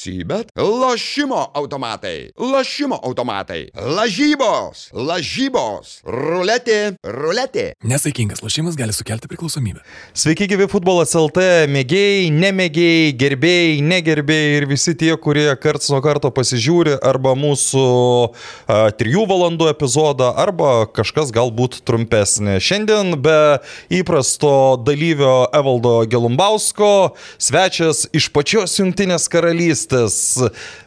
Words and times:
Sybet. 0.00 0.48
Lošimo 0.56 1.50
automatai. 1.54 2.30
Lošimo 2.38 2.96
automatai. 3.02 3.68
Lažybos. 3.76 4.86
Lažybos. 4.96 5.98
Ruletė. 6.08 6.94
Ruletė. 7.04 7.74
Nesaikingas 7.84 8.40
lošimas 8.40 8.78
gali 8.80 8.94
sukelti 8.96 9.28
priklausomybę. 9.28 9.82
Sveiki, 10.16 10.46
gyvi 10.48 10.70
futbolas 10.72 11.12
LT, 11.12 11.44
mėgėjai, 11.68 12.30
nemėgėjai, 12.32 13.10
gerbėjai, 13.20 13.74
negerbėjai 13.90 14.54
ir 14.62 14.66
visi 14.70 14.94
tie, 14.96 15.10
kurie 15.20 15.44
karts 15.60 15.90
nuo 15.92 16.00
karto 16.00 16.32
pasižiūri 16.32 16.96
arba 16.96 17.34
mūsų 17.36 17.84
a, 17.92 18.80
trijų 18.96 19.26
valandų 19.28 19.68
epizodą, 19.74 20.30
arba 20.32 20.88
kažkas 20.88 21.28
galbūt 21.36 21.82
trumpesnė. 21.84 22.56
Šiandien 22.56 23.18
be 23.20 23.60
įprasto 24.00 24.80
dalyvio 24.80 25.50
Evaldo 25.60 25.98
Gelumbausko 26.08 26.90
svečias 27.36 28.06
iš 28.16 28.32
pačios 28.32 28.80
Junktinės 28.80 29.28
karalystės, 29.28 29.89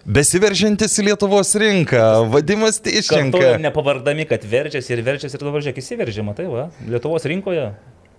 besiveržiantis 0.06 0.96
į 1.00 1.08
Lietuvos 1.10 1.54
rinką, 1.60 2.04
Vadimas 2.34 2.80
Teiščenka. 2.84 3.58
nepavardami, 3.64 4.26
kad 4.30 4.46
verčiasi 4.48 4.96
ir 4.96 5.04
verčiasi 5.06 5.38
ir 5.40 5.46
dabar 5.46 5.64
žiūrėk, 5.66 5.82
įsiveržima, 5.84 6.36
tai 6.38 6.48
va, 6.52 6.70
Lietuvos 6.88 7.28
rinkoje. 7.30 7.68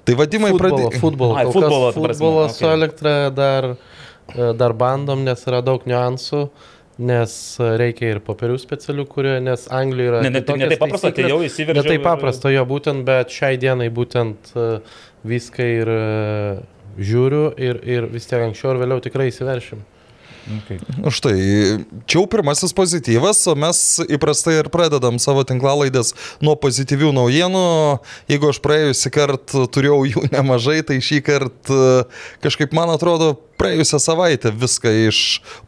Tai 0.04 0.14
Vadimai 0.20 0.50
Futbolo, 0.52 0.60
pradėjo. 0.76 1.00
futbolo. 1.00 1.36
Ai, 1.38 1.44
Kol 1.48 1.54
futbolo, 1.56 1.86
prasme, 1.94 2.08
futbolo 2.12 2.44
okei. 2.44 2.54
su 2.58 2.66
elektra 2.68 3.12
dar, 3.32 3.70
e, 4.28 4.50
dar 4.60 4.74
bandom, 4.76 5.22
nes 5.24 5.46
yra 5.48 5.62
daug 5.64 5.86
niuansų, 5.88 6.42
nes 7.08 7.32
reikia 7.80 8.10
ir 8.12 8.20
popierių 8.26 8.58
specialių, 8.60 9.06
kurie, 9.10 9.32
nes 9.42 9.64
Anglijoje 9.72 10.10
yra... 10.12 10.20
Ne, 10.26 10.30
ne, 10.34 10.42
ne 10.44 10.68
taip 10.68 10.82
paprasta, 10.84 11.08
taisyklės. 11.08 11.24
atėjau, 11.24 11.40
įsiveržiau 11.48 11.82
Ne 11.82 11.88
taip 11.88 12.04
paprasta, 12.04 12.52
jo 12.52 12.66
būtent, 12.68 13.02
bet 13.08 13.32
šiai 13.32 13.56
dienai 13.64 13.88
būtent 13.96 14.52
e, 14.52 14.68
viską 15.32 15.70
ir 15.80 15.94
e, 15.96 16.04
žiūriu 17.00 17.42
ir, 17.58 17.80
ir 17.96 18.06
vis 18.12 18.28
tiek 18.28 18.44
anksčiau 18.44 18.74
ir 18.76 18.84
vėliau 18.84 19.00
tikrai 19.02 19.30
įsiveršim. 19.32 19.80
Okay. 20.44 20.76
Štai, 21.08 21.36
čia 22.04 22.18
jau 22.18 22.26
pirmasis 22.28 22.74
pozityvas, 22.76 23.38
o 23.48 23.54
mes 23.56 23.78
įprastai 24.12 24.58
ir 24.60 24.68
pradedam 24.72 25.16
savo 25.22 25.40
tinklalaidės 25.48 26.12
nuo 26.44 26.52
pozityvių 26.60 27.14
naujienų. 27.16 27.64
Jeigu 28.28 28.50
aš 28.52 28.60
praėjusį 28.64 29.12
kartą 29.14 29.64
turėjau 29.72 30.02
jų 30.10 30.26
nemažai, 30.36 30.82
tai 30.84 31.00
šį 31.04 31.22
kartą 31.24 31.80
kažkaip 32.44 32.76
man 32.76 32.92
atrodo 32.92 33.32
praėjusią 33.60 34.02
savaitę 34.02 34.52
viską 34.52 34.92
iš 35.08 35.20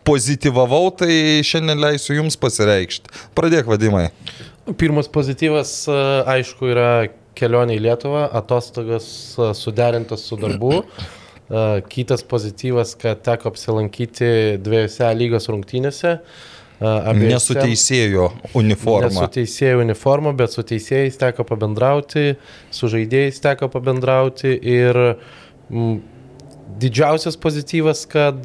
pozityvavau, 0.04 0.90
tai 1.00 1.40
šiandien 1.46 1.80
leisiu 1.80 2.18
jums 2.18 2.36
pasireikšti. 2.40 3.14
Pradėk 3.38 3.70
vadimai. 3.70 4.10
Pirmas 4.76 5.08
pozityvas, 5.08 5.78
e, 5.88 6.00
aišku, 6.36 6.68
yra 6.74 6.90
kelionė 7.38 7.76
į 7.78 7.84
Lietuvą, 7.86 8.26
atostogas 8.34 9.06
e, 9.38 9.52
suderintas 9.56 10.26
su 10.28 10.36
darbu. 10.40 10.82
Kitas 11.88 12.24
pozityvas, 12.26 12.96
kad 12.98 13.20
teko 13.22 13.52
apsilankyti 13.52 14.58
dviejose 14.58 15.12
lygos 15.14 15.46
rungtynėse. 15.52 16.16
Abiejose- 16.80 17.54
Nesuteisėjo 17.54 18.24
uniformą. 18.58 19.08
Ne 19.08 19.14
su 19.14 19.28
teisėjų 19.38 19.84
uniforma, 19.84 20.32
bet 20.36 20.52
su 20.52 20.60
teisėjais 20.66 21.16
teko 21.16 21.46
pabendrauti, 21.48 22.34
su 22.70 22.90
žaidėjais 22.92 23.38
teko 23.40 23.70
pabendrauti 23.72 24.52
ir 24.60 24.98
m, 25.70 26.02
didžiausias 26.76 27.38
pozityvas, 27.40 28.02
kad 28.10 28.44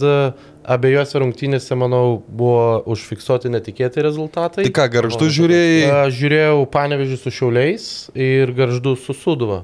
abiejose 0.63 1.19
rungtynėse, 1.19 1.75
manau, 1.75 2.21
buvo 2.29 2.83
užfiksuoti 2.93 3.49
netikėti 3.51 4.05
rezultatai. 4.05 4.63
Tai 4.69 4.73
ką, 4.77 4.85
garždu 4.93 5.27
žiūrėjai? 5.27 6.05
Žiūrėjau 6.15 6.61
Panevežį 6.71 7.17
su 7.19 7.33
Šiauliais 7.33 7.89
ir 8.15 8.53
Garždu 8.55 8.93
su 8.95 9.17
Suduva. 9.17 9.63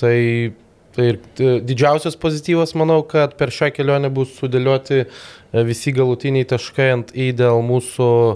Tai, 0.00 0.16
tai 0.92 1.08
ir 1.12 1.18
didžiausias 1.64 2.16
pozityvas, 2.20 2.74
manau, 2.78 3.00
kad 3.08 3.36
per 3.40 3.52
šią 3.54 3.70
kelionę 3.76 4.10
bus 4.12 4.34
sudėlioti 4.36 4.98
e, 5.02 5.06
visi 5.66 5.94
galutiniai 5.96 6.48
taškai 6.48 6.88
ant 6.96 7.12
į 7.16 7.30
dėl 7.38 7.62
mūsų 7.64 8.08
e, 8.32 8.34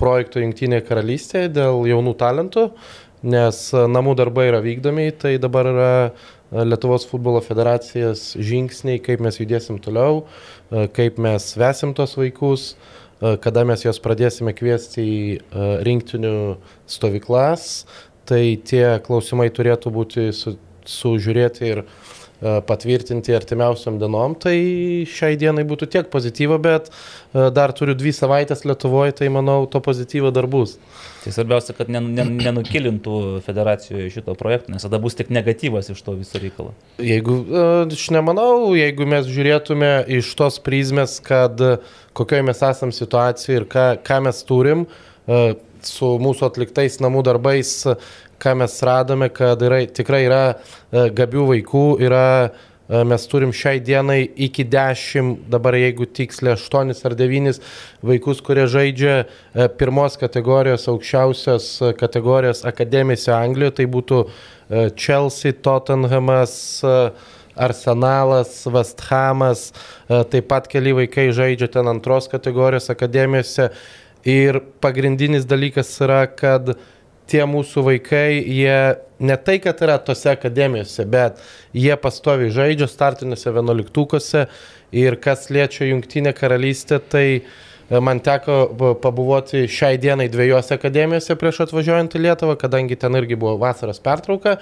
projekto 0.00 0.42
Junktinėje 0.42 0.84
karalystėje, 0.88 1.52
dėl 1.56 1.86
jaunų 1.88 2.14
talentų, 2.20 2.68
nes 3.32 3.62
e, 3.72 3.86
namų 3.88 4.18
darbai 4.20 4.50
yra 4.50 4.60
vykdomi, 4.64 5.10
tai 5.16 5.38
dabar 5.42 5.72
yra 5.72 5.92
Lietuvos 6.48 7.04
futbolo 7.04 7.42
federacijos 7.44 8.30
žingsniai, 8.40 9.02
kaip 9.04 9.20
mes 9.20 9.36
judėsim 9.36 9.76
toliau, 9.84 10.22
kaip 10.96 11.18
mes 11.20 11.44
vesim 11.60 11.90
tos 11.92 12.14
vaikus, 12.16 12.70
kada 13.44 13.66
mes 13.68 13.84
juos 13.84 14.00
pradėsime 14.00 14.54
kviesti 14.56 15.04
į 15.04 15.18
rinktinių 15.84 16.32
stovyklas, 16.88 17.66
tai 18.24 18.56
tie 18.64 18.96
klausimai 19.04 19.50
turėtų 19.52 19.92
būti 19.92 20.24
su, 20.32 20.54
sužiūrėti 20.88 21.66
ir 21.68 21.80
e, 21.82 22.58
patvirtinti 22.68 23.34
artimiausiam 23.36 23.98
dienom, 24.00 24.34
tai 24.40 24.54
šiai 25.10 25.36
dienai 25.40 25.64
būtų 25.68 25.88
tiek 25.92 26.08
pozityvo, 26.12 26.58
bet 26.64 26.88
e, 26.90 27.48
dar 27.54 27.74
turiu 27.76 27.96
dvi 27.98 28.12
savaitės 28.16 28.64
Lietuvoje, 28.68 29.16
tai 29.20 29.28
manau, 29.34 29.60
to 29.70 29.82
pozityvo 29.84 30.32
dar 30.34 30.48
bus. 30.50 30.76
Tai 31.24 31.34
svarbiausia, 31.34 31.74
kad 31.76 31.90
nen- 31.92 32.12
nen- 32.16 32.36
nenukilintų 32.40 33.42
federacijoje 33.44 34.08
šito 34.16 34.36
projekto, 34.38 34.72
nes 34.72 34.86
tada 34.86 35.00
bus 35.02 35.18
tik 35.18 35.32
negatyvas 35.34 35.90
iš 35.92 36.02
to 36.06 36.16
viso 36.16 36.40
reikalo. 36.40 36.72
Jeigu, 37.02 37.40
e, 37.44 37.68
aš 37.98 38.08
nemanau, 38.16 38.72
jeigu 38.78 39.06
mes 39.08 39.28
žiūrėtume 39.28 39.92
iš 40.20 40.32
tos 40.38 40.60
prizmės, 40.64 41.18
kad 41.24 41.60
kokioje 42.18 42.48
mes 42.48 42.64
esam 42.72 42.94
situacijoje 42.94 43.62
ir 43.62 43.68
ką, 43.70 43.88
ką 44.06 44.22
mes 44.28 44.44
turim 44.48 44.86
su 45.84 46.08
mūsų 46.22 46.46
atliktais 46.48 46.98
namų 47.04 47.22
darbais, 47.26 47.72
ką 48.38 48.54
mes 48.58 48.82
radome, 48.82 49.28
kad 49.34 49.62
yra, 49.62 49.82
tikrai 49.86 50.24
yra 50.28 50.42
e, 50.54 51.08
gabių 51.14 51.44
vaikų, 51.52 51.84
yra, 52.06 52.50
e, 52.88 53.02
mes 53.08 53.26
turim 53.30 53.52
šiai 53.54 53.80
dienai 53.84 54.20
iki 54.46 54.64
10, 54.68 55.34
dabar 55.50 55.76
jeigu 55.78 56.06
tiksliai 56.06 56.54
8 56.56 56.94
ar 57.08 57.16
9 57.18 57.58
vaikus, 58.10 58.42
kurie 58.44 58.68
žaidžia 58.70 59.16
e, 59.24 59.68
pirmos 59.80 60.18
kategorijos, 60.20 60.86
aukščiausios 60.92 61.70
kategorijos 61.98 62.64
akademijose 62.68 63.34
Anglijoje, 63.34 63.78
tai 63.80 63.90
būtų 63.90 64.22
Chelsea, 65.00 65.54
Tottenhamas, 65.64 66.52
Arsenalas, 67.58 68.66
West 68.68 69.00
Hamas, 69.08 69.62
taip 70.06 70.44
pat 70.50 70.68
keli 70.70 70.92
vaikai 70.94 71.30
žaidžia 71.34 71.70
ten 71.72 71.88
antros 71.88 72.28
kategorijos 72.30 72.90
akademijose. 72.92 73.70
Ir 74.28 74.58
pagrindinis 74.84 75.46
dalykas 75.48 75.88
yra, 76.04 76.26
kad 76.28 76.74
tie 77.28 77.44
mūsų 77.48 77.84
vaikai, 77.86 78.40
jie 78.40 78.78
ne 79.18 79.36
tai, 79.36 79.58
kad 79.62 79.80
yra 79.84 79.98
tose 80.02 80.30
akademijose, 80.32 81.04
bet 81.10 81.40
jie 81.76 81.94
pastovi 82.00 82.50
žaidžia 82.54 82.88
startinėse 82.90 83.52
vienuoliktukose 83.54 84.46
ir 84.94 85.18
kas 85.22 85.48
liečia 85.52 85.88
Junktinę 85.90 86.32
karalystę, 86.36 87.00
tai 87.00 87.26
e, 87.38 87.40
man 88.00 88.22
teko 88.24 88.60
pabuvoti 89.02 89.66
šiai 89.70 89.98
dienai 90.00 90.28
dviejose 90.32 90.78
akademijose 90.78 91.36
prieš 91.40 91.64
atvažiuojant 91.66 92.14
į 92.16 92.24
Lietuvą, 92.28 92.58
kadangi 92.60 92.98
ten 93.00 93.18
irgi 93.18 93.38
buvo 93.38 93.58
vasaros 93.60 94.00
pertrauka. 94.04 94.58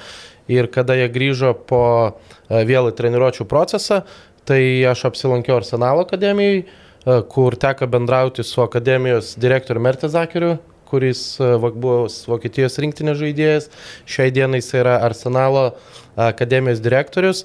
Ir 0.51 0.71
kada 0.71 0.95
jie 0.99 1.11
grįžo 1.13 1.53
po 1.69 1.85
e, 2.07 2.65
vėl 2.67 2.91
į 2.91 2.97
treniruočio 2.99 3.47
procesą, 3.51 4.03
tai 4.47 4.63
aš 4.87 5.09
apsilankiau 5.11 5.61
Arsenalo 5.61 6.07
akademijai, 6.07 6.65
e, 6.65 7.21
kur 7.31 7.59
teko 7.59 7.91
bendrauti 7.91 8.47
su 8.47 8.65
akademijos 8.65 9.35
direktoriumi 9.43 9.91
Mertezakeriu, 9.91 10.57
kuris 10.89 11.23
e, 11.41 11.53
buvo 11.67 12.07
Vokietijos 12.31 12.81
rinktinės 12.83 13.21
žaidėjas. 13.21 13.71
Šiai 14.09 14.33
dienai 14.35 14.63
jis 14.63 14.73
yra 14.81 14.99
Arsenalo 15.07 15.69
akademijos 16.17 16.83
direktorius. 16.85 17.45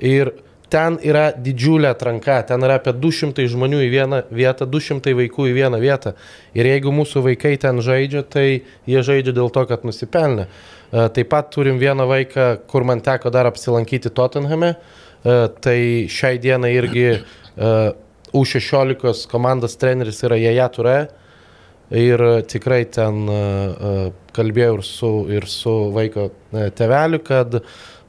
Ir 0.00 0.32
ten 0.70 0.96
yra 1.02 1.30
didžiulė 1.34 1.90
atranka, 1.90 2.38
ten 2.46 2.62
yra 2.64 2.78
apie 2.78 2.94
200 2.96 3.46
žmonių 3.50 3.82
į 3.84 3.88
vieną 3.92 4.20
vietą, 4.34 4.68
200 4.70 5.14
vaikų 5.18 5.48
į 5.50 5.54
vieną 5.58 5.80
vietą. 5.82 6.14
Ir 6.56 6.68
jeigu 6.70 6.92
mūsų 6.94 7.24
vaikai 7.26 7.56
ten 7.60 7.82
žaidžia, 7.84 8.22
tai 8.22 8.46
jie 8.88 9.02
žaidžia 9.06 9.34
dėl 9.36 9.50
to, 9.54 9.66
kad 9.70 9.86
nusipelnė. 9.86 10.46
E, 10.46 11.06
Taip 11.16 11.30
pat 11.32 11.50
turim 11.54 11.80
vieną 11.82 12.06
vaiką, 12.10 12.50
kur 12.70 12.86
man 12.86 13.02
teko 13.02 13.32
dar 13.34 13.50
apsilankyti 13.50 14.12
Tottenhame. 14.14 14.74
E, 14.74 15.40
Tai 15.60 15.80
šiai 16.10 16.38
dienai 16.42 16.72
irgi 16.78 17.08
e, 17.10 17.20
U16 18.30 19.26
komandos 19.30 19.74
treneris 19.80 20.22
yra 20.26 20.38
Jaja 20.38 20.68
Ture. 20.70 20.98
Ir 21.90 22.22
tikrai 22.46 22.84
ten 22.86 23.24
e, 23.26 23.34
e, 23.34 23.94
kalbėjau 24.36 24.76
ir 24.76 24.84
su, 24.86 25.10
ir 25.34 25.46
su 25.50 25.72
vaiko 25.90 26.28
e, 26.30 26.68
teveliu, 26.78 27.18
kad 27.26 27.56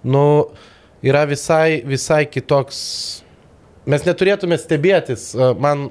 nu, 0.05 0.25
yra 1.01 1.25
visai, 1.25 1.81
visai 1.89 2.27
kitoks. 2.29 2.77
Mes 3.89 4.05
neturėtume 4.05 4.59
stebėtis, 4.61 5.31
man, 5.57 5.87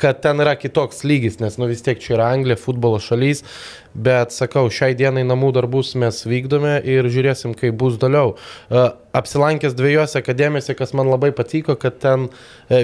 kad 0.00 0.22
ten 0.24 0.40
yra 0.40 0.54
kitoks 0.56 1.04
lygis, 1.04 1.36
nes 1.42 1.58
nu, 1.60 1.68
vis 1.68 1.84
tiek 1.84 2.00
čia 2.00 2.14
yra 2.16 2.30
Anglija, 2.32 2.56
futbolo 2.56 2.96
šalys, 2.96 3.44
bet 3.92 4.32
sakau, 4.32 4.70
šiai 4.72 4.96
dienai 4.96 5.26
namų 5.28 5.52
darbus 5.58 5.92
mes 6.00 6.22
vykdome 6.24 6.78
ir 6.88 7.04
žiūrėsim, 7.12 7.52
kaip 7.60 7.76
bus 7.76 8.00
toliau. 8.00 8.38
Apsilankęs 8.72 9.76
dviejose 9.76 10.16
akademijose, 10.24 10.72
kas 10.80 10.96
man 10.96 11.12
labai 11.12 11.34
patiko, 11.36 11.76
kad 11.76 12.00
ten 12.00 12.30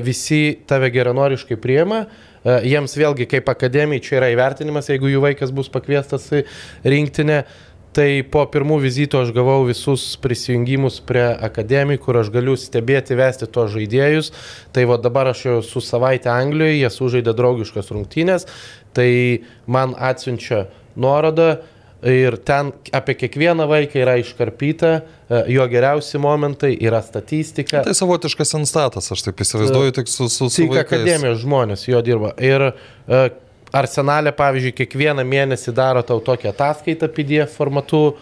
visi 0.05 0.61
tave 0.69 0.93
geranoriškai 0.93 1.57
priema. 1.65 2.05
E, 2.05 2.30
Jiems 2.45 2.97
vėlgi 2.97 3.27
kaip 3.29 3.49
akademijai 3.53 4.05
čia 4.05 4.15
yra 4.21 4.31
įvertinimas, 4.33 4.89
jeigu 4.89 5.11
jų 5.13 5.25
vaikas 5.27 5.53
bus 5.53 5.69
pakviestas 5.73 6.31
į 6.33 6.45
rinktinę. 6.89 7.43
Tai 7.91 8.07
po 8.31 8.45
pirmų 8.47 8.77
vizitų 8.85 9.19
aš 9.25 9.33
gavau 9.35 9.65
visus 9.67 10.05
prisijungimus 10.23 11.01
prie 11.03 11.25
akademijų, 11.43 11.99
kur 12.05 12.21
aš 12.21 12.29
galiu 12.31 12.55
stebėti, 12.55 13.17
vesti 13.19 13.49
tos 13.51 13.73
žaidėjus. 13.75 14.31
Tai 14.71 14.85
va 14.87 14.99
dabar 15.03 15.33
aš 15.33 15.43
jau 15.49 15.57
su 15.67 15.83
savaitę 15.83 16.31
Anglijoje, 16.31 16.77
jie 16.79 16.91
sužaidė 16.95 17.35
draugiškas 17.35 17.91
rungtynės, 17.91 18.47
tai 18.95 19.11
man 19.67 19.97
atsiunčia 19.99 20.69
nuorodą 20.95 21.57
ir 22.03 22.37
ten 22.45 22.73
apie 22.93 23.15
kiekvieną 23.15 23.67
vaiką 23.69 24.01
yra 24.01 24.17
iškarpyta, 24.21 24.93
e, 25.29 25.43
jo 25.53 25.67
geriausi 25.69 26.19
momentai, 26.19 26.73
yra 26.81 27.03
statistika. 27.05 27.83
Tai 27.85 27.95
savotiškas 27.97 28.55
instatas, 28.61 29.11
aš 29.13 29.27
taip 29.27 29.43
įsivaizduoju, 29.45 29.95
tik 30.01 30.09
su, 30.09 30.29
su, 30.33 30.49
su 30.49 30.65
Tik 30.65 30.79
akademijos 30.81 31.43
žmonės 31.45 31.85
jo 31.91 32.01
dirba. 32.05 32.33
Ir 32.41 32.71
uh, 32.71 33.29
Arsenalė, 33.77 34.33
pavyzdžiui, 34.37 34.75
kiekvieną 34.81 35.27
mėnesį 35.29 35.77
daro 35.77 36.03
tau 36.07 36.19
tokią 36.25 36.55
ataskaitą 36.55 37.11
PDF 37.15 37.55
formatu, 37.55 38.17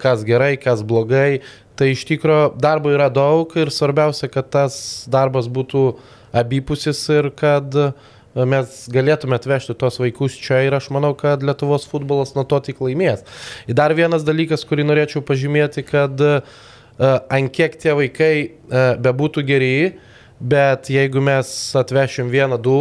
kas 0.00 0.22
gerai, 0.24 0.54
kas 0.62 0.84
blogai. 0.86 1.40
Tai 1.76 1.88
iš 1.90 2.04
tikrųjų 2.08 2.52
darbo 2.60 2.92
yra 2.94 3.08
daug 3.12 3.50
ir 3.58 3.72
svarbiausia, 3.74 4.28
kad 4.32 4.46
tas 4.52 4.76
darbas 5.10 5.50
būtų 5.50 5.82
abipusis 6.36 7.00
ir 7.10 7.32
kad 7.36 7.74
uh, 7.74 7.90
mes 8.34 8.74
galėtume 8.92 9.38
atvežti 9.38 9.74
tos 9.78 10.00
vaikus 10.02 10.36
čia 10.38 10.62
ir 10.66 10.76
aš 10.76 10.90
manau, 10.94 11.12
kad 11.18 11.42
Lietuvos 11.42 11.88
futbolas 11.90 12.36
nuo 12.36 12.44
to 12.48 12.60
tik 12.68 12.82
laimės. 12.84 13.24
Ir 13.66 13.78
dar 13.78 13.94
vienas 13.98 14.26
dalykas, 14.26 14.66
kurį 14.68 14.86
norėčiau 14.86 15.24
pažymėti, 15.26 15.84
kad 15.88 16.20
uh, 16.22 16.42
ant 17.00 17.52
kiek 17.54 17.74
tie 17.80 17.96
vaikai 17.98 18.34
uh, 18.44 18.94
bebūtų 19.02 19.46
geri, 19.48 19.74
bet 20.40 20.90
jeigu 20.92 21.22
mes 21.24 21.50
atvešim 21.76 22.30
vieną, 22.32 22.58
du, 22.62 22.80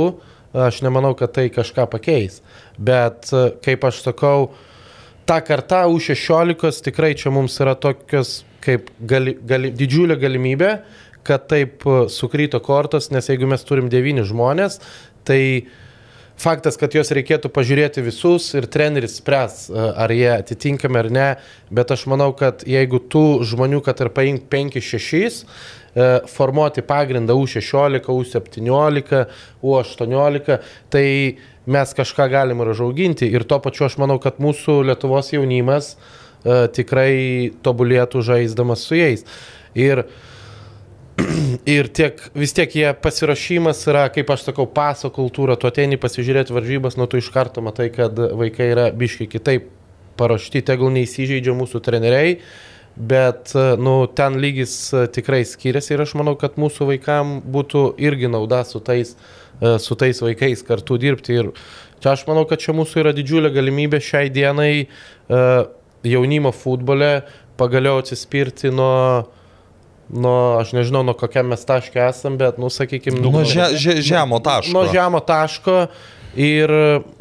aš 0.53 0.81
nemanau, 0.81 1.13
kad 1.17 1.33
tai 1.35 1.49
kažką 1.53 1.85
pakeis. 1.91 2.41
Bet, 2.77 3.29
e, 3.33 3.49
kaip 3.63 3.83
aš 3.85 4.01
sakau, 4.05 4.51
ta 5.29 5.39
karta 5.45 5.85
U16 5.91 6.83
tikrai 6.89 7.13
čia 7.17 7.31
mums 7.33 7.59
yra 7.61 7.75
tokios 7.75 8.43
kaip 8.63 8.89
gali, 8.99 9.35
gali, 9.45 9.71
didžiulė 9.75 10.17
galimybė, 10.19 10.71
kad 11.27 11.45
taip 11.51 11.85
e, 11.85 11.99
sukryto 12.09 12.61
kortos, 12.63 13.11
nes 13.13 13.29
jeigu 13.29 13.49
mes 13.49 13.63
turim 13.67 13.91
devyni 13.91 14.25
žmonės, 14.25 14.79
tai 15.27 15.41
faktas, 16.39 16.77
kad 16.79 16.93
juos 16.95 17.11
reikėtų 17.15 17.51
pažiūrėti 17.51 18.03
visus 18.05 18.47
ir 18.55 18.67
treneris 18.71 19.17
spręs, 19.19 19.65
e, 19.69 19.75
ar 19.75 20.13
jie 20.13 20.29
atitinkami 20.37 21.01
ar 21.01 21.09
ne, 21.11 21.27
bet 21.73 21.91
aš 21.95 22.05
manau, 22.11 22.31
kad 22.37 22.63
jeigu 22.67 23.01
tų 23.11 23.43
žmonių, 23.49 23.81
kad 23.85 23.99
ir 24.03 24.11
paimk 24.15 24.47
5-6, 24.51 25.43
e, 25.43 26.09
formuoti 26.31 26.85
pagrindą 26.85 27.35
U16, 27.39 28.07
U17, 28.07 29.25
U18, 29.63 30.59
tai 30.93 31.05
mes 31.69 31.93
kažką 31.93 32.29
galim 32.31 32.63
ir 32.63 32.71
užauginti. 32.73 33.29
Ir 33.29 33.45
tuo 33.45 33.59
pačiu 33.63 33.85
aš 33.89 33.99
manau, 34.01 34.17
kad 34.21 34.39
mūsų 34.41 34.79
Lietuvos 34.89 35.33
jaunimas 35.35 35.93
e, 35.93 36.65
tikrai 36.75 37.51
tobulėtų 37.65 38.23
žaisdamas 38.25 38.87
su 38.87 38.97
jais. 38.97 39.27
Ir 39.77 40.07
Ir 41.75 41.89
tiek, 41.95 42.21
vis 42.37 42.53
tiek 42.55 42.73
jie 42.75 42.87
pasirašymas 43.03 43.81
yra, 43.89 44.05
kaip 44.13 44.29
aš 44.33 44.47
sakau, 44.49 44.67
paso 44.69 45.11
kultūra, 45.13 45.57
tu 45.59 45.69
ateini 45.69 45.99
pasižiūrėti 46.01 46.55
varžybas, 46.55 46.97
nuo 46.99 47.07
tu 47.09 47.19
iš 47.19 47.29
karto 47.33 47.63
matai, 47.65 47.89
kad 47.93 48.17
vaikai 48.17 48.71
yra 48.73 48.89
biški 48.95 49.29
kitaip 49.31 49.69
paruošti, 50.19 50.63
tegul 50.67 50.91
neįsižeidžia 50.95 51.55
mūsų 51.55 51.81
treneriai, 51.85 52.37
bet 52.99 53.53
nu, 53.79 53.93
ten 54.15 54.39
lygis 54.43 54.73
e, 54.91 55.05
tikrai 55.15 55.45
skiriasi 55.47 55.93
ir 55.95 56.03
aš 56.03 56.17
manau, 56.19 56.35
kad 56.39 56.57
mūsų 56.59 56.89
vaikam 56.89 57.37
būtų 57.47 57.83
irgi 58.03 58.31
nauda 58.31 58.65
su 58.67 58.81
tais, 58.83 59.13
e, 59.61 59.77
su 59.79 59.95
tais 59.99 60.19
vaikais 60.25 60.65
kartu 60.67 60.99
dirbti. 60.99 61.37
Ir 61.39 61.51
čia 62.03 62.15
aš 62.17 62.25
manau, 62.27 62.43
kad 62.49 62.59
čia 62.59 62.75
mūsų 62.75 63.05
yra 63.05 63.15
didžiulė 63.15 63.53
galimybė 63.55 64.01
šiai 64.03 64.33
dienai 64.35 64.73
e, 64.83 64.87
jaunimo 66.09 66.51
futbole 66.55 67.13
pagaliau 67.59 68.01
atsispirti 68.03 68.73
nuo 68.75 69.29
nuo, 70.09 70.57
aš 70.59 70.73
nežinau, 70.73 71.03
nuo 71.05 71.13
kokiam 71.17 71.47
mes 71.53 71.65
taške 71.65 72.01
esam, 72.09 72.37
bet, 72.37 72.57
nu, 72.57 72.69
sakykime, 72.73 73.21
Nuo 73.21 73.43
že, 73.45 73.71
že, 73.77 73.99
žemo 74.01 74.39
taško. 74.43 74.73
nuo 74.73 74.87
žemo 74.91 75.19
taško 75.19 75.87
ir 76.39 76.71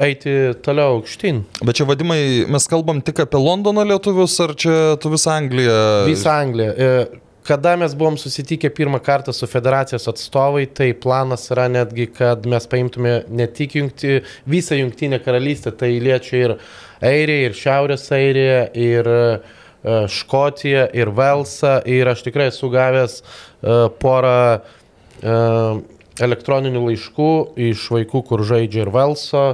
eiti 0.04 0.34
toliau 0.64 0.98
aukštyn. 0.98 1.42
Bet 1.64 1.78
čia 1.80 1.86
vadimai, 1.88 2.44
mes 2.48 2.68
kalbam 2.68 3.00
tik 3.04 3.20
apie 3.24 3.40
Londono 3.40 3.84
lietuvius, 3.88 4.36
ar 4.44 4.52
čia 4.56 4.76
tu 5.00 5.12
visą 5.12 5.36
Angliją? 5.38 5.78
Visą 6.08 6.36
Angliją. 6.42 6.74
E, 6.76 7.06
Kada 7.48 7.78
mes 7.80 7.94
buvom 7.96 8.18
susitikę 8.20 8.68
pirmą 8.76 8.98
kartą 9.00 9.32
su 9.32 9.46
federacijos 9.48 10.04
atstovai, 10.10 10.66
tai 10.68 10.90
planas 10.92 11.46
yra 11.48 11.64
netgi, 11.72 12.04
kad 12.12 12.44
mes 12.44 12.66
paimtume 12.68 13.22
ne 13.32 13.46
tik 13.48 13.78
jungti, 13.78 14.18
visą 14.44 14.76
jungtinę 14.76 15.16
karalystę, 15.24 15.72
tai 15.72 15.94
liečia 15.96 16.36
ir 16.42 16.54
Airiją, 17.00 17.46
ir 17.48 17.56
Šiaurės 17.56 18.04
Airiją, 18.12 18.58
ir 18.76 19.08
uh, 19.08 19.56
Škotiją, 19.84 20.88
ir 20.98 21.12
Velsą, 21.14 21.78
ir 21.86 22.10
aš 22.10 22.24
tikrai 22.26 22.48
esu 22.50 22.70
gavęs 22.72 23.20
uh, 23.22 23.86
porą 24.02 24.58
uh, 24.58 25.80
elektroninių 26.18 26.82
laiškų 26.88 27.32
iš 27.70 27.84
vaikų, 27.94 28.24
kur 28.26 28.42
žaidžia 28.46 28.86
ir 28.86 28.94
Velso 28.94 29.44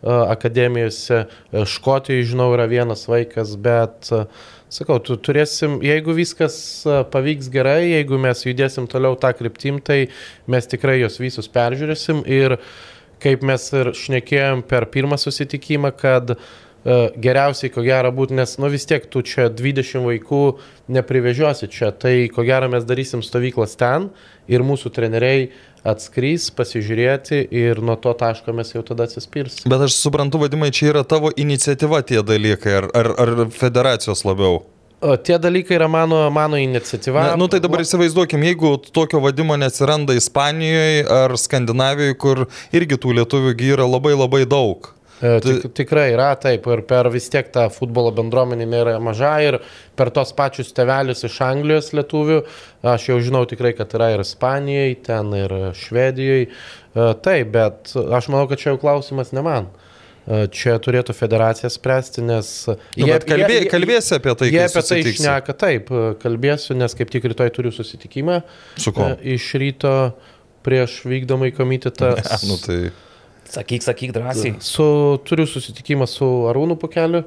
akademijose, 0.00 1.26
Škotijoje, 1.68 2.30
žinau, 2.30 2.46
yra 2.54 2.64
vienas 2.70 3.02
vaikas, 3.04 3.52
bet 3.60 4.08
Sakau, 4.70 5.00
tu 5.02 5.16
turėsim, 5.18 5.80
jeigu 5.82 6.14
viskas 6.14 6.54
pavyks 7.10 7.48
gerai, 7.50 7.88
jeigu 7.90 8.20
mes 8.22 8.44
judėsim 8.44 8.86
toliau 8.86 9.16
tą 9.18 9.32
kryptim, 9.34 9.80
tai 9.82 10.12
mes 10.46 10.70
tikrai 10.70 11.00
juos 11.00 11.18
visus 11.18 11.50
peržiūrėsim. 11.50 12.20
Ir 12.30 12.54
kaip 13.20 13.42
mes 13.42 13.64
ir 13.74 13.90
šnekėjom 13.98 14.62
per 14.70 14.86
pirmą 14.94 15.18
susitikimą, 15.18 15.90
kad 15.98 16.36
uh, 16.36 16.52
geriausiai 16.84 17.72
ko 17.72 17.84
gero 17.84 18.12
būtų, 18.14 18.36
nes 18.38 18.56
nu 18.60 18.70
vis 18.72 18.86
tiek 18.88 19.04
tu 19.12 19.20
čia 19.26 19.50
20 19.52 20.06
vaikų 20.06 20.42
neprivežiosi 20.88 21.68
čia, 21.68 21.90
tai 21.92 22.30
ko 22.32 22.44
gero 22.46 22.70
mes 22.72 22.86
darysim 22.88 23.24
stovyklas 23.24 23.76
ten 23.80 24.08
ir 24.48 24.64
mūsų 24.64 24.92
treneriai 24.96 25.50
atskrys, 25.84 26.50
pasižiūrėti 26.56 27.42
ir 27.56 27.80
nuo 27.84 27.96
to 28.00 28.12
taško 28.16 28.52
mes 28.56 28.72
jau 28.74 28.82
tada 28.84 29.06
atsispirsim. 29.08 29.68
Bet 29.70 29.86
aš 29.86 29.96
suprantu, 29.96 30.40
vadimai, 30.42 30.72
čia 30.76 30.90
yra 30.94 31.04
tavo 31.08 31.32
iniciatyva 31.32 32.02
tie 32.08 32.20
dalykai, 32.24 32.76
ar, 32.82 32.90
ar, 32.96 33.14
ar 33.24 33.48
federacijos 33.54 34.24
labiau? 34.28 34.62
O 35.00 35.14
tie 35.16 35.38
dalykai 35.40 35.78
yra 35.78 35.88
mano, 35.88 36.18
mano 36.28 36.60
iniciatyva. 36.60 37.30
Na, 37.30 37.36
nu 37.40 37.48
tai 37.48 37.62
dabar 37.64 37.80
įsivaizduokim, 37.80 38.42
jeigu 38.50 38.74
tokio 38.92 39.22
vadimo 39.24 39.56
neatsiranda 39.56 40.12
Ispanijoje 40.12 41.06
ar 41.08 41.36
Skandinavijoje, 41.40 42.16
kur 42.20 42.42
irgi 42.76 43.00
tų 43.00 43.16
lietuvių 43.22 43.54
yra 43.72 43.88
labai 43.88 44.12
labai 44.12 44.44
daug. 44.44 44.92
E, 45.20 45.34
Tik, 45.44 45.66
tikrai 45.76 46.06
yra 46.14 46.30
taip 46.40 46.64
ir 46.72 46.80
per 46.88 47.10
vis 47.12 47.26
tiek 47.32 47.50
tą 47.52 47.66
futbolo 47.74 48.08
bendruomenį 48.16 48.66
nėra 48.72 48.94
maža 49.04 49.34
ir 49.44 49.58
per 49.98 50.08
tos 50.16 50.32
pačius 50.32 50.72
tevelius 50.72 51.26
iš 51.28 51.36
Anglijos 51.44 51.90
lietuvių, 51.92 52.38
aš 52.88 53.10
jau 53.10 53.18
žinau 53.20 53.42
tikrai, 53.50 53.74
kad 53.76 53.92
yra 53.98 54.12
ir 54.14 54.22
Ispanijoje, 54.24 54.96
ten 55.10 55.34
ir 55.36 55.52
Švedijoje. 55.76 56.48
Taip, 57.22 57.52
bet 57.52 57.92
aš 57.96 58.30
manau, 58.32 58.48
kad 58.50 58.58
čia 58.62 58.72
jau 58.72 58.80
klausimas 58.80 59.34
ne 59.36 59.44
man. 59.44 59.68
E, 60.24 60.46
Čia 60.52 60.78
turėtų 60.82 61.12
federacija 61.16 61.68
spręsti, 61.72 62.24
nes... 62.24 62.48
Nu, 62.96 63.06
bet 63.10 63.24
kalbė, 63.28 63.60
kalbėsi 63.72 64.16
apie 64.16 64.34
tai, 64.40 64.48
Jie 64.52 64.64
apie 64.64 64.74
tai 64.78 64.82
susitiksi. 64.86 65.22
šneka, 65.24 65.54
taip, 65.58 65.92
kalbėsiu, 66.22 66.74
nes 66.80 66.96
kaip 66.96 67.12
tik 67.12 67.28
rytoj 67.32 67.52
turiu 67.56 67.72
susitikimą. 67.76 68.40
Su 68.80 68.92
kuo? 68.96 69.12
e, 69.14 69.36
Iš 69.36 69.52
ryto 69.62 69.94
prieš 70.64 71.00
vykdomai 71.08 71.52
komitetą. 71.56 72.14
Ne, 72.16 72.40
nu 72.50 72.58
tai... 72.64 72.80
Sakyk, 73.50 73.82
sakyk 73.82 74.12
drąsiai. 74.14 74.54
Su, 74.62 75.18
turiu 75.26 75.46
susitikimą 75.46 76.06
su 76.06 76.26
Arūnu 76.50 76.76
Pukeliu 76.78 77.24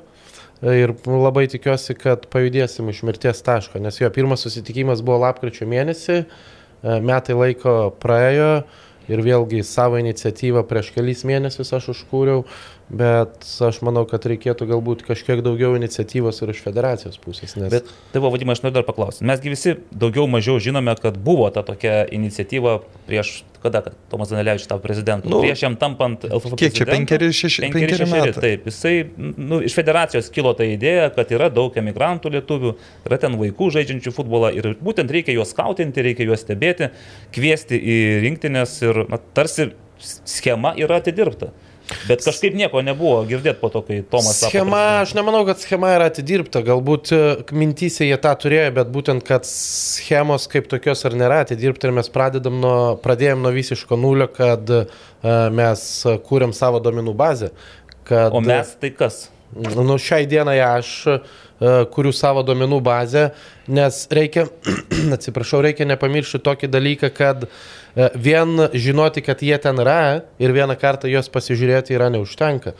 ir 0.72 0.94
labai 1.08 1.50
tikiuosi, 1.52 1.96
kad 2.00 2.30
pajudėsim 2.32 2.88
iš 2.92 3.02
mirties 3.04 3.44
taško, 3.44 3.82
nes 3.84 4.00
jo 4.00 4.08
pirmas 4.14 4.46
susitikimas 4.46 5.04
buvo 5.04 5.20
lapkričio 5.26 5.68
mėnesį, 5.68 6.18
e, 6.24 6.96
metai 7.04 7.36
laiko 7.36 7.76
praėjo 8.00 8.64
ir 9.12 9.24
vėlgi 9.26 9.64
savo 9.68 10.00
iniciatyvą 10.00 10.64
prieš 10.70 10.94
kelis 10.96 11.26
mėnesius 11.28 11.74
aš 11.76 11.90
užkūriau, 11.92 12.46
bet 12.90 13.46
aš 13.64 13.80
manau, 13.86 14.04
kad 14.10 14.26
reikėtų 14.28 14.68
galbūt 14.70 15.04
kažkiek 15.08 15.42
daugiau 15.46 15.78
iniciatyvos 15.78 16.42
ir 16.44 16.52
iš 16.54 16.62
federacijos 16.66 17.20
pusės. 17.22 17.56
Nes... 17.60 17.72
Bet 17.72 17.88
tai 18.12 18.22
buvo 18.22 18.34
vadimai, 18.36 18.58
aš 18.58 18.64
noriu 18.66 18.78
dar 18.80 18.86
paklausti. 18.88 19.26
Mesgi 19.28 19.54
visi 19.54 19.76
daugiau 19.92 20.28
mažiau 20.30 20.60
žinome, 20.64 20.94
kad 21.02 21.18
buvo 21.18 21.48
ta 21.54 21.64
tokia 21.66 22.04
iniciatyva 22.14 22.80
prieš, 23.08 23.42
kada 23.64 23.82
kad 23.86 23.96
Tomas 24.12 24.32
Danelevičius 24.34 24.70
tapo 24.70 24.84
prezidentu. 24.84 25.32
Nu, 25.32 25.40
prieš 25.44 25.64
jam 25.64 25.78
tampant 25.80 26.26
LFF. 26.28 26.58
kiek 26.60 26.76
čia, 26.76 26.88
penkeri, 26.90 27.32
šeši- 27.32 27.66
penkeri, 27.66 27.88
penkeri 27.96 28.10
metai? 28.12 28.44
Taip, 28.44 28.68
jisai, 28.70 28.96
nu, 29.18 29.62
iš 29.64 29.76
federacijos 29.78 30.30
kilo 30.36 30.52
ta 30.58 30.68
idėja, 30.68 31.08
kad 31.16 31.32
yra 31.32 31.50
daug 31.54 31.76
emigrantų 31.80 32.34
lietuvių, 32.36 32.76
yra 33.08 33.22
ten 33.24 33.40
vaikų 33.40 33.72
žaidžiančių 33.78 34.16
futbolą 34.16 34.52
ir 34.58 34.74
būtent 34.84 35.12
reikia 35.12 35.38
juos 35.38 35.56
skautinti, 35.56 36.04
reikia 36.04 36.28
juos 36.28 36.44
stebėti, 36.44 36.92
kviesti 37.34 37.80
į 37.80 38.00
rinktinės 38.28 38.76
ir 38.84 39.06
na, 39.08 39.22
tarsi 39.34 39.72
schema 40.04 40.74
yra 40.80 41.00
atidirbta. 41.00 41.54
Bet 42.08 42.24
kažkaip 42.24 42.56
nieko 42.56 42.82
nebuvo 42.86 43.20
girdėti 43.28 43.60
po 43.60 43.70
to, 43.74 43.82
kai 43.86 44.00
Tomas 44.08 44.40
Schema, 44.46 44.82
aš 45.02 45.14
nemanau, 45.18 45.44
kad 45.48 45.60
schema 45.62 45.92
yra 45.98 46.08
atidirbta. 46.12 46.64
Galbūt 46.66 47.12
e, 47.16 47.20
mintysė 47.56 48.08
jie 48.08 48.18
tą 48.24 48.32
turėjo, 48.40 48.70
bet 48.78 48.92
būtent, 48.94 49.26
kad 49.28 49.48
schemos 49.50 50.48
kaip 50.52 50.70
tokios 50.72 51.04
ar 51.08 51.18
nėra 51.20 51.42
atidirbta 51.44 51.90
ir 51.90 51.96
mes 52.00 52.10
nuo, 52.50 52.96
pradėjom 53.04 53.44
nuo 53.44 53.54
visiško 53.56 54.00
nulio, 54.00 54.30
kad 54.32 54.70
uh, 54.72 54.88
mes 55.52 55.86
kūrėm 56.28 56.56
savo 56.56 56.80
domenų 56.84 57.14
bazę. 57.14 57.52
Kad, 58.08 58.32
O 58.32 58.42
mes 58.44 58.76
tai 58.80 58.92
kas? 58.96 59.28
Nu, 59.54 60.00
šiai 60.02 60.26
dienai 60.26 60.58
aš 60.66 60.94
uh, 61.12 61.20
kuriu 61.94 62.12
savo 62.16 62.44
duomenų 62.46 62.80
bazę, 62.84 63.28
nes 63.72 64.00
reikia, 64.12 64.48
atsiprašau, 65.16 65.62
reikia 65.64 65.88
nepamiršti 65.90 66.42
tokį 66.44 66.70
dalyką, 66.74 67.10
kad 67.16 67.46
e, 67.46 67.50
vien 67.96 68.68
žinoti, 68.74 69.22
kad 69.22 69.42
jie 69.44 69.58
ten 69.62 69.78
yra 69.82 70.24
ir 70.42 70.54
vieną 70.56 70.76
kartą 70.82 71.10
juos 71.12 71.30
pasižiūrėti 71.30 71.94
yra 71.94 72.10
neužtenka. 72.14 72.74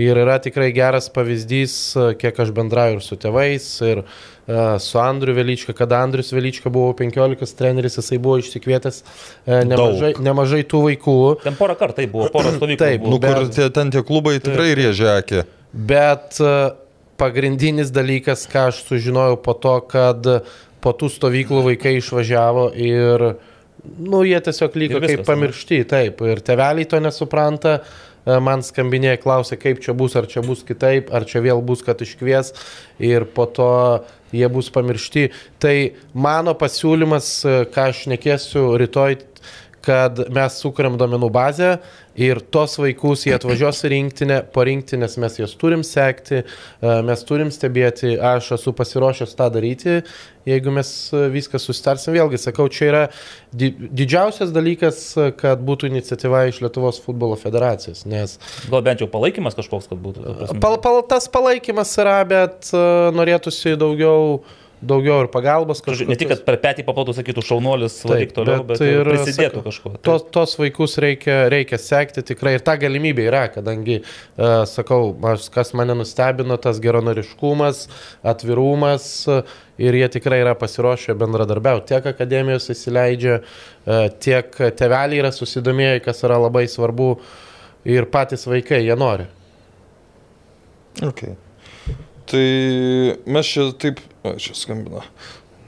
Ir 0.00 0.18
yra 0.18 0.38
tikrai 0.42 0.70
geras 0.74 1.10
pavyzdys, 1.12 1.74
e, 1.94 2.06
kiek 2.18 2.38
aš 2.40 2.50
bendrauju 2.56 2.96
ir 2.98 3.04
su 3.04 3.18
tėvais, 3.20 3.66
ir 3.86 4.00
uh, 4.02 4.74
su 4.82 4.98
Andriu 4.98 5.36
Velyčka, 5.36 5.74
kada 5.76 6.00
Andrius 6.02 6.32
Velyčka 6.34 6.72
buvo 6.72 6.90
15 6.98 7.54
treneris, 7.58 7.98
jisai 8.00 8.18
buvo 8.18 8.40
išsikvietęs 8.42 9.02
uh, 9.04 9.60
nemažai, 9.68 10.14
Daug. 10.16 10.22
nemažai 10.26 10.62
tų 10.66 10.82
vaikų. 10.88 11.18
Ten 11.44 11.60
porą 11.60 11.76
kartų 11.78 12.00
tai 12.00 12.08
buvo, 12.10 12.30
porą 12.34 12.56
stovyklų. 12.56 12.80
Taip, 12.82 13.04
buvo. 13.04 13.14
Nu, 13.14 13.20
kur 13.22 13.44
Bet- 13.44 13.54
tie, 13.54 13.68
ten 13.70 13.94
tie 13.94 14.02
klubai 14.02 14.38
tikrai 14.42 14.72
rėžia 14.80 15.18
akį. 15.20 15.44
Bet 15.74 16.38
e, 16.38 16.52
pagrindinis 17.18 17.90
dalykas, 17.94 18.44
ką 18.50 18.68
aš 18.70 18.84
sužinojau 18.88 19.40
po 19.42 19.54
to, 19.58 19.78
kad 19.90 20.28
po 20.84 20.92
tų 20.94 21.08
stovyklų 21.10 21.64
vaikai 21.70 21.96
išvažiavo 21.98 22.68
ir, 22.78 23.24
nu, 23.98 24.22
jie 24.24 24.40
tiesiog 24.40 24.76
liko 24.80 24.98
Ir 24.98 25.06
viskas, 25.06 25.20
kaip 25.20 25.28
pamiršti, 25.28 25.78
taip, 25.90 26.24
ir 26.28 26.42
teveliai 26.44 26.88
to 26.88 27.00
nesupranta. 27.02 27.78
E, 28.24 28.38
Man 28.40 28.64
skambinėja, 28.64 29.20
klausė, 29.20 29.58
kaip 29.60 29.82
čia 29.84 29.92
bus, 29.96 30.16
ar 30.16 30.28
čia 30.30 30.40
bus 30.44 30.64
kitaip, 30.64 31.10
ar 31.12 31.26
čia 31.28 31.42
vėl 31.44 31.60
bus, 31.64 31.82
kad 31.84 32.00
iškvies 32.00 32.54
ir 33.04 33.26
po 33.36 33.44
to 33.44 33.70
jie 34.34 34.48
bus 34.48 34.70
pamiršti. 34.72 35.28
Tai 35.60 35.74
mano 36.16 36.56
pasiūlymas, 36.58 37.30
e, 37.44 37.56
ką 37.74 37.90
aš 37.92 38.06
nekėsiu 38.14 38.66
rytoj, 38.80 39.18
kad 39.84 40.24
mes 40.32 40.58
sukūrėm 40.62 40.96
domenų 41.00 41.28
bazę 41.34 41.70
ir 42.18 42.38
tos 42.54 42.76
vaikus 42.78 43.24
jie 43.26 43.34
atvažiuos 43.36 43.82
rinktinę, 43.90 44.40
po 44.54 44.64
rinktinės 44.66 45.16
mes 45.22 45.38
juos 45.40 45.54
turim 45.58 45.82
sekti, 45.86 46.42
e, 46.44 46.94
mes 47.06 47.24
turim 47.26 47.50
stebėti, 47.54 48.14
aš 48.16 48.54
esu 48.58 48.74
pasiruošęs 48.76 49.34
tą 49.38 49.48
daryti, 49.54 49.98
jeigu 50.48 50.74
mes 50.74 50.90
e, 51.12 51.26
viską 51.34 51.60
sustarsim. 51.62 52.14
Vėlgi, 52.14 52.40
sakau, 52.40 52.68
čia 52.72 52.88
yra 52.90 53.02
di 53.52 53.72
didžiausias 53.74 54.54
dalykas, 54.54 55.02
e, 55.18 55.30
kad 55.38 55.62
būtų 55.66 55.90
iniciatyva 55.90 56.46
iš 56.50 56.62
Lietuvos 56.64 57.02
futbolo 57.02 57.38
federacijos, 57.40 58.04
nes 58.08 58.38
Gal 58.70 58.84
bent 58.86 59.02
jau 59.02 59.10
palaikymas 59.10 59.58
kažkoks, 59.58 59.90
kad 59.90 60.00
būtų. 60.00 60.36
ta 60.52 60.58
pal, 60.62 60.78
pal, 60.84 61.02
tas 61.08 61.26
palaikymas 61.32 61.92
yra, 62.00 62.20
bet 62.28 62.70
uh, 62.72 63.10
norėtųsi 63.14 63.74
daugiau, 63.80 64.44
daugiau 64.86 65.24
ir 65.24 65.28
pagalbos. 65.32 65.80
Žodžiu, 65.84 66.06
Ne 66.10 66.16
tik, 66.20 66.30
kad 66.30 66.42
per 66.46 66.58
petį 66.62 66.84
paplotų 66.86 67.14
sakytų 67.16 67.44
šaunuolis, 67.44 67.96
varyk 68.08 68.34
toliau, 68.36 68.62
bet, 68.66 68.80
bet 68.80 68.86
ir 68.86 69.10
prisidėtų 69.10 69.62
kažkuo. 69.64 69.92
Tos, 70.04 70.26
tos 70.34 70.56
vaikus 70.60 70.96
reikia, 71.02 71.44
reikia 71.52 71.78
sekti 71.80 72.24
tikrai 72.26 72.56
ir 72.58 72.64
ta 72.64 72.76
galimybė 72.80 73.28
yra, 73.28 73.44
kadangi, 73.54 74.00
uh, 74.02 74.62
sakau, 74.70 75.12
aš, 75.34 75.48
kas 75.54 75.74
mane 75.78 75.96
nustebino, 75.98 76.58
tas 76.60 76.80
geronoriškumas, 76.84 77.84
atvirumas 78.34 79.08
uh, 79.30 79.56
ir 79.80 80.00
jie 80.00 80.10
tikrai 80.18 80.42
yra 80.44 80.56
pasiruošę 80.58 81.16
bendradarbiauti. 81.20 81.90
Tiek 81.92 82.10
akademijos 82.14 82.68
įsileidžia, 82.74 83.40
uh, 83.40 84.04
tiek 84.24 84.60
teveliai 84.78 85.22
yra 85.24 85.32
susidomėję, 85.34 86.04
kas 86.04 86.22
yra 86.26 86.40
labai 86.46 86.66
svarbu 86.70 87.14
ir 87.88 88.08
patys 88.12 88.46
vaikai, 88.48 88.84
jie 88.86 88.98
nori. 88.98 89.26
Okay. 91.02 91.34
Tai 92.30 92.44
mes 93.26 93.46
čia 93.46 93.68
taip, 93.76 94.00
a, 94.24 94.36
čia 94.40 94.56
skambina. 94.56 95.04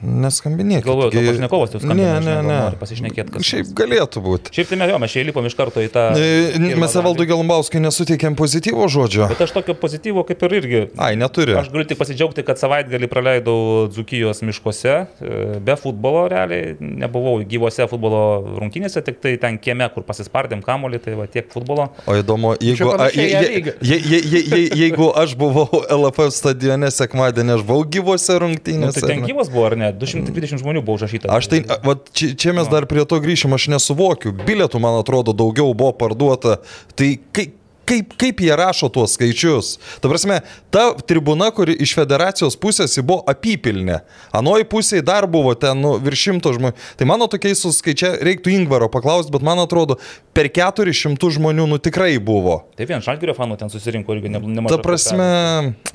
Neskambinėkit. 0.01 0.85
Galvoju, 0.85 1.09
to 1.09 1.21
pašnekovas 1.25 1.71
jau 1.73 1.79
Ne, 1.81 1.85
skambina, 1.87 2.19
ne, 2.21 2.33
ne. 2.45 2.57
nori 2.67 2.77
pasišnekėt, 2.77 3.31
kas- 3.33 3.45
Šiaip 3.47 3.71
galėtų 3.77 4.21
būti. 4.21 4.51
Šiaip 4.53 4.69
tai 4.69 4.77
mes 4.77 4.91
jo, 4.91 4.99
mes 5.01 5.09
čia 5.11 5.23
įlipom 5.23 5.45
iš 5.49 5.55
karto 5.57 5.81
į 5.81 5.89
tą... 5.89 6.03
E, 6.13 6.53
pirmą 6.53 6.77
Mes 6.83 6.95
Evaldui 6.99 7.25
dalį. 7.25 7.29
Galumbauskui 7.31 7.81
nesuteikėm 7.81 8.35
pozityvo 8.37 8.85
žodžio. 8.93 9.25
Bet 9.31 9.41
aš 9.41 9.55
tokio 9.55 9.73
pozityvo 9.73 10.21
kaip 10.29 10.43
ir 10.45 10.55
irgi. 10.59 10.81
Ai, 11.01 11.15
neturi. 11.17 11.55
Aš 11.57 11.71
galiu 11.73 11.87
tik 11.89 11.97
pasidžiaugti, 11.97 12.45
kad 12.45 12.61
savaitgalį 12.61 13.09
praleidau 13.09 13.87
Dzukijos 13.89 14.43
miškuose, 14.45 14.93
e, 15.17 15.59
be 15.65 15.75
futbolo 15.81 16.27
realiai, 16.29 16.75
nebuvau 16.79 17.41
gyvose 17.41 17.89
futbolo 17.89 18.21
rungtynėse, 18.61 19.01
tik 19.01 19.17
tai 19.23 19.33
ten 19.41 19.57
kieme, 19.57 19.89
kur 19.95 20.05
pasispardėm 20.05 20.61
kamolį, 20.61 21.01
tai 21.07 21.17
va 21.17 21.25
tiek 21.25 21.49
futbolo. 21.49 21.89
O 22.05 22.13
įdomu, 22.21 22.53
jeigu, 22.61 22.93
a, 22.93 23.09
je, 23.09 23.25
je, 23.33 23.41
je, 23.81 23.97
je, 23.97 24.21
je, 24.21 24.43
je, 24.45 24.63
jeigu 24.85 25.09
aš 25.17 25.33
buvau 25.39 25.81
LFF 25.89 26.29
stadione 26.37 26.91
sekmadienį, 26.93 27.57
aš 27.57 27.65
buvau 27.65 27.81
gyvose 27.89 28.33
Nu, 28.37 28.43
rungtynėse. 28.45 28.99
tai 29.01 29.09
ten 29.15 29.21
ne? 29.23 29.27
gyvas 29.31 29.49
buvo, 29.49 29.65
ar 29.71 29.75
ne? 29.79 29.86
220 29.95 30.61
žmonių 30.63 30.83
buvo 30.85 30.97
užrašyta. 30.99 31.31
Aš 31.33 31.49
tai, 31.51 31.61
a, 31.67 31.79
vat, 31.85 32.09
čia, 32.15 32.31
čia 32.39 32.55
mes 32.57 32.69
dar 32.71 32.87
prie 32.89 33.05
to 33.09 33.19
grįšim, 33.23 33.55
aš 33.57 33.69
nesuvokiu. 33.75 34.33
Bilietų, 34.47 34.81
man 34.83 34.99
atrodo, 35.01 35.35
daugiau 35.37 35.73
buvo 35.77 35.93
parduota. 35.97 36.59
Tai 36.97 37.09
kaip, 37.35 37.56
kaip, 37.87 38.13
kaip 38.19 38.41
jie 38.43 38.53
rašo 38.57 38.89
tuos 38.93 39.15
skaičius? 39.17 39.75
Ta 40.03 40.11
prasme, 40.11 40.41
ta 40.73 40.89
tribuna, 41.07 41.49
kuri 41.55 41.75
iš 41.83 41.95
federacijos 41.97 42.57
pusės 42.59 42.97
buvo 43.01 43.23
apypilnė. 43.31 44.01
Anoji 44.35 44.67
pusėje 44.69 45.05
dar 45.07 45.27
buvo 45.31 45.55
ten 45.59 45.79
nu, 45.81 45.95
virš 46.03 46.27
šimto 46.27 46.53
žmonių. 46.57 46.75
Tai 46.99 47.09
mano 47.09 47.29
tokiais 47.31 47.61
suskaičia, 47.63 48.17
reiktų 48.25 48.53
Ingvaro 48.57 48.89
paklausti, 48.91 49.33
bet 49.35 49.45
man 49.45 49.61
atrodo, 49.63 49.97
per 50.37 50.49
400 50.53 51.31
žmonių 51.37 51.65
nu 51.71 51.79
tikrai 51.81 52.17
buvo. 52.21 52.59
Tai 52.77 52.85
vien 52.89 53.01
Žalgirio 53.03 53.33
fanų 53.37 53.57
ten 53.61 53.71
susirinko 53.73 54.13
irgi 54.17 54.31
ne- 54.33 54.41
nemažai. 54.41 54.75
Ta 54.75 54.83
prasme, 54.83 55.29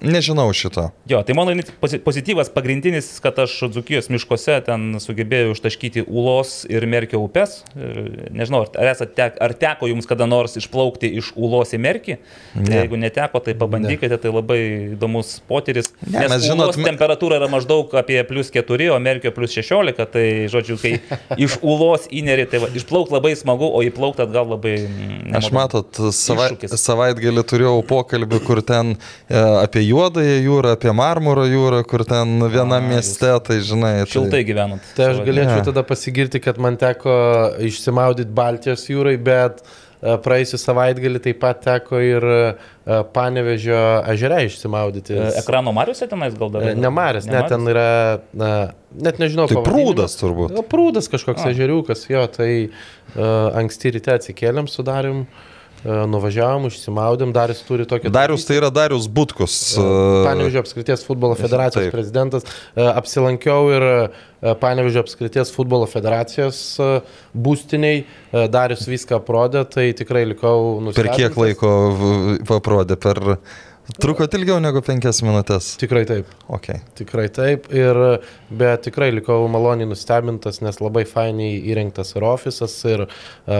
nežinau 0.02 0.48
šito. 0.56 0.88
Jo, 1.10 1.22
tai 1.26 1.36
mano 1.38 1.54
pozityvas 1.80 2.50
pagrindinis, 2.54 3.12
kad 3.22 3.38
aš 3.38 3.58
Dzukijos 3.72 4.10
miškuose 4.12 4.58
ten 4.66 4.98
sugebėjau 5.02 5.54
ištaškyti 5.54 6.06
Ulos 6.08 6.62
ir 6.70 6.86
Merkio 6.90 7.22
upes. 7.22 7.60
Nežinau, 8.32 8.64
ar, 8.66 8.90
esat 8.94 9.14
tek, 9.18 9.38
ar 9.42 9.54
teko 9.54 9.90
jums 9.90 10.08
kada 10.10 10.26
nors 10.26 10.56
išplaukti 10.58 11.10
iš 11.20 11.32
Ulos 11.38 11.74
į 11.76 11.81
Merkį. 11.82 12.16
Ne. 12.54 12.62
Ne. 12.68 12.76
Jeigu 12.82 12.98
neteko, 13.00 13.40
tai 13.44 13.54
pabandykite, 13.58 14.16
tai 14.22 14.30
labai 14.32 14.58
įdomus 14.94 15.34
potyris. 15.50 15.90
Ne, 16.06 16.22
Nes 16.22 16.30
mes 16.32 16.46
žinot, 16.46 16.76
temperatūra 16.78 17.40
yra 17.40 17.48
maždaug 17.52 17.92
apie 17.98 18.20
plus 18.28 18.50
4, 18.54 18.88
o 18.94 18.98
Merkio 19.02 19.32
plus 19.34 19.54
16. 19.58 20.02
Tai, 20.12 20.24
žodžiu, 20.52 20.78
kai 20.82 20.94
iš 21.44 21.58
Ulos 21.62 22.06
įneri, 22.14 22.46
tai 22.50 22.62
va, 22.62 22.70
išplaukti 22.76 23.14
labai 23.16 23.34
smagu, 23.38 23.68
o 23.68 23.82
įplaukti 23.86 24.24
atgal 24.26 24.48
labai... 24.54 24.76
mm, 24.86 25.34
Aš 25.38 25.48
nemalonu. 25.50 25.58
matot, 25.58 26.02
savai, 26.16 26.48
Iššūkis. 26.52 26.76
savaitgalį 26.82 27.44
turėjau 27.52 27.76
pokalbį, 27.90 28.40
kur 28.46 28.62
ten 28.66 28.94
e, 28.94 29.42
apie 29.64 29.82
juodąją 29.86 30.38
jūrą, 30.46 30.74
apie 30.78 30.92
marmuro 30.96 31.44
jūrą, 31.48 31.82
kur 31.88 32.04
ten 32.08 32.38
vienam 32.52 32.86
mieste, 32.92 33.30
tai 33.46 33.60
žinai. 33.64 33.94
Tai... 34.04 34.10
Šiltai 34.12 34.42
gyvenant. 34.48 34.90
Tai 34.96 35.10
aš 35.14 35.22
galėčiau 35.26 35.60
Ne. 35.62 35.64
tada 35.66 35.82
pasigirti, 35.86 36.40
kad 36.44 36.58
man 36.62 36.76
teko 36.80 37.12
išsimaudyti 37.66 38.30
Baltijos 38.36 38.84
jūrai, 38.90 39.16
bet 39.20 39.62
praėjusią 40.02 40.58
savaitgalį 40.58 41.20
taip 41.22 41.38
pat 41.42 41.60
teko 41.62 42.00
ir 42.02 42.26
e, 42.26 42.40
Panevežio 43.14 43.82
ežere 44.10 44.40
išsimaudyti. 44.48 45.14
E, 45.14 45.28
Ekrano 45.42 45.74
Mariuose 45.76 46.08
tenais 46.10 46.34
gal 46.38 46.50
dar? 46.54 46.66
E, 46.72 46.74
Ne 46.74 46.90
Maris, 46.90 47.28
ne, 47.30 47.38
ten 47.48 47.70
yra, 47.70 47.86
na, 48.34 48.50
net 48.98 49.22
nežinau, 49.22 49.46
Tai 49.50 49.62
prūdas 49.66 50.18
turbūt. 50.18 50.58
Prūdas 50.72 51.10
kažkoks 51.12 51.46
A. 51.46 51.52
ežeriukas, 51.54 52.08
jo, 52.10 52.26
tai 52.34 52.50
uh, 52.66 53.54
anksti 53.62 53.94
ryte 53.94 54.16
atsikėlėm, 54.18 54.70
sudarėm, 54.70 55.22
uh, 55.22 55.51
nuvažiavom, 55.84 56.68
išsimaudėm, 56.70 57.32
Darius 57.34 57.62
turi 57.66 57.86
tokį... 57.88 58.12
Darius 58.14 58.46
tai 58.46 58.58
yra 58.60 58.70
Darius 58.74 59.08
Butkus. 59.10 59.56
e, 59.74 59.86
Panevežio 60.26 60.62
apskrities 60.62 61.02
futbolo 61.06 61.34
federacijos 61.38 61.88
Taip. 61.88 61.94
prezidentas. 61.94 62.46
E, 62.76 62.86
Apsilankiau 62.86 63.66
ir 63.74 63.86
e, 63.88 64.54
Panevežio 64.62 65.02
apskrities 65.02 65.50
futbolo 65.54 65.88
federacijos 65.90 66.62
e, 66.78 66.92
būstiniai. 67.34 68.04
E, 68.04 68.46
Darius 68.52 68.86
viską 68.90 69.18
aprodė, 69.18 69.64
tai 69.66 69.90
tikrai 69.98 70.22
likau 70.30 70.78
Per 70.78 70.86
nustebintas. 70.86 71.18
kiek 71.18 71.42
laiko 71.42 71.74
paprodė? 72.48 73.00
Per... 73.02 73.22
Truko 73.98 74.24
ilgiau 74.38 74.60
negu 74.62 74.78
penkias 74.86 75.18
minutės. 75.26 75.72
Tikrai 75.82 76.04
taip. 76.06 76.30
Okay. 76.54 76.78
Tikrai 76.96 77.26
taip, 77.34 77.66
ir, 77.74 77.98
bet 78.48 78.86
tikrai 78.86 79.10
likau 79.10 79.42
maloniai 79.50 79.90
nustebintas, 79.90 80.62
nes 80.62 80.78
labai 80.78 81.02
fainiai 81.10 81.58
įrengtas 81.74 82.14
ir 82.14 82.24
ofisas, 82.30 82.78
ir 82.88 83.08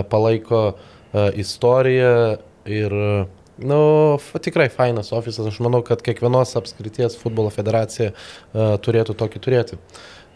palaiko 0.08 0.62
uh, 0.70 0.90
istoriją, 1.12 2.16
ir, 2.64 2.96
nu, 3.58 3.82
tikrai 4.42 4.68
fainas 4.72 5.12
ofisas. 5.12 5.50
Aš 5.50 5.60
manau, 5.64 5.82
kad 5.86 6.02
kiekvienos 6.04 6.56
apskrities 6.60 7.18
futbolo 7.20 7.52
federacija 7.52 8.12
uh, 8.12 8.74
turėtų 8.82 9.16
tokį 9.18 9.44
turėti. 9.44 9.80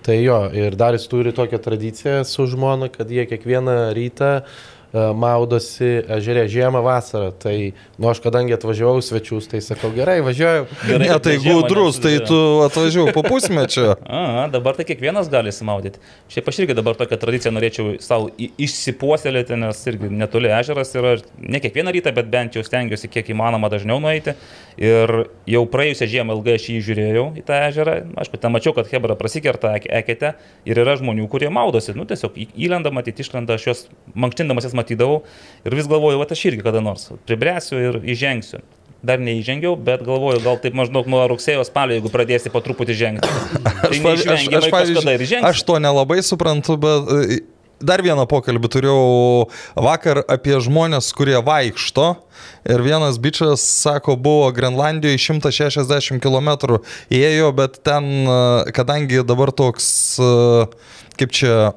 Tai 0.07 0.15
jo, 0.21 0.39
ir 0.55 0.77
dar 0.79 0.95
jis 0.95 1.09
turi 1.11 1.33
tokią 1.35 1.59
tradiciją 1.65 2.21
su 2.29 2.47
žmona, 2.47 2.91
kad 2.93 3.11
jie 3.11 3.25
kiekvieną 3.27 3.79
rytą 3.97 4.33
uh, 4.43 4.76
maudosi 5.17 5.89
ežerė 6.19 6.47
žiemą, 6.51 6.81
vasarą. 6.85 7.31
Tai, 7.43 7.55
nu, 7.99 8.09
aš 8.11 8.21
kadangi 8.25 8.55
atvažiavau 8.57 9.03
svečius, 9.05 9.49
tai 9.51 9.61
sakau, 9.65 9.91
gerai, 9.95 10.19
važiuoju. 10.27 10.67
Gerai, 10.87 11.07
Ne, 11.07 11.19
tai 11.23 11.37
gudrus, 11.43 12.01
tai 12.03 12.17
tu 12.27 12.39
atvažiuoji 12.67 13.15
po 13.17 13.25
pusmečio. 13.27 13.95
A, 14.07 14.47
dabar 14.53 14.79
tai 14.79 14.87
kiekvienas 14.89 15.31
gali 15.33 15.53
įsimaudyti. 15.53 16.01
Šiaip 16.33 16.51
aš 16.51 16.63
irgi 16.65 16.77
dabar 16.79 16.99
tokią 16.99 17.19
tradiciją 17.23 17.53
norėčiau 17.57 17.97
savo 18.03 18.31
išsipuoselėti, 18.39 19.59
nes 19.61 19.83
irgi 19.91 20.11
netoli 20.13 20.53
ežeras 20.57 20.95
yra, 20.97 21.17
ne 21.39 21.63
kiekvieną 21.63 21.95
rytą, 21.97 22.15
bet 22.17 22.31
bent 22.33 22.57
jau 22.57 22.65
stengiuosi 22.67 23.11
kiek 23.13 23.35
įmanoma 23.35 23.71
dažniau 23.73 24.01
nueiti. 24.03 24.37
Ir 24.77 25.09
jau 25.49 25.63
praėjusią 25.73 26.05
žiemą 26.13 26.35
ilgai 26.37 26.59
aš 26.59 26.67
jį 26.69 26.81
žiūrėjau 26.85 27.27
į 27.41 27.45
tą 27.49 27.61
ežerą. 27.71 27.95
Aišku, 28.21 28.37
ten 28.37 28.53
mačiau, 28.53 28.75
kad 28.77 28.91
Hebra 28.93 29.17
prasikerta 29.17 29.71
ek- 29.79 29.89
ekete 30.03 30.35
ir 30.69 30.81
yra 30.83 30.99
žmonių, 31.01 31.25
kurie 31.33 31.49
maudosi. 31.49 31.95
Nu, 31.97 32.05
tiesiog 32.05 32.37
įlenda, 32.53 32.93
matyti, 32.93 33.25
išlenda, 33.25 33.57
aš 33.57 33.65
juos 33.71 33.81
mankštindamas 34.15 34.69
jas 34.69 34.77
matydavau 34.77 35.23
ir 35.65 35.73
vis 35.79 35.89
galvoju, 35.89 36.21
va 36.21 36.29
aš 36.29 36.45
irgi 36.53 36.61
kada 36.67 36.83
nors 36.85 37.09
pribręsiu 37.27 37.81
ir 37.89 38.01
įžengsiu. 38.05 38.61
dar 39.07 39.21
neįžengiau, 39.23 39.77
bet 39.79 40.01
galvoju, 40.03 40.41
gal 40.43 40.57
taip 40.59 40.75
maždaug 40.75 41.07
nuo 41.07 41.21
rugsėjo 41.31 41.63
spalio, 41.69 41.95
jeigu 41.95 42.11
pradėsi 42.11 42.51
po 42.51 42.59
truputį 42.65 42.95
žengti. 42.97 43.29
Tai 43.63 43.99
Aš, 44.13 44.25
kažkada 44.27 45.13
ir 45.15 45.23
žengsi. 45.23 45.45
aš 45.47 45.63
to 45.63 45.77
nelabai 45.79 46.17
suprantu, 46.27 46.75
bet 46.81 47.45
dar 47.81 48.03
vieną 48.05 48.27
pokalbį 48.31 48.71
turėjau 48.73 49.49
vakar 49.87 50.23
apie 50.25 50.57
žmonės, 50.63 51.11
kurie 51.17 51.37
vaikšto. 51.45 52.09
Ir 52.67 52.83
vienas 52.85 53.19
bičias, 53.23 53.63
sako, 53.65 54.17
buvo 54.21 54.51
Grenlandijoje 54.55 55.21
160 55.23 56.21
km 56.23 56.79
ėjo, 57.11 57.53
bet 57.57 57.81
ten, 57.87 58.05
e, 58.27 58.39
kadangi 58.77 59.23
dabar 59.27 59.53
toks, 59.55 59.89
e, 60.21 60.67
kaip 61.21 61.33
čia, 61.33 61.73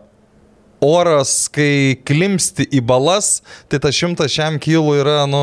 oras, 0.85 1.47
kai 1.51 1.97
klimsti 2.07 2.65
į 2.75 2.81
balas, 2.87 3.41
tai 3.71 3.79
ta 3.83 3.91
šimtas 3.93 4.31
šiam 4.31 4.57
kilų 4.61 4.93
yra, 5.01 5.17
nu, 5.29 5.41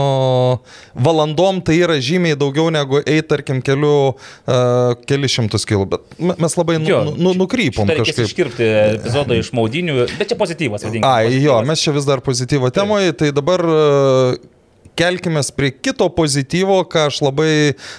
valandom 0.97 1.61
tai 1.64 1.78
yra 1.85 1.99
žymiai 2.00 2.38
daugiau 2.38 2.71
negu 2.73 3.00
eiti, 3.02 3.26
tarkim, 3.28 3.61
keliu, 3.64 4.14
uh, 4.16 4.95
keli 5.09 5.28
šimtus 5.28 5.66
kilų. 5.69 5.87
Bet 5.93 6.19
me- 6.19 6.37
mes 6.47 6.57
labai 6.57 6.78
nu, 6.81 6.88
Jo, 6.88 7.02
nu, 7.16 7.35
nukrypom 7.37 7.88
Šitą 7.88 7.99
reikės 8.00 8.21
iškirpti 8.31 8.69
epizodą 8.97 9.37
iš 9.40 9.52
maudinių, 9.57 10.07
bet 10.19 10.28
čia 10.33 10.37
pozityvas, 10.40 10.87
vadinkime. 10.88 11.07
Ai, 11.11 11.31
jo, 11.35 11.57
pozityvas. 11.59 11.66
mes 11.73 11.85
čia 11.85 11.93
vis 11.97 12.05
dar 12.09 12.21
pozityvo 12.25 12.71
temoje, 12.71 13.12
tai 13.12 13.33
dabar 13.37 13.61
e, 13.61 14.37
kelkime 14.97 15.43
prie 15.57 15.73
kito 15.75 16.09
pozityvo, 16.17 16.83
ką 16.91 17.07
aš 17.11 17.23
labai 17.26 17.50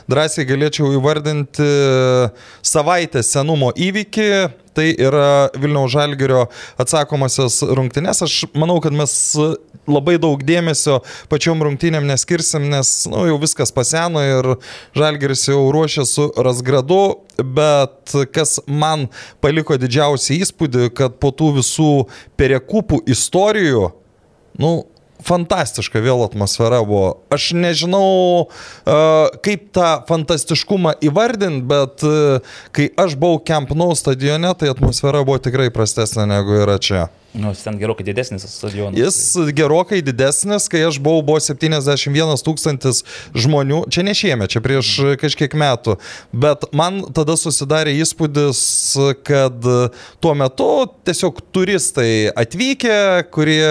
drąsiai 0.10 0.48
galėčiau 0.50 0.94
įvardinti 0.98 1.66
e, 1.66 2.30
savaitės 2.66 3.34
senumo 3.36 3.74
įvykį. 3.75 4.32
Tai 4.77 4.84
yra 5.01 5.30
Vilniaus 5.58 5.89
Žalgerio 5.89 6.44
atsakomasios 6.77 7.63
rungtynės. 7.66 8.20
Aš 8.22 8.44
manau, 8.54 8.75
kad 8.77 8.94
mes 8.94 9.16
labai 9.89 10.18
daug 10.22 10.44
dėmesio 10.46 11.00
pačiom 11.32 11.63
rungtynėm 11.66 12.06
neskirsim, 12.06 12.68
nes 12.70 12.92
nu, 13.10 13.24
jau 13.30 13.39
viskas 13.42 13.74
paseno 13.74 14.22
ir 14.22 14.51
Žalgeris 14.98 15.48
jau 15.50 15.63
ruošia 15.74 16.06
su 16.06 16.27
Rasgradu, 16.36 17.24
bet 17.42 18.13
kas 18.36 18.60
man 18.68 19.08
paliko 19.42 19.80
didžiausią 19.80 20.38
įspūdį, 20.44 20.92
kad 20.98 21.18
po 21.22 21.32
tų 21.34 21.56
visų 21.58 21.92
perekupų 22.38 23.01
istorijų, 23.16 23.88
nu, 24.62 24.74
fantastiška 25.25 26.01
vėl 26.03 26.24
atmosfera 26.25 26.81
buvo. 26.86 27.21
Aš 27.33 27.51
nežinau, 27.57 28.47
uh, 28.47 29.38
kaip 29.45 29.69
tą 29.75 29.91
fantastiškumą 30.09 30.97
įvardinti, 31.09 31.65
bet 31.67 32.05
uh, 32.07 32.57
kai 32.75 32.89
aš 33.00 33.17
buvau 33.19 33.41
Camp 33.47 33.74
Nou 33.77 33.95
stadione, 33.97 34.53
tai 34.57 34.71
atmosfera 34.74 35.24
buvo 35.27 35.39
tikrai 35.41 35.69
prastesnė 35.74 36.27
negu 36.29 36.62
yra 36.62 36.77
čia. 36.81 37.07
Nu, 37.38 37.51
jis 37.53 37.62
ten 37.63 37.77
gerokai 37.77 38.06
didesnis 38.06 38.46
stadionas. 38.50 38.98
Jis 38.98 39.51
gerokai 39.53 40.01
didesnis, 40.01 40.65
kai 40.72 40.82
aš 40.88 40.98
buvau, 41.03 41.22
buvo 41.22 41.41
71 41.44 42.41
tūkstantis 42.46 43.03
žmonių, 43.38 43.84
čia 43.94 44.06
ne 44.08 44.15
šiemet, 44.17 44.56
čia 44.56 44.62
prieš 44.65 44.94
kažkiek 45.22 45.53
metų, 45.58 45.98
bet 46.34 46.65
man 46.77 47.03
tada 47.13 47.38
susidarė 47.38 47.94
įspūdis, 48.01 48.63
kad 49.27 49.70
tuo 50.24 50.34
metu 50.39 50.70
tiesiog 51.06 51.44
turistai 51.53 52.34
atvykę, 52.34 52.98
kurie, 53.29 53.70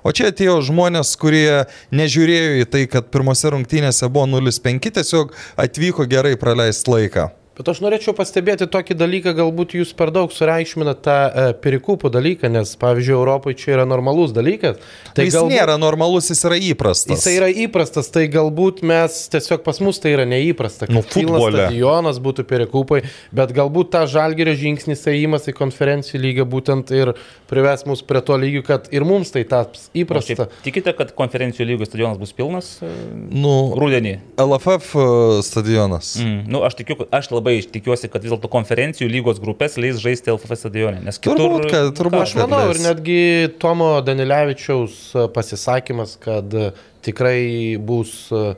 o 0.00 0.16
čia 0.16 0.32
atėjo 0.32 0.58
žmonės, 0.70 1.12
kurie 1.20 1.64
nežiūrėjo 1.92 2.58
į 2.64 2.68
tai, 2.72 2.86
kad 2.88 3.12
pirmose 3.12 3.52
rungtynėse 3.52 4.08
buvo 4.08 4.30
0,5, 4.38 4.92
tiesiog 5.00 5.36
atvyko 5.60 6.08
gerai 6.08 6.38
praleisti 6.40 6.96
laiką. 6.96 7.32
Bet 7.54 7.68
aš 7.70 7.78
norėčiau 7.84 8.16
pastebėti 8.18 8.66
tokį 8.66 8.96
dalyką, 8.98 9.30
galbūt 9.38 9.76
jūs 9.78 9.92
per 9.94 10.10
daug 10.10 10.32
sureikšminat 10.34 11.02
tą 11.06 11.14
e, 11.14 11.44
perikūpų 11.62 12.10
dalyką, 12.10 12.48
nes, 12.50 12.72
pavyzdžiui, 12.80 13.14
Europoje 13.14 13.58
čia 13.60 13.76
yra 13.76 13.84
normalus 13.86 14.32
dalykas. 14.34 14.80
Tai 15.14 15.26
jis 15.28 15.36
galbūt, 15.36 15.54
nėra 15.54 15.76
normalus, 15.78 16.32
jis 16.32 16.42
yra 16.48 16.58
įprastas. 16.58 17.14
Jis 17.14 17.36
yra 17.36 17.50
įprastas, 17.64 18.10
tai 18.10 18.24
galbūt 18.32 18.82
mes 18.82 19.18
tiesiog 19.30 19.62
pas 19.62 19.78
mus 19.86 20.02
tai 20.02 20.16
yra 20.16 20.24
neįprasta. 20.26 20.88
Nu, 20.90 21.04
futbole. 21.06 21.68
stadionas 21.68 22.18
būtų 22.24 22.42
perikūpai, 22.50 23.04
bet 23.38 23.54
galbūt 23.54 23.92
ta 23.94 24.02
žalgerio 24.10 24.56
žingsnis 24.58 25.06
įėjimas 25.06 25.46
į 25.46 25.54
konferencijų 25.60 26.24
lygą 26.24 26.48
būtent 26.50 26.90
ir 26.90 27.14
prives 27.50 27.86
mus 27.86 28.02
prie 28.02 28.24
to 28.26 28.40
lygio, 28.40 28.64
kad 28.66 28.90
ir 28.90 29.06
mums 29.06 29.30
tai 29.30 29.44
taps 29.46 29.86
įprasta. 29.94 30.48
šiaip 30.48 30.58
Tikite, 30.66 30.96
kad 30.98 31.14
konferencijų 31.14 31.70
lygos 31.70 31.92
stadionas 31.92 32.18
bus 32.18 32.34
pilnas 32.34 32.74
e, 32.82 32.90
Nu, 33.30 33.54
rudenį? 33.78 34.16
LFF 34.40 34.98
stadionas. 35.46 36.14
Mm, 36.18 36.44
nu, 36.50 36.62
aš, 36.66 36.78
tikiu, 36.80 36.98
aš 37.14 37.30
labai 37.34 37.43
tikiuosi, 37.44 38.10
kad 38.12 38.24
vis 38.24 38.32
dėlto 38.32 38.50
konferencijų 38.52 39.08
lygos 39.12 39.40
grupės 39.42 39.78
leis 39.80 40.00
žaisti 40.02 40.32
LFF 40.32 40.58
stadione. 40.58 41.02
Nes 41.04 41.18
kitur, 41.18 41.38
Turbūt, 41.38 41.70
kad- 41.70 41.88
nu, 41.90 41.96
turbūt, 41.98 42.22
Aš 42.24 42.36
manau 42.40 42.62
ir 42.72 42.80
netgi 42.82 43.18
Tomo 43.62 44.00
Danilevičiaus 44.04 45.14
e, 45.14 45.26
pasisakymas, 45.34 46.16
kad 46.22 46.54
e, 46.54 46.70
tikrai 47.04 47.76
bus 47.78 48.32
e, 48.32 48.54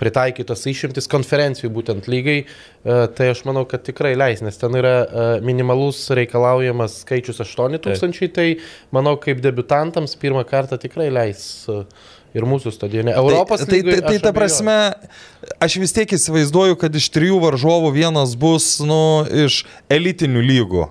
pritaikytos 0.00 0.62
išimtis 0.70 1.04
konferencijų 1.12 1.68
būtent 1.76 2.06
lygai, 2.08 2.46
tai 2.82 3.26
aš 3.28 3.42
manau, 3.44 3.66
kad 3.68 3.82
tikrai 3.84 4.14
leis, 4.16 4.40
nes 4.40 4.56
ten 4.56 4.72
yra 4.80 4.94
minimalus 5.44 5.98
reikalaujamas 6.16 7.02
skaičius 7.02 7.42
8000, 7.44 8.30
tai 8.32 8.46
manau, 8.96 9.18
kaip 9.20 9.44
debutantams 9.44 10.16
pirmą 10.16 10.46
kartą 10.48 10.80
tikrai 10.80 11.10
leis 11.12 11.44
ir 12.36 12.46
mūsų 12.48 12.72
stadione. 12.74 13.14
Europos 13.16 13.62
tai, 13.64 13.68
tai, 13.70 13.80
lygoj 13.80 13.98
tai, 13.98 14.02
tai 14.06 14.16
aš 14.16 14.24
ta 14.24 14.32
prasme, 14.36 14.76
aš 15.62 15.76
vis 15.82 15.94
tiek 15.96 16.14
įsivaizduoju, 16.16 16.78
kad 16.80 16.94
iš 16.96 17.08
trijų 17.14 17.40
varžovų 17.42 17.92
vienas 17.94 18.34
bus, 18.38 18.74
nu, 18.84 19.00
iš 19.44 19.62
elitinių 19.92 20.44
lygų. 20.48 20.86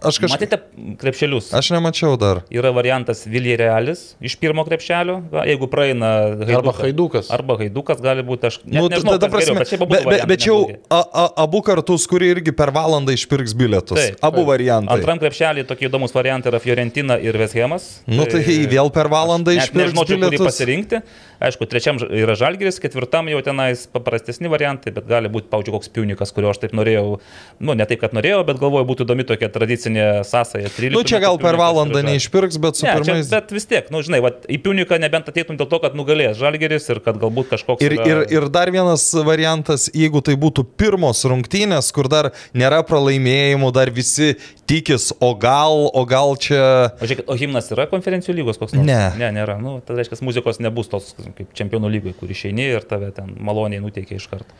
Aš 0.00 0.20
kažkaip... 0.24 0.34
Matėte 0.34 0.60
krepšelius? 1.00 1.52
Aš 1.56 1.72
nemačiau 1.76 2.16
dar. 2.20 2.42
Yra 2.52 2.72
variantas 2.74 3.22
Viljerealis 3.30 4.14
iš 4.24 4.36
pirmo 4.40 4.64
krepšelio, 4.66 5.20
jeigu 5.48 5.70
praeina 5.70 6.12
Haidukas. 6.40 6.58
Arba 6.60 6.76
Haidukas. 6.80 7.30
Arba 7.34 7.58
Haidukas 7.60 8.02
gali 8.04 8.26
būti, 8.26 8.50
aš 8.50 8.60
Nu, 8.70 8.86
nežinau, 8.90 9.16
tada 9.18 9.30
kas 9.32 9.44
geriau, 9.44 9.58
bet 9.58 9.70
šiaip 9.70 9.82
abu 9.84 9.96
bet, 9.96 10.24
bet, 10.30 10.42
čia 10.42 10.50
jau 10.50 10.58
a, 10.92 11.00
a, 11.00 11.24
abu 11.42 11.60
kartus, 11.66 12.04
kurie 12.10 12.30
irgi 12.34 12.52
per 12.56 12.70
valandą 12.74 13.14
išpirks 13.16 13.54
bilietus. 13.58 13.98
Taip, 13.98 14.18
abu 14.22 14.42
taip. 14.42 14.50
variantai. 14.52 14.98
Antram 14.98 15.20
krepšelį 15.22 15.64
tokie 15.68 15.88
įdomus 15.88 16.14
variantai 16.14 16.52
yra 16.52 16.60
Fiorentina 16.62 17.16
ir 17.20 17.38
Veshemas. 17.40 17.88
Nu 18.10 18.26
tai 18.30 18.42
vėl 18.70 18.92
per 18.94 19.10
valandą 19.12 19.54
išpirks 19.56 19.90
nežinočiau, 19.90 20.06
kurį 20.06 20.30
bilietus. 20.36 20.60
Pasirinkti. 20.84 21.00
Aišku, 21.40 21.64
trečiam 21.64 21.96
yra 21.96 22.34
Žalgiris, 22.36 22.76
ketvirtam 22.82 23.28
jau 23.32 23.40
tenais 23.44 23.86
paprastesni 23.88 24.48
variantai, 24.52 24.92
bet 24.92 25.06
gali 25.08 25.28
būti, 25.32 25.48
pavyzdžiui, 25.48 25.72
koks 25.72 25.88
piunikas, 25.94 26.32
kurio 26.36 26.50
aš 26.52 26.58
taip 26.60 26.74
norėjau, 26.76 27.20
nu 27.64 27.72
ne 27.78 27.86
taip, 27.88 28.02
kad 28.02 28.12
norėjau, 28.12 28.42
bet 28.44 28.60
galvoju, 28.60 28.84
būtų 28.90 29.06
įdomi 29.06 29.24
tokia 29.24 29.48
tradicinė 29.48 30.04
sąsaja. 30.28 30.68
13 30.68 30.92
Nu 30.92 31.02
čia 31.08 31.20
gal 31.22 31.38
per 31.40 31.56
valandą 31.56 32.02
neišpirks, 32.04 32.58
bet 32.60 32.76
su 32.76 32.84
Ne, 32.84 32.92
čia, 32.98 33.04
pirmais. 33.14 33.30
bet 33.32 33.54
vis 33.56 33.66
tiek, 33.70 33.88
nu 33.94 34.02
žinai, 34.04 34.20
vat, 34.20 34.44
į 34.52 34.60
piuniką 34.60 34.98
nebent 35.00 35.30
ateitum 35.32 35.56
dėl 35.56 35.70
to, 35.72 35.80
kad 35.80 35.96
nugalės 35.96 36.36
Žalgeris 36.40 36.90
ir 36.92 37.00
kad 37.00 37.16
galbūt 37.20 37.54
kažkoks... 37.54 37.84
Ir, 37.88 37.96
yra- 37.96 38.08
ir, 38.10 38.22
ir 38.36 38.48
dar 38.52 38.68
vienas 38.74 39.08
variantas, 39.24 39.88
jeigu 39.96 40.20
tai 40.20 40.36
būtų 40.36 40.66
pirmos 40.76 41.24
rungtynės, 41.24 41.88
kur 41.96 42.10
dar 42.12 42.32
nėra 42.52 42.82
pralaimėjimų, 42.84 43.72
dar 43.72 43.88
visi 43.96 44.34
tikis, 44.70 45.08
o 45.18 45.32
gal, 45.34 45.88
o 45.90 46.04
gal 46.08 46.36
čia... 46.40 46.62
O 47.02 47.08
žiūrėk, 47.10 47.26
o 47.26 47.36
himnas 47.40 47.72
yra 47.74 47.88
konferencijų 47.90 48.36
lygos 48.40 48.60
koks 48.60 48.76
nors? 48.78 48.86
Ne. 48.86 49.00
Ne, 49.20 49.32
nėra. 49.40 49.58
Nu, 49.62 49.78
tai 49.82 49.98
reiškia, 49.98 50.20
muzikos 50.26 50.62
nebus 50.62 50.88
tos 50.92 51.10
kaip 51.38 51.50
čempionų 51.58 51.90
lygai, 51.96 52.14
kur 52.20 52.30
išeini 52.30 52.70
ir 52.76 52.86
tave 52.88 53.10
ten 53.16 53.34
maloniai 53.42 53.82
nuteikia 53.82 54.20
iš 54.22 54.30
karto. 54.30 54.54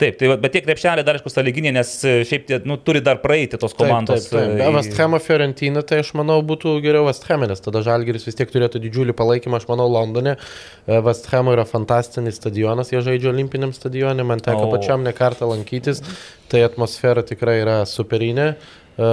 Taip, 0.00 0.14
tai, 0.16 0.30
bet 0.40 0.54
tie 0.54 0.62
krepšeliai 0.64 1.04
dar 1.04 1.18
aišku 1.18 1.28
sąlyginiai, 1.28 1.74
nes 1.76 1.88
e, 2.08 2.12
šiaip 2.24 2.46
tie, 2.48 2.56
nu, 2.64 2.78
turi 2.80 3.02
dar 3.04 3.18
praeiti 3.20 3.58
tos 3.60 3.74
komandos. 3.76 4.30
Taip, 4.30 4.32
taip, 4.32 4.46
taip. 4.56 4.62
e, 4.64 4.68
į- 4.70 4.76
West 4.78 4.96
Hamo 4.96 5.18
Fiorentina, 5.20 5.82
tai 5.84 5.98
aš 6.00 6.14
manau 6.16 6.38
būtų 6.48 6.72
geriau 6.80 7.04
West 7.04 7.26
Ham, 7.28 7.44
nes 7.50 7.60
tada 7.60 7.82
Žalgiris 7.84 8.24
vis 8.24 8.38
tiek 8.38 8.48
turėtų 8.48 8.80
didžiulį 8.86 9.12
palaikymą, 9.18 9.60
aš 9.60 9.66
manau, 9.68 9.90
Londone. 9.92 10.38
West 11.04 11.28
Hamo 11.34 11.52
yra 11.52 11.66
fantastinis 11.68 12.40
stadionas, 12.40 12.94
jie 12.94 13.02
žaidžia 13.04 13.28
olimpiniam 13.34 13.76
stadione, 13.76 14.24
man 14.24 14.40
teko 14.40 14.70
O. 14.70 14.72
pačiam 14.72 15.04
ne 15.04 15.12
kartą 15.12 15.50
lankytis, 15.52 16.00
tai 16.48 16.64
atmosfera 16.64 17.20
tikrai 17.28 17.58
yra 17.60 17.82
superinė. 17.84 18.54
E, 18.96 19.12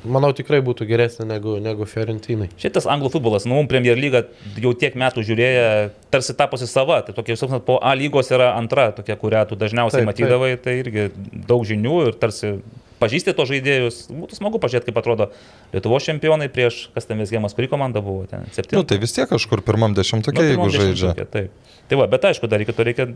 Manau, 0.00 0.30
tikrai 0.36 0.62
būtų 0.64 0.86
geresnė 0.88 1.26
negu, 1.28 1.58
negu 1.60 1.84
Fiorentinai. 1.88 2.48
Šitas 2.60 2.86
anglų 2.88 3.10
futbolas, 3.12 3.44
nu, 3.48 3.58
Premier 3.68 3.98
lyga 4.00 4.22
jau 4.56 4.72
tiek 4.72 4.94
metų 4.96 5.24
žiūrėję, 5.28 5.64
tarsi 6.12 6.36
taposi 6.38 6.68
sava. 6.70 7.02
Tai 7.04 7.12
tokia, 7.16 7.36
sakant, 7.36 7.66
po 7.66 7.76
A 7.84 7.92
lygos 7.98 8.32
yra 8.32 8.54
antra, 8.56 8.90
tokia, 8.96 9.18
kurią 9.20 9.44
tu 9.50 9.58
dažniausiai 9.60 10.00
Taip, 10.00 10.08
taip, 10.08 10.12
matydavai, 10.14 10.54
tai 10.62 10.78
irgi 10.80 11.10
daug 11.48 11.66
žinių 11.68 11.98
ir 12.08 12.16
tarsi 12.20 12.54
pažįsti 13.00 13.34
to 13.36 13.44
žaidėjus. 13.48 13.98
Būtų 14.12 14.38
smagu 14.38 14.60
pažiūrėti, 14.62 14.88
kaip 14.88 15.00
atrodo 15.00 15.28
Lietuvos 15.74 16.06
čempionai 16.08 16.48
prieš, 16.52 16.86
kas 16.96 17.08
ten 17.08 17.20
Vesgėmas, 17.20 17.56
kuri 17.56 17.68
komanda 17.72 18.02
buvo 18.04 18.24
ten, 18.30 18.44
septinta. 18.56 18.80
Nu 18.80 18.88
tai 18.88 19.00
vis 19.02 19.14
tiek 19.16 19.28
kažkur 19.30 19.64
pirmam 19.64 19.96
dešimtukė, 19.96 20.36
Nu, 20.36 20.48
jeigu 20.48 20.64
pirmam 20.64 20.74
žaidžia. 20.74 21.12
dešimtuke, 21.12 21.28
Taip. 21.32 21.76
Tai 21.90 21.98
va, 21.98 22.06
bet 22.06 22.26
aišku, 22.28 22.46
dar 22.46 22.60
reikia, 22.62 22.76
to 22.76 22.84
reikia 22.86 23.06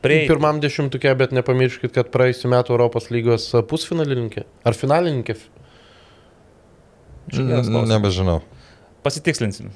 prieiti. 0.00 0.30
Pirmam 0.30 0.60
dešimtukė, 0.62 1.12
bet 1.20 1.34
nepamirškit, 1.36 1.92
kad 1.92 2.12
praėjusiu 2.14 2.48
metu 2.48 2.72
Europos 2.72 3.10
lygos 3.12 3.50
pusfinalininkė 3.68 4.46
ar 4.64 4.78
finalininkė. 4.78 5.36
Nebežinau. 7.28 8.40
Pasitikslinsim. 9.04 9.70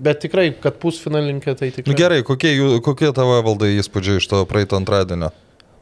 Bet 0.00 0.20
tikrai, 0.22 0.50
kad 0.56 0.78
pusfinalininkė, 0.80 1.54
tai 1.60 1.68
tikrai. 1.74 1.92
Nu, 1.92 1.96
gerai, 1.98 2.22
kokie, 2.24 2.54
jų- 2.56 2.80
kokie 2.84 3.10
tavo 3.12 3.36
valdai 3.44 3.74
įspūdžiai 3.80 4.16
iš 4.22 4.28
to 4.30 4.44
praeito 4.48 4.76
antradienio? 4.78 5.30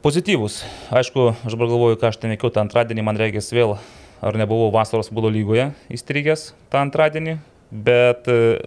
Pozityvus. 0.03 0.63
Aišku, 0.95 1.35
aš 1.47 1.55
dabar 1.55 1.71
galvoju, 1.71 1.99
ką 1.99 2.09
aš 2.11 2.19
ten 2.23 2.31
veikiau 2.35 2.51
tą 2.55 2.63
antradienį, 2.67 3.03
man 3.07 3.19
reikės 3.19 3.51
vėl, 3.55 3.77
ar 4.23 4.35
nebuvau 4.39 4.71
vasaros 4.75 5.11
būdo 5.15 5.31
lygoje 5.31 5.73
įstrigęs 5.91 6.53
tą 6.71 6.83
antradienį, 6.87 7.39
bet 7.71 8.27
e, 8.31 8.59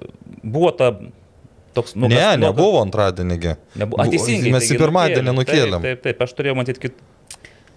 buvo 0.43 0.71
ta 0.75 0.91
toks 1.75 1.95
Ne, 1.95 2.07
nuogas- 2.07 2.39
nebuvo 2.39 2.81
antradienį. 2.83 3.55
Nebuvo. 3.79 3.99
A, 4.03 4.07
teisingai. 4.11 4.51
Mes 4.55 4.71
į 4.71 4.77
pirmadienį 4.79 5.31
nukėlėm. 5.35 5.39
nukėlėm. 5.39 5.81
Taip, 5.81 6.01
taip, 6.03 6.17
taip, 6.19 6.21
aš 6.27 6.33
turėjau 6.35 6.55
matyti 6.59 6.79
kit... 6.87 6.95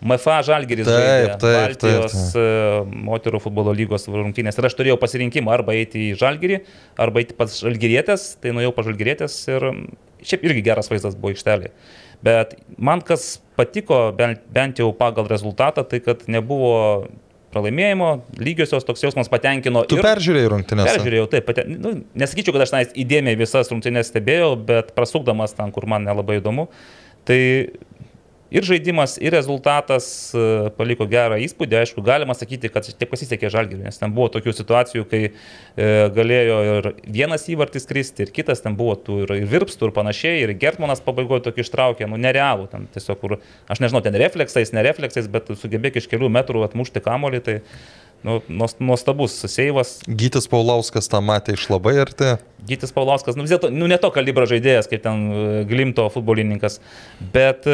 MFA 0.04 0.38
Žalgeris 0.44 0.88
Taip, 0.88 1.00
žaidė 1.00 1.36
taip, 1.40 1.56
Baltijos 1.56 2.16
taip, 2.34 2.40
e, 2.40 3.02
moterų 3.08 3.40
futbolo 3.40 3.72
lygos 3.76 4.04
rungtynės. 4.10 4.58
Ir 4.60 4.68
aš 4.68 4.76
turėjau 4.78 4.98
pasirinkimą 5.00 5.54
arba 5.54 5.76
eiti 5.78 6.10
į 6.10 6.18
Žalgerį, 6.20 6.60
arba 7.00 7.22
eiti 7.22 7.36
pas 7.38 7.56
Žalgerietės. 7.64 8.34
Tai 8.42 8.52
nuėjau 8.58 8.74
pas 8.76 8.88
Žalgerietės 8.90 9.38
ir 9.48 9.70
šiaip 10.24 10.44
irgi 10.48 10.64
geras 10.68 10.92
vaizdas 10.92 11.16
buvo 11.16 11.32
ištelė. 11.34 11.72
Bet 12.24 12.56
man 12.76 13.02
kas 13.04 13.38
patiko, 13.58 14.06
bent, 14.16 14.44
bent 14.52 14.80
jau 14.80 14.90
pagal 14.96 15.28
rezultatą, 15.30 15.84
tai 15.88 16.00
kad 16.04 16.24
nebuvo 16.30 16.74
pralaimėjimo, 17.54 18.10
lygiosios 18.42 18.86
toks 18.86 19.04
jausmas 19.04 19.30
patenkino. 19.30 19.84
Tu 19.90 20.00
peržiūrėjai 20.02 20.50
rungtynės. 20.50 20.90
Peržiūrėjau, 20.90 21.28
taip, 21.32 21.46
pate, 21.48 21.66
nu, 21.70 21.96
nesakyčiau, 22.18 22.56
kad 22.56 22.66
aš 22.66 22.74
tenais 22.74 22.94
įdėmiai 23.04 23.38
visas 23.38 23.70
rungtynės 23.70 24.10
stebėjau, 24.10 24.54
bet 24.68 24.90
prasukdamas 24.96 25.54
ten, 25.56 25.70
kur 25.74 25.86
man 25.90 26.06
nelabai 26.08 26.40
įdomu. 26.40 26.68
Tai 27.28 27.40
ir 28.54 28.66
žaidimas, 28.66 29.16
ir 29.18 29.34
rezultatas 29.34 30.06
e, 30.30 30.44
paliko 30.78 31.06
gerą 31.10 31.40
įspūdį. 31.42 31.80
Aišku, 31.80 32.04
galima 32.06 32.36
sakyti, 32.38 32.70
kad 32.72 32.86
tiek 32.86 33.10
pasisekė 33.10 33.50
žalgiriui, 33.52 33.84
nes 33.88 33.98
ten 34.00 34.14
buvo 34.14 34.30
tokių 34.36 34.54
situacijų, 34.54 35.06
kai 35.10 35.22
e, 35.26 35.32
galėjo 36.14 36.60
ir 36.68 36.88
vienas 37.02 37.48
įvartis 37.50 37.88
kristi, 37.90 38.26
ir 38.26 38.34
kitas 38.34 38.62
ten 38.64 38.78
buvo 38.78 38.94
tų 38.94 39.24
ir, 39.24 39.34
ir 39.42 39.50
virpstų, 39.50 39.90
ir 39.90 39.96
panašiai, 39.96 40.44
ir 40.44 40.54
Gertmanas 40.60 41.02
pabaigoje 41.04 41.48
tokį 41.48 41.66
ištraukė, 41.66 42.08
nu 42.10 42.20
nerealų, 42.20 42.70
ten 42.72 42.86
tiesiog, 42.94 43.20
kur, 43.20 43.36
aš 43.70 43.82
nežinau, 43.82 44.04
ten 44.04 44.16
refleksais, 44.22 44.72
nerefleksais, 44.76 45.28
bet 45.32 45.50
sugebėk 45.58 45.98
iš 46.00 46.08
kelių 46.12 46.30
metrų 46.38 46.64
atmušti 46.68 47.02
kamolį, 47.04 47.42
tai 47.44 47.58
nu, 48.24 48.38
nuos- 48.48 48.78
nuostabus 48.78 49.34
seivas, 49.50 49.98
Gytis 50.08 50.48
Paulauskas 50.48 51.10
tą 51.12 51.20
matė 51.20 51.58
iš 51.58 51.66
labai 51.68 51.98
arti. 52.06 52.36
Gytis 52.64 52.94
Paulauskas, 52.96 53.36
nu 53.36 53.44
vis 53.44 53.52
dėlto, 53.52 53.68
nu 53.74 53.90
ne 53.90 53.98
to 54.00 54.08
kalibro 54.14 54.46
žaidėjas, 54.48 54.88
kaip 54.88 55.04
ten 55.04 55.26
e, 55.28 55.42
Glimto 55.68 56.06
futbolininkas, 56.14 56.78
bet 57.34 57.68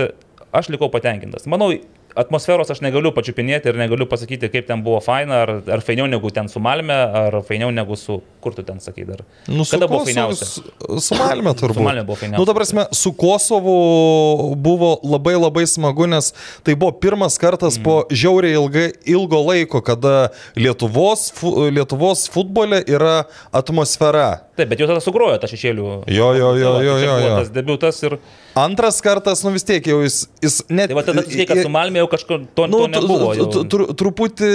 aš 0.52 0.70
likau 0.72 0.90
patenkintas. 0.92 1.46
Manau, 1.50 1.72
atmosferos 2.18 2.70
aš 2.72 2.80
negaliu 2.84 3.12
pačiupinėti 3.14 3.70
ir 3.70 3.78
negaliu 3.78 4.06
pasakyti, 4.10 4.50
kaip 4.52 4.66
ten 4.68 4.82
buvo 4.86 5.00
faina, 5.04 5.42
ar, 5.44 5.52
ar 5.76 5.82
fainiau 5.84 6.08
negu 6.10 6.30
ten 6.34 6.48
su 6.50 6.62
Malme, 6.62 6.94
ar 6.94 7.38
fainiau 7.46 7.70
negu 7.74 7.96
su, 7.98 8.20
kur 8.42 8.54
tu 8.56 8.64
ten 8.66 8.80
sakai 8.82 9.06
dar. 9.08 9.22
Nu, 9.46 9.64
Kada 9.68 9.88
buvo 9.90 10.04
fainiausia? 10.08 10.48
Su, 10.48 10.98
su 11.02 11.18
Malme 11.18 11.54
turbūt. 11.60 11.78
Su 11.78 11.86
Malme 11.86 12.04
buvo 12.08 12.18
fainiausia. 12.20 12.42
Nu, 12.42 12.48
ta 12.48 12.56
prasme, 12.56 12.86
su 12.96 13.12
Kosovu 13.18 13.76
buvo 14.58 14.92
labai 15.06 15.36
labai 15.38 15.66
smagu, 15.70 16.08
nes 16.10 16.32
tai 16.66 16.74
buvo 16.74 16.92
pirmas 16.98 17.38
kartas 17.40 17.78
mm. 17.78 17.86
po 17.86 17.96
žiauriai 18.10 18.58
ilgai, 18.58 18.86
ilgo 19.14 19.42
laiko, 19.46 19.82
kada 19.84 20.30
Lietuvos, 20.58 21.30
Lietuvos 21.70 22.26
futbole 22.32 22.82
yra 22.90 23.20
atmosfera. 23.54 24.30
Taip, 24.58 24.68
bet 24.72 24.82
jau 24.82 24.90
tada 24.90 25.00
sugrojo 25.04 25.38
tą 25.40 25.48
šešėlių. 25.50 25.90
Jo, 26.10 26.34
jo, 26.36 26.54
jo, 26.58 26.76
Tai 26.80 26.84
jo, 26.84 26.94
čia 26.98 27.06
jo, 27.06 27.16
buvo 27.16 27.28
jo. 27.28 27.36
Tas 27.38 27.52
debiutas 27.54 28.06
ir... 28.08 28.20
Antras 28.60 29.00
kartas, 29.04 29.44
nu 29.46 29.52
vis 29.54 29.64
tiek 29.66 29.84
jau 29.92 30.00
jis, 30.04 30.22
jis 30.42 30.60
net... 30.68 30.90
Tai 30.90 30.98
va 30.98 31.04
tada 31.06 31.24
tikrai, 31.26 31.46
kad 31.50 31.62
su 31.64 31.72
Malme 31.72 32.02
jau 32.02 32.08
kažkur 32.12 32.44
to, 32.56 32.66
Nu, 32.70 32.84
to 32.84 32.90
nebuvo. 32.92 33.32
Jau. 33.38 33.64
Truputį, 34.00 34.50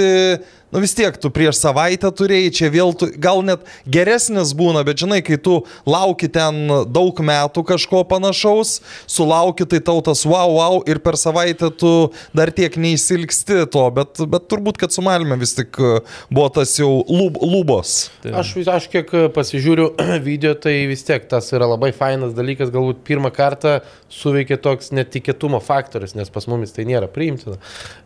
nu 0.73 0.81
vis 0.83 0.93
tiek, 0.97 1.15
tu 1.21 1.29
prieš 1.33 1.59
savaitę 1.61 2.09
turėjai, 2.11 2.51
čia 2.55 2.69
vėl, 2.73 2.93
tu, 2.97 3.07
gal 3.21 3.41
net 3.45 3.63
geresnis 3.87 4.53
būna, 4.57 4.81
bet 4.87 4.99
žinai, 5.03 5.21
kai 5.25 5.37
tu 5.41 5.59
lauki 5.87 6.27
ten 6.31 6.65
daug 6.91 7.19
metų 7.25 7.63
kažko 7.69 8.01
panašaus, 8.09 8.79
sulauki 9.09 9.67
tai 9.69 9.79
tau 9.85 10.01
tas 10.05 10.25
wow, 10.27 10.55
wow 10.57 10.79
ir 10.89 10.99
per 11.05 11.17
savaitę 11.19 11.69
tu 11.79 11.93
dar 12.35 12.51
tiek 12.55 12.75
neįsilgsti 12.81 13.61
to, 13.71 13.85
bet, 13.95 14.19
bet 14.31 14.49
turbūt, 14.51 14.79
kad 14.81 14.91
su 14.95 15.03
Malme 15.05 15.37
vis 15.39 15.55
tik 15.57 15.79
uh, 15.79 15.99
buvo 16.33 16.49
tas 16.57 16.73
jau 16.79 16.91
lub, 17.07 17.37
lubos. 17.43 18.09
Tai- 18.23 18.33
Aš, 18.41 18.55
aš 18.71 18.89
kiek 18.91 19.13
e, 19.15 19.25
pasižiūriu 19.35 19.91
video, 20.27 20.55
tai 20.59 20.75
vis 20.89 21.05
tiek 21.07 21.23
tas 21.31 21.47
yra 21.55 21.69
labai 21.69 21.91
fainas 21.95 22.33
dalykas, 22.35 22.73
galbūt 22.73 23.03
pirmą 23.07 23.31
kartą 23.35 23.77
suveikė 24.11 24.57
toks 24.63 24.91
netikėtumo 24.95 25.61
faktorius, 25.63 26.15
nes 26.17 26.31
pas 26.33 26.47
mumis 26.51 26.73
tai 26.75 26.87
nėra 26.89 27.07
priimtina. 27.11 27.57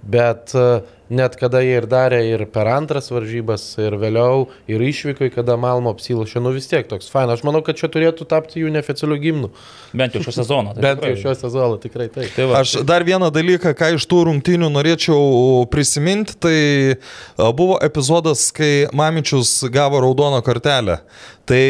Bet 0.04 0.54
e, 0.58 0.82
net 1.10 1.36
kada 1.40 1.62
jie 1.66 1.78
ir 1.80 1.88
darė 1.90 2.20
ir 2.28 2.46
per 2.54 2.70
antras 2.72 3.10
varžybas, 3.12 3.64
ir 3.82 3.98
vėliau, 4.00 4.48
ir 4.70 4.84
išvykai, 4.86 5.32
kada 5.34 5.58
Malmo 5.60 5.94
apsilašė, 5.96 6.42
nu 6.44 6.54
vis 6.56 6.70
tiek 6.70 6.88
toks 6.90 7.10
fainas. 7.12 7.40
Aš 7.40 7.48
manau, 7.48 7.64
kad 7.66 7.80
čia 7.80 7.90
turėtų 7.92 8.28
tapti 8.30 8.64
jų 8.64 8.72
neoficialių 8.76 9.20
gimnų. 9.26 9.52
Bent 10.00 10.16
jau 10.16 10.24
šio 10.28 10.36
sezono. 10.38 10.76
tai 10.78 10.86
Bent 10.86 11.06
jau 11.08 11.16
šio 11.24 11.36
sezono, 11.40 11.82
tikrai 11.82 12.10
taip. 12.14 12.32
Tai 12.36 12.48
va, 12.52 12.62
Aš 12.62 12.78
dar 12.88 13.06
vieną 13.08 13.32
dalyką, 13.34 13.74
ką 13.78 13.94
iš 13.98 14.08
tų 14.10 14.24
rungtynių 14.30 14.72
norėčiau 14.76 15.66
prisiminti, 15.74 16.38
tai 16.38 16.58
a, 16.96 17.52
buvo 17.52 17.80
epizodas, 17.86 18.50
kai 18.56 18.88
Mamičius 18.94 19.64
gavo 19.74 20.04
raudoną 20.06 20.44
kortelę. 20.46 21.02
Tai 21.50 21.64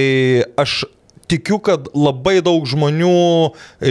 aš 0.59 0.83
tikiu, 1.29 1.59
kad 1.63 1.89
labai 1.93 2.39
daug 2.45 2.65
žmonių 2.69 3.15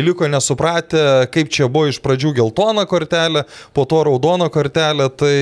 liko 0.05 0.29
nesupratę, 0.31 1.29
kaip 1.35 1.51
čia 1.55 1.71
buvo 1.71 1.89
iš 1.91 2.01
pradžių 2.05 2.35
geltona 2.41 2.87
kortelė, 2.89 3.45
po 3.77 3.87
to 3.89 4.05
raudona 4.09 4.51
kortelė. 4.53 5.11
Tai 5.19 5.35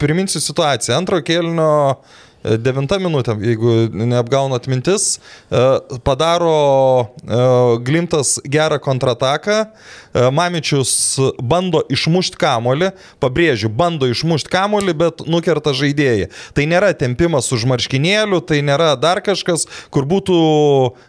priminsiu 0.00 0.42
situaciją. 0.42 0.98
Antro 1.00 1.20
kėlinio 1.24 1.70
e, 1.90 2.56
Devinta 2.60 2.96
minutė, 3.02 3.34
jeigu 3.44 3.74
neapgaunat 3.92 4.68
mintis, 4.70 5.18
e, 5.52 5.64
padaro 6.06 6.56
e, 7.04 7.40
Glimtas 7.86 8.38
gerą 8.48 8.80
kontrataką, 8.82 9.58
e, 9.66 10.09
Mamičius 10.14 10.92
bando 11.38 11.82
išmušti 11.92 12.38
kamolį, 12.40 12.90
pabrėžiu, 13.22 13.70
bando 13.70 14.08
išmušti 14.10 14.50
kamolį, 14.50 14.94
bet 14.98 15.22
nukerta 15.30 15.74
žaidėjai. 15.76 16.30
Tai 16.56 16.66
nėra 16.70 16.90
tempimas 16.98 17.50
už 17.54 17.66
marškinėlių, 17.70 18.40
tai 18.46 18.60
nėra 18.66 18.92
dar 19.00 19.22
kažkas, 19.24 19.68
kur 19.94 20.08
būtų 20.10 20.38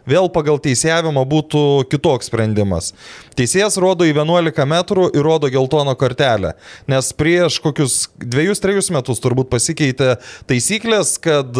vėl 0.10 0.30
pagal 0.34 0.62
teisėjavimą 0.62 1.26
būtų 1.32 1.64
kitoks 1.92 2.30
sprendimas. 2.30 2.92
Teisėjas 3.38 3.80
rodo 3.82 4.06
į 4.06 4.14
11 4.14 4.68
metrų 4.70 5.10
ir 5.16 5.26
rodo 5.26 5.50
geltoną 5.52 5.96
kortelę, 5.98 6.54
nes 6.92 7.14
prieš 7.18 7.62
kokius 7.64 8.04
dviejus, 8.22 8.62
trejus 8.62 8.92
metus 8.94 9.24
turbūt 9.24 9.50
pasikeitė 9.50 10.18
taisyklės, 10.50 11.18
kad 11.22 11.58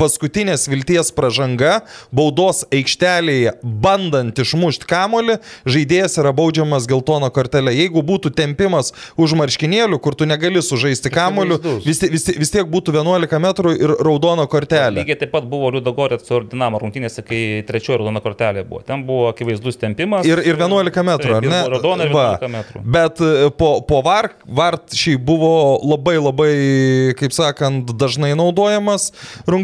paskutinės 0.00 0.66
vilties 0.70 1.10
pažanga 1.16 1.80
baudos 2.14 2.62
aikštelėje 2.74 3.56
bandant 3.62 4.38
išmušti 4.42 4.88
kamolį, 4.90 5.38
žaidėjas 5.68 6.18
yra 6.20 6.32
baudžiamas 6.36 6.88
geltono 6.90 7.30
kortelė. 7.34 7.72
Jeigu 7.76 8.02
būtų 8.06 8.32
tempimas 8.36 8.92
už 9.20 9.34
marškinėlių, 9.40 10.00
kur 10.02 10.16
tu 10.18 10.28
negali 10.28 10.62
sužaisti 10.62 11.12
Akivaizdus. 11.60 11.86
vis, 11.86 12.02
vis, 12.12 12.26
vis 12.38 12.52
tiek 12.52 12.68
būtų 12.70 12.94
11 12.96 13.40
metrų 13.42 13.74
ir 13.78 13.94
raudono 14.04 14.46
kortelė. 14.50 15.00
Lygiai 15.00 15.18
taip 15.20 15.32
pat 15.34 15.46
buvo 15.50 15.70
Liudo 15.74 15.92
Gorėt 15.96 16.26
su 16.26 16.42
Dinamo 16.50 16.80
rungtynėse, 16.82 17.24
kai 17.26 17.62
trečioji 17.68 18.00
raudona 18.00 18.22
kortelė 18.24 18.64
buvo. 18.68 18.82
Ten 18.86 19.04
buvo 19.08 19.28
akivaizdus 19.30 19.78
tempimas. 19.80 20.26
Ir, 20.28 20.42
ir 20.44 20.58
11 20.60 21.04
metrų, 21.06 21.36
ar 21.36 21.44
Taip, 21.44 21.48
ir 21.48 21.54
ne? 21.54 21.62
Raudona 21.74 22.06
ir 22.06 22.14
Va. 22.14 22.26
11 22.40 22.52
metrų. 22.54 22.82
Bet 22.96 23.22
e, 23.24 23.50
po, 23.56 23.70
po 23.86 24.00
VAR, 24.06 24.30
VAR 24.46 24.78
šiaip 24.94 25.22
buvo 25.26 25.52
labai 25.84 26.16
labai, 26.20 26.52
kaip 27.20 27.34
sakant, 27.36 27.92
dažnai 28.00 28.32
naudojamas 28.38 29.10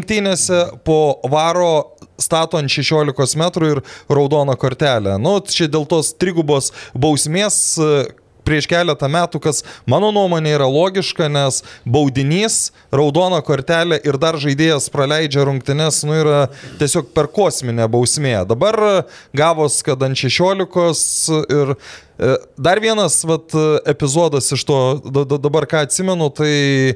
rungtynėse, 0.07 0.79
po 0.83 1.19
VARO 1.27 1.95
stato 2.17 2.57
ant 2.57 2.69
16 2.71 3.37
metrų 3.37 3.71
ir 3.75 3.81
raudoną 4.09 4.55
kortelę. 4.57 5.17
Nu, 5.19 5.39
čia 5.41 5.67
dėl 5.67 5.85
tos 5.85 6.13
trigubos 6.17 6.71
bausmės 6.95 7.77
e, 7.77 8.07
prieš 8.47 8.65
keletą 8.71 9.09
metų, 9.11 9.41
kas 9.43 9.63
mano 9.85 10.09
nuomonė 10.15 10.55
yra 10.55 10.65
logiška, 10.71 11.27
nes 11.29 11.61
baudinys, 11.85 12.71
raudona 12.95 13.41
kortelė 13.43 13.99
ir 14.07 14.17
dar 14.17 14.37
žaidėjas 14.39 14.87
praleidžia 14.89 15.43
rungtynes, 15.45 16.01
nu 16.07 16.15
yra 16.15 16.47
tiesiog 16.79 17.11
per 17.13 17.27
kosminę 17.27 17.87
bausmę. 17.91 18.45
Dabar 18.47 19.03
gavos, 19.35 19.81
kad 19.83 20.01
ant 20.07 20.17
16 20.17 21.43
ir 21.51 21.75
e, 21.75 22.35
dar 22.57 22.79
vienas 22.81 23.19
vat, 23.27 23.51
epizodas 23.85 24.49
iš 24.55 24.63
to, 24.65 24.81
da- 25.05 25.27
da- 25.27 25.43
dabar 25.43 25.67
ką 25.69 25.85
atsimenu, 25.85 26.31
tai 26.33 26.53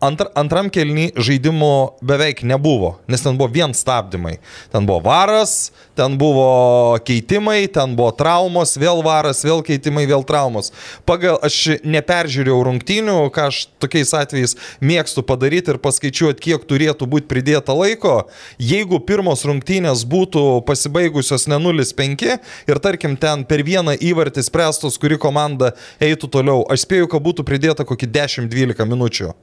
Antr, 0.00 0.30
antram 0.34 0.70
kelny 0.70 1.10
žaidimo 1.18 1.98
beveik 2.00 2.44
nebuvo, 2.46 3.00
nes 3.10 3.20
ten 3.20 3.34
buvo 3.36 3.50
vien 3.50 3.74
stabdymai. 3.74 4.38
Ten 4.70 4.86
buvo 4.86 5.00
varas, 5.02 5.72
ten 5.98 6.14
buvo 6.18 6.94
keitimai, 7.02 7.66
ten 7.66 7.96
buvo 7.98 8.12
traumos, 8.14 8.76
vėl 8.78 9.02
varas, 9.02 9.42
vėl 9.42 9.64
keitimai, 9.66 10.06
vėl 10.06 10.22
traumos. 10.24 10.70
Pagal 11.02 11.40
aš 11.42 11.82
neperžiūrėjau 11.82 12.60
rungtynių, 12.70 13.16
ką 13.34 13.48
aš 13.50 13.58
tokiais 13.82 14.14
atvejais 14.14 14.54
mėgstu 14.78 15.26
padaryti 15.26 15.74
ir 15.74 15.80
paskaičiuoti, 15.82 16.46
kiek 16.46 16.64
turėtų 16.70 17.10
būti 17.10 17.26
pridėta 17.26 17.74
laiko. 17.74 18.30
Jeigu 18.62 19.02
pirmos 19.02 19.42
rungtynės 19.50 20.06
būtų 20.06 20.62
pasibaigusios 20.70 21.48
ne 21.50 21.58
0-5 21.58 22.38
ir 22.70 22.82
tarkim 22.86 23.18
ten 23.18 23.42
per 23.44 23.66
vieną 23.66 23.98
įvartį 23.98 24.46
spręstos, 24.46 24.96
kuri 25.02 25.18
komanda 25.18 25.74
eitų 25.98 26.30
toliau, 26.38 26.64
aš 26.70 26.86
spėju, 26.86 27.10
kad 27.10 27.26
būtų 27.26 27.48
pridėta 27.50 27.88
kokį 27.88 28.14
10-12 28.14 28.88
minučių. 28.94 29.39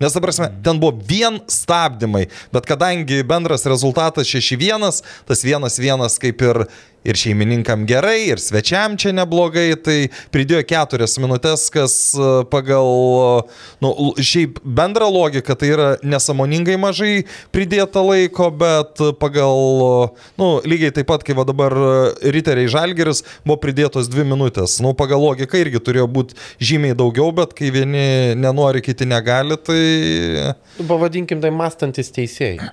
Nes, 0.00 0.12
prasme, 0.20 0.50
ten 0.64 0.80
buvo 0.80 0.98
vien 1.08 1.38
stabdymai, 1.48 2.26
bet 2.52 2.68
kadangi 2.68 3.22
bendras 3.24 3.64
rezultatas 3.64 4.28
6-1, 4.28 5.00
tas 5.28 5.44
1-1 5.44 6.20
kaip 6.20 6.44
ir 6.44 6.66
ir 7.06 7.18
šeimininkam 7.18 7.84
gerai, 7.86 8.26
ir 8.30 8.40
svečiam 8.42 8.96
čia 8.98 9.12
neblogai, 9.14 9.68
tai 9.78 9.96
pridėjo 10.34 10.62
keturias 10.66 11.16
minutės, 11.22 11.68
kas 11.72 11.94
e, 12.18 12.30
pagal, 12.50 12.90
e, 13.46 13.56
nu, 13.84 13.92
šiaip 14.18 14.58
bendrą 14.64 15.08
logiką 15.12 15.56
tai 15.58 15.70
yra 15.74 15.88
nesąmoningai 16.02 16.78
mažai 16.82 17.12
pridėta 17.54 18.02
laiko, 18.04 18.50
bet 18.50 19.02
pagal, 19.22 19.62
e, 19.86 20.28
nu, 20.40 20.50
lygiai 20.66 20.94
taip 20.96 21.10
pat, 21.10 21.26
kaip 21.26 21.42
dabar 21.46 21.74
Riteriai 22.36 22.70
Žalgeris 22.72 23.22
buvo 23.46 23.58
pridėtos 23.62 24.10
dvi 24.10 24.26
minutės. 24.26 24.78
Nu, 24.82 24.94
pagal 24.98 25.22
logiką 25.22 25.60
irgi 25.62 25.82
turėjo 25.82 26.08
būti 26.10 26.38
žymiai 26.62 26.96
daugiau, 26.98 27.30
bet 27.36 27.54
kai 27.56 27.70
vieni 27.74 28.34
nenori, 28.38 28.82
kiti 28.84 29.06
negali, 29.08 29.58
tai... 29.60 29.82
Pavadinkim 30.86 31.42
tai 31.44 31.52
mąstantis 31.54 32.10
teisėjai. 32.14 32.72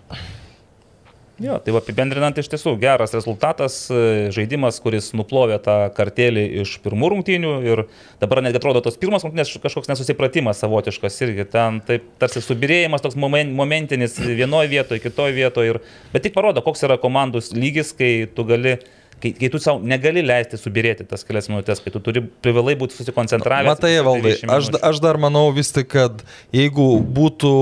Jo, 1.43 1.57
tai 1.63 1.73
apibendrinant 1.75 2.37
iš 2.39 2.47
tiesų 2.53 2.75
geras 2.79 3.13
rezultatas, 3.15 3.75
e, 3.91 4.29
žaidimas, 4.33 4.79
kuris 4.83 5.11
nuplovė 5.17 5.57
tą 5.63 5.75
kartelį 5.97 6.45
iš 6.63 6.77
pirmų 6.85 7.11
rungtynių 7.13 7.53
ir 7.67 7.83
dabar 8.23 8.43
netgi 8.45 8.61
atrodo 8.61 8.83
tos 8.85 8.99
pirmos 9.01 9.25
rungtynės 9.25 9.51
kažkoks 9.63 9.91
nesusipratimas 9.91 10.63
savotiškas 10.63 11.19
irgi 11.27 11.47
ten 11.51 11.81
taip 11.83 12.07
tarsi 12.21 12.43
subirėjimas 12.43 13.03
toks 13.03 13.19
momen, 13.19 13.51
momentinis 13.57 14.15
vienoje 14.23 14.71
vietoje, 14.71 15.03
kitoje 15.03 15.35
vietoje, 15.35 15.75
ir, 15.75 15.81
bet 16.15 16.25
tik 16.27 16.37
parodo, 16.37 16.63
koks 16.63 16.87
yra 16.87 16.99
komandų 17.01 17.43
lygis, 17.57 17.95
kai 17.97 18.13
tu 18.31 18.47
gali 18.47 18.77
Kai, 19.23 19.29
kai 19.31 19.47
tu 19.47 19.59
savo 19.61 19.79
negali 19.87 20.19
leisti 20.25 20.57
subirėti 20.59 21.05
tas 21.07 21.21
kelias 21.23 21.45
minutės, 21.47 21.79
kai 21.79 21.93
tu 21.93 22.01
turi 22.03 22.25
privalai 22.43 22.73
būti 22.75 22.97
susikoncentravęs. 22.97 23.69
Matai, 23.69 23.93
valdai, 24.03 24.33
20 24.41 24.51
aš, 24.51 24.71
aš 24.83 24.99
dar 25.05 25.19
manau 25.21 25.45
vis 25.55 25.71
tik, 25.71 25.87
kad 25.93 26.25
jeigu 26.51 26.97
būtų 27.07 27.53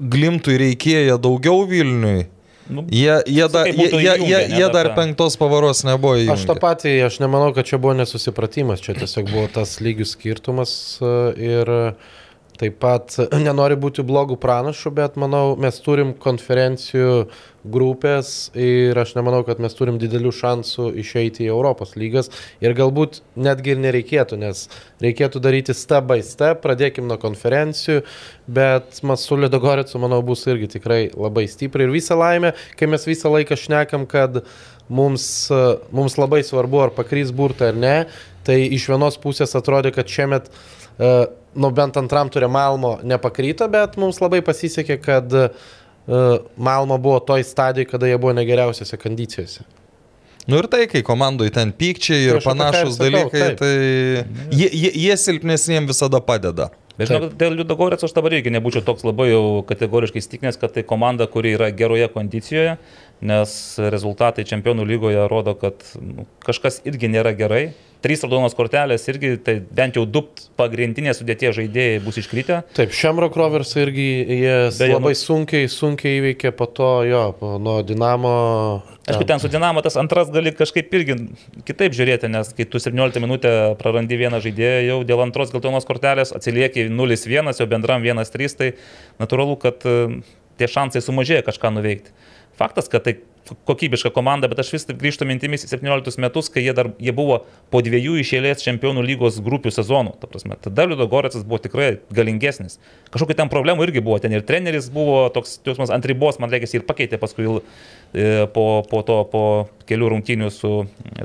glimtui 0.00 0.58
reikėję 0.60 1.18
daugiau 1.20 1.66
Vilniui, 1.68 2.26
Nu, 2.70 2.84
jie, 2.90 3.22
jie, 3.26 3.48
da, 3.48 3.66
jie, 3.66 3.88
jie, 3.90 4.14
jie, 4.26 4.40
jie 4.48 4.68
dar 4.70 4.92
penktos 4.94 5.34
pavaros 5.40 5.82
nebuvo 5.82 6.14
įjungę. 6.20 6.36
Aš 6.36 6.44
tą 6.46 6.54
patį, 6.62 6.92
aš 7.08 7.16
nemanau, 7.18 7.50
kad 7.56 7.66
čia 7.66 7.80
buvo 7.82 7.96
nesusipratimas, 7.98 8.82
čia 8.84 8.94
tiesiog 8.94 9.26
buvo 9.32 9.48
tas 9.50 9.80
lygių 9.82 10.06
skirtumas 10.06 10.72
e, 11.02 11.10
ir 11.48 11.72
taip 12.60 12.76
pat 12.82 13.16
nenori 13.46 13.78
būti 13.80 14.04
blogų 14.06 14.36
pranašų, 14.40 14.92
bet 14.96 15.16
manau, 15.20 15.54
mes 15.60 15.80
turim 15.84 16.12
konferencijų 16.12 17.14
grupės 17.60 18.50
ir 18.56 18.96
aš 18.96 19.12
nemanau, 19.18 19.42
kad 19.44 19.60
mes 19.60 19.74
turim 19.76 19.98
didelių 20.00 20.32
šansų 20.32 20.90
išeiti 21.02 21.44
į 21.44 21.50
Europos 21.52 21.92
lygas. 22.00 22.30
Ir 22.64 22.72
galbūt 22.76 23.20
netgi 23.36 23.74
ir 23.74 23.82
nereikėtų, 23.84 24.38
nes 24.40 24.64
reikėtų 25.04 25.42
daryti 25.44 25.76
step 25.76 26.08
by 26.08 26.20
step, 26.24 26.62
pradėkim 26.64 27.08
nuo 27.08 27.18
konferencijų, 27.20 28.04
bet 28.48 29.02
Masulio 29.06 29.50
Dogoricu, 29.52 30.00
manau, 30.00 30.22
bus 30.24 30.46
irgi 30.48 30.70
tikrai 30.78 31.02
labai 31.12 31.46
stipriai. 31.52 31.88
Ir 31.88 31.96
visą 31.96 32.16
laimę, 32.20 32.54
kai 32.80 32.88
mes 32.90 33.04
visą 33.08 33.32
laiką 33.32 33.58
šnekam, 33.60 34.08
kad 34.08 34.42
mums, 34.90 35.24
mums 35.94 36.16
labai 36.18 36.42
svarbu, 36.46 36.84
ar 36.86 36.96
pakrys 36.96 37.32
burtą 37.36 37.70
ar 37.70 37.78
ne, 37.78 37.96
tai 38.46 38.62
iš 38.72 38.88
vienos 38.90 39.20
pusės 39.20 39.54
atrodė, 39.58 39.92
kad 39.94 40.08
šiemet, 40.10 40.48
e, 40.96 41.12
nu 41.54 41.70
bent 41.74 41.98
antram 42.00 42.30
turė 42.32 42.48
Malmo 42.50 42.98
nepakryto, 43.06 43.68
bet 43.72 43.98
mums 44.00 44.20
labai 44.22 44.40
pasisekė, 44.46 44.96
kad 45.02 45.34
e, 45.34 45.48
Malmo 46.56 46.98
buvo 47.02 47.20
toj 47.32 47.44
stadijoje, 47.46 47.90
kada 47.90 48.10
jie 48.10 48.18
buvo 48.20 48.34
negeriausiose 48.38 48.98
kondicijose. 49.00 49.66
Nu 50.50 50.58
ir 50.58 50.66
tai, 50.72 50.86
kai 50.90 51.02
komandoje 51.06 51.52
ten 51.54 51.72
pykčiai 51.76 52.26
ir 52.26 52.38
aš 52.40 52.46
panašus 52.48 52.96
sakau, 52.96 53.06
dalykai, 53.06 53.42
taip. 53.42 53.58
tai 53.60 54.56
jie, 54.56 54.68
jie, 54.72 54.92
jie 55.04 55.18
silpnesniem 55.20 55.86
visada 55.90 56.22
padeda. 56.24 56.70
Bet 57.00 57.08
žinok, 57.08 57.36
dėl 57.40 57.54
Liudogorės 57.56 58.02
aš 58.04 58.12
dabar 58.16 58.34
irgi 58.36 58.52
nebūčiau 58.52 58.84
toks 58.84 59.06
labai 59.06 59.30
jau 59.30 59.62
kategoriškai 59.68 60.20
stikinęs, 60.24 60.58
kad 60.60 60.74
tai 60.74 60.82
komanda, 60.84 61.28
kuri 61.32 61.54
yra 61.56 61.70
geroje 61.72 62.08
kondicijoje, 62.12 62.74
nes 63.20 63.52
rezultatai 63.92 64.46
čempionų 64.48 64.86
lygoje 64.88 65.28
rodo, 65.28 65.54
kad 65.58 65.84
nu, 66.00 66.26
kažkas 66.46 66.80
irgi 66.88 67.10
nėra 67.12 67.34
gerai. 67.36 67.70
Trys 68.00 68.22
raudonos 68.24 68.54
kortelės 68.56 69.02
irgi, 69.12 69.34
tai 69.44 69.58
bent 69.60 69.98
jau 69.98 70.06
du 70.08 70.22
pagrindinės 70.56 71.18
sudėties 71.20 71.52
žaidėjai 71.58 71.98
bus 72.00 72.16
iškritę. 72.22 72.62
Taip, 72.78 72.94
Šemrok 72.96 73.36
Rovers 73.36 73.74
irgi 73.76 74.06
jie 74.24 74.54
Beje, 74.72 74.94
labai 74.94 75.12
nu- 75.12 75.20
sunkiai, 75.20 75.68
sunkiai 75.68 76.22
įveikė 76.22 76.54
po 76.56 76.64
to 76.64 76.88
jo, 77.04 77.26
nuo 77.60 77.82
Dinamo. 77.84 78.32
Aišku, 79.04 79.26
ten 79.28 79.42
su 79.42 79.50
Dinamo 79.52 79.82
tas 79.84 79.98
antras 80.00 80.32
gali 80.32 80.54
kažkaip 80.56 80.96
irgi 80.96 81.18
kitaip 81.68 81.92
žiūrėti, 81.92 82.30
nes 82.32 82.54
kai 82.56 82.64
tu 82.64 82.80
17 82.80 83.20
minutę 83.20 83.52
prarandi 83.76 84.16
vieną 84.16 84.40
žaidėją, 84.40 84.80
jau 84.86 84.98
dėl 85.04 85.20
antros 85.26 85.52
geltonos 85.52 85.84
kortelės 85.84 86.32
atsilieki 86.32 86.88
0-1, 86.88 87.52
jau 87.52 87.68
bendram 87.68 88.00
1-3, 88.06 88.56
tai 88.56 88.72
natūralu, 89.20 89.60
kad 89.60 89.84
e, 89.84 90.22
tie 90.56 90.68
šansai 90.70 91.04
sumažėja 91.04 91.44
kažką 91.50 91.74
nuveikti. 91.76 92.16
Faktas, 92.60 92.90
kad 92.92 93.06
tai 93.06 93.16
kokybiška 93.66 94.10
komanda, 94.14 94.48
bet 94.50 94.60
aš 94.62 94.72
vis 94.74 94.84
taip 94.86 94.98
grįžtu 95.00 95.26
mintimis 95.26 95.64
į 95.64 95.70
17 95.72 96.20
metus, 96.22 96.50
kai 96.52 96.62
jie, 96.62 96.74
dar, 96.76 96.90
jie 97.02 97.12
buvo 97.16 97.40
po 97.72 97.80
dviejų 97.82 98.18
išėlės 98.22 98.62
čempionų 98.62 99.02
lygos 99.06 99.38
grupių 99.42 99.72
sezonų. 99.74 100.12
Ta 100.20 100.28
prasme, 100.30 100.58
tada 100.62 100.84
Liudo 100.86 101.06
Goretsas 101.10 101.46
buvo 101.48 101.58
tikrai 101.64 101.88
galingesnis. 102.14 102.78
Kažkokių 103.14 103.38
ten 103.40 103.50
problemų 103.52 103.86
irgi 103.88 104.02
buvo, 104.04 104.18
ten 104.22 104.36
ir 104.36 104.44
treneris 104.46 104.90
buvo 104.92 105.22
toks, 105.34 105.56
jausmas 105.66 105.90
ant 105.94 106.06
ribos, 106.06 106.38
man 106.42 106.52
reikia, 106.52 106.68
ir 106.78 106.84
pakeitė 106.86 107.18
paskui 107.22 107.48
e, 107.48 108.46
po, 108.54 108.66
po 108.90 109.02
to, 109.08 109.18
po 109.32 109.42
kelių 109.88 110.12
rungtynių 110.14 110.52
su, 110.54 110.74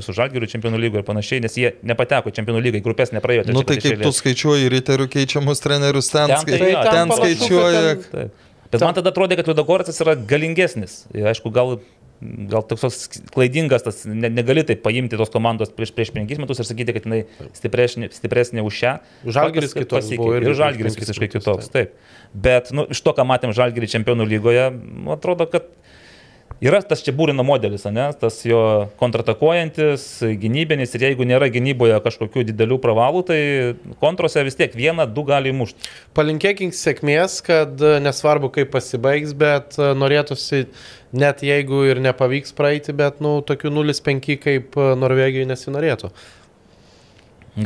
su 0.02 0.16
Žalgiriu 0.16 0.50
čempionų 0.50 0.80
lygoje 0.82 1.04
ir 1.04 1.08
panašiai, 1.12 1.44
nes 1.46 1.60
jie 1.60 1.76
nepateko 1.86 2.34
čempionų 2.34 2.64
lygą, 2.66 2.82
į 2.82 2.88
grupės 2.88 3.14
nepraėjo. 3.14 3.50
Nu 3.52 3.62
trečią 3.68 3.92
tai 3.92 4.00
kaip 4.00 4.08
tu 4.08 4.16
skaičiuoji 4.16 4.72
riterių 4.74 5.10
keičiamus 5.14 5.62
trenerius 5.62 6.10
ten, 6.16 6.32
Ten 6.32 6.50
tai 6.50 6.58
ten 6.64 6.74
ten 6.74 7.14
panašu, 7.14 7.22
kad 7.22 7.38
skaičiuoja. 7.38 7.86
ten- 7.86 8.10
Taip. 8.16 8.42
Bet 8.76 8.86
man 8.86 8.98
tada 8.98 9.12
atrodė, 9.14 9.38
kad 9.40 9.50
Liudogoracas 9.50 10.02
yra 10.04 10.16
galingesnis. 10.30 11.04
Ir 11.16 11.30
aišku, 11.32 11.52
gal, 11.56 11.78
gal 12.52 12.66
toks 12.68 13.08
klaidingas, 13.34 13.86
tas, 13.86 14.04
ne, 14.10 14.30
negali 14.32 14.66
taip 14.68 14.84
paimti 14.86 15.20
tos 15.20 15.32
komandos 15.34 15.72
prieš, 15.76 15.94
prieš 15.96 16.12
penkis 16.16 16.42
metus 16.42 16.62
ir 16.62 16.70
sakyti, 16.70 16.96
kad 16.96 17.08
jinai 17.08 17.24
stipresnė, 17.58 18.12
stipresnė 18.16 18.66
už 18.66 18.82
šią. 18.82 18.94
Žalgiris 19.38 19.76
kitoks 19.78 20.12
Ir 20.16 20.58
Žalgiris 20.58 21.00
visiškai 21.02 21.32
kitoks. 21.38 21.72
Taip. 21.74 21.96
Bet 22.36 22.72
nu, 22.76 22.88
iš 22.92 23.02
to, 23.06 23.16
ką 23.16 23.26
matėm 23.28 23.56
Žalgirį 23.56 23.92
čempionų 23.96 24.28
lygoje, 24.36 24.70
nu, 24.76 25.14
atrodo, 25.16 25.48
kad 25.50 25.72
Yra 26.64 26.80
tas 26.88 27.02
čia 27.04 27.12
būrino 27.12 27.44
modelis, 27.44 27.84
ne? 27.92 28.06
tas 28.16 28.38
jo 28.48 28.60
kontratakuojantis, 29.02 30.06
gynybinis 30.40 30.94
ir 30.96 31.04
jeigu 31.10 31.26
nėra 31.28 31.50
gynyboje 31.52 31.98
kažkokių 32.06 32.46
didelių 32.48 32.78
pravalų, 32.84 33.24
tai 33.28 33.40
kontrose 34.00 34.44
vis 34.48 34.56
tiek 34.56 34.72
vieną, 34.72 35.04
du 35.12 35.26
gali 35.28 35.52
mušti. 35.52 35.90
Palinkėkink 36.16 36.76
sėkmės, 36.78 37.42
kad 37.44 37.84
e, 37.84 37.98
nesvarbu 38.06 38.54
kaip 38.56 38.72
pasibaigs, 38.72 39.36
bet 39.36 39.76
e, 39.76 39.90
norėtųsi, 40.00 40.64
net 41.12 41.44
jeigu 41.44 41.84
ir 41.90 42.00
nepavyks 42.06 42.56
praeiti, 42.56 42.96
bet, 42.96 43.20
nu, 43.26 43.42
tokių 43.44 43.74
0,5 43.76 44.40
kaip 44.48 44.80
e, 44.80 44.90
Norvegijoje 45.02 45.52
nesinorėtų. 45.52 46.14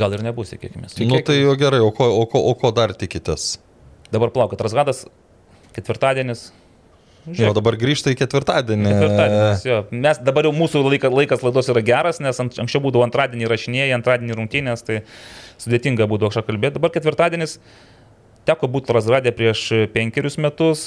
Gal 0.02 0.18
ir 0.18 0.26
nebus, 0.26 0.50
sakykime. 0.56 0.90
Nu 1.06 1.22
tai 1.26 1.38
jau 1.44 1.54
gerai, 1.62 1.84
o 1.86 1.94
ko, 1.94 2.10
o 2.24 2.26
ko, 2.30 2.42
o 2.42 2.58
ko 2.58 2.74
dar 2.74 2.98
tikitės? 2.98 3.60
Dabar 4.10 4.34
plaukit, 4.34 4.62
Rasgadas 4.66 5.06
ketvirtadienis. 5.78 6.50
Jo, 7.38 7.52
dabar 7.58 7.78
grįžta 7.80 8.14
į 8.14 8.18
ketvirtadienį. 8.22 8.90
Ketvirtadienis, 8.90 9.68
jo. 9.68 9.84
Mes 9.92 10.24
dabar 10.24 10.48
jau 10.48 10.56
mūsų 10.56 10.82
laika, 10.88 11.12
laikas 11.14 11.46
laidos 11.46 11.70
yra 11.74 11.84
geras, 11.86 12.22
nes 12.24 12.42
anksčiau 12.42 12.82
būdavo 12.86 13.06
antradienį 13.06 13.52
rašinėjai, 13.52 13.94
antradienį 14.00 14.40
rungtynės, 14.40 14.86
tai 14.88 15.02
sudėtinga 15.62 16.10
būdavo 16.10 16.34
kažką 16.34 16.48
kalbėti. 16.50 16.78
Dabar 16.80 16.94
ketvirtadienis 16.96 17.60
teko 18.50 18.70
būti 18.72 18.94
Razradė 18.96 19.34
prieš 19.36 19.66
penkerius 19.94 20.40
metus, 20.42 20.86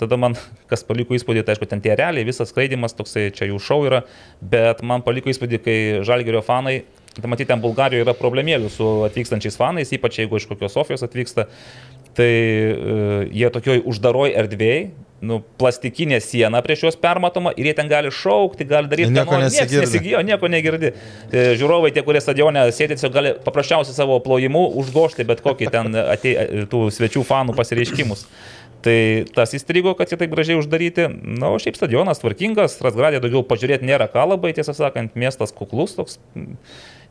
tada 0.00 0.18
man 0.20 0.36
kas 0.70 0.82
paliko 0.86 1.14
įspūdį, 1.16 1.44
tai 1.44 1.54
aišku, 1.54 1.68
ten 1.70 1.82
tie 1.84 1.94
realiai, 1.98 2.26
visas 2.26 2.50
skraidimas, 2.50 2.96
toksai 2.98 3.28
čia 3.34 3.50
jų 3.50 3.60
šau 3.62 3.84
yra, 3.88 4.02
bet 4.40 4.82
man 4.86 5.04
paliko 5.06 5.30
įspūdį, 5.32 5.60
kai 5.64 5.76
Žalgerio 6.06 6.42
fanai, 6.46 6.80
tai 7.16 7.30
matyti, 7.30 7.50
ten 7.52 7.62
Bulgarijoje 7.62 8.06
yra 8.06 8.16
problemėlių 8.16 8.72
su 8.72 8.88
atvykstančiais 9.06 9.58
fanais, 9.60 9.92
ypač 9.94 10.20
jeigu 10.22 10.40
iš 10.40 10.48
kokios 10.50 10.74
Sofijos 10.76 11.04
atvyksta, 11.06 11.46
tai 12.18 12.30
e, 12.30 12.74
jie 13.38 13.50
tokioj 13.54 13.84
uždaroj 13.90 14.34
erdvėjai, 14.42 14.90
nu, 15.20 15.40
plastikinė 15.60 16.18
siena 16.24 16.62
prieš 16.64 16.86
juos 16.86 16.96
permatoma 17.00 17.52
ir 17.56 17.68
jie 17.70 17.74
ten 17.76 17.90
gali 17.90 18.12
šaukti, 18.14 18.66
gali 18.68 18.88
daryti 18.90 19.12
Nieko 19.14 19.40
nesigirdi. 19.40 19.80
nesigijo, 19.84 20.22
nieko 20.24 20.48
negirdi. 20.52 20.92
E, 21.28 21.42
Žiūrovai, 21.60 21.90
tie, 21.94 22.04
kurie 22.06 22.22
stadione 22.24 22.62
sėdi, 22.74 22.96
gali 23.12 23.34
paprasčiausiai 23.44 23.96
savo 23.96 24.16
plojimu 24.24 24.64
užgošti 24.80 25.26
bet 25.28 25.42
kokį 25.44 25.68
ten 25.74 26.00
atei, 26.06 26.36
tų 26.72 26.86
svečių 26.94 27.24
fanų 27.28 27.56
pasireiškimus. 27.58 28.24
Tai 28.80 28.96
tas 29.36 29.52
įstrigo, 29.52 29.92
kad 29.98 30.08
jie 30.08 30.16
taip 30.16 30.32
gražiai 30.32 30.56
uždaryti. 30.56 31.04
Na, 31.36 31.50
o 31.52 31.58
šiaip 31.60 31.76
stadionas 31.76 32.22
tvarkingas, 32.22 32.78
Rasgradė 32.80 33.20
daugiau 33.20 33.42
pažiūrėti 33.44 33.84
nėra 33.84 34.06
ką 34.08 34.24
labai, 34.30 34.54
tiesą 34.56 34.72
sakant, 34.76 35.12
miestas 35.20 35.52
kuklus, 35.52 35.98
toks 35.98 36.16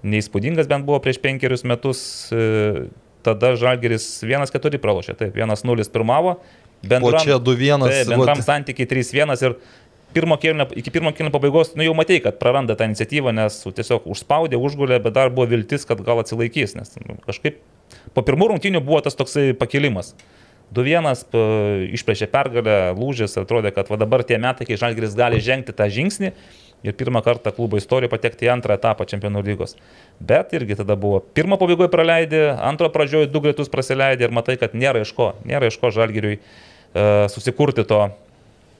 neįspūdingas 0.02 0.70
bent 0.72 0.88
buvo 0.88 0.98
prieš 1.04 1.22
penkerius 1.22 1.66
metus. 1.68 2.02
E, 2.34 2.88
Tada 3.20 3.50
Žalgeris 3.60 4.24
1-4 4.24 4.80
pralošė, 4.80 5.14
taip, 5.20 5.36
1-0 5.36 5.90
pirmavo. 5.92 6.38
O 6.88 7.12
čia 7.20 7.38
2-1, 7.44 7.86
Taip, 7.90 8.12
bendram 8.14 8.42
santykiai 8.46 8.88
3-1 8.88 9.44
ir 9.44 9.56
pirmo 10.16 10.38
kėlinio, 10.42 10.68
iki 10.80 10.94
pirmo 10.94 11.12
kėlinio 11.14 11.34
pabaigos, 11.34 11.74
nu 11.78 11.86
jau 11.86 11.94
matei, 11.98 12.20
kad 12.24 12.40
praranda 12.42 12.76
tą 12.80 12.88
iniciatyvą, 12.90 13.34
nes 13.36 13.62
tiesiog 13.66 14.08
užspaudė, 14.10 14.58
užgulė, 14.58 15.00
bet 15.04 15.16
dar 15.18 15.34
buvo 15.34 15.50
viltis, 15.52 15.86
kad 15.90 16.02
gal 16.06 16.22
atsilaikys, 16.24 16.76
nes 16.80 16.96
nu, 17.04 17.20
kažkaip 17.28 17.60
po 18.16 18.24
pirmų 18.26 18.54
rungtynių 18.54 18.82
buvo 18.86 19.04
tas 19.06 19.18
toksai 19.20 19.52
pakilimas. 19.58 20.16
2-1 20.76 21.24
p- 21.34 21.44
išplėšė 21.98 22.30
pergalę, 22.30 22.78
lūžis, 22.98 23.34
atrodė, 23.42 23.72
kad 23.74 23.90
va 23.90 23.98
dabar 23.98 24.22
tie 24.22 24.38
metai, 24.38 24.68
kai 24.70 24.78
Žalgiris 24.78 25.18
gali 25.18 25.42
žengti 25.42 25.74
tą 25.74 25.88
žingsnį 25.90 26.30
ir 26.86 26.96
pirmą 26.96 27.24
kartą 27.26 27.50
klubo 27.52 27.80
istorijoje 27.82 28.12
patekti 28.14 28.46
į 28.46 28.52
antrą 28.54 28.78
etapą 28.78 29.08
čempionų 29.10 29.42
lygos. 29.48 29.74
Bet 30.22 30.54
irgi 30.54 30.78
tada 30.80 30.94
buvo 30.96 31.24
pirmo 31.34 31.58
pabaigoje 31.60 31.90
praleidė, 31.92 32.44
antro 32.54 32.92
pradžioje 32.94 33.32
du 33.34 33.42
greitus 33.42 33.74
praleidė 33.74 34.30
ir 34.30 34.36
matai, 34.36 34.60
kad 34.62 34.78
nėra 34.78 35.02
iš 35.02 35.12
ko, 35.18 35.34
nėra 35.42 35.74
iš 35.74 35.80
ko 35.82 35.90
žalgiriui 35.92 36.38
uh, 36.38 36.69
susikurti 37.30 37.86
to 37.88 38.02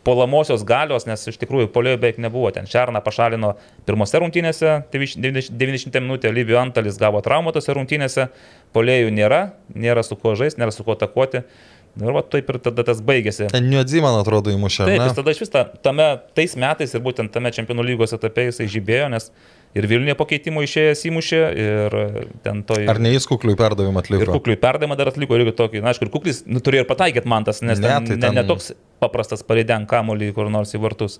puolamosios 0.04 0.64
galios, 0.66 1.06
nes 1.10 1.28
iš 1.30 1.38
tikrųjų 1.42 1.70
polėjo 1.74 2.00
beveik 2.00 2.20
nebuvo. 2.24 2.50
Ten 2.56 2.68
Šerną 2.70 3.02
pašalino 3.06 3.54
pirmose 3.88 4.22
rungtynėse, 4.22 4.80
90 4.94 6.00
minutė, 6.00 6.32
Lyvijų 6.34 6.60
Antalis 6.62 7.00
gavo 7.02 7.22
traumatose 7.26 7.76
rungtynėse, 7.76 8.30
polėjų 8.76 9.12
nėra, 9.16 9.42
nėra 9.76 10.06
su 10.08 10.18
kuo 10.20 10.34
žaisti, 10.40 10.62
nėra 10.62 10.74
su 10.76 10.88
kuo 10.88 10.96
atakuoti. 10.98 11.44
Ir 12.00 12.14
va 12.16 12.22
taip 12.24 12.48
ir 12.54 12.60
tada 12.64 12.86
tas 12.86 13.00
baigėsi. 13.04 13.50
Niuodzi, 13.66 14.00
man 14.04 14.20
atrodo, 14.22 14.54
įmušė. 14.54 14.86
Taip, 14.88 15.02
jis 15.04 15.16
tada 15.18 15.34
iš 15.34 15.42
vis 15.42 15.52
ta, 15.52 15.64
tame, 15.84 16.06
tais 16.38 16.54
metais 16.62 16.94
ir 16.94 17.02
būtent 17.04 17.34
tame 17.34 17.52
čempionų 17.52 17.84
lygos 17.90 18.14
etape 18.16 18.46
jisai 18.46 18.70
žibėjo, 18.72 19.10
nes 19.12 19.32
ir 19.78 19.86
Vilniuje 19.90 20.16
pakeitimo 20.18 20.64
išėjęs 20.66 21.04
įmušė 21.10 21.40
ir 21.62 21.96
ten 22.46 22.64
to... 22.66 22.78
Ar 22.90 22.98
ne 23.02 23.12
jis 23.14 23.28
kukliui 23.30 23.54
perdavimą 23.60 24.02
atliko? 24.02 24.24
Ir 24.26 24.32
kukliui 24.34 24.58
perdavimą 24.60 24.98
dar 24.98 25.12
atliko 25.12 25.38
irgi 25.38 25.54
tokį, 25.60 25.84
na, 25.86 25.92
aišku, 25.94 26.08
ir 26.08 26.14
kuklis 26.14 26.42
nu, 26.50 26.62
turėjo 26.66 26.86
ir 26.86 26.90
pataikyti 26.90 27.30
man 27.30 27.46
tas, 27.48 27.62
nes 27.62 27.78
Ne, 27.80 27.86
ne, 27.88 28.00
tai 28.00 28.16
ten, 28.16 28.24
ten- 28.26 28.36
ne, 28.36 28.42
ne 28.42 28.48
toks 28.50 28.72
paprastas 29.00 29.46
pareident 29.46 29.88
kamolį 29.92 30.32
kur 30.36 30.50
nors 30.52 30.74
į 30.76 30.82
vartus. 30.84 31.20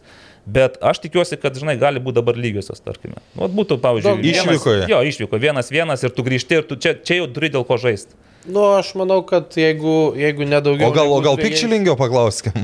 Bet 0.50 0.80
aš 0.82 1.00
tikiuosi, 1.06 1.38
kad, 1.40 1.56
žinai, 1.62 1.78
gali 1.80 2.02
būti 2.04 2.18
dabar 2.20 2.36
lygiosios, 2.42 2.82
tarkime. 2.84 3.22
Nu, 3.36 3.46
vat 3.46 3.54
būtų, 3.56 3.78
pavyzdžiui, 3.86 4.16
Daug- 4.18 4.26
vienas- 4.26 4.50
Išvykoje. 4.50 4.90
Jo, 4.92 5.04
išvyko, 5.14 5.40
vienas 5.40 5.70
vienas 5.72 6.04
ir 6.04 6.10
tu 6.18 6.26
grįžti 6.26 6.58
ir 6.60 6.66
tu 6.68 6.76
čia, 6.76 6.96
čia 6.98 7.22
jau 7.22 7.30
turi 7.32 7.52
dėl 7.54 7.64
ko 7.70 7.78
žaisti. 7.78 8.18
Nu, 8.50 8.64
aš 8.80 8.94
manau, 8.96 9.20
kad 9.28 9.52
jeigu, 9.60 10.16
jeigu 10.18 10.46
nedaugiau... 10.48 10.90
O 10.90 10.96
gal, 10.96 11.12
o 11.12 11.20
gal 11.22 11.36
pikčilingio 11.38 11.94
paklauskim? 12.00 12.56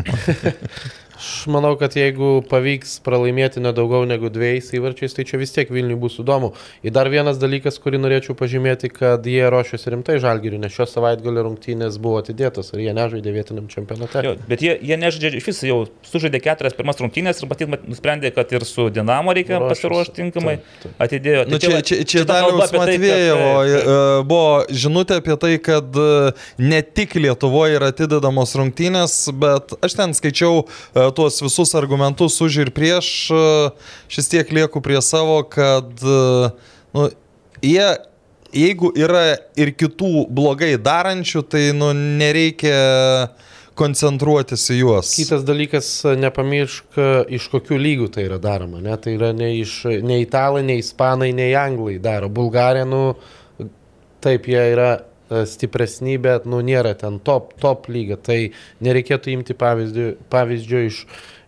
Aš 1.15 1.47
manau, 1.47 1.73
kad 1.79 1.95
jeigu 1.95 2.41
pavyks 2.49 2.97
pralaimėti 3.05 3.61
nedaugiau 3.63 4.03
negu 4.07 4.27
dviejais 4.33 4.67
įvarčiais, 4.75 5.13
tai 5.15 5.23
čia 5.27 5.39
vis 5.39 5.53
tiek 5.55 5.69
Vilniui 5.71 5.95
bus 5.99 6.17
įdomu. 6.19 6.51
Ir 6.83 6.91
dar 6.95 7.07
vienas 7.11 7.39
dalykas, 7.39 7.77
kurį 7.79 8.01
norėčiau 8.03 8.35
pažymėti, 8.35 8.89
kad 8.91 9.23
jie 9.25 9.45
ruošiasi 9.51 9.93
rimtai 9.93 10.17
žalgiriui, 10.23 10.59
nes 10.59 10.75
šios 10.75 10.91
savaitgalio 10.95 11.45
rungtynės 11.47 11.95
buvo 12.03 12.19
atidėtos 12.19 12.73
ir 12.75 12.83
jie 12.85 12.95
nežaidė 12.97 13.31
vietiniam 13.35 13.69
čempionate. 13.71 14.23
Jo, 14.27 14.33
bet 14.49 14.63
jie, 14.65 14.75
jie 14.83 14.97
nežaidžia, 14.99 15.31
iš 15.39 15.47
viso 15.51 15.69
jau 15.69 15.79
sužaidė 16.11 16.41
keturias 16.43 16.75
pirmas 16.75 16.99
rungtynės 16.99 17.39
ir 17.43 17.49
matyt 17.51 17.71
mat- 17.71 17.87
nusprendė, 17.87 18.33
kad 18.35 18.51
ir 18.55 18.67
su 18.67 18.89
Dinamo 18.95 19.33
reikia 19.35 19.61
pasiruošti 19.63 20.19
tinkamai. 20.19 20.57
Taip, 20.59 20.83
taip. 20.83 20.99
Atidėjo. 21.07 21.45
Nu, 21.47 21.59
Tai 21.59 21.71
čia 21.71 21.81
čia, 21.87 22.01
čia 22.03 22.25
kalba 22.25 22.35
Daliaus 22.35 22.67
apie 22.67 22.77
tai, 22.77 22.85
kad- 22.85 22.99
Matvėjevo 22.99 23.49
taip. 23.55 23.87
e, 23.95 24.23
buvo 24.27 24.51
žinutė 24.83 25.19
apie 25.21 25.37
tai, 25.45 25.53
kad 25.63 25.99
e, 26.03 26.09
ne 26.59 26.81
tik 26.85 27.15
Lietuvoje 27.19 27.79
yra 27.79 27.91
atidedamos 27.93 28.55
rungtynės, 28.59 29.15
bet 29.39 29.75
aš 29.85 29.95
ten 30.01 30.13
skaičiau 30.17 30.63
e, 30.65 31.04
tuos 31.15 31.41
visus 31.43 31.75
argumentus 31.77 32.39
už 32.41 32.61
ir 32.65 32.71
prieš, 32.75 33.09
e, 33.29 33.45
šis 34.11 34.31
tiek 34.31 34.51
lieku 34.55 34.81
prie 34.85 35.01
savo, 35.05 35.41
kad 35.49 35.91
e, 36.01 36.51
nu, 36.95 37.07
jie, 37.61 37.87
jeigu 38.55 38.91
yra 38.97 39.35
ir 39.59 39.73
kitų 39.75 40.27
blogai 40.33 40.75
darančių, 40.81 41.43
tai 41.49 41.65
nu, 41.77 41.91
nereikia 41.93 42.77
koncentruotis 43.75 44.69
į 44.71 44.77
juos. 44.79 45.11
Kitas 45.17 45.43
dalykas, 45.47 45.89
nepamiršk, 46.19 46.99
iš 47.35 47.49
kokių 47.51 47.79
lygų 47.81 48.11
tai 48.15 48.27
yra 48.29 48.39
daroma. 48.41 48.79
Ne? 48.83 48.95
Tai 49.01 49.15
yra 49.17 49.33
ne, 49.35 49.51
iš, 49.59 49.81
ne 50.05 50.21
italai, 50.23 50.63
ne 50.63 50.79
ispanai, 50.79 51.33
ne 51.35 51.49
anglai 51.59 51.97
daro. 52.03 52.29
Bulgarija, 52.31 52.87
nu, 52.87 53.17
taip, 54.23 54.47
jie 54.49 54.63
yra 54.71 54.91
e, 54.95 55.14
stipresni, 55.49 56.17
bet 56.21 56.45
nu, 56.45 56.59
nėra 56.65 56.93
ten 56.97 57.19
top, 57.19 57.53
top 57.61 57.87
lyga. 57.89 58.17
Tai 58.21 58.37
nereikėtų 58.85 59.33
imti 59.33 59.55
pavyzdį, 59.57 60.07
pavyzdžio 60.33 60.83
iš, 60.91 61.01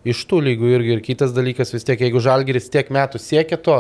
iš 0.07 0.25
tų 0.29 0.41
lygų 0.49 0.73
irgi. 0.79 0.93
Ir 0.97 1.05
kitas 1.05 1.33
dalykas, 1.35 1.73
vis 1.75 1.85
tiek, 1.87 1.99
jeigu 2.01 2.21
žalgeris 2.23 2.69
tiek 2.73 2.89
metų 2.93 3.21
siekia 3.21 3.59
to, 3.61 3.79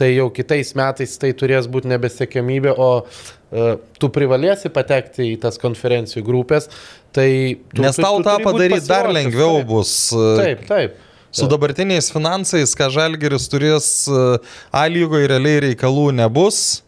tai 0.00 0.12
jau 0.14 0.30
kitais 0.32 0.70
metais 0.78 1.16
tai 1.20 1.32
turės 1.36 1.66
būti 1.68 1.90
nebesiekiamybė, 1.90 2.72
o 2.80 2.90
uh, 3.02 3.74
tu 4.00 4.08
privalėsi 4.12 4.70
patekti 4.72 5.26
į 5.34 5.38
tas 5.42 5.58
konferencijų 5.60 6.22
grupės. 6.24 6.70
Tai 7.12 7.26
tu, 7.74 7.82
Nes 7.82 7.96
tu- 7.98 8.02
tau 8.06 8.18
tu 8.20 8.24
tą 8.28 8.36
turi 8.38 8.44
būt 8.44 8.52
padaryti 8.52 8.88
dar 8.88 9.08
lengviau 9.12 9.58
taip. 9.58 9.66
bus. 9.68 9.92
e, 10.14 10.28
Taip, 10.38 10.60
taip. 10.68 10.94
Su 11.34 11.46
dabartiniais 11.46 12.08
finansais, 12.10 12.72
ką 12.74 12.88
Žalgeris 12.90 13.44
turės 13.50 13.88
e, 14.10 14.38
A 14.74 14.84
lygoje 14.90 15.28
realiai 15.30 15.60
reikalų 15.68 16.08
nebus. 16.22 16.82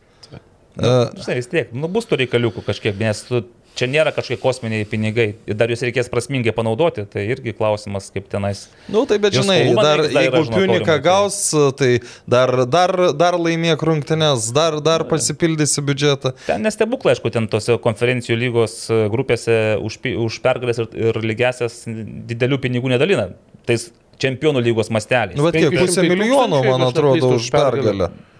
E, 0.78 0.92
Žinai, 1.20 1.40
vis 1.40 1.50
tiek, 1.52 1.72
nu 1.76 1.90
bus 1.92 2.06
tų 2.08 2.22
reikaliukų 2.22 2.62
kažkiek, 2.64 2.96
nes 3.00 3.20
tu, 3.28 3.42
čia 3.76 3.88
nėra 3.88 4.12
kažkokie 4.12 4.38
kosminiai 4.40 4.86
pinigai 4.88 5.26
ir 5.48 5.56
dar 5.56 5.70
juos 5.72 5.82
reikės 5.84 6.10
prasmingai 6.12 6.52
panaudoti, 6.56 7.04
tai 7.08 7.24
irgi 7.32 7.54
klausimas, 7.56 8.10
kaip 8.12 8.28
tenais. 8.32 8.66
Nu, 8.92 9.04
tai 9.08 9.18
bet 9.22 9.36
Jos 9.36 9.44
žinai, 9.46 9.58
klubą 9.68 9.84
dar, 9.84 10.02
dar 10.06 10.26
jeigu 10.26 10.42
Piunika 10.52 10.96
tai- 10.96 11.04
gaus, 11.04 11.38
tai 11.78 11.90
dar, 12.28 12.52
dar, 12.68 12.94
dar 13.16 13.38
laimėk 13.40 13.84
rungtynės, 13.88 14.50
dar, 14.56 14.78
dar 14.84 15.06
pasipildysi 15.08 15.84
biudžetą. 15.88 16.34
Ten 16.48 16.64
nestebuklai, 16.68 17.16
aišku, 17.16 17.32
ten 17.32 17.48
tose 17.52 17.76
konferencijų 17.82 18.38
lygos 18.46 18.76
e, 18.90 19.06
grupėse 19.12 19.58
už, 19.80 20.00
už 20.28 20.40
pergalės 20.44 20.82
ir, 20.84 20.90
ir 21.08 21.22
lygiasias 21.24 21.82
didelių 21.86 22.60
pinigų 22.64 22.92
nedalina. 22.92 23.30
Tais 23.68 23.90
čempionų 24.22 24.60
lygos 24.64 24.92
masteliais. 24.92 25.36
Nu, 25.38 25.48
bet 25.48 25.56
kiek 25.60 25.72
500 25.72 25.86
pusę 25.86 26.04
milijono, 26.08 26.60
man 26.66 26.88
atrodo, 26.88 27.34
už 27.38 27.48
pergalę. 27.52 27.88
pergalę. 27.88 28.31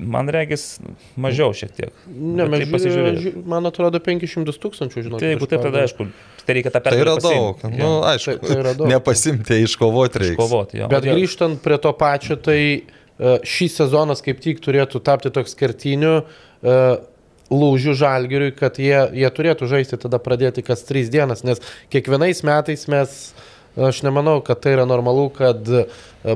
Man 0.00 0.28
regis 0.32 0.78
mažiau 1.20 1.52
šiek 1.52 1.72
tiek. 1.76 1.90
Ne, 2.08 2.46
Bet 2.46 2.50
mes 2.54 2.62
tai 2.64 2.68
pasižiūrėjau. 2.72 3.16
žiūrėjome. 3.20 3.44
Man 3.52 3.66
atrodo 3.68 4.00
500 4.00 4.56
tūkstančių, 4.62 5.02
žinau. 5.06 5.18
Tai 5.20 5.28
jeigu 5.34 5.48
taip, 5.50 5.60
tada 5.66 5.82
aišku, 5.84 6.06
tai 6.46 6.56
reikia 6.56 6.72
tą 6.72 6.80
Tai 6.86 6.94
yra 6.96 7.14
pergalę 7.16 7.20
daug. 7.26 7.60
pasiimt. 7.60 7.78
Nu, 7.78 7.90
aišku, 8.08 8.38
Tai- 8.40 8.48
tai 8.48 8.56
yra 8.62 8.72
daug. 8.78 8.88
nepasimti, 8.88 9.58
iškovoti 9.66 10.18
reikia. 10.24 10.36
Kovoti, 10.40 10.78
jo. 10.80 10.88
Bet 10.88 11.04
grįžtant 11.04 11.60
prie 11.62 11.78
to 11.78 11.92
pačio, 11.92 12.36
tai 12.40 12.60
e, 12.60 12.82
šį 13.44 13.68
sezonas 13.76 14.22
kaip 14.24 14.40
tik 14.40 14.60
turėtų 14.64 15.02
tapti 15.04 15.30
toks 15.30 15.54
kertiniu 15.54 16.22
e, 16.64 16.96
lūžių 17.50 17.94
žalgiriui, 17.98 18.52
kad 18.56 18.78
jie, 18.78 18.96
jie 19.12 19.28
turėtų 19.34 19.66
žaisti 19.66 19.98
tada 19.98 20.18
pradėti 20.22 20.62
kas 20.62 20.84
trys 20.86 21.08
dienas, 21.10 21.42
nes 21.44 21.58
kiekvienais 21.90 22.44
metais 22.46 22.86
mes, 22.88 23.34
aš 23.76 24.02
nemanau, 24.06 24.40
kad 24.44 24.60
tai 24.64 24.74
yra 24.76 24.86
normalu, 24.88 25.28
kad 25.34 25.68
e, 25.68 25.84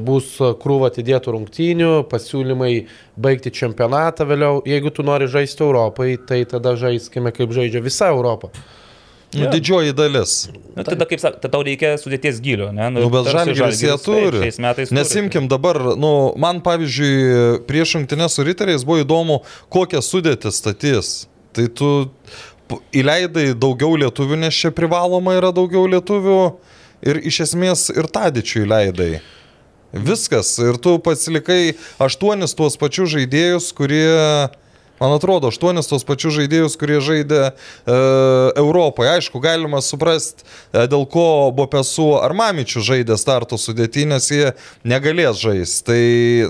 bus 0.04 0.36
krūva 0.62 0.92
atidėtų 0.92 1.34
rungtynių, 1.34 1.90
pasiūlymai 2.10 2.72
baigti 3.20 3.52
čempionatą 3.54 4.28
vėliau. 4.28 4.62
Jeigu 4.68 4.92
tu 4.94 5.06
nori 5.06 5.28
žaisti 5.30 5.66
Europai, 5.66 6.14
tai 6.28 6.44
tada 6.48 6.76
žaiskime 6.78 7.34
kaip 7.34 7.54
žaidžia 7.56 7.84
visa 7.84 8.12
Europa. 8.14 8.52
Nu, 9.34 9.50
didžioji 9.50 9.92
dalis. 9.92 10.34
Nu, 10.76 10.84
tada, 10.86 11.06
kaip 11.10 11.18
sakė, 11.18 11.48
tau 11.50 11.62
reikia 11.66 11.94
sudėties 11.98 12.38
gilio, 12.42 12.68
ne? 12.74 12.86
Nu, 12.94 13.08
bet 13.10 13.26
tarsi 13.26 13.56
žalgiris 13.58 13.82
jie 13.82 13.90
taip, 13.90 14.04
turi. 14.06 14.50
Turi. 14.54 14.86
Nesimkim 14.94 15.48
dabar, 15.50 15.80
nu, 15.98 16.12
man 16.40 16.60
pavyzdžiui, 16.64 17.64
prieš 17.68 17.96
šimtinę 17.96 18.28
su 18.30 18.46
riteriais 18.46 18.86
buvo 18.86 19.02
įdomu, 19.02 19.40
kokią 19.74 20.02
sudėtį 20.04 20.54
statys. 20.54 21.14
Tai 21.54 21.66
tu 21.78 21.90
įleidai 22.94 23.52
daugiau 23.58 23.98
lietuvių, 24.04 24.38
nes 24.46 24.54
čia 24.54 24.70
privaloma 24.74 25.36
yra 25.38 25.50
daugiau 25.54 25.86
lietuvių 25.90 26.38
ir 27.04 27.22
iš 27.22 27.44
esmės 27.48 27.88
ir 27.94 28.10
tadičių 28.10 28.64
įleidai. 28.66 29.12
Viskas. 29.94 30.56
Ir 30.58 30.76
tu 30.82 30.98
pasilikai 30.98 31.76
aštuonis 32.02 32.56
tuos 32.58 32.74
pačius 32.80 33.12
žaidėjus, 33.12 33.68
kurie, 33.78 34.10
man 34.98 35.12
atrodo, 35.14 35.52
aštuonis 35.54 35.86
tuos 35.86 36.02
pačius 36.08 36.34
žaidėjus, 36.34 36.74
kurie 36.80 36.98
žaidė 36.98 37.42
e, 37.46 37.52
Europoje. 38.58 39.12
Aišku, 39.12 39.38
galima 39.44 39.78
suprasti, 39.86 40.42
e, 40.72 40.88
dėl 40.90 41.06
ko 41.06 41.52
Bopesu 41.54 42.08
ar 42.18 42.34
Mamičių 42.34 42.82
žaidė 42.88 43.18
starto 43.20 43.54
sudėtį, 43.60 44.08
nes 44.10 44.26
jie 44.34 44.50
negalės 44.82 45.38
žaisti. 45.44 45.84
Tai, 45.86 46.00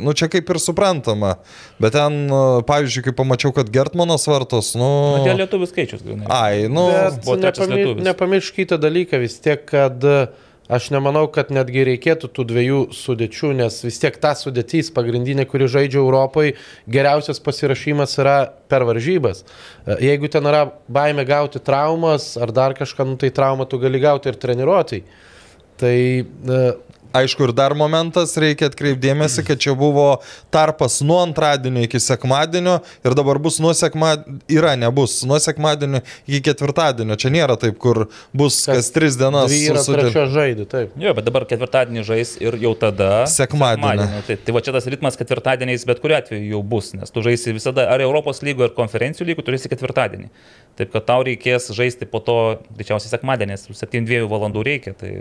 nu, 0.06 0.16
čia 0.16 0.30
kaip 0.32 0.48
ir 0.48 0.60
suprantama. 0.64 1.34
Bet 1.76 1.98
ten, 1.98 2.16
e, 2.24 2.40
pavyzdžiui, 2.64 3.04
kai 3.10 3.16
pamačiau, 3.20 3.52
kad 3.52 3.68
Gertmanas 3.74 4.24
vartos, 4.30 4.72
nu... 4.72 4.88
Nu, 5.18 5.28
dėl 5.28 5.44
lietuvių 5.44 5.68
skaičius, 5.68 6.00
grinai. 6.06 6.32
Ai, 6.32 6.64
nu... 6.72 6.88
Bet 6.88 7.20
buvo 7.28 7.36
trečias 7.44 7.68
nepamir, 7.68 7.84
lietuvis. 7.90 8.08
nepamiršk 8.08 8.60
kitą 8.62 8.80
dalyką 8.80 9.20
vis 9.20 9.36
tiek, 9.44 9.68
kad 9.68 10.00
e, 10.00 10.16
aš 10.68 10.88
nemanau, 10.94 11.26
kad 11.32 11.50
netgi 11.52 11.84
reikėtų 11.90 12.30
tų 12.32 12.46
dviejų 12.48 12.80
sudėčių, 12.96 13.52
nes 13.58 13.76
vis 13.84 14.00
tiek 14.00 14.16
ta 14.20 14.32
sudėtys 14.38 14.90
pagrindinė, 14.94 15.44
kuri 15.48 15.68
žaidžia 15.70 16.00
Europai, 16.00 16.54
geriausias 16.90 17.42
pasirašymas 17.44 18.16
yra 18.22 18.38
per 18.72 18.86
varžybas. 18.88 19.44
E, 19.84 19.98
Jeigu 20.08 20.30
ten 20.32 20.48
yra 20.48 20.64
baime 20.88 21.26
gauti 21.28 21.60
traumas 21.60 22.32
ar 22.40 22.54
dar 22.54 22.76
kažką, 22.78 23.08
nu, 23.12 23.20
tai 23.20 23.32
traumą 23.34 23.68
tu 23.68 23.80
gali 23.82 24.00
gauti 24.00 24.32
ir 24.32 24.40
treniruotai. 24.40 25.04
Tai 25.80 25.96
e, 25.98 26.64
Aišku, 27.14 27.46
ir 27.46 27.52
dar 27.54 27.76
momentas, 27.78 28.32
reikia 28.42 28.66
atkreipdėmėsi, 28.66 29.44
kad 29.46 29.60
čia 29.62 29.76
buvo 29.78 30.18
tarpas 30.54 30.98
nuo 31.06 31.20
antradienio 31.22 31.84
iki 31.86 32.00
sekmadienio 32.02 32.80
ir 33.06 33.14
dabar 33.14 33.38
bus 33.42 33.60
nuo 33.62 33.70
sekmadienio, 33.76 34.40
yra, 34.50 34.74
nebus, 34.80 35.20
nuo 35.28 35.38
sekmadienio 35.42 36.02
iki 36.26 36.42
ketvirtadienio. 36.48 37.14
Čia 37.20 37.30
nėra 37.30 37.56
taip, 37.60 37.78
kur 37.78 38.08
bus 38.34 38.58
kas, 38.66 38.80
kas 38.80 38.90
tris 38.96 39.18
dienas. 39.20 39.46
dvi 39.52 39.62
yra 39.70 39.86
trečio 39.86 40.26
žaidži, 40.34 40.68
taip. 40.74 40.98
Jo, 40.98 41.14
bet 41.14 41.30
dabar 41.30 41.46
ketvirtadienį 41.54 42.06
žais 42.10 42.34
ir 42.42 42.58
jau 42.66 42.74
tada. 42.82 43.12
Sekmadienį. 43.30 44.10
Tai, 44.26 44.40
tai 44.42 44.58
va 44.58 44.66
čia 44.66 44.74
tas 44.74 44.90
ritmas 44.90 45.18
ketvirtadieniais 45.20 45.86
bet 45.86 46.02
kuriu 46.02 46.18
atveju 46.18 46.50
jau 46.50 46.62
bus, 46.74 46.92
nes 46.98 47.14
tu 47.14 47.22
žaisi 47.24 47.54
visada 47.54 47.86
ar 47.94 48.02
Europos 48.02 48.42
lygo, 48.42 48.66
ar 48.66 48.74
konferencijų 48.74 49.30
lygo, 49.30 49.46
turėsi 49.46 49.70
ketvirtadienį. 49.70 50.32
Taip 50.78 50.90
kad 50.94 51.06
tau 51.06 51.22
reikės 51.26 51.70
žaisti 51.76 52.10
po 52.10 52.18
to, 52.24 52.38
greičiausiai 52.74 53.14
sekmadienės, 53.14 53.68
7-2 53.70 54.24
valandų 54.30 54.66
reikia. 54.66 54.98
Tai 54.98 55.12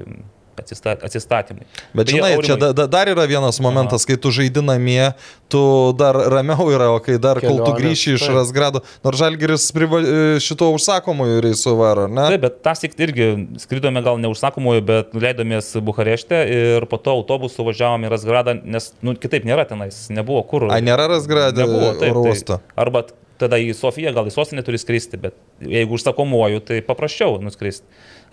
atsista- 0.58 0.98
atsistatymui. 1.04 1.66
Bet 1.94 2.08
Beje, 2.08 2.18
žinai, 2.18 2.32
čia 2.44 2.54
Aurimai- 2.56 2.60
da, 2.60 2.72
da, 2.74 2.88
dar 2.88 3.08
yra 3.08 3.26
vienas 3.28 3.60
momentas, 3.60 4.06
kai 4.06 4.18
tu 4.18 4.30
žaidi 4.30 4.62
namie, 4.64 5.14
tu 5.50 5.94
dar 5.98 6.16
ramiau 6.16 6.70
yra, 6.74 6.90
o 6.96 7.00
kai 7.00 7.18
dar 7.18 7.40
kol 7.40 7.58
tu 7.58 7.72
Kelionės, 7.72 7.80
grįši 7.82 8.14
iš 8.18 8.26
taip. 8.28 8.36
Rasgrado, 8.38 8.82
nors 9.04 9.18
Žalgeris 9.22 9.66
priva, 9.74 10.00
e, 10.02 10.40
šito 10.42 10.70
užsakomųjų 10.74 11.42
reisų 11.46 11.74
varo, 11.78 12.08
ne? 12.08 12.28
Taip, 12.34 12.42
bet 12.42 12.62
tas 12.64 12.80
tik 12.80 12.94
irgi 12.98 13.48
skridome 13.62 14.02
gal 14.04 14.18
neužsakomuoju, 14.18 14.82
bet 14.86 15.14
leidomės 15.14 15.74
Bukarešte 15.84 16.44
ir 16.50 16.86
po 16.90 16.98
to 16.98 17.12
autobusu 17.12 17.64
važiavome 17.66 18.08
į 18.10 18.14
Rasgradą, 18.14 18.58
nes 18.66 18.94
nu, 19.02 19.14
kitaip 19.16 19.46
nėra 19.46 19.68
tenais, 19.70 20.08
nebuvo 20.10 20.42
kur. 20.48 20.70
A, 20.72 20.80
nėra 20.82 21.08
Rasgrade 21.10 21.58
Nebuvo, 21.62 21.94
taip, 22.00 22.14
tai- 22.14 22.32
uosto. 22.34 22.60
Arba 22.76 23.04
t- 23.04 23.14
tada 23.38 23.58
į 23.58 23.74
Sofiją, 23.76 24.14
gal 24.14 24.26
į 24.30 24.32
Sostinę 24.32 24.64
turi 24.64 24.78
skristi, 24.80 25.18
bet 25.20 25.34
jeigu 25.60 25.98
užsakomuoju, 25.98 26.62
tai 26.66 26.82
paprasčiau 26.82 27.42
nuskristi. 27.42 27.84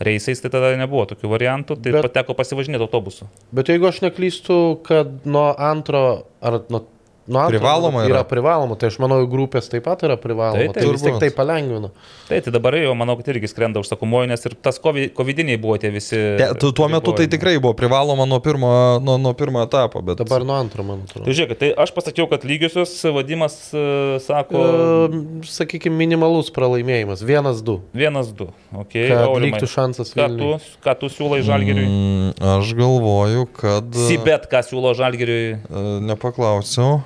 Reisais 0.01 0.41
tai 0.41 0.49
tada 0.53 0.71
nebuvo 0.81 1.05
tokių 1.11 1.29
variantų, 1.29 1.77
tai 1.85 1.93
Bet- 1.93 2.07
pateko 2.09 2.33
pasivažinėti 2.39 2.87
autobusu. 2.87 3.27
Bet 3.53 3.69
jeigu 3.69 3.89
aš 3.91 4.01
neklystu, 4.07 4.57
kad 4.87 5.27
nuo 5.29 5.51
antro 5.61 6.25
ar 6.41 6.63
nuo... 6.73 6.87
antro 7.29 7.51
Privaloma 7.53 8.05
yra. 8.07 8.21
yra. 8.21 8.25
privaloma, 8.25 8.77
tai 8.81 8.89
aš 8.91 8.99
manau, 9.03 9.21
grupės 9.31 9.69
taip 9.71 9.85
pat 9.85 10.03
yra 10.07 10.17
privaloma. 10.21 10.63
Taip, 10.71 10.75
tai 10.75 10.85
taip. 10.87 10.93
vis 10.97 11.05
tik 11.05 11.19
tai 11.21 11.31
palengvina. 11.35 11.91
Tai, 12.29 12.41
tai 12.47 12.53
dabar 12.55 12.77
jau 12.79 12.95
manau, 12.99 13.17
kad 13.19 13.29
irgi 13.35 13.51
skrenda 13.51 13.83
užsakomuoju, 13.83 14.31
nes 14.31 14.47
ir 14.49 14.57
tas 14.63 14.81
COVID, 14.83 15.13
covidiniai 15.19 15.59
buvo 15.61 15.77
tie 15.83 15.91
visi. 15.95 16.17
Te, 16.41 16.49
tu, 16.61 16.73
tuo 16.77 16.89
metu 16.93 17.13
tai 17.17 17.27
tikrai 17.31 17.57
buvo 17.59 17.75
privaloma 17.79 18.27
nuo 18.31 18.41
pirmo, 18.45 18.71
nuo, 19.05 19.19
nuo 19.21 19.35
pirmo 19.39 19.63
etapo, 19.67 20.03
bet 20.07 20.23
Dabar 20.23 20.47
nuo 20.47 20.57
antro, 20.59 20.87
man 20.87 21.05
Tai 21.05 21.21
atrodo. 21.21 21.37
žiūrėk, 21.37 21.59
tai 21.61 21.73
aš 21.85 21.93
pasakiau, 21.97 22.27
kad 22.31 22.45
lygiosios 22.49 22.97
vadimas 23.15 23.59
e, 23.75 23.85
sako 24.25 24.61
E, 24.61 25.21
Sakykime, 25.51 25.97
minimalus 25.97 26.51
pralaimėjimas. 26.55 27.23
Vienas, 27.27 27.63
du. 27.65 27.81
vienas, 27.97 28.31
du. 28.37 28.49
Okay, 28.73 29.09
Kad 29.11 29.25
Aurimai, 29.27 29.55
liktų 29.57 29.69
šansas 29.71 30.13
ką 30.15 30.27
tu, 30.37 30.51
ką 30.85 30.95
tu 31.01 31.11
siūlai 31.13 31.41
žalgeriui? 31.47 31.87
Mm, 31.87 32.35
aš 32.57 32.75
galvoju, 32.79 33.47
kad... 33.57 33.89
Sibet, 34.09 34.47
ką 34.51 34.63
siūlo 34.67 34.93
žalgeriui? 34.99 35.57
E, 35.61 35.85
Nepaklausiau. 36.11 37.01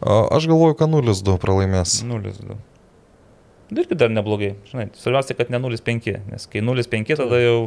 Aš 0.00 0.48
galvoju, 0.48 0.76
kad 0.80 0.88
0-2 0.88 1.36
pralaimės. 1.40 2.00
0-2. 2.08 2.56
Irgi 3.70 3.96
dar 3.98 4.10
neblogai. 4.10 4.54
Žinai, 4.70 4.88
svarbiausia, 4.98 5.36
kad 5.38 5.52
ne 5.52 5.60
0-5, 5.62 6.14
nes 6.32 6.46
kai 6.50 6.62
0-5, 6.64 7.12
tada 7.20 7.40
jau 7.42 7.58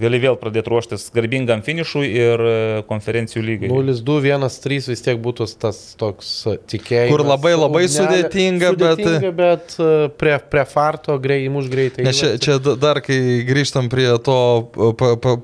gali 0.00 0.18
vėl 0.20 0.36
pradėti 0.40 0.70
ruoštis 0.72 1.06
garbingam 1.14 1.62
finišui 1.64 2.06
ir 2.12 2.42
e, 2.44 2.56
konferencijų 2.88 3.42
lygai. 3.46 3.70
0-2, 3.72 4.16
1-3 4.28 4.90
vis 4.92 5.02
tiek 5.04 5.20
būtų 5.24 5.46
tas 5.62 5.80
toks 6.00 6.30
e, 6.52 6.56
tikėjimas. 6.74 7.12
Kur 7.14 7.24
labai, 7.24 7.54
labai 7.56 7.84
ugnelė. 7.86 7.96
sudėtinga, 7.96 8.72
bet- 8.76 9.00
sudėtinga, 9.00 9.32
bet 9.38 9.76
e, 9.80 9.90
prie, 10.20 10.36
prie 10.52 10.66
farto 10.68 11.16
grei, 11.22 11.46
įmuš 11.48 11.70
greitai. 11.72 12.04
Nes 12.08 12.20
čia, 12.20 12.34
čia 12.42 12.58
da- 12.62 12.76
dar, 12.86 13.00
kai 13.04 13.18
grįžtam 13.48 13.90
prie 13.92 14.08
to 14.26 14.36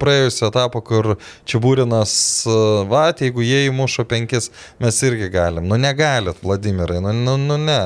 praėjusio 0.02 0.50
etapo, 0.52 0.84
kur 0.84 1.14
Čiabūrinas, 1.48 2.14
va, 2.92 3.08
jeigu 3.16 3.44
jie 3.44 3.66
įmušo 3.70 4.04
penkis, 4.08 4.50
mes 4.82 5.02
irgi 5.06 5.30
galim. 5.32 5.66
Nu 5.68 5.80
negalit, 5.80 6.36
Vladimirai, 6.44 7.00
nu, 7.04 7.12
nu, 7.16 7.36
nu 7.40 7.56
ne. 7.60 7.82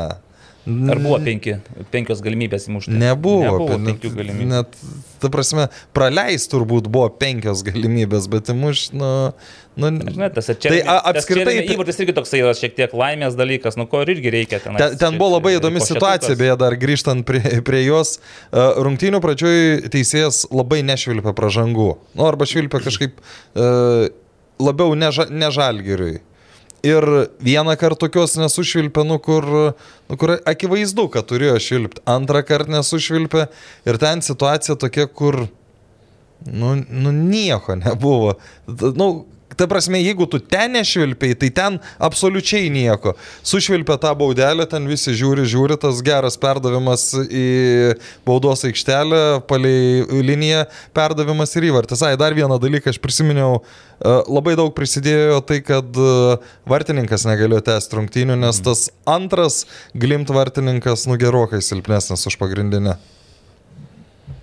Ar 0.67 0.99
buvo 0.99 1.19
penki, 1.23 1.53
penkios 1.95 2.19
galimybės 2.25 2.65
įmušti? 2.67 2.91
Nebuvo. 2.99 3.45
Nebuvo 3.45 3.77
net, 3.79 3.87
penkių 3.93 4.11
galimybių. 4.17 4.47
net, 4.51 4.81
ta 5.23 5.31
prasme, 5.31 5.69
praleist 5.95 6.51
turbūt 6.51 6.89
buvo 6.91 7.07
penkios 7.21 7.63
galimybės, 7.67 8.27
bet 8.33 8.51
įmuš, 8.51 8.83
nu... 8.99 9.11
nu 9.79 9.93
Žinai, 9.95 10.31
tas 10.35 10.51
Tai 10.51 10.57
čia 10.59 10.73
a- 10.83 10.99
apskritai- 11.13 11.63
įvartis 11.71 12.03
irgi 12.03 12.17
toksai 12.19 12.43
yra 12.43 12.57
šiek 12.59 12.75
tiek 12.75 12.99
laimės 12.99 13.39
dalykas, 13.39 13.79
nu 13.79 13.87
ko 13.87 14.03
ir 14.03 14.17
irgi 14.17 14.35
reikia 14.35 14.59
ten. 14.65 14.75
Ten, 14.83 14.99
ten 14.99 15.21
buvo 15.23 15.37
labai 15.37 15.55
įdomi 15.61 15.85
situacija, 15.87 16.35
beje, 16.43 16.59
dar 16.59 16.75
grįžtant 16.83 17.23
prie, 17.29 17.61
prie 17.63 17.85
jos. 17.87 18.17
E, 18.51 18.69
Rungtynių 18.83 19.23
pradžioj 19.23 19.87
teisėjas 19.95 20.49
labai 20.51 20.83
nešvilpia 20.83 21.31
pražangų. 21.39 21.93
Nu, 22.19 22.27
arba 22.27 22.49
švilpia 22.51 22.83
kažkaip 22.83 23.23
uh, 23.23 24.09
labiau 24.59 24.99
neža, 24.99 25.31
nežalgiriui. 25.31 26.25
Ir 26.87 27.05
vieną 27.43 27.75
kartą 27.81 28.07
tokios 28.07 28.37
nesušvilpė, 28.39 29.03
nu 29.09 29.19
kur, 29.23 29.47
nu 30.07 30.19
kur 30.21 30.37
akivaizdu, 30.47 31.09
kad 31.11 31.27
turėjo 31.27 31.57
švilpti. 31.63 32.05
Antrą 32.07 32.45
kartą 32.47 32.77
nesušvilpė. 32.77 33.47
Ir 33.89 33.99
ten 34.03 34.23
situacija 34.23 34.79
tokia, 34.79 35.09
kur 35.11 35.47
Nu, 36.45 36.85
nu 36.91 37.13
nieko 37.13 37.75
nebuvo. 37.75 38.35
Nu, 38.67 39.25
ta 39.57 39.67
prasme, 39.71 40.01
jeigu 40.03 40.27
tu 40.31 40.39
ten 40.39 40.77
nešvilpiai, 40.77 41.37
tai 41.39 41.51
ten 41.55 41.79
absoliučiai 42.03 42.69
nieko. 42.73 43.15
Sušvilpia 43.47 43.97
tą 44.03 44.13
baudelę, 44.19 44.67
ten 44.71 44.87
visi 44.91 45.15
žiūri, 45.17 45.47
žiūri, 45.49 45.79
tas 45.81 46.03
geras 46.05 46.39
perdavimas 46.41 47.09
į 47.25 47.47
baudos 48.29 48.67
aikštelę, 48.69 49.23
palei 49.49 50.05
liniją, 50.27 50.67
perdavimas 50.97 51.57
ir 51.57 51.71
įvartis. 51.71 52.05
Ai, 52.07 52.15
dar 52.21 52.37
vieną 52.37 52.61
dalyką 52.63 52.93
aš 52.93 53.01
prisiminiau, 53.03 53.63
e, 53.63 54.15
labai 54.29 54.57
daug 54.61 54.75
prisidėjo 54.77 55.43
tai, 55.49 55.63
kad 55.65 55.89
e, 55.97 56.39
vartininkas 56.69 57.27
negalėjo 57.29 57.65
tęsti 57.73 58.01
rungtynių, 58.01 58.39
nes 58.47 58.63
tas 58.65 58.89
antras 59.09 59.65
glimt 59.97 60.33
vartininkas, 60.33 61.09
nu 61.11 61.19
gerokai 61.21 61.65
silpnesnis 61.65 62.29
už 62.29 62.41
pagrindinę. 62.41 62.99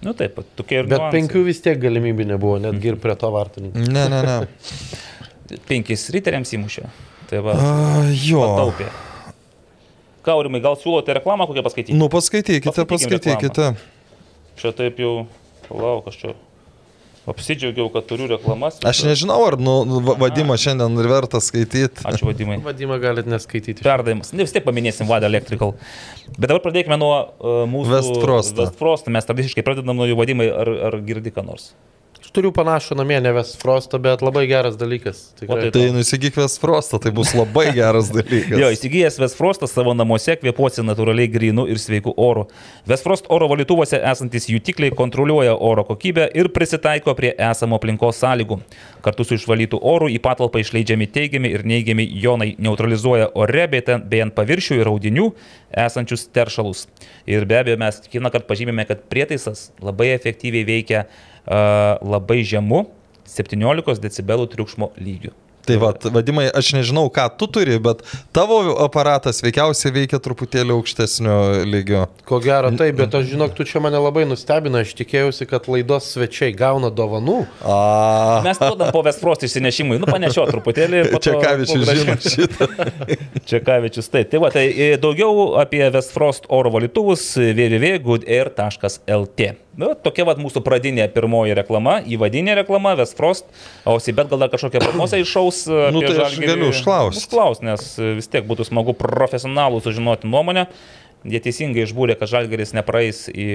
Nu 0.03 0.13
taip, 0.17 0.39
tokie 0.59 0.81
ir 0.81 0.87
Bet 0.89 0.99
niuansai. 0.99 1.15
penkių 1.15 1.43
vis 1.47 1.61
tiek 1.63 1.79
galimybių 1.79 2.25
nebuvo, 2.33 2.57
netgi 2.63 2.91
ir 2.91 2.97
prie 2.99 3.15
to 3.19 3.29
vartininko. 3.31 3.85
Ne, 3.93 4.05
ne, 4.11 4.21
ne. 4.27 4.37
Penkis 5.69 6.07
riteriams 6.15 6.51
įmušė. 6.57 6.85
Tai 7.29 7.41
va, 7.45 7.55
A, 7.55 8.03
jo. 8.11 8.41
taupė. 8.57 8.89
Kaurimai, 10.23 10.61
gal 10.63 10.75
siūlote 10.79 11.15
reklamą 11.17 11.47
kokią 11.49 11.63
paskaityti? 11.65 11.95
Nu, 11.99 12.07
paskaitykite, 12.11 12.71
Paskaitykim 12.71 13.19
paskaitykite. 13.19 13.69
Čia 14.59 14.71
taip 14.77 14.99
jau, 15.01 15.13
palauk, 15.67 16.07
aš 16.11 16.19
čia 16.21 16.33
apsidžiaugiau, 17.29 17.87
kad 17.93 18.07
turiu 18.09 18.27
reklamas. 18.31 18.79
Aš 18.85 19.03
nežinau, 19.07 19.39
ar 19.47 19.57
nu, 19.61 19.75
va- 20.03 20.15
vadimą 20.25 20.57
šiandien 20.59 20.99
ir 20.99 21.09
verta 21.11 21.39
skaityti. 21.43 22.03
Ačiū 22.09 22.27
vadimai. 22.29 22.59
Vadimą 22.67 22.99
galit 23.03 23.29
neskaityti. 23.29 23.83
Perdavimas. 23.85 24.33
Ne, 24.35 24.43
vis 24.47 24.55
tiek 24.55 24.65
paminėsim 24.67 25.07
Vada 25.09 25.29
Electrical. 25.31 25.75
Bet 26.35 26.49
dabar 26.49 26.61
pradėkime 26.65 26.97
nuo 26.99 27.13
uh, 27.15 27.63
mūsų 27.69 27.95
Westfrosto. 27.95 28.61
Westfrosto. 28.65 29.13
Mes 29.15 29.27
tradiciškai 29.29 29.65
pradedam 29.65 29.97
nuo 29.99 30.07
jų 30.09 30.19
vadimai, 30.19 30.49
ar, 30.51 30.71
ar 30.91 30.99
girdi 31.05 31.33
ką 31.35 31.45
nors. 31.47 31.71
Turiu 32.33 32.49
panašų 32.49 32.95
namie, 32.97 33.19
ne 33.21 33.29
Westfrostą, 33.35 33.99
bet 34.01 34.23
labai 34.25 34.47
geras 34.49 34.73
dalykas. 34.79 35.19
Tikrai. 35.37 35.53
O 35.53 35.61
tai- 35.61 35.69
Tai 35.71 35.91
nusigyk 35.93 36.33
Vesfrostą, 36.33 36.97
tai 36.99 37.11
bus 37.11 37.29
labai 37.37 37.67
geras 37.75 38.07
dalykas. 38.09 38.57
Jo, 38.57 38.71
įsigijęs 38.73 39.19
Westfrostas 39.21 39.69
savo 39.69 39.93
namuose 39.93 40.33
kvepuosi 40.41 40.81
natūraliai 40.81 41.29
grinu 41.29 41.67
ir 41.69 41.77
sveiku 41.77 42.13
oru. 42.17 42.47
Westfrost 42.89 43.25
oro 43.29 43.47
valytuvuose 43.51 43.99
esantis 44.01 44.47
jutikliai 44.49 44.89
kontroliuoja 44.97 45.53
oro 45.53 45.83
kokybę 45.83 46.31
ir 46.33 46.49
prisitaiko 46.49 47.13
prie 47.13 47.35
esamo 47.37 47.77
aplinkos 47.77 48.17
sąlygų. 48.23 48.57
Kartu 49.03 49.23
su 49.23 49.35
išvalytų 49.35 49.77
oru 49.81 50.07
į 50.09 50.17
patalpą 50.19 50.57
išleidžiami 50.63 51.07
teigiami 51.13 51.51
ir 51.53 51.63
neigiami 51.63 52.07
jonai 52.23 52.55
neutralizuoja 52.57 53.29
ore 53.35 53.67
bei, 53.67 53.81
ten, 53.81 54.01
bei 54.09 54.21
ant 54.25 54.33
paviršių 54.33 54.79
ir 54.81 54.89
audinių 54.89 55.27
esančius 55.69 56.25
teršalus. 56.33 56.87
Ir 57.27 57.45
be 57.45 57.59
abejo 57.61 57.77
mes 57.77 58.01
kiekvieną 58.01 58.31
kartą 58.33 58.47
pažymime, 58.47 58.87
kad 58.87 59.05
prietaisas 59.09 59.69
labai 59.81 60.09
efektyviai 60.17 60.65
veikia 60.65 61.05
uh, 61.05 61.32
labai 61.45 62.41
žemu 62.47 62.85
17 63.29 64.03
decibelų 64.03 64.49
triukšmo 64.51 64.91
lygiu. 64.99 65.31
Tai 65.63 65.77
va, 65.79 65.93
vadimai, 66.11 66.49
aš 66.51 66.73
nežinau, 66.75 67.05
ką 67.13 67.23
tu 67.39 67.47
turi, 67.47 67.77
bet 67.79 68.01
tavo 68.35 68.57
aparatas 68.83 69.39
veikiausiai 69.45 69.93
veikia 69.95 70.19
truputėlį 70.19 70.73
aukštesnio 70.75 71.63
lygio. 71.63 72.01
Ko 72.27 72.41
gero 72.43 72.67
taip, 72.75 72.97
bet 72.99 73.15
aš 73.15 73.29
žinok, 73.31 73.55
tu 73.55 73.63
čia 73.67 73.79
mane 73.83 73.99
labai 74.03 74.25
nustebina, 74.27 74.81
aš 74.83 74.91
tikėjausi, 74.99 75.47
kad 75.47 75.69
laidos 75.71 76.09
svečiai 76.11 76.51
gauna 76.57 76.89
dovanų. 76.91 77.45
A, 77.63 78.41
Mes 78.43 78.59
duodam 78.59 78.91
po 78.91 79.01
Vestfrost 79.07 79.47
išsinešimui, 79.47 80.01
nu 80.03 80.07
panešio 80.11 80.43
truputėlį. 80.51 81.15
Čekavičius 81.23 81.87
žino 81.95 82.19
šitą. 82.19 82.67
Čekavičius, 83.53 84.11
taip. 84.11 84.27
Tai 84.35 84.43
va, 84.43 84.51
tai 84.51 84.67
e, 84.67 84.99
daugiau 84.99 85.55
apie 85.63 85.79
Vestfrost 85.95 86.51
oro 86.51 86.75
valytuvus 86.75 87.23
www.goodair.lt. 87.39 89.53
Nu, 89.73 89.93
tokia 89.97 90.25
va 90.29 90.35
mūsų 90.37 90.61
pradinė 90.61 91.07
pirmoji 91.13 91.55
reklama, 91.57 91.95
įvadinė 92.05 92.53
reklama, 92.59 92.91
Vestfrost, 92.99 93.47
o 93.89 93.95
Sibet 94.03 94.29
gal 94.29 94.43
dar 94.43 94.51
kažkokią 94.53 94.81
prognozę 94.83 95.17
iššaus. 95.23 95.63
e, 95.69 95.87
Nu, 95.95 96.03
tai 96.05 96.13
aš 96.13 96.35
Žalgirį? 96.35 96.49
galiu 96.51 96.69
užklaust. 96.69 97.23
Užklaus, 97.23 97.63
nes 97.65 97.87
e, 97.97 98.11
vis 98.19 98.29
tiek 98.29 98.45
būtų 98.49 98.67
smagu 98.69 98.93
profesionalų 98.97 99.81
sužinoti 99.81 100.29
nuomonę. 100.29 100.67
Jie 101.23 101.39
teisingai 101.41 101.87
išbūrė, 101.87 102.19
kad 102.19 102.29
Žalgeris 102.29 102.75
nepraeis 102.77 103.25
į 103.31 103.49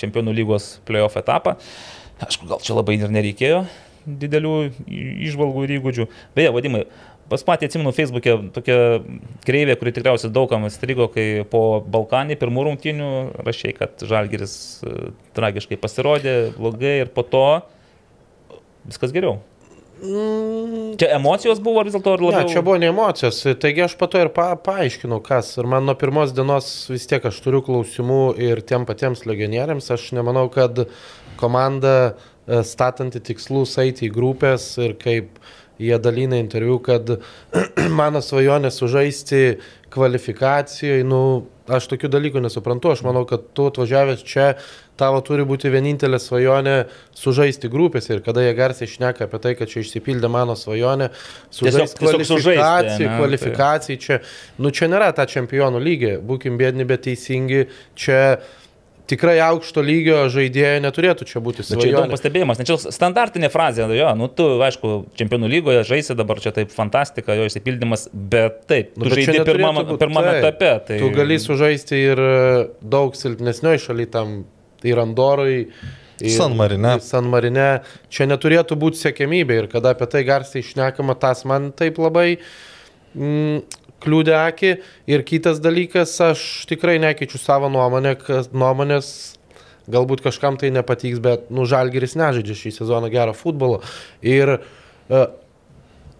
Čempionų 0.00 0.34
lygos 0.34 0.78
playoff 0.88 1.20
etapą. 1.20 1.58
Aišku, 2.24 2.48
gal 2.50 2.62
čia 2.64 2.74
labai 2.78 2.96
ir 2.98 3.12
nereikėjo 3.12 3.64
didelių 4.04 4.54
išvalgų 5.30 5.64
ir 5.64 5.74
įgūdžių. 5.78 6.06
Beje, 6.36 6.50
vadimai, 6.54 6.82
pas 7.30 7.44
patį 7.46 7.68
atsimenu 7.68 7.92
Facebook'e 7.96 8.34
tokia 8.54 8.76
kreivė, 9.46 9.78
kuri 9.80 9.94
tikriausiai 9.96 10.32
daugam 10.34 10.66
įstrigo, 10.68 11.08
kai 11.12 11.44
po 11.50 11.80
Balkanį 11.80 12.36
pirmų 12.40 12.66
rungtynių 12.68 13.10
rašiai, 13.46 13.74
kad 13.78 14.04
Žalgeris 14.04 14.56
e, 14.84 15.08
tragiškai 15.36 15.80
pasirodė, 15.80 16.36
blogai 16.58 16.98
ir 17.04 17.12
po 17.14 17.26
to 17.26 17.46
viskas 18.84 19.14
geriau. 19.14 19.40
Čia 20.98 21.08
emocijos 21.14 21.60
buvo 21.62 21.80
ar 21.80 21.88
vis 21.88 21.94
dėlto 21.94 22.16
ar 22.16 22.20
Ne, 22.20 22.26
labiau? 22.26 22.50
čia 22.50 22.62
buvo 22.66 22.76
ne 22.82 22.88
emocijos, 22.90 23.38
taigi 23.62 23.84
aš 23.86 23.94
po 23.96 24.08
to 24.10 24.20
ir 24.20 24.28
pa, 24.34 24.50
paaiškinau, 24.58 25.20
kas. 25.24 25.52
Ir 25.60 25.68
man 25.70 25.86
nuo 25.86 25.94
pirmos 25.96 26.34
dienos 26.34 26.68
vis 26.90 27.06
tiek 27.08 27.24
aš 27.24 27.38
turiu 27.44 27.62
klausimų 27.64 28.34
ir 28.42 28.60
tiem 28.66 28.84
patiems 28.88 29.24
legionieriams. 29.28 29.88
Aš 29.94 30.10
nemanau, 30.18 30.48
kad 30.52 30.84
komanda 31.40 31.94
e, 32.10 32.60
statanti 32.66 33.22
tikslus 33.22 33.78
eiti 33.80 34.10
į 34.10 34.14
grupės 34.18 34.74
ir 34.82 34.98
kaip 35.00 35.38
jie 35.78 35.98
dalina 35.98 36.38
interviu, 36.38 36.78
kad 36.82 37.16
mano 38.00 38.22
svajonė 38.22 38.70
sužaisti 38.74 39.42
kvalifikacijoje, 39.94 41.04
nu, 41.06 41.20
aš 41.70 41.86
tokių 41.92 42.10
dalykų 42.12 42.42
nesuprantu, 42.44 42.90
aš 42.92 43.04
manau, 43.06 43.22
kad 43.28 43.44
tu 43.56 43.68
atvažiavęs 43.70 44.24
čia, 44.26 44.48
tavo 45.00 45.20
turi 45.26 45.46
būti 45.46 45.70
vienintelė 45.72 46.18
svajonė 46.22 46.74
sužaisti 47.16 47.70
grupėse. 47.72 48.12
Ir 48.16 48.24
kada 48.26 48.42
jie 48.44 48.52
garsiai 48.58 48.90
šneka 48.90 49.28
apie 49.28 49.40
tai, 49.42 49.54
kad 49.58 49.70
čia 49.70 49.84
išsipildė 49.84 50.30
mano 50.30 50.58
svajonė, 50.58 51.10
sužaisti 51.54 52.02
kvalifikacijai, 52.02 53.08
ane, 53.08 53.14
kvalifikacijai, 53.20 54.02
čia, 54.02 54.20
nu 54.58 54.74
čia 54.74 54.90
nėra 54.92 55.12
ta 55.16 55.26
čempionų 55.30 55.82
lygė, 55.82 56.12
būkim 56.26 56.58
bėdini, 56.60 56.86
bet 56.90 57.06
teisingi, 57.08 57.64
čia 57.98 58.20
tikrai 59.10 59.36
aukšto 59.44 59.82
lygio 59.84 60.22
žaidėjai 60.32 60.78
neturėtų 60.84 61.26
čia 61.28 61.40
būti 61.44 61.60
Bet 61.60 61.68
čia 61.68 61.76
įdomu 61.90 62.06
svajonė. 62.06 62.14
pastebėjimas, 62.14 62.60
nes 62.62 62.68
čia 62.70 62.76
standartinė 62.94 63.50
frazė, 63.52 63.84
jo, 63.98 64.08
nu 64.16 64.28
tu, 64.32 64.46
aišku, 64.64 64.92
čempionų 65.20 65.50
lygoje 65.52 65.82
žaisi 65.90 66.16
dabar 66.16 66.40
čia 66.40 66.54
taip 66.56 66.72
fantastika, 66.72 67.36
jo 67.36 67.44
išsipildymas, 67.50 68.06
bet 68.14 68.62
taip, 68.70 68.94
tu 68.94 69.02
Nu, 69.04 69.10
bet 69.10 69.18
čia 69.18 69.26
žaidži 69.26 69.38
neturėtų 69.42 69.98
pirmame, 70.00 70.30
taip. 70.30 70.48
etape. 70.48 70.72
Tai... 70.88 70.98
Tu 71.04 71.10
gali 71.18 71.36
sužaisti 71.42 72.00
ir 72.00 72.24
e, 72.24 72.32
daug 72.80 73.12
silpnesnioj 73.18 73.82
šaly 73.88 74.08
tam 74.10 74.44
ir 74.84 74.98
Andorui. 75.04 75.68
ir- 76.20 76.30
San 76.38 76.56
Marine. 76.56 76.96
San 77.04 77.28
Marine. 77.28 77.82
Čia 78.08 78.24
neturėtų 78.30 78.76
būti 78.80 79.00
sėkmybė 79.04 79.56
ir 79.64 79.66
kada 79.72 79.92
apie 79.92 80.06
tai 80.08 80.24
garsiai 80.24 80.62
išnekama, 80.64 81.18
tas 81.20 81.44
man 81.44 81.72
taip 81.76 81.98
labai 82.00 82.38
mm, 83.14 83.60
kliūdė 84.04 84.34
akį. 84.38 84.74
Ir 85.10 85.24
kitas 85.26 85.62
dalykas, 85.64 86.16
aš 86.22 86.42
tikrai 86.70 86.98
nekeičiu 87.02 87.40
savo 87.40 87.70
nuomonę, 87.72 88.14
kad 88.20 88.52
nuomonės 88.56 89.08
galbūt 89.90 90.22
kažkam 90.24 90.56
tai 90.60 90.70
nepatiks, 90.72 91.20
bet, 91.24 91.48
nu, 91.52 91.66
Žalgiris 91.68 92.16
nežaidžia 92.16 92.56
šį 92.56 92.76
sezoną 92.78 93.10
gerą 93.12 93.34
futbolą. 93.36 93.82
Ir 94.24 94.56
uh, 94.56 95.26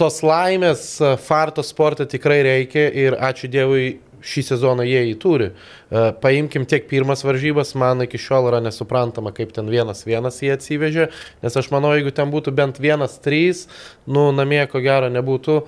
tos 0.00 0.22
laimės 0.26 0.82
e, 0.98 1.14
farto 1.22 1.62
sporte 1.66 2.06
tikrai 2.10 2.40
reikia 2.46 2.88
ir 2.90 3.16
ačiū 3.22 3.50
Dievui 3.50 3.86
šį 4.24 4.42
sezoną 4.48 4.86
jie 4.88 5.02
jį 5.10 5.16
turi. 5.20 5.50
E, 5.50 6.04
Paimkim 6.22 6.64
tiek 6.68 6.86
pirmas 6.90 7.24
varžybas, 7.26 7.74
man 7.78 8.04
iki 8.06 8.20
šiol 8.20 8.50
yra 8.50 8.62
nesuprantama, 8.64 9.34
kaip 9.36 9.52
ten 9.56 9.68
vienas 9.70 10.04
vienas 10.08 10.40
jie 10.42 10.54
atsivežė, 10.54 11.10
nes 11.44 11.60
aš 11.60 11.70
manau, 11.74 11.92
jeigu 11.96 12.14
ten 12.14 12.32
būtų 12.32 12.54
bent 12.56 12.80
vienas 12.82 13.18
trys, 13.24 13.66
nu, 14.06 14.30
namie 14.34 14.64
ko 14.70 14.82
gero 14.84 15.12
nebūtų 15.12 15.60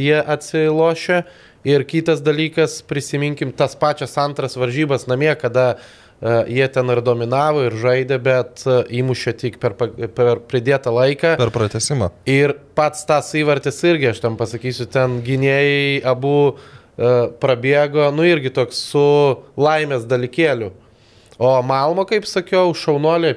jie 0.00 0.18
atsilošę. 0.18 1.22
Ir 1.68 1.84
kitas 1.84 2.22
dalykas, 2.24 2.78
prisiminkim 2.88 3.52
tas 3.52 3.74
pačias 3.76 4.16
antras 4.20 4.56
varžybas 4.56 5.04
namie, 5.10 5.32
kada 5.36 5.74
uh, 5.76 6.48
jie 6.48 6.64
ten 6.72 6.88
ir 6.94 7.02
dominavo, 7.04 7.66
ir 7.68 7.76
žaidė, 7.76 8.16
bet 8.24 8.64
uh, 8.64 8.80
įmušė 8.88 9.34
tik 9.42 9.58
per, 9.60 9.76
per 9.76 10.40
pridėtą 10.48 10.92
laiką. 10.96 11.34
Per 11.40 11.52
pratesimą. 11.52 12.08
Ir 12.24 12.54
pats 12.78 13.04
tas 13.08 13.28
įvartis 13.36 13.82
irgi, 13.84 14.08
aš 14.14 14.22
tam 14.24 14.40
pasakysiu, 14.40 14.88
ten 14.88 15.20
gynėjai 15.26 16.00
abu 16.08 16.36
uh, 16.48 16.62
prabėgo, 17.42 18.08
nu 18.16 18.24
irgi 18.24 18.54
toks 18.56 18.80
su 18.94 19.04
laimės 19.60 20.08
dalykėliu. 20.08 20.72
O 21.40 21.52
Malmo, 21.64 22.04
kaip 22.08 22.26
sakiau, 22.28 22.72
šaunuoliai, 22.76 23.36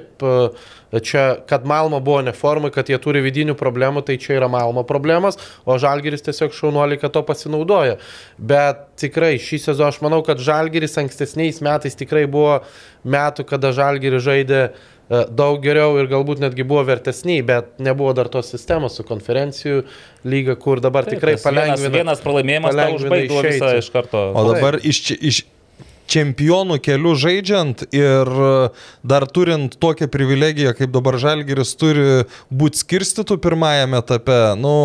čia, 1.01 1.37
kad 1.49 1.65
Malmo 1.65 1.99
buvo 2.03 2.21
neformai, 2.21 2.69
kad 2.75 2.89
jie 2.91 2.97
turi 3.01 3.21
vidinių 3.25 3.55
problemų, 3.57 4.03
tai 4.05 4.17
čia 4.21 4.35
yra 4.37 4.49
Malmo 4.51 4.83
problemas, 4.85 5.39
o 5.65 5.77
Žalgiris 5.81 6.21
tiesiog 6.27 6.53
šaunuoliai, 6.53 6.99
kad 7.01 7.13
to 7.15 7.23
pasinaudoja. 7.25 7.97
Bet 8.37 8.83
tikrai 9.01 9.35
šį 9.41 9.61
sezoną 9.69 9.89
aš 9.93 10.01
manau, 10.05 10.21
kad 10.25 10.37
Žalgiris 10.43 10.97
ankstesniais 11.01 11.61
metais 11.65 11.97
tikrai 11.97 12.25
buvo 12.29 12.59
metų, 13.03 13.45
kada 13.49 13.71
Žalgiris 13.75 14.23
žaidė 14.23 14.59
e, 14.63 15.23
daug 15.33 15.57
geriau 15.63 15.97
ir 15.99 16.07
galbūt 16.11 16.43
netgi 16.43 16.63
buvo 16.67 16.83
vertesniai, 16.87 17.41
bet 17.45 17.73
nebuvo 17.83 18.13
dar 18.15 18.29
tos 18.31 18.51
sistemos 18.53 18.95
su 18.99 19.03
konferencijų 19.07 19.81
lyga, 20.29 20.55
kur 20.59 20.79
dabar 20.83 21.07
Taip, 21.07 21.17
tikrai 21.17 21.35
palengvina. 21.41 21.79
Vienas, 21.89 21.97
vienas 21.97 22.23
pralaimėjimas 22.23 22.77
tau 22.77 22.95
palengvina 23.01 23.41
išeiti. 23.41 23.73
iš 23.81 23.89
karto. 23.93 24.23
O 24.35 24.45
dabar 24.53 24.79
iš, 24.83 25.01
čia- 25.09 25.19
iš 25.19 25.41
čempionų 26.09 26.79
kelių 26.83 27.13
žaidžiant 27.19 27.85
ir 27.95 28.29
dar 29.03 29.25
turint 29.31 29.77
tokią 29.81 30.09
privilegiją, 30.11 30.75
kaip 30.77 30.93
dabar 30.93 31.17
Žalgiris 31.21 31.73
turi 31.79 32.23
būti 32.51 32.83
skirstytų 32.83 33.39
pirmajame 33.43 34.01
etape, 34.03 34.39
nu, 34.59 34.75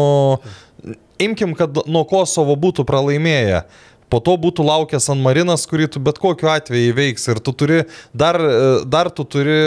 imkim, 1.23 1.55
kad 1.59 1.83
nuo 1.87 2.05
Kosovo 2.09 2.57
būtų 2.59 2.87
pralaimėję. 2.89 3.65
Po 4.09 4.23
to 4.25 4.39
būtų 4.41 4.65
laukęs 4.65 5.05
San 5.11 5.21
Marinas, 5.21 5.67
kurį 5.69 5.91
tu 5.93 6.01
bet 6.01 6.17
kokiu 6.21 6.49
atveju 6.49 6.95
įveiks. 6.95 7.27
Ir 7.29 7.43
tu 7.45 7.53
turi, 7.53 7.83
dar, 8.17 8.39
dar 8.89 9.11
tu 9.13 9.27
turi 9.29 9.59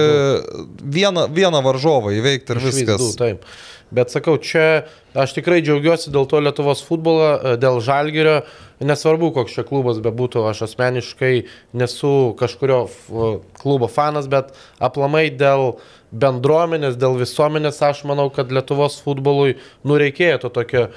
vieną, 0.82 1.28
vieną 1.30 1.62
varžovą 1.62 2.16
įveikti 2.18 2.56
ir 2.56 2.64
viskas. 2.64 3.04
Du, 3.04 3.12
taip. 3.20 3.46
Bet 3.92 4.14
sakau, 4.14 4.38
čia 4.40 4.88
aš 5.20 5.34
tikrai 5.36 5.60
džiaugiuosi 5.60 6.14
dėl 6.16 6.28
to 6.32 6.40
Lietuvos 6.40 6.84
futbolo, 6.88 7.32
e, 7.36 7.56
dėl 7.60 7.82
Žalgirio. 7.84 8.42
Nesvarbu, 8.82 9.34
koks 9.36 9.58
čia 9.58 9.66
klubas 9.68 10.00
bebūtų, 10.02 10.46
aš 10.50 10.64
asmeniškai 10.70 11.34
nesu 11.78 12.14
kažkurio 12.40 12.86
f- 12.88 13.42
klubo 13.60 13.92
fanas, 13.92 14.32
bet 14.32 14.56
aplamai 14.82 15.28
dėl 15.30 15.76
bendruomenės, 16.12 16.96
dėl 16.98 17.20
visuomenės 17.20 17.84
aš 17.86 18.06
manau, 18.10 18.32
kad 18.34 18.50
Lietuvos 18.52 18.98
futbolui 19.04 19.60
nureikėjo 19.86 20.42
to 20.42 20.50
tokio 20.56 20.88
uh, 20.88 20.96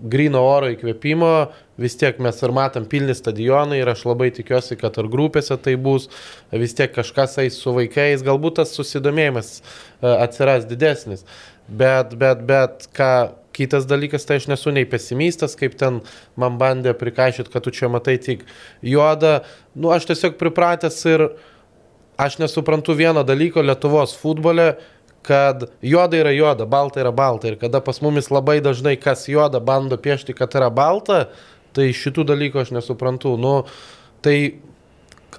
grino 0.00 0.40
oro 0.46 0.70
įkvėpimo. 0.72 1.32
Vis 1.80 1.96
tiek 1.96 2.18
mes 2.20 2.36
ir 2.44 2.52
matom 2.52 2.84
pilni 2.88 3.14
stadionai 3.16 3.80
ir 3.80 3.88
aš 3.88 4.04
labai 4.08 4.30
tikiuosi, 4.36 4.76
kad 4.80 4.96
ir 5.00 5.08
grupėse 5.12 5.56
tai 5.60 5.76
bus, 5.80 6.10
vis 6.52 6.76
tiek 6.76 6.92
kažkas 6.92 7.38
eis 7.40 7.56
su 7.60 7.72
vaikais, 7.76 8.24
galbūt 8.24 8.58
tas 8.60 8.74
susidomėjimas 8.76 9.62
atsiras 10.00 10.66
didesnis. 10.68 11.24
Bet, 11.70 12.16
bet, 12.18 12.42
bet, 12.46 12.88
ką 12.96 13.12
kitas 13.54 13.86
dalykas, 13.86 14.24
tai 14.26 14.38
aš 14.40 14.48
nesu 14.50 14.72
nei 14.74 14.86
pesimistas, 14.88 15.56
kaip 15.58 15.76
ten 15.78 16.00
man 16.38 16.58
bandė 16.60 16.94
prikaišyti, 16.98 17.50
kad 17.52 17.66
tu 17.66 17.72
čia 17.74 17.90
matai 17.92 18.16
tik 18.22 18.46
juodą. 18.86 19.40
Nu, 19.74 19.90
aš 19.94 20.08
tiesiog 20.10 20.38
pripratęs 20.40 20.98
ir 21.10 21.26
aš 22.20 22.38
nesuprantu 22.42 22.96
vieno 22.98 23.24
dalyko 23.26 23.62
Lietuvos 23.64 24.16
futbole, 24.18 24.74
kad 25.26 25.66
juoda 25.84 26.16
yra 26.16 26.32
juoda, 26.32 26.66
balta 26.66 27.02
yra 27.02 27.12
balta. 27.12 27.50
Ir 27.50 27.58
kada 27.60 27.82
pas 27.84 28.00
mumis 28.00 28.30
labai 28.32 28.60
dažnai 28.64 28.96
kas 29.00 29.26
juoda 29.28 29.60
bando 29.60 29.98
piešti, 30.00 30.34
kad 30.36 30.54
yra 30.56 30.70
balta, 30.72 31.26
tai 31.76 31.90
šitų 31.96 32.24
dalykų 32.32 32.62
aš 32.62 32.72
nesuprantu. 32.76 33.36
Nu, 33.40 33.54
tai 34.24 34.36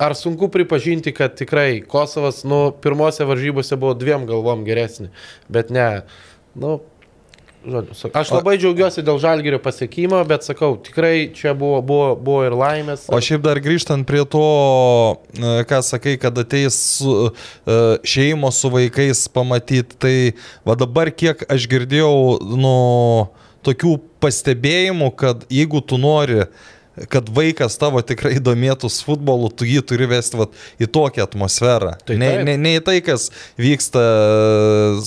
ar 0.01 0.15
sunku 0.17 0.49
pripažinti, 0.49 1.13
kad 1.13 1.35
tikrai 1.37 1.81
Kosovas, 1.87 2.41
nu, 2.43 2.71
pirmose 2.81 3.25
varžybose 3.27 3.77
buvo 3.77 3.93
dviem 3.93 4.25
galvom 4.29 4.65
geresnė, 4.65 5.11
bet 5.51 5.69
ne. 5.69 5.89
Nu, 6.57 6.79
žodžiu, 7.61 8.09
aš 8.17 8.31
labai 8.33 8.55
džiaugiuosi 8.57 9.03
dėl 9.05 9.21
žalgerio 9.21 9.59
pasiekimo, 9.61 10.23
bet 10.25 10.47
sakau, 10.47 10.73
tikrai 10.81 11.29
čia 11.37 11.53
buvo, 11.57 11.83
buvo, 11.85 12.07
buvo 12.17 12.47
ir 12.47 12.57
laimės. 12.57 13.05
O 13.13 13.21
šiaip 13.21 13.45
dar 13.45 13.61
grįžtant 13.61 14.07
prie 14.09 14.23
to, 14.25 14.41
e, 15.37 15.53
ką 15.69 15.83
sakai, 15.85 16.17
kad 16.21 16.41
ateis 16.41 16.79
e, 17.05 17.77
šeimos 18.01 18.57
su 18.63 18.73
vaikais 18.73 19.27
pamatyti, 19.29 20.01
tai 20.01 20.15
va 20.65 20.79
dabar 20.81 21.13
kiek 21.13 21.45
aš 21.45 21.69
girdėjau 21.69 22.41
nu, 22.57 22.75
tokių 23.61 23.99
pastebėjimų, 24.21 25.13
kad 25.13 25.45
jeigu 25.53 25.85
tu 25.85 26.01
nori 26.01 26.47
kad 27.09 27.29
vaikas 27.31 27.77
tavo 27.79 28.01
tikrai 28.03 28.35
domėtųs 28.43 28.99
futbolu, 29.05 29.47
tu 29.53 29.65
jį 29.67 29.83
turi 29.87 30.07
vesti 30.11 30.39
vat, 30.39 30.55
į 30.81 30.89
tokią 30.91 31.23
atmosferą. 31.23 31.93
Tai 32.05 32.17
ne, 32.19 32.31
taip. 32.33 32.43
ne, 32.49 32.57
ne 32.59 32.73
į 32.79 32.83
tai, 32.87 32.97
kas 33.05 33.29
vyksta 33.59 34.03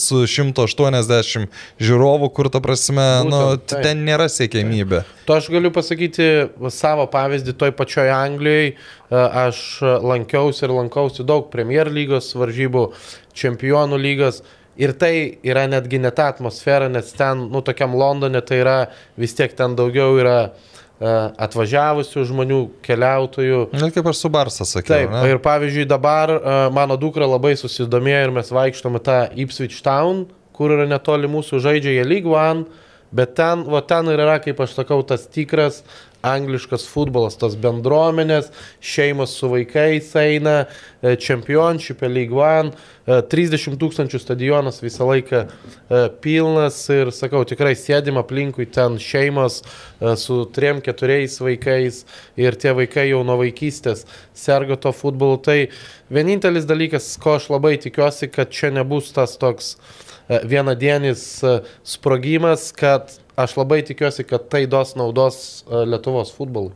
su 0.01 0.25
180 0.31 1.61
žiūrovų, 1.85 2.31
kur 2.35 2.49
ta 2.53 2.63
prasme, 2.65 3.05
Būtent, 3.27 3.35
nu, 3.35 3.61
taip. 3.61 3.85
ten 3.85 4.03
nėra 4.09 4.31
siekiamybė. 4.33 5.05
To 5.29 5.39
aš 5.39 5.51
galiu 5.53 5.73
pasakyti 5.75 6.31
savo 6.73 7.07
pavyzdį 7.13 7.57
toj 7.61 7.77
pačioj 7.77 8.11
Anglijai. 8.17 8.75
E, 8.75 9.23
Aš 9.45 9.81
lankiausi 9.83 10.65
ir 10.65 10.73
lankausi 10.75 11.25
daug 11.27 11.51
Premier 11.53 11.91
lygos 11.93 12.33
varžybų, 12.39 12.89
čempionų 13.37 14.01
lygos. 14.01 14.43
Ir 14.81 14.91
tai 14.99 15.39
yra 15.47 15.69
netgi 15.71 16.01
ne 16.03 16.11
ta 16.11 16.33
atmosfera, 16.33 16.89
nes 16.91 17.13
ten, 17.15 17.45
nu, 17.53 17.61
tokiam 17.63 17.93
Londone 17.95 18.41
tai 18.43 18.59
yra 18.65 18.79
vis 19.21 19.37
tiek 19.39 19.53
ten 19.55 19.77
daugiau 19.79 20.17
yra 20.19 20.39
e, 20.49 20.74
atvažiavusių 21.01 22.23
žmonių, 22.29 22.61
keliautojų. 22.87 23.65
Na, 23.75 23.91
kaip 23.95 24.07
aš 24.13 24.21
su 24.23 24.31
Barsa 24.33 24.67
sakiau. 24.69 24.95
Taip, 24.95 25.11
ne? 25.11 25.25
ir 25.33 25.41
pavyzdžiui 25.43 25.89
dabar 25.91 26.33
uh, 26.37 26.55
mano 26.75 26.97
dukra 27.01 27.27
labai 27.29 27.57
susidomėjo 27.59 28.23
ir 28.29 28.35
mes 28.37 28.53
vaikštome 28.55 29.03
tą 29.05 29.19
Ipswich 29.45 29.83
Town, 29.85 30.25
kur 30.55 30.77
yra 30.77 30.87
netoli 30.87 31.31
mūsų 31.31 31.61
žaidžia 31.65 31.97
jie 31.99 32.07
League 32.07 32.31
One, 32.31 32.69
Bet 33.15 33.37
ten, 33.39 33.63
va 33.71 33.79
ten 33.87 34.09
ir 34.11 34.19
yra, 34.19 34.41
kaip 34.43 34.59
aš 34.65 34.75
sakau, 34.75 34.99
tas 35.07 35.29
tikras 35.31 35.85
angliškas 36.25 36.87
futbolas, 36.89 37.37
tos 37.41 37.57
bendruomenės, 37.61 38.51
šeimos 38.85 39.35
su 39.39 39.51
vaikais 39.53 40.11
eina, 40.21 40.65
e, 41.03 41.15
čempionšipė, 41.21 42.09
League 42.11 42.39
One, 42.39 42.73
e, 43.05 43.21
30 43.31 43.77
tūkstančių 43.81 44.21
stadionas 44.23 44.81
visą 44.83 45.09
laiką 45.11 45.43
e, 45.45 46.03
pilnas 46.25 46.79
ir, 46.95 47.13
sakau, 47.15 47.45
tikrai 47.49 47.75
sėdim 47.79 48.21
aplinkui 48.21 48.67
ten 48.73 48.99
šeimos 49.03 49.61
e, 49.63 50.15
su 50.21 50.45
triem, 50.55 50.81
keturiais 50.85 51.37
vaikais 51.43 52.05
ir 52.41 52.57
tie 52.61 52.73
vaikai 52.77 53.11
jau 53.11 53.25
nuo 53.27 53.39
vaikystės 53.43 54.07
serga 54.35 54.79
to 54.81 54.95
futbolu. 54.97 55.41
Tai 55.45 55.59
vienintelis 56.13 56.67
dalykas, 56.69 57.15
ko 57.21 57.37
aš 57.39 57.51
labai 57.53 57.77
tikiuosi, 57.83 58.31
kad 58.33 58.53
čia 58.55 58.73
nebus 58.75 59.13
tas 59.17 59.37
toks 59.41 59.75
e, 59.75 60.04
vienadienis 60.29 61.27
e, 61.45 61.59
sprogimas, 61.85 62.71
kad 62.77 63.13
aš 63.37 63.57
labai 63.59 63.83
tikiuosi, 63.87 64.25
kad 64.29 64.49
tai 64.53 64.65
duos 64.71 64.95
naudos 64.99 65.39
e, 65.67 65.85
Lietuvos 65.91 66.33
futbolui. 66.37 66.73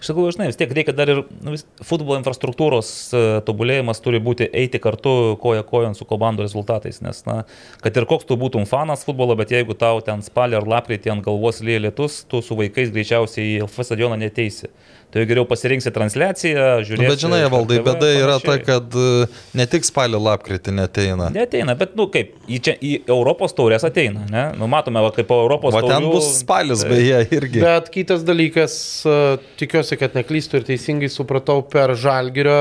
Iš 0.00 0.10
tikrųjų, 0.10 0.32
žinai, 0.36 0.46
vis 0.50 0.58
tiek 0.60 0.70
reikia 0.76 0.92
dar 0.96 1.10
ir 1.12 1.18
nu, 1.42 1.54
vis- 1.54 1.64
futbolo 1.84 2.18
infrastruktūros 2.20 2.88
e, 3.16 3.22
tobulėjimas 3.46 4.00
turi 4.04 4.20
būti 4.22 4.46
eiti 4.56 4.78
kartu 4.82 5.36
koja 5.42 5.64
kojon 5.66 5.96
su 5.98 6.06
komandų 6.08 6.44
rezultatais, 6.46 7.00
nes, 7.04 7.22
na, 7.26 7.40
kad 7.82 7.96
ir 7.98 8.06
koks 8.08 8.28
tu 8.28 8.36
būtum 8.40 8.68
fanas 8.70 9.02
futbolo, 9.08 9.36
bet 9.40 9.52
jeigu 9.54 9.74
tau 9.78 10.00
ten 10.04 10.22
spalį 10.24 10.60
ar 10.60 10.68
lapkritį 10.74 11.14
ant 11.16 11.24
galvos 11.26 11.60
lyja 11.64 11.82
lietus, 11.86 12.20
tu 12.30 12.42
su 12.44 12.56
vaikais 12.58 12.92
greičiausiai 12.94 13.56
į 13.56 13.60
LF 13.66 13.80
stadioną 13.90 14.20
neteisi. 14.20 14.70
Jau 15.10 15.24
geriau 15.26 15.42
pasirinksi 15.42 15.90
transliaciją, 15.90 16.64
Nu, 16.78 16.84
žiūrėsi. 16.86 17.08
bet 17.10 17.22
žinai, 17.24 17.40
valdai, 17.50 17.80
bėda 17.82 18.10
yra 18.14 18.36
ta, 18.38 18.54
kad 18.62 18.94
e, 18.94 19.24
ne 19.58 19.64
tik 19.66 19.82
spalio 19.88 20.20
lapkritį 20.22 20.70
neteina. 20.76 21.26
Neteina, 21.34 21.74
bet, 21.74 21.96
nu 21.98 22.06
kaip, 22.14 22.36
į, 22.46 22.60
čia, 22.62 22.74
į 22.78 22.92
Europos 23.10 23.50
taurės 23.58 23.82
ateina, 23.88 24.22
ne? 24.30 24.44
Nu, 24.60 24.68
matome, 24.70 25.02
va, 25.02 25.10
kaip 25.16 25.26
po 25.26 25.40
Europos 25.42 25.74
O 25.74 25.82
ten 25.82 26.06
bus 26.06 26.28
spalis, 26.38 26.84
Taip. 26.86 26.92
beje, 26.94 27.18
irgi. 27.40 27.62
Bet 27.64 27.90
kitas 27.90 28.22
dalykas, 28.28 28.76
e, 29.02 29.16
tikiuosi, 29.58 29.98
kad 29.98 30.14
neklystu 30.14 30.60
ir 30.60 30.68
teisingai 30.70 31.10
supratau, 31.10 31.64
per 31.66 31.96
Žalgirio 31.98 32.60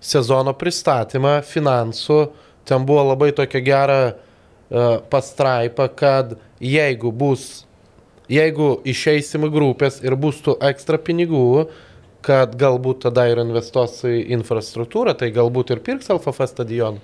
sezono 0.00 0.56
pristatymą 0.56 1.42
finansų, 1.44 2.22
ten 2.64 2.88
buvo 2.88 3.04
labai 3.10 3.28
tokia 3.36 3.60
gera 3.68 4.00
e, 4.08 4.14
pastraipa, 5.12 5.90
kad 5.92 6.32
jeigu 6.64 7.12
bus, 7.12 7.66
jeigu 8.32 8.78
išeisim 8.88 9.44
į 9.44 9.52
grupės 9.52 10.00
ir 10.00 10.16
bus 10.16 10.40
tų 10.40 10.56
ekstra 10.72 10.96
pinigų, 10.96 11.68
kad 12.22 12.54
galbūt 12.60 13.02
tada 13.08 13.26
ir 13.30 13.40
investuos 13.42 14.00
į 14.04 14.26
infrastruktūrą, 14.36 15.16
tai 15.18 15.30
galbūt 15.34 15.72
ir 15.76 15.80
pirks 15.86 16.10
LFF 16.12 16.46
stadioną. 16.52 17.00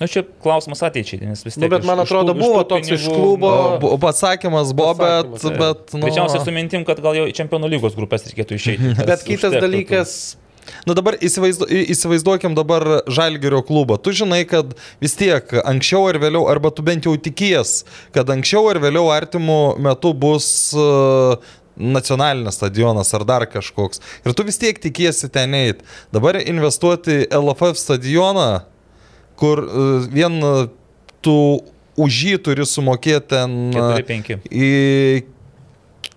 Na, 0.00 0.06
čia 0.08 0.22
klausimas 0.40 0.80
ateičiai, 0.80 1.20
nes 1.28 1.42
vis 1.44 1.58
tiek. 1.58 1.60
Nu, 1.60 1.68
bet 1.68 1.82
iš- 1.84 1.86
man 1.90 1.98
iš 2.00 2.08
atrodo, 2.08 2.32
iš 2.32 2.38
tų 2.40 2.46
buvo 2.46 2.60
toks 2.64 2.88
iš 2.88 3.02
pinigų- 3.04 3.16
klubo- 3.20 3.50
O, 3.52 3.78
bu- 3.82 3.98
Pasakymas 4.00 4.72
buvo, 4.72 4.94
bet, 4.96 5.26
Pasakymas, 5.34 5.58
bet 5.60 5.92
nu, 5.94 6.00
Greičiausiai 6.06 6.44
su 6.46 6.50
mintim, 6.56 6.84
kad 6.88 7.02
gal 7.04 7.12
jau 7.18 7.26
į 7.28 7.34
čempionų 7.36 7.68
lygos 7.74 7.94
grupės 7.98 8.24
reikėtų 8.30 8.56
išeiti. 8.56 8.94
Bet 9.10 9.20
kitas 9.28 9.52
užtektų 9.52 9.60
tų- 9.60 9.60
dalykas, 9.60 10.14
Nu 10.86 10.94
dabar 10.94 11.16
įsivaizdu, 11.16 11.66
įsivaizduokim 11.88 12.54
dabar 12.54 13.02
Žalgirio 13.08 13.58
klubą. 13.66 13.96
Tu 13.98 14.12
žinai, 14.12 14.44
kad 14.46 14.74
vis 15.00 15.14
tiek 15.18 15.42
anksčiau 15.64 16.04
ar 16.08 16.18
vėliau, 16.20 16.44
arba 16.52 16.70
tu 16.70 16.82
bent 16.84 17.04
jau 17.08 17.16
tikies, 17.16 17.84
kad 18.14 18.28
anksčiau 18.30 18.68
ar 18.70 18.78
vėliau 18.78 19.08
artimų 19.10 19.78
metų 19.80 20.12
bus 20.20 20.46
uh, 20.76 21.36
nacionalinis 21.80 22.58
stadionas 22.60 23.14
ar 23.16 23.24
dar 23.28 23.46
kažkoks. 23.50 24.02
Ir 24.24 24.36
tu 24.36 24.46
vis 24.46 24.60
tiek 24.60 24.78
tikiesi 24.78 25.30
ten 25.32 25.56
eit. 25.56 25.82
Dabar 26.14 26.38
investuoti 26.42 27.22
į 27.24 27.28
LFF 27.40 27.80
stadioną, 27.80 28.48
kur 29.40 29.64
uh, 29.64 30.06
vien 30.12 30.38
uh, 30.44 30.64
tu 31.24 31.36
už 32.00 32.22
jį 32.30 32.38
turi 32.44 32.68
sumokėti 32.68 33.34
ten... 33.34 33.60
uh, 33.74 33.98
4-5. 33.98 34.40
į 34.48 34.70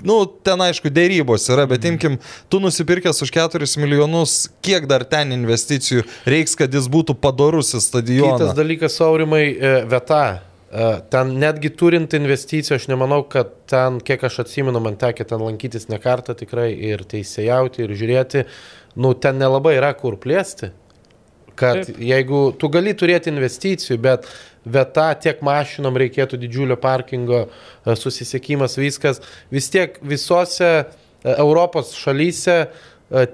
Nu, 0.03 0.23
ten 0.43 0.59
aišku, 0.59 0.91
dėrybos 0.91 1.45
yra, 1.53 1.63
bet 1.69 1.85
imkim, 1.87 2.17
tu 2.51 2.59
nusipirkęs 2.59 3.23
už 3.23 3.31
4 3.31 3.67
milijonus, 3.79 4.49
kiek 4.65 4.83
dar 4.89 5.05
ten 5.07 5.31
investicijų 5.31 6.03
reiks, 6.27 6.57
kad 6.59 6.73
jis 6.75 6.89
būtų 6.91 7.15
padorus 7.23 7.71
į 7.77 7.81
Kitas 8.35 8.51
dalykas, 8.57 8.99
aurimai, 9.05 9.45
e, 9.55 9.71
vieta. 9.87 10.23
Ten 11.13 11.35
netgi 11.37 11.69
turint 11.77 12.15
investicijų, 12.17 12.79
aš 12.79 12.87
nemanau, 12.89 13.19
kad 13.29 13.51
ten, 13.69 13.99
kiek 14.01 14.23
aš 14.25 14.39
atsimenu, 14.41 14.79
man 14.81 14.95
tekė 14.97 15.27
ten 15.29 15.43
lankytis 15.45 15.85
ne 15.91 15.99
kartą 16.01 16.33
tikrai 16.39 16.71
ir 16.73 17.03
teisėjauti, 17.05 17.83
ir 17.85 17.93
žiūrėti, 17.99 18.41
nu 18.97 19.11
ten 19.13 19.37
nelabai 19.37 19.75
yra 19.77 19.91
kur 19.97 20.17
plėsti. 20.17 20.71
Kad 21.53 21.83
Taip. 21.85 21.99
jeigu 22.01 22.39
tu 22.57 22.69
gali 22.73 22.95
turėti 22.97 23.29
investicijų, 23.29 23.99
bet 24.01 24.25
vieta 24.65 25.11
tiek 25.21 25.43
mašinom 25.45 25.97
reikėtų 26.01 26.39
didžiulio 26.41 26.79
parkingo, 26.81 27.43
e, 27.45 27.95
susisiekimas, 27.99 28.79
viskas, 28.81 29.21
vis 29.53 29.69
tiek 29.69 29.99
visose 30.01 30.71
e, 30.73 30.83
Europos 31.35 31.93
šalyse 31.99 32.57
e, 32.63 32.67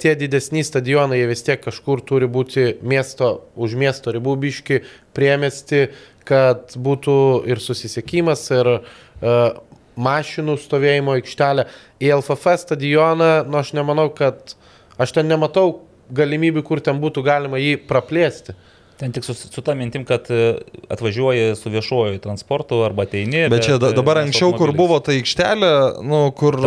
tie 0.02 0.16
didesni 0.20 0.66
stadionai, 0.68 1.22
jie 1.22 1.32
vis 1.32 1.46
tiek 1.48 1.64
kažkur 1.64 2.04
turi 2.04 2.28
būti 2.28 2.74
miesto, 2.84 3.46
už 3.56 3.78
miesto 3.80 4.12
ribų 4.12 4.36
biški, 4.44 4.84
priemesti, 5.16 5.88
kad 6.30 6.78
būtų 6.78 7.18
ir 7.50 7.62
susisiekimas, 7.64 8.46
ir 8.54 8.70
uh, 8.78 9.60
mašinų 10.00 10.56
stovėjimo 10.62 11.18
aikštelė. 11.18 11.68
Į 12.00 12.14
LFF 12.20 12.56
stadioną, 12.64 13.32
nu 13.50 13.60
aš 13.60 13.74
nemanau, 13.78 14.10
kad 14.16 14.56
aš 15.02 15.16
ten 15.18 15.30
nematau 15.30 15.82
galimybių, 16.16 16.64
kur 16.66 16.82
ten 16.84 17.00
būtų 17.02 17.24
galima 17.26 17.60
jį 17.62 17.78
praplėsti. 17.90 18.56
Ten 19.00 19.14
tik 19.16 19.24
su, 19.24 19.34
su 19.34 19.62
ta 19.64 19.74
mintim, 19.80 20.04
kad 20.06 20.26
e, 20.30 20.58
atvažiuoji 20.91 21.56
su 21.56 21.70
viešuoju 21.72 22.20
transportu 22.20 22.82
arba 22.84 23.06
ateini. 23.08 23.45
Bet 23.50 23.64
čia 23.66 23.78
da- 23.80 23.93
e, 23.93 23.95
dabar 23.95 24.18
anksčiau, 24.18 24.52
kur 24.52 24.68
automobiliais. 24.74 24.78
buvo 24.78 25.00
ta 25.00 25.12
aikštelė, 25.16 25.70
nu, 26.04 26.20
kur 26.36 26.58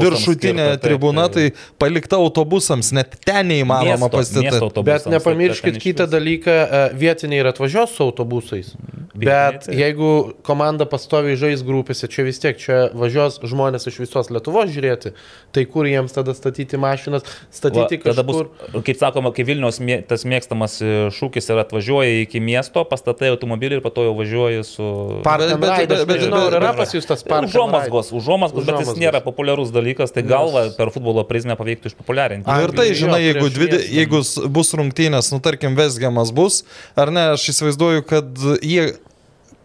viršutinė 0.00 0.70
skirta, 0.70 0.80
tribuna, 0.80 1.26
tai 1.28 1.50
tai- 1.50 1.58
palikta 1.78 2.16
autobusams, 2.16 2.92
net 2.96 3.18
ten 3.24 3.48
neįmanoma 3.52 4.08
pastatyti. 4.08 4.56
Bet 4.88 5.04
tai 5.04 5.12
nepamirškit 5.18 5.76
ten 5.76 5.82
kitą 5.84 6.06
dalyką, 6.08 6.48
e, 6.48 6.88
vietiniai 6.96 7.44
ir 7.44 7.50
atvažiuos 7.52 7.92
su 7.92 8.08
autobusais. 8.08 8.72
Vietiniai, 8.72 9.24
Bet 9.26 9.68
jeigu 9.72 10.34
komanda 10.44 10.84
pastoviai 10.88 11.36
žais 11.36 11.62
grupėse, 11.64 12.08
čia 12.08 12.24
vis 12.24 12.38
tiek 12.40 12.56
čia 12.60 12.90
važiuos 12.92 13.38
žmonės 13.44 13.86
iš 13.88 14.00
visos 14.04 14.28
Lietuvos 14.32 14.72
žiūrėti, 14.72 15.12
tai 15.52 15.64
kur 15.64 15.84
jiems 15.88 16.12
tada 16.12 16.32
statyti 16.36 16.76
mašinas, 16.80 17.22
statyti 17.52 18.00
Va, 18.00 18.12
kažkur. 18.12 18.24
bus, 18.24 18.82
kaip 18.84 18.96
sakoma, 19.00 19.32
kai 19.34 19.44
Vilnius 19.44 19.80
tas 20.08 20.24
mėgstamas 20.24 20.80
šūkis 21.16 21.52
yra 21.52 21.65
atvažiuoji 21.66 22.22
iki 22.24 22.40
miesto, 22.40 22.84
pastatai 22.88 23.32
automobilį 23.34 23.80
ir 23.80 23.82
po 23.84 23.90
to 23.92 24.06
jau 24.06 24.14
važiuoji 24.16 24.62
su... 24.64 24.86
Park 25.26 25.44
Bet- 25.46 25.60
bet- 25.60 25.90
bet- 25.90 26.06
bet- 26.08 26.36
ar 26.38 26.56
yra 26.60 26.72
pas 26.78 26.94
jūs 26.94 27.06
tas 27.08 27.22
park 27.26 27.42
and 27.44 27.50
ride? 27.50 27.56
Užuomasgos, 27.56 28.12
užuomasgos, 28.16 28.66
bet 28.68 28.80
jis 28.84 28.94
nėra 29.00 29.20
populiarus 29.24 29.72
dalykas, 29.74 30.14
tai 30.14 30.24
galva 30.26 30.68
per 30.78 30.92
futbolo 30.94 31.26
prizmę 31.28 31.58
paveiktų 31.58 31.92
išpopuliarinti. 31.92 32.46
Ir 32.66 32.72
tai, 32.76 32.88
žinai, 32.96 33.20
jeigu, 33.26 33.50
dvide, 33.52 33.80
jeigu 33.98 34.22
bus 34.54 34.72
rungtynės, 34.78 35.32
nu 35.34 35.42
tarkim, 35.44 35.76
Vesgiamas 35.78 36.32
bus, 36.36 36.62
ar 36.96 37.10
ne, 37.14 37.32
aš 37.36 37.50
įsivaizduoju, 37.52 38.06
kad 38.08 38.46
jie 38.64 38.88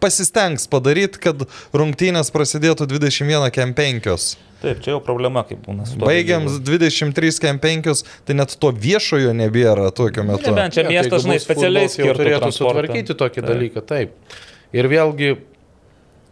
pasistengs 0.02 0.66
padaryti, 0.70 1.20
kad 1.22 1.44
rungtynės 1.76 2.32
prasidėtų 2.34 2.88
21 2.90 3.52
kem 3.54 3.74
5. 3.78 4.32
Taip, 4.62 4.82
čia 4.84 4.94
jau 4.94 5.00
problema, 5.02 5.42
kaip 5.46 5.60
būna 5.64 5.84
su 5.88 5.96
to. 5.98 6.06
Baigiam 6.06 6.46
dalyku. 6.46 6.64
23 6.70 7.40
kem 7.42 7.60
5, 7.62 8.02
tai 8.28 8.36
net 8.38 8.54
to 8.62 8.70
viešojo 8.84 9.32
nebėra 9.34 9.88
tokiu 9.94 10.24
metu. 10.28 10.52
Nebent 10.52 10.76
čia 10.76 10.84
Jo, 10.84 10.88
tai 10.88 10.94
miestas, 10.94 11.24
žinai, 11.26 11.38
specialiai 11.42 11.90
turėtų 11.90 12.50
sutvarkyti 12.54 13.16
tokį 13.18 13.40
Taip. 13.40 13.48
dalyką, 13.50 13.82
taip. 13.88 14.38
Ir 14.72 14.88
vėlgi, 14.88 15.32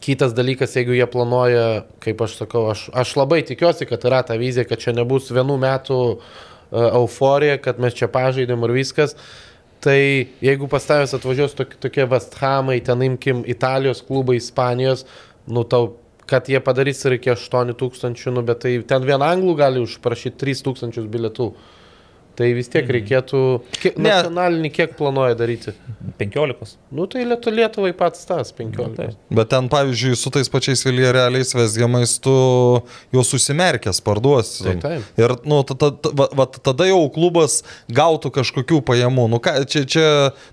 kitas 0.00 0.32
dalykas, 0.36 0.76
jeigu 0.78 0.94
jie 0.96 1.06
planuoja, 1.10 1.66
kaip 2.04 2.22
aš 2.24 2.38
sakau, 2.40 2.68
aš, 2.72 2.86
aš 2.96 3.16
labai 3.18 3.42
tikiuosi, 3.46 3.88
kad 3.90 4.06
yra 4.08 4.22
ta 4.26 4.38
vizija, 4.40 4.64
kad 4.68 4.80
čia 4.80 4.94
nebus 4.96 5.28
vienų 5.34 5.58
metų 5.60 6.00
uh, 6.00 6.20
euforija, 6.88 7.58
kad 7.62 7.80
mes 7.82 7.96
čia 7.98 8.08
pažaidėm 8.12 8.64
ir 8.68 8.76
viskas. 8.78 9.16
Tai 9.80 9.96
jeigu 10.44 10.68
pas 10.68 10.84
tavęs 10.84 11.14
atvažiuos 11.16 11.56
tokie, 11.56 11.78
tokie 11.80 12.04
West 12.08 12.36
Hamai, 12.40 12.80
ten 12.84 13.00
imkim 13.04 13.42
Italijos 13.48 14.02
klubai, 14.04 14.36
Ispanijos, 14.40 15.06
nu 15.48 15.64
tau, 15.64 15.94
kad 16.30 16.48
jie 16.48 16.60
padarys 16.62 17.02
reikia 17.10 17.34
8 17.34 17.74
tūkstančių, 17.80 18.32
nu 18.36 18.46
bet 18.46 18.62
tai 18.64 18.76
ten 18.86 19.06
vien 19.08 19.22
anglų 19.26 19.56
gali 19.58 19.82
užprašyti 19.82 20.38
3 20.44 20.64
tūkstančius 20.68 21.08
bilietų. 21.10 21.50
Tai 22.40 22.46
vis 22.56 22.70
tiek 22.72 22.86
reikėtų, 22.88 23.40
kiek, 23.76 23.98
Ne. 24.00 24.08
nacionalinį 24.08 24.70
kiek 24.72 24.94
planuoja 24.96 25.34
daryti. 25.36 25.74
15. 26.16 26.78
Nu 26.90 27.04
tai 27.06 27.26
Lietu, 27.28 27.50
Lietuvai 27.52 27.92
pats 27.96 28.24
tas 28.24 28.48
15. 28.56 28.96
Taip. 28.96 29.16
Bet 29.30 29.50
ten, 29.52 29.68
pavyzdžiui, 29.68 30.16
su 30.16 30.30
tais 30.32 30.48
pačiais 30.48 30.80
Viljarealiais 30.86 31.52
Vesgiamais 31.54 32.14
tu 32.24 32.32
juos 33.12 33.28
susimerkęs 33.28 34.00
parduosi. 34.00 34.64
Tai 34.64 34.74
taip. 34.80 35.02
Ir 35.20 35.34
nu, 35.44 35.60
ta, 35.68 35.74
ta, 35.76 35.90
ta, 35.92 36.12
va, 36.16 36.28
va, 36.32 36.46
tada 36.48 36.86
jau 36.88 37.02
klubas 37.12 37.60
gautų 37.92 38.32
kažkokių 38.38 38.80
pajamų. 38.88 39.28
Nu, 39.34 39.38
ką, 39.44 39.54
čia, 39.68 39.84
čia 39.84 40.06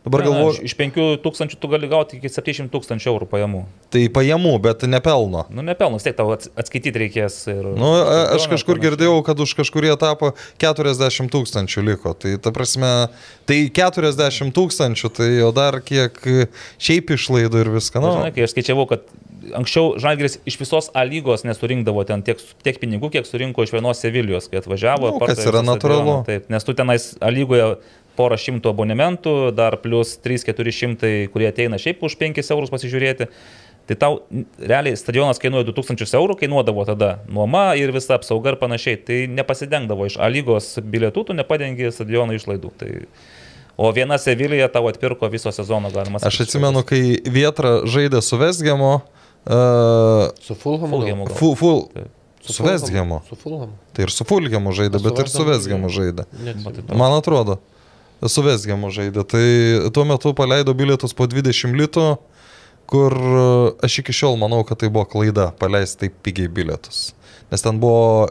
dabar 0.03 0.25
galvoju, 0.27 0.63
Iš 0.67 0.75
5 0.75 0.99
tūkstančių 1.23 1.55
tu 1.63 1.71
gali 1.71 1.87
gauti 1.87 2.19
iki 2.19 2.27
700 2.27 2.67
tūkstančių 2.75 3.13
eurų 3.15 3.29
pajamų. 3.31 3.63
tai 3.89 4.09
pajamų, 4.11 4.57
bet 4.61 4.81
nepelno. 4.83 5.45
Nu, 5.49 5.61
nepelnus, 5.63 6.03
tiek 6.03 6.15
tau 6.17 6.27
ats- 6.35 6.49
atskaityti 6.59 6.99
reikės. 7.07 7.47
Ir, 7.47 7.63
Nu, 7.77 7.93
a- 8.03 8.35
aš 8.35 8.47
kažkur 8.51 8.75
girdėjau, 8.83 9.23
kad 9.23 9.39
už 9.39 9.55
kažkurį 9.55 9.95
etapą 9.95 10.33
40 10.59 11.29
tūkstančių 11.31 11.76
liko. 11.85 12.13
Tai 12.17 12.35
ta 12.41 12.53
prasme, 12.55 12.91
tai 13.49 13.59
40 13.73 14.53
tūkstančių, 14.55 15.11
tai 15.13 15.29
jau 15.37 15.51
dar 15.55 15.79
kiek 15.85 16.17
šiaip 16.81 17.13
išlaidų 17.17 17.63
ir 17.63 17.73
viską. 17.77 18.03
Nu, 18.03 18.15
žinai, 18.19 18.33
kai 18.35 18.47
aš 18.47 18.55
skaičiavau, 18.55 18.87
kad 18.89 19.05
anksčiau 19.57 19.93
Žalgiris 20.01 20.39
iš 20.47 20.59
visos 20.61 20.89
A 20.97 21.05
lygos 21.07 21.45
nesurinkdavo 21.47 22.03
ten 22.07 22.23
tiek, 22.25 22.41
tiek 22.65 22.79
pinigų, 22.81 23.11
kiek 23.13 23.29
surinko 23.29 23.65
iš 23.65 23.75
vienos 23.75 24.01
Sevilijos, 24.03 24.49
kai 24.51 24.61
atvažiavo. 24.61 25.13
Nu, 25.15 25.23
kas 25.23 25.43
yra 25.45 25.63
natūralu. 25.65 26.19
Taip, 26.27 26.51
nes 26.53 26.67
tu 26.67 26.75
tenais 26.77 27.13
A 27.21 27.31
lygoje 27.33 27.77
porą 28.17 28.37
šimtų 28.41 28.71
abonementų, 28.73 29.35
dar 29.55 29.77
plus 29.83 30.15
3-400, 30.23 31.29
kurie 31.33 31.51
ateina 31.51 31.79
šiaip 31.81 32.01
už 32.05 32.17
5 32.19 32.41
eurus 32.55 32.73
pasižiūrėti. 32.73 33.29
Tai 33.87 33.95
tau 33.95 34.17
realiai 34.59 34.97
stadionas 34.99 35.39
kainuoja 35.39 35.63
2000 35.69 36.17
eurų, 36.19 36.35
kainuodavo 36.41 36.83
tada 36.89 37.11
nuoma 37.31 37.69
ir 37.79 37.93
visa 37.95 38.17
apsauga 38.17 38.51
ir 38.51 38.59
panašiai. 38.59 38.99
Tai 39.07 39.19
nepasidengdavo 39.37 40.09
iš 40.09 40.17
A 40.19 40.27
lygos 40.31 40.73
bilietų, 40.83 41.29
tu 41.29 41.35
nepadengi 41.37 41.93
stadiono 41.95 42.35
išlaidų. 42.35 42.73
Tai... 42.81 42.91
O 43.77 43.91
viena 43.93 44.17
Sevilija 44.17 44.67
tau 44.73 44.89
atpirko 44.89 45.29
viso 45.29 45.53
sezono, 45.53 45.91
galima 45.93 46.19
Aš 46.25 46.41
atsimenu, 46.47 46.81
kai 46.87 47.21
Vietra 47.29 47.77
žaidė 47.85 48.23
su 48.25 48.39
Vesgemo. 48.41 48.93
Uh, 49.47 50.33
Su 50.43 50.57
Fulhamu. 50.57 50.97
Fulhamu. 50.97 51.27
gal. 51.29 51.35
fu, 51.37 51.53
fu, 51.55 51.73
Su 52.41 52.53
su 52.53 52.63
Vesgemo. 52.63 53.21
Su 53.29 53.35
Fulhamu. 53.35 53.77
Tai 53.93 54.03
ir 54.03 54.11
su 54.11 54.25
Fulgemu 54.27 54.71
žaidė, 54.71 54.99
bet 55.03 55.19
ir 55.19 55.29
su 55.31 55.43
Vesgemu 55.47 55.91
žaidė. 55.91 56.25
Man 56.91 57.15
atrodo, 57.15 57.59
su 58.23 58.43
Vesgemu 58.43 58.91
žaidė. 58.91 59.23
Tai 59.27 59.45
tuo 59.95 60.05
metu 60.07 60.33
paleido 60.35 60.75
bilietus 60.75 61.15
po 61.15 61.27
20 61.27 61.75
litų, 61.77 62.07
kur 62.89 63.13
e, 63.13 63.45
aš 63.85 64.01
iki 64.01 64.15
šiol 64.15 64.39
manau, 64.41 64.63
kad 64.67 64.79
tai 64.81 64.89
buvo 64.93 65.05
klaida 65.11 65.51
paleisti 65.59 66.05
taip 66.05 66.19
pigiai 66.25 66.51
bilietus. 66.51 67.11
Nes 67.51 67.63
ten 67.63 67.79
buvo... 67.83 68.29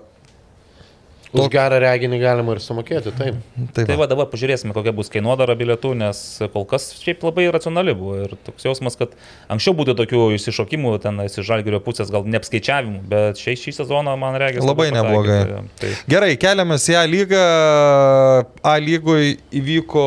Už 1.45 1.51
gerą 1.53 1.78
reginį 1.82 2.18
galima 2.22 2.55
ir 2.57 2.61
sumokėti, 2.64 3.12
taip. 3.18 3.37
Tai 3.76 3.84
Tai 3.89 3.97
va, 4.01 4.07
dabar 4.09 4.26
pažiūrėsime, 4.32 4.72
kokia 4.72 4.93
bus 4.97 5.11
kainodara 5.12 5.55
bilietų, 5.59 5.93
nes 6.01 6.20
kol 6.55 6.64
kas 6.64 6.89
šiaip 7.03 7.22
labai 7.26 7.49
racionali 7.53 7.93
buvo 7.95 8.16
ir 8.24 8.34
toks 8.47 8.64
jausmas, 8.64 8.97
kad 8.97 9.12
anksčiau 9.53 9.74
būtų 9.76 9.97
tokių 9.99 10.22
įsišokimų, 10.39 10.95
ten 11.03 11.18
iš 11.26 11.41
žalgerio 11.47 11.80
pusės 11.84 12.11
gal 12.14 12.24
neapskaičiavimų, 12.24 13.03
bet 13.11 13.37
šiai 13.43 13.57
šį 13.59 13.76
sezoną 13.82 14.16
man 14.20 14.39
reikia. 14.41 14.62
Labai 14.64 14.89
neblogai. 14.95 15.41
Tai, 15.82 15.93
Gerai, 16.09 16.37
keliamės 16.41 16.87
į 16.89 16.97
A 16.97 17.05
lygą. 17.11 17.43
A 18.62 18.76
lygoje 18.82 19.37
įvyko 19.55 20.05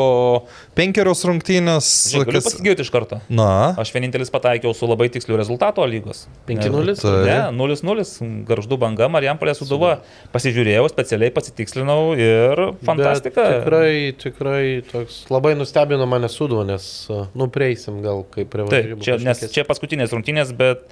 penkerios 0.78 1.22
rungtynės. 1.28 1.88
Žiūrėk, 2.14 2.30
galiu 2.30 2.40
kas- 2.40 2.48
pasigirti 2.54 2.82
iš 2.86 2.92
karto. 2.94 3.20
Na, 3.30 3.76
Aš 3.78 3.92
vienintelis 3.94 4.32
pataikiau 4.32 4.74
su 4.76 4.88
labai 4.88 5.10
tiksliu 5.12 5.36
rezultatu 5.40 5.84
A 5.84 5.88
lygos. 5.88 6.28
5:0? 6.48 6.96
Tai- 7.02 7.26
Ne, 7.26 7.52
0-0, 7.52 8.46
garždu 8.48 8.78
banga, 8.80 9.10
Marijampolė 9.12 9.56
suduva. 9.56 10.00
Pasižiūrėjau, 10.34 10.88
specialiai 10.90 11.19
pasitikslinau 11.36 12.16
ir 12.16 12.64
fantastika. 12.88 13.44
Bet 13.44 13.60
Tikrai, 13.60 13.92
tikrai 14.24 14.64
toks 14.88 15.22
labai 15.34 15.54
nustebino 15.60 16.08
mane 16.10 16.32
suduvo, 16.32 16.64
nes, 16.68 16.86
uh, 17.12 17.28
nu, 17.36 17.50
prieisim 17.52 18.00
gal 18.06 18.24
kaip 18.32 18.52
prie 18.54 18.66
Taip, 18.66 18.74
varžybų 18.74 19.06
čia, 19.06 19.20
nes 19.26 19.44
čia 19.52 19.66
paskutinės 19.68 20.16
rungtynės, 20.16 20.56
bet 20.56 20.88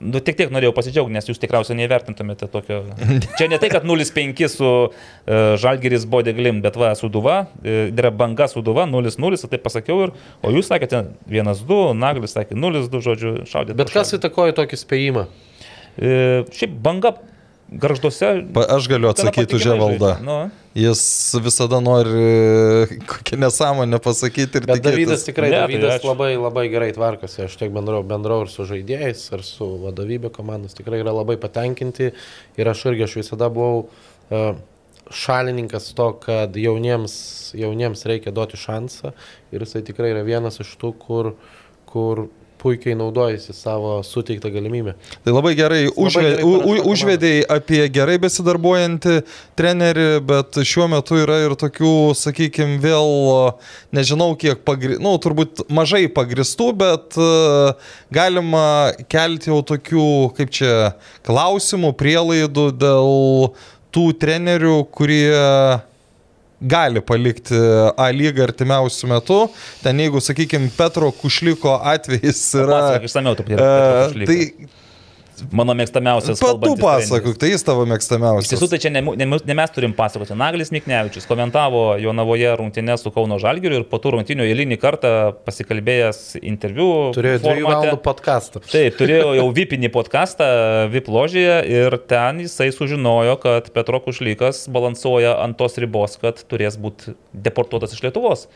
nu, 0.00 0.20
tik 0.24 0.38
tiek 0.38 0.52
norėjau 0.52 0.74
pasidžiaugti, 0.76 1.16
nes 1.16 1.28
jūs 1.28 1.40
tikriausiai 1.40 1.80
nevertintumėte 1.80 2.48
tokio. 2.52 2.82
Čia 3.38 3.50
ne 3.52 3.58
tai, 3.60 3.68
kad 3.72 3.84
0-5 3.88 4.46
su 4.52 4.70
uh, 4.70 4.94
Žalgeris 5.60 6.06
Bodeglim, 6.08 6.62
bet 6.64 6.78
va, 6.80 6.94
Suduva, 6.98 7.42
uh, 7.48 7.82
yra 7.88 8.12
banga 8.12 8.48
Suduva, 8.52 8.86
0-0, 8.88 9.40
tai 9.48 9.60
pasakiau 9.60 10.06
ir, 10.06 10.16
o 10.44 10.52
jūs 10.54 10.72
sakėte 10.72 11.04
1-2, 11.28 11.82
Naglis 12.00 12.36
sakė 12.36 12.56
0-2, 12.56 13.04
žodžiu, 13.08 13.36
šaudėte. 13.48 13.80
Bet 13.80 13.92
kas 13.92 14.16
įtakoja 14.16 14.56
tokį 14.60 14.80
spėjimą? 14.84 15.28
E, 16.00 16.12
šiaip 16.54 16.76
banga 16.84 17.14
garžduose. 17.70 18.44
pa, 18.54 18.64
aš 18.76 18.88
galiu 18.88 19.10
atsakyti 19.10 19.56
už 19.56 19.66
Evaldą. 19.66 20.16
Nu, 20.24 20.38
Jis 20.74 21.34
visada 21.42 21.80
nori 21.80 22.10
kokią 23.10 23.38
nesąmonę 23.38 23.98
pasakyti 23.98 24.58
ir 24.60 24.66
tikėtis. 24.66 24.82
Davidas 24.86 25.24
tikrai, 25.26 25.50
Ne, 25.50 25.78
ne, 25.78 25.88
tai 25.98 26.08
labai, 26.08 26.30
labai 26.38 26.66
gerai 26.70 26.90
tvarkosi. 26.94 27.44
Aš 27.46 27.56
tiek 27.58 27.72
bendrau, 27.74 28.02
bendrau 28.06 28.44
ir 28.46 28.52
su 28.52 28.66
žaidėjais, 28.68 29.22
ir 29.34 29.46
su 29.46 29.66
vadovybė 29.86 30.30
komandos. 30.34 30.76
Tikrai 30.78 31.02
yra 31.02 31.14
labai 31.14 31.38
patenkinti. 31.42 32.12
Ir 32.58 32.70
aš 32.70 32.86
irgi, 32.90 33.06
aš 33.06 33.16
visada 33.22 33.50
buvau 33.50 33.86
uh, 33.86 34.52
šalininkas 35.10 35.90
to, 35.98 36.12
kad 36.22 36.56
jauniems, 36.56 37.14
jauniems 37.58 38.06
reikia 38.06 38.34
duoti 38.34 38.58
šansą. 38.60 39.14
Ir 39.50 39.66
jisai 39.66 39.82
tikrai 39.86 40.12
yra 40.14 40.22
vienas 40.26 40.62
iš 40.62 40.76
tų, 40.78 40.94
kur, 41.02 41.34
kur 41.90 42.28
puikiai 42.60 42.96
naudojasi 42.98 43.54
savo 43.56 43.96
suteiktą 44.06 44.50
galimybę. 44.52 44.94
Tai 45.24 45.34
labai 45.34 45.54
gerai, 45.58 45.80
užve, 45.88 46.22
gerai 46.26 46.44
u, 46.44 46.50
u, 46.50 46.60
parašyta 46.60 46.90
užvedėjai 46.92 47.46
apie 47.56 47.80
gerai 47.94 48.18
besidarbuojantį 48.22 49.16
trenerį, 49.58 50.08
bet 50.28 50.60
šiuo 50.68 50.88
metu 50.92 51.18
yra 51.22 51.40
ir 51.46 51.56
tokių, 51.60 51.94
sakykime, 52.20 52.78
vėl, 52.82 53.10
nežinau 53.96 54.32
kiek, 54.40 54.62
pagri... 54.66 55.00
nu, 55.02 55.16
turbūt 55.22 55.64
mažai 55.72 56.04
pagristų, 56.12 56.70
bet 56.84 57.18
uh, 57.20 57.74
galima 58.12 58.64
kelti 59.10 59.52
jau 59.52 59.60
tokių, 59.66 60.08
kaip 60.38 60.54
čia, 60.54 60.72
klausimų, 61.26 61.94
prielaidų 61.98 62.70
dėl 62.80 63.14
tų 63.90 64.10
trenerių, 64.22 64.76
kurie 64.94 65.30
gali 66.60 67.00
palikti 67.04 67.56
A 67.96 68.10
lygą 68.14 68.44
artimiausių 68.48 69.10
metų. 69.14 69.38
Ten 69.84 70.02
jeigu, 70.02 70.20
sakykime, 70.24 70.70
Petro 70.76 71.10
Kušliko 71.16 71.78
atvejis 71.92 72.42
yra... 72.58 72.76
Pasakok 72.76 73.08
išsameu 73.08 73.34
truputį. 73.38 73.56
E, 73.56 73.64
apie 73.64 74.28
Petro 74.28 74.30
tai. 74.30 74.76
Mano 75.54 75.74
mėgstamiausias. 75.78 76.40
Pat 76.42 76.60
tu 76.62 76.74
pasakok, 76.80 77.36
tai 77.40 77.52
jis 77.52 77.64
tavo 77.66 77.84
Iš 77.84 77.88
tiesų, 77.88 77.92
mėgstamiausias. 77.92 78.64
tai 78.72 78.78
čia 78.82 78.92
ne, 78.94 79.02
ne, 79.02 79.26
ne 79.26 79.56
mes 79.56 79.74
turim 79.74 79.94
pasakoti. 79.96 80.36
Naglis 80.38 80.72
Miknevičius 80.74 81.28
komentavo 81.28 81.96
Jonavoje 82.00 82.52
rungtynę 82.60 82.96
su 83.00 83.12
Kauno 83.14 83.38
Žalgiriu 83.42 83.80
ir 83.80 83.86
po 83.90 84.00
tų 84.02 84.14
rungtynių 84.16 84.46
eilinį 84.48 84.80
kartą 84.82 85.12
pasikalbėjęs 85.46 86.20
interviu. 86.42 86.88
Turėjo 87.16 87.42
dviejų 87.44 87.64
formate. 87.66 87.78
valandų 87.86 88.02
podcastą. 88.04 88.64
Taip, 88.66 88.98
turėjo 89.00 89.32
jau 89.38 89.46
vipinį 89.56 89.92
podcastą 89.94 90.50
VIP 90.92 91.10
ložėje 91.12 91.56
ir 91.70 91.98
ten 92.10 92.42
jisai 92.44 92.70
sužinojo, 92.74 93.38
kad 93.42 93.72
Petro 93.74 94.02
Kušlykas 94.04 94.66
balansuoja 94.72 95.38
ant 95.44 95.58
tos 95.60 95.78
ribos, 95.82 96.18
kad 96.20 96.44
turės 96.50 96.78
būti 96.80 97.16
deportuotas 97.32 97.96
iš 97.96 98.04
Lietuvos. 98.06 98.48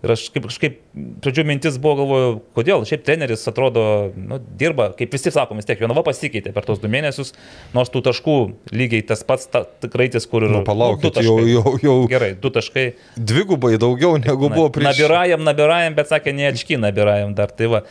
Ir 0.00 0.14
aš 0.14 0.22
kaip, 0.32 0.46
kažkaip, 0.48 0.78
pradžių 1.20 1.44
mintis 1.44 1.74
buvo, 1.82 1.98
galvoju, 1.98 2.30
kodėl, 2.56 2.86
šiaip 2.88 3.02
treneris 3.04 3.44
atrodo, 3.50 3.82
nu, 4.16 4.38
dirba, 4.60 4.90
kaip 4.96 5.12
visi 5.12 5.32
sakom, 5.34 5.60
vis 5.60 5.68
tiek 5.68 5.82
Jonava 5.82 6.04
pasikeitė 6.06 6.54
per 6.56 6.64
tos 6.64 6.80
du 6.80 6.88
mėnesius, 6.92 7.34
nors 7.76 7.92
tų 7.92 8.00
taškų 8.08 8.36
lygiai 8.72 9.04
tas 9.10 9.20
pats 9.28 9.50
ta, 9.52 9.66
kraitis, 9.92 10.24
kur 10.30 10.48
ir... 10.48 10.54
Nu, 10.56 10.64
palaukit, 10.64 11.20
du 11.20 11.26
jau, 11.26 11.36
jau, 11.44 11.76
jau 11.84 11.98
Gerai, 12.10 12.32
du 12.40 12.52
taškai. 12.54 12.86
dvigubai 13.20 13.74
daugiau 13.80 14.16
negu 14.16 14.48
buvo 14.48 14.70
prieš. 14.72 14.88
Nabirajam, 14.88 15.44
nabirajam, 15.44 16.00
bet 16.00 16.12
sakė, 16.14 16.32
ne 16.36 16.48
atški 16.48 16.80
nabirajam 16.80 17.36
dar. 17.36 17.52
Tai 17.52 17.68
va. 17.76 17.84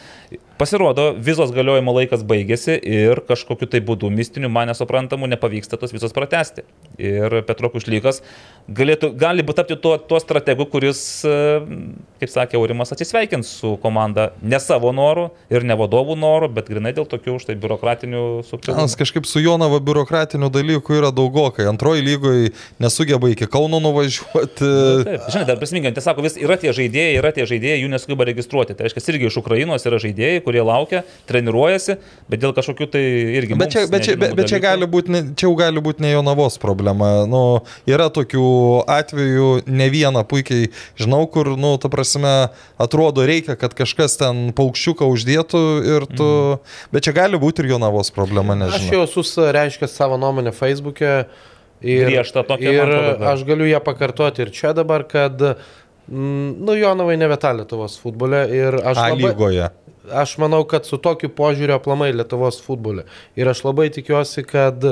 Pasirodo, 0.60 1.14
vizos 1.24 1.53
galiojimo 1.55 1.93
laikas 1.95 2.26
baigėsi 2.28 2.74
ir 2.84 3.22
kažkokiu 3.24 3.70
tai 3.72 3.80
būdu 3.80 4.10
mistiniu, 4.12 4.49
man 4.51 4.68
nesuprantamu, 4.68 5.30
nepavyksta 5.32 5.78
tos 5.80 5.93
visos 5.95 6.12
pratesti. 6.12 6.66
Ir 6.99 7.38
Petro 7.47 7.70
Kušlykas 7.72 8.20
galėtų, 8.68 9.14
gali 9.16 9.45
būti 9.47 9.62
tapti 9.62 9.78
tuo, 9.80 9.93
tuo 10.03 10.20
strategu, 10.20 10.66
kuris, 10.68 10.99
e, 11.24 11.36
kaip 12.20 12.32
sakė 12.34 12.57
Aurimas, 12.60 12.91
atsisveikins 12.91 13.53
su 13.62 13.72
komanda 13.80 14.34
ne 14.43 14.60
savo 14.60 14.91
noru 14.91 15.30
ir 15.47 15.64
ne 15.64 15.78
vadovų 15.80 16.18
noru, 16.20 16.49
bet 16.51 16.68
grinai 16.68 16.91
dėl 16.97 17.07
tokių 17.07 17.38
štai 17.39 17.55
biurokratinių 17.62 18.26
Nes 18.41 18.51
subtilumų. 18.51 18.91
kažkaip 18.99 19.32
su 19.32 19.39
Jonava 19.39 19.80
biurokratinių 19.80 20.51
dalykų 20.53 20.99
yra 20.99 21.14
daugokai. 21.16 21.70
Antroji 21.72 22.03
lygoje 22.03 22.51
nesugeba 22.84 23.32
iki 23.32 23.47
Kauno 23.47 23.80
nuvažiuoti. 23.80 24.70
Taip, 25.07 25.32
žinai, 25.32 25.45
dar 25.47 25.64
prisiminkant, 25.64 25.95
tai 25.95 26.03
sako, 26.03 26.28
vis 26.28 26.36
yra 26.36 26.60
tie 26.60 26.76
žaidėjai, 26.76 27.16
yra 27.24 27.32
tie 27.32 27.47
žaidėjai, 27.47 27.80
jų 27.86 27.93
nesugeba 27.95 28.28
registruoti. 28.28 28.76
Tai 28.76 28.89
reiškia, 28.89 29.07
irgi 29.16 29.32
iš 29.32 29.39
Ukrainos 29.39 29.88
yra 29.88 30.03
žaidėjai, 30.03 30.43
kurie 30.50 30.66
laukia, 30.66 31.04
treniruojasi, 31.30 32.00
bet 32.32 32.41
dėl 32.41 32.56
kažkokių 32.58 32.89
tai 32.97 33.04
irgi... 33.38 33.58
Bet 33.60 33.76
čia, 33.76 33.86
bet, 33.91 34.08
čia, 34.08 34.18
bet, 34.20 34.36
bet 34.38 34.50
čia, 34.50 34.60
gali 34.64 34.89
būt, 34.89 35.14
ne, 35.14 35.24
čia 35.38 35.54
gali 35.60 35.84
būti 35.86 36.04
ne 36.04 36.16
Jonavos 36.16 36.58
problema. 36.62 37.12
Nu, 37.30 37.62
yra 37.89 38.10
tokių 38.14 38.50
atvejų, 38.89 39.50
ne 39.70 39.89
vieną 39.93 40.26
puikiai 40.30 40.72
žinau, 41.00 41.24
kur, 41.32 41.54
nu, 41.60 41.76
ta 41.82 41.91
prasme, 41.93 42.34
atrodo 42.82 43.26
reikia, 43.30 43.56
kad 43.60 43.76
kažkas 43.78 44.18
ten 44.20 44.50
paukščiuką 44.58 45.08
uždėtų 45.14 45.64
ir 45.86 46.08
tu... 46.10 46.30
Mm. 46.58 46.76
Bet 46.95 47.06
čia 47.08 47.14
gali 47.16 47.39
būti 47.41 47.64
ir 47.64 47.74
Jonavos 47.76 48.12
problema, 48.16 48.58
Aš 48.58 48.80
nežinau. 48.80 49.04
jau 49.04 49.24
esu 49.24 49.47
reiškęs 49.56 49.95
savo 49.95 50.20
nuomonę 50.22 50.56
Facebook'e. 50.56 51.14
Ir, 51.80 52.10
Griežtą 52.10 52.43
tokią, 52.43 52.72
ir 52.76 52.82
atrodo, 52.84 53.28
aš 53.32 53.43
galiu 53.47 53.68
ją 53.70 53.80
pakartoti 53.80 54.43
ir 54.43 54.50
čia 54.52 54.74
dabar, 54.76 55.06
kad, 55.08 55.39
mm, 56.12 56.58
nu, 56.60 56.76
Jonavai 56.76 57.16
ne 57.16 57.30
vieta 57.32 57.54
Lietuvos 57.56 57.95
futbole. 58.02 58.41
Ir 58.52 58.82
aš, 58.82 59.00
A 59.00 59.06
labai, 59.14 59.30
lygoje. 59.30 59.70
Aš 60.12 60.38
manau, 60.41 60.64
kad 60.70 60.86
su 60.88 60.99
tokiu 61.01 61.32
požiūriu 61.34 61.78
aplamai 61.78 62.12
Lietuvos 62.16 62.62
futbole. 62.64 63.05
Ir 63.39 63.49
aš 63.51 63.64
labai 63.68 63.89
tikiuosi, 63.93 64.43
kad 64.47 64.86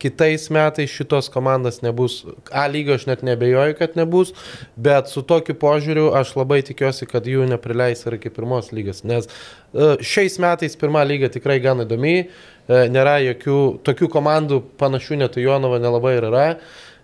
kitais 0.00 0.48
metais 0.50 0.90
šitos 0.90 1.28
komandos 1.28 1.82
nebus. 1.84 2.24
A 2.52 2.66
lygio 2.68 2.96
aš 2.96 3.06
net 3.06 3.22
nebejoju, 3.26 3.76
kad 3.78 3.96
nebus, 4.00 4.32
bet 4.76 5.12
su 5.12 5.22
tokiu 5.22 5.54
požiūriu 5.60 6.10
aš 6.16 6.32
labai 6.38 6.62
tikiuosi, 6.66 7.08
kad 7.10 7.28
jų 7.28 7.46
neprileis 7.50 8.06
ir 8.06 8.16
iki 8.16 8.32
pirmos 8.32 8.72
lygos. 8.72 9.04
Nes 9.04 9.28
e, 9.28 9.94
šiais 10.00 10.40
metais 10.42 10.78
pirma 10.80 11.04
lyga 11.04 11.30
tikrai 11.32 11.60
gan 11.60 11.84
įdomi, 11.84 12.16
e, 12.24 12.84
nėra 12.92 13.18
jokių 13.30 13.58
tokių 13.86 14.08
komandų 14.16 14.62
panašių 14.80 15.20
net 15.24 15.36
į 15.36 15.48
Jonavą 15.50 15.82
nelabai 15.82 16.16
ir 16.16 16.30
yra. 16.30 16.46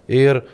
Ir 0.06 0.44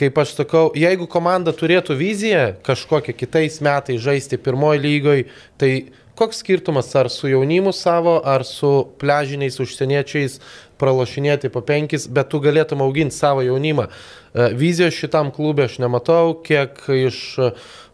kaip 0.00 0.18
aš 0.22 0.34
sakau, 0.38 0.70
jeigu 0.78 1.04
komanda 1.10 1.52
turėtų 1.52 1.96
viziją 1.98 2.44
kažkokią 2.64 3.12
kitais 3.20 3.60
metais 3.64 4.00
žaisti 4.00 4.38
pirmoji 4.40 4.80
lygoje, 4.80 5.26
tai 5.60 5.72
koks 6.20 6.42
skirtumas 6.44 6.92
ar 7.00 7.08
su 7.08 7.30
jaunimu 7.30 7.72
savo, 7.72 8.18
ar 8.24 8.44
su 8.44 8.70
pležiniais 9.00 9.56
užsieniečiais 9.62 10.36
pralašinėti 10.80 11.48
po 11.52 11.62
penkis, 11.64 12.04
bet 12.08 12.28
tu 12.32 12.40
galėtum 12.44 12.84
auginti 12.84 13.16
savo 13.16 13.44
jaunimą. 13.44 13.86
E, 13.88 14.50
Vizijos 14.60 14.98
šitam 15.00 15.32
klubė 15.32 15.64
aš 15.68 15.78
nematau, 15.80 16.34
kiek 16.44 16.76
iš 16.92 17.22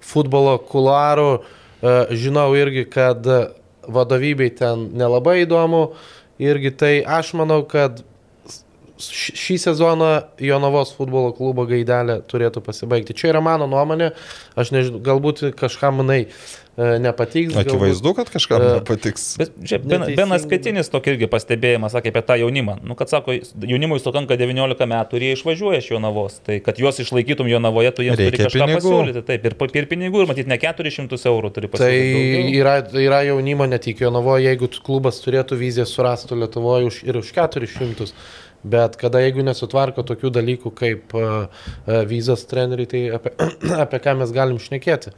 futbolo 0.03 0.57
kularų 0.73 1.31
e, 1.37 1.41
žinau 2.19 2.49
irgi, 2.59 2.89
kad 2.91 3.27
vadovybei 3.87 4.51
ten 4.59 4.89
nelabai 4.99 5.45
įdomu. 5.45 5.87
Irgi 6.43 6.75
tai 6.75 6.93
aš 7.07 7.33
manau, 7.39 7.63
kad 7.71 8.03
šį 8.99 9.59
sezoną 9.61 10.11
Jonavos 10.41 10.95
futbolo 10.97 11.33
klubo 11.37 11.67
gaidelė 11.69 12.21
turėtų 12.31 12.63
pasibaigti. 12.65 13.17
Čia 13.17 13.35
yra 13.35 13.43
mano 13.45 13.69
nuomonė, 13.71 14.13
aš 14.57 14.73
nežinau, 14.73 15.03
galbūt 15.05 15.45
kažkam 15.59 16.01
manai 16.01 16.25
nepatiks. 16.77 17.55
galbūt- 17.55 17.67
Akivaizdu, 17.73 18.15
kad 18.15 18.29
kažkam 18.31 18.61
E, 18.63 18.71
nepatiks. 18.81 19.37
Bet 19.41 19.51
čia 19.65 19.79
ben. 19.81 20.05
Benas 20.17 20.45
Katinis 20.47 20.91
tokį 20.93 21.15
irgi 21.15 21.29
pastebėjimą 21.33 21.89
sakė 21.89 22.13
apie 22.13 22.23
tą 22.29 22.37
jaunimą. 22.43 22.79
Nu, 22.85 22.95
kad 22.95 23.09
sako, 23.09 23.33
jaunimui 23.65 23.99
sukanka 24.01 24.37
19 24.37 24.85
metų 24.87 25.17
ir 25.17 25.23
jie 25.27 25.33
išvažiuoja 25.39 25.79
iš 25.81 25.91
Jonavos. 25.95 26.41
Tai 26.45 26.59
kad 26.61 26.77
juos 26.77 26.99
išlaikytum 27.01 27.49
Jonavoje, 27.49 27.93
tu 27.97 28.03
jiems 28.05 28.17
turi 28.21 28.31
Reikia 28.31 28.49
kažką 28.51 28.67
pinigų. 28.67 28.81
pasiūlyti. 28.83 29.25
Taip, 29.27 29.45
ir, 29.47 29.55
ir 29.81 29.87
pinigų, 29.87 30.23
ir 30.23 30.27
matyt, 30.33 30.47
ne 30.47 30.59
400 30.59 31.25
eurų 31.33 31.53
turi 31.57 31.69
Tai 31.69 31.79
pasiūlyti. 31.79 32.57
yra, 32.61 32.77
yra 32.93 33.23
jaunimo 33.25 33.67
ne 33.69 33.79
tik 33.79 33.99
Jonavoje, 34.05 34.45
jeigu 34.45 34.69
klubas 34.85 35.21
turėtų 35.25 35.57
viziją 35.57 35.87
surastų 35.89 36.37
Lietuvoje 36.45 36.87
už, 36.93 37.03
ir 37.09 37.17
už 37.17 37.33
400. 37.33 38.13
Bet 38.65 38.97
kada 38.99 39.21
jeigu 39.23 39.45
nesutvarko 39.47 40.03
tokių 40.03 40.31
dalykų 40.33 40.71
kaip 40.75 41.15
uh, 41.15 41.47
uh, 41.87 42.05
vizos 42.05 42.45
treneriai, 42.51 42.87
tai 42.87 43.03
apie, 43.15 43.31
apie 43.85 43.99
ką 44.03 44.17
mes 44.19 44.33
galim 44.35 44.59
šnekėti? 44.59 45.13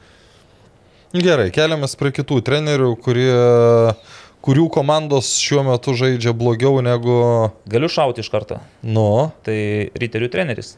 Gerai, 1.16 1.48
keliamės 1.54 1.94
prie 1.96 2.10
kitų 2.12 2.42
trenerių, 2.44 2.90
kurie, 3.00 3.32
kurių 4.44 4.66
komandos 4.74 5.30
šiuo 5.40 5.62
metu 5.64 5.94
žaidžia 5.96 6.34
blogiau 6.36 6.82
negu, 6.84 7.50
Galiu 7.70 7.88
šauti 7.88 8.20
iš 8.20 8.28
karto. 8.32 8.60
nu, 8.84 9.32
Tai 9.46 9.56
ryterių 9.96 10.28
treneris. 10.28 10.74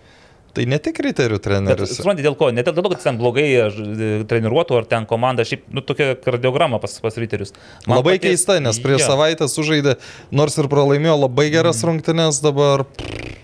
tai 0.55 0.65
ne 0.67 0.79
tik 0.79 0.99
riterių 1.03 1.35
Bet 1.39 1.43
treneris. 1.43 1.97
suprantate, 1.97 2.23
dėl 2.29 2.37
ko? 2.39 2.51
Ne 2.51 2.63
dėl 2.63 2.75
to, 2.75 2.89
kad 2.91 3.03
ten 3.03 3.19
blogai 3.19 3.49
aš, 3.67 3.75
e, 3.75 4.25
treniruotų 4.27 4.79
ar 4.79 4.85
ten 4.85 5.07
komanda, 5.07 5.43
šiaip, 5.43 5.63
nu, 5.71 5.81
tokia 5.81 6.15
kardiograma 6.15 6.81
pas, 6.81 6.99
pas 7.01 7.15
ryterius. 7.15 7.53
Man 7.87 7.99
Labai 7.99 8.19
paties- 8.19 8.31
keista, 8.47 8.61
nes 8.63 8.79
prieš 8.79 9.03
Jo. 9.03 9.15
savaitę 9.15 9.47
sužaidė, 9.51 9.97
nors 10.31 10.57
ir 10.59 10.67
pralaimėjo 10.67 11.19
labai 11.27 11.51
geras 11.51 11.83
Mhm. 11.83 11.87
rungtynes, 12.03 12.41
dabar 12.43 12.85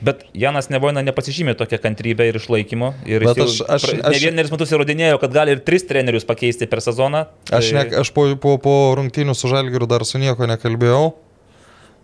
Bet 0.05 0.25
Janas 0.37 0.69
Nevoina 0.69 1.01
nepasižymė 1.07 1.55
tokią 1.57 1.79
kantrybę 1.81 2.27
ir 2.29 2.37
išlaikymą. 2.37 2.93
Ir 3.09 3.25
Bet 3.25 3.39
aš- 3.39 3.63
aš- 3.65 3.87
aš- 3.97 4.03
ne 4.05 4.19
vienerius 4.21 4.51
metus 4.53 4.73
įrodinėjo, 4.73 5.19
kad 5.21 5.33
gali 5.33 5.53
ir 5.57 5.61
tris 5.65 5.87
trenerius 5.89 6.25
pakeisti 6.29 6.67
per 6.69 6.81
sezoną. 6.85 7.27
aš, 7.51 7.73
ne, 7.73 7.87
aš 7.97 8.11
po, 8.13 8.27
po, 8.37 8.59
po 8.59 8.95
rungtynių 8.99 9.35
su 9.35 9.49
Žalgiriu 9.49 9.89
dar 9.89 10.05
su 10.05 10.19
nieko 10.19 10.45
nekalbėjau. 10.47 11.15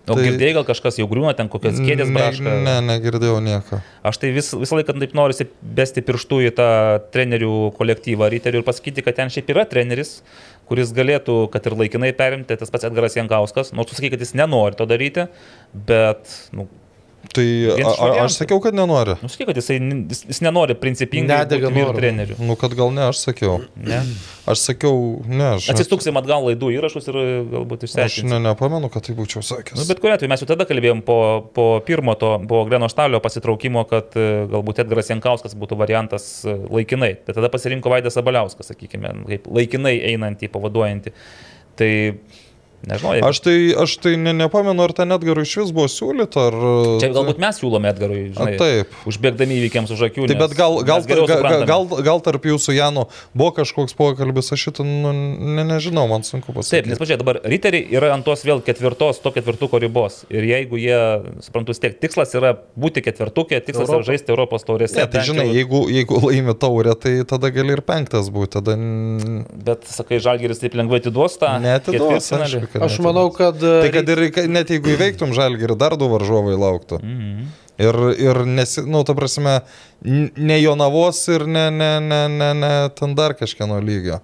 O 0.02 0.14
tai- 0.16 0.24
girdėjai 0.24 0.54
gal 0.56 0.64
kažkas 0.66 0.96
jau 0.98 1.06
griūna 1.06 1.30
ten 1.36 1.46
kokias 1.48 1.76
kėdės 1.78 2.08
Ne, 2.10 2.14
braška? 2.18 2.42
ne, 2.42 2.80
negirdėjau 2.88 3.38
nieko. 3.38 3.78
Aš 4.02 4.16
tai 4.18 4.32
vis, 4.34 4.48
visą 4.50 4.74
laiką 4.80 4.98
taip 4.98 5.12
noriu 5.14 5.46
besti 5.62 6.02
pirštų 6.02 6.40
į 6.48 6.50
tą 6.58 6.66
trenerių 7.14 7.72
kolektyvą 7.78 8.26
ryterių 8.34 8.62
ir 8.62 8.62
pasakyti, 8.66 9.04
kad 9.04 9.14
ten 9.14 9.28
šiaip 9.30 9.46
yra 9.54 9.62
treneris, 9.64 10.22
kuris 10.66 10.90
galėtų, 10.92 11.48
kad 11.52 11.64
ir 11.66 11.72
laikinai 11.78 12.10
perimti, 12.18 12.58
tas 12.58 12.68
pats 12.68 12.84
Edgaras 12.84 13.14
Jankauskas, 13.14 13.72
nors 13.72 13.86
tu 13.90 13.94
sakai, 13.94 14.10
kad 14.10 14.18
jis 14.18 14.34
nenori 14.34 14.74
to 14.74 14.86
daryti, 14.86 15.28
bet, 15.72 16.26
nu, 16.52 16.66
Tai 17.32 17.44
a, 17.70 17.86
a, 17.86 18.06
aš 18.24 18.34
sakiau, 18.40 18.58
kad 18.60 18.74
nenori. 18.74 19.14
nu 19.22 19.28
sakai, 19.30 19.46
kad 19.48 19.56
jisai, 19.60 19.76
jis, 20.10 20.24
jis 20.26 20.40
nenori 20.42 20.74
principingai 20.76 21.44
Nedega 21.44 21.70
būti 21.70 21.78
vyr 21.78 21.86
noru. 21.86 21.98
treneriu. 22.00 22.36
Nu, 22.42 22.56
kad 22.60 22.74
gal 22.76 22.90
ne, 22.92 23.04
aš 23.12 23.20
sakiau. 23.22 23.60
Ne? 23.78 24.00
Aš 24.50 24.64
sakiau, 24.66 24.98
ne, 25.30 25.52
aš, 25.54 25.68
Atsistuksim 25.72 26.18
atgal 26.18 26.44
laidų 26.48 26.72
įrašus 26.74 27.06
ir 27.12 27.18
e, 27.20 27.24
galbūt 27.54 27.86
aš 27.86 27.92
išsiaiškinsim. 27.92 28.34
ne, 28.34 28.40
nepamenu, 28.50 28.90
kad 28.92 29.06
tai 29.06 29.14
būčiau 29.16 29.44
sakęs. 29.46 29.78
Nu, 29.78 29.86
bet 29.88 30.02
kuriuo 30.02 30.18
atveju 30.18 30.32
mes 30.34 30.42
jau 30.44 30.50
tada 30.50 30.66
kalbėjom 30.68 31.04
po, 31.06 31.18
po 31.54 31.66
pirmo 31.86 32.18
to, 32.18 32.34
po 32.50 32.64
Greno 32.68 32.90
Štalio 32.92 33.22
pasitraukimo, 33.24 33.86
kad 33.88 34.18
e, 34.18 34.28
galbūt 34.52 34.82
Edgaras 34.84 35.14
Jankauskas 35.14 35.56
būtų 35.62 35.78
variantas 35.80 36.28
e, 36.42 36.58
laikinai. 36.74 37.14
Bet 37.22 37.38
tada 37.38 37.52
pasirinko 37.54 37.94
Vaidas 37.94 38.18
Abaliauskas, 38.20 38.74
sakykime, 38.74 39.14
kaip 39.30 39.46
laikinai 39.46 39.94
einantį, 40.10 40.50
pavaduojantį. 40.52 41.14
Tai 41.78 41.92
nežinau, 42.88 43.12
jeigu... 43.16 43.26
Aš 43.28 43.40
tai, 43.44 43.56
aš 43.84 43.94
tai 44.02 44.12
ne, 44.20 44.32
nepamenu, 44.36 44.82
ar 44.84 44.92
ten 44.96 45.14
Edgarui 45.14 45.44
iš 45.46 45.54
vis 45.62 45.72
buvo 45.74 45.88
siūlyta, 45.90 46.46
ar... 46.50 46.56
Čia 47.02 47.10
galbūt 47.14 47.40
mes 47.42 47.58
siūlome 47.60 47.90
Edgarui, 47.92 48.22
A, 48.30 48.34
žinai, 48.36 48.56
taip. 48.60 48.96
užbėgdami 49.08 49.58
įvykiams 49.60 49.92
už 49.94 50.04
akių. 50.08 50.26
Tai 50.30 50.36
nes 50.36 50.42
bet 50.42 50.56
gal, 50.58 50.78
gal, 50.88 51.04
gal, 51.06 51.66
gal, 51.68 51.86
gal 52.08 52.22
tarp 52.24 52.48
jūsų 52.48 52.76
Janu 52.76 53.06
buvo 53.36 53.52
kažkoks 53.60 53.94
pokalbis, 53.98 54.52
aš 54.54 54.66
šitą 54.68 54.86
nu, 54.86 55.12
ne, 55.12 55.66
nežinau, 55.68 56.06
man 56.10 56.26
sunku 56.26 56.50
Taip, 56.50 56.60
pasakyti. 56.60 56.92
nes 56.92 57.02
pažiūrėk, 57.02 57.22
dabar 57.22 57.40
riteriai 57.54 57.86
yra 57.94 58.12
ant 58.16 58.26
tos 58.26 58.44
vėl 58.46 58.62
ketvirtos, 58.64 59.22
to 59.22 59.34
ketvirtuko 59.34 59.80
ribos. 59.82 60.22
Ir 60.32 60.46
jeigu 60.48 60.80
jie, 60.80 60.98
suprantu, 61.44 61.76
tiek 61.78 61.98
tikslas 62.02 62.34
yra 62.38 62.54
būti 62.78 63.04
ketvirtukė, 63.04 63.60
tikslas 63.64 63.86
Europos. 63.88 64.06
yra 64.06 64.10
žaisti 64.12 64.34
Europos 64.34 64.66
taurėse. 64.68 64.98
Ne, 64.98 65.06
tai 65.10 65.24
žinai, 65.26 65.46
jau- 65.50 65.56
jeigu, 65.60 65.82
jeigu 65.92 66.20
laimi 66.26 66.54
taurę, 66.58 66.96
tai 66.98 67.14
tada 67.28 67.50
gali 67.54 67.76
ir 67.76 67.82
penktas 67.86 68.30
būti, 68.32 68.58
tada... 68.58 68.76
Bet, 69.62 69.86
sakai, 69.90 70.20
Žalgeris 70.22 70.60
taip 70.62 70.76
lengvai 70.78 71.00
atiduos 71.02 71.38
tą. 71.40 71.54
Ketvirtfinalį? 71.62 72.62
aišku, 72.62 72.71
kad 72.72 72.86
Aš 72.88 72.98
manau, 73.04 73.28
kad... 73.34 73.60
Tai 73.60 73.90
kad 73.94 74.08
ir 74.14 74.24
net 74.50 74.72
jeigu 74.72 74.94
įveiktum 74.96 75.34
žalgirį, 75.36 75.76
dar 75.80 75.96
du 76.00 76.08
varžovai 76.12 76.56
lauktų. 76.58 77.02
Mhm. 77.02 77.50
Ir, 77.82 77.96
ir 78.20 78.42
nesi, 78.46 78.82
nu, 78.84 79.00
ta 79.08 79.14
prasme, 79.16 79.62
ne 80.04 80.58
Jonavos 80.60 81.22
ir 81.32 81.46
ne, 81.48 81.70
ne, 81.72 81.94
ne, 82.04 82.26
ne, 82.28 82.52
ne 82.54 82.74
ten 82.94 83.16
dar 83.18 83.34
kažkieno 83.38 83.80
lygio. 83.82 84.20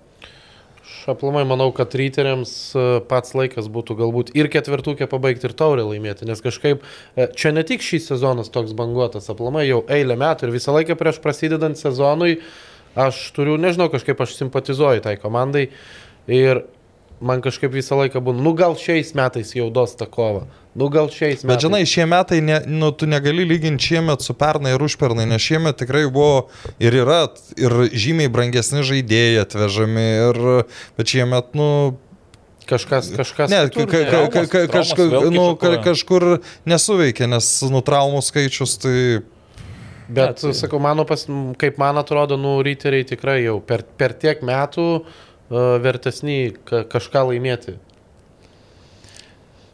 Aš 0.84 1.08
aplamai 1.14 1.46
manau, 1.48 1.70
kad 1.74 1.96
ryteriams 1.96 2.52
e, 2.76 2.84
pats 3.08 3.32
laikas 3.38 3.70
būtų 3.72 3.96
galbūt 4.02 4.34
ir 4.36 4.50
ketvirtukė 4.52 5.08
pabaigti 5.08 5.48
ir 5.48 5.56
taurę 5.56 5.86
laimėti, 5.88 6.28
nes 6.28 6.44
kažkaip 6.44 6.84
e, 6.84 7.30
čia 7.32 7.54
ne 7.56 7.64
tik 7.66 7.82
šis 7.84 8.10
sezonas 8.12 8.52
toks 8.52 8.76
banguotas, 8.76 9.30
aplamai 9.32 9.64
jau 9.64 9.80
eilę 9.88 10.18
metų 10.20 10.46
ir 10.46 10.56
visą 10.58 10.76
laiką 10.76 10.98
prieš 11.00 11.22
prasidedant 11.24 11.80
sezonui 11.80 12.36
aš 12.98 13.30
turiu, 13.36 13.56
nežinau, 13.60 13.88
kažkaip 13.92 14.20
aš 14.20 14.36
simpatizuoju 14.36 15.04
tai 15.04 15.16
komandai 15.20 15.68
ir 16.28 16.66
man 17.20 17.42
kažkaip 17.42 17.72
visą 17.74 17.98
laiką 17.98 18.22
būna, 18.22 18.42
nu 18.42 18.52
gal 18.56 18.76
šiais 18.78 19.12
metais 19.18 19.50
jau 19.56 19.68
dos 19.74 19.94
tą 19.98 20.06
kovą, 20.10 20.44
nu 20.78 20.88
gal 20.92 21.10
šiais 21.12 21.42
metais. 21.42 21.48
Bet 21.50 21.64
žinai, 21.64 21.82
šie 21.88 22.06
metai, 22.10 22.40
ne, 22.44 22.60
nu, 22.70 22.90
tu 22.94 23.08
negali 23.10 23.46
lyginti 23.48 23.90
šiemet 23.90 24.24
su 24.24 24.36
pernai 24.38 24.76
ir 24.76 24.84
užpernai, 24.84 25.26
nes 25.30 25.42
šiemet 25.42 25.80
tikrai 25.82 26.06
buvo 26.12 26.48
ir 26.82 26.94
yra 27.02 27.24
ir 27.58 27.74
žymiai 27.90 28.30
brangesni 28.32 28.84
žaidėjai 28.86 29.42
atvežami, 29.46 30.06
ir, 30.28 30.44
bet 30.98 31.14
šiemet, 31.14 31.50
nu, 31.58 31.70
kažkas, 32.68 33.10
kažkas. 33.16 33.50
ne, 33.50 33.64
kitur 33.72 33.90
ka, 33.90 34.04
ka, 34.04 34.22
ka, 34.28 34.46
ka, 34.52 34.66
kažkur, 34.78 35.18
nu, 35.34 35.50
ka, 35.58 35.74
kažkur 35.90 36.30
nesuveikė, 36.68 37.30
nes 37.34 37.50
nu, 37.72 37.82
traumų 37.82 38.22
skaičius 38.26 38.78
tai... 38.84 38.96
Bet, 40.08 40.38
Ne, 40.40 40.40
tai- 40.40 40.56
sakau, 40.56 40.78
mano 40.80 41.04
pas, 41.04 41.26
kaip 41.60 41.76
man 41.76 41.98
atrodo, 42.00 42.38
nu, 42.40 42.54
ryteriai 42.64 43.04
tikrai 43.04 43.42
jau 43.42 43.58
per, 43.60 43.82
per 44.00 44.14
tiek 44.16 44.40
metų 44.40 44.84
uh, 45.02 45.16
vertesni 45.50 46.52
ka, 46.68 46.84
kažką 46.88 47.28
laimėti. 47.30 47.78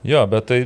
Jo, 0.04 0.26
bet 0.30 0.48
tai 0.50 0.58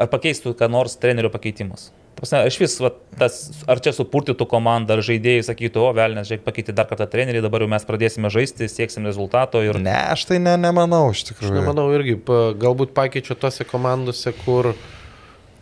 ar 0.00 0.08
pakeistų 0.10 0.54
ką 0.58 0.70
nors 0.72 0.96
trenerio 1.00 1.30
pakeitimas? 1.32 1.90
Prasme, 2.20 2.42
Aš 2.44 2.56
vis, 2.60 2.74
va, 2.82 2.90
tas, 3.16 3.36
ar 3.70 3.80
čia 3.80 3.94
supurtytų 3.96 4.44
komandą, 4.50 4.98
ar 4.98 5.04
žaidėjai 5.06 5.44
sakytų, 5.46 5.84
o 5.88 5.92
velnės, 5.96 6.26
žiūrėk, 6.28 6.42
pakeiti 6.44 6.74
dar 6.76 6.88
kartą 6.90 7.06
trenerį, 7.08 7.40
dabar 7.44 7.64
jau 7.64 7.68
mes 7.72 7.86
pradėsime 7.88 8.28
žaisti, 8.32 8.68
sieksim 8.68 9.06
rezultato 9.08 9.62
ir... 9.64 9.78
Ne, 9.80 9.94
aš 10.12 10.26
tai 10.28 10.40
ne, 10.42 10.56
nemanau 10.60 11.06
iš 11.14 11.22
Aš 11.22 11.28
tikrųjų. 11.30 11.54
nemanau 11.56 11.86
irgi, 11.96 12.18
pa, 12.20 12.50
galbūt 12.60 12.92
pakeičia 12.96 13.38
tose 13.40 13.64
komandose, 13.68 14.34
kur, 14.42 14.74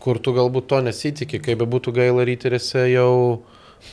kur 0.03 0.19
tu 0.19 0.35
galbūt 0.35 0.67
to 0.73 0.81
nesitikė, 0.89 1.39
kaip 1.47 1.63
be 1.63 1.69
būtų 1.77 1.95
gaila 2.01 2.27
ryteriuose 2.27 2.89
jau... 2.91 3.13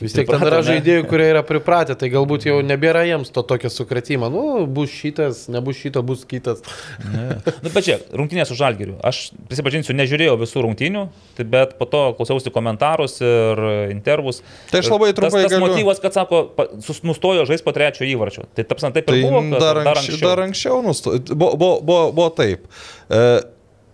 Vis 0.00 0.12
tiek 0.12 0.28
ten 0.28 0.42
yra 0.44 0.58
žaidėjų, 0.66 1.04
kurie 1.08 1.28
yra 1.30 1.40
pripratę, 1.46 1.94
tai 1.96 2.10
galbūt 2.12 2.44
jau 2.48 2.58
nebėra 2.66 3.04
jiems 3.08 3.30
to 3.32 3.42
tokio 3.46 3.70
sukretimo. 3.72 4.28
Nu, 4.32 4.42
bus 4.66 4.90
šitas, 4.92 5.44
nebus 5.52 5.78
šito, 5.80 6.02
bus 6.06 6.24
kitas. 6.28 6.60
Na, 7.06 7.38
nu, 7.62 7.70
bet 7.72 7.86
čia, 7.86 7.96
rungtynės 8.12 8.50
su 8.52 8.58
Žalgiriu. 8.58 8.98
Aš 9.06 9.30
prisipažinsiu, 9.48 9.96
nežiūrėjau 9.96 10.36
visų 10.42 10.66
rungtynių, 10.66 11.06
tai 11.38 11.48
bet 11.56 11.76
po 11.80 11.88
to 11.88 12.02
klausiausi 12.18 12.52
komentarus 12.52 13.18
ir 13.24 13.64
intervus. 13.94 14.42
Tai 14.72 14.82
aš 14.84 14.92
labai 14.92 15.12
trumpai 15.16 15.44
tas, 15.46 15.50
tas 15.50 15.56
galiu- 15.56 15.70
motyvas, 15.70 16.02
kad 16.04 16.18
sako, 16.18 16.42
pa- 16.58 16.68
sus- 16.84 17.00
nustojo 17.06 17.46
žaisti 17.48 17.64
po 17.64 17.72
trečio 17.76 18.04
įvarčio. 18.10 18.44
Tai 18.58 18.66
tapsant 18.68 18.94
taip 18.98 19.08
Tai 19.08 19.16
ir 19.16 19.24
buvo, 19.30 19.42
kad 19.54 19.60
dar, 19.64 19.82
anksčiau, 19.86 20.22
dar 20.26 20.44
anksčiau 20.44 20.82
nusto... 20.84 21.16
buvo, 21.32 21.54
buvo, 21.56 21.76
buvo, 21.80 22.06
buvo 22.12 22.30
taip. 22.36 22.66
E, 23.08 23.22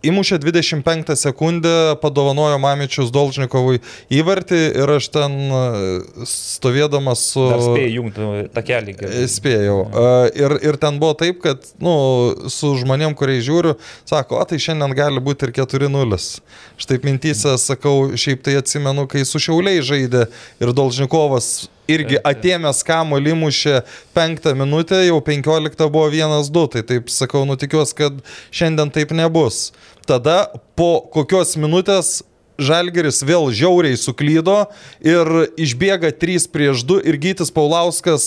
Įmušė 0.03 0.41
25 0.43 1.13
sekundę, 1.19 1.73
padovanojo 2.03 2.57
Mamičius 2.63 3.13
Dolžnikovui 3.15 3.79
įvartį 4.11 4.61
ir 4.83 4.93
aš 4.97 5.09
ten 5.15 5.37
e, 5.47 5.61
stovėdamas 6.27 7.23
su... 7.33 7.45
Dar 7.53 7.63
spėjai 7.63 7.93
jungti 7.95 8.31
takelį. 8.57 8.97
gerai. 8.99 9.23
E, 9.23 9.29
Spėjau. 9.31 9.79
E, 9.87 10.09
Ir, 10.43 10.55
ir 10.65 10.79
ten 10.81 10.99
buvo 10.99 11.15
taip, 11.19 11.39
kad 11.45 11.63
nu, 11.83 11.93
su 12.51 12.73
žmonėm, 12.81 13.15
kurie 13.19 13.39
žiūriu, 13.45 13.77
sako, 14.09 14.41
o 14.41 14.47
tai 14.49 14.59
šiandien 14.63 14.95
gali 14.97 15.23
būti 15.23 15.47
ir 15.49 15.55
4-0. 15.61 16.19
Štai 16.83 16.99
mintysę 17.05 17.55
sakau, 17.61 18.11
šiaip 18.19 18.43
tai 18.47 18.57
atsimenu, 18.59 19.07
kai 19.11 19.23
su 19.29 19.39
Šiauliai 19.43 19.85
žaidė 19.85 20.27
ir 20.63 20.75
Dolžnikovas 20.75 21.69
irgi 21.91 22.21
atėmęs 22.25 22.83
kamuolį 22.87 23.37
mušė 23.41 23.81
penktą 24.17 24.55
minutę, 24.59 25.01
jau 25.07 25.21
penkioliktą 25.25 25.89
buvo 25.93 26.11
vienas 26.13 26.51
du, 26.53 26.67
tai 26.71 26.85
taip 26.87 27.11
sakau, 27.13 27.45
nu 27.49 27.57
tikiuosi, 27.59 27.97
kad 27.99 28.21
šiandien 28.55 28.93
taip 28.95 29.15
nebus. 29.17 29.71
Tada 30.07 30.47
po 30.79 31.01
kokios 31.15 31.57
minutės 31.61 32.21
Žalgeris 32.61 33.23
vėl 33.25 33.49
žiauriai 33.55 33.97
suklydo 33.97 34.67
ir 35.01 35.29
išbėga 35.57 36.11
3 36.21 36.47
prieš 36.53 36.83
2 36.89 37.01
ir 37.09 37.17
Gytis 37.23 37.51
Paulauskas 37.55 38.27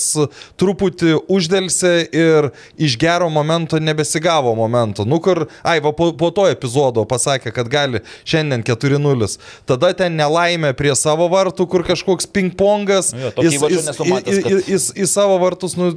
truputį 0.59 1.15
uždelsė 1.31 1.93
ir 2.09 2.49
iš 2.77 2.97
gero 3.01 3.29
momento 3.29 3.79
nebesigavo 3.79 4.55
momento. 4.57 5.05
Nu 5.05 5.19
kur, 5.23 5.45
ai, 5.63 5.77
va, 5.83 5.93
po, 5.95 6.09
po 6.17 6.31
to 6.35 6.47
epizodo 6.49 7.05
pasakė, 7.05 7.53
kad 7.55 7.69
gali 7.71 8.01
šiandien 8.25 8.65
4-0. 8.65 9.29
Tada 9.69 9.93
ten 9.93 10.17
nelaimė 10.17 10.73
prie 10.77 10.95
savo 10.97 11.29
vartų, 11.31 11.67
kur 11.71 11.85
kažkoks 11.87 12.27
ping-pongas. 12.27 13.13
Jis, 13.45 13.61
jis, 13.77 13.87
kad- 14.01 14.29
jis, 14.49 14.69
jis 14.73 14.89
į 15.05 15.07
savo 15.11 15.37
vartus 15.41 15.77
nu, 15.79 15.93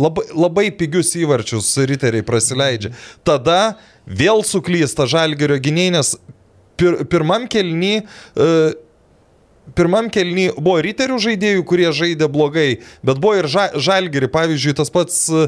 labai, 0.00 0.26
labai 0.34 0.68
pigius 0.74 1.14
įvarčius 1.16 1.70
riteriai 1.86 2.26
prasileidžia. 2.26 2.92
Tada 3.24 3.76
vėl 4.04 4.42
suklysta 4.44 5.06
Žalgerio 5.08 5.56
gynėjai, 5.64 5.94
nes 5.96 6.14
pir, 6.80 7.02
pirmam 7.10 7.48
kelny 7.50 8.00
uh, 8.04 8.72
Pirmam 9.72 10.10
kelny 10.12 10.50
buvo 10.58 10.76
riterių 10.84 11.16
žaidėjų, 11.24 11.62
kurie 11.64 11.86
žaidė 11.96 12.26
blogai, 12.28 12.82
bet 13.00 13.16
buvo 13.22 13.38
ir 13.40 13.46
ža, 13.48 13.70
žalgeri. 13.80 14.28
Pavyzdžiui, 14.28 14.74
tas 14.76 14.92
pats 14.92 15.16
e, 15.32 15.46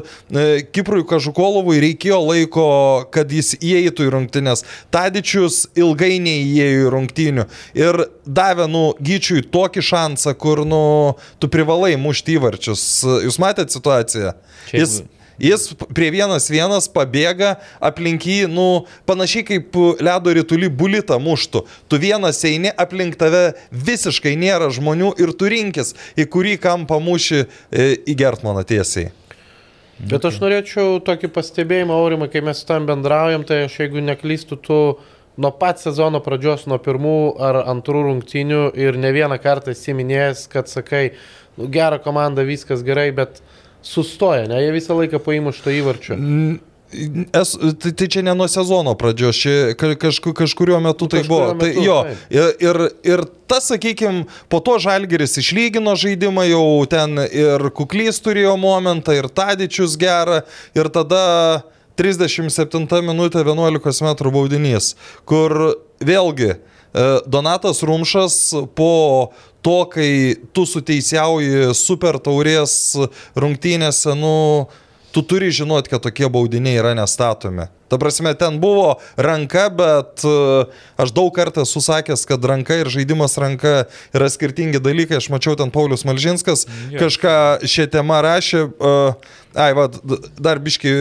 Kiprui 0.73 1.05
Kažukolovui 1.07 1.77
reikėjo 1.83 2.17
laiko, 2.25 2.65
kad 3.13 3.29
jis 3.31 3.53
įeitų 3.59 4.07
į 4.07 4.13
rungtynės. 4.15 4.65
Tadičius 4.93 5.67
ilgai 5.77 6.15
neįėjo 6.23 6.87
į 6.87 6.93
rungtynių. 6.95 7.45
Ir 7.77 8.01
davė, 8.25 8.65
nu, 8.73 8.87
gyčiui 8.97 9.45
tokį 9.53 9.85
šansą, 9.85 10.33
kur, 10.41 10.63
nu, 10.65 10.81
tu 11.37 11.51
privalai 11.53 11.93
mušti 12.01 12.39
įvarčius. 12.39 12.87
Jūs 13.27 13.37
matėte 13.43 13.77
situaciją? 13.77 14.33
Šiaip- 14.71 14.81
Jis, 14.81 14.97
Jis 15.37 15.69
prie 15.93 16.09
vienas 16.13 16.49
vienas 16.49 16.87
pabėga, 16.89 17.57
aplink 17.83 18.25
jį, 18.25 18.47
nu, 18.49 18.87
panašiai 19.09 19.45
kaip 19.45 19.77
ledo 20.01 20.33
rytulį 20.33 20.71
bulitą 20.73 21.19
muštų. 21.21 21.61
Tu 21.89 21.99
vienas 22.01 22.41
eini, 22.47 22.71
aplink 22.73 23.19
tave 23.21 23.51
visiškai 23.69 24.33
nėra 24.39 24.71
žmonių 24.73 25.13
ir 25.21 25.35
tu 25.37 25.49
rinkis, 25.53 25.93
į 26.17 26.25
kurį 26.33 26.57
kampą 26.63 26.97
muši 27.03 27.43
e, 27.43 27.47
į 28.01 28.17
Gertmaną 28.17 28.65
tiesiai. 28.65 29.11
Bet 29.97 30.25
aš 30.29 30.39
norėčiau 30.41 30.97
tokį 31.05 31.29
pastebėjimą, 31.33 31.93
Aurimai, 31.93 32.27
kai 32.33 32.43
mes 32.45 32.59
tam 32.69 32.85
bendraujam, 32.89 33.45
tai 33.45 33.63
aš 33.65 33.79
jeigu 33.81 34.01
neklystu, 34.05 34.57
tu 34.61 34.77
nuo 35.37 35.51
pat 35.57 35.81
sezono 35.81 36.21
pradžios, 36.25 36.67
nuo 36.69 36.77
pirmų 36.81 37.17
ar 37.41 37.63
antrų 37.63 38.03
rungtynių 38.09 38.61
ir 38.77 38.97
ne 39.01 39.13
vieną 39.13 39.37
kartą 39.41 39.73
esi 39.73 39.93
minėjęs, 39.97 40.45
kad 40.53 40.69
sakai, 40.69 41.11
nu, 41.57 41.69
gera 41.73 41.97
komanda, 42.01 42.45
viskas 42.45 42.85
gerai, 42.85 43.09
bet 43.13 43.41
sustoja, 43.85 44.47
ne, 44.47 44.61
jie 44.63 44.71
visą 44.75 44.97
laiką 44.97 45.19
paimuštą 45.23 45.73
įvarčių. 45.81 46.17
Es, 47.35 47.49
tai, 47.83 47.91
tai 47.91 48.05
čia 48.07 48.21
ne 48.23 48.31
nuo 48.31 48.45
sezono 48.47 48.93
pradžios, 48.95 49.35
čia 49.35 49.55
ka- 49.75 49.97
kažku, 49.99 50.31
kažkurio 50.31 50.77
metu 50.79 51.09
tai 51.11 51.19
Kažkuriuo 51.19 51.39
buvo. 51.51 51.59
Tai, 51.59 51.67
metu, 51.73 51.83
jo, 51.83 51.97
taip. 52.07 52.21
ir, 52.31 52.53
ir, 52.63 52.79
ir 53.03 53.23
tas, 53.51 53.67
sakykime, 53.73 54.23
po 54.47 54.61
to 54.63 54.77
Žalgeris 54.79 55.35
išlygino 55.41 55.97
žaidimą, 55.99 56.45
jau 56.47 56.63
ten 56.87 57.19
ir 57.27 57.67
Kuklys 57.75 58.21
turėjo 58.23 58.55
momentą, 58.55 59.17
ir 59.19 59.27
Tadičius 59.27 59.97
gerą, 59.99 60.45
ir 60.79 60.87
tada 60.95 61.65
37 61.99 62.87
minutė 63.03 63.43
11 63.43 64.01
m 64.07 64.31
baudinys, 64.31 64.93
kur 65.27 65.75
vėlgi 65.99 66.53
e, 66.55 66.57
Donatas 67.27 67.83
Rumšas 67.83 68.53
po 68.75 69.31
to, 69.61 69.85
kai 69.91 70.35
tu 70.55 70.63
suteisiauji 70.65 71.73
super 71.75 72.17
taurės 72.23 72.95
rungtynėse, 73.35 74.13
nu, 74.17 74.67
tu 75.11 75.23
turi 75.25 75.49
žinoti, 75.51 75.89
kad 75.91 76.03
tokie 76.05 76.29
baudiniai 76.31 76.77
yra 76.79 76.93
nestatomi. 76.97 77.67
Ta 77.87 77.95
prasme, 77.99 78.33
ten 78.35 78.57
buvo 78.59 78.97
ranka, 79.15 79.69
bet 79.71 80.19
e, 80.27 80.31
aš 80.99 81.13
daug 81.15 81.29
kartų 81.35 81.63
esu 81.63 81.79
sakęs, 81.85 82.25
kad 82.27 82.43
ranka 82.43 82.75
ir 82.81 82.89
žaidimas 82.91 83.37
ranka 83.39 83.85
yra 84.11 84.27
skirtingi 84.27 84.81
dalykai. 84.83 85.21
Aš 85.21 85.29
mačiau 85.31 85.55
ten 85.55 85.71
Paulius 85.71 86.03
Malžinskas 86.07 86.65
kažką 86.99 87.35
šią 87.63 87.85
temą 87.95 88.19
rašė. 88.27 88.65
e, 88.67 88.93
Ai, 89.57 89.71
va, 89.73 89.87
d- 89.87 90.19
dar 90.37 90.59
biški 90.59 90.91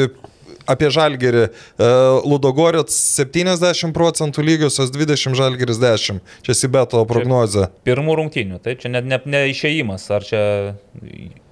apie 0.71 0.91
Žalgerį. 0.95 1.45
E, 1.49 1.91
Ludogorets 2.27 2.97
70 3.21 3.93
procentų 3.97 4.45
lygiosios, 4.47 4.91
20 4.95 5.37
Žalgeris 5.39 5.79
10. 5.83 6.21
Čia 6.47 6.57
Sibeto 6.59 7.03
prognozė. 7.09 7.69
Pirmų 7.87 8.19
rungtynių, 8.23 8.61
taip, 8.65 8.83
čia 8.85 8.93
net 8.95 9.07
ne, 9.09 9.21
ne 9.27 9.45
išėjimas, 9.53 10.09
ar 10.17 10.27
čia 10.27 10.43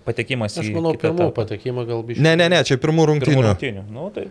patekimas 0.04 0.58
Aš 0.60 0.68
į... 0.68 0.74
manau, 0.76 0.92
kitą 0.96 1.14
pirmų 1.14 1.30
patekimą 1.36 1.86
gal 1.88 2.02
biškai. 2.04 2.24
Ne, 2.26 2.34
ne, 2.42 2.50
ne, 2.52 2.60
čia 2.66 2.76
pirmų 2.76 3.06
Pirmų 3.06 3.08
rungtynių. 3.14 3.46
rungtynių. 3.48 3.86
Nu, 3.94 4.10
tai 4.14 4.28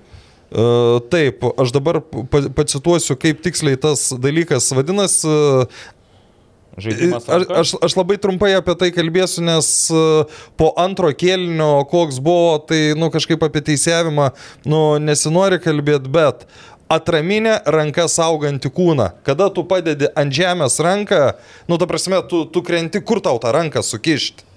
E, 0.53 0.99
Taip, 1.09 1.41
aš 1.57 1.71
dabar 1.73 1.97
pa- 2.01 2.43
pacituosiu, 2.53 3.15
kaip 3.17 3.39
tiksliai 3.41 3.73
tas 3.81 4.11
dalykas 4.21 4.67
vadinasi. 4.77 5.31
Žaidimas. 6.78 7.28
Aš, 7.30 7.45
aš, 7.49 7.74
aš 7.86 7.95
labai 7.99 8.17
trumpai 8.21 8.53
apie 8.57 8.76
tai 8.80 8.89
kalbėsiu, 8.95 9.43
nes 9.45 9.69
e, 9.93 10.03
po 10.59 10.71
antro 10.80 11.11
kėlinio, 11.13 11.86
koks 11.91 12.21
buvo, 12.24 12.57
tai, 12.69 12.93
nu, 12.99 13.11
kažkaip 13.13 13.43
apie 13.45 13.63
teisėjimą, 13.71 14.32
nu, 14.69 14.84
nesinori 15.03 15.61
kalbėti, 15.63 16.11
bet 16.13 16.47
atraminė 16.93 17.59
ranka 17.74 18.07
sauganti 18.11 18.69
kūną. 18.74 19.11
Kada 19.26 19.49
tu 19.53 19.65
padedi 19.67 20.09
ant 20.19 20.34
žemės 20.34 20.80
ranką, 20.84 21.21
nu, 21.69 21.80
ta 21.82 21.89
prasme, 21.89 22.21
tu, 22.30 22.45
tu 22.45 22.63
krenti, 22.65 23.01
kur 23.01 23.24
tau 23.24 23.39
tą 23.41 23.53
ranką 23.55 23.84
sukišti. 23.86 24.53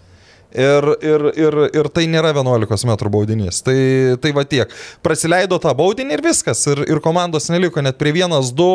Ir, 0.55 0.87
ir, 1.03 1.25
ir, 1.35 1.57
ir 1.75 1.89
tai 1.93 2.07
nėra 2.09 2.31
11 2.31 2.87
m 2.87 2.95
baudinys. 3.11 3.59
Tai, 3.67 3.77
tai 4.23 4.31
va 4.37 4.45
tiek. 4.47 4.71
Prasileido 5.05 5.59
tą 5.61 5.73
baudinį 5.77 6.17
ir 6.17 6.23
viskas. 6.25 6.63
Ir, 6.71 6.85
ir 6.87 7.03
komandos 7.05 7.51
neliko. 7.51 7.83
Net 7.83 7.99
prie 7.99 8.15
1-2 8.15 8.69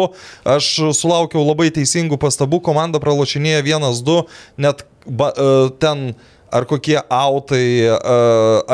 aš 0.52 0.68
sulaukiau 0.98 1.46
labai 1.48 1.72
teisingų 1.74 2.20
pastabų. 2.22 2.60
Komanda 2.66 3.00
pralošinėja 3.02 3.64
1-2. 3.64 4.20
Net 4.62 4.84
ba, 5.08 5.32
e, 5.32 5.72
ten 5.82 6.12
ar 6.52 6.68
kokie 6.68 7.00
autai, 7.08 7.88
e, 7.88 7.96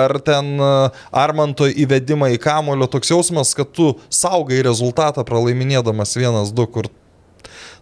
ar 0.01 0.17
ten 0.25 0.57
e, 0.57 0.71
Armanto 1.13 1.69
įvedimą 1.69 2.31
į 2.33 2.41
kamulio. 2.41 2.89
Toks 2.89 3.13
jausmas, 3.13 3.53
kad 3.57 3.69
tu 3.77 3.93
saugai 4.09 4.63
rezultatą 4.65 5.23
pralaiminėdamas 5.27 6.17
1-2. 6.17 6.67
Kur... 6.73 6.89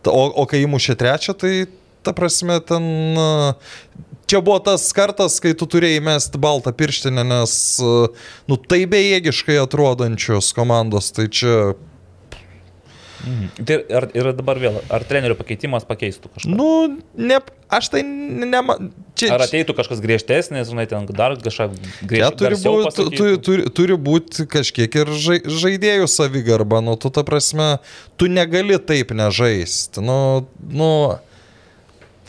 O, 0.06 0.26
o 0.44 0.46
kai 0.46 0.62
įmušė 0.68 0.98
trečią, 1.00 1.34
tai 1.40 1.54
ta 2.06 2.14
prasme 2.14 2.60
ten... 2.62 2.84
Čia 4.26 4.42
buvo 4.42 4.58
tas 4.66 4.88
kartas, 4.98 5.38
kai 5.44 5.54
tu 5.58 5.68
turėjai 5.70 6.02
mesti 6.06 6.40
baltą 6.42 6.74
pirštinę, 6.74 7.26
nes, 7.30 7.58
e, 7.78 7.98
nu, 8.50 8.58
tai 8.58 8.86
bejėgiškai 8.90 9.60
atrodančios 9.62 10.54
komandos, 10.58 11.12
tai 11.14 11.28
čia, 11.30 11.76
Tai 13.66 13.78
ar, 13.98 14.06
ir 14.14 14.28
dabar 14.38 14.60
vėl, 14.62 14.76
ar 14.94 15.04
trenerių 15.08 15.38
pakeitimas 15.40 15.86
pakeistų 15.88 16.30
kažką? 16.30 16.52
nu, 16.54 16.68
ne, 17.18 17.40
aš 17.74 17.88
tai 17.94 18.04
ne, 18.06 18.62
čia, 19.18 19.32
Ar 19.34 19.46
ateitų 19.48 19.74
kažkas 19.78 20.02
griežtesnis, 20.04 20.70
žinai, 20.70 20.86
ten 20.92 21.08
dar 21.10 21.34
kažką 21.40 21.70
čia 21.74 21.96
griežtesnį. 22.06 22.38
turi 22.38 22.60
būti 22.62 23.08
turi, 23.18 23.38
turi, 23.48 23.68
turi 23.80 23.98
būt 24.10 24.44
kažkiek 24.52 25.00
ir 25.02 25.14
žai, 25.18 25.40
žaidėjų 25.42 26.10
savigarba, 26.12 26.84
nu, 26.86 26.98
tu 27.02 27.10
ta 27.14 27.26
prasme, 27.26 27.80
tu 28.20 28.30
negali 28.30 28.78
taip 28.78 29.16
nežaisti, 29.18 30.06
nu, 30.06 30.20
nu, 30.62 30.92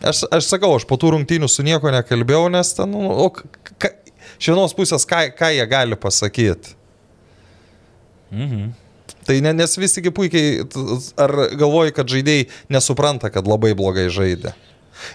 aš, 0.08 0.24
aš 0.32 0.48
sakau, 0.48 0.72
aš 0.78 0.86
po 0.88 0.98
tų 1.00 1.14
rungtynių 1.16 1.48
su 1.50 1.64
nieko 1.66 1.92
nekalbėjau, 1.94 2.48
nes 2.54 2.72
ten, 2.78 2.92
nu, 2.92 3.10
o, 3.10 3.28
ka, 3.32 3.92
iš 4.36 4.50
vienos 4.52 4.74
pusės, 4.76 5.06
ką, 5.08 5.26
ką 5.36 5.52
jie 5.56 5.66
gali 5.70 5.98
pasakyti. 6.00 6.76
Mhm. 8.34 8.74
Tai 9.26 9.36
ne, 9.42 9.52
nes 9.58 9.74
visigi 9.78 10.10
puikiai, 10.14 10.62
t- 10.70 10.84
ar 11.18 11.32
galvoji, 11.58 11.94
kad 11.94 12.10
žaidėjai 12.10 12.46
nesupranta, 12.70 13.30
kad 13.34 13.46
labai 13.50 13.72
blogai 13.78 14.06
žaidė. 14.12 14.54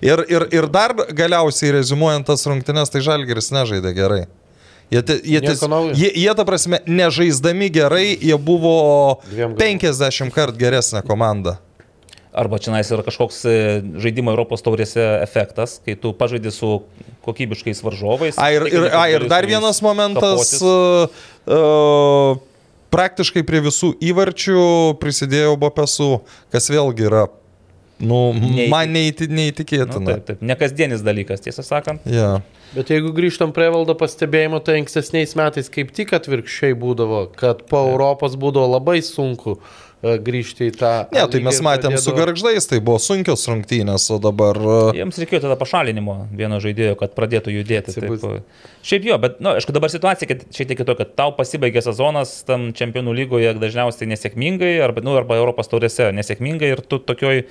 Ir, 0.04 0.22
ir, 0.30 0.46
ir 0.54 0.68
dar 0.72 0.94
galiausiai 0.94 1.74
rezumuojant 1.78 2.28
tas 2.28 2.44
rungtynes, 2.48 2.92
tai 2.94 3.02
Žalgeris 3.04 3.50
nežaidė 3.56 3.94
gerai. 3.98 4.22
Jie, 4.92 5.02
te, 5.08 5.16
jie, 5.24 5.40
naujo. 5.72 5.94
jie, 5.96 6.10
jie, 6.20 6.32
ta 6.36 6.44
prasme, 6.44 6.82
nežaisdami 6.84 7.70
gerai, 7.72 8.12
jie 8.20 8.36
buvo 8.36 9.22
Dviem 9.30 9.56
galvom. 9.56 9.86
50 9.88 10.36
kart 10.36 10.58
geresnė 10.60 11.00
komanda. 11.08 11.56
Arba 12.32 12.60
čia 12.64 12.72
nais 12.72 12.88
yra 12.88 13.04
kažkoks 13.04 13.42
e, 13.44 13.54
žaidimo 14.00 14.32
Europos 14.32 14.62
taurėse 14.64 15.04
efektas, 15.20 15.80
kai 15.84 15.98
tu 16.00 16.14
pažaidži 16.16 16.54
su 16.56 16.70
kokybiškais 17.28 17.82
varžovais. 17.84 18.38
A, 18.40 18.48
ir, 18.56 18.64
ir, 18.72 18.86
a, 18.96 19.02
ir 19.12 19.26
dar 19.28 19.44
vienas 19.50 19.82
momentas. 19.84 20.24
kapotis. 20.24 20.62
Uh, 21.52 22.40
praktiškai 22.92 23.44
prie 23.48 23.62
visų 23.66 23.94
įvarčių 24.04 24.64
prisidėjo 25.02 25.58
Bopesu, 25.60 26.22
kas 26.54 26.68
vėlgi 26.72 27.08
yra, 27.08 27.26
nu, 28.02 28.32
Neįtik- 28.36 28.72
man 28.72 28.92
neįti, 28.96 29.28
Nu, 29.30 29.36
neįtikėtina. 29.42 30.06
taip, 30.08 30.26
taip, 30.32 30.42
nekasdienis 30.42 31.04
dalykas, 31.06 31.44
tiesą 31.44 31.64
sakant. 31.64 32.02
Ja. 32.06 32.42
Bet 32.76 32.88
jeigu 32.88 33.12
grįžtam 33.16 33.52
prie 33.52 33.68
valdo 33.70 33.94
pastebėjimo, 34.00 34.62
tai 34.64 34.80
ankstesniais 34.80 35.36
metais 35.36 35.68
kaip 35.70 35.92
tik 35.92 36.14
atvirkščiai 36.16 36.74
būdavo, 36.80 37.26
kad 37.36 37.66
po 37.68 37.84
Europos 37.92 38.36
būdavo 38.40 38.70
labai 38.80 39.02
sunku 39.04 39.58
grįžti 40.02 40.70
į 40.70 40.76
tą... 40.80 40.92
Ne, 41.14 41.24
tai 41.30 41.42
mes 41.46 41.60
matėm 41.62 41.94
su 41.96 42.10
pradėdavo- 42.10 42.32
garždais, 42.32 42.68
tai 42.70 42.80
buvo 42.82 42.98
sunkios 43.02 43.46
rungtynės, 43.50 44.08
o 44.14 44.18
dabar... 44.22 44.58
e, 44.58 44.78
Jiems 44.98 45.20
reikėjo 45.22 45.44
tada 45.46 45.58
pašalinimo 45.60 46.16
vieno 46.34 46.58
žaidėjo, 46.64 46.96
kad 47.00 47.14
pradėtų 47.18 47.54
judėti. 47.54 47.94
Taip. 47.94 48.48
Šiaip 48.88 49.06
jo, 49.06 49.20
bet, 49.22 49.38
na, 49.40 49.52
nu, 49.52 49.62
aišku, 49.62 49.76
dabar 49.76 49.94
situacija 49.94 50.30
kad 50.32 50.48
šiek 50.50 50.72
tiek 50.72 50.82
kitokia, 50.82 51.06
kad 51.06 51.14
tau 51.20 51.36
pasibaigė 51.38 51.84
sezonas 51.86 52.40
tam 52.48 52.72
čempionų 52.78 53.14
lygoje 53.22 53.54
dažniausiai 53.62 54.10
nesėkmingai, 54.10 54.74
arba, 54.82 55.06
nu, 55.06 55.14
arba 55.20 55.38
Europos 55.38 55.70
taurėse 55.70 56.10
nesėkmingai 56.18 56.74
ir 56.74 56.82
tu 56.82 56.98
tokioj 57.02 57.46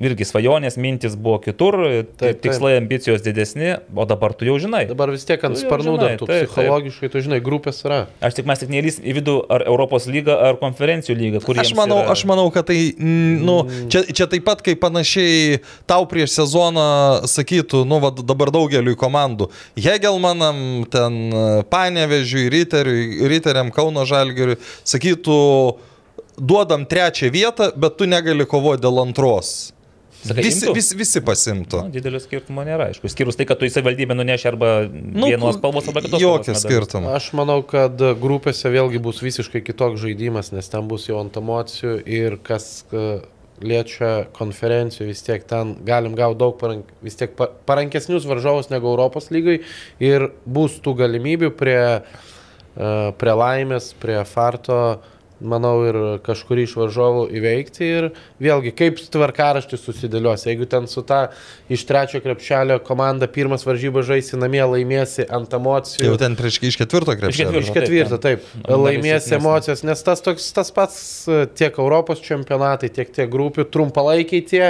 irgi 0.00 0.26
svajonės 0.26 0.76
mintis 0.80 1.14
buvo 1.14 1.38
kitur, 1.44 1.76
Taip, 1.78 2.14
taip. 2.18 2.40
tikslai 2.42 2.74
ambicijos 2.80 3.22
didesni, 3.22 3.74
o 3.94 4.06
dabar 4.08 4.34
tu 4.34 4.46
jau 4.48 4.56
žinai. 4.60 4.84
Dabar 4.90 5.12
vis 5.14 5.26
tiek 5.28 5.42
ant 5.46 5.58
sparnų 5.60 5.94
dar 6.00 6.16
tu 6.18 6.26
taip, 6.26 6.48
taip. 6.48 6.50
psichologiškai, 6.50 7.10
tu 7.12 7.22
žinai, 7.22 7.38
grupės 7.44 7.78
yra. 7.86 8.00
Aš 8.24 8.38
tik 8.40 8.48
mes 8.50 8.62
tik 8.62 8.72
neįlys 8.72 8.98
į 9.04 9.14
vidų 9.20 9.36
ar 9.54 9.66
Europos 9.68 10.08
lygą, 10.10 10.34
ar 10.48 10.58
konferencijų 10.62 11.18
lygą, 11.20 11.44
kur 11.46 11.60
Aš 11.62 11.74
manau, 11.78 12.00
yra... 12.02 12.16
aš 12.16 12.24
manau, 12.30 12.48
kad 12.54 12.66
tai, 12.72 12.78
mm, 12.96 13.46
nu, 13.46 13.56
čia, 13.92 14.04
čia 14.10 14.28
taip 14.30 14.46
pat 14.48 14.64
kaip 14.66 14.82
panašiai 14.82 15.60
tau 15.90 16.08
prieš 16.10 16.34
sezoną 16.40 16.88
sakytų, 17.30 17.84
nu, 17.88 18.00
va, 18.02 18.10
dabar 18.18 18.50
daugeliu 18.54 18.98
komandų. 18.98 19.52
Hegelmanam, 19.78 20.58
ten 20.90 21.22
Panevežiui, 21.70 22.48
Riteriui, 22.52 23.28
Riteriam 23.30 23.70
Kauno 23.74 24.08
Žalgiriui, 24.08 24.58
sakytų, 24.88 25.40
duodam 26.38 26.84
trečią 26.86 27.30
vietą, 27.34 27.70
bet 27.76 27.96
tu 28.00 28.06
negali 28.10 28.46
kovoti 28.46 28.82
dėl 28.84 29.00
antros. 29.04 29.70
Sakai, 30.24 30.40
Visi, 30.46 30.62
imtų? 30.64 30.72
visi, 30.78 30.96
visi 30.96 31.20
pasimtų. 31.20 31.82
Nu, 31.84 31.92
didelio 31.92 32.16
skirtumo 32.22 32.62
nėra, 32.64 32.86
aišku. 32.88 33.10
Skirus 33.12 33.36
tai, 33.36 33.44
kad 33.44 33.58
tu 33.60 33.66
į 33.68 33.72
savivaldybę 33.74 34.14
nuneši 34.16 34.46
arba 34.48 34.70
nu, 34.88 35.26
vienos 35.28 35.58
spalvos, 35.58 35.84
arba 35.90 36.00
kitos. 36.00 36.22
Jokio 36.22 36.54
skirtumo. 36.56 37.10
Aš 37.12 37.26
manau, 37.36 37.58
kad 37.68 38.00
grupėse 38.22 38.72
vėlgi 38.72 39.02
bus 39.04 39.20
visiškai 39.20 39.60
kitoks 39.66 40.00
žaidimas, 40.00 40.48
nes 40.56 40.72
ten 40.72 40.88
bus 40.88 41.10
jau 41.10 41.18
ant 41.20 41.36
emocijų 41.36 41.98
ir 42.08 42.38
kas 42.46 42.86
e, 42.96 43.04
liečia 43.60 44.14
konferencijų, 44.40 45.10
vis 45.12 45.20
tiek 45.28 45.44
ten 45.44 45.76
galim 45.84 46.16
gauti 46.16 46.40
daug 46.40 46.56
parank, 46.56 46.88
vis 47.04 47.20
tiek 47.20 47.36
pa- 47.36 47.50
parankesnius 47.68 48.24
varžovus 48.24 48.72
negu 48.72 48.88
Europos 48.96 49.28
lygai 49.28 49.58
ir 50.00 50.30
bus 50.48 50.80
tų 50.80 50.96
galimybių 51.04 51.52
prie, 51.60 51.82
e, 52.00 52.94
prie 53.20 53.36
laimės, 53.44 53.92
prie 54.00 54.22
farto, 54.24 55.02
manau, 55.46 55.74
ir 55.88 55.98
kažkurį 56.24 56.66
iš 56.68 56.76
varžovų 56.80 57.24
įveikti 57.40 57.88
ir 57.88 58.08
vėlgi, 58.42 58.74
kaip 58.76 59.00
tvarkaraštis 59.14 59.84
susidėlios. 59.86 60.46
Jeigu 60.48 60.68
ten 60.70 60.88
su 60.90 61.04
ta 61.06 61.28
iš 61.72 61.86
trečio 61.88 62.20
krepšelio 62.24 62.80
komanda 62.84 63.28
pirmas 63.30 63.66
varžybas 63.68 64.08
žaisi 64.10 64.40
namie, 64.40 64.62
laimėsi 64.68 65.28
ant 65.32 65.54
emocijų. 65.56 66.08
Jau 66.10 66.18
ten 66.20 66.36
prieš 66.38 66.60
iš 66.64 66.80
ketvirto 66.82 67.16
krepšelio. 67.18 67.64
Iš 67.64 67.72
ketvirto, 67.74 68.20
taip. 68.20 68.34
Taip, 68.34 68.66
ten. 68.66 68.82
Laimės 68.84 69.28
Dalis 69.28 69.38
emocijas, 69.38 69.84
nes 69.86 70.02
tas, 70.04 70.22
toks, 70.24 70.50
tas 70.56 70.70
pats 70.74 70.98
e, 71.28 71.44
tiek 71.56 71.78
Europos 71.78 72.22
čempionatai, 72.24 72.90
tiek 72.94 73.10
tie 73.14 73.26
grupių 73.30 73.66
trumpalaikiai 73.70 74.44
tie, 74.48 74.64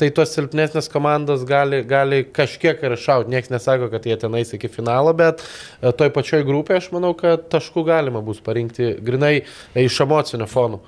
tai 0.00 0.10
tos 0.14 0.34
silpnesnės 0.36 0.90
komandos 0.92 1.44
gali, 1.48 1.82
gali 1.88 2.22
kažkiek 2.24 2.82
ir 2.84 2.96
šauti. 3.00 3.32
Niekas 3.32 3.52
nesako, 3.52 3.90
kad 3.92 4.06
jie 4.06 4.16
tenais 4.20 4.52
iki 4.56 4.70
finalo, 4.72 5.14
bet 5.16 5.42
e, 5.42 5.92
toj 5.96 6.12
pačioj 6.14 6.44
grupėje 6.48 6.82
aš 6.82 6.90
manau, 6.96 7.14
kad 7.18 7.48
taškų 7.52 7.86
galima 7.88 8.22
bus 8.24 8.42
parinkti 8.44 8.94
grinai 9.04 9.38
e, 9.40 9.86
iš 9.86 10.02
emocinio 10.04 10.48
fono. 10.50 10.82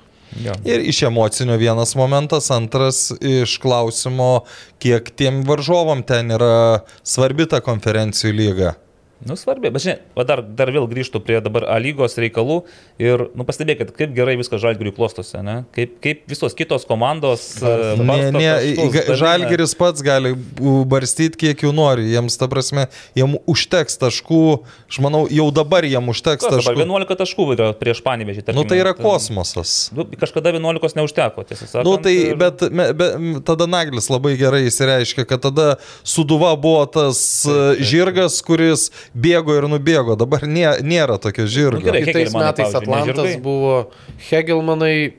Jo. 0.44 0.52
Ir 0.68 0.82
iš 0.84 1.02
emocinio 1.08 1.56
vienas 1.56 1.94
momentas, 1.96 2.50
antras 2.52 3.06
iš 3.20 3.56
klausimo, 3.62 4.44
kiek 4.82 5.08
tiem 5.16 5.40
varžovam 5.48 6.02
ten 6.04 6.34
yra 6.36 6.84
svarbi 7.00 7.48
ta 7.48 7.62
konferencijų 7.64 8.34
lyga. 8.36 8.74
Nu, 9.26 9.34
svarbi, 9.34 9.66
bet 9.74 9.82
žinai, 9.82 9.96
va 10.14 10.22
dar, 10.22 10.38
dar 10.46 10.70
vėl 10.70 10.84
grįžtų 10.86 11.18
prie 11.26 11.40
dabar 11.42 11.64
A 11.74 11.78
lygos 11.82 12.14
reikalų 12.22 12.60
ir, 13.02 13.24
nu, 13.34 13.42
pastebėkit, 13.48 13.90
kaip 13.98 14.12
gerai 14.14 14.36
viskas 14.38 14.60
žalgiriui 14.62 14.92
klostosi, 14.94 15.40
ne? 15.42 15.56
Kaip, 15.74 15.96
kaip 16.04 16.20
visos 16.30 16.54
kitos 16.54 16.84
komandos. 16.86 17.48
e, 17.58 17.96
Ne, 17.98 18.30
ne, 18.30 18.30
dalina. 18.30 19.16
žalgeris 19.18 19.74
pats 19.74 20.04
gali 20.06 20.36
barstyti, 20.86 21.34
kiek 21.40 21.64
jų 21.66 21.72
nori. 21.74 22.06
Jiems, 22.12 22.36
ta 22.38 22.46
prasme, 22.50 22.86
jiems 23.18 23.40
užteks 23.50 23.98
taškų. 23.98 24.40
Aš 24.86 25.00
manau, 25.02 25.24
jau 25.34 25.48
dabar 25.50 25.82
jiems 25.88 26.14
užteks 26.14 26.46
Kas 26.46 26.54
Dabar 26.54 26.62
taškų. 26.62 26.86
11 26.86 27.18
taškų 27.24 27.48
yra 27.56 27.68
prieš 27.74 28.04
panevežį. 28.06 28.46
Nu 28.54 28.62
tai 28.70 28.78
yra 28.84 28.94
kosmosas. 28.94 29.90
Nu, 29.98 30.06
kažkada 30.14 30.52
11 30.54 30.94
neužteko, 31.00 31.42
tiesą 31.48 31.66
sakant. 31.66 31.90
Nu 31.90 31.96
tai, 31.98 32.14
ir- 32.30 32.38
bet, 32.38 32.62
me, 32.70 32.92
be, 32.94 33.10
m, 33.18 33.42
tada 33.42 33.66
Naglis 33.66 34.06
labai 34.14 34.36
gerai 34.38 34.62
įsireiškia, 34.70 35.26
kad 35.26 35.42
tada 35.42 35.68
Suduva 36.06 36.54
buvo 36.56 36.86
tas 36.86 37.18
e, 37.50 37.58
žirgas, 37.82 38.38
kuris 38.46 38.88
bėgo 39.16 39.56
ir 39.58 39.68
nubėgo. 39.70 40.16
Dabar 40.18 40.40
nė, 40.48 40.80
nėra 40.82 41.18
tokio 41.20 41.46
žirgo. 41.46 41.78
Nu, 41.80 41.84
gerai. 41.86 42.02
Kitais 42.04 42.34
metais 42.34 42.74
Atlantas 42.74 43.36
buvo 43.42 43.90
Hegelmanai. 44.30 45.14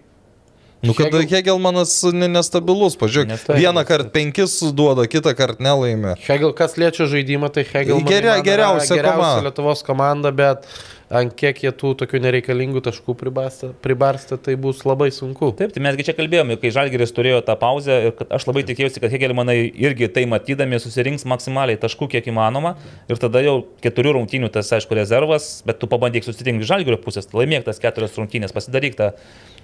Nu, 0.82 0.94
kad 0.96 1.12
Hegel- 1.12 1.28
Hegelmanas 1.28 1.92
ne- 2.16 2.30
nestabilus, 2.32 2.96
pažiūrėk, 2.96 3.28
Nestabilus. 3.34 3.60
vieną 3.60 3.82
kartą 3.84 4.10
penkis 4.14 4.54
duoda, 4.72 5.04
kitą 5.12 5.34
kartą 5.36 5.60
nelaimė. 5.60 6.14
Hegel, 6.24 6.54
kas 6.56 6.78
liečia 6.80 7.04
žaidimą, 7.04 7.50
tai 7.52 7.66
Hegel 7.68 8.00
Geria- 8.08 8.40
geriausia 8.42 8.96
komanda. 9.04 9.44
Lietuvos 9.52 9.84
komanda, 9.84 10.32
bet 10.32 10.64
ant 11.10 11.34
kiek 11.34 11.57
jie 11.64 11.72
tų 11.74 11.95
tokių 11.97 12.20
nereikalingų 12.22 12.82
taškų 12.86 13.16
pribarsta, 13.18 13.72
pribarsta 13.82 14.38
tai 14.38 14.53
bus 14.62 14.84
labai 14.86 15.07
sunku. 15.14 15.49
Taip, 15.57 15.72
tai 15.74 15.82
mesgi 15.82 16.05
čia 16.05 16.14
kalbėjome, 16.18 16.57
kai 16.62 16.70
Žalgeris 16.76 17.14
turėjo 17.16 17.39
tą 17.47 17.55
pauzę 17.60 17.95
ir 18.07 18.12
kad 18.20 18.36
aš 18.38 18.45
labai 18.45 18.62
tikėjausi, 18.68 19.01
kad 19.01 19.10
Hegelmanai 19.16 19.57
irgi 19.74 20.10
tai 20.14 20.28
matydami 20.30 20.78
susirinks 20.84 21.26
maksimaliai 21.26 21.80
taškų 21.82 22.10
kiek 22.14 22.30
įmanoma 22.30 22.76
ir 23.10 23.18
tada 23.22 23.41
jau 23.41 23.55
keturių 23.82 24.14
rungtynių 24.20 24.51
tas, 24.53 24.70
aišku, 24.78 24.93
rezervas, 24.99 25.49
bet 25.66 25.82
tu 25.82 25.89
pabandyk 25.89 26.28
susirinkti 26.28 26.66
iš 26.68 26.70
Žalgerio 26.76 27.01
pusės, 27.01 27.30
laimėk 27.34 27.66
tas 27.66 27.82
keturias 27.82 28.14
rungtynės, 28.20 28.53
pasidaryk 28.53 28.97
tą. 28.99 29.12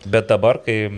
Bet 0.06 0.28
dabar, 0.30 0.60
kai 0.66 0.90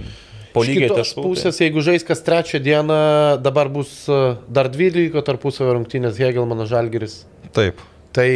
po 0.55 0.63
Iš 0.63 0.71
lygiai 0.71 0.89
taškų. 0.95 1.21
tai- 1.21 1.27
pusės, 1.31 1.59
jeigu 1.61 1.83
žais 1.85 2.03
kas 2.07 2.23
trečią 2.23 2.59
dieną, 2.63 3.41
dabar 3.43 3.69
bus 3.69 4.07
e, 4.09 4.37
dar 4.47 4.67
12 4.71 5.21
tarpusavio 5.27 5.75
rungtynės 5.77 6.17
Hegelmanas 6.17 6.71
Žalgeris. 6.71 7.25
Taip. 7.53 7.79
Tai 8.15 8.29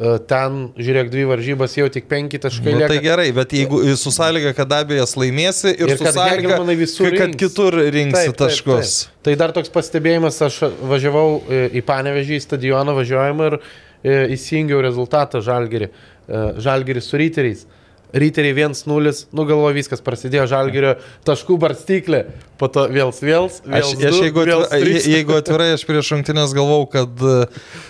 ten, 0.00 0.54
žiūrėk, 0.80 1.10
dvi 1.12 1.26
varžybas 1.28 1.74
jau 1.76 1.84
tik 1.92 2.06
penki 2.08 2.38
taškai. 2.40 2.72
Nu, 2.72 2.86
tai 2.88 3.00
gerai, 3.04 3.26
bet 3.36 3.52
jeigu 3.52 3.82
su 4.00 4.12
sąlyga, 4.14 4.54
kad 4.56 4.70
abejas 4.72 5.12
laimėsi 5.20 5.74
ir, 5.74 5.90
Ir 5.92 5.98
su 6.00 6.06
kad 6.06 6.16
sąlyga, 6.16 6.54
kad 6.56 7.26
rinks. 7.26 7.40
kitur 7.42 7.76
rinksi 7.92 8.32
taškus. 8.38 8.94
Taip. 9.10 9.18
Tai 9.28 9.34
dar 9.42 9.52
toks 9.56 9.68
pastebėjimas, 9.74 10.40
aš 10.46 10.62
važiavau 10.88 11.42
e, 11.42 11.60
į 11.76 11.84
Panevežį 11.84 12.38
į 12.38 12.44
stadioną 12.46 12.94
važiuojamą 12.96 13.50
ir 13.50 13.58
e, 13.60 14.16
įsijungiau 14.38 14.80
rezultatą 14.88 15.42
Žalgerį. 15.44 15.90
E, 15.92 16.42
Žalgerį 16.64 17.04
su 17.04 17.20
Ryteriais. 17.20 17.66
Ryteriai 18.12 18.54
1-0, 18.68 19.12
nu 19.32 19.44
galvoju 19.46 19.76
viskas 19.76 20.00
prasidėjo 20.02 20.48
Žalgerio 20.50 20.96
taškų 21.28 21.56
barstyklė, 21.62 22.24
po 22.58 22.66
to 22.72 22.88
vėl 22.90 23.12
vėl. 23.14 23.46
Aš, 23.46 23.92
aš 23.94 24.18
jeigu, 24.24 24.42
atvirai, 24.42 24.80
je- 24.90 25.04
jeigu 25.14 25.36
atvirai, 25.38 25.68
aš 25.76 25.84
prieš 25.88 26.10
rungtynės 26.16 26.54
galvau, 26.56 26.82
kad 26.90 27.22
e, 27.22 27.36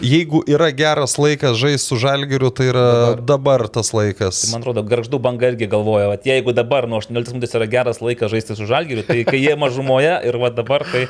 jeigu 0.05 0.43
yra 0.51 0.68
geras 0.77 1.16
laikas 1.18 1.57
žaisti 1.61 1.87
su 1.89 1.97
žalgiriu, 2.05 2.53
tai 2.53 2.68
yra 2.71 2.85
dabar, 3.16 3.25
dabar 3.33 3.66
tas 3.73 3.95
laikas. 3.97 4.45
Man 4.53 4.61
atrodo, 4.62 4.85
garždų 4.87 5.18
banga 5.25 5.49
irgi 5.55 5.71
galvoja, 5.73 6.12
kad 6.16 6.29
jeigu 6.29 6.53
dabar 6.57 6.87
nuo 6.91 7.01
18 7.01 7.33
minutės 7.35 7.57
yra 7.57 7.66
geras 7.73 8.03
laikas 8.05 8.31
žaisti 8.31 8.57
su 8.61 8.68
Žalgiriu, 8.68 9.03
tai 9.09 9.23
kai 9.25 9.41
jie 9.41 9.57
mažumoje 9.57 10.18
ir 10.29 10.37
va 10.43 10.51
dabar 10.55 10.85
tai 10.93 11.07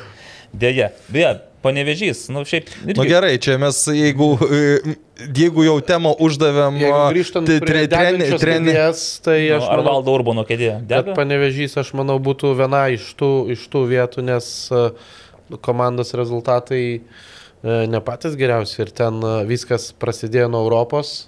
dėja. 0.55 0.91
Beje, 1.11 1.35
panevežys, 1.63 2.25
nu 2.33 2.41
šiaip... 2.47 2.69
Irgi- 2.85 2.97
nu, 2.97 3.05
gerai, 3.09 3.35
čia 3.41 3.57
mes, 3.61 3.79
jeigu, 3.93 4.27
e, 4.47 4.95
jeigu 5.37 5.65
jau 5.67 5.75
temą 5.85 6.13
uždavėm, 6.25 6.79
tai 6.81 7.57
prie 7.61 7.61
tre- 7.61 7.87
treni- 7.87 7.89
degančios 7.93 8.41
treni- 8.43 8.73
kėdės, 8.75 9.03
tai 9.25 9.37
Nu, 9.49 9.55
aš 9.59 9.67
ar 9.69 9.81
manau, 9.81 9.87
valdo 9.93 10.15
Urbono 10.17 10.45
kėdė? 10.47 10.71
panevežys, 11.17 11.77
aš 11.81 11.93
manau, 11.97 12.17
būtų 12.19 12.53
viena 12.59 12.85
iš 12.93 13.09
tų, 13.19 13.31
iš 13.55 13.65
tų 13.73 13.83
vietų, 13.93 14.23
nes 14.29 14.47
e, 14.73 14.85
komandos 15.61 16.13
rezultatai 16.17 16.83
e, 16.97 17.01
ne 17.91 18.01
patys 18.01 18.35
geriausi 18.39 18.81
ir 18.81 18.89
ten 18.95 19.19
viskas 19.49 19.91
prasidėjo 19.93 20.49
nuo 20.49 20.63
Europos, 20.65 21.27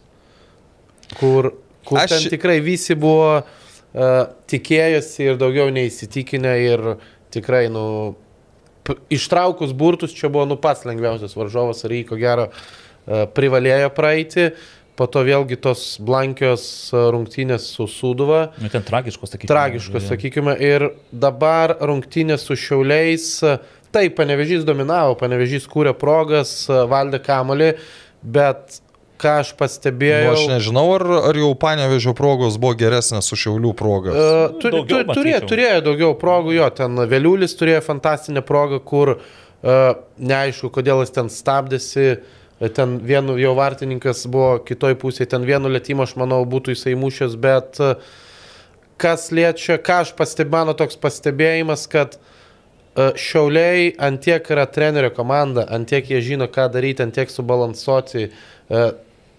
kur, 1.19 1.53
kur 1.85 1.99
Aš- 2.01 2.15
ten 2.17 2.29
tikrai 2.33 2.57
visi 2.63 2.95
buvo 2.97 3.43
uh, 3.43 4.25
tikėjosi 4.49 5.27
ir 5.29 5.37
daugiau 5.37 5.69
neįsitikinę 5.75 6.53
ir 6.63 6.83
tikrai, 7.35 7.67
nu, 7.69 8.15
ištraukus 9.13 9.73
burtus 9.73 10.15
čia 10.15 10.29
buvo 10.29 10.45
nu 10.49 10.57
pats 10.59 10.85
lengviausias 10.87 11.35
varžovas 11.37 11.83
ir 11.87 11.97
jį 11.99 12.05
ko 12.09 12.19
gero 12.19 12.49
uh, 12.51 13.25
privalėjo 13.35 13.91
praeiti. 13.95 14.49
Po 14.93 15.07
to 15.09 15.23
vėlgi 15.25 15.57
tos 15.57 15.95
blankios 16.05 16.63
e, 16.93 16.99
rungtynės 17.09 17.63
su 17.73 17.87
Suduva, 17.89 18.51
Nu, 18.61 18.69
ten 18.69 18.83
tragiškos, 18.85 19.31
sakykime. 19.33 19.49
tragiškos, 19.49 20.03
sakykime, 20.05 20.53
ir 20.61 20.85
dabar 21.09 21.73
rungtynės 21.81 22.45
su 22.45 22.53
Šiauliais, 22.53 23.25
taip, 23.89 24.13
panevežys 24.19 24.61
dominavo, 24.67 25.15
panevežys 25.17 25.65
kūrė 25.65 25.95
progas, 25.97 26.53
valdė 26.69 27.23
kamolį, 27.25 27.71
bet 28.21 28.77
ką 29.23 29.37
aš 29.41 29.53
Nu, 29.53 29.59
pastebėjau... 29.61 30.33
aš 30.33 30.45
nežinau, 30.51 30.85
ar, 30.97 31.05
ar 31.31 31.39
jau 31.39 31.51
panevežio 31.59 32.13
progos 32.17 32.59
buvo 32.61 32.75
geresnės 32.79 33.31
su 33.31 33.39
šiaulių 33.39 33.73
progas. 33.79 34.19
Uh, 34.19 34.57
turi, 34.59 34.75
Daugiau 34.75 34.99
turi, 34.99 35.07
turėjo, 35.13 35.37
matyčiau. 35.39 35.51
turėjo 35.53 35.83
daugiau 35.87 36.17
progų, 36.19 36.57
jo, 36.59 36.69
ten 36.81 37.05
Vėliulis 37.13 37.55
turėjo 37.59 37.83
fantastinę 37.87 38.43
progą, 38.45 38.81
kur 38.83 39.15
uh, 39.15 39.85
neaišku, 40.19 40.73
kodėl 40.75 41.05
jis 41.05 41.15
ten 41.15 41.31
stabdėsi, 41.31 42.09
e, 42.59 42.73
ten 42.75 42.99
vienu 43.01 43.39
jau 43.41 43.55
vartininkas 43.57 44.27
buvo 44.27 44.57
kitoj 44.67 44.99
pusėje, 45.01 45.31
ten 45.33 45.47
vienu 45.47 45.71
lėtimu, 45.71 46.03
aš 46.03 46.17
manau, 46.21 46.43
būtų 46.49 46.75
jisai 46.75 46.93
mušęs, 46.99 47.39
bet 47.39 47.81
uh, 47.81 47.95
kas 49.03 49.31
liečia, 49.35 49.77
ką 49.81 50.01
aš 50.03 50.13
pastebėjau, 50.17 50.53
mano 50.53 50.75
toks 50.77 50.97
pastebėjimas, 51.01 51.85
kad 51.91 52.15
e, 52.17 53.11
Šiauliai 53.19 53.91
antiek 54.01 54.47
yra 54.53 54.65
trenerio 54.69 55.11
komanda, 55.15 55.65
antiek 55.75 56.09
jie 56.11 56.21
žino, 56.23 56.47
ką 56.51 56.69
daryti, 56.73 57.03
antiek 57.05 57.31
subalansuoti 57.31 58.27
e, 58.29 58.31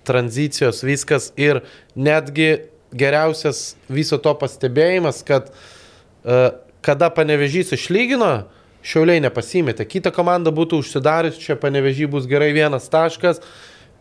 tranzicijos, 0.06 0.82
viskas 0.86 1.30
ir 1.40 1.62
netgi 1.96 2.68
geriausias 2.94 3.74
viso 3.90 4.18
to 4.22 4.34
pastebėjimas, 4.38 5.22
kad 5.26 5.50
e, 5.50 6.44
kada 6.84 7.10
panevežys 7.14 7.74
išlygino, 7.74 8.44
Šiauliai 8.84 9.22
nepasimėtė. 9.24 9.86
Kita 9.88 10.10
komanda 10.12 10.52
būtų 10.52 10.82
užsidarius, 10.82 11.38
čia 11.40 11.56
panevežy 11.56 12.04
bus 12.12 12.26
gerai 12.28 12.50
vienas 12.52 12.90
taškas. 12.92 13.40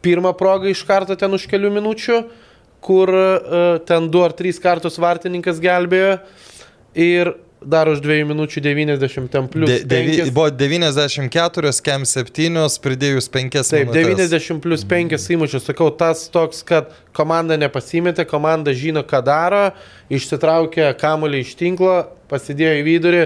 Pirmą 0.03 0.33
progą 0.35 0.67
iš 0.73 0.81
karto 0.83 1.15
ten 1.15 1.31
už 1.31 1.45
kelių 1.47 1.69
minučių, 1.77 2.17
kur 2.83 3.07
uh, 3.15 3.77
ten 3.87 4.09
du 4.11 4.19
ar 4.25 4.35
trys 4.35 4.59
kartus 4.59 4.99
vartininkas 4.99 5.63
gelbėjo. 5.63 6.17
Ir 6.99 7.31
dar 7.69 7.89
už 7.91 8.01
dviejų 8.03 8.27
minučių 8.31 8.61
90 8.63 9.29
ten 9.31 9.47
plus. 9.51 9.69
De, 9.69 9.79
devi, 9.87 10.17
penkis. 10.17 10.31
buvo 10.33 10.49
94, 10.53 11.71
kem 11.85 12.05
7, 12.09 12.59
pridėjus 12.83 13.29
5 13.31 13.57
Taip, 13.59 13.93
minutės. 13.93 14.29
90 14.33 14.61
plus 14.63 14.83
5 14.89 15.15
įmušius. 15.35 15.65
Sakau, 15.69 15.89
tas 15.95 16.25
toks, 16.33 16.61
kad 16.67 16.91
komanda 17.15 17.57
nepasimėtė, 17.59 18.25
komanda 18.29 18.73
žino, 18.75 19.05
ką 19.07 19.23
daro, 19.25 19.63
išsitraukė 20.13 20.91
kamuolį 20.99 21.41
iš 21.45 21.55
tinklo, 21.59 21.97
pasidėjo 22.31 22.75
į 22.81 22.85
vidurį 22.89 23.23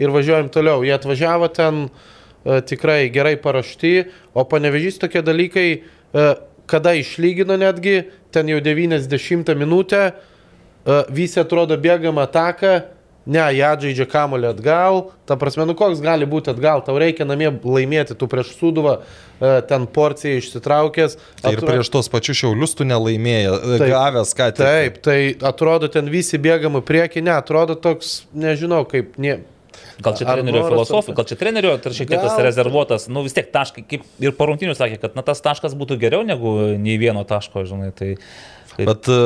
ir 0.00 0.14
važiuojam 0.14 0.52
toliau. 0.52 0.84
Jie 0.86 0.94
atvažiavo 0.96 1.50
ten 1.54 1.82
e, 1.86 2.60
tikrai 2.66 3.10
gerai 3.12 3.36
parašti, 3.40 4.06
o 4.34 4.46
panevežys 4.48 5.00
tokie 5.02 5.24
dalykai, 5.24 5.68
e, 5.80 6.30
kada 6.70 6.94
išlygino 6.98 7.58
netgi, 7.60 8.04
ten 8.30 8.48
jau 8.48 8.60
90 8.62 9.54
minutę, 9.58 10.06
e, 10.10 11.02
visi 11.10 11.40
atrodo 11.42 11.76
bėgama 11.80 12.28
ataką, 12.28 12.78
ne, 13.26 13.42
jie 13.54 13.64
atžaidžia 13.66 14.06
kamulį 14.10 14.50
atgal, 14.54 15.02
ta 15.28 15.36
prasme, 15.40 15.66
nu 15.68 15.76
koks 15.78 16.00
gali 16.04 16.28
būti 16.28 16.52
atgal, 16.52 16.82
tau 16.86 16.96
reikia 17.00 17.26
namie 17.28 17.50
laimėti, 17.50 18.16
tu 18.18 18.28
prieš 18.30 18.54
suduvą 18.58 18.96
e, 19.00 19.52
ten 19.68 19.86
porciją 19.90 20.40
išsitraukęs. 20.40 21.16
Tai 21.42 21.54
ir 21.54 21.60
Atro- 21.60 21.70
prieš 21.70 21.92
tos 21.92 22.10
pačius 22.12 22.40
šiaulius 22.42 22.76
tu 22.78 22.88
nelaimėjai, 22.88 23.54
Taip. 23.76 23.86
gavęs 23.92 24.34
ką 24.38 24.50
tik. 24.56 24.64
Taip, 24.64 25.00
tai 25.04 25.18
atrodo 25.52 25.90
ten 25.92 26.10
visi 26.12 26.40
bėgama 26.40 26.84
prieki, 26.86 27.24
ne, 27.24 27.36
atrodo 27.36 27.76
toks, 27.78 28.22
nežinau, 28.32 28.84
kaip, 28.88 29.16
ne, 29.20 29.40
Gal 30.00 30.16
čia 30.16 30.26
trenerio 30.26 30.62
filosofija, 30.64 31.14
gal 31.16 31.26
čia 31.28 31.36
trenerio, 31.38 31.72
tai 31.82 31.92
šiek 31.94 32.08
tiek 32.08 32.22
tas 32.22 32.38
rezervuotas, 32.40 33.06
nu 33.12 33.22
vis 33.24 33.34
tiek 33.36 33.50
taškai, 33.52 33.84
kaip 33.88 34.06
ir 34.22 34.32
parungtinių 34.36 34.74
sakė, 34.76 34.96
kad 35.02 35.18
na, 35.18 35.24
tas 35.26 35.42
taškas 35.44 35.76
būtų 35.78 35.98
geriau 36.00 36.24
negu 36.26 36.54
nei 36.80 36.96
vieno 37.00 37.22
taško, 37.28 37.66
žinai. 37.68 37.90
Tai, 37.96 38.14
tai 38.72 38.88
Bet 38.88 39.10
e, 39.12 39.20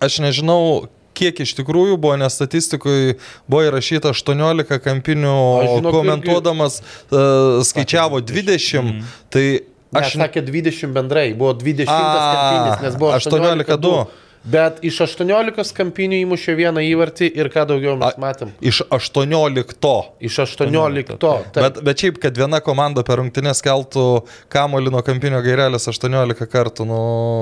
aš 0.00 0.20
nežinau, 0.24 0.88
kiek 1.20 1.42
iš 1.44 1.54
tikrųjų 1.58 1.98
buvo, 2.00 2.16
nes 2.20 2.36
statistikoje 2.38 3.18
buvo 3.50 3.64
įrašyta 3.68 4.14
18 4.14 4.80
kampinių, 4.84 5.36
žinok, 5.66 5.92
komentuodamas 5.98 6.80
uh, 6.80 7.60
skaičiavo 7.66 8.22
20, 8.24 9.04
tai 9.32 9.44
aš 9.92 10.14
aš... 10.14 10.18
sakė 10.24 10.44
20 10.48 10.96
bendrai, 10.96 11.28
buvo 11.36 11.54
20 11.60 11.92
A, 11.92 12.00
kampinis, 12.32 12.82
nes 12.88 12.98
buvo 13.00 13.14
18 13.18 13.68
18 13.68 13.80
du. 13.84 13.94
Bet 14.40 14.78
iš 14.86 15.02
18 15.04 15.74
kampinių 15.76 16.22
įmušė 16.24 16.54
vieną 16.56 16.80
įvartį 16.88 17.26
ir 17.36 17.50
ką 17.52 17.66
daugiau 17.68 17.96
mes 18.00 18.14
A- 18.16 18.20
matėm. 18.22 18.54
Iš 18.64 18.82
18. 18.88 19.90
Iš 20.24 20.38
18 20.46 21.18
to. 21.20 21.32
taip. 21.52 21.60
Bet, 21.60 21.80
bet 21.84 22.00
šiaip, 22.00 22.16
kad 22.22 22.38
viena 22.40 22.62
komanda 22.64 23.04
per 23.04 23.20
rungtynės 23.20 23.60
keltų 23.64 24.04
kamolį 24.52 24.94
nuo 24.94 25.02
kampinio 25.04 25.42
gairelės 25.44 25.84
18 25.92 26.48
kartų, 26.48 26.86
nu... 26.88 27.00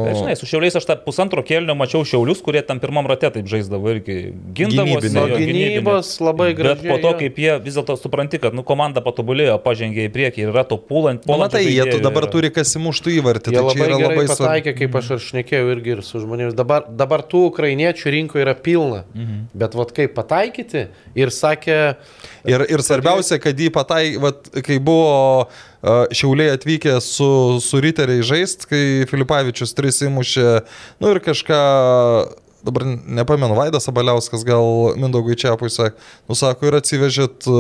Bet, 0.09 0.19
žinai, 0.19 0.35
su 0.41 0.49
šiauliais 0.51 0.79
aš 0.81 0.89
tą 0.91 0.97
pusantro 1.05 1.45
kėlinio 1.47 1.77
mačiau 1.79 2.03
šiaulius, 2.03 2.43
kurie 2.43 2.65
tam 2.67 2.83
pirmam 2.83 3.07
rate 3.07 3.31
taip 3.37 3.47
žaisdavo 3.47 3.95
irgi 3.95 4.19
gindavosi. 4.59 5.13
Gynybinė. 5.15 5.71
gynybos 5.79 6.11
labai 6.25 6.51
Bet 6.51 6.59
gražiai, 6.65 6.91
po 6.91 6.99
to, 7.05 7.15
kaip 7.23 7.39
jie 7.39 7.55
vis 7.63 7.79
dėlto 7.79 7.95
supranti, 8.01 8.43
kad 8.43 8.59
nu, 8.59 8.67
komanda 8.67 9.05
patobulėjo, 9.07 9.55
pažengė 9.63 10.09
į 10.09 10.13
priekį 10.19 10.45
ir 10.49 10.53
yra 10.53 10.67
to 10.67 10.81
pulant. 10.83 11.23
Nu, 11.31 11.39
matai, 11.39 11.63
jie 11.69 11.87
tu 11.93 12.03
dabar 12.03 12.27
yra. 12.27 12.33
turi 12.35 12.51
kas 12.55 12.75
įmuštų 12.75 13.15
įvartį. 13.21 13.55
Jie 13.55 13.63
Tai 13.63 13.63
čia 13.63 13.79
labai 13.79 13.87
yra 13.87 14.03
gerai 14.03 14.19
labai 14.19 14.27
pataikė, 14.35 14.77
kaip 14.83 14.99
aš 14.99 15.15
ir 15.15 15.25
šnekėjau 15.29 15.73
irgi 15.77 15.95
ir 15.95 16.05
su 16.07 16.23
žmonėmis. 16.25 16.57
Dabar, 16.59 16.88
dabar 16.97 17.23
tų 17.27 17.45
ukrainiečių 17.51 18.13
rinkoje 18.15 18.45
yra 18.47 18.55
pilna. 18.55 19.05
Mhm. 19.15 19.41
Bet 19.59 19.77
vad 19.79 19.93
kaip 19.97 20.15
pataikyti 20.17 20.89
ir 21.19 21.35
sakė, 21.35 21.79
Ir, 22.49 22.65
ir 22.71 22.83
svarbiausia, 22.85 23.37
kad 23.43 23.59
jį 23.59 23.69
patai, 23.75 24.03
vat, 24.21 24.47
kai 24.65 24.79
buvo 24.83 25.49
šiauliai 26.15 26.55
atvykę 26.57 26.97
su, 27.05 27.31
su 27.63 27.81
riteriai 27.83 28.25
žaist, 28.27 28.67
kai 28.71 29.05
Filipavičius 29.11 29.75
tris 29.77 30.01
įmušė, 30.07 30.47
nu 31.03 31.13
ir 31.13 31.21
kažką, 31.23 31.61
dabar 32.67 32.87
nepamenu, 32.89 33.59
Vaidas 33.59 33.91
Abaliauskas 33.91 34.47
gal 34.49 34.95
Mindaugui 34.99 35.39
Čiapui 35.39 35.71
sakė, 35.73 36.01
nu 36.31 36.39
sako, 36.39 36.71
ir 36.71 36.79
atsivežėt 36.81 37.51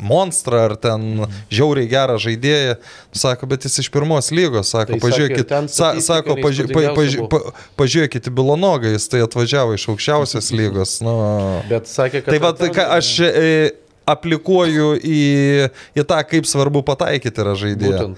monstrą 0.00 0.64
ar 0.68 0.74
ten 0.80 1.26
žiauriai 1.52 1.88
gerą 1.90 2.16
žaidėją, 2.22 2.76
sako, 3.14 3.48
bet 3.50 3.66
jis 3.66 3.84
iš 3.84 3.90
pirmos 3.94 4.30
lygos, 4.34 4.72
sako, 4.72 4.96
Tai 4.96 5.02
pažiūrėkit, 5.04 5.46
ten 5.50 5.68
sa, 5.72 5.92
sako, 6.02 6.38
paži, 6.42 6.66
pa, 6.70 6.86
paži, 6.96 7.22
pa, 7.30 7.40
pažiūrėkit 7.78 8.30
į 8.30 8.34
Bilonogą, 8.34 8.94
jis 8.96 9.06
tai 9.12 9.22
atvažiavo 9.24 9.76
iš 9.78 9.86
aukščiausios 9.92 10.50
lygos. 10.56 10.98
Nu. 11.04 11.16
bet 11.70 11.90
sakė, 11.90 12.24
kad... 12.24 12.34
Tai 12.34 12.42
va, 12.42 12.52
ką 12.74 12.86
aš 12.96 13.12
e, 13.28 13.48
aplikuoju 14.10 14.94
į, 15.00 15.20
į 15.96 16.06
tą, 16.08 16.20
kaip 16.28 16.48
svarbu 16.48 16.84
pataikyti 16.86 17.44
yra 17.44 17.54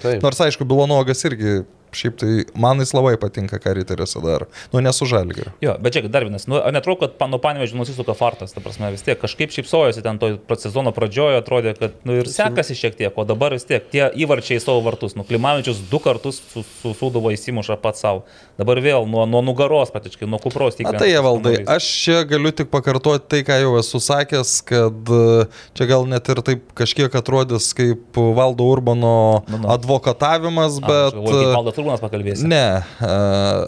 taip. 0.02 0.22
Nors 0.24 0.40
aišku, 0.46 0.66
Bilonogas 0.68 1.22
irgi, 1.28 1.60
šiaip 1.96 2.18
tai 2.20 2.32
man 2.58 2.80
jis 2.82 2.92
labai 2.96 3.16
patinka, 3.20 3.58
ką 3.62 3.74
riteriuose 3.78 4.20
daro. 4.24 4.48
Nu, 4.72 4.82
nesu 4.84 5.08
žalgiriu. 5.08 5.52
Jo, 5.64 5.76
bet 5.82 5.96
čia 5.96 6.04
dar 6.12 6.26
vienas. 6.26 6.46
Nu, 6.50 6.58
netrodo, 6.74 7.06
kad 7.06 7.30
nuo 7.30 7.40
panevežį 7.42 7.78
nusisuka 7.78 8.14
fartas, 8.18 8.54
ta 8.54 8.62
prasme, 8.64 8.90
vis 8.94 9.04
tiek 9.06 9.18
kažkaip 9.20 9.54
šypsojosi 9.54 10.04
ten 10.04 10.20
to 10.20 10.32
sezono 10.60 10.92
pradžioje, 10.96 11.40
atrodė, 11.40 11.74
kad 11.78 11.96
nu, 12.06 12.18
ir 12.20 12.30
sekasi 12.30 12.76
šiek 12.78 12.98
tiek, 12.98 13.16
o 13.16 13.26
dabar 13.28 13.56
vis 13.56 13.66
tiek 13.68 13.84
tie 13.92 14.06
įvarčiai 14.24 14.60
į 14.60 14.64
savo 14.64 14.84
vartus. 14.86 15.16
Nu, 15.18 15.26
Klimavičius 15.26 15.82
du 15.90 16.00
kartus 16.02 16.40
su, 16.52 16.64
su 16.82 16.94
Sūduvo 16.96 17.32
įsimuša 17.34 17.78
pats 17.82 18.04
savo. 18.04 18.24
Dabar 18.60 18.80
vėl 18.84 19.08
nuo, 19.10 19.26
nuo 19.28 19.42
nugaros, 19.44 19.92
patiškai, 19.94 20.28
nuo 20.30 20.40
kupros 20.42 20.78
tik. 20.78 20.88
Na 20.88 21.00
tai, 21.00 21.10
valdai, 21.24 21.58
aš 21.76 21.88
čia 22.04 22.22
galiu 22.28 22.52
tik 22.56 22.70
pakartoti 22.72 23.28
tai, 23.34 23.42
ką 23.46 23.60
jau 23.62 23.74
esu 23.80 24.00
sakęs, 24.02 24.54
kad 24.66 25.12
e, 25.12 25.46
čia 25.76 25.88
gal 25.90 26.06
net 26.08 26.28
ir 26.32 26.40
taip 26.46 26.70
kažkiek 26.76 27.12
atrodys 27.20 27.72
kaip 27.76 28.16
Valdo 28.16 28.66
Urbano 28.68 29.16
Nu, 29.48 29.58
nu. 29.58 29.68
advokatavimas, 29.68 30.80
bet... 30.80 31.14
Bet... 31.14 31.76
e, 31.86 31.92
Valdas 31.94 32.00
Turūnas 32.00 32.02
pakalbėsi. 32.02 32.46
Ne. 32.50 32.82
Uh, 33.00 33.66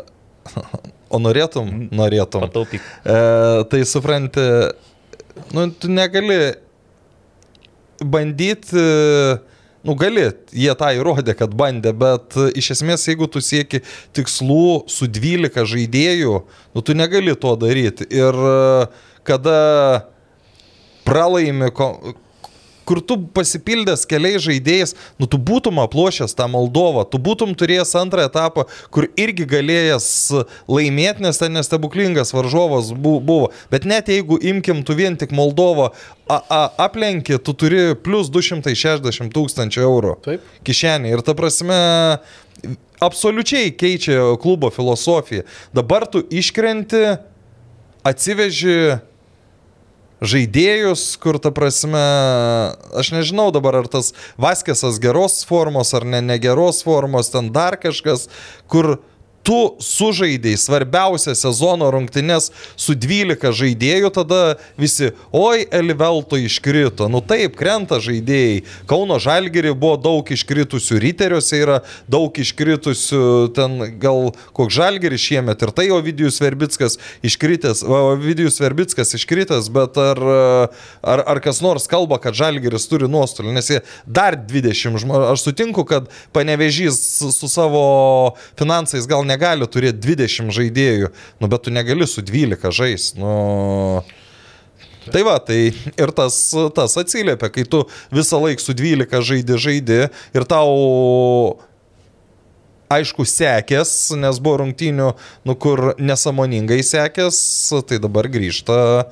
o 1.11 1.21
norėtum? 1.21 1.89
Norėtum. 1.95 2.47
Pataupyk. 2.49 2.83
E, 3.05 3.19
tai 3.71 3.85
supranti, 3.87 4.45
nu, 5.55 5.69
tu 5.71 5.91
negali 5.91 6.55
bandyti, 8.03 8.83
nu 9.85 9.95
gali, 9.99 10.29
jie 10.53 10.75
tą 10.79 10.91
įrodė, 10.97 11.35
kad 11.39 11.55
bandė, 11.55 11.93
bet 11.97 12.37
e, 12.37 12.51
iš 12.59 12.73
esmės, 12.79 13.07
jeigu 13.09 13.29
tu 13.31 13.43
sieki 13.45 13.83
tikslų 14.17 14.89
su 14.91 15.09
12 15.09 15.67
žaidėjų, 15.73 16.39
nu, 16.75 16.85
tu 16.85 16.97
negali 16.97 17.37
to 17.39 17.55
daryti. 17.61 18.09
Ir 18.13 18.35
e, 18.35 18.87
kada 19.29 19.59
pralaimi, 21.09 21.71
kur 22.89 23.03
tu 23.05 23.19
pasipildęs 23.37 24.07
keliais 24.09 24.41
žaidėjais, 24.47 24.95
nu 25.21 25.29
tu 25.29 25.37
būtum 25.37 25.77
aplošęs 25.83 26.33
tą 26.39 26.47
Moldovą, 26.49 27.05
tu 27.13 27.21
būtum 27.21 27.53
turėjęs 27.59 27.93
antrą 28.01 28.25
etapą, 28.31 28.65
kur 28.95 29.11
irgi 29.21 29.45
galėjęs 29.51 30.07
laimėti, 30.73 31.25
nes 31.27 31.41
ten 31.41 31.53
nestebuklingas 31.59 32.33
varžovas 32.33 32.95
bu- 32.97 33.19
buvo. 33.21 33.51
Bet 33.71 33.85
net 33.85 34.09
jeigu 34.09 34.41
imkim 34.41 34.81
tu 34.89 34.97
vien 34.97 35.19
tik 35.21 35.35
Moldovą 35.37 35.91
a, 36.29 36.41
a, 36.49 36.63
aplenki, 36.89 37.37
tu 37.45 37.53
turi 37.53 37.93
plus 37.95 38.33
260 38.33 39.33
tūkstančių 39.37 39.85
eurų 39.85 40.15
Taip. 40.25 40.49
kišenį. 40.65 41.13
Ir 41.13 41.25
ta 41.27 41.37
prasme, 41.37 41.79
absoliučiai 43.05 43.71
keičia 43.77 44.21
klubo 44.43 44.71
filosofiją. 44.75 45.45
Dabar 45.77 46.07
tu 46.11 46.25
iškrenti, 46.31 47.05
atsiveži 48.09 48.99
žaidėjus, 50.21 51.17
kur 51.23 51.39
ta 51.43 51.53
prasme, 51.55 52.03
aš 52.99 53.13
nežinau 53.15 53.51
dabar, 53.55 53.81
ar 53.83 53.91
tas 53.91 54.13
Vaskesas 54.41 55.01
geros 55.03 55.43
formos 55.49 55.95
ar 55.95 56.07
ne 56.09 56.23
negeros 56.25 56.83
formos, 56.87 57.31
ten 57.35 57.53
dar 57.55 57.79
kažkas, 57.81 58.29
kur 58.71 58.99
tu 59.49 59.79
sužaidėjai 59.81 60.61
svarbiausią 60.61 61.33
sezono 61.39 61.89
rungtynes 61.95 62.51
su 62.77 62.93
12 62.93 63.49
žaidėjų, 63.57 64.11
tada 64.13 64.41
visi, 64.77 65.15
oi, 65.33 65.65
Elivelto 65.73 66.37
iškrito. 66.37 67.07
Nu 67.09 67.23
taip, 67.25 67.57
krenta 67.57 67.97
žaidėjai. 68.05 68.61
Kauno 68.91 69.17
Žalgiri 69.23 69.73
buvo 69.73 69.97
daug 70.05 70.29
iškritusių, 70.29 70.99
Riteriuose 71.01 71.63
yra 71.63 71.79
daug 72.13 72.37
iškritusių, 72.37 73.23
ten 73.57 73.79
gal 74.03 74.35
koks 74.57 74.77
Žalgiris 74.77 75.25
šiemet 75.25 75.65
ir 75.65 75.73
tai 75.73 75.89
jo 75.89 76.03
Vidijus 76.05 76.43
Verbickas 76.45 76.99
iškritęs, 77.25 77.87
o 77.89 78.19
Vidijus 78.21 78.61
Verbickas 78.61 79.17
iškritęs, 79.17 79.73
bet 79.73 79.97
ar, 80.03 80.21
ar, 81.01 81.25
ar 81.25 81.43
kas 81.45 81.63
nors 81.65 81.89
kalba, 81.89 82.21
kad 82.21 82.37
Žalgiris 82.37 82.89
turi 82.91 83.09
nuostolį, 83.09 83.57
nes 83.57 83.73
jie 83.73 83.81
dar 84.05 84.37
20 84.37 85.01
žmonių. 85.01 85.25
Aš 85.33 85.49
sutinku, 85.49 85.89
kad 85.89 86.13
panevežys 86.37 87.01
su 87.33 87.49
savo 87.49 87.89
finansais 88.61 89.09
gal 89.09 89.25
negali 89.25 89.38
negali 89.39 89.69
turėti 89.71 90.03
20 90.03 90.51
žaidėjų, 90.55 91.13
nu 91.39 91.49
bet 91.49 91.63
tu 91.63 91.71
negali 91.71 92.07
su 92.07 92.23
12 92.23 92.75
žais. 92.75 93.15
Nu, 93.19 94.03
Tai 95.09 95.23
va, 95.25 95.39
tai 95.41 95.71
ir 95.73 96.11
tas, 96.13 96.35
tas 96.77 96.99
atsiliepia, 97.01 97.49
kai 97.49 97.63
tu 97.65 97.87
visą 98.13 98.43
laiką 98.43 98.61
su 98.61 98.75
12 98.77 99.23
žaidži 99.25 99.57
žaidži 99.57 100.01
ir 100.37 100.45
tau 100.45 101.57
aišku, 102.93 103.25
sekės, 103.25 104.11
nes 104.21 104.41
buvo 104.45 104.61
rungtynių, 104.61 105.09
nu 105.49 105.57
kur 105.57 105.95
nesamoningai 105.97 106.83
sekės, 106.85 107.41
tai 107.89 108.03
dabar 108.05 108.29
grįžta 108.29 109.09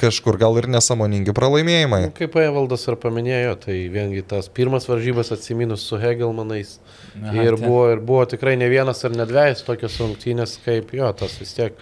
kažkur 0.00 0.36
gal 0.40 0.58
ir 0.60 0.68
nesamoningi 0.70 1.32
pralaimėjimai. 1.36 2.00
Nu, 2.08 2.12
Kaip 2.16 2.36
Evaldas 2.40 2.84
ir 2.88 2.96
paminėjo, 3.00 3.56
tai 3.64 3.76
viengi 3.92 4.22
tas 4.26 4.50
pirmas 4.52 4.86
varžybas 4.90 5.32
atsiminus 5.36 5.84
su 5.88 5.98
Hegelmanais. 6.00 6.76
Aha, 7.16 7.34
ir, 7.42 7.56
tai. 7.56 7.64
buvo, 7.66 7.82
ir 7.94 8.02
buvo 8.04 8.26
tikrai 8.30 8.56
ne 8.60 8.68
vienas 8.70 9.02
ar 9.08 9.16
ne 9.16 9.26
dviejas 9.28 9.64
tokios 9.66 9.96
rungtynės, 10.02 10.58
kaip 10.64 10.92
jo, 10.96 11.10
tas 11.16 11.34
vis 11.40 11.56
tiek 11.56 11.80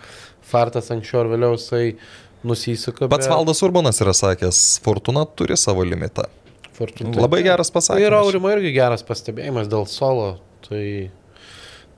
fartas 0.49 0.91
anksčiau 0.95 1.25
ar 1.25 1.33
vėliau 1.35 1.59
jisai 1.59 1.97
nusisuka. 2.47 3.09
Pats 3.11 3.27
bet- 3.27 3.35
Valdas 3.35 3.62
Urbanas 3.66 4.01
yra 4.05 4.15
sakęs, 4.16 4.81
Fortuna 4.85 5.27
turi 5.27 5.59
savo 5.59 5.85
limitą. 5.85 6.29
Fortuna. 6.79 7.16
Labai 7.19 7.43
geras 7.43 7.73
Ir 7.73 7.75
pasakymas. 7.75 8.19
Aurimo 8.23 8.51
irgi 8.55 8.70
geras 8.77 9.03
pastebėjimas 9.03 9.66
dėl 9.70 9.89
solo. 9.91 10.37
Tai 10.69 11.11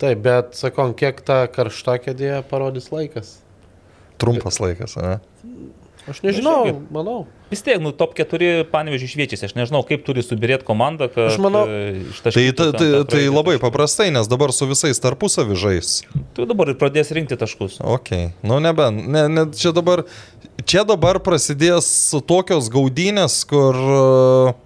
taip, 0.00 0.22
bet 0.24 0.56
sakom, 0.56 0.94
kiek 0.96 1.20
tą 1.26 1.42
karštą 1.52 1.98
kėdėje 2.06 2.40
parodys 2.48 2.88
laikas. 2.94 3.36
Trumpas 4.20 4.60
laikas, 4.60 4.96
ne? 5.00 5.18
Aš 6.10 6.20
nežinau, 6.24 6.64
irgi. 6.66 6.80
manau. 6.94 7.18
Vis 7.50 7.62
tiek, 7.66 7.78
nu, 7.82 7.92
top 7.94 8.16
4 8.18 8.64
panevežių 8.70 9.08
šviečiasi. 9.12 9.46
Aš 9.48 9.54
nežinau, 9.58 9.80
kaip 9.86 10.02
turi 10.06 10.22
subirėti 10.26 10.66
komanda, 10.66 11.06
kad... 11.10 11.30
Aš 11.32 11.38
manau- 11.42 11.64
e, 11.70 12.02
Tai, 12.22 12.32
tai, 12.34 12.50
ten 12.54 12.72
tai, 12.78 12.88
tai 13.10 13.22
labai 13.30 13.56
paprastai, 13.62 14.08
nes 14.14 14.28
dabar 14.30 14.52
su 14.54 14.66
visais 14.70 14.98
tarpusavį 15.02 15.58
žais. 15.58 15.92
Tu 16.34 16.46
dabar 16.50 16.72
ir 16.72 16.78
pradės 16.80 17.12
rinkti 17.14 17.38
taškus. 17.40 17.78
Ok, 17.82 18.10
nu 18.46 18.58
nebent, 18.62 19.06
ne, 19.06 19.24
ne, 19.30 19.46
čia 19.54 19.72
dabar, 19.76 20.04
čia 20.66 20.82
dabar 20.88 21.18
prasidės 21.22 21.88
tokios 22.26 22.68
gaudynės, 22.74 23.42
kur... 23.50 23.78
uh, 23.78 24.58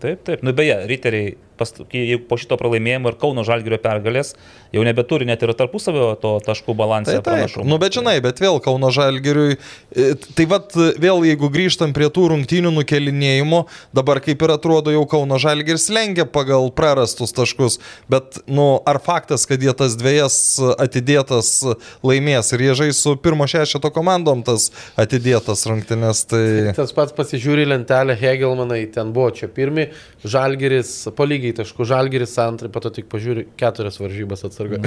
Taip, 0.00 0.22
taip. 0.24 0.40
Nu 0.46 0.54
beje, 0.56 0.78
riteriai 0.88 1.34
jeigu 1.92 2.24
po 2.28 2.38
šito 2.40 2.58
pralaimėjimo 2.60 3.12
ir 3.12 3.18
Kauno 3.20 3.44
Žalgirio 3.46 3.78
pergalės 3.82 4.34
jau 4.74 4.84
nebeturi 4.86 5.26
net 5.28 5.42
ir 5.42 5.52
tarpusavio 5.58 6.12
to 6.20 6.36
taškų 6.46 6.74
balansą. 6.78 7.18
Tai 7.20 7.36
taip, 7.42 7.56
nu 7.66 7.78
bet 7.82 7.96
žinai, 7.98 8.18
bet 8.24 8.40
vėl 8.42 8.60
Kauno 8.62 8.92
Žalgiriui. 8.94 9.58
e, 9.90 10.12
Tai 10.36 10.46
vad 10.50 10.74
vėl 11.02 11.24
jeigu 11.26 11.50
grįžtam 11.52 11.94
prie 11.96 12.08
tų 12.12 12.28
rungtynių 12.34 12.72
nukelinėjimo, 12.76 13.64
dabar 13.96 14.20
kaip 14.24 14.42
ir 14.46 14.54
atrodo 14.54 14.94
jau 14.94 15.04
Kauno 15.10 15.40
Žalgiris 15.42 15.88
lengia 15.92 16.26
pagal 16.26 16.70
prarastus 16.74 17.34
taškus, 17.36 17.80
bet 18.10 18.40
nu 18.46 18.68
ar 18.88 19.00
faktas, 19.02 19.46
kad 19.50 19.62
jie 19.62 19.74
tas 19.76 19.96
dviejas 19.98 20.36
atidėtas 20.80 21.52
laimės 22.06 22.52
ir 22.54 22.66
jie 22.68 22.76
žais 22.84 23.02
su 23.02 23.16
pirmo 23.20 23.48
šešito 23.50 23.90
komandom 23.94 24.44
tas 24.46 24.70
atidėtas 25.00 25.66
rungtynės, 25.68 26.24
tai... 26.30 26.44
Tas 26.76 26.94
pats 26.96 27.14
pasižiūri 27.16 27.66
lentelę 27.68 28.16
Hegelmanai, 28.18 28.84
ten 28.94 29.12
buvo 29.16 29.30
čia 29.34 29.50
pirmi, 29.50 29.90
Žalgeris, 30.24 31.10
po 31.16 31.26
lygiai 31.28 31.49
taškų, 31.58 31.86
Žalgeris 31.88 32.36
antrai, 32.42 32.70
pato 32.72 32.92
tik 32.94 33.08
pažiūri 33.10 33.46
keturias 33.60 33.98
varžybas 34.00 34.44
atsargai. 34.48 34.80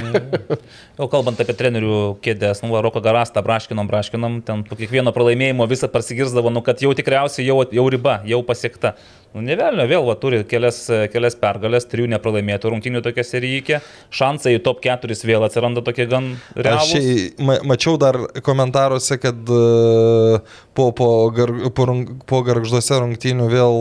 Jau 0.98 1.08
kalbant 1.12 1.40
apie 1.42 1.56
trenerių 1.56 1.98
kėdės, 2.24 2.62
nu, 2.64 2.72
Roko 2.84 3.02
Garastą 3.04 3.42
braškinom, 3.44 3.90
braškinom, 3.90 4.40
ten 4.46 4.64
po 4.68 4.78
kiekvieno 4.78 5.12
pralaimėjimo 5.16 5.66
visą 5.70 5.90
prasigirzdavo, 5.92 6.52
nu, 6.54 6.64
kad 6.66 6.82
jau 6.84 6.92
tikriausiai 6.96 7.46
jau, 7.46 7.60
jau 7.74 7.86
riba, 7.92 8.20
jau 8.28 8.40
pasiekta. 8.46 8.94
Nu, 9.34 9.42
nevelnio, 9.42 9.82
vėl 9.90 10.04
va, 10.06 10.14
turi 10.14 10.44
kelias, 10.46 10.76
kelias 11.10 11.34
pergalės, 11.34 11.88
trijų 11.90 12.06
nepralaimėtų 12.12 12.70
rungtynių 12.70 13.00
tokia 13.02 13.24
serijykė, 13.26 13.80
šansai 14.14 14.52
į 14.54 14.60
top 14.62 14.78
4 14.84 15.16
vėl 15.26 15.42
atsiranda 15.42 15.82
tokie 15.82 16.06
gan 16.06 16.28
Aš 16.54 16.62
realūs. 16.68 16.92
čia 16.92 17.44
ma- 17.48 17.58
mačiau 17.66 17.96
dar 17.98 18.14
komentaruose, 18.46 19.18
kad 19.18 19.34
e, 19.50 20.38
po, 20.78 20.86
po, 20.94 21.08
gar, 21.34 21.50
po, 21.74 21.86
rung- 21.90 22.12
po 22.30 22.44
garžduose 22.46 23.00
rungtynių 23.02 23.48
vėl 23.50 23.80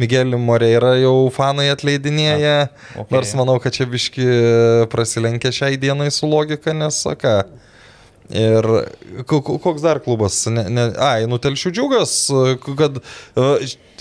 Miguelį 0.00 0.40
Moreira 0.40 0.94
jau 1.02 1.28
fanai 1.36 1.68
atleidinėja. 1.74 2.70
okei. 2.96 3.12
Nors 3.12 3.34
manau, 3.36 3.58
kad 3.60 3.76
čia 3.76 3.84
biški 3.84 4.24
prasilenkia 4.88 5.52
šiai 5.52 5.76
dienai 5.76 6.08
su 6.16 6.24
logika, 6.32 6.72
nes 6.72 7.02
ką. 7.20 7.42
Ir 8.32 8.64
ko- 9.28 9.42
ko- 9.44 9.58
koks 9.60 9.82
dar 9.84 9.98
klubas? 10.00 10.38
Ne, 10.48 10.64
ne, 10.72 10.86
ai, 10.96 11.26
nu 11.28 11.36
telšių 11.36 11.72
džiugas, 11.76 12.12
kad 12.78 12.96
e, 13.36 13.48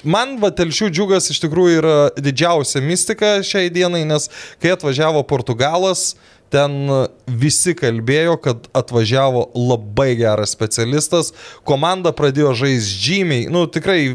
man 0.08 0.38
va 0.40 0.52
telšių 0.56 0.88
džiugas 0.96 1.28
iš 1.34 1.42
tikrųjų 1.44 1.82
yra 1.82 1.98
didžiausia 2.16 2.80
mistika 2.86 3.36
šiai 3.44 3.68
dienai, 3.74 4.06
nes 4.08 4.30
kai 4.64 4.72
atvažiavo 4.78 5.26
Portugalas, 5.28 6.14
ten 6.54 6.88
visi 7.28 7.74
kalbėjo, 7.76 8.38
kad 8.46 8.70
atvažiavo 8.78 9.48
labai 9.58 10.14
geras 10.20 10.54
specialistas, 10.56 11.34
komanda 11.68 12.14
pradėjo 12.16 12.54
žaisti 12.64 13.04
žymiai, 13.08 13.50
nu 13.52 13.66
tikrai, 13.68 14.14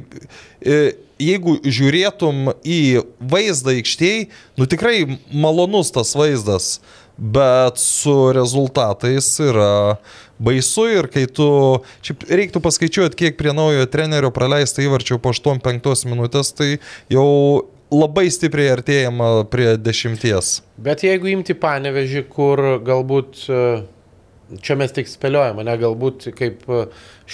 e, 0.62 0.78
jeigu 1.22 1.58
žiūrėtum 1.64 2.54
į 2.64 2.80
vaizdą 3.18 3.76
aikštėje, 3.78 4.28
nu 4.58 4.68
tikrai 4.70 5.18
malonus 5.32 5.92
tas 5.94 6.14
vaizdas, 6.18 6.78
bet 7.18 7.80
su 7.82 8.30
rezultatais 8.34 9.28
yra 9.42 9.98
baisu 10.38 10.86
ir 10.94 11.08
kai 11.10 11.26
tu, 11.26 11.48
šiaip 12.06 12.28
reiktų 12.30 12.62
paskaičiuoti, 12.62 13.18
kiek 13.18 13.38
prie 13.40 13.52
naujojo 13.56 13.88
trenerio 13.90 14.30
praleista 14.34 14.84
įvarčio 14.84 15.18
po 15.22 15.34
8-5 15.34 16.06
minutės, 16.06 16.52
tai 16.54 16.76
jau 17.10 17.26
labai 17.90 18.28
stipriai 18.30 18.72
artėjama 18.76 19.30
prie 19.50 19.72
dešimties. 19.80 20.58
Bet 20.78 21.02
jeigu 21.06 21.32
imti 21.32 21.56
panevežį, 21.58 22.24
kur 22.30 22.62
galbūt, 22.86 23.40
e, 23.48 23.62
čia 24.62 24.76
mes 24.78 24.94
tik 24.94 25.10
spėliojame, 25.10 25.64
ne, 25.66 25.74
galbūt 25.80 26.28
kaip 26.38 26.68
e, 26.68 26.84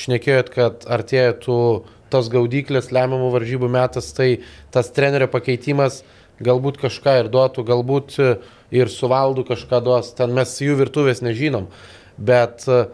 šnekėjot, 0.05 0.52
kad 0.55 0.89
artėja 0.97 1.36
tų 1.44 1.59
tos 2.15 2.31
gaudyklės 2.32 2.93
lemiamų 2.95 3.32
varžybų 3.35 3.70
metas, 3.74 4.12
tai 4.15 4.36
tas 4.74 4.93
trenerio 4.95 5.28
pakeitimas 5.32 6.05
galbūt 6.43 6.81
kažką 6.82 7.19
ir 7.23 7.31
duotų, 7.32 7.65
galbūt 7.66 8.19
e, 8.19 8.35
ir 8.74 8.91
suvaldu 8.91 9.45
kažką 9.47 9.81
duos, 9.85 10.12
ten 10.19 10.35
mes 10.35 10.55
jų 10.62 10.78
virtuvės 10.81 11.23
nežinom. 11.24 11.69
Bet 12.19 12.66
e, 12.70 12.86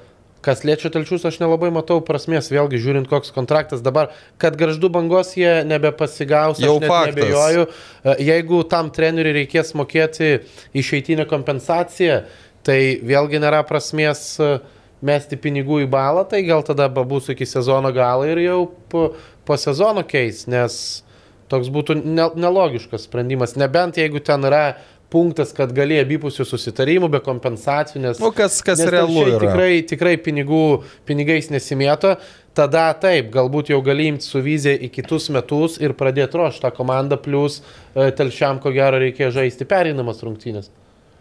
kas 0.44 0.64
liečia 0.64 0.90
telčius, 0.92 1.24
aš 1.28 1.38
nelabai 1.42 1.70
matau 1.74 2.00
prasmės, 2.04 2.50
vėlgi 2.52 2.80
žiūrint, 2.80 3.08
koks 3.10 3.32
kontraktas 3.36 3.84
dabar, 3.84 4.12
kad 4.40 4.56
garždų 4.60 4.90
bangos 4.92 5.34
jie 5.38 5.60
nebepasigaus, 5.68 6.60
Jau 6.62 6.78
nebejoju. 6.80 7.66
E, 8.04 8.16
Jeigu 8.30 8.62
tam 8.68 8.92
treneriui 8.94 9.40
reikės 9.42 9.74
mokėti 9.78 10.40
išeitinę 10.76 11.28
kompensaciją, 11.30 12.22
tai 12.66 12.80
vėlgi 13.04 13.40
nėra 13.42 13.62
prasmės 13.68 14.34
e, 14.40 14.58
mesti 15.06 15.38
pinigų 15.40 15.82
į 15.84 15.90
balą, 15.90 16.24
tai 16.28 16.42
gal 16.46 16.64
tada 16.66 16.88
bus 16.92 17.30
iki 17.32 17.46
sezono 17.48 17.92
galo 17.96 18.26
ir 18.28 18.42
jau 18.44 18.62
po, 18.92 19.10
po 19.48 19.56
sezono 19.60 20.04
keis, 20.06 20.44
nes 20.50 21.02
toks 21.50 21.70
būtų 21.72 21.98
ne, 22.04 22.28
nelogiškas 22.38 23.08
sprendimas. 23.08 23.56
Nebent 23.58 23.98
jeigu 23.98 24.20
ten 24.22 24.44
yra 24.46 24.64
punktas, 25.10 25.50
kad 25.56 25.72
gali 25.74 25.96
abipusių 25.98 26.44
susitarimų 26.46 27.08
be 27.10 27.18
kompensacijų, 27.24 28.02
nes, 28.04 28.20
Nu, 28.22 28.30
kas, 28.34 28.60
kas 28.62 28.78
nes 28.78 28.92
realu 28.94 29.24
yra. 29.26 29.40
tikrai, 29.42 29.72
tikrai 29.90 30.12
pinigų, 30.22 30.60
pinigais 31.08 31.50
nesimėto, 31.50 32.12
tada 32.54 32.84
taip, 33.02 33.32
galbūt 33.34 33.72
jau 33.72 33.80
gali 33.82 34.06
imti 34.12 34.28
su 34.28 34.42
vizija 34.44 34.78
į 34.78 34.92
kitus 34.94 35.26
metus 35.34 35.80
ir 35.82 35.96
pradėti 35.98 36.38
ruošti 36.38 36.62
tą 36.62 36.70
komandą, 36.76 37.18
plus 37.18 37.58
e, 37.58 38.12
telšiam 38.14 38.62
ko 38.62 38.70
gero 38.76 39.02
reikėjo 39.02 39.32
žaisti 39.40 39.66
pereinamas 39.66 40.22
rungtynės. 40.22 40.70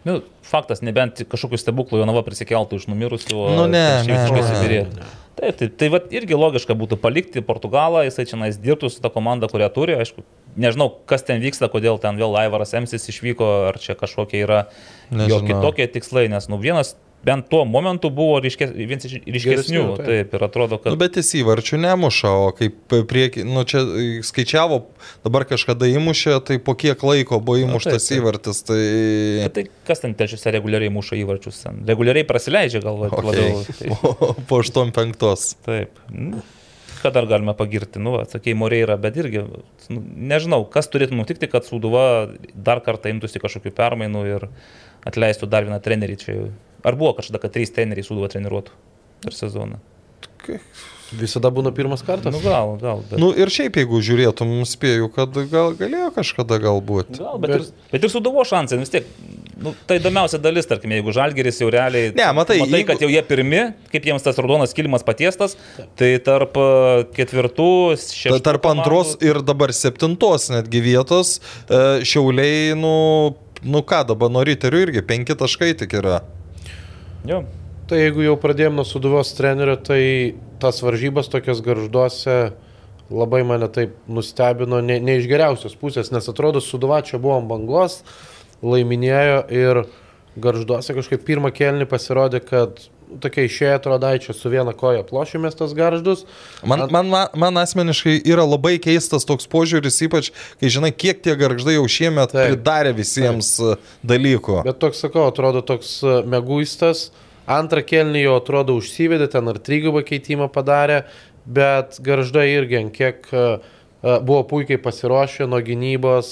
Nu, 0.04 0.20
faktas, 0.46 0.80
nebent 0.80 1.20
kažkokiu 1.28 1.58
stebuklu 1.60 2.00
Jonava 2.00 2.22
prisikeltų 2.24 2.78
iš 2.80 2.86
numirusių. 2.88 3.40
Nu, 3.52 3.66
ne, 3.68 3.82
ne, 4.08 4.16
ne, 4.16 4.44
subyrėtų. 4.48 5.08
Taip, 5.40 5.56
tai, 5.56 5.68
tai 5.68 5.88
vat 5.92 6.08
irgi 6.12 6.36
logiška 6.36 6.74
būtų 6.76 6.98
palikti 7.00 7.42
Portugalą, 7.44 8.02
jisai 8.06 8.26
čia 8.28 8.38
nais 8.40 8.58
dirbtų 8.60 8.90
su 8.92 9.00
ta 9.04 9.12
komanda, 9.12 9.48
kurią 9.48 9.68
turi, 9.72 9.94
aišku, 10.00 10.24
nežinau, 10.60 10.90
kas 11.08 11.24
ten 11.24 11.40
vyksta, 11.40 11.68
kodėl 11.72 12.00
ten 12.02 12.18
vėl 12.20 12.36
Aivaras 12.40 12.74
Emsis 12.76 13.08
išvyko, 13.12 13.48
ar 13.70 13.78
čia 13.80 13.96
kažkokie 13.96 14.42
yra 14.42 14.64
jo 15.10 15.20
Nežinau. 15.22 15.46
kitokie 15.48 15.86
tikslai, 15.94 16.26
nes, 16.32 16.48
nu, 16.50 16.58
vienas 16.60 16.96
bent 17.24 17.48
tuo 17.52 17.64
momentu 17.68 18.10
buvo 18.14 18.38
ryškes, 18.40 18.72
vienas 18.76 19.04
iš 19.04 19.16
ryškesnių, 19.18 19.50
Geresnių, 19.50 19.82
taip. 19.98 20.06
taip, 20.08 20.36
ir 20.36 20.44
atrodo, 20.46 20.78
kad... 20.80 20.94
Nu, 20.94 21.00
bet 21.00 21.18
jis 21.20 21.34
įvarčių 21.42 21.80
nemuša, 21.82 22.30
o 22.46 22.46
kaip 22.56 22.94
prieki, 23.10 23.44
nu 23.48 23.64
čia 23.68 23.82
skaičiavo, 24.26 24.80
dabar 25.26 25.44
kažkada 25.48 25.88
įmušė, 25.90 26.38
tai 26.48 26.56
po 26.64 26.76
kiek 26.80 27.02
laiko 27.04 27.40
buvo 27.44 27.60
įmuštas 27.66 28.08
taip. 28.08 28.20
įvartis, 28.20 28.62
tai... 28.68 28.80
Bet 29.44 29.56
tai 29.58 29.66
kas 29.88 30.04
ten 30.04 30.16
telšiuose 30.16 30.54
reguliariai 30.56 30.92
muša 30.94 31.18
įvarčius? 31.20 31.60
Ten? 31.66 31.82
Reguliariai 31.90 32.28
prasileidžia 32.28 32.80
gal 32.84 32.96
vat, 33.04 33.16
labiau. 33.20 33.60
Okay. 33.70 33.90
Tai, 33.90 33.96
Po, 34.00 34.32
po 34.48 34.58
8-5. 34.62 35.20
taip. 35.66 35.98
Ką 37.00 37.12
dar 37.14 37.26
galime 37.28 37.54
pagirti? 37.56 38.00
Nu, 38.02 38.14
atsakėjai, 38.20 38.56
Moreira, 38.60 38.96
bet 39.00 39.16
irgi, 39.20 39.42
nu, 39.92 40.00
nežinau, 40.30 40.62
kas 40.68 40.88
turėtų 40.92 41.16
nutikti, 41.16 41.48
kad 41.50 41.64
Sūduva 41.64 42.02
dar 42.54 42.82
kartą 42.84 43.12
imtųsi 43.12 43.40
kažkokių 43.40 43.72
permainų 43.76 44.24
ir 44.28 44.48
atleistų 45.08 45.48
dar 45.48 45.68
vieną 45.68 45.80
trenerį 45.84 46.18
čia. 46.20 46.36
Ar 46.86 46.96
buvo 46.98 47.14
kažkada, 47.18 47.42
kad 47.42 47.54
trys 47.56 47.72
treneriai 47.76 48.06
Sūduva 48.06 48.30
treniruotų 48.32 48.76
per 49.24 49.36
sezoną? 49.36 49.80
Visada 51.10 51.50
būna 51.50 51.72
pirmas 51.74 52.04
kartas. 52.06 52.30
Nu, 52.30 52.38
gal, 52.44 52.76
gal. 52.78 53.02
Bet... 53.10 53.18
Nu 53.18 53.32
ir 53.34 53.50
šiaip, 53.50 53.80
jeigu 53.80 53.98
žiūrėtum, 54.06 54.52
spėju, 54.68 55.08
kad 55.14 55.34
gal 55.50 55.74
galėjo 55.78 56.12
kažkada 56.14 56.60
galbūt. 56.62 57.18
Gal, 57.18 57.40
bet, 57.42 57.50
bet... 57.50 57.66
Ir, 57.66 57.88
bet 57.94 58.06
ir 58.06 58.12
Sūduvo 58.12 58.44
šansai, 58.46 58.78
nu, 58.78 58.86
vis 58.86 58.94
tiek 58.94 59.08
Nu, 59.60 59.74
tai 59.84 59.98
įdomiausia 59.98 60.38
dalis, 60.40 60.64
tarkim, 60.64 60.94
jeigu 60.96 61.12
Žalgeris 61.12 61.58
jau 61.60 61.68
realiai... 61.72 62.14
Ne, 62.16 62.24
matai, 62.32 62.56
matai 62.62 62.78
jeigu- 62.78 62.88
kad 62.88 63.02
jau 63.04 63.10
jie 63.12 63.20
pirmi, 63.28 63.58
kaip 63.92 64.06
jiems 64.08 64.24
tas 64.24 64.38
raudonas 64.40 64.72
kilimas 64.76 65.04
patiestas, 65.04 65.52
tai 66.00 66.14
tarp 66.24 66.56
e, 66.56 66.64
ketvirtų, 67.18 67.68
Ta- 67.92 68.00
šeštų... 68.00 68.40
Tarp 68.46 68.70
antros 68.72 69.12
komandų- 69.12 69.28
ir 69.28 69.42
dabar 69.44 69.74
septintos 69.76 70.48
netgi 70.54 70.80
vietos 70.88 71.34
e, 71.68 72.00
šiauliai, 72.08 72.72
nu, 72.80 72.94
nu 73.60 73.84
ką 73.84 74.00
dabar 74.14 74.32
nuo 74.32 74.46
ryterių 74.48 74.80
irgi 74.86 75.04
penki 75.12 75.36
taškai 75.36 75.74
tik 75.84 75.98
yra. 76.00 76.22
Jo. 77.28 77.42
Tai 77.90 77.98
jeigu 77.98 78.22
jau 78.22 78.36
pradėjome 78.40 78.78
nuo 78.78 78.86
suduvos 78.86 79.32
trenerio, 79.36 79.74
tai 79.76 80.02
tas 80.62 80.78
varžybas 80.84 81.28
tokias 81.32 81.60
garžduose 81.64 82.52
labai 83.10 83.42
mane 83.42 83.66
taip 83.74 83.96
nustebino, 84.08 84.78
ne, 84.84 85.00
ne 85.02 85.16
iš 85.18 85.26
geriausios 85.30 85.74
pusės, 85.78 86.12
nes 86.14 86.30
atrodo, 86.30 86.62
suduva 86.62 87.00
čia 87.02 87.18
buvo 87.18 87.40
ant 87.40 87.50
bangos, 87.50 88.00
laiminėjo 88.62 89.40
ir 89.50 89.82
garžduose 90.40 90.94
kažkaip 90.94 91.24
pirmą 91.26 91.50
kelnį 91.54 91.88
pasirodė, 91.90 92.42
kad 92.46 92.78
tokia 93.22 93.46
išėjo 93.48 93.76
atrodaičia 93.78 94.34
su 94.36 94.50
viena 94.52 94.74
koja 94.76 95.02
plošimės 95.06 95.56
tas 95.58 95.72
garždus. 95.76 96.24
Man, 96.62 96.84
man, 96.92 97.08
man, 97.10 97.32
man 97.38 97.60
asmeniškai 97.62 98.18
yra 98.28 98.44
labai 98.46 98.76
keistas 98.82 99.26
toks 99.28 99.48
požiūris, 99.50 99.98
ypač 100.06 100.30
kai 100.60 100.70
žinai, 100.72 100.92
kiek 100.94 101.22
tie 101.24 101.34
garždai 101.38 101.76
jau 101.78 101.86
šiemet 101.90 102.34
Taip. 102.34 102.52
pridarė 102.52 102.94
visiems 102.96 103.56
e, 103.62 103.74
dalykų. 104.06 104.60
Bet 104.68 104.80
toks, 104.82 105.02
sakau, 105.06 105.26
atrodo 105.30 105.64
toks 105.66 105.98
e, 106.04 106.20
meguistas. 106.30 107.08
Antrą 107.50 107.82
kelnį 107.82 108.26
jau 108.28 108.36
atrodo 108.38 108.76
užsivedė, 108.78 109.26
ten 109.32 109.50
ar 109.50 109.58
trigubą 109.58 110.04
keitimą 110.06 110.46
padarė, 110.54 111.02
bet 111.50 111.98
garžda 112.04 112.44
irgi, 112.46 112.84
kiek 112.94 113.26
e, 113.34 113.46
buvo 114.04 114.44
puikiai 114.52 114.80
pasiruošę 114.80 115.48
nuo 115.50 115.58
gynybos 115.64 116.30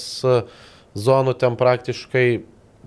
zonų, 0.97 1.35
ten 1.37 1.57
praktiškai 1.59 2.27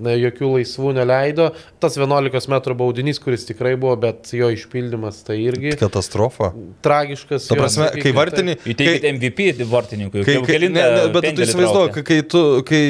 na, 0.00 0.14
jokių 0.16 0.48
laisvų 0.56 0.92
neleido. 0.96 1.50
Tas 1.82 1.96
11 2.00 2.48
m 2.48 2.58
baudinys, 2.78 3.20
kuris 3.22 3.44
tikrai 3.48 3.74
buvo, 3.76 3.94
bet 4.00 4.30
jo 4.32 4.48
išpildymas 4.54 5.20
tai 5.26 5.36
irgi 5.44 5.74
Katastrofa. 5.80 6.52
tragiškas. 6.84 7.48
Ta 7.50 7.56
jo, 7.56 7.60
prasme, 7.60 7.88
sakykim, 7.90 8.02
kai 8.02 8.10
taip. 8.10 8.18
vartini... 8.20 8.56
Įteikit 8.72 9.08
MVP 9.16 9.48
vartininkui. 9.68 10.24
Kai, 10.26 10.36
kai, 10.46 10.58
ne, 10.64 10.70
ne, 10.72 11.06
bet 11.14 11.28
tu 11.36 11.44
įsivaizduoji, 11.44 11.92
kai, 11.98 12.04
kai, 12.08 12.20
tu, 12.32 12.42
kai 12.68 12.82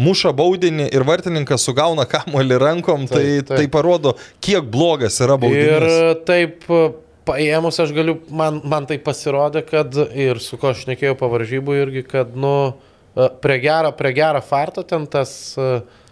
muša 0.00 0.32
baudinį 0.36 0.88
ir 0.94 1.06
vartininkas 1.08 1.66
sugauna 1.68 2.06
kamuolį 2.10 2.58
rankom, 2.62 3.06
tai, 3.10 3.22
Taip, 3.38 3.50
taip. 3.50 3.58
tai 3.62 3.68
parodo, 3.72 4.14
kiek 4.44 4.66
blogas 4.72 5.18
yra 5.24 5.36
Ir 5.38 5.42
baudinys. 5.44 6.24
taip 6.28 6.66
e, 6.70 6.82
paėmus 7.28 7.78
aš 7.82 7.92
galiu, 7.96 8.18
man, 8.30 8.60
man 8.64 8.86
tai 8.88 8.98
pasirodė, 9.04 9.62
kad 9.68 9.94
ir 10.16 10.40
su 10.42 10.56
ko 10.60 10.72
aš 10.72 10.86
nekėjau 10.90 11.16
pavaržybų 11.20 11.76
irgi, 11.82 12.02
kad, 12.08 12.34
nu, 12.38 12.54
e, 13.14 13.28
prie 13.42 13.58
gerą, 13.64 13.92
prie 13.98 14.12
gerą 14.16 14.40
farto 14.44 14.82
ten 14.86 15.06
tas, 15.10 15.32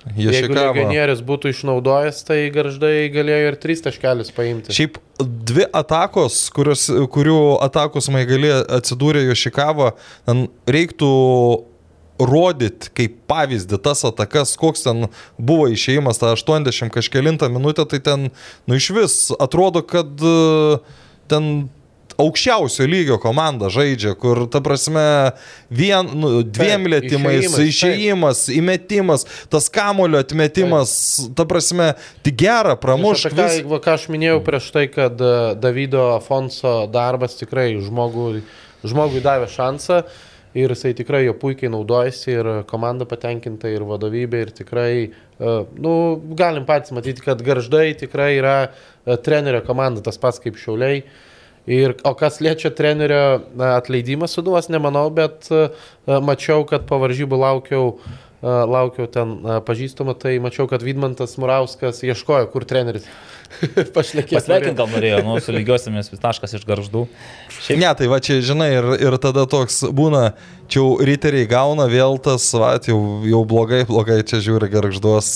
e, 0.06 0.26
jeigu 0.26 0.54
legionierius 0.56 1.22
būtų 1.26 1.52
išnaudojęs, 1.54 2.22
tai 2.28 2.38
garždai 2.54 2.94
galėjo 3.14 3.52
ir 3.52 3.60
tris 3.62 3.84
taškelius 3.84 4.32
paimti. 4.36 4.74
Šiaip 4.76 5.00
dvi 5.20 5.66
atakos, 5.76 6.46
kurios, 6.54 6.88
kurių 7.12 7.40
atakos 7.66 8.10
maigali 8.14 8.52
atsidūrė 8.52 9.26
Jošikavo, 9.28 9.94
ten 10.28 10.46
reiktų 10.70 11.12
rodyti 12.22 12.90
kaip 12.96 13.16
pavyzdį 13.28 13.78
tas 13.84 14.04
atakas, 14.08 14.54
koks 14.60 14.86
ten 14.86 15.08
buvo 15.38 15.68
išėjimas, 15.72 16.20
tą 16.20 16.32
80 16.36 16.92
kažkelintą 16.94 17.50
minutę, 17.52 17.84
tai 17.88 18.00
ten, 18.04 18.30
nu 18.66 18.78
iš 18.78 18.90
vis, 18.96 19.16
atrodo, 19.42 19.84
kad 19.84 20.08
e, 20.24 20.78
ten 21.30 21.68
aukščiausio 22.20 22.86
lygio 22.88 23.18
komanda 23.20 23.68
žaidžia, 23.72 24.14
kur, 24.18 24.44
ta 24.52 24.62
prasme, 24.64 25.04
vien, 25.68 26.08
nu, 26.16 26.40
dviem 26.42 26.86
Taip, 26.86 26.92
lėtimais, 26.94 27.40
išėjimas, 27.40 27.56
taip. 27.56 27.72
išėjimas, 27.72 28.44
įmetimas, 28.56 29.26
tas 29.52 29.68
kamulio 29.72 30.20
atmetimas, 30.24 30.92
ta 31.36 31.46
prasme, 31.48 31.92
tik 32.26 32.38
gerą 32.40 32.76
pramuš. 32.80 33.26
Aš 33.26 33.32
apie 33.32 33.42
ką, 33.42 33.66
va, 33.72 33.80
ką 33.84 33.98
aš 33.98 34.06
minėjau 34.12 34.40
prieš 34.46 34.70
tai, 34.76 34.86
kad 34.92 35.20
e, 35.20 35.34
Davido 35.60 36.08
Afonso 36.14 36.78
darbas 36.92 37.36
tikrai 37.40 37.74
žmogui, 37.84 38.40
žmogui 38.86 39.24
davė 39.24 39.50
šansą 39.52 40.02
ir 40.56 40.72
jisai 40.72 40.94
tikrai 40.96 41.26
jo 41.26 41.34
puikiai 41.36 41.68
naudojasi 41.72 42.32
ir 42.32 42.50
komanda 42.70 43.04
patenkinta 43.08 43.68
ir 43.68 43.84
vadovybė 43.84 44.42
ir 44.46 44.52
tikrai, 44.56 44.90
e, 45.04 45.54
nu, 45.84 45.92
galim 46.38 46.64
patys 46.68 46.94
matyti, 46.96 47.24
kad 47.24 47.44
garždai 47.44 47.90
tikrai 48.00 48.32
yra 48.38 48.56
e, 48.64 49.18
trenerio 49.20 49.60
komanda, 49.66 50.00
tas 50.04 50.16
pats 50.22 50.40
kaip 50.40 50.56
šiauliai. 50.60 51.04
Ir, 51.66 51.96
o 52.06 52.12
kas 52.14 52.38
liečia 52.38 52.70
trenerio 52.70 53.40
atleidimą 53.58 54.28
suduvas, 54.30 54.70
nemanau, 54.70 55.08
bet 55.10 55.48
e, 55.50 55.66
mačiau, 56.06 56.62
kad 56.62 56.84
po 56.86 57.00
varžybų 57.02 57.40
laukiau, 57.42 57.88
e, 57.98 58.52
laukiau 58.70 59.08
ten 59.10 59.32
e, 59.42 59.56
pažįstamą, 59.66 60.14
tai 60.14 60.36
mačiau, 60.42 60.68
kad 60.70 60.84
Vidmantas 60.86 61.34
Murauskas 61.42 62.04
ieškojo, 62.06 62.46
kur 62.52 62.62
treneris 62.70 63.08
pašnekės. 63.96 64.44
Pasveikint 64.44 64.78
gal 64.78 64.92
norėjo, 64.92 65.24
nu, 65.26 65.34
su 65.42 65.54
lygiosiamis 65.56 66.12
vis 66.12 66.22
taškas 66.22 66.54
iš 66.54 66.68
garždų. 66.68 67.02
Šiaip 67.56 67.82
Ne, 67.82 67.90
tai 67.98 68.12
va 68.14 68.20
čia, 68.22 68.38
žinai, 68.46 68.70
ir, 68.76 68.88
ir 69.08 69.18
tada 69.26 69.42
toks 69.50 69.80
būna, 69.90 70.22
čia 70.70 70.84
jau 70.84 71.02
riteriai 71.02 71.50
gauna 71.50 71.88
vėl 71.90 72.14
tas, 72.22 72.46
va, 72.54 72.76
jau, 72.78 73.00
jau 73.26 73.42
blogai, 73.42 73.82
blogai 73.90 74.20
čia 74.22 74.38
žiūri 74.46 74.70
garžduos 74.70 75.32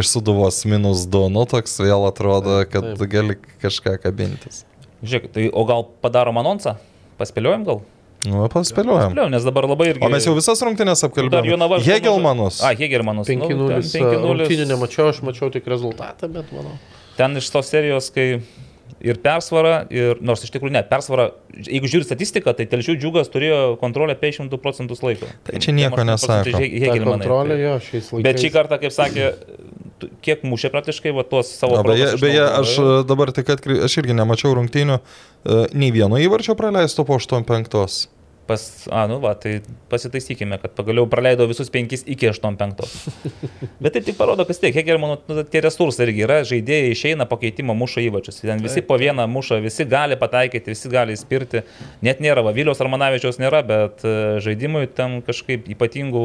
iš 0.00 0.14
suduvos 0.16 0.64
minus 0.64 1.04
2, 1.04 1.28
nu 1.36 1.44
toks 1.44 1.76
vėl 1.84 2.08
atrodo, 2.08 2.62
kad 2.72 2.94
Taip. 2.94 3.06
gali 3.18 3.36
kažką 3.60 3.98
kabintis. 4.00 4.64
Žiūrėk, 5.02 5.30
tai 5.34 5.46
o 5.52 5.62
gal 5.68 5.86
padarom 6.02 6.40
anonsą? 6.40 6.74
Paspėliojom 7.20 7.64
gal? 7.68 7.82
Nu, 8.26 8.46
paspėliojam. 8.50 9.12
Paspėliojom, 9.12 9.30
nes 9.30 9.44
dabar 9.46 9.68
labai 9.70 9.92
irgi... 9.92 10.02
O 10.02 10.10
mes 10.10 10.24
jau 10.26 10.32
visas 10.34 10.58
rungtynės 10.66 11.04
apkalbėjome. 11.06 11.78
Hegelmanus. 11.86 12.62
A, 12.66 12.72
Hegelmanus. 12.78 13.30
5-0. 13.30 13.54
Nu, 13.54 13.68
ten 13.70 13.84
5-0. 13.86 14.32
Rungtynį 14.32 14.66
nemačiau, 14.72 15.12
aš 15.12 15.20
mačiau 15.26 15.52
tik 15.54 15.68
rezultatą, 15.70 16.26
bet 16.34 16.50
manau. 16.54 16.74
Ten 17.18 17.38
iš 17.38 17.50
tos 17.54 17.70
serijos, 17.70 18.10
kai 18.14 18.40
ir 18.98 19.20
persvara, 19.22 19.84
ir 19.94 20.18
nors 20.24 20.42
iš 20.42 20.50
tikrųjų 20.54 20.74
ne, 20.74 20.82
persvara, 20.90 21.28
jeigu 21.54 21.90
žiūri 21.90 22.08
statistiką, 22.08 22.54
tai 22.58 22.66
telšių 22.70 22.96
džiugas 22.98 23.30
turėjo 23.30 23.76
kontrolę 23.78 24.18
52 24.18 24.58
procentus 24.62 25.04
laiko. 25.06 25.30
Tai 25.46 25.62
čia 25.62 25.74
nieko 25.76 25.94
8 25.94 26.10
procentų 26.18 26.58
nesako. 26.58 27.06
Kontrolė 27.06 27.60
jo 27.62 27.76
šiais 27.86 28.10
laikais. 28.16 28.26
Bet 28.26 28.42
šį 28.42 28.50
kartą, 28.54 28.80
kaip 28.82 28.94
sakė, 28.94 29.30
kiek 30.24 30.44
mušė 30.46 30.70
praktiškai 30.74 31.14
va, 31.16 31.24
tuos 31.28 31.50
savo 31.54 31.78
Na, 31.78 31.86
beje, 31.86 32.12
beje, 32.22 32.44
aš 32.44 32.76
dabar 33.08 33.32
tik 33.36 33.50
atkreipiu, 33.54 33.84
aš 33.86 33.98
irgi 34.02 34.16
nemačiau 34.18 34.54
rungtynių, 34.58 34.98
e, 34.98 35.64
nei 35.74 35.90
vieno 35.94 36.20
įvarčio 36.20 36.56
praleisto 36.58 37.06
po 37.08 37.18
85. 37.18 38.08
Pas, 38.48 38.62
a, 38.88 39.02
nu 39.10 39.18
va, 39.20 39.34
tai 39.36 39.58
pasitaisykime, 39.92 40.56
kad 40.62 40.72
pagaliau 40.72 41.04
praleido 41.10 41.44
visus 41.50 41.68
penkis 41.68 42.00
iki 42.08 42.30
85. 42.30 42.86
Bet 43.82 43.92
tai 43.92 44.00
tik 44.06 44.16
parodo, 44.16 44.46
kas 44.48 44.62
tiek, 44.62 44.72
kiek 44.72 44.88
ir 44.88 45.00
mano 45.02 45.18
nu, 45.28 45.44
tie 45.44 45.60
resursai 45.64 46.06
irgi 46.06 46.24
yra, 46.24 46.38
žaidėjai 46.48 46.94
išeina 46.94 47.28
pakeitimo 47.28 47.76
muša 47.76 48.06
įvačius. 48.06 48.40
Ten 48.40 48.64
visi 48.64 48.80
po 48.88 48.96
vieną 48.96 49.28
muša, 49.28 49.60
visi 49.64 49.84
gali 49.88 50.16
pataikyti, 50.16 50.72
visi 50.72 50.92
gali 50.92 51.16
įspirti. 51.18 51.66
Net 52.08 52.24
nėra, 52.24 52.46
va, 52.46 52.54
Vilios 52.56 52.80
Armanavičiaus 52.80 53.36
nėra, 53.42 53.60
bet 53.68 54.06
e, 54.08 54.14
žaidimui 54.44 54.86
ten 54.96 55.20
kažkaip 55.28 55.68
ypatingų 55.76 56.24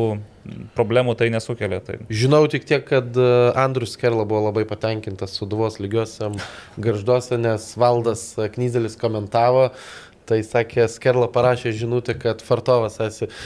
problemų 0.76 1.16
tai 1.20 1.30
nesukelia. 1.34 1.80
Tai. 1.84 1.98
Žinau 2.12 2.44
tik 2.52 2.66
tiek, 2.68 2.84
kad 2.88 3.16
e, 3.16 3.28
Andrius 3.60 3.96
Kerla 4.00 4.26
buvo 4.28 4.46
labai 4.48 4.66
patenkintas 4.70 5.36
suduvos 5.40 5.80
lygiosiam 5.84 6.36
garžduose, 6.82 7.38
nes 7.42 7.70
valdas 7.80 8.26
Knyzelis 8.56 8.98
komentavo, 9.00 9.70
tai 10.30 10.42
sakė, 10.48 10.88
Skerla 10.92 11.30
parašė 11.32 11.74
žinutę, 11.78 12.16
kad 12.20 12.44
Fartovas 12.46 13.00
esi. 13.04 13.30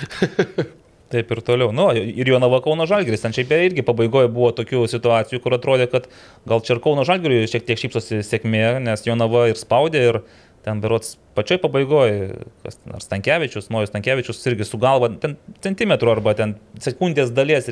Taip 1.11 1.29
ir 1.31 1.39
toliau. 1.47 1.71
Nu, 1.71 1.85
ir 1.95 2.27
Jonava 2.27 2.59
Kauno 2.63 2.83
Žalgiris. 2.89 3.21
Ten 3.23 3.35
šiaip 3.35 3.53
irgi 3.55 3.85
pabaigoje 3.87 4.27
buvo 4.27 4.49
tokių 4.55 4.83
situacijų, 4.91 5.39
kur 5.43 5.55
atrodė, 5.55 5.87
kad 5.91 6.09
gal 6.49 6.59
čia 6.65 6.75
ir 6.75 6.81
Kauno 6.83 7.05
Žalgiriui 7.07 7.47
šiek 7.47 7.63
tiek 7.69 7.79
šypsosi 7.79 8.19
sėkmė, 8.27 8.65
nes 8.83 9.07
Jonava 9.07 9.45
ir 9.47 9.59
spaudė 9.59 10.03
ir 10.09 10.19
ten 10.67 10.81
berots 10.83 11.15
pačioj 11.37 11.61
pabaigoje, 11.63 12.41
kas 12.65 12.75
ten, 12.81 12.91
ar 12.97 13.03
Stankievičius, 13.03 13.69
Nojus 13.71 13.93
Stankievičius 13.93 14.41
irgi 14.49 14.67
su 14.67 14.79
galva, 14.81 15.07
ten 15.21 15.37
centimetrų 15.63 16.11
arba 16.17 16.33
ten 16.35 16.57
sekundės 16.83 17.31
dalies 17.31 17.69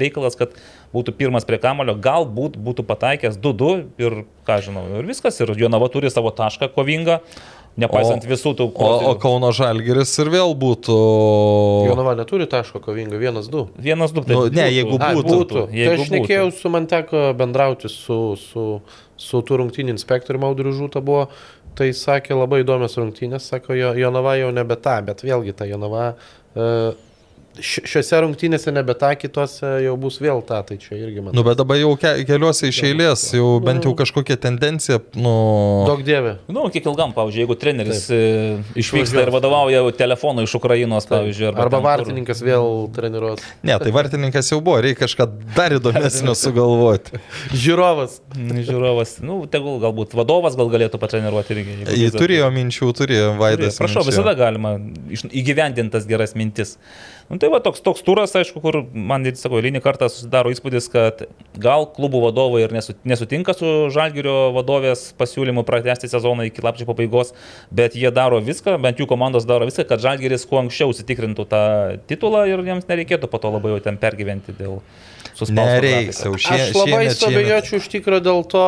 reikalas, 0.00 0.38
kad 0.40 0.54
būtų 0.94 1.18
pirmas 1.18 1.44
prie 1.48 1.58
kamulio, 1.60 1.98
galbūt 2.00 2.56
būtų 2.56 2.86
pataikęs 2.88 3.36
2-2 3.44 3.74
ir 4.00 4.22
ką 4.48 4.60
žinau, 4.64 4.86
ir 5.02 5.10
viskas. 5.10 5.42
Ir 5.42 5.52
Jonava 5.58 5.90
turi 5.92 6.08
savo 6.12 6.32
tašką 6.32 6.70
kovingą, 6.72 7.20
nepaisant 7.80 8.24
O- 8.26 8.30
visų 8.30 8.52
tų 8.58 8.66
O, 8.66 8.70
o 8.70 8.74
kozirių. 8.78 9.14
Kauno 9.22 9.50
Žalgeris 9.56 10.12
ir 10.22 10.30
vėl 10.32 10.54
būtų... 10.60 10.96
Jonava 11.90 12.14
neturi 12.18 12.46
taško 12.50 12.80
kovingo, 12.84 13.18
vienas, 13.20 13.48
du. 13.52 13.66
Vienas, 13.80 14.12
du, 14.16 14.22
Nu, 14.28 14.44
ne, 14.52 14.66
jeigu 14.72 14.98
A, 15.00 15.12
būtų. 15.16 15.36
būtų. 15.40 15.64
Tai 15.70 15.78
Jeigu 15.80 16.04
aš 16.06 16.12
nekėjau 16.14 16.48
su, 16.54 16.72
man 16.72 16.86
teko 16.90 17.24
bendrauti 17.38 17.90
su, 17.92 18.18
su, 18.40 18.66
su 19.20 19.42
tų 19.48 19.60
rungtynių 19.64 19.94
inspektoriumi 19.96 20.46
Audriu 20.50 20.72
Žūta 20.76 21.02
buvo, 21.04 21.26
tai 21.78 21.90
sakė 21.96 22.34
labai 22.36 22.62
įdomios 22.64 22.96
rungtynės, 22.98 23.46
sako, 23.52 23.74
jo, 23.78 23.92
Jonava 23.96 24.34
jau 24.40 24.50
nebe 24.52 24.76
ta, 24.76 24.98
bet 25.06 25.22
vėlgi 25.24 25.54
ta 25.56 25.68
Jonava, 25.70 26.12
ši- 26.54 26.94
šiuose 27.58 28.20
rungtynėse 28.22 28.70
nebe 28.72 28.94
tą, 28.94 29.10
kitose 29.18 29.66
jau 29.84 29.96
bus 30.00 30.20
vėl 30.22 30.38
tą, 30.46 30.60
tai 30.68 30.76
čia 30.80 30.94
irgi 30.96 31.24
man. 31.24 31.34
Nu, 31.34 31.42
bet 31.46 31.58
dabar 31.58 31.76
jau 31.80 31.90
ke 31.98 32.12
keliuose 32.28 32.68
iš 32.70 32.78
eilės, 32.86 33.24
jau 33.34 33.56
bent 33.64 33.84
jau 33.84 33.92
kažkokia 33.98 34.36
tendencija, 34.40 35.00
nu... 35.18 35.32
Daug 35.88 36.04
dievė. 36.06 36.36
Nu, 36.48 36.68
kiek 36.72 36.86
ilgam, 36.86 37.10
pavyzdžiui, 37.16 37.42
jeigu 37.44 37.56
treneris 37.60 38.04
e, 38.14 38.20
išvyksta 38.80 39.24
ir 39.26 39.32
vadovauja 39.34 39.82
jau 39.82 39.90
telefonu 39.98 40.46
iš 40.46 40.54
Ukrainos, 40.60 41.08
pavyzdžiui, 41.10 41.48
Arba, 41.50 41.66
arba 41.66 41.76
ten, 41.76 41.82
kur- 41.82 41.88
vartininkas 41.90 42.44
vėl 42.46 42.70
treniruos. 42.94 43.42
Ne, 43.66 43.76
tai 43.82 43.92
vartininkas 43.98 44.52
jau 44.54 44.60
buvo, 44.62 44.78
reikia 44.86 45.02
kažką 45.04 45.28
dar 45.58 45.74
įdomesnio 45.80 46.36
sugalvoti. 46.44 47.20
Žiūrovas. 47.52 48.20
Mm, 48.36 48.62
Žiūrovas, 48.70 49.16
nu, 49.26 49.40
tegul 49.50 49.80
galbūt 49.82 50.14
vadovas 50.18 50.56
gal 50.60 50.70
galėtų 50.72 51.00
patreniruoti 51.02 51.56
irgi. 51.58 51.78
dėlto- 51.90 52.22
turėjo 52.22 52.48
minčių, 52.54 52.92
turėjo 53.00 53.30
Vaidas. 53.40 53.78
Prašau, 53.80 54.04
minčių. 54.04 54.10
visada 54.14 54.34
galima 54.38 54.76
iš- 55.10 55.26
įgyvendintas 55.30 56.06
geras 56.08 56.36
mintis. 56.38 56.76
Nu, 57.30 57.36
tai 57.38 57.46
va 57.46 57.60
toks, 57.62 57.78
toks 57.78 58.02
turas, 58.02 58.32
aišku, 58.34 58.58
kur 58.58 58.80
man, 58.90 59.22
sakau, 59.38 59.60
eilinį 59.60 59.78
kartą 59.84 60.08
susidaro 60.10 60.50
įspūdis, 60.50 60.88
kad 60.90 61.20
gal 61.62 61.84
klubų 61.94 62.24
vadovai 62.24 62.64
ir 62.64 62.72
nesu, 62.74 62.96
nesutinka 63.06 63.54
su 63.54 63.68
Žalgirio 63.94 64.48
vadovės 64.56 65.04
pasiūlymu 65.14 65.62
pratesti 65.68 66.10
sezoną 66.10 66.48
iki 66.48 66.64
lapčio 66.66 66.88
pabaigos, 66.88 67.30
bet 67.70 67.94
jie 67.94 68.10
daro 68.10 68.40
viską, 68.42 68.74
bent 68.82 68.98
jų 68.98 69.06
komandos 69.12 69.46
daro 69.46 69.68
viską, 69.70 69.86
kad 69.92 70.02
Žalgiris 70.02 70.42
kuo 70.50 70.58
anksčiau 70.64 70.90
užsitikrintų 70.90 71.46
tą 71.54 71.62
titulą 72.10 72.48
ir 72.50 72.64
jiems 72.66 72.90
nereikėtų 72.90 73.30
po 73.30 73.38
to 73.38 73.54
labai 73.54 73.76
jau 73.76 73.84
ten 73.86 74.00
pergyventi 74.02 74.56
dėl 74.58 74.80
suspausto 75.30 75.54
Nereiks 75.54 76.24
jau 76.26 76.34
šie, 76.34 76.58
Aš 76.66 76.74
labai 76.80 77.04
suabejočiau 77.14 77.78
iš 77.78 77.88
tikrųjų 77.94 78.26
dėl 78.26 78.42
to, 78.50 78.66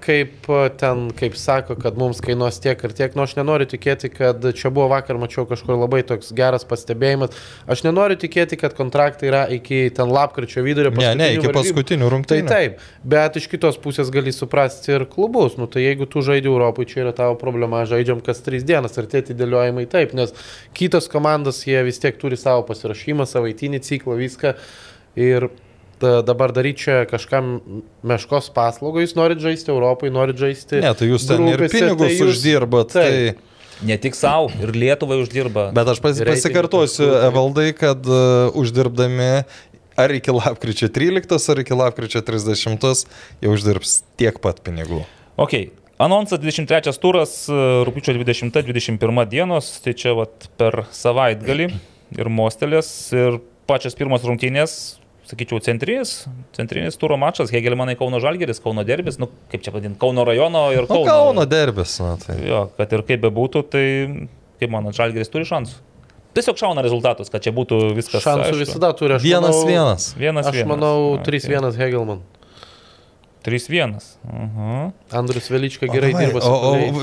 kaip 0.00 0.46
e, 0.48 0.68
ten, 0.78 1.08
kaip 1.18 1.34
sako, 1.36 1.74
kad 1.82 1.98
mums 1.98 2.20
kainuos 2.24 2.60
tiek 2.62 2.80
ir 2.84 2.92
tiek. 2.96 3.16
Nu, 3.18 3.24
aš 3.26 3.34
nenoriu 3.38 3.66
tikėti, 3.68 4.10
kad 4.12 4.44
čia 4.56 4.70
buvo 4.70 4.86
vakar, 4.92 5.18
mačiau 5.20 5.44
kažkur 5.50 5.74
labai 5.74 6.04
toks 6.06 6.30
geras 6.36 6.64
pastebėjimas. 6.68 7.34
Aš 7.70 7.82
nenoriu 7.84 8.16
tikėti, 8.20 8.58
kad 8.60 8.76
kontraktai 8.78 9.28
yra 9.32 9.42
iki 9.52 9.88
ten 9.94 10.12
lapkričio 10.14 10.62
vidurio. 10.66 10.94
Ne, 10.94 11.10
ne, 11.18 11.30
iki 11.34 11.50
paskutinių 11.50 11.58
varžybų. 11.58 11.58
paskutinių 11.58 12.06
Tai 12.06 12.14
rungtynių. 12.14 12.48
taip, 12.52 12.82
bet 13.16 13.38
iš 13.42 13.50
kitos 13.50 13.80
pusės 13.82 14.12
gali 14.14 14.34
suprasti 14.34 14.94
ir 14.94 15.08
klubus. 15.10 15.58
Nu, 15.60 15.66
tai 15.66 15.84
jeigu 15.84 16.08
tu 16.10 16.22
žaidži 16.24 16.52
Europai, 16.52 16.86
čia 16.88 17.02
yra 17.08 17.14
tavo 17.16 17.36
problema, 17.40 17.84
žaidžiam 17.88 18.22
kas 18.24 18.44
tris 18.46 18.66
dienas 18.68 18.96
ir 18.96 19.10
tie 19.10 19.24
atidėliojimai 19.24 19.88
taip, 19.90 20.14
nes 20.14 20.34
kitos 20.78 21.10
komandos 21.10 21.64
jie 21.66 21.82
vis 21.86 21.98
tiek 21.98 22.16
turi 22.20 22.38
savo 22.38 22.62
pasirašymą, 22.68 23.26
savaitinį 23.26 23.82
ciklą, 23.84 24.16
viską. 24.22 24.54
Ir 25.18 25.50
dabar 26.00 26.52
daryti 26.54 26.84
čia 26.86 26.96
kažkam 27.10 27.58
meškos 28.06 28.50
paslaugą, 28.54 29.02
jūs 29.04 29.14
norit 29.18 29.42
žaisti 29.42 29.72
Europai, 29.74 30.10
norit 30.14 30.38
žaisti. 30.40 30.82
Ne, 30.84 30.92
tai 30.96 31.10
jūs 31.10 31.28
ten 31.28 31.44
ir 31.48 31.58
grupėse, 31.58 31.78
pinigus 31.78 32.06
tai 32.06 32.16
jūs- 32.16 32.34
uždirbat. 32.34 32.94
Taip. 32.96 33.38
Tai... 33.38 33.54
Ne 33.88 33.94
tik 34.02 34.16
savo, 34.18 34.48
ir 34.58 34.72
Lietuvai 34.74 35.20
uždirba. 35.22 35.68
Bet 35.70 35.86
aš 35.92 36.00
pas, 36.02 36.18
pasikartosiu, 36.26 37.04
tai- 37.12 37.28
Evaldai, 37.28 37.68
kad 37.78 38.08
uh, 38.10 38.50
uždirbdami 38.58 39.28
ar 39.98 40.14
iki 40.14 40.34
lapkričio 40.34 40.88
13, 40.94 41.50
ar 41.52 41.60
iki 41.62 41.74
lapkričio 41.74 42.22
30 42.26 43.06
jau 43.42 43.54
uždirbs 43.54 44.00
tiek 44.18 44.38
pat 44.42 44.62
pinigų. 44.66 45.02
Ok, 45.38 45.54
anonsas 46.02 46.38
23 46.42 46.94
turas, 47.02 47.34
e, 47.50 47.58
rūpiučio 47.86 48.14
20-21 48.18 49.26
dienos, 49.30 49.72
tai 49.82 49.94
čia 49.98 50.14
vat 50.18 50.48
per 50.58 50.84
savaitgalį 50.94 51.68
ir 52.18 52.30
mostelės 52.30 52.90
ir 53.14 53.40
pačios 53.68 53.98
pirmos 53.98 54.22
rungtynės, 54.26 54.98
sakyčiau, 55.28 55.60
centrinis, 55.64 56.12
centrinis 56.56 56.96
turo 57.00 57.16
mačas, 57.20 57.50
Hegelmanai 57.52 57.94
Kauno 58.00 58.20
Žalgeris, 58.22 58.60
Kauno 58.64 58.84
derbis, 58.88 59.18
nu 59.20 59.28
kaip 59.52 59.62
čia 59.64 59.72
vadinti, 59.74 59.98
Kauno 60.00 60.24
rajono 60.28 60.66
ir 60.72 60.86
O 60.86 60.90
Kauno. 60.90 61.04
Kauno 61.08 61.44
derbis, 61.48 61.98
na 62.00 62.14
tai. 62.22 62.38
Jo, 62.48 62.64
kad 62.78 62.92
ir 62.96 63.04
kaip 63.08 63.20
bebūtų, 63.26 63.62
tai 63.72 63.84
kaip 64.60 64.72
manot, 64.72 64.96
Žalgeris 64.96 65.28
turi 65.32 65.44
šansų. 65.48 65.84
Tiesiog 66.36 66.58
šauna 66.60 66.82
rezultatus, 66.84 67.30
kad 67.32 67.42
čia 67.42 67.50
būtų 67.56 67.78
viskas. 67.96 68.22
Šansų 68.22 68.50
aišku. 68.52 68.58
visada 68.62 68.90
turi. 68.94 69.16
Aš 69.16 69.22
Vienas 69.24 69.56
manau, 69.56 69.68
vienas. 69.68 70.08
Vienas 70.20 70.46
Aš 70.46 70.54
vienas. 70.60 70.68
manau, 70.70 70.96
Okay. 71.18 71.40
3-1 71.40 71.72
Hegelman. 71.80 72.20
3-1. 73.44 73.94
Uh 74.28 74.90
Andrius 75.10 75.48
Velička 75.50 75.86
gerai 75.86 76.12
dirba. 76.14 76.40
su 76.40 76.50
O, 76.50 76.54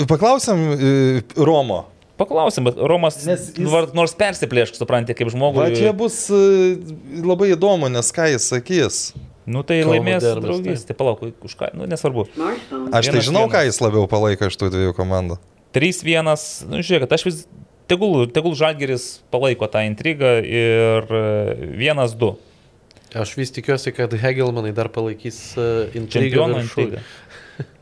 o 0.04 0.06
paklausim 0.08 0.58
e, 0.74 1.22
Romo. 1.38 1.86
Paklausim, 2.16 2.64
bet 2.70 2.78
Romas 2.80 3.18
Nes 3.28 3.50
jis- 3.52 3.94
nors 3.96 4.14
persiplėšk, 4.16 4.78
supranti, 4.80 5.16
kaip 5.18 5.32
žmogui. 5.34 5.66
Va 5.66 5.72
čia 5.76 5.92
bus 5.96 6.30
e, 6.32 6.78
labai 7.20 7.50
įdomu, 7.58 7.90
nes 7.92 8.12
ką 8.16 8.30
jis 8.32 8.46
sakys. 8.54 9.00
Nu 9.46 9.62
tai 9.68 9.82
Kauno 9.84 9.98
laimės 9.98 10.24
derbis, 10.24 10.46
draugys, 10.48 10.86
tai 10.88 10.96
palauk, 10.98 11.22
už 11.46 11.54
ką, 11.60 11.70
nu 11.78 11.86
nesvarbu. 11.92 12.24
Aš 12.32 13.12
tai 13.12 13.12
Vienas 13.12 13.28
žinau, 13.28 13.44
ką 13.52 13.60
vienas. 13.62 13.68
jis 13.76 13.82
labiau 13.84 14.08
palaiko 14.10 14.48
iš 14.50 14.58
tų 14.58 14.72
dviejų 14.74 14.96
komandų. 14.98 15.38
3-1, 15.76 16.32
nu 16.72 16.80
žiūrėk, 16.80 17.12
aš 17.14 17.28
vis, 17.28 17.44
tegul, 17.92 18.26
tegul 18.32 18.56
Žalgeris 18.58 19.20
palaiko 19.30 19.68
tą 19.70 19.84
intrigą 19.86 20.40
ir 20.42 21.06
e, 21.12 21.26
1-2. 21.84 22.32
Aš 23.16 23.32
vis 23.40 23.52
tikiuosi, 23.56 23.94
kad 23.96 24.12
Hegelmanai 24.20 24.74
dar 24.76 24.90
palaikys 24.92 25.38
uh, 25.56 25.86
intrigą. 25.96 26.50
Čempionų 26.50 26.58
viršų. 26.66 26.86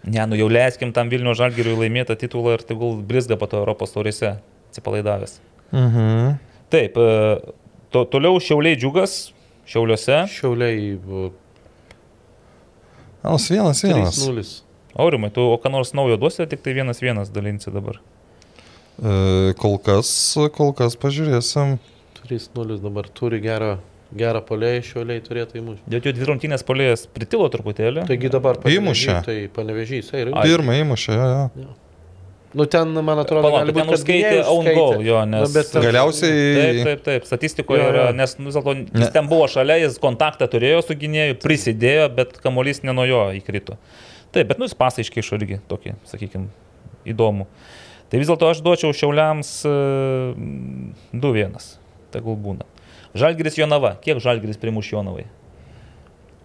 Ne, 0.04 0.26
nu 0.28 0.38
jau 0.38 0.50
leiskim 0.52 0.92
tam 0.96 1.12
Vilnių 1.12 1.36
Žalgeriui 1.40 1.78
laimėtą 1.80 2.18
titulą 2.20 2.58
ir 2.58 2.66
tegul 2.68 2.98
blizga 3.08 3.38
po 3.40 3.48
to 3.48 3.62
Europos 3.62 3.96
taurėse, 3.96 4.36
atsipalaidavęs. 4.72 5.38
Mhm. 5.74 6.36
Taip, 6.74 6.98
e, 6.98 7.54
to, 7.94 8.04
toliau 8.12 8.42
Šiauliai 8.44 8.78
džiugas, 8.80 9.32
Šiauliuose. 9.70 10.26
Šiauliai 10.34 10.98
uh, 11.00 11.32
Alas 13.24 13.52
vienas, 13.52 13.84
vienas. 13.84 14.20
3-0. 14.20 14.62
Aurimai, 15.00 15.32
tu 15.32 15.42
o 15.48 15.56
ką 15.58 15.72
nors 15.72 15.94
naujo 15.96 16.18
duosi, 16.20 16.44
tik 16.52 16.60
tai 16.62 16.74
vienas 16.76 17.00
vienas 17.02 17.32
dalinsi 17.32 17.72
dabar. 17.72 18.02
E, 19.00 19.54
Kol 19.58 19.80
kas, 19.82 20.12
kol 20.54 20.74
kas 20.76 20.98
pažiūrėsim. 21.00 21.78
3-0 22.20 22.82
dabar 22.84 23.08
turi 23.08 23.40
gerą, 23.42 23.78
gerą 24.18 24.42
polėją, 24.46 24.82
šiauliai 24.90 25.22
turėtų 25.26 25.60
įmušti. 25.62 25.86
Dėl 25.90 26.02
jų 26.10 26.14
dvi 26.18 26.28
rungtynės 26.30 26.64
polėjas 26.68 27.08
pritilo 27.14 27.48
truputėlį. 27.54 28.04
Taigi 28.10 28.30
dabar 28.34 28.60
Įmušė. 28.64 29.16
Tai 29.26 29.38
panevežys, 29.56 30.12
tai 30.12 30.22
ir 30.26 30.34
Ai. 30.34 30.44
Pirmą 30.50 30.76
įmušė, 30.84 31.16
jo, 31.18 31.50
jo. 31.64 31.72
Nu 32.54 32.68
ten, 32.70 32.92
man 33.02 33.18
atrodo, 33.18 33.42
Palauk, 33.48 33.64
gali 33.66 33.74
būti, 33.74 34.04
gynėjus 34.06 34.46
own 34.52 34.68
skaitė. 34.68 34.76
goal, 34.78 35.00
jo, 35.02 35.22
nes- 35.26 35.48
Nu, 35.48 35.54
bet 35.56 35.72
Galiausiai 35.74 36.42
Taip, 36.54 36.84
taip, 36.86 37.00
taip, 37.08 37.24
statistikoje 37.26 37.80
Jo, 37.82 37.86
jo. 37.88 37.94
yra, 37.96 38.04
nes 38.14 38.36
nu, 38.38 38.46
vis 38.46 38.54
dėlto 38.60 38.76
Ne. 38.78 39.00
jis 39.02 39.10
ten 39.16 39.26
buvo 39.28 39.48
šalia, 39.50 39.80
jis 39.82 39.98
kontaktą 39.98 40.46
turėjo 40.48 40.84
su 40.86 40.94
gynėju, 40.94 41.40
prisidėjo, 41.42 42.14
bet 42.16 42.38
kamuolys 42.44 42.84
ne 42.86 42.94
nuo 42.94 43.08
jo 43.10 43.24
įkrito. 43.40 43.80
Taip, 44.32 44.48
bet 44.52 44.60
nu 44.62 44.66
jis 44.70 44.76
pasą 44.78 45.02
iškeišo 45.02 45.40
irgi 45.42 45.58
tokį, 45.68 45.96
sakykime, 46.06 46.46
įdomų. 47.10 47.48
Tai 48.12 48.20
vis 48.22 48.28
dėlto 48.30 48.46
aš 48.52 48.62
duočiau 48.62 48.94
Šiauliams 48.94 49.66
e, 49.66 49.74
2-1, 51.18 51.78
tegul 52.14 52.38
būna. 52.38 52.70
Žalgiris 53.14 53.58
Jonava, 53.58 53.96
kiek 54.02 54.18
Žalgiris 54.24 54.58
primuš 54.58 54.92
Jonavai? 54.94 55.26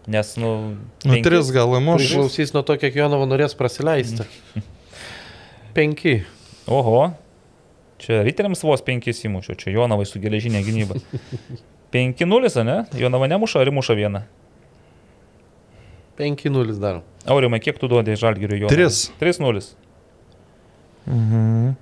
Nes, 0.08 0.34
nu, 0.40 0.74
Nu, 1.04 1.12
penkis? 1.12 1.24
tris 1.24 1.50
gal 1.52 1.68
įmuš. 1.76 2.00
Priklausys 2.04 2.52
nuo 2.56 2.62
to, 2.64 2.76
kiek 2.80 2.96
Jonava 2.96 3.26
norės 3.28 3.52
praleisti. 3.56 4.24
Penki. 5.76 6.22
Oho, 6.68 7.10
čia 8.00 8.22
riteriams 8.24 8.64
vos 8.64 8.80
5 8.84 9.08
įmušio, 9.28 9.56
čia 9.60 9.72
Jonavai 9.76 10.06
su 10.08 10.20
geležinė 10.20 10.60
gynyba. 10.64 10.96
5-0, 11.92 12.64
ne? 12.68 12.84
Jonava 13.00 13.28
nemuša 13.28 13.60
ar 13.64 13.70
muša 13.72 13.96
vieną? 13.96 14.22
5-0 16.18 16.78
darom. 16.80 17.02
Aurimai, 17.28 17.60
kiek 17.62 17.78
tu 17.78 17.88
duodai 17.88 18.16
žalgiriui 18.18 18.64
jo? 18.64 18.68
Tris. 18.72 19.08
3-0. 19.20 19.62
Mhm. 21.08 21.76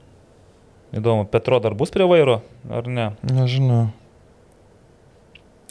Įdomu, 0.96 1.24
Petro 1.30 1.58
dar 1.60 1.74
bus 1.74 1.90
prie 1.90 2.06
vairo, 2.06 2.40
ar 2.70 2.86
ne? 2.86 3.08
Nežinau. 3.26 3.88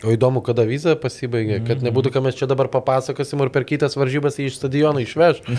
O 0.05 0.13
įdomu, 0.13 0.41
kada 0.45 0.61
viza 0.69 0.93
pasibaigė, 0.95 1.59
kad 1.65 1.79
Mhm. 1.81 1.87
nebūtų, 1.89 2.11
ką 2.13 2.21
mes 2.23 2.35
čia 2.37 2.45
dabar 2.47 2.67
papasakosim 2.69 3.41
ir 3.41 3.49
per 3.49 3.63
kitas 3.65 3.95
varžybas 3.97 4.37
jį 4.37 4.45
iš 4.51 4.57
stadiono 4.61 5.01
išveš. 5.01 5.41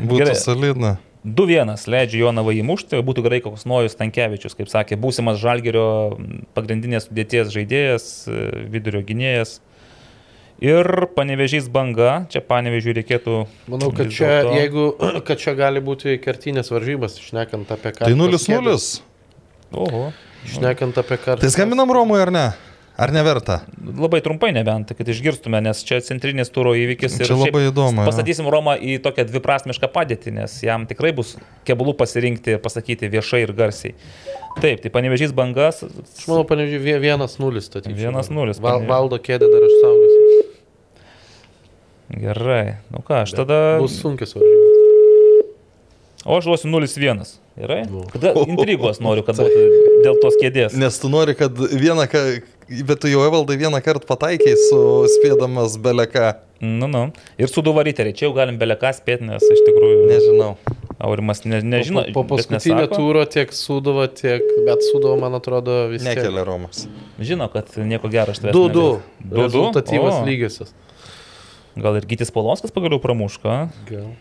Nu, 0.00 0.08
Būtų 0.08 0.18
Gerai. 0.24 0.34
solidna. 0.40 0.92
2-1 1.22 1.86
leidžia 1.86 2.18
Jonavą 2.24 2.50
įmušti, 2.56 2.98
būtų 3.06 3.22
gerai 3.22 3.38
koks 3.44 3.62
Nojus 3.68 3.94
Tankievičius, 3.94 4.56
kaip 4.58 4.66
sakė, 4.72 4.96
būsimas 4.98 5.36
Žalgerio 5.38 6.16
pagrindinės 6.56 7.06
sudėties 7.06 7.52
žaidėjas, 7.54 8.06
e, 8.26 8.66
vidurio 8.72 9.04
gynėjas. 9.06 9.60
Ir 10.62 11.06
panevežys 11.14 11.68
banga, 11.70 12.26
čia 12.30 12.40
panevežiui 12.42 12.94
reikėtų... 12.98 13.36
Manau, 13.70 13.92
kad 13.94 14.10
čia, 14.10 14.42
dėlto- 14.42 14.56
jeigu, 14.58 14.84
kad 15.28 15.38
čia 15.38 15.54
gali 15.58 15.80
būti 15.84 16.16
kertinės 16.22 16.70
varžybas, 16.74 17.20
šnekant 17.22 17.70
apie 17.70 17.92
ką. 17.94 18.06
Tai 18.08 18.14
0-0. 18.18 19.02
Oho. 19.78 20.04
Šnekant 20.46 20.98
apie 20.98 21.18
ką. 21.22 21.38
Tai 21.38 21.50
skambinam 21.54 21.90
Romui 21.94 22.18
ar 22.22 22.30
ne? 22.34 22.46
Ar 22.96 23.12
neverta? 23.12 23.62
Labai 23.80 24.20
trumpai 24.20 24.50
nebent, 24.52 24.90
kad 24.96 25.08
išgirstume, 25.08 25.62
nes 25.64 25.80
čia 25.88 26.02
centrinis 26.04 26.52
turo 26.52 26.74
įvykis. 26.76 27.16
ir 27.22 27.30
Čia 27.30 27.38
labai 27.40 27.62
įdomu. 27.70 28.04
Pastatysim 28.04 28.50
Romą 28.52 28.74
į 28.76 28.98
tokią 29.04 29.24
dviprasmišką 29.30 29.88
padėtį, 29.94 30.34
nes 30.36 30.58
jam 30.64 30.84
tikrai 30.90 31.14
bus 31.16 31.34
keblų 31.68 31.96
pasirinkti 31.96 32.56
ir 32.56 32.60
pasakyti 32.62 33.08
viešai 33.12 33.42
ir 33.46 33.54
garsiai. 33.56 33.96
Taip, 34.60 34.82
tai 34.84 34.92
panevežys 34.92 35.32
bangas. 35.32 35.80
Aš 35.88 36.28
manau, 36.28 36.44
vienas 37.00 37.38
nulis 37.40 37.70
statyti. 37.72 37.96
1:0 37.96 38.60
Val, 38.60 38.84
valdo 38.88 39.16
kėdę 39.16 39.48
dar 39.48 39.64
aš 39.70 39.78
saugosiu. 39.80 40.42
Gerai, 42.12 42.76
nu 42.92 43.00
ką, 43.00 43.24
aš 43.24 43.32
tada... 43.40 43.62
Bus 43.80 43.96
sunkios 44.02 44.36
varžybos. 44.36 44.72
O 46.24 46.36
aš 46.36 46.44
duosiu 46.44 46.68
0-1. 46.68 47.24
Gerai? 47.56 47.84
Nu. 47.90 48.04
Kada 48.12 48.32
intrigos 48.52 49.00
noriu, 49.02 49.24
kad 49.26 49.38
būtų 49.40 50.02
dėl 50.04 50.20
tos 50.22 50.36
kėdės. 50.40 50.76
Nes 50.78 50.98
tu 51.02 51.10
nori, 51.12 51.34
kad 51.38 51.56
vieną 51.56 52.06
bet 52.88 53.02
tu 53.02 53.10
jau 53.10 53.24
evaldai 53.26 53.58
vieną 53.60 53.80
kartą 53.84 54.08
pataikiai 54.08 54.56
su 54.68 54.80
spėdamas 55.18 55.76
beleką. 55.82 56.32
Nu, 56.62 56.86
nu. 56.86 57.02
Ir 57.42 57.50
suduva 57.50 57.82
riteriai. 57.86 58.14
Čia 58.14 58.28
jau 58.28 58.36
galim 58.36 58.58
beleką 58.60 58.92
spėti, 58.94 59.26
nes 59.26 59.42
iš 59.42 59.62
tikrųjų 59.66 60.06
Nežinau. 60.12 60.52
Aurimas 61.02 61.42
ne, 61.42 61.58
nežino. 61.66 62.04
Po, 62.14 62.22
po 62.22 62.36
paskutinio 62.36 62.86
tūro 62.92 63.24
tiek 63.26 63.50
Sudova, 63.56 64.06
tiek, 64.06 64.44
bet 64.68 64.84
Sudova, 64.86 65.16
man 65.24 65.34
atrodo, 65.40 65.88
vis 65.90 66.04
tiek. 66.04 66.20
Nekelia 66.20 66.44
Romas. 66.46 66.84
Žino, 67.18 67.48
kad 67.50 67.74
nieko 67.82 68.10
gero 68.12 68.34
aš 68.34 68.44
tavęs. 68.44 68.54
2-2. 68.54 68.60
nežinau. 68.62 69.00
2-2? 69.32 69.40
Rezultatyvas 69.42 70.20
O, 70.20 70.26
lygiosios. 70.28 70.74
Gal 71.82 71.98
ir 71.98 72.06
Gytis 72.06 72.30
Polonskas 72.30 72.74
pagaliau 72.74 73.02
pramuška. 73.02 73.64
Gal. 73.90 74.12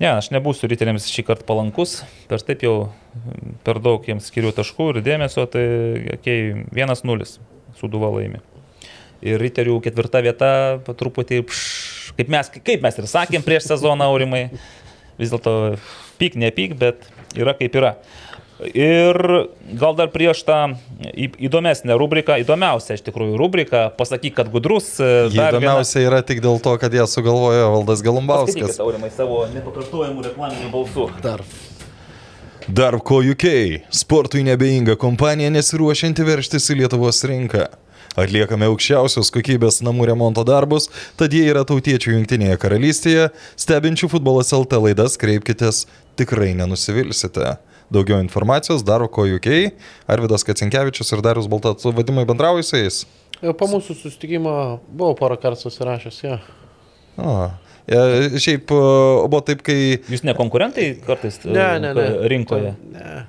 Ne, 0.00 0.14
aš 0.16 0.30
nebūsiu 0.32 0.68
riteriams 0.70 1.04
šį 1.12 1.26
kartą 1.28 1.44
palankus, 1.44 1.98
per 2.28 2.40
taip 2.40 2.62
jau 2.64 2.74
per 3.66 3.82
daug 3.84 4.06
jiems 4.08 4.30
skiriu 4.30 4.48
taškų 4.56 4.86
ir 4.94 5.00
dėmesio, 5.04 5.44
tai 5.52 5.64
okay, 6.14 6.54
1-0 6.72 7.26
suduva 7.76 8.08
laimi. 8.14 8.40
Ir 9.20 9.36
riterių 9.42 9.76
ketvirta 9.84 10.22
vieta, 10.24 10.50
truputį, 10.88 11.42
pš, 11.50 12.14
kaip 12.16 12.32
mes, 12.32 12.48
kaip 12.56 12.86
mes 12.86 12.96
ir 12.96 13.10
sakėm 13.12 13.44
prieš 13.44 13.68
sezoną 13.68 14.08
aurimai, 14.08 14.46
vis 15.20 15.34
dėlto 15.34 15.76
pyk, 16.16 16.40
nepyk, 16.40 16.78
bet 16.80 17.04
yra 17.36 17.52
kaip 17.60 17.76
yra. 17.76 17.92
Ir 18.76 19.16
gal 19.80 19.94
dar 19.96 20.10
prieš 20.12 20.42
tą 20.44 20.56
įdomesnę 21.16 21.96
rubriką, 21.96 22.36
įdomiausią 22.42 22.98
iš 22.98 23.02
tikrųjų 23.06 23.38
rubriką, 23.40 23.86
pasakyk, 23.96 24.34
kad 24.36 24.50
gudrus. 24.52 24.98
e, 25.00 25.28
Jie 25.30 25.36
dar 25.40 25.54
viena- 25.54 25.78
įdomiausia 25.80 26.02
yra 26.04 26.20
tik 26.22 26.42
dėl 26.44 26.60
to, 26.60 26.76
kad 26.78 26.92
jie 26.92 27.06
sugalvojo 27.08 27.70
Valdas 27.72 28.02
Galumbauskas. 28.04 28.54
Paskaitykit, 28.60 28.80
aurimai, 28.84 29.10
savo 29.16 29.46
nepakartojimų 29.54 30.24
reklaminių 30.28 30.70
balsų. 30.74 31.08
Dar. 31.22 31.40
Darko 32.68 33.22
UK. 33.24 33.46
Sportui 33.90 34.42
nebeinga 34.44 34.94
kompanija 35.00 35.50
nesiruošianti 35.50 36.22
verštis 36.22 36.68
į 36.70 36.82
Lietuvos 36.82 37.24
rinką. 37.26 37.66
Atliekame 38.18 38.66
aukščiausios 38.66 39.30
kokybės 39.32 39.80
namų 39.86 40.08
remonto 40.10 40.42
darbus, 40.44 40.88
tad 41.16 41.32
jei 41.32 41.46
yra 41.48 41.62
tautiečių 41.64 42.16
jungtinėje 42.18 42.58
karalystėje, 42.58 43.28
stebinčių 43.56 44.10
futbolas 44.10 44.50
LT 44.52 44.80
laidas, 44.82 45.16
kreipkitės, 45.16 45.86
tikrai 46.18 46.52
nenusivilsite. 46.58 47.56
Daugiau 47.90 48.20
informacijos 48.22 48.84
Darko 48.86 49.24
UK, 49.26 49.48
Arvidas 50.10 50.44
Kacinkievičius 50.46 51.10
ir 51.16 51.22
Darius 51.26 51.48
Baltas 51.50 51.82
su 51.82 51.90
vadimai 51.96 52.22
bendraujusiais. 52.28 53.00
Jau 53.40 53.54
po 53.56 53.66
mūsų 53.72 53.96
susitikimo 53.98 54.52
buvau 54.92 55.16
porą 55.18 55.38
kartų 55.40 55.64
susirašęs, 55.64 56.18
jo. 56.26 56.36
O, 57.20 57.32
e, 57.90 57.98
šiaip 58.40 58.70
e, 58.70 58.78
buvo 59.32 59.40
taip, 59.44 59.64
kai 59.66 59.78
Jūs 60.12 60.22
ne 60.28 60.34
konkurentai 60.38 60.92
kartais 61.06 61.40
e, 61.42 61.50
Ne, 61.50 61.66
ne, 61.82 61.90
ne. 61.96 62.04
rinkoje? 62.30 62.74
Ne. 62.94 63.24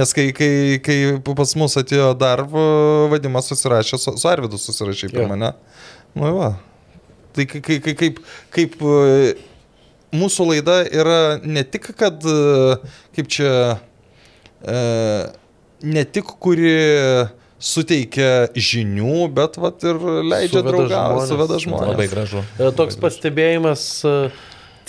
Nes 0.00 0.14
kai, 0.16 0.30
kai, 0.34 0.50
kai 0.82 0.96
pas 1.36 1.54
mus 1.58 1.76
atėjo 1.78 2.10
dar 2.18 2.42
vadimas 3.12 3.48
susirašė, 3.52 3.98
su, 4.00 4.16
su 4.18 4.28
Arvidu 4.30 4.58
susirašė 4.60 5.12
per 5.12 5.24
Jo. 5.26 5.28
mane. 5.30 5.52
Nu 6.18 6.32
va. 6.38 6.50
Tai 7.36 7.46
kai- 7.46 7.60
kai- 7.62 7.78
kai- 7.84 7.94
kaip, 8.02 8.18
kaip 8.54 8.76
e, 8.82 9.34
mūsų 10.16 10.48
laida 10.52 10.80
yra 10.86 11.20
ne 11.42 11.64
tik, 11.66 11.92
kad 11.98 12.24
e, 12.26 12.78
kaip 13.16 13.30
čia, 13.30 13.52
e, 14.64 14.80
ne 15.80 16.06
tik 16.08 16.34
kuri 16.42 16.74
suteikia 17.60 18.48
žinių, 18.56 19.28
bet 19.36 19.58
vat 19.60 19.84
ir 19.84 20.00
leidžia 20.24 20.62
draugauti, 20.64 21.26
suveda 21.28 21.58
žmonės. 21.60 21.92
Labai 21.92 22.08
gražu. 22.10 22.44
E, 22.56 22.70
Toks 22.76 22.96
pastebėjimas, 23.00 23.84
e, 24.08 24.14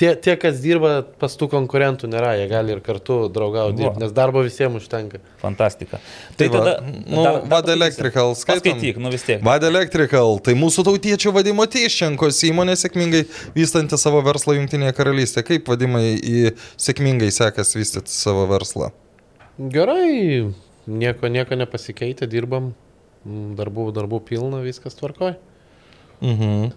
tie, 0.01 0.11
tie, 0.17 0.33
kas 0.41 0.57
dirba 0.63 0.91
pas 1.21 1.35
tų 1.37 1.47
konkurentų, 1.51 2.09
nėra, 2.09 2.31
jie 2.39 2.47
gali 2.49 2.73
ir 2.73 2.79
kartu 2.85 3.19
draugauti, 3.33 3.77
dirbti, 3.77 4.01
nes 4.01 4.13
darbo 4.17 4.41
visiems 4.45 4.79
užtenka. 4.81 5.21
Fantastika. 5.43 5.99
Tai 6.35 6.47
Tai 6.47 6.47
va, 6.49 6.57
tada... 6.57 6.73
nu, 6.89 7.21
dar- 7.21 7.41
Vad. 7.51 7.69
Electrical 7.75 8.33
skaitom? 8.35 8.63
Paskaityk, 8.65 8.97
nu 9.03 9.11
vis 9.13 9.23
tiek. 9.27 9.43
Vad 9.45 9.63
Electrical, 9.67 10.39
tai 10.43 10.55
mūsų 10.59 10.83
tautiečio 10.89 11.31
vadimo 11.35 11.63
Teiščenkos 11.69 12.41
įmonė 12.49 12.73
sėkmingai 12.81 13.23
vystanti 13.55 13.99
savo 14.01 14.19
verslą 14.25 14.57
Junktinėje 14.57 14.97
karalystėje. 14.97 15.47
Kaip 15.53 15.69
vadimai 15.71 16.03
į 16.17 16.51
sėkmingai 16.81 17.29
sekas 17.31 17.75
vystyti 17.77 18.11
savo 18.11 18.47
verslą? 18.49 18.89
Gerai, 19.61 20.49
nieko, 20.89 21.29
nieko 21.31 21.57
nepasikeitė, 21.59 22.27
dirbam, 22.31 22.71
darbų, 23.57 23.91
darbų 23.95 24.19
pilna, 24.31 24.63
viskas 24.65 24.97
tvarkoj. 24.97 25.35
Mhm. 26.25 26.71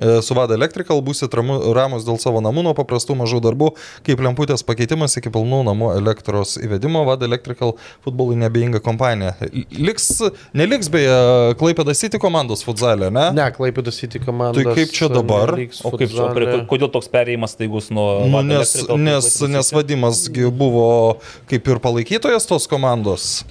E, 0.00 0.22
Su 0.24 0.32
Vada 0.34 0.54
Electrical 0.56 1.02
būsit 1.04 1.34
ramu- 1.36 1.60
ramus 1.76 2.06
dėl 2.06 2.16
savo 2.22 2.40
namų 2.40 2.62
nuo 2.64 2.72
paprastų 2.78 3.16
mažų 3.20 3.42
darbų, 3.44 3.68
kaip 4.06 4.22
lemputės 4.24 4.64
pakeitimas 4.64 5.18
iki 5.20 5.28
pilnų 5.34 5.58
namų 5.68 5.90
elektros 5.98 6.54
įvedimo. 6.56 7.02
Vada 7.04 7.28
Electrical 7.28 7.74
futbolui 8.04 8.38
nebeinga 8.40 8.80
kompanija. 8.80 9.34
Liks, 9.76 10.08
neliks 10.56 10.88
beje 10.92 11.54
Klaipėda 11.60 11.92
City 11.98 12.18
komandos 12.22 12.64
futsalė, 12.64 13.10
ne? 13.12 13.28
Ne, 13.36 13.50
Klaipėdos 13.52 14.00
City 14.00 14.18
komanda. 14.22 14.56
Tai 14.62 14.74
kaip 14.80 14.92
čia 14.96 15.10
dabar? 15.12 15.52
O 15.84 15.92
kaip 15.92 16.08
čia, 16.08 16.28
prie- 16.36 16.62
kodėl 16.72 16.88
toks 16.92 17.12
perėjimas 17.12 17.52
staigus 17.58 17.90
nuo... 17.92 18.24
Nu, 18.32 18.40
nes, 18.46 18.74
nes, 18.96 19.28
nes 19.44 19.66
City? 19.68 19.76
vadimas 19.76 20.24
gi 20.32 20.48
buvo 20.48 21.18
kaip 21.52 21.68
ir 21.68 21.82
palaikytojas 21.84 22.48
tos 22.48 22.64
komandos. 22.70 23.42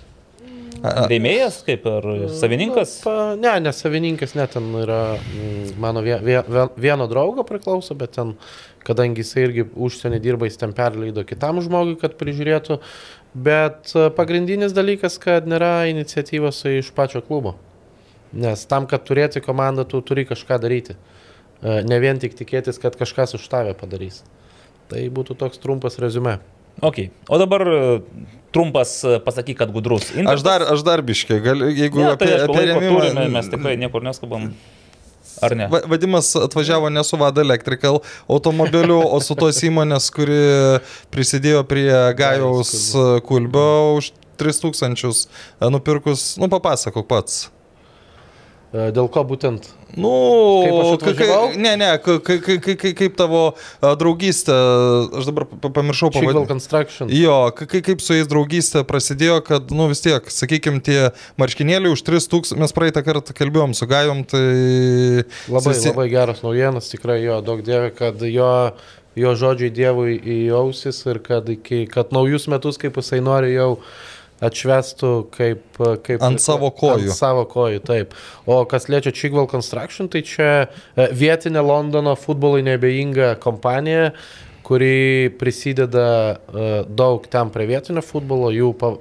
Rėmėjas, 0.81 1.59
kaip 1.67 1.83
ir 1.85 2.05
savininkas? 2.33 2.95
Pa, 3.05 3.15
ne, 3.37 3.51
ne 3.61 3.71
savininkas, 3.75 4.33
net 4.37 4.55
ten 4.55 4.69
yra 4.81 5.01
mm, 5.19 5.75
mano 5.81 6.01
vie, 6.01 6.15
vie, 6.25 6.39
vie- 6.47 6.69
vieno 6.87 7.05
draugo 7.11 7.43
priklauso, 7.45 7.93
bet 7.97 8.15
ten, 8.17 8.31
kadangi 8.87 9.21
jisai 9.21 9.43
irgi 9.45 9.67
užsienį 9.69 10.19
dirba, 10.23 10.49
jis 10.49 10.57
ten 10.57 10.73
perleido 10.77 11.21
kitam 11.27 11.61
žmogui, 11.61 11.99
kad 12.01 12.15
prižiūrėtų. 12.17 12.79
Bet 13.45 13.93
e, 13.93 14.07
pagrindinis 14.17 14.73
dalykas, 14.73 15.19
kad 15.21 15.45
nėra 15.47 15.85
iniciatyvos 15.91 16.63
iš 16.73 16.89
pačio 16.97 17.21
klubo. 17.23 17.53
Nes 18.33 18.65
tam, 18.65 18.87
kad 18.89 19.05
turėti 19.05 19.43
komandą, 19.43 19.85
tu 19.85 20.01
turi 20.01 20.25
kažką 20.25 20.57
daryti. 20.65 20.97
E, 21.61 21.81
Ne 21.85 22.01
vien 22.01 22.17
tik 22.19 22.33
tikėtis, 22.39 22.81
kad 22.81 22.97
kažkas 22.97 23.37
už 23.37 23.45
tave 23.53 23.77
padarys. 23.77 24.23
Tai 24.89 25.05
būtų 25.13 25.37
toks 25.39 25.61
trumpas 25.61 26.01
rezume. 26.01 26.39
Ok. 26.81 26.97
O 27.29 27.37
dabar 27.37 27.61
e, 27.67 28.01
trumpas 28.51 29.03
e, 29.05 29.19
pasakyk, 29.23 29.57
kad 29.61 29.71
gudrus. 29.71 30.09
Aš 30.27 30.41
dar, 30.45 30.65
aš 30.73 30.81
dar 30.83 31.01
biškai, 31.05 31.39
gal, 31.45 31.61
jeigu 31.69 32.01
Ne, 32.01 32.11
apie, 32.15 32.25
tai 32.27 32.45
apie 32.47 32.65
rėmimą. 32.71 33.01
turime, 33.05 33.25
mes 33.37 33.49
tikrai 33.53 33.75
niekur 33.77 34.01
neskubam. 34.05 34.51
Ar 35.41 35.53
ne? 35.55 35.67
Va- 35.71 35.83
Vadimas 35.87 36.33
atvažiavo 36.35 36.89
ne 36.89 37.03
su 37.05 37.17
Vada 37.17 37.41
Electrical 37.41 38.01
automobiliu, 38.29 38.99
o 39.05 39.19
su 39.21 39.37
tos 39.37 39.61
įmonės, 39.65 40.09
kuri 40.13 40.41
prisidėjo 41.13 41.61
prie 41.69 41.87
Gajaus 42.17 42.73
kulbio 43.25 43.95
už 44.01 44.11
3000 44.41 45.27
nupirkus, 45.71 46.35
nu 46.41 46.49
papasakok 46.49 47.07
pats. 47.07 47.47
Dėl 48.71 49.09
ko 49.11 49.25
būtent? 49.27 49.65
Nu, 49.99 50.09
Kaip 50.63 50.75
aš 50.79 50.85
ka- 50.87 51.11
atvažiavau? 51.11 51.47
ka- 51.51 51.59
ne, 51.59 51.71
ne, 51.75 51.87
ka- 51.99 52.19
ka- 52.23 52.37
ka- 52.39 52.55
ka- 52.63 52.75
ka- 52.79 52.91
kaip 52.95 53.17
tavo 53.19 53.41
draugystė, 53.83 54.55
aš 55.19 55.25
dabar 55.27 55.43
pa- 55.43 55.67
pamiršau. 55.75 56.07
Construction. 56.47 57.09
Jo, 57.11 57.51
ka- 57.51 57.65
ka- 57.67 57.81
kaip 57.83 57.99
su 57.99 58.13
jais 58.15 58.29
draugystė 58.31 58.85
prasidėjo, 58.87 59.41
kad, 59.43 59.67
nu 59.75 59.89
vis 59.91 59.99
tiek, 59.99 60.23
sakykime, 60.23 60.79
tie 60.79 61.11
marškinėliai 61.35 61.91
už 61.91 61.99
3000, 62.07 62.55
mes 62.55 62.71
praeitą 62.71 63.03
kartą 63.03 63.35
kalbėjom 63.35 63.75
su 63.75 63.85
Gajom, 63.91 64.23
tai... 64.23 64.45
Labai, 65.51 65.73
susi- 65.75 65.91
labai 65.91 66.07
geras 66.13 66.39
naujienas, 66.41 66.87
tikrai 66.95 67.19
jo, 67.25 67.41
daug 67.43 67.59
dievė, 67.67 67.91
kad 67.93 68.23
jo, 68.23 68.71
jo 69.19 69.35
žodžiai 69.35 69.73
Dievui 69.75 70.15
į 70.23 70.39
ausis 70.55 71.03
ir 71.11 71.19
kad, 71.19 71.49
iki, 71.51 71.83
kad 71.91 72.15
naujus 72.15 72.47
metus, 72.47 72.79
kaip 72.79 72.95
jisai 72.95 73.19
nori, 73.19 73.51
jau 73.59 73.73
atšvestų 74.41 75.11
kaip, 75.33 75.81
kaip 76.05 76.23
Ant 76.25 76.41
savo 76.41 76.71
kojų. 76.73 77.09
Ant 77.11 77.17
savo 77.17 77.45
kojų, 77.49 77.81
taip. 77.85 78.15
O 78.49 78.61
kas 78.69 78.89
liečia 78.89 79.13
Chigwell 79.15 79.49
Construction, 79.51 80.09
tai 80.11 80.23
čia 80.25 80.51
e, 80.61 81.09
vietinė 81.13 81.61
Londono 81.65 82.15
futbolui 82.19 82.63
nebeinga 82.65 83.35
kompanija, 83.41 84.11
kuri 84.71 85.31
prisideda 85.35 86.07
uh, 86.31 86.67
daug 86.87 87.25
ten 87.27 87.49
prie 87.51 87.65
vietinio 87.67 88.03
futbolo, 88.05 88.51
jų 88.55 88.69
uh, 88.77 88.99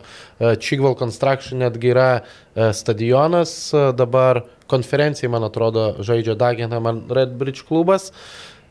Chigwell 0.59 0.97
Construction 0.99 1.61
netgi 1.63 1.93
yra 1.93 2.09
uh, 2.25 2.71
stadionas, 2.75 3.53
uh, 3.77 3.91
dabar 3.95 4.43
konferencijai, 4.73 5.31
man 5.31 5.47
atrodo, 5.47 5.93
žaidžia 6.03 6.35
Dagenham 6.41 7.05
Redbridge 7.13 7.63
klubas. 7.69 8.11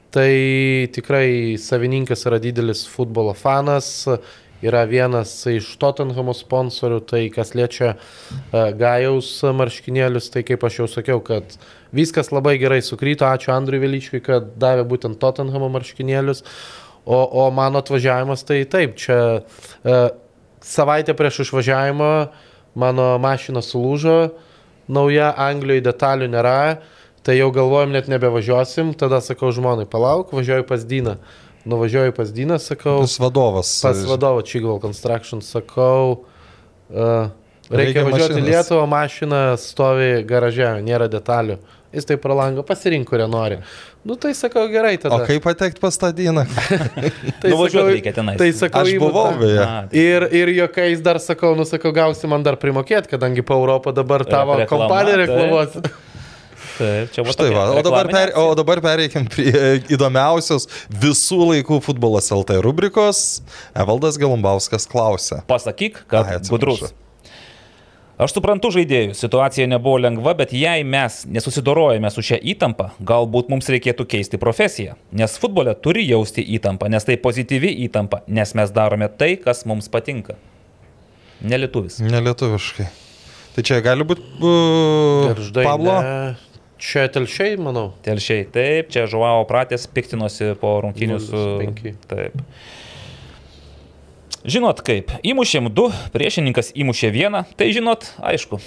Tai 0.09 0.29
tikrai 0.89 1.55
savininkas 1.61 2.25
yra 2.25 2.39
didelis 2.41 2.81
futbolo 2.89 3.35
fanas, 3.37 4.07
yra 4.65 4.83
vienas 4.89 5.31
iš 5.49 5.71
Tottenhamo 5.79 6.33
sponsorių, 6.35 6.99
tai 7.07 7.21
kas 7.33 7.53
liečia 7.57 7.93
uh, 7.95 8.69
Gajaus 8.75 9.31
marškinėlius, 9.55 10.29
tai 10.33 10.43
kaip 10.47 10.65
aš 10.67 10.81
jau 10.81 10.89
sakiau, 10.91 11.23
kad 11.23 11.55
viskas 11.95 12.33
labai 12.35 12.57
gerai 12.61 12.81
sukryto, 12.85 13.27
ačiū 13.29 13.53
Andriui 13.55 13.83
Velyčkui, 13.85 14.23
kad 14.25 14.53
davė 14.59 14.85
būtent 14.89 15.19
Tottenhamo 15.21 15.71
marškinėlius, 15.77 16.43
o, 17.05 17.19
o 17.19 17.47
mano 17.55 17.83
atvažiavimas 17.83 18.43
tai 18.47 18.61
taip, 18.69 18.99
čia 18.99 19.19
uh, 19.39 20.05
savaitę 20.61 21.15
prieš 21.15 21.45
išvažiavimą 21.47 22.13
mano 22.79 23.11
mašina 23.21 23.63
sulūžo, 23.65 24.19
nauja 24.91 25.33
Anglijoje 25.37 25.85
detalių 25.87 26.29
nėra, 26.33 26.61
tai 27.23 27.37
jau 27.37 27.49
galvojom 27.53 27.93
net 27.93 28.09
nebevažiuosim, 28.11 28.93
tada 28.97 29.19
sakau 29.23 29.51
žmonai, 29.55 29.87
palauk, 29.89 30.33
važiuoju 30.35 30.65
pas 30.69 30.85
Dyną. 30.87 31.17
Nuvažiuoju 31.65 32.13
pas 32.15 32.31
Dyną, 32.31 32.55
sakau, 32.59 33.01
Pas 33.03 33.17
vadovas. 33.19 33.81
pas 33.83 33.97
vadovą 34.07 34.41
Chigwell 34.47 34.79
Construction, 34.79 35.41
sakau, 35.41 36.25
Uh, 36.89 37.27
reikia, 37.69 38.01
Reikia 38.01 38.03
važiuoti 38.07 38.39
į. 38.41 38.45
Lietuvą, 38.47 38.85
mašina 38.89 39.39
stovi 39.61 40.23
garaže, 40.25 40.71
nėra 40.81 41.05
detalių. 41.05 41.59
Jis 41.93 42.05
tai 42.09 42.17
pralango, 42.21 42.63
pasirink, 42.65 43.05
kurią 43.09 43.27
nori. 43.29 43.59
Nu 44.05 44.15
tai 44.17 44.31
sakau 44.33 44.63
gerai 44.69 44.95
tada. 44.97 45.19
O 45.21 45.25
kaip 45.27 45.43
patekti 45.45 45.79
pas 45.81 45.93
tą 46.01 46.09
dieną? 46.13 46.47
tai 47.41 47.51
Nuvažiuot 47.53 47.83
sakau- 47.83 47.93
reikia 47.93 48.13
tenais. 48.17 48.37
Tai 48.41 48.49
sakau, 48.57 48.81
Aš 48.81 48.97
buvau 49.01 49.37
beje. 49.37 49.61
A, 49.61 49.85
Ir, 49.93 50.25
ir 50.33 50.49
jokiais 50.63 51.01
dar 51.05 51.21
sakau, 51.21 51.53
nu 51.57 51.65
sakau, 51.69 51.93
gausi 51.93 52.25
man 52.29 52.41
dar 52.41 52.57
primokėti, 52.57 53.09
kadangi 53.13 53.45
po 53.45 53.53
Europą 53.61 53.93
dabar 53.93 54.25
tavo 54.25 54.57
Reklama, 54.57 54.89
kompanija 54.89 55.29
taip. 55.29 55.93
Taip, 56.79 57.11
čia 57.11 57.25
va 57.27 57.35
Štai 57.35 57.49
va, 57.51 57.65
o 57.75 57.83
dabar, 57.83 58.07
per, 58.07 58.31
o 58.39 58.53
dabar 58.55 58.79
pereikim 58.83 59.27
prie 59.27 59.51
įdomiausios 59.91 60.69
visų 61.03 61.41
laikų 61.51 61.81
futbolas 61.83 62.31
LT 62.31 62.61
rubrikos. 62.63 63.41
Evaldas 63.75 64.19
Galumbauskas 64.21 64.87
klausia. 64.87 65.43
Pasakyk, 65.49 66.05
kad 66.07 66.31
Ai, 66.37 66.39
gudrus. 66.47 66.87
Aš 68.19 68.33
suprantu 68.35 68.67
žaidėjus, 68.75 69.21
situacija 69.23 69.63
nebuvo 69.71 69.95
lengva, 70.03 70.33
bet 70.35 70.51
jei 70.51 70.83
mes 70.83 71.21
nesusidorojame 71.31 72.09
su 72.11 72.23
šia 72.29 72.35
įtampa, 72.51 72.89
galbūt 72.99 73.47
mums 73.51 73.69
reikėtų 73.71 74.03
keisti 74.11 74.39
profesiją. 74.41 74.97
Nes 75.15 75.37
futbole 75.39 75.71
turi 75.79 76.03
jausti 76.03 76.43
įtampą, 76.57 76.89
nes 76.91 77.07
tai 77.07 77.15
pozityvi 77.15 77.71
įtampa, 77.85 78.25
nes 78.27 78.51
mes 78.59 78.75
darome 78.75 79.07
tai, 79.07 79.37
kas 79.39 79.63
mums 79.67 79.87
patinka. 79.91 80.35
Nelietuvis. 81.39 82.01
Nelietuviškai. 82.03 82.89
Tai 83.55 83.63
čia 83.67 83.79
gali 83.87 84.03
būti 84.07 84.27
uh. 84.43 85.39
Pablo. 85.63 85.95
Ne. 86.03 86.48
Čia 86.79 87.07
telšiai, 87.11 87.57
manau. 87.59 87.89
Telšiai, 88.05 88.45
taip, 88.55 88.91
čia 88.93 89.03
Žuavo 89.11 89.43
pratės 89.49 89.83
piktinosi 89.91 90.53
po 90.61 90.77
rungtynių 90.85 91.17
su... 91.19 91.41
0-5. 91.59 91.97
Taip. 92.07 92.37
Žinot 94.47 94.79
kaip, 94.87 95.11
įmušėm 95.27 95.67
du, 95.75 95.89
priešininkas 96.13 96.71
įmušė 96.79 97.09
vieną, 97.11 97.43
tai 97.59 97.73
žinot, 97.75 98.07
aišku. 98.23 98.61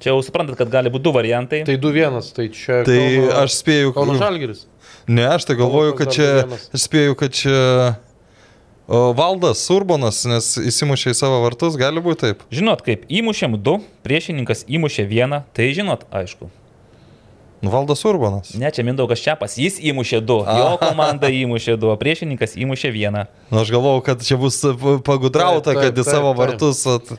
Čia 0.00 0.14
jau 0.14 0.22
suprantat, 0.24 0.56
kad 0.56 0.70
gali 0.72 0.88
būti 0.92 1.04
du 1.04 1.12
variantai. 1.12 1.60
Tai 1.68 1.76
2-1, 1.82 2.16
tai 2.36 2.46
čia. 2.54 2.80
Tai 2.88 2.96
Kauno- 2.96 3.34
aš 3.42 3.58
spėju, 3.60 3.92
Kauno 3.96 4.16
Žalgiris. 4.20 4.64
Ne, 5.12 5.26
aš 5.34 5.44
tai 5.50 5.56
galvoju, 5.60 5.92
kad 5.98 6.12
čia, 6.16 6.28
aš 6.48 6.86
spėju, 6.86 7.16
kad 7.20 7.36
čia 7.36 7.58
Valdas 8.88 9.62
Urbonas, 9.72 10.18
nes 10.28 10.50
įsimušė 10.60 11.14
į 11.14 11.16
savo 11.16 11.38
vartus, 11.44 11.78
gali 11.80 12.02
būti 12.04 12.20
taip. 12.26 12.42
Žinot 12.52 12.82
kaip, 12.84 13.06
įmušėm 13.08 13.56
du, 13.64 13.78
priešininkas 14.04 14.66
įmušė 14.68 15.06
vieną, 15.08 15.38
tai 15.56 15.70
žinot, 15.72 16.04
aišku. 16.12 16.50
Nu, 17.64 17.70
Valdas 17.72 18.02
Urbonas. 18.04 18.50
Ne, 18.60 18.68
čia 18.68 18.84
Mindaugas 18.84 19.22
Čiapas, 19.24 19.54
jis 19.56 19.78
įmušė 19.80 20.20
du, 20.20 20.36
jo 20.44 20.66
komanda 20.82 21.30
įmušė 21.32 21.78
du, 21.80 21.88
o 21.88 21.96
priešininkas 21.96 22.58
įmušė 22.60 22.90
vieną. 22.92 23.22
Nu, 23.48 23.62
aš 23.62 23.72
galvoju, 23.72 24.02
kad 24.04 24.20
čia 24.26 24.36
bus 24.36 24.60
pagudrauta, 25.06 25.72
Taip, 25.72 25.80
taip, 25.80 25.94
kad 25.96 26.02
į 26.02 26.04
savo 26.04 26.34
taip. 26.34 26.42
vartus. 26.42 26.82
At... 26.92 27.14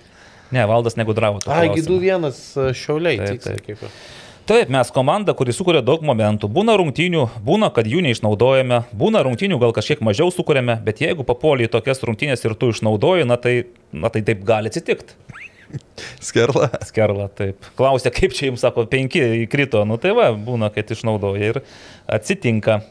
Ne, 0.54 0.68
valdas 0.70 1.00
negudravo. 1.02 1.42
tuo 1.42 1.50
Ai, 1.50 1.72
klausimu. 1.74 1.98
2-1 1.98 2.78
šiauliai. 2.78 3.18
Taip, 3.24 3.42
Taip, 3.42 3.66
taip. 3.66 3.82
taip. 3.82 3.98
Taip, 4.46 4.70
mes 4.70 4.92
komanda, 4.94 5.34
kuri 5.34 5.54
sukuria 5.58 5.80
daug 5.82 6.04
momentų. 6.06 6.46
Būna 6.54 6.76
rungtynių, 6.78 7.24
būna, 7.48 7.72
kad 7.74 7.88
jų 7.90 8.04
neišnaudojame, 8.06 8.84
būna 8.94 9.24
rungtynių 9.26 9.58
gal 9.64 9.74
kažkiek 9.74 10.04
mažiau 10.06 10.30
sukūrėme, 10.30 10.76
bet 10.86 11.02
jeigu 11.02 11.26
papuoliai 11.26 11.66
į 11.66 11.72
tokias 11.74 12.06
rungtynės 12.06 12.46
ir 12.46 12.54
tu 12.54 12.70
išnaudoji, 12.70 13.26
na 13.26 13.40
tai, 13.42 13.56
na 13.90 14.14
tai 14.14 14.22
taip 14.28 14.46
gali 14.46 14.70
atsitikti. 14.70 15.18
Skerla. 16.28 16.70
Skerla, 16.86 17.26
taip. 17.34 17.72
Klausia, 17.74 18.14
kaip 18.14 18.38
čia 18.38 18.52
jums 18.52 18.62
sako, 18.62 18.86
penki 18.92 19.26
įkrito, 19.48 19.82
nu 19.90 19.98
tai 19.98 20.14
va, 20.14 20.30
būna, 20.38 20.70
kad 20.78 20.94
išnaudoja 20.94 21.50
ir 21.56 21.62
atsitinka. 22.06 22.84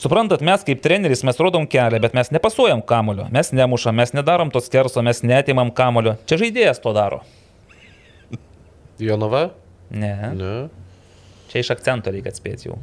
Suprantat, 0.00 0.40
mes 0.40 0.64
kaip 0.64 0.80
treneris 0.80 1.26
mes 1.28 1.44
rodom 1.44 1.68
kelią, 1.68 2.00
bet 2.00 2.16
mes 2.16 2.32
nepasuojam 2.32 2.80
kamulio, 2.80 3.28
mes 3.36 3.52
nemušam, 3.52 4.00
mes 4.00 4.16
nedarom 4.16 4.48
to 4.48 4.64
skerso, 4.64 5.04
mes 5.04 5.20
netimam 5.20 5.68
kamulio. 5.68 6.16
Čia 6.24 6.40
žaidėjas 6.46 6.80
to 6.80 6.96
daro. 6.96 7.20
Jonava? 8.96 9.50
Ne. 9.90 10.14
Ne. 10.38 10.54
Čia 11.50 11.64
iš 11.64 11.72
akcento 11.74 12.12
reikia 12.14 12.32
atspėti 12.32 12.70
jau. 12.70 12.78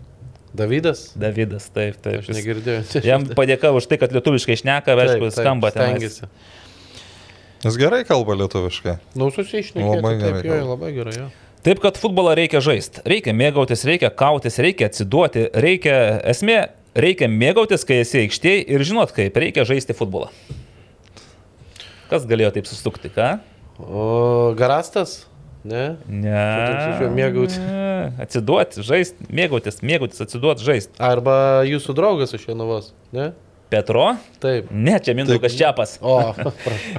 Davidas? 0.57 1.11
Davidas, 1.19 1.67
taip, 1.73 1.99
taip. 2.03 2.21
Aš 2.23 2.31
negirdėjau. 2.35 3.01
Jam 3.09 3.27
padėka 3.37 3.71
už 3.75 3.87
tai, 3.91 3.99
kad 4.01 4.13
lietuviškai 4.15 4.57
šneka, 4.63 4.95
aišku, 4.95 5.31
skamba 5.35 5.71
ten. 5.75 5.99
Jis 7.63 7.77
gerai 7.79 8.03
kalba 8.07 8.37
lietuviškai. 8.43 8.97
Nu, 9.17 9.29
susišnekėti. 9.33 9.97
Labai 9.97 10.15
gerai 10.19 10.41
gerai. 10.45 10.57
Jo, 10.61 10.71
labai 10.71 10.91
gerai, 10.95 11.15
jo. 11.17 11.27
Taip, 11.65 11.81
kad 11.83 11.97
futbolą 11.99 12.35
reikia 12.37 12.61
žaisti. 12.63 13.01
Reikia 13.09 13.33
mėgautis, 13.35 13.81
reikia 13.87 14.11
kautis, 14.13 14.59
reikia 14.61 14.87
atsiduoti, 14.91 15.47
reikia, 15.57 15.95
esmė, 16.31 16.59
reikia 16.95 17.27
mėgautis, 17.31 17.83
kai 17.87 18.01
esi 18.03 18.21
aikštėje 18.23 18.61
ir 18.71 18.85
žinot 18.87 19.11
kaip, 19.15 19.35
reikia 19.41 19.65
žaisti 19.67 19.95
futbolą. 19.97 20.29
Kas 22.07 22.27
galėjo 22.29 22.53
taip 22.55 22.69
sustukti, 22.69 23.11
ką? 23.11 23.33
O 23.83 24.53
garastas? 24.57 25.25
Ne? 25.67 25.83
Ne. 26.07 27.09
mėgautis. 27.11 27.57
Atsiduoti, 28.23 28.85
žaisti, 28.87 29.27
mėgautis, 29.33 29.81
mėgautis, 29.83 30.21
atsiduoti, 30.23 30.63
žaisti. 30.63 30.95
Arba 31.03 31.65
jūsų 31.67 31.95
draugas 31.97 32.31
iš 32.37 32.47
Jonavos? 32.47 32.93
Ne? 33.15 33.33
Petro? 33.67 34.15
Taip. 34.39 34.69
Ne, 34.71 34.95
čia 35.03 35.11
Mindaugas 35.17 35.51
Čiapas. 35.59 35.97
O, 35.99 36.31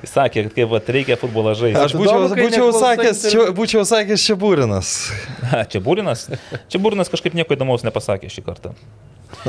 Jis 0.03 0.13
sakė, 0.19 0.45
kad 0.45 0.57
kaip 0.59 0.69
vat, 0.75 0.91
reikia 0.93 1.17
futbolą 1.17 1.55
žaisti. 1.57 1.81
Aš 1.81 1.95
būčiau, 1.97 2.27
būčiau, 2.37 2.67
sakęs, 2.77 3.23
čia, 3.33 3.47
būčiau 3.57 3.85
sakęs 3.89 4.27
čia 4.29 4.37
būrinas. 4.37 4.91
A, 5.49 5.63
čia 5.65 5.81
Būrinas? 5.81 6.27
Čia 6.69 6.81
Būrinas 6.85 7.09
kažkaip 7.09 7.33
nieko 7.39 7.57
įdomaus 7.57 7.87
nepasakė 7.89 8.29
šį 8.29 8.45
kartą. 8.45 8.75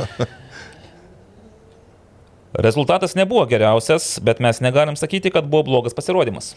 Rezultatas 2.66 3.12
nebuvo 3.14 3.44
geriausias, 3.50 4.14
bet 4.24 4.40
mes 4.40 4.64
negalim 4.64 4.96
sakyti, 4.96 5.30
kad 5.34 5.44
buvo 5.44 5.68
blogas 5.68 5.94
pasirodymas. 5.94 6.54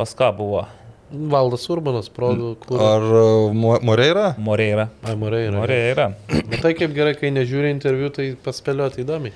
Pas 0.00 0.16
ką 0.16 0.32
buvo? 0.40 0.64
Valdas 1.12 1.64
Urbanas, 1.70 2.08
prodų 2.08 2.54
klubas. 2.62 2.86
Ar 2.96 3.52
Mo- 3.54 3.78
Moreira? 3.84 4.34
Moreira. 4.38 4.88
Ai, 5.04 5.14
Morai 5.20 5.42
yra. 5.48 5.58
Moreira. 5.60 6.06
Matai, 6.50 6.72
kaip 6.78 6.94
gerai, 6.96 7.14
kai 7.20 7.30
nežiūri 7.34 7.70
interviu, 7.74 8.08
tai 8.14 8.30
paspėlioti 8.44 9.04
įdomiai. 9.04 9.32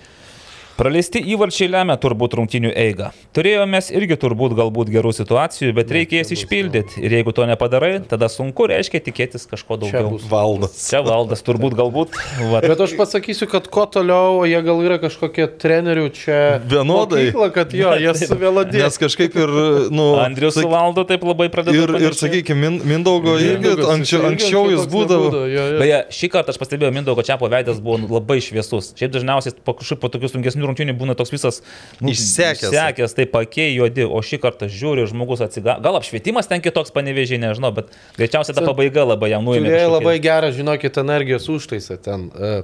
Praleisti 0.77 1.23
įvarčiai 1.33 1.71
lemia 1.73 1.95
turbūt 1.97 2.35
rungtinių 2.37 2.69
eigą. 2.77 3.07
Turėjome 3.37 3.79
irgi 3.97 4.17
turbūt 4.21 4.53
galbūt 4.59 4.91
gerų 4.93 5.09
situacijų, 5.17 5.71
bet 5.77 5.93
reikia 5.95 6.19
jas 6.21 6.35
išpildyti. 6.37 7.01
Ir 7.01 7.15
jeigu 7.17 7.33
to 7.33 7.47
nepadarai, 7.49 8.03
tada 8.05 8.29
sunku 8.29 8.67
reiškia 8.69 9.01
tikėtis 9.07 9.47
kažko 9.49 9.79
Čia 9.79 10.03
daugiau. 10.03 10.11
bus. 10.19 10.27
Valdas. 10.29 10.75
Čia 10.91 11.01
valdas 11.07 11.41
turbūt 11.47 11.77
galbūt. 11.79 12.19
Va, 12.53 12.61
Bet 12.61 12.83
aš 12.85 12.93
pasakysiu, 12.99 13.49
kad 13.49 13.71
kuo 13.73 13.87
toliau, 13.89 14.43
jie 14.45 14.61
gal 14.67 14.83
yra 14.85 14.99
kažkokie 15.01 15.47
trenerių 15.63 16.11
čia. 16.13 16.41
Vienodai. 16.69 17.23
Mokykla, 17.31 17.49
kad 17.57 17.73
jo, 17.73 17.95
jie 18.05 18.13
suvienodė. 18.27 18.85
Nes 18.85 19.01
kažkaip 19.01 19.41
ir, 19.41 19.55
nu, 19.97 20.11
Andrius 20.21 20.59
su 20.59 20.67
sak- 20.67 20.71
valdu 20.77 21.07
taip 21.09 21.25
labai 21.25 21.49
pradeda. 21.57 21.73
ir, 21.73 21.95
ir 22.11 22.19
sakykime, 22.21 22.75
Mindaugo 22.85 23.39
irgi 23.41 23.79
anksčiau, 23.95 24.29
anksčiau 24.29 24.67
jis 24.75 24.85
būdavo. 24.93 25.33
Beje, 25.81 26.05
šį 26.21 26.33
kartą 26.37 26.53
aš 26.53 26.61
pastebėjau, 26.61 26.93
Mindaugo 27.01 27.25
Čiapo 27.25 27.49
veidas 27.49 27.81
buvo 27.81 27.97
labai 28.21 28.43
šviesus. 28.45 28.93
Šiaip 29.01 29.17
dažniausiai 29.17 29.57
po, 29.65 29.73
po 29.81 30.13
tokių 30.13 30.35
sunkesnių 30.37 30.66
rungtynių 30.69 30.97
būna 30.99 31.17
toks 31.19 31.33
visas 31.35 31.63
nu, 32.01 32.13
Išsekęs. 32.13 32.69
Išsekęs, 32.71 33.17
tai 33.17 33.27
pakei 33.31 33.73
juodi, 33.75 34.05
o 34.07 34.21
šį 34.25 34.41
kartą 34.43 34.69
žiūri, 34.73 35.07
žmogus 35.11 35.43
atsiga. 35.47 35.79
Gal 35.83 35.99
apšvietimas 36.01 36.51
ten 36.51 36.65
kitoks 36.65 36.95
panevežiai, 36.95 37.41
nežinau, 37.43 37.73
bet 37.77 37.91
greičiausiai 38.19 38.57
ta 38.57 38.67
pabaiga 38.67 39.07
labai 39.07 39.33
jam. 39.35 39.47
Turėjo 39.47 39.67
kažkokį- 39.73 39.97
labai 39.99 40.17
gerą, 40.23 40.53
žinokit, 40.57 41.03
energijos 41.03 41.51
užtaisą 41.53 41.99
ten. 42.03 42.31
Uh, 42.35 42.63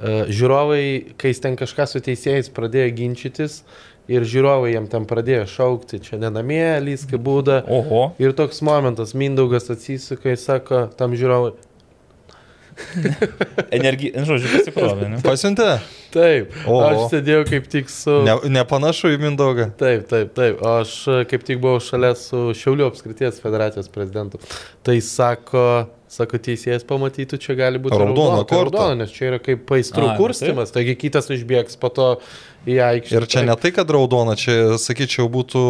uh, 0.00 0.24
žiūrovai, 0.30 1.14
kai 1.20 1.32
ten 1.34 1.56
kažką 1.60 1.88
su 1.88 2.04
teisėjais 2.04 2.52
pradėjo 2.52 2.92
ginčytis 2.96 3.62
ir 4.10 4.26
žiūrovai 4.26 4.72
jam 4.74 4.88
ten 4.90 5.06
pradėjo 5.08 5.46
šaukti, 5.50 6.00
čia 6.02 6.18
nenamie, 6.20 6.80
lyski 6.82 7.18
būda. 7.20 7.62
Oho. 7.70 8.10
Ir 8.22 8.34
toks 8.36 8.62
momentas, 8.66 9.14
Mindaugas 9.14 9.70
atsisuka 9.72 10.32
ir 10.32 10.40
sako 10.40 10.88
tam 10.98 11.14
žiūrovui, 11.18 11.54
Energija, 13.78 14.20
nu, 14.20 14.26
žodžiu, 14.34 14.52
pasikrovė. 14.58 15.10
Pasiuntė? 15.24 15.72
taip, 16.14 16.54
o. 16.68 16.80
Aš 16.84 17.04
sėdėjau 17.14 17.44
kaip 17.48 17.68
tik 17.70 17.90
su... 17.92 18.20
Ne, 18.26 18.34
nepanašu 18.58 19.12
į 19.14 19.20
Mindaugą. 19.22 19.70
Taip, 19.80 20.06
taip, 20.10 20.32
taip. 20.36 20.60
O 20.64 20.74
aš 20.80 20.94
e, 21.10 21.20
kaip 21.30 21.44
tik 21.46 21.60
buvau 21.62 21.80
šalia 21.84 22.12
su 22.18 22.50
Šiaulių 22.56 22.88
apskrities 22.90 23.40
federacijos 23.42 23.90
prezidentu. 23.92 24.40
Tai 24.86 24.96
sako, 25.04 25.66
sako 26.10 26.40
teisėjas 26.42 26.86
pamatytų, 26.88 27.40
čia 27.42 27.56
gali 27.58 27.82
būti 27.82 27.98
raudona, 28.00 28.42
tai 28.42 28.56
kortą. 28.56 28.80
raudona, 28.80 29.04
nes 29.04 29.14
čia 29.14 29.30
yra 29.32 29.42
kaip 29.42 29.62
paistrų 29.70 30.14
kurstimas, 30.18 30.74
taigi 30.74 30.96
kitas 30.98 31.30
išbėgs 31.30 31.78
po 31.80 31.92
to 31.94 32.10
į 32.66 32.80
aikštę. 32.88 33.20
Ir 33.20 33.28
čia 33.30 33.46
ne 33.46 33.56
tai, 33.60 33.74
kad 33.76 33.90
raudona, 33.94 34.36
čia, 34.40 34.58
sakyčiau, 34.82 35.30
būtų 35.32 35.62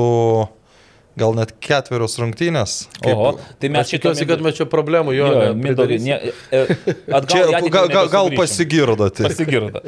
gal 1.21 1.37
net 1.37 1.53
ketverios 1.63 2.17
rungtynės. 2.23 2.75
Kaip- 2.99 3.13
Oho, 3.15 3.35
tai 3.61 3.71
mes 3.77 3.93
tikiuosi, 3.93 4.27
kad 4.31 4.43
mes 4.45 4.57
čia 4.59 4.67
problemų 4.73 5.15
jo, 5.19 5.29
Jo, 5.31 5.55
Mindaugai, 5.55 6.01
ne, 6.03 6.19
e, 6.51 6.65
atgal 7.21 7.31
Čia 7.31 7.47
gal, 7.71 7.71
gal, 7.71 8.09
gal 8.09 8.29
nebesugrįšim. 8.33 8.41
pasigirdo. 8.43 9.11
tai. 9.15 9.29
Pasigirdo. 9.31 9.85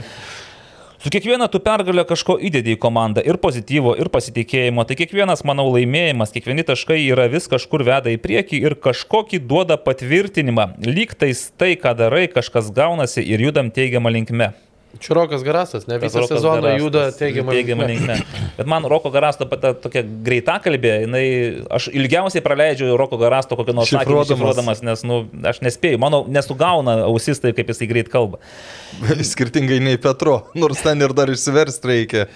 Su 1.03 1.11
kiekviena 1.11 1.49
tu 1.51 1.59
pergalė 1.59 2.05
kažko 2.07 2.37
įdėdį 2.47 2.77
į 2.77 2.79
komandą 2.79 3.25
ir 3.27 3.35
pozityvo, 3.43 3.97
ir 3.99 4.07
pasitikėjimo. 4.15 4.85
Tai 4.87 4.95
kiekvienas, 5.01 5.41
manau, 5.43 5.65
laimėjimas, 5.75 6.31
kiekvieni 6.31 6.63
taškai 6.69 7.01
yra 7.11 7.25
vis 7.33 7.49
kažkur 7.51 7.83
veda 7.89 8.13
į 8.15 8.21
priekį 8.23 8.61
ir 8.69 8.77
kažkokį 8.79 9.41
duoda 9.51 9.75
patvirtinimą. 9.83 10.69
Lyg 10.87 11.17
tais 11.19 11.49
tai, 11.59 11.73
ką 11.75 11.97
darai, 11.99 12.29
kažkas 12.31 12.71
gaunasi 12.77 13.25
ir 13.35 13.43
judam 13.49 13.73
teigiamą 13.75 14.13
linkme. 14.15 14.53
Čiurokas 15.01 15.43
Garasas, 15.43 15.87
ne 15.89 15.97
visą 15.99 16.21
Rokas 16.21 16.37
sezoną 16.37 16.61
Garastas 16.61 16.83
juda 16.83 17.03
teigiamą 17.17 17.55
teigiamą 17.57 17.87
linkme. 17.89 18.17
Bet 18.59 18.69
man 18.69 18.85
Roko 18.89 19.11
Garasto 19.11 19.47
pata 19.49 19.73
tokia 19.75 20.03
greita 20.05 20.59
kalbė, 20.63 20.93
jinai, 21.07 21.25
aš 21.73 21.89
ilgiausiai 21.93 22.45
praleidžiu 22.45 22.93
Roko 23.01 23.17
Garasto 23.21 23.57
kokį 23.59 23.77
nors 23.79 23.93
sakinį 23.93 24.27
Šifruodamas. 24.33 24.83
nes, 24.85 25.05
nu, 25.09 25.23
aš 25.49 25.63
nespėju, 25.65 26.01
mano 26.03 26.25
nesugauna 26.29 26.99
ausistai, 27.07 27.55
kaip 27.57 27.73
jisai 27.73 27.89
greit 27.91 28.13
kalba. 28.13 28.43
Skirtingai 29.33 29.81
nei 29.81 30.01
Petro, 30.03 30.43
nors 30.55 30.85
ten 30.85 31.01
ir 31.01 31.17
dar 31.17 31.33
išsiversti 31.33 31.93
reikia. 31.93 32.29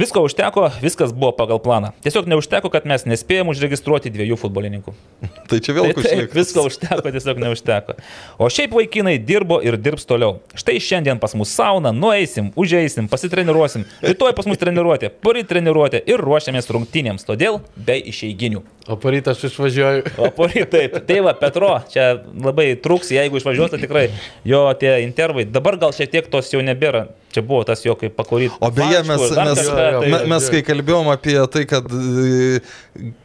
Visko 0.00 0.22
užteko, 0.24 0.70
viskas 0.80 1.10
buvo 1.12 1.32
pagal 1.36 1.58
planą. 1.60 1.90
Tiesiog 2.00 2.24
neužteko, 2.32 2.70
kad 2.72 2.86
mes 2.88 3.02
nespėjom 3.04 3.50
užregistruoti 3.52 4.08
dviejų 4.14 4.38
futbolininkų. 4.40 4.94
Tai 5.50 5.58
čia 5.60 5.74
vėl 5.76 5.90
Tai, 5.92 6.04
taip, 6.06 6.32
visko 6.32 6.64
užteko, 6.70 7.04
tiesiog 7.12 7.42
neužteko. 7.42 7.98
O 8.40 8.48
šiaip 8.48 8.72
vaikinai 8.78 9.18
dirbo 9.20 9.58
ir 9.60 9.76
dirbs 9.76 10.08
toliau. 10.08 10.38
Štai 10.56 10.78
šiandien 10.80 11.20
pas 11.20 11.36
mus 11.36 11.52
sauna, 11.52 11.92
nueisim, 11.92 12.48
užeisim, 12.56 13.10
pasitreniruosim. 13.12 13.84
Rytoj 14.00 14.32
pas 14.40 14.48
mus 14.48 14.62
treniruotė, 14.64 15.12
poryt 15.20 15.52
treniruotė 15.52 16.00
ir 16.08 16.24
ruošiamės 16.24 16.72
rungtynėms. 16.72 17.28
Todėl 17.28 17.60
be 17.76 18.00
išeiginių. 18.00 18.64
O 18.88 18.96
poryt 18.96 19.28
aš 19.28 19.50
išvažiuoju. 19.50 20.16
O 20.16 20.32
poryt 20.32 20.72
taip. 20.72 20.96
Tai 21.04 21.22
va, 21.28 21.36
Petro, 21.36 21.74
čia 21.92 22.14
labai 22.40 22.70
truks, 22.80 23.12
jeigu 23.12 23.36
išvažiuos, 23.36 23.74
tai 23.74 23.84
tikrai 23.84 24.08
jo 24.48 24.64
tie 24.80 25.02
intervai. 25.04 25.44
Dabar 25.44 25.76
gal 25.76 25.92
šiek 25.92 26.16
tiek 26.16 26.32
tos 26.32 26.48
jau 26.56 26.64
nebėra. 26.64 27.10
Čia 27.30 27.44
buvo 27.46 27.62
tas 27.62 27.84
jo 27.86 27.94
kaip 27.94 28.16
pakoryti. 28.18 28.56
O 28.58 28.70
beje, 28.74 29.04
mes, 29.06 29.20
mes, 29.30 29.60
Jo, 29.62 29.74
jo, 29.78 30.00
me- 30.02 30.08
jo, 30.10 30.26
mes 30.32 30.46
jo. 30.48 30.50
kai 30.50 30.62
kalbėjom 30.66 31.10
apie 31.12 31.36
tai, 31.54 31.62
kad 31.70 31.86
e, 31.94 32.58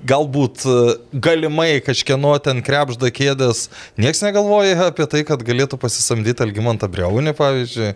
galbūt 0.06 0.62
e, 0.70 0.76
galimai 1.26 1.80
kažkieno 1.82 2.36
ten 2.46 2.62
krepžda 2.66 3.10
kėdės, 3.10 3.64
niekas 3.98 4.22
negalvoja 4.28 4.92
apie 4.92 5.08
tai, 5.10 5.24
kad 5.26 5.42
galėtų 5.48 5.80
pasisamdyti 5.82 6.46
Algimantą 6.46 6.86
Briaunį, 6.94 7.34
pavyzdžiui. 7.40 7.90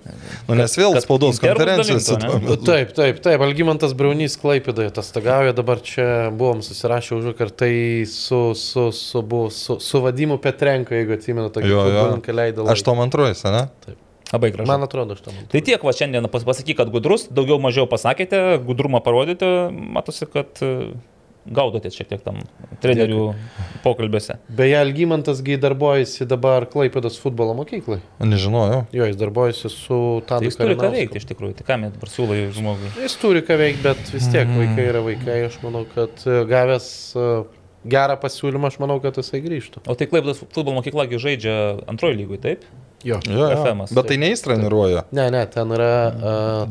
Nu, 0.49 0.57
nes 0.57 0.73
vėl 0.81 0.97
Kad 0.97 1.05
spaudos 1.05 1.37
ne? 1.45 2.33
metu. 2.41 2.57
Taip, 2.71 2.95
taip, 2.97 3.21
taip. 3.29 3.45
Algymantas 3.45 3.93
Braunys 3.93 4.39
Klaipėdoje 4.41 4.89
atostagauja, 4.89 5.53
dabar 5.53 5.77
čia 5.85 6.09
buvom 6.33 6.65
susirašę 6.65 7.19
už 7.21 7.29
vakar, 7.35 7.53
tai 7.53 7.71
su, 8.09 8.41
su, 8.57 8.89
su, 8.91 9.21
su, 9.21 9.49
su, 9.53 9.77
su 9.79 10.01
Vadimu 10.09 10.41
Petrenko, 10.41 10.97
jeigu 10.97 11.13
atsimenu, 11.19 11.53
tokį 11.53 11.69
Jo, 11.69 11.79
jo. 11.85 11.87
futbolininką 11.89 12.33
leido. 12.41 12.65
Aš 12.73 12.81
to 12.89 12.97
antruoju, 12.97 13.37
ne? 13.53 13.67
Labai 14.33 14.51
gražu. 14.53 14.69
Man 14.69 14.83
atrodo, 14.85 15.15
aš 15.17 15.23
tam. 15.25 15.37
Tai 15.49 15.61
tiek, 15.65 15.81
va 15.83 15.93
šiandien 15.95 16.27
pas- 16.29 16.45
pasakyk, 16.45 16.77
kad 16.77 16.91
gudrus, 16.93 17.27
daugiau 17.33 17.57
mažiau 17.61 17.87
pasakėte, 17.89 18.59
gudrumą 18.67 19.01
parodėte, 19.01 19.47
matosi, 19.73 20.27
kad 20.29 20.61
e, 20.61 20.91
gaudotės 21.49 21.95
šiek 21.97 22.11
tiek 22.11 22.21
tam 22.21 22.37
trenerių 22.83 23.23
pokalbiuose. 23.81 24.35
Beje, 24.53 24.75
Algymantasgi 24.83 25.57
darbuojasi 25.61 26.27
dabar 26.29 26.67
Klaipėdos 26.69 27.17
futbolo 27.21 27.55
mokyklai. 27.57 28.01
Nežinojau. 28.21 28.83
Jo, 28.93 29.07
jis 29.09 29.17
darbuojasi 29.17 29.71
su 29.73 29.99
Tai 30.27 30.35
Tadu 30.35 30.49
jis 30.51 30.59
turi 30.59 30.75
ką 30.77 30.91
veikti 30.93 31.21
iš 31.23 31.25
tikrųjų, 31.31 31.55
tai 31.61 31.65
ką 31.71 31.79
mes 31.85 31.95
dabar 31.95 32.11
siūlai 32.13 32.41
žmogui. 32.53 32.91
Jis 33.01 33.15
turi 33.21 33.41
ką 33.47 33.57
veikti, 33.63 33.81
bet 33.87 34.11
vis 34.13 34.27
tiek 34.29 34.51
vaikai 34.59 34.85
yra 34.91 35.01
vaikai. 35.05 35.39
Aš 35.47 35.57
manau, 35.63 35.85
kad 35.95 36.21
e, 36.29 36.43
gavęs 36.51 36.91
e, 37.17 37.25
gerą 37.89 38.19
pasiūlymą, 38.21 38.69
aš 38.69 38.77
manau, 38.83 38.99
kad 39.01 39.17
jisai 39.17 39.41
grįžtų. 39.47 39.87
O 39.89 39.97
tai 39.97 40.05
Klaipėdas 40.11 40.43
futbolo 40.43 40.77
mokykla 40.77 41.07
gi 41.09 41.23
žaidžia 41.25 41.57
antrojo 41.89 42.19
lygui, 42.19 42.37
taip? 42.43 42.67
Jo. 43.03 43.19
Jo, 43.23 43.37
jo. 43.37 43.49
FM-as, 43.63 43.93
Bet 43.95 44.07
tai 44.11 44.17
ne 44.19 44.29
jis 44.33 44.41
treniruoja. 44.43 45.05
Ne, 45.15 45.29
ne, 45.31 45.45
ten 45.47 45.69
yra 45.71 45.91
uh, 46.09 46.23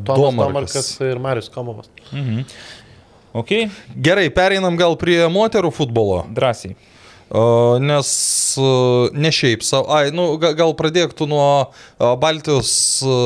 Tomas 0.04 0.18
Domarkas. 0.18 0.42
Domarkas 0.52 0.90
ir 1.08 1.18
Marius 1.24 1.48
Komovas. 1.54 1.88
Mhm. 2.12 2.42
Ok, 3.38 3.50
Gerai, 4.02 4.28
pereinam 4.34 4.76
gal 4.80 4.96
prie 5.00 5.20
moterų 5.30 5.70
futbolo. 5.72 6.22
drąsiai. 6.34 6.74
O, 7.28 7.76
nes 7.76 8.08
e, 8.56 8.68
ne 9.12 9.28
šiaip 9.28 9.60
savo. 9.62 9.84
Ai, 9.92 10.08
nu, 10.16 10.30
ga- 10.40 10.54
gal 10.56 10.72
pradėk 10.72 11.12
tu 11.12 11.26
nuo 11.28 11.68
e, 11.68 12.08
Baltijos 12.16 12.70
e, 13.04 13.16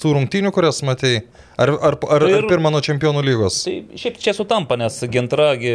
tų 0.00 0.14
rungtynių, 0.16 0.52
kurias 0.56 0.80
matei. 0.88 1.18
Ar, 1.60 1.68
ar, 1.76 1.98
ar, 2.08 2.24
ar 2.24 2.24
Ir- 2.30 2.46
pirmą 2.48 2.72
nuo 2.72 2.80
čempionų 2.80 3.20
lygos? 3.26 3.60
Tai 3.68 3.74
šiaip 4.00 4.16
čia 4.24 4.32
sutampa, 4.32 4.78
nes 4.80 4.96
Gentragi 5.12 5.74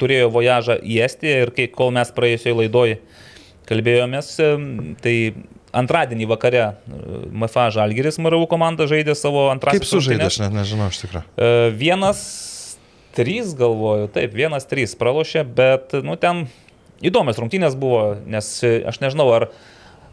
turėjo 0.00 0.30
vojažą 0.32 0.78
į 0.80 0.96
Estiją 1.04 1.42
ir 1.44 1.52
kai, 1.58 1.66
kol 1.68 1.92
mes 1.92 2.08
praėjusioje 2.16 2.56
laidoje 2.62 2.96
kalbėjomės, 3.68 4.32
tai 5.02 5.16
antradienį 5.76 6.28
vakare 6.30 6.62
e, 6.62 6.72
MFA 7.34 7.68
Žalgiris 7.74 8.20
MRU 8.22 8.44
komanda 8.50 8.88
žaidė 8.90 9.16
savo 9.18 9.48
antrąjį. 9.52 9.82
Kaip 9.82 9.88
sužaidė, 9.88 10.28
aš 10.30 10.40
net 10.44 10.56
nežinau, 10.56 10.88
iš 10.92 11.02
tikrųjų. 11.04 11.24
E, 11.36 11.50
Vienas, 11.76 12.22
trys 13.16 13.54
galvoju, 13.58 14.10
taip, 14.14 14.34
vienas, 14.36 14.68
trys 14.68 14.96
pralošė, 14.98 15.44
bet, 15.56 15.96
nu, 16.06 16.18
ten 16.20 16.46
įdomios 17.04 17.40
rungtynės 17.42 17.76
buvo, 17.78 18.16
nes 18.28 18.50
e, 18.66 18.78
aš 18.88 19.00
nežinau, 19.04 19.28
ar 19.36 19.48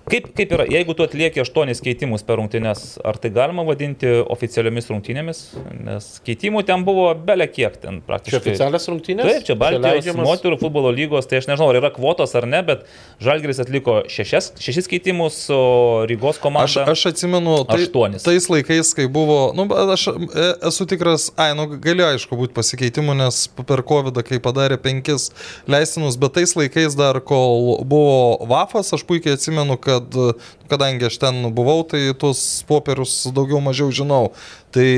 kaip, 0.10 0.28
kaip 0.36 0.52
yra, 0.56 0.66
jeigu 0.70 0.94
tu 0.98 1.04
atlieki 1.06 1.42
aštuonis 1.44 1.80
keitimus 1.84 2.24
per 2.28 2.38
rungtynės, 2.42 2.98
ar 3.08 3.18
tai 3.22 3.30
galima 3.34 3.64
vadinti 3.68 4.10
oficialiomis 4.34 4.90
rungtynėmis, 4.92 5.40
nes 5.86 6.08
keitimų 6.28 6.64
ten 6.68 6.84
buvo 6.88 7.10
belė 7.16 7.48
kiek 7.52 7.78
ten 7.82 8.00
Čia 8.02 8.08
praktiškai. 8.08 8.42
oficialias 8.42 8.88
rungtynės? 8.92 9.30
Taip, 9.30 9.46
čia 9.48 9.56
Baltijos 9.60 9.86
leidžiamas- 9.86 10.28
moterų 10.28 10.60
futbolo 10.62 10.92
lygos, 10.96 11.28
tai 11.30 11.38
aš 11.42 11.48
nežinau, 11.52 11.70
ar 11.70 11.80
yra 11.82 11.92
kvotos 11.96 12.34
ar 12.36 12.48
ne, 12.50 12.62
bet 12.64 12.86
Žalgiris 13.24 13.60
atliko 13.64 14.02
šešias, 14.10 14.52
šešis 14.60 14.90
keitimus, 14.92 15.38
o 15.54 16.06
Rygos 16.10 16.36
Aš, 16.36 16.42
komanda. 16.42 16.86
aš 16.92 17.06
atsimenu, 17.14 17.56
tai, 17.70 17.80
Aštuonis. 17.84 18.24
tais 18.24 18.50
laikais, 18.50 18.94
kai 18.98 19.08
buvo, 19.08 19.54
nu, 19.56 19.66
bet 19.70 19.78
aš 19.94 20.08
e, 20.10 20.68
esu 20.68 20.86
tikras, 20.90 21.30
ai, 21.38 21.54
nu, 21.56 21.68
galėjo 21.78 22.10
aišku 22.18 22.36
būti 22.40 22.54
pasikeitimų, 22.58 23.16
nes 23.24 23.48
per 23.68 23.84
COVID, 23.86 24.20
kai 24.26 24.40
padarė 24.44 24.78
penkis 24.82 25.30
leistinus, 25.68 26.18
bet 26.18 26.34
tais 26.34 26.54
laikais 26.58 26.96
dar, 26.98 27.22
kol 27.22 27.84
buvo 27.86 28.46
VAFas, 28.50 28.92
aš 28.98 29.04
puikiai 29.06 29.36
atsimenu, 29.38 29.78
kad, 29.78 29.93
e, 30.02 30.34
kadangi 30.72 31.08
aš 31.10 31.20
ten 31.22 31.50
buvau, 31.54 31.84
tai 31.86 32.14
tuos 32.18 32.64
popierius 32.70 33.28
daugiau 33.36 33.62
mažiau 33.64 33.92
žinau. 33.92 34.32
Tai 34.74 34.90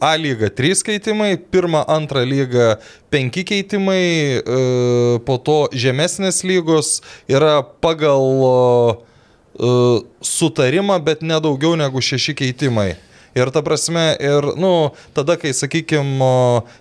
A 0.00 0.14
lyga 0.16 0.48
3 0.48 0.84
keitimai, 0.86 1.34
pirmą, 1.36 1.84
antrą 1.88 2.24
lygą 2.24 2.78
5 3.12 3.44
keitimai, 3.44 4.04
e, 4.40 5.20
po 5.26 5.36
to 5.36 5.68
žemesnės 5.72 6.44
lygos 6.46 7.00
yra 7.28 7.60
pagal 7.84 8.24
e, 8.32 9.70
sutarimą, 10.24 10.96
bet 11.04 11.26
nedaugiau 11.26 11.76
negu 11.76 12.00
šeši 12.00 12.36
keitimai. 12.38 12.94
Ir 13.38 13.50
ta 13.54 13.62
prasme, 13.62 14.16
ir, 14.18 14.46
nu, 14.58 14.90
tada, 15.14 15.36
kai, 15.38 15.52
sakykime, 15.54 16.30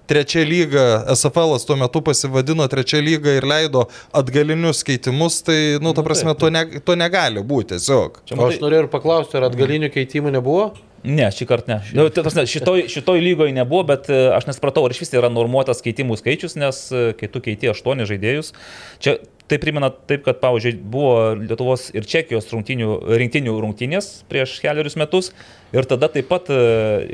trečia 0.10 0.42
lyga, 0.48 0.86
SFL 1.14 1.58
tuo 1.68 1.78
metu 1.78 2.02
pasivadino 2.02 2.66
trečia 2.72 3.02
lyga 3.06 3.36
ir 3.38 3.46
leido 3.46 3.86
atgalinius 4.18 4.82
keitimus, 4.88 5.42
tai, 5.46 5.78
nu, 5.84 5.94
ta 5.94 6.02
prasme, 6.06 6.34
to, 6.40 6.50
ne, 6.54 6.64
to 6.82 6.96
negali 6.98 7.44
būti 7.46 7.76
tiesiog. 7.76 8.22
Čia, 8.26 8.36
O 8.40 8.48
aš 8.48 8.56
matai- 8.58 8.64
norėjau 8.66 8.86
ir 8.88 8.92
paklausti, 8.94 9.38
ar 9.38 9.50
atgalinių 9.52 9.92
keitimų 9.94 10.34
nebuvo? 10.40 10.72
Ne, 11.06 11.30
šį 11.32 11.46
kartą 11.48 11.78
ne. 11.78 11.80
Nu, 11.96 12.10
tai 12.12 12.26
tas 12.26 12.36
ne, 12.36 12.44
šitoj, 12.50 12.88
šitoj 12.92 13.22
lygoje 13.24 13.54
nebuvo, 13.56 13.86
bet 13.88 14.10
e, 14.12 14.18
aš 14.36 14.50
nespratau, 14.50 14.84
ar 14.84 14.92
iš 14.92 15.06
vis 15.06 15.14
yra 15.16 15.30
normuotas 15.32 15.80
keitimų 15.86 16.18
skaičius, 16.20 16.58
nes 16.60 16.82
e, 16.92 17.04
kai 17.16 17.30
tu 17.32 17.40
keiti 17.46 17.70
aštuoni 17.72 18.04
žaidėjus, 18.10 18.52
čia 19.00 19.16
tai 19.50 19.58
primena 19.62 19.90
taip, 19.92 20.24
kad, 20.26 20.40
pavyzdžiui, 20.44 20.76
buvo 20.94 21.14
Lietuvos 21.40 21.88
ir 21.98 22.06
Čekijos 22.10 22.50
rungtinių, 22.54 22.90
rinktinių 23.20 23.56
rungtynės 23.64 24.10
prieš 24.30 24.58
keliarius 24.64 24.98
metus 25.00 25.32
ir 25.76 25.88
tada 25.90 26.10
taip 26.14 26.30
pat 26.30 26.52
e, 26.54 26.60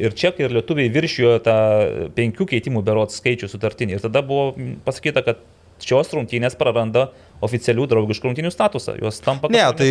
ir 0.05 0.15
Čekai, 0.17 0.47
ir 0.47 0.55
Lietuviai 0.57 0.91
viršijo 0.93 1.37
tą 1.45 1.57
penkių 2.17 2.49
keitimų 2.51 2.83
berots 2.85 3.21
skaičių 3.21 3.49
sutartinį. 3.51 3.97
Ir 3.97 4.05
tada 4.05 4.23
buvo 4.25 4.51
pasakyta, 4.87 5.23
kad 5.25 5.43
šios 5.83 6.11
rungtynės 6.15 6.57
praranda 6.59 7.09
oficialių 7.43 7.85
draugiškų 7.91 8.29
rungtynių 8.29 8.51
statusą. 8.53 8.95
Jos 9.01 9.19
tampa 9.23 9.49
Ne, 9.51 9.63
tai 9.75 9.87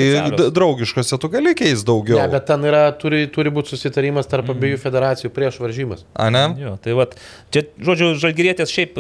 draugiškose 0.54 1.18
tu 1.20 1.28
gali 1.28 1.52
keisti 1.58 1.86
daugiau. 1.86 2.18
Ne, 2.22 2.28
bet 2.32 2.46
ten 2.48 2.64
yra, 2.64 2.86
turi, 2.96 3.26
turi 3.32 3.52
būti 3.54 3.74
susitarimas 3.74 4.26
tarp 4.30 4.48
Mm. 4.48 4.56
abiejų 4.56 4.78
federacijų 4.80 5.30
prieš 5.34 5.60
varžymas. 5.60 6.04
A 6.14 6.30
ne? 6.30 6.44
Jo, 6.58 6.76
tai 6.82 6.96
vat, 6.96 7.16
čia, 7.52 7.64
žodžiu, 7.80 8.14
žalgyrėtės 8.20 8.72
šiaip 8.72 8.96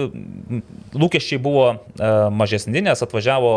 lūkesčiai 0.94 1.40
buvo 1.42 1.66
e, 1.74 1.76
mažesni, 2.34 2.82
nes 2.84 3.02
atvažiavo 3.04 3.52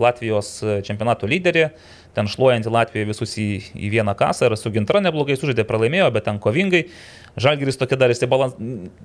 Latvijos 0.00 0.62
e, 0.62 0.80
čempionato 0.86 1.28
lyderė, 1.30 1.70
ten 2.16 2.28
šluojantį 2.30 2.72
Latviją 2.74 3.08
visus 3.08 3.36
į, 3.40 3.48
į 3.74 3.90
vieną 3.94 4.14
kasą 4.18 4.48
ir 4.48 4.56
su 4.58 4.72
Gintra 4.74 5.02
neblogai 5.04 5.36
sužaidė, 5.38 5.66
pralaimėjo, 5.68 6.10
bet 6.14 6.26
ten 6.28 6.40
kovingai. 6.42 6.86
Žalgiris 7.40 7.78
tokia 7.78 7.98
dar, 8.00 8.12
balans, 8.30 8.56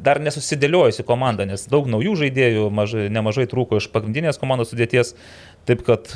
dar 0.01 0.19
nesusidėliojusi 0.23 1.05
komanda, 1.05 1.45
nes 1.45 1.67
daug 1.69 1.85
naujų 1.91 2.15
žaidėjų, 2.23 2.69
mažai, 2.73 3.05
nemažai 3.13 3.45
trūko 3.51 3.77
iš 3.77 3.91
pagrindinės 3.93 4.41
komandos 4.41 4.73
sudėties. 4.73 5.13
Taip 5.69 5.83
kad 5.85 6.09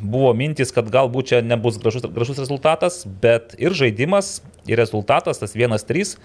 buvo 0.00 0.32
mintis, 0.36 0.72
kad 0.72 0.88
galbūt 0.92 1.32
čia 1.32 1.42
nebus 1.44 1.78
gražus, 1.80 2.04
gražus 2.12 2.40
rezultatas, 2.40 3.02
bet 3.04 3.56
ir 3.60 3.76
žaidimas, 3.76 4.40
ir 4.68 4.80
rezultatas, 4.80 5.40
tas 5.40 5.56
1-3. 5.56 6.16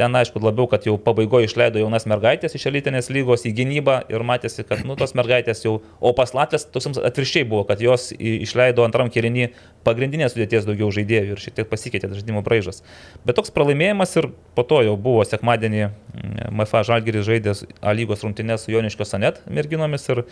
Ten, 0.00 0.14
aišku, 0.16 0.40
labiau, 0.40 0.64
kad 0.64 0.86
jau 0.88 0.94
pabaigoje 0.96 1.44
išleido 1.44 1.76
jaunas 1.82 2.06
mergaitės 2.08 2.54
iš 2.56 2.62
elitinės 2.70 3.10
lygos 3.12 3.42
į 3.44 3.50
gynybą 3.58 3.98
ir 4.08 4.22
matėsi, 4.24 4.64
kad, 4.64 4.80
nu, 4.88 4.94
tos 4.96 5.12
mergaitės 5.18 5.60
jau, 5.66 5.74
o 6.00 6.12
pas 6.16 6.30
Latvijas 6.32 6.64
toks 6.72 6.88
atvirkščiai 6.96 7.44
buvo, 7.50 7.66
kad 7.68 7.82
jos 7.84 8.06
išleido 8.16 8.86
antram 8.86 9.10
kirinį 9.12 9.50
pagrindinės 9.84 10.32
sudėties 10.32 10.64
daugiau 10.64 10.88
žaidėjų 10.96 11.36
ir 11.36 11.42
šiek 11.44 11.58
tiek 11.58 11.68
pasikeitė 11.68 12.08
žaidimo 12.14 12.40
braižas. 12.46 12.80
Bet 13.28 13.36
toks 13.36 13.52
pralaimėjimas 13.52 14.16
ir 14.16 14.30
po 14.56 14.64
to 14.70 14.80
jau 14.86 14.96
buvo 14.96 15.26
sekmadienį 15.28 15.82
mm, 15.84 16.48
MFA 16.48 16.80
Žalgiris 16.88 17.28
žaidęs 17.28 17.62
A 17.84 17.92
lygos 17.92 18.24
rungtynės 18.24 18.64
su 18.64 18.72
Joniškio 18.72 19.04
Sanet 19.04 19.42
merginomis 19.52 20.08
ir 20.08 20.24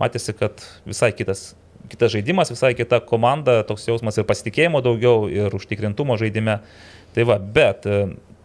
matėsi, 0.00 0.32
kad 0.40 0.64
visai 0.88 1.12
kitas 1.12 1.50
kitas 1.90 2.12
žaidimas, 2.14 2.52
visai 2.52 2.72
kita 2.78 3.00
komanda, 3.04 3.60
toks 3.66 3.88
jausmas 3.88 4.16
ir 4.20 4.26
pasitikėjimo 4.28 4.80
daugiau, 4.84 5.28
ir 5.32 5.52
užtikrintumo 5.56 6.16
žaidime. 6.20 6.60
Tai 7.16 7.24
va, 7.26 7.40
bet 7.42 7.88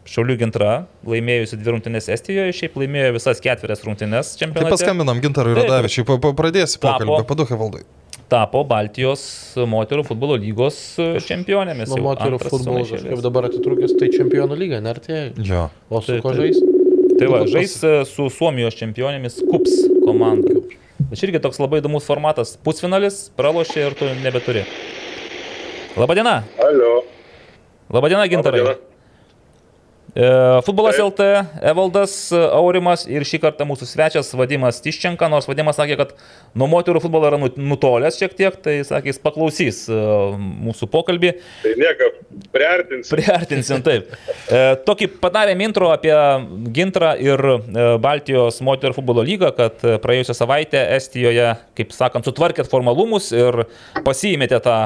Šaulių 0.06 0.36
gintra, 0.38 0.86
laimėjusi 1.10 1.58
dvi 1.58 1.72
rungtynės 1.74 2.08
Estijoje, 2.14 2.52
šiaip 2.54 2.76
laimėjo 2.78 3.14
visas 3.16 3.40
ketverias 3.42 3.82
rungtynės 3.88 4.36
Tai 4.36 4.44
čempionate. 4.44 4.74
paskambinam 4.76 5.18
Gintarui. 5.24 5.56
Radavičiui, 5.58 6.06
pa- 6.06 6.20
pa- 6.22 6.34
pradėsi 6.38 6.78
Tapo. 6.78 7.00
pokalbį, 7.08 7.26
padukai 7.32 7.58
valdai. 7.58 7.82
Tapo 8.30 8.64
Baltijos 8.66 9.24
moterų 9.70 10.06
futbolo 10.06 10.38
lygos 10.38 10.78
čempionėmis. 11.26 11.90
Jau 11.90 12.04
moterų 12.06 12.40
futbolo 12.42 12.86
kažkaip 12.86 13.22
dabar 13.22 13.50
atitrūkęs, 13.50 13.98
tai 13.98 14.10
čempionų 14.14 14.58
lyga, 14.58 14.80
nertė. 14.82 15.34
Jo. 15.46 15.70
O 15.90 16.02
su 16.02 16.14
Taip, 16.14 16.22
ko 16.24 16.34
taip. 16.34 16.42
žais? 16.42 16.62
Tai 17.20 17.28
va, 17.32 17.40
Nu, 17.40 17.48
žais 17.48 17.76
e, 17.84 18.06
su 18.06 18.30
Suomijos 18.30 18.76
čempionėmis 18.76 19.42
KUPS 19.50 19.76
komanda. 20.06 20.58
Čia 21.14 21.30
irgi 21.30 21.40
toks 21.42 21.58
labai 21.62 21.82
įdomus 21.82 22.06
formatas. 22.06 22.58
Pusfinalis, 22.58 23.30
pralošė 23.38 23.88
ir 23.88 23.94
tu 23.96 24.06
nebeturi. 24.22 24.66
Labadiena. 25.98 26.44
Alio. 26.60 27.04
Labadiena, 27.90 28.26
Gintarai. 28.28 28.60
Labadiena. 28.62 28.94
E, 30.16 30.62
Futbolas. 30.64 30.96
LT, 30.98 31.20
Evaldas 31.62 32.32
e, 32.32 32.40
Aurimas 32.56 33.02
ir 33.12 33.26
šį 33.28 33.42
kartą 33.44 33.66
mūsų 33.68 33.84
svečias 33.90 34.30
Vadimas 34.40 34.78
Tiščenka, 34.80 35.28
nors 35.28 35.48
Vadimas 35.50 35.76
sakė, 35.76 35.98
kad 36.00 36.14
nuo 36.56 36.70
moterų 36.72 37.02
futbolo 37.04 37.28
yra 37.28 37.40
nu- 37.42 37.50
nutolęs 37.52 38.16
šiek 38.22 38.32
tiek, 38.38 38.56
tai 38.64 38.78
sakė, 38.88 39.12
jis 39.12 39.20
paklausys 39.20 39.82
e, 39.92 39.98
mūsų 40.40 40.88
pokalbį. 40.94 41.34
Tai 41.66 41.74
nieko, 41.82 42.08
priartinsim. 42.56 43.12
Priartinsim 43.12 43.84
taip. 43.84 44.14
Tokį 44.88 45.10
padarėm 45.20 45.66
intro 45.66 45.90
apie 45.92 46.14
Gintrą 46.76 47.12
ir 47.20 47.44
Baltijos 48.00 48.62
moterų 48.64 48.96
futbolo 48.96 49.26
lygą, 49.26 49.50
kad 49.58 49.84
praėjusią 50.04 50.38
savaitę 50.38 50.80
Estijoje, 50.96 51.50
kaip 51.76 51.92
sakant, 51.96 52.28
sutvarkėt 52.28 52.72
formalumus 52.72 53.34
ir 53.36 53.66
pasiėmėte 54.08 54.62
tą 54.64 54.78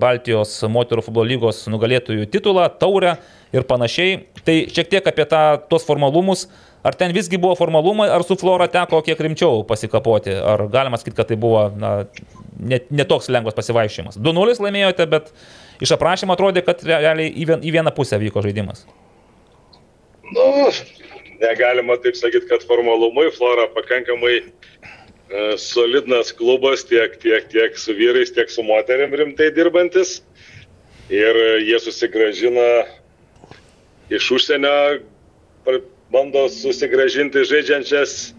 Baltijos 0.00 0.58
moterų 0.68 1.06
futbolo 1.08 1.30
lygos 1.32 1.64
nugalėtojų 1.72 2.28
titulą, 2.34 2.68
taurę 2.76 3.16
ir 3.54 3.66
panašiai. 3.68 4.20
Tai 4.44 4.56
šiek 4.74 4.90
tiek 4.92 5.10
apie 5.10 5.26
tą, 5.30 5.42
tuos 5.70 5.86
formalumus. 5.86 6.48
Ar 6.84 6.92
ten 7.00 7.14
visgi 7.16 7.38
buvo 7.40 7.56
formalumai, 7.56 8.10
ar 8.12 8.26
su 8.28 8.36
Flora 8.36 8.66
teko 8.68 8.98
kiek 9.06 9.20
rimčiau 9.24 9.62
pasikapoti? 9.64 10.34
Ar 10.36 10.66
galima 10.72 10.98
sakyti, 11.00 11.16
kad 11.16 11.30
tai 11.30 11.38
buvo 11.40 11.70
na, 11.80 11.94
net 12.60 12.90
netoks 12.92 13.30
lengvas 13.32 13.56
pasivaišėjimas? 13.56 14.18
2-0 14.20 14.58
laimėjote, 14.66 15.06
bet 15.08 15.30
iš 15.80 15.94
aprašymo 15.96 16.36
atrodė, 16.36 16.60
kad 16.66 16.84
realiai 16.84 17.30
į, 17.32 17.46
vien, 17.48 17.64
į 17.64 17.72
vieną 17.78 17.94
pusę 17.96 18.18
vyko 18.20 18.42
žaidimas. 18.44 18.84
Nu, 20.34 20.44
negalima 21.40 21.96
taip 22.04 22.18
sakyti, 22.20 22.50
kad 22.50 22.66
formalumai 22.68 23.30
Flora 23.32 23.64
pakankamai 23.72 24.34
e, 24.42 24.44
solidnas 25.60 26.34
klubas 26.36 26.84
tiek, 26.90 27.16
tiek, 27.22 27.48
tiek 27.48 27.80
su 27.80 27.96
vyrais, 27.96 28.34
tiek 28.36 28.52
su 28.52 28.64
moterim 28.66 29.16
rimtai 29.16 29.48
dirbantis. 29.56 30.18
Ir 31.08 31.40
e, 31.46 31.48
jie 31.70 31.80
susigražina 31.80 32.68
iš 34.12 34.30
užsienio, 34.36 34.74
bando 36.12 36.48
susigražinti 36.52 37.44
žaidžiančias 37.48 38.34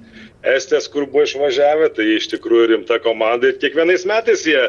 Estės, 0.46 0.86
kur 0.92 1.08
buvo 1.10 1.24
išvažiavę. 1.26 1.90
Tai 1.98 2.06
iš 2.06 2.28
tikrųjų 2.36 2.68
rimta 2.76 3.00
komanda 3.02 3.50
ir 3.50 3.58
kiekvienais 3.58 4.06
metais 4.06 4.44
jie, 4.46 4.62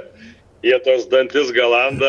jie 0.65 0.79
tos 0.87 1.05
dantis 1.13 1.53
galanda. 1.53 2.09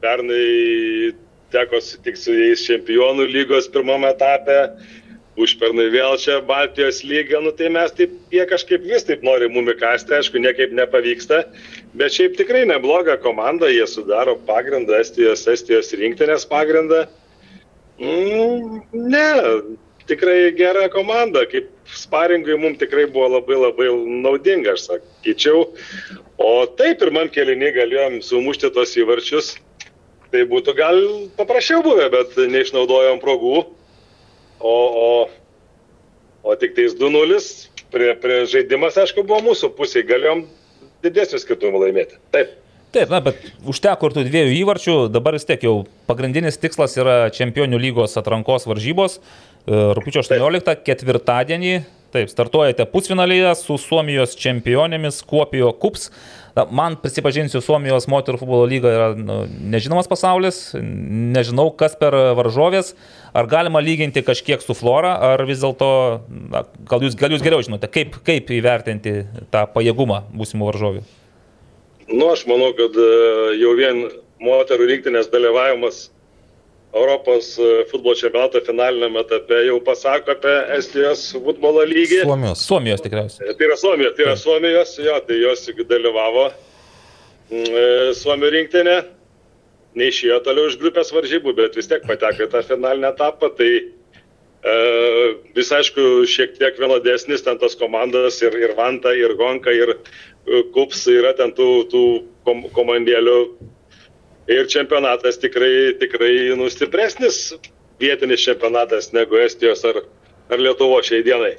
Pernai 0.00 1.10
teko 1.50 1.80
sutikti 1.82 2.22
su 2.22 2.36
jais 2.36 2.62
čempionų 2.64 3.26
lygos 3.28 3.66
pirmame 3.74 4.12
etape, 4.14 4.56
užpernai 5.40 5.88
vėl 5.92 6.16
čia 6.20 6.38
Baltijos 6.46 7.02
lyga, 7.06 7.40
nu 7.42 7.52
tai 7.56 7.68
mes 7.74 7.92
taip, 7.96 8.14
jie 8.32 8.44
kažkaip 8.48 8.86
vis 8.86 9.06
taip 9.08 9.24
nori 9.26 9.48
mumi 9.52 9.74
kasti, 9.78 10.14
aišku, 10.16 10.40
niekaip 10.42 10.72
nepavyksta, 10.76 11.42
bet 11.98 12.16
šiaip 12.16 12.38
tikrai 12.38 12.62
nebloga 12.70 13.18
komanda, 13.20 13.70
jie 13.72 13.86
sudaro 13.90 14.36
pagrindą, 14.48 15.00
Estijos, 15.02 15.46
Estijos 15.50 15.92
rinktinės 15.96 16.46
pagrindą. 16.50 17.06
Mm, 18.00 18.80
ne, 18.92 19.26
tikrai 20.08 20.52
gera 20.56 20.88
komanda, 20.88 21.44
kaip 21.48 21.68
sparingui 21.92 22.56
mums 22.58 22.78
tikrai 22.80 23.06
buvo 23.12 23.28
labai 23.36 23.58
labai 23.60 23.88
naudinga, 24.24 24.74
aš 24.74 24.86
sakyčiau. 24.88 25.66
O 26.40 26.52
taip, 26.78 27.00
pirmam 27.02 27.28
kelinį 27.32 27.74
galėjom 27.76 28.20
sumušti 28.24 28.70
tos 28.74 28.94
įvarčius, 28.96 29.52
tai 30.32 30.46
būtų 30.48 30.76
gal 30.78 31.02
paprasčiau 31.36 31.84
buvę, 31.84 32.08
bet 32.14 32.38
neišnaudojom 32.54 33.20
progų. 33.22 33.66
O, 34.60 34.74
o, 35.04 35.10
o 36.44 36.56
tik 36.60 36.74
tais 36.76 36.96
2-0 36.96 37.38
prie, 37.92 38.14
prie 38.22 38.40
žaidimas, 38.48 38.98
aišku, 39.00 39.24
buvo 39.28 39.50
mūsų 39.50 39.72
pusėje, 39.76 40.08
galėjom 40.10 40.46
didesnių 41.04 41.40
skirtumų 41.44 41.84
laimėti. 41.84 42.20
Taip. 42.34 42.59
Taip, 42.90 43.06
na, 43.06 43.20
bet 43.22 43.38
užteko 43.70 44.08
ir 44.08 44.14
tų 44.16 44.22
dviejų 44.26 44.54
įvarčių, 44.64 44.94
dabar 45.14 45.36
vis 45.36 45.46
tiek 45.46 45.62
jau 45.62 45.84
pagrindinis 46.10 46.56
tikslas 46.58 46.96
yra 46.98 47.28
Čempionių 47.30 47.78
lygos 47.78 48.18
atrankos 48.18 48.66
varžybos. 48.66 49.20
E, 49.20 49.76
Rūpiučio 49.94 50.24
18 50.24 50.74
ketvirtadienį, 50.88 51.74
taip, 52.10 52.32
startuojate 52.32 52.88
pusfinalyje 52.90 53.52
su 53.60 53.76
Suomijos 53.78 54.34
čempionėmis 54.40 55.20
Kuopijo 55.22 55.70
Kups. 55.78 56.08
Na, 56.56 56.64
man 56.66 56.96
prisipažinsiu, 56.98 57.62
Suomijos 57.62 58.08
moterų 58.10 58.42
futbolo 58.42 58.66
lyga 58.66 58.90
yra 58.96 59.06
nu, 59.14 59.38
nežinomas 59.70 60.10
pasaulis, 60.10 60.58
nežinau, 60.82 61.68
kas 61.70 61.94
per 62.00 62.18
varžovės. 62.40 62.96
Ar 63.30 63.46
galima 63.46 63.78
lyginti 63.78 64.26
kažkiek 64.26 64.66
su 64.66 64.74
Flora, 64.74 65.14
ar 65.30 65.46
vis 65.46 65.62
dėlto, 65.62 65.92
gal, 66.90 67.06
jūs, 67.06 67.14
gal 67.14 67.38
jūs 67.38 67.46
geriau 67.46 67.62
žinote, 67.62 67.86
kaip, 67.86 68.18
kaip 68.26 68.50
įvertinti 68.58 69.16
tą 69.54 69.68
pajėgumą 69.78 70.24
būsimų 70.34 70.72
varžovių? 70.72 71.06
Nu, 72.10 72.30
aš 72.32 72.46
manau, 72.50 72.72
kad 72.74 72.96
e, 72.98 73.10
jau 73.60 73.74
vien 73.78 74.08
moterų 74.42 74.88
rinktinės 74.90 75.30
dalyvavimas 75.30 76.08
Europos 76.90 77.52
e, 77.58 77.84
futbolo 77.90 78.16
čempionato 78.18 78.58
finalinėme 78.66 79.22
etape 79.22 79.60
jau 79.68 79.76
pasako 79.86 80.34
apie 80.34 80.54
Estijos 80.74 81.28
futbolo 81.36 81.84
lygį. 81.86 82.24
Suomijos. 82.24 82.64
Suomijos 82.66 83.04
tikriausiai. 83.04 83.54
Tai 83.54 83.68
yra 83.68 83.78
Suomija, 83.78 84.10
tai 84.16 84.26
yra 84.26 84.34
Suomijos, 84.40 84.96
jo, 84.98 85.14
tai 85.28 85.38
jos 85.38 85.68
dalyvavo 85.92 86.48
mm, 86.50 87.62
e, 87.62 87.86
Suomijų 88.18 88.50
rinktinė, 88.56 88.98
neišėjo 90.02 90.40
toliau 90.46 90.70
iš 90.70 90.80
grupės 90.82 91.14
varžybų, 91.14 91.54
bet 91.62 91.78
vis 91.78 91.90
tiek 91.90 92.02
pateko 92.10 92.48
į 92.48 92.50
tą 92.50 92.64
finalinę 92.66 93.12
etapą, 93.14 93.52
tai 93.54 93.70
e, 93.78 94.74
vis 95.54 95.70
aišku, 95.78 96.26
šiek 96.26 96.58
tiek 96.58 96.78
vienodesnis 96.82 97.46
ten 97.46 97.62
tos 97.62 97.78
komandos 97.78 98.42
ir, 98.42 98.58
ir 98.58 98.74
Vanta, 98.78 99.14
ir 99.14 99.38
Gonka, 99.38 99.70
ir 99.70 99.94
e, 99.94 99.98
Kups 100.74 101.04
yra 101.12 101.34
ten 101.38 101.52
tų, 101.54 101.68
tų 101.90 102.04
kom, 102.46 102.64
komandėlių. 102.74 103.36
Ir 104.50 104.66
čempionatas 104.72 105.38
tikrai, 105.38 105.92
tikrai 106.00 106.32
nustipresnis 106.58 107.52
vietinis 108.00 108.42
čempionatas 108.42 109.12
negu 109.14 109.38
Estijos 109.38 109.84
ar, 109.86 110.00
ar 110.50 110.62
Lietuvo 110.62 110.98
šiai 111.06 111.22
dienai. 111.26 111.52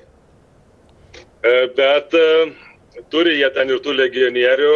E, 1.42 1.54
Bet 1.78 2.16
e, 2.18 2.26
turi 3.14 3.38
jie 3.40 3.50
ten 3.56 3.72
ir 3.72 3.80
tų 3.86 3.96
legionierių 3.96 4.74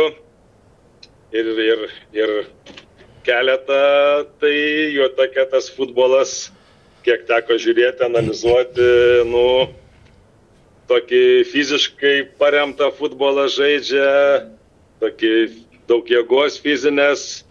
ir, 1.35 1.49
ir, 1.65 1.87
ir 2.15 2.33
keletą, 3.25 3.81
tai 4.39 4.55
jo 4.93 5.09
tokia 5.17 5.47
tas 5.49 5.67
futbolas, 5.73 6.51
kiek 7.05 7.25
teko 7.29 7.57
žiūrėti, 7.61 8.05
analizuoti, 8.05 8.87
nu, 9.29 9.45
tokį 10.89 11.23
fiziškai 11.49 12.15
paremtą 12.39 12.91
futbolą 12.97 13.47
žaidžia, 13.51 14.45
tokį 15.01 15.33
daug 15.89 16.07
jėgos 16.09 16.59
fizinės, 16.61 17.45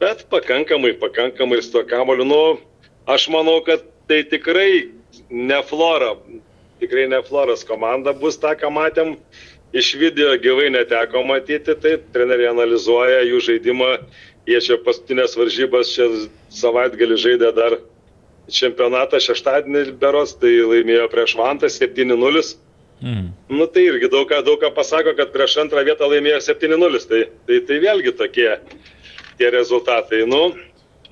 bet 0.00 0.24
pakankamai, 0.32 0.94
pakankamai 1.00 1.60
su 1.62 1.72
to 1.76 1.84
kamoliu. 1.88 2.26
Nu, 2.28 2.42
aš 3.08 3.28
manau, 3.32 3.60
kad 3.64 3.84
tai 4.08 4.22
tikrai 4.28 4.88
ne 5.30 5.60
Flora, 5.68 6.14
tikrai 6.80 7.08
ne 7.08 7.20
Floras 7.24 7.64
komanda 7.68 8.14
bus 8.16 8.40
tą, 8.40 8.54
ką 8.58 8.72
matėm. 8.72 9.16
Iš 9.76 9.92
video 10.00 10.32
gyvai 10.40 10.70
neteko 10.72 11.20
matyti, 11.28 11.74
taip, 11.76 12.06
treneriai 12.14 12.54
analizuoja 12.54 13.20
jų 13.28 13.42
žaidimą, 13.50 13.90
jie 14.48 14.60
čia 14.64 14.78
paskutinės 14.80 15.36
varžybas 15.36 15.90
čia 15.92 16.06
savaitgalį 16.56 17.18
žaidė 17.20 17.50
dar 17.52 17.76
čempionatą 18.48 19.20
šeštadienį 19.20 19.98
beros, 20.00 20.32
tai 20.40 20.54
laimėjo 20.64 21.10
prieš 21.12 21.36
Vantą 21.36 21.68
7-0. 21.68 22.56
Mm. 23.00 23.28
Nu 23.48 23.66
tai 23.70 23.84
irgi 23.86 24.08
daug 24.10 24.26
ką, 24.30 24.40
daug 24.46 24.58
ką 24.62 24.72
pasako, 24.74 25.14
kad 25.18 25.30
prieš 25.34 25.58
antrą 25.62 25.84
vietą 25.86 26.08
laimėjo 26.10 26.40
7-0. 26.48 27.02
Tai, 27.10 27.20
tai, 27.46 27.60
tai 27.68 27.78
vėlgi 27.84 28.14
tokie 28.18 28.48
tie 29.38 29.50
rezultatai. 29.54 30.24
Nu, 30.26 30.48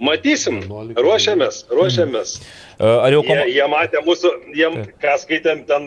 matysim, 0.02 0.62
11. 0.66 0.98
ruošiamės, 1.06 1.60
ruošiamės. 1.70 2.38
E, 2.76 2.86
Ar 2.86 3.14
jau 3.14 3.22
Jie, 3.22 3.28
komanda... 3.30 3.52
jie 3.54 3.68
matė 3.72 4.02
mūsų, 4.06 4.32
jie, 4.58 4.72
ką 5.02 5.14
skaitėm 5.22 5.62
ten 5.70 5.86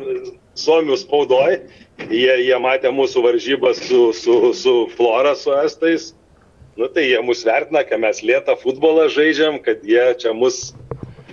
Suomių 0.60 0.98
spaudoj, 1.04 1.60
jie, 2.08 2.32
jie 2.46 2.62
matė 2.64 2.94
mūsų 2.96 3.26
varžybas 3.28 3.84
su, 3.90 4.10
su, 4.16 4.40
su 4.56 4.78
Flora, 4.96 5.36
su 5.36 5.54
Estais. 5.60 6.14
Nu 6.80 6.88
tai 6.88 7.10
jie 7.10 7.20
mus 7.28 7.44
vertina, 7.44 7.84
kad 7.84 8.00
mes 8.00 8.22
lėtą 8.24 8.56
futbolą 8.62 9.10
žaidžiam, 9.12 9.60
kad 9.60 9.84
jie 9.84 10.06
čia 10.22 10.32
mus 10.32 10.70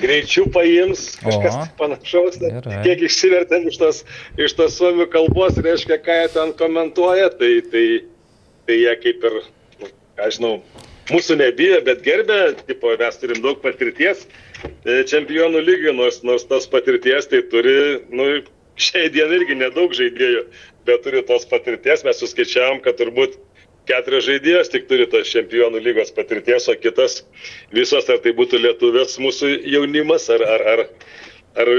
greičiau 0.00 0.50
paims, 0.52 1.06
kažkas 1.22 1.56
O. 1.60 1.68
panašaus. 1.78 2.40
Tai 2.42 2.50
Gerai. 2.58 2.82
Kiek 2.84 3.06
išsivertėm 3.08 3.70
iš 3.70 3.80
tos, 3.80 4.02
iš 4.40 4.56
tos 4.58 4.76
suomių 4.80 5.08
kalbos, 5.12 5.56
reiškia, 5.62 6.00
ką 6.04 6.20
jie 6.22 6.28
ten 6.34 6.52
komentuoja, 6.58 7.30
tai, 7.40 7.54
tai 7.72 7.86
tai 8.66 8.80
jie 8.82 8.94
kaip 9.02 9.24
ir, 9.28 9.38
aš 10.26 10.38
žinau, 10.38 10.58
mūsų 11.12 11.38
nebijo, 11.38 11.80
bet 11.86 12.02
gerbė, 12.06 12.40
tipo, 12.66 12.92
mes 12.98 13.20
turim 13.20 13.42
daug 13.44 13.60
patirties 13.62 14.24
e, 14.26 15.02
čempionų 15.06 15.62
lygių, 15.62 15.94
nors, 15.96 16.22
nors 16.26 16.46
tos 16.50 16.66
patirties 16.70 17.30
tai 17.30 17.44
turi, 17.52 17.76
nu, 18.10 18.28
šiai 18.76 19.10
dienai 19.14 19.40
irgi 19.40 19.58
nedaug 19.62 19.94
žaidėjų, 19.96 20.46
bet 20.88 21.04
turi 21.06 21.22
tos 21.28 21.46
patirties, 21.50 22.02
mes 22.06 22.18
suskaičiavom, 22.22 22.82
kad 22.84 22.98
turbūt 22.98 23.38
keturios 23.88 24.26
žaidėjos 24.28 24.72
tik 24.72 24.88
turi 24.90 25.06
tos 25.10 25.28
čempionų 25.32 25.80
lygos 25.84 26.10
patirties, 26.16 26.66
o 26.72 26.74
kitas 26.80 27.20
visos, 27.74 28.08
ar 28.10 28.18
tai 28.24 28.32
būtų 28.36 28.58
lietuvės 28.64 29.18
mūsų 29.22 29.52
jaunimas, 29.76 30.26
ar, 30.34 30.42
ar, 30.56 30.64
ar, 30.74 30.84
ar 31.56 31.70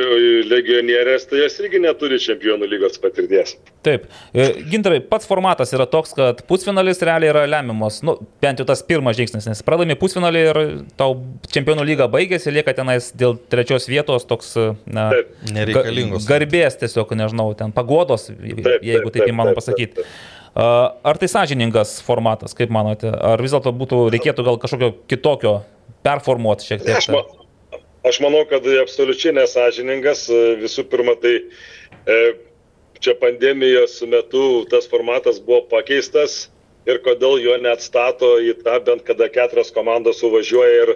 legionierės, 0.50 1.28
tai 1.30 1.42
jos 1.44 1.58
irgi 1.62 1.82
neturi 1.84 2.18
čempionų 2.22 2.66
lygos 2.72 2.96
patirties. 3.02 3.56
Taip. 3.86 4.08
E, 4.34 4.48
Gintarai, 4.72 5.00
pats 5.06 5.28
formatas 5.30 5.72
yra 5.76 5.86
toks, 5.90 6.16
kad 6.18 6.42
pusfinalis 6.50 7.02
realiai 7.06 7.30
yra 7.34 7.44
lemiamas, 7.50 8.00
nu, 8.08 8.18
bent 8.44 8.62
jau 8.62 8.66
tas 8.68 8.82
pirmas 8.88 9.18
žingsnis, 9.20 9.46
nes 9.52 9.62
pralaimi 9.68 9.98
pusfinalį 10.00 10.42
ir 10.50 10.60
tau 11.00 11.20
čempionų 11.54 11.86
lyga 11.92 12.10
baigėsi, 12.12 12.52
lieka 12.56 12.74
tenais 12.80 13.12
dėl 13.20 13.38
trečios 13.52 13.86
vietos 13.92 14.26
toks, 14.30 14.56
na, 14.90 15.10
Taip. 15.14 15.36
Nereikalingos. 15.54 16.26
ga- 16.26 16.38
Garbės 16.40 16.80
tiesiog, 16.82 17.14
nežinau, 17.20 17.52
ten 17.60 17.76
pagodos, 17.76 18.30
Taip, 18.32 18.82
jeigu 18.82 19.12
taip, 19.12 19.20
taip 19.22 19.30
įmanoma 19.32 19.54
taip, 19.54 19.62
pasakyti. 19.62 19.94
taip, 20.02 20.10
taip. 20.10 20.34
Ar 20.58 21.18
tai 21.22 21.28
sąžiningas 21.30 22.00
formatas, 22.02 22.56
kaip 22.58 22.72
manote? 22.74 23.12
Ar 23.14 23.42
vis 23.44 23.54
dėlto 23.54 23.74
būtų, 23.78 24.00
reikėtų 24.16 24.46
gal 24.48 24.58
kažkokio 24.62 24.90
kitokio 25.12 25.54
performuoti 26.08 26.66
šiek 26.66 26.82
tiek? 26.82 26.98
Aš, 26.98 27.10
ma, 27.14 27.22
aš 28.10 28.18
manau, 28.26 28.42
kad 28.50 28.66
absoliučiai 28.82 29.36
nesažiningas. 29.38 30.26
Visų 30.64 30.88
pirma, 30.90 31.14
tai 31.22 31.36
e, 31.38 32.18
čia 32.98 33.14
pandemijos 33.22 34.00
metu 34.10 34.66
tas 34.72 34.90
formatas 34.90 35.38
buvo 35.44 35.62
pakeistas 35.70 36.48
ir 36.90 37.04
kodėl 37.06 37.38
jo 37.44 37.58
neatstato 37.62 38.38
į 38.42 38.58
tą 38.64 38.80
bent 38.88 39.06
kada 39.06 39.30
keturios 39.30 39.70
komandos 39.76 40.24
suvažiuoja 40.24 40.84
ir 40.88 40.94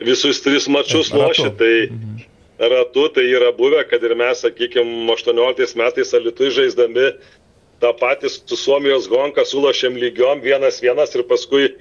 visus 0.00 0.40
tris 0.40 0.64
mačius 0.70 1.12
lošia. 1.12 1.50
Tai 1.58 1.74
ratu 2.72 3.08
tai 3.12 3.26
yra 3.28 3.52
buvę, 3.52 3.84
kad 3.90 4.00
ir 4.06 4.14
mes, 4.16 4.40
sakykime, 4.46 5.10
18 5.12 5.76
metais 5.76 6.16
Alitui 6.16 6.54
žaisdami 6.54 7.10
tą 7.84 7.92
patį 8.00 8.30
su 8.32 8.56
Suomijos 8.56 9.06
Gonka 9.12 9.44
sulošėm 9.48 9.98
lygiom 10.00 10.40
vienas 10.44 10.80
vienas 10.82 11.12
ir 11.16 11.24
paskui 11.28 11.66
e, 11.68 11.72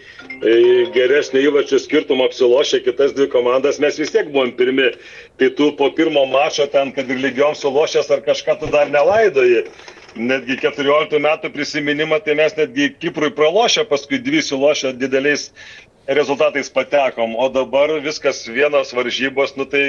geresnį 0.96 1.46
įvačių 1.48 1.80
skirtumą 1.86 2.28
apsilošė 2.28 2.82
kitas 2.88 3.16
dvi 3.16 3.30
komandas, 3.32 3.80
mes 3.84 4.00
vis 4.02 4.12
tiek 4.12 4.32
buvom 4.34 4.52
pirmi. 4.60 4.92
Tai 5.40 5.50
tu 5.58 5.72
po 5.80 5.90
pirmo 5.96 6.26
mačo 6.30 6.68
ten, 6.74 6.92
kad 6.96 7.10
ir 7.10 7.22
lygiom 7.24 7.56
sulošęs 7.60 8.12
ar 8.16 8.24
kažką 8.26 8.60
tu 8.62 8.72
dar 8.74 8.92
nelaidoji. 8.92 9.64
Netgi 10.14 10.60
14 10.62 11.18
metų 11.24 11.50
prisiminimą, 11.56 12.20
tai 12.22 12.36
mes 12.38 12.54
netgi 12.60 12.92
Kiprui 13.02 13.32
pralošę, 13.34 13.88
paskui 13.90 14.20
dvi 14.22 14.44
sulošę 14.46 14.92
dideliais 15.02 15.48
rezultatais 16.06 16.70
patekom, 16.70 17.34
o 17.40 17.48
dabar 17.50 17.96
viskas 18.04 18.44
vienos 18.46 18.92
varžybos, 18.94 19.56
nu 19.58 19.66
tai 19.66 19.86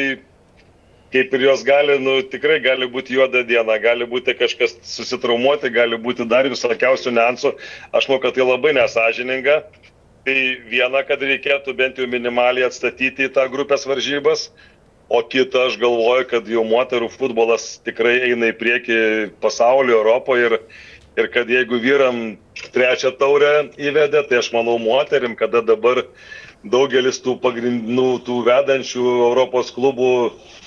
kaip 1.15 1.35
ir 1.36 1.45
jos 1.47 1.62
gali, 1.62 1.95
nu, 2.03 2.16
tikrai 2.27 2.59
gali 2.59 2.89
būti 2.91 3.15
juoda 3.15 3.45
diena, 3.47 3.77
gali 3.78 4.07
būti 4.11 4.35
kažkas 4.35 4.74
susitraumuoti, 4.82 5.70
gali 5.70 5.99
būti 6.03 6.27
dar 6.27 6.49
visokiausių 6.51 7.12
niansų. 7.15 7.53
Aš 7.95 8.09
manau, 8.11 8.23
kad 8.24 8.35
tai 8.35 8.47
labai 8.49 8.74
nesažininga. 8.74 9.61
Tai 10.24 10.36
viena, 10.73 11.05
kad 11.07 11.23
reikėtų 11.23 11.74
bent 11.78 12.01
jau 12.01 12.09
minimaliai 12.11 12.66
atstatyti 12.66 13.28
tą 13.31 13.45
grupės 13.53 13.85
varžybas, 13.86 14.49
o 15.12 15.20
kita, 15.20 15.66
aš 15.69 15.77
galvoju, 15.78 16.24
kad 16.31 16.49
jau 16.49 16.65
moterų 16.66 17.11
futbolas 17.12 17.74
tikrai 17.85 18.16
eina 18.31 18.49
į 18.51 18.57
priekį 18.59 18.99
pasaulio, 19.45 20.01
Europoje 20.01 20.49
ir, 20.49 20.57
ir 21.20 21.28
kad 21.35 21.53
jeigu 21.53 21.78
vyram 21.82 22.23
trečią 22.74 23.12
taurę 23.20 23.69
įvedė, 23.77 24.24
tai 24.31 24.41
aš 24.41 24.49
manau 24.57 24.78
moterim, 24.81 25.36
kada 25.36 25.61
dabar 25.62 26.07
daugelis 26.65 27.20
tų 27.20 27.36
pagrindinių, 27.45 28.09
tų 28.24 28.41
vedančių 28.49 29.05
Europos 29.28 29.70
klubų 29.77 30.11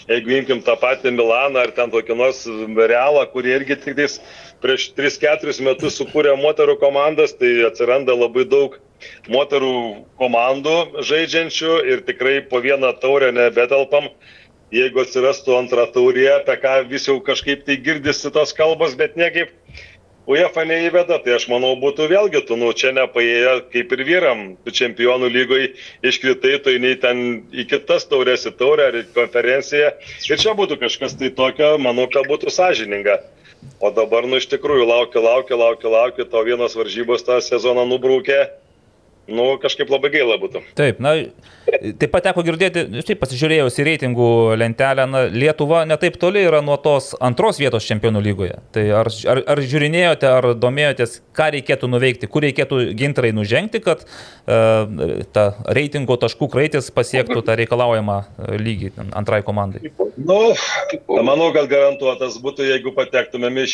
jeigu 0.07 0.35
imkim 0.37 0.61
tą 0.65 0.75
patį 0.79 1.13
Milaną 1.15 1.63
ar 1.65 1.73
ten 1.75 1.91
kokį 1.93 2.17
nors 2.17 2.43
Realą, 2.91 3.25
kurie 3.31 3.55
irgi 3.57 3.77
tik 3.83 3.97
tais 3.99 4.17
prieš 4.63 4.89
3-4 4.97 5.61
metus 5.65 5.99
sukūrė 5.99 6.35
moterų 6.39 6.77
komandas, 6.81 7.35
tai 7.37 7.51
atsiranda 7.67 8.15
labai 8.17 8.47
daug 8.49 8.79
moterų 9.31 9.73
komandų 10.21 11.03
žaidžiančių 11.05 11.77
ir 11.91 12.03
tikrai 12.07 12.39
po 12.49 12.63
vieną 12.63 12.95
taurę 13.01 13.31
nebetelpam. 13.35 14.09
Jeigu 14.73 14.99
atsirastų 14.99 15.53
antrą 15.55 15.85
taurė, 15.95 16.25
apie 16.41 16.57
ką 16.59 16.73
vis 16.89 17.05
jau 17.07 17.21
kažkaip 17.23 17.61
tai 17.63 17.77
girdisi 17.79 18.31
tos 18.35 18.51
kalbos, 18.55 18.97
bet 18.99 19.15
niekaip 19.15 19.53
UEFA 20.27 20.65
neįveda, 20.67 21.21
tai 21.23 21.37
aš 21.37 21.47
manau 21.47 21.71
būtų 21.79 22.09
vėlgi, 22.11 22.41
tu 22.47 22.57
nu 22.59 22.73
čia 22.75 22.91
nepaėję 22.95 23.53
kaip 23.71 23.93
ir 23.95 24.03
vyram, 24.09 24.43
tu 24.65 24.73
čempionų 24.75 25.29
lygoj 25.31 25.69
iškritai, 26.09 26.57
tai 26.65 26.75
nei 26.83 26.97
ten 26.99 27.23
į 27.55 27.67
kitas 27.71 28.09
taurės 28.11 28.43
į 28.49 28.53
taurę 28.59 28.89
ar 28.91 28.99
į 28.99 29.05
konferenciją. 29.15 29.93
Ir 30.27 30.43
čia 30.43 30.55
būtų 30.57 30.81
kažkas 30.83 31.15
tai 31.19 31.31
tokio, 31.35 31.77
manau, 31.79 32.09
kad 32.11 32.27
būtų 32.27 32.51
sąžininga. 32.51 33.21
O 33.81 33.89
dabar, 33.95 34.27
nu 34.27 34.37
iš 34.41 34.49
tikrųjų, 34.51 34.85
laukia, 34.89 35.23
laukia, 35.23 35.57
laukia, 35.57 35.89
laukia, 35.91 36.25
tau 36.29 36.43
vienos 36.45 36.75
varžybos 36.77 37.23
tą 37.25 37.39
sezoną 37.41 37.87
nubrūkė. 37.89 38.41
Nu, 39.27 39.55
kažkaip 39.63 39.89
labai 39.91 40.11
gaila 40.13 40.37
būtų. 40.39 40.61
Taip, 40.77 41.01
na, 41.03 41.17
taip 41.99 42.11
pat 42.13 42.27
teko 42.29 42.43
girdėti, 42.47 42.83
taip 43.07 43.19
pasižiūrėjus 43.21 43.79
į 43.79 43.85
reitingų 43.87 44.29
lentelę, 44.59 45.05
na, 45.09 45.23
Lietuva 45.31 45.83
netaip 45.87 46.17
toli 46.21 46.43
yra 46.47 46.61
nuo 46.65 46.77
tos 46.81 47.11
antros 47.23 47.59
vietos 47.61 47.87
čempionų 47.87 48.21
lygoje. 48.25 48.57
Tai 48.75 48.83
ar, 49.01 49.09
ar, 49.33 49.41
ar 49.53 49.61
žiūrinėjote, 49.61 50.29
ar 50.31 50.49
domėjotės, 50.57 51.19
ką 51.37 51.49
reikėtų 51.57 51.89
nuveikti, 51.91 52.29
kur 52.31 52.45
reikėtų 52.47 52.81
gintarai 52.97 53.33
nužengti, 53.35 53.81
kad 53.83 54.03
uh, 54.05 55.23
ta 55.35 55.47
reitingo 55.77 56.17
taškų 56.19 56.49
kraitis 56.53 56.89
pasiektų 56.95 57.43
tą 57.45 57.57
reikalaujamą 57.59 58.17
e, 58.23 58.57
lygį 58.61 58.91
antrai 59.17 59.41
komandai? 59.45 59.91
Nu, 60.17 60.39
manau, 61.25 61.49
kad 61.55 61.69
garantuotas 61.71 62.37
būtų, 62.41 62.65
jeigu 62.71 62.93
patektumėm 62.95 63.59
į 63.63 63.67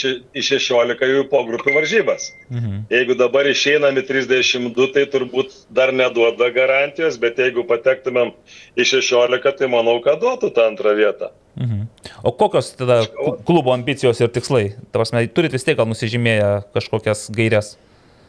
16 0.44 1.08
jų 1.14 1.26
pogrupių 1.32 1.76
varžybas. 1.78 2.32
Mhm. 2.50 2.84
Jeigu 2.92 3.18
dabar 3.20 3.48
išeinam 3.50 3.98
į 4.00 4.06
32, 4.10 4.90
tai 4.96 5.06
turbūt 5.14 5.56
dar 5.74 5.94
neduoda 5.96 6.50
garantijos, 6.56 7.20
bet 7.22 7.40
jeigu 7.40 7.64
patektumėm 7.70 7.83
į 7.86 8.86
16, 8.90 9.56
tai 9.60 9.70
manau, 9.72 9.98
kad 10.06 10.22
duotų 10.22 10.52
tą 10.56 10.68
antrą 10.72 10.96
vietą. 10.98 11.32
Mhm. 11.60 11.88
O 12.26 12.32
kokios 12.34 12.72
tada 12.78 13.04
klubo 13.46 13.74
ambicijos 13.76 14.22
ir 14.24 14.32
tikslai? 14.34 14.72
Tavasme, 14.94 15.26
turit 15.30 15.54
vis 15.54 15.66
tiek 15.68 15.78
gal 15.78 15.90
nusižymėję 15.90 16.50
kažkokias 16.74 17.28
gairias? 17.36 17.76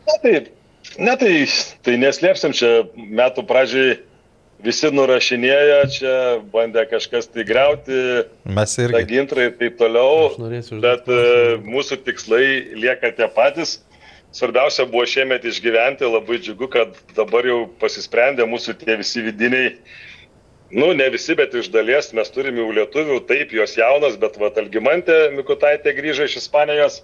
Na 0.05 0.19
tai, 0.21 0.35
ne, 0.99 1.15
tai, 1.17 1.33
tai 1.87 1.95
neslėpsim, 2.03 2.53
čia 2.57 2.75
metų 2.95 3.47
pradžiai 3.49 3.97
visi 4.65 4.91
nurašinėja, 4.93 5.81
čia 5.93 6.13
bandė 6.53 6.85
kažkas 6.91 7.29
tai 7.33 7.45
greuti, 7.49 7.99
Mes 8.45 8.77
irgi. 8.81 9.03
gintrą 9.11 9.49
ir 9.49 9.57
taip 9.61 9.77
toliau. 9.81 10.33
Bet 10.85 11.09
e, 11.09 11.19
mūsų 11.65 12.01
tikslai 12.07 12.45
lieka 12.77 13.13
tie 13.17 13.29
patys. 13.33 13.79
Svarbiausia 14.35 14.89
buvo 14.91 15.05
šiemet 15.07 15.45
išgyventi, 15.47 16.09
labai 16.11 16.41
džiugu, 16.43 16.67
kad 16.73 16.97
dabar 17.15 17.47
jau 17.47 17.61
pasisprendė 17.79 18.47
mūsų 18.51 18.73
tie 18.81 18.97
visi 18.99 19.23
vidiniai, 19.23 19.69
nu 20.75 20.89
ne 20.99 21.07
visi, 21.15 21.37
bet 21.39 21.53
iš 21.55 21.69
dalies 21.71 22.09
mes 22.19 22.33
turime 22.35 22.59
jau 22.59 22.73
lietuvių, 22.75 23.21
taip, 23.29 23.53
jos 23.55 23.77
jaunas, 23.79 24.17
bet 24.19 24.35
va, 24.43 24.51
Algimantė 24.59 25.19
Mikutaitė 25.37 25.93
grįžo 25.95 26.27
iš 26.27 26.41
Ispanijos, 26.41 26.97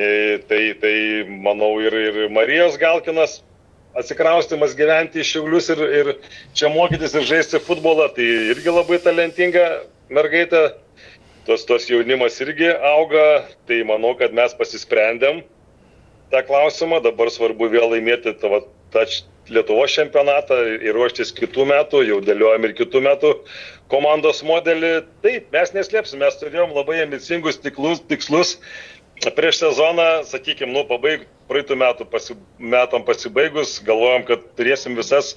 e, 0.00 0.38
tai, 0.48 0.62
tai 0.80 0.94
manau 1.28 1.74
ir, 1.84 1.92
ir 2.08 2.32
Marijos 2.32 2.78
Galkinas 2.80 3.42
atsikraustimas 4.00 4.72
gyventi 4.78 5.20
į 5.20 5.26
Šiaulius 5.28 5.68
ir, 5.74 5.82
ir 5.98 6.10
čia 6.56 6.70
mokytis 6.72 7.18
ir 7.18 7.26
žaisti 7.28 7.60
futbolą, 7.66 8.08
tai 8.16 8.30
irgi 8.54 8.72
labai 8.72 8.96
talentinga 9.04 9.66
mergaitė. 10.08 10.70
Tos, 11.46 11.62
tos 11.62 11.84
jaunimas 11.86 12.40
irgi 12.42 12.72
auga, 12.82 13.44
tai 13.68 13.84
manau, 13.86 14.16
kad 14.18 14.32
mes 14.34 14.56
pasisprendėm 14.58 15.44
tą 16.32 16.42
klausimą, 16.48 17.00
dabar 17.04 17.30
svarbu 17.30 17.70
vėl 17.72 17.90
laimėti 17.94 18.34
tą, 18.40 18.60
tą 18.94 19.06
Lietuvos 19.46 19.92
čempionatą 19.94 20.56
ir 20.82 20.96
ruoštis 20.96 21.30
kitų 21.36 21.68
metų, 21.70 22.00
jau 22.08 22.16
dėliojam 22.24 22.64
ir 22.66 22.72
kitų 22.74 23.02
metų 23.04 23.30
komandos 23.92 24.42
modelį. 24.42 25.04
Taip, 25.22 25.46
mes 25.54 25.70
neslėpsim, 25.76 26.18
mes 26.18 26.38
turėjom 26.40 26.74
labai 26.74 27.04
ambicingus 27.04 27.60
tiklus, 27.62 28.02
tikslus. 28.10 28.56
Prieš 29.36 29.62
sezoną, 29.62 30.26
sakykime, 30.28 30.74
nu, 30.74 30.82
pabaig, 30.88 31.22
praeitų 31.48 31.78
metų 31.78 32.08
pasi, 32.10 32.34
metam 32.58 33.04
pasibaigus, 33.06 33.78
galvojom, 33.86 34.26
kad 34.28 34.42
turėsim 34.58 34.98
visas 34.98 35.36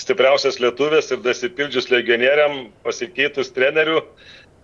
stipriausias 0.00 0.58
lietuvės 0.62 1.12
ir 1.12 1.20
dasipildžius 1.22 1.90
legionieriam, 1.92 2.70
pasikeitus 2.86 3.52
trenerių. 3.54 4.00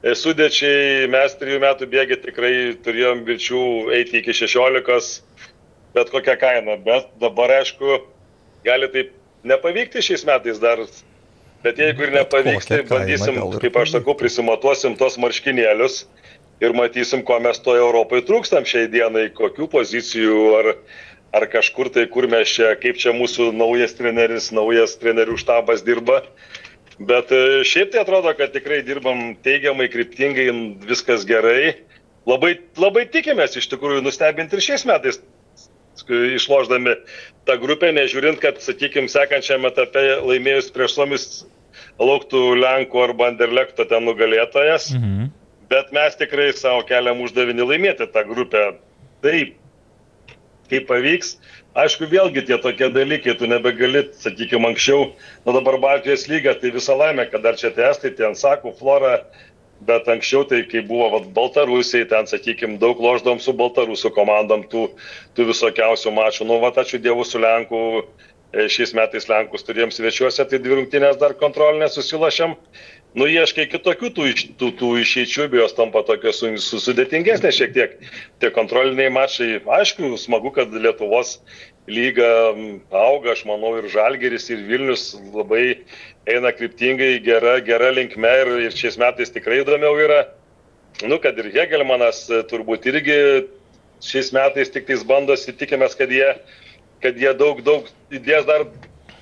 e, 0.03 0.17
Sudėčiai 0.17 1.07
mes 1.13 1.37
trijų 1.37 1.61
metų 1.63 1.91
bėgi 1.93 2.19
tikrai 2.25 2.55
turėjom 2.83 3.23
vilčių 3.29 3.63
eiti 4.01 4.23
iki 4.23 4.35
16, 4.41 5.23
bet 5.97 6.13
kokią 6.13 6.37
kainą. 6.41 6.77
Bet 6.85 7.09
dabar, 7.21 7.57
aišku, 7.63 8.01
gali 8.67 8.89
taip 8.93 9.15
nepavykti 9.49 10.05
šiais 10.05 10.27
metais 10.29 10.61
dar. 10.63 10.83
Bet 11.65 11.81
jeigu 11.81 12.07
ir 12.07 12.13
nepavyks, 12.15 12.69
tai 12.69 12.83
bandysim, 12.87 13.41
kaip 13.63 13.79
aš 13.81 13.97
sakau, 13.97 14.15
prisimatuosim 14.19 14.95
tos 15.01 15.17
marškinėlius 15.19 16.05
ir 16.63 16.77
matysim, 16.77 17.25
ko 17.27 17.39
mes 17.43 17.59
toje 17.65 17.83
Europoje 17.83 18.27
trūkstam 18.29 18.69
šiai 18.69 18.91
dienai, 18.93 19.27
kokių 19.35 19.67
pozicijų, 19.73 20.37
ar, 20.61 20.69
ar 21.37 21.49
kažkur 21.53 21.91
tai, 21.93 22.07
kur 22.13 22.29
mes 22.33 22.53
čia, 22.53 22.75
kaip 22.81 23.01
čia 23.01 23.17
mūsų 23.17 23.51
naujas 23.57 23.97
treneris, 23.99 24.53
naujas 24.57 24.97
trenerių 25.01 25.37
štabas 25.41 25.85
dirba. 25.87 26.23
Bet 26.97 27.33
e, 27.35 27.65
šiaip 27.69 27.91
tai 27.93 28.05
atrodo, 28.05 28.31
kad 28.39 28.55
tikrai 28.55 28.79
dirbam 28.85 29.35
teigiamai, 29.45 29.91
kryptingai, 29.93 30.47
viskas 30.89 31.27
gerai. 31.29 31.75
Labai, 32.27 32.55
labai 32.81 33.05
tikimės 33.13 33.59
iš 33.61 33.69
tikrųjų 33.75 34.01
nustebinti 34.07 34.57
ir 34.57 34.65
šiais 34.65 34.87
metais 34.89 35.21
išloždami 36.05 36.97
tą 37.47 37.59
grupę, 37.63 37.93
nežiūrint, 37.97 38.41
kad, 38.43 38.61
sakykime, 38.63 39.11
sekančiame 39.11 39.71
etape 39.71 40.03
laimėjus 40.27 40.73
prieš 40.75 40.97
Suomis 40.97 41.27
lauktų 42.01 42.57
Lenkų 42.61 43.03
arba 43.05 43.31
Anderlekto 43.33 43.87
ten 43.89 44.05
nugalėtojas. 44.09 44.91
Mhm. 44.97 45.31
Bet 45.71 45.93
mes 45.95 46.19
tikrai 46.19 46.53
savo 46.55 46.85
keliam 46.87 47.23
uždavinį 47.25 47.65
laimėti 47.67 48.07
tą 48.15 48.23
grupę. 48.29 48.67
Taip, 49.25 49.57
kaip 50.71 50.87
pavyks. 50.91 51.37
Aišku, 51.77 52.07
vėlgi 52.09 52.47
tie 52.49 52.57
tokie 52.63 52.89
dalykai, 52.89 53.35
tu 53.37 53.49
nebegali, 53.51 54.07
sakykime, 54.23 54.71
anksčiau, 54.71 55.11
nu 55.45 55.53
dabar 55.53 55.77
Baltijos 55.83 56.25
lyga, 56.31 56.55
tai 56.57 56.71
visą 56.73 56.97
laimę, 56.97 57.27
kad 57.29 57.45
dar 57.45 57.59
čia 57.61 57.69
tie 57.77 57.85
estai, 57.91 58.15
ten 58.17 58.33
sakų, 58.39 58.73
flora, 58.79 59.19
bet 59.85 60.09
anksčiau 60.09 60.45
tai, 60.49 60.63
kai 60.71 60.83
buvo 60.87 61.11
vat, 61.17 61.29
Baltarusiai, 61.37 62.07
ten, 62.09 62.29
sakykime, 62.31 62.79
daug 62.83 63.01
loždom 63.03 63.41
su 63.43 63.53
Baltarusų 63.57 64.13
komandom 64.17 64.65
tų, 64.73 64.89
tų 65.37 65.51
visokiausių 65.53 66.15
mačų. 66.17 66.49
Nu, 66.49 66.61
va, 66.63 66.73
ačiū 66.73 67.01
Dievui 67.03 67.27
su 67.29 67.43
Lenku, 67.43 67.81
e, 68.55 68.69
šiais 68.73 68.95
metais 68.97 69.29
Lenkus 69.29 69.67
turėjom 69.67 69.93
svečiuose, 69.93 70.49
tai 70.49 70.63
dvi 70.63 70.81
rungtynės 70.81 71.21
dar 71.21 71.37
kontrolinės 71.41 71.99
susilašėm 71.99 72.57
nu, 73.17 73.27
ieškai 73.31 73.67
kitokių 73.73 74.11
tų, 74.17 74.27
tų, 74.61 74.71
tų 74.81 74.91
išeičių, 75.01 75.49
jos 75.57 75.75
tampa 75.77 76.03
tokios 76.07 76.43
su, 76.43 76.51
su, 76.61 76.81
sudėtingesnės 76.85 77.57
šiek 77.57 77.73
tiek. 77.77 77.95
Tie 78.43 78.51
kontroliniai 78.53 79.09
mačai, 79.13 79.57
aišku, 79.79 80.13
smagu, 80.21 80.53
kad 80.57 80.75
Lietuvos 80.75 81.39
lyga 81.89 82.29
auga, 82.91 83.33
aš 83.33 83.47
manau, 83.49 83.77
ir 83.81 83.89
Žalgeris, 83.93 84.51
ir 84.53 84.65
Vilnius 84.69 85.15
labai 85.33 85.79
eina 86.27 86.53
kryptingai, 86.53 87.19
gera, 87.25 87.59
gera 87.65 87.93
linkme 87.95 88.33
ir, 88.43 88.53
ir 88.67 88.75
šiais 88.77 88.99
metais 89.01 89.33
tikrai 89.35 89.63
įdomiau 89.63 89.99
yra. 90.03 90.25
Nu, 91.05 91.21
kad 91.23 91.39
ir 91.39 91.53
Hegelmanas 91.55 92.25
e, 92.33 92.41
turbūt 92.51 92.89
irgi 92.89 93.17
šiais 94.05 94.33
metais 94.35 94.73
tik 94.73 94.89
tais 94.89 95.05
bandosi, 95.07 95.55
tikimės, 95.57 95.97
kad 95.99 96.13
jie, 96.13 96.29
kad 97.05 97.19
jie 97.21 97.33
daug, 97.37 97.63
daug 97.67 97.89
įdės 98.15 98.47
dar, 98.49 98.67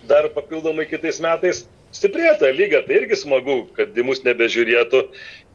dar 0.08 0.30
papildomai 0.34 0.86
kitais 0.90 1.20
metais 1.22 1.64
stiprėja 1.94 2.38
ta 2.40 2.50
lyga, 2.54 2.82
tai 2.86 3.00
irgi 3.02 3.18
smagu, 3.18 3.64
kad 3.76 3.94
į 3.94 4.06
mus 4.06 4.22
nebežiūrėtų 4.26 5.04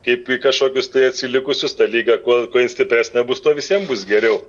kaip 0.08 0.30
į 0.32 0.38
kažkokius 0.44 0.88
tai 0.94 1.10
atsilikusius, 1.10 1.76
ta 1.76 1.88
lyga, 1.90 2.18
kuo, 2.24 2.42
kuo 2.52 2.64
stipresnė 2.72 3.26
bus, 3.28 3.42
to 3.44 3.52
visiems 3.58 3.90
bus 3.90 4.06
geriau. 4.08 4.40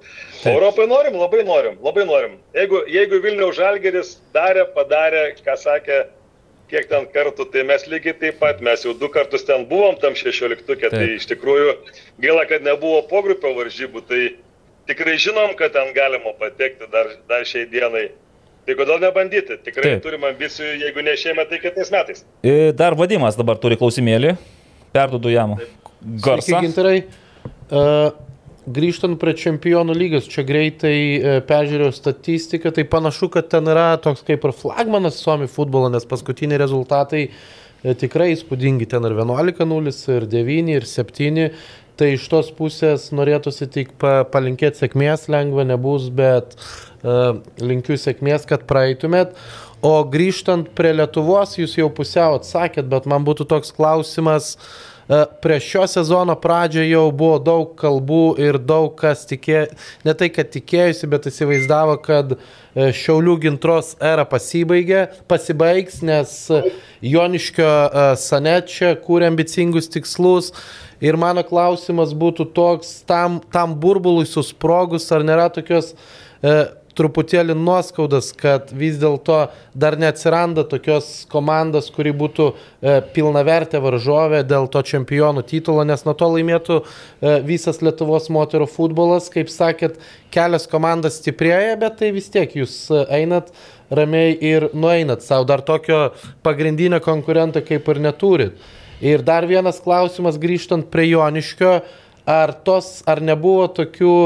Taip. 0.41 0.53
Europai 0.55 0.87
norim, 0.91 1.19
labai 1.19 1.43
norim, 1.47 1.77
labai 1.83 2.07
norim. 2.07 2.37
Jeigu, 2.55 2.85
jeigu 2.91 3.19
Vilniaus 3.25 3.59
Žalgeris 3.59 4.15
darė, 4.35 4.69
padarė, 4.77 5.25
ką 5.43 5.57
sakė, 5.59 6.05
kiek 6.71 6.87
ten 6.91 7.07
kartų, 7.13 7.49
tai 7.53 7.65
mes 7.69 7.85
lygiai 7.91 8.15
taip 8.19 8.39
pat, 8.41 8.63
mes 8.65 8.85
jau 8.87 8.95
du 8.97 9.11
kartus 9.13 9.45
ten 9.49 9.67
buvom 9.71 9.99
tam 10.01 10.17
šešioliktukė, 10.19 10.91
tai 10.93 11.05
iš 11.17 11.27
tikrųjų 11.33 11.75
gaila, 12.23 12.47
kad 12.51 12.65
nebuvo 12.67 13.03
pogrupio 13.11 13.53
varžybų, 13.59 14.05
tai 14.09 14.23
tikrai 14.91 15.19
žinom, 15.23 15.55
kad 15.59 15.75
ten 15.77 15.93
galima 15.97 16.35
patekti 16.39 16.89
dar, 16.93 17.15
dar 17.31 17.47
šiai 17.49 17.67
dienai. 17.71 18.09
Tai 18.69 18.77
kodėl 18.77 19.01
nebandyti? 19.03 19.57
Tikrai 19.65 19.95
Taip. 19.97 20.03
turim 20.05 20.25
ambicijų, 20.29 20.75
jeigu 20.85 21.03
ne 21.03 21.15
šiemet, 21.19 21.49
tai 21.51 21.59
kitais 21.63 21.91
metais. 21.91 22.25
E, 22.45 22.71
dar 22.77 22.95
vadimas 22.99 23.39
dabar 23.39 23.59
turi 23.59 23.79
klausimėlį. 23.81 24.35
Perduodu 24.95 25.33
jam. 25.33 25.57
Garsą. 26.23 26.61
Gintarai, 26.63 27.01
uh, 27.73 28.13
grįžtant 28.69 29.17
prie 29.21 29.33
čempionų 29.39 29.95
lygos, 29.97 30.29
čia 30.31 30.45
greitai 30.47 30.97
uh, 31.17 31.39
peržiūrėjau 31.47 31.95
statistiką, 31.97 32.73
tai 32.77 32.85
panašu, 32.89 33.31
kad 33.33 33.49
ten 33.53 33.69
yra 33.71 33.95
toks 34.03 34.25
kaip 34.27 34.45
ir 34.45 34.55
flagmanas 34.57 35.21
Suomi 35.23 35.49
futbolo, 35.51 35.91
nes 35.93 36.07
paskutiniai 36.09 36.61
rezultatai 36.61 37.23
uh, 37.31 37.95
tikrai 38.01 38.33
įspūdingi. 38.35 38.89
Ten 38.91 39.09
ir 39.09 39.17
11-0, 39.17 39.95
ir 40.17 40.29
9, 40.35 40.75
ir 40.77 40.89
7. 40.89 41.49
Tai 42.01 42.13
iš 42.17 42.29
tos 42.33 42.53
pusės 42.57 43.11
norėtųsi 43.13 43.69
tik 43.73 43.97
pa, 44.01 44.23
palinkėti 44.29 44.85
sėkmės, 44.85 45.29
lengva 45.33 45.67
nebus, 45.69 46.09
bet 46.13 46.57
uh, 46.57 47.41
linkiu 47.61 47.97
sėkmės, 48.01 48.47
kad 48.49 48.69
praeitumėt. 48.69 49.37
O 49.85 49.97
grįžtant 50.05 50.69
prie 50.77 50.93
Lietuvos, 50.93 51.57
jūs 51.57 51.79
jau 51.81 51.89
pusiau 51.93 52.37
atsakėt, 52.37 52.89
bet 52.93 53.09
man 53.09 53.25
būtų 53.25 53.49
toks 53.49 53.73
klausimas. 53.77 54.55
Uh, 54.57 54.90
Prieš 55.43 55.65
šio 55.67 55.87
sezono 55.91 56.37
pradžią 56.39 56.85
jau 56.87 57.07
buvo 57.11 57.41
daug 57.43 57.73
kalbų 57.79 58.25
ir 58.39 58.61
daug 58.63 58.93
kas 58.95 59.25
tikėjo, 59.27 59.65
ne 60.07 60.15
tai, 60.15 60.29
kad 60.31 60.53
tikėjusi, 60.55 61.09
bet 61.11 61.27
įsivaizdavo, 61.27 61.97
kad 62.05 62.37
Šiaulių 62.71 63.35
gintros 63.43 63.97
era 63.99 64.23
pasibaigė, 64.31 65.09
pasibaigs, 65.27 65.99
nes 66.07 66.37
Joniškio 67.03 67.73
Sanečia 68.23 68.93
kūrė 69.03 69.33
ambicingus 69.33 69.91
tikslus. 69.91 70.53
Ir 71.03 71.17
mano 71.19 71.43
klausimas 71.43 72.13
būtų 72.15 72.51
toks, 72.55 73.01
tam, 73.09 73.41
tam 73.51 73.75
burbului 73.83 74.29
susprogus, 74.29 75.09
ar 75.11 75.25
nėra 75.27 75.49
tokios 75.51 75.95
e, 76.45 76.53
truputėlį 77.01 77.57
nuoskaudas, 77.57 78.31
kad 78.37 78.71
vis 78.77 78.99
dėlto 79.01 79.41
dar 79.73 79.97
neatsiranda 80.01 80.67
tokios 80.69 81.25
komandos, 81.33 81.89
kuri 81.95 82.13
būtų 82.17 82.51
e, 82.53 82.99
pilnavertė 83.15 83.81
varžovė 83.81 84.43
dėl 84.49 84.69
to 84.73 84.85
čempionų 84.93 85.47
titulo, 85.49 85.85
nes 85.89 86.05
nuo 86.05 86.15
to 86.19 86.29
laimėtų 86.35 86.81
e, 86.83 87.35
visas 87.49 87.81
Lietuvos 87.81 88.29
moterų 88.33 88.69
futbolas. 88.71 89.31
Kaip 89.33 89.53
sakėt, 89.53 89.97
kelias 90.35 90.69
komandas 90.71 91.21
stiprėja, 91.23 91.79
bet 91.81 92.01
tai 92.03 92.13
vis 92.17 92.29
tiek 92.33 92.53
jūs 92.61 92.77
einat 93.09 93.55
ramiai 93.91 94.37
ir 94.37 94.69
nueinat 94.77 95.25
savo. 95.25 95.49
Dar 95.49 95.65
tokio 95.67 96.11
pagrindinio 96.47 97.01
konkurento 97.05 97.65
kaip 97.65 97.89
ir 97.89 98.05
neturit. 98.05 98.69
Ir 99.01 99.25
dar 99.25 99.47
vienas 99.49 99.81
klausimas 99.81 100.37
grįžtant 100.37 100.91
prie 100.93 101.09
Joniškio, 101.15 101.79
ar, 102.29 102.53
tos, 102.67 103.01
ar 103.09 103.23
nebuvo 103.25 103.65
tokių 103.73 104.17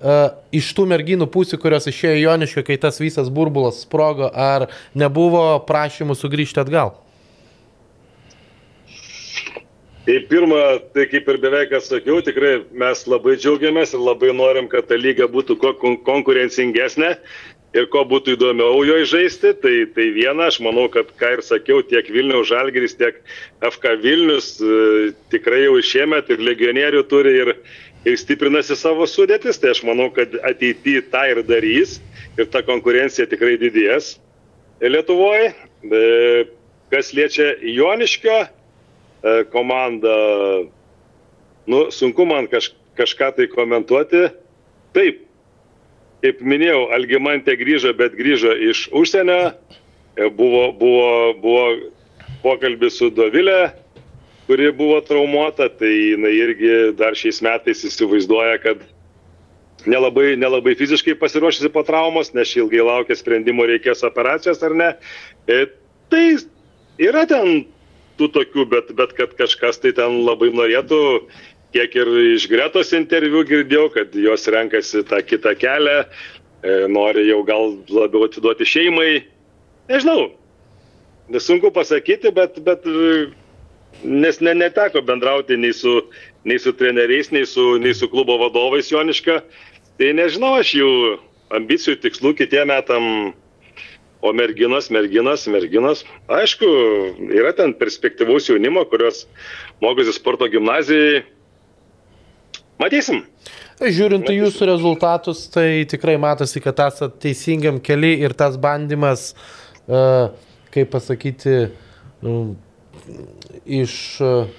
uh, 0.00 0.32
iš 0.52 0.72
tų 0.76 0.88
merginų 0.90 1.28
pusių, 1.32 1.60
kurios 1.62 1.88
išėjo 1.90 2.16
Joniškio, 2.24 2.64
kai 2.66 2.78
tas 2.80 3.00
visas 3.02 3.30
burbulas 3.32 3.84
sprogo, 3.84 4.30
ar 4.32 4.68
nebuvo 4.94 5.44
prašymų 5.68 6.18
sugrįžti 6.18 6.64
atgal? 6.64 6.96
Tai 10.10 10.16
pirmą, 10.26 10.58
tai 10.96 11.04
kaip 11.06 11.28
ir 11.28 11.36
beveik 11.38 11.72
atsakiau, 11.76 12.22
tikrai 12.24 12.62
mes 12.72 13.02
labai 13.06 13.36
džiaugiamės 13.36 13.92
ir 13.94 14.00
labai 14.02 14.32
norim, 14.34 14.66
kad 14.72 14.88
ta 14.88 14.96
lyga 14.98 15.28
būtų 15.30 15.58
konkurencingesnė 16.06 17.10
ir 17.76 17.86
ko 17.92 18.02
būtų 18.08 18.34
įdomiau 18.34 18.80
jo 18.86 18.96
žaisti, 19.06 19.52
tai, 19.62 19.74
tai 19.94 20.08
viena, 20.16 20.48
aš 20.50 20.58
manau, 20.64 20.88
kad, 20.90 21.12
ką 21.20 21.36
ir 21.36 21.42
sakiau, 21.46 21.84
tiek 21.86 22.08
Vilniaus 22.10 22.48
Žalgiris, 22.50 22.96
tiek 22.98 23.20
FK 23.62 23.94
Vilnius 24.02 24.56
e, 24.58 25.12
tikrai 25.30 25.62
jau 25.66 25.76
šiemet 25.92 26.32
ir 26.34 26.42
legionierių 26.48 27.04
turi 27.10 27.36
ir, 27.44 27.52
ir 28.08 28.16
stiprinasi 28.20 28.76
savo 28.78 29.06
sudėtis, 29.08 29.60
tai 29.60 29.74
aš 29.74 29.82
manau, 29.86 30.08
kad 30.14 30.32
ateityje 30.46 31.06
tą 31.12 31.26
ir 31.32 31.42
darys 31.46 31.98
ir 32.38 32.48
ta 32.52 32.62
konkurencija 32.64 33.28
tikrai 33.30 33.56
didės 33.60 34.16
Lietuvoje. 34.80 35.52
Kas 36.90 37.12
liečia 37.12 37.52
Joniškio 37.60 38.36
e, 38.40 38.48
komandą, 39.52 40.14
nu, 41.70 41.82
sunku 41.94 42.24
man 42.26 42.48
kaž, 42.50 42.72
kažką 42.98 43.28
tai 43.36 43.46
komentuoti. 43.52 44.24
Taip, 44.96 45.20
kaip 46.24 46.40
minėjau, 46.42 46.88
Algimantė 46.96 47.54
grįžo, 47.60 47.92
bet 47.94 48.16
grįžo 48.18 48.56
iš 48.70 48.88
užsienio. 48.96 49.52
E, 50.16 50.26
buvo, 50.34 50.64
buvo, 50.80 51.12
buvo 51.44 51.64
pokalbis 52.42 52.96
su 52.98 53.12
Dovilė, 53.14 53.70
kuri 54.50 54.72
buvo 54.74 54.98
traumuota, 55.06 55.68
tai 55.70 55.92
jinai 55.94 56.32
irgi 56.34 56.70
dar 56.98 57.14
šiais 57.14 57.38
metais 57.46 57.84
įsivaizduoja, 57.86 58.56
kad 58.58 58.80
nelabai, 59.86 60.32
nelabai 60.34 60.72
fiziškai 60.74 61.14
pasiruošusi 61.20 61.70
po 61.70 61.84
traumos, 61.86 62.32
nes 62.34 62.56
ilgai 62.58 62.82
laukia 62.82 63.14
sprendimo, 63.14 63.62
reikės 63.70 64.02
operacijos 64.08 64.58
ar 64.66 64.74
ne. 64.74 64.88
E, 65.46 65.68
tai 66.10 66.24
yra 66.98 67.22
ten 67.30 67.62
tų 68.18 68.32
tokių, 68.34 68.66
bet, 68.74 68.90
bet 68.98 69.14
kad 69.20 69.36
kažkas 69.38 69.78
tai 69.84 69.94
ten 69.94 70.18
labai 70.26 70.50
norėtų 70.50 70.98
kiek 71.76 71.94
ir 72.02 72.10
iš 72.34 72.48
Gretos 72.50 72.90
interviu 72.98 73.44
girdėjau, 73.46 73.86
kad 73.94 74.18
jos 74.18 74.50
renkasi 74.50 75.04
tą 75.06 75.22
kitą 75.30 75.54
kelią, 75.62 76.00
e, 76.02 76.74
nori 76.90 77.28
jau 77.28 77.44
gal 77.46 77.76
labiau 77.86 78.26
atiduoti 78.26 78.66
šeimai. 78.66 79.12
Nežinau, 79.94 80.32
nesunku 81.30 81.70
pasakyti, 81.70 82.34
bet, 82.34 82.58
bet 82.66 82.82
nes 84.04 84.40
ne, 84.40 84.54
neteko 84.56 85.02
bendrauti 85.06 85.58
nei 85.60 85.74
su, 85.76 85.96
nei 86.44 86.58
su 86.58 86.72
treneriais, 86.76 87.32
nei 87.34 87.46
su, 87.46 87.76
nei 87.82 87.94
su 87.94 88.08
klubo 88.10 88.38
vadovais 88.40 88.90
Joniška. 88.92 89.40
Tai 90.00 90.12
nežinau 90.16 90.54
aš 90.58 90.74
jų 90.78 90.90
ambicijų, 91.58 91.98
tikslų 92.04 92.34
kitiem 92.40 92.72
metam. 92.72 93.06
O 94.20 94.34
merginos, 94.36 94.90
merginos, 94.92 95.46
merginos, 95.48 96.02
aišku, 96.28 96.66
yra 97.32 97.54
ten 97.56 97.70
perspektyvaus 97.72 98.50
jaunimo, 98.50 98.82
kurios 98.84 99.22
mokosi 99.80 100.12
sporto 100.12 100.44
gimnazijai, 100.52 101.22
Matysim. 102.80 103.24
Žiūrint 103.80 104.28
į 104.32 104.38
jūsų 104.38 104.68
rezultatus, 104.70 105.42
tai 105.52 105.84
tikrai 105.88 106.14
matosi, 106.20 106.62
kad 106.64 106.78
esate 106.86 107.20
teisingam 107.26 107.80
keli 107.84 108.14
ir 108.24 108.32
tas 108.36 108.56
bandymas, 108.60 109.30
uh, 109.84 110.32
kaip 110.72 110.88
pasakyti, 110.92 111.56
nu, 112.24 112.34
iš, 113.64 113.94
uh, 114.24 114.50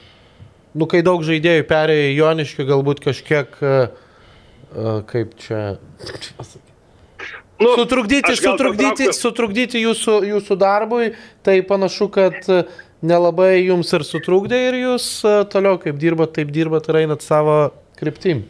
nu, 0.73 0.87
kai 0.89 1.03
daug 1.05 1.23
žaidėjų 1.27 1.67
perėjo 1.69 2.09
į 2.09 2.17
Joniškį, 2.17 2.67
galbūt 2.71 3.05
kažkiek, 3.05 3.55
uh, 3.61 3.87
uh, 4.73 4.99
kaip 5.09 5.37
čia 5.41 5.63
pasakyti. 6.37 6.71
Nu, 7.61 7.75
Sutrukdyti, 7.77 8.33
sutrukdyti, 8.39 9.07
sutrukdyti 9.13 9.81
jūsų, 9.83 10.15
jūsų 10.31 10.55
darbui, 10.57 11.11
tai 11.45 11.59
panašu, 11.65 12.07
kad 12.13 12.47
e, 12.49 12.63
nelabai 13.05 13.59
jums 13.59 13.91
ir 13.93 14.05
sutrukdė 14.07 14.57
ir 14.71 14.77
jūs 14.79 15.05
e, 15.21 15.35
toliau 15.51 15.77
kaip 15.81 15.99
dirbat, 16.01 16.33
taip 16.39 16.49
dirbat 16.55 16.89
ir 16.89 17.03
einat 17.03 17.21
savo 17.21 17.57
kryptim. 17.99 18.41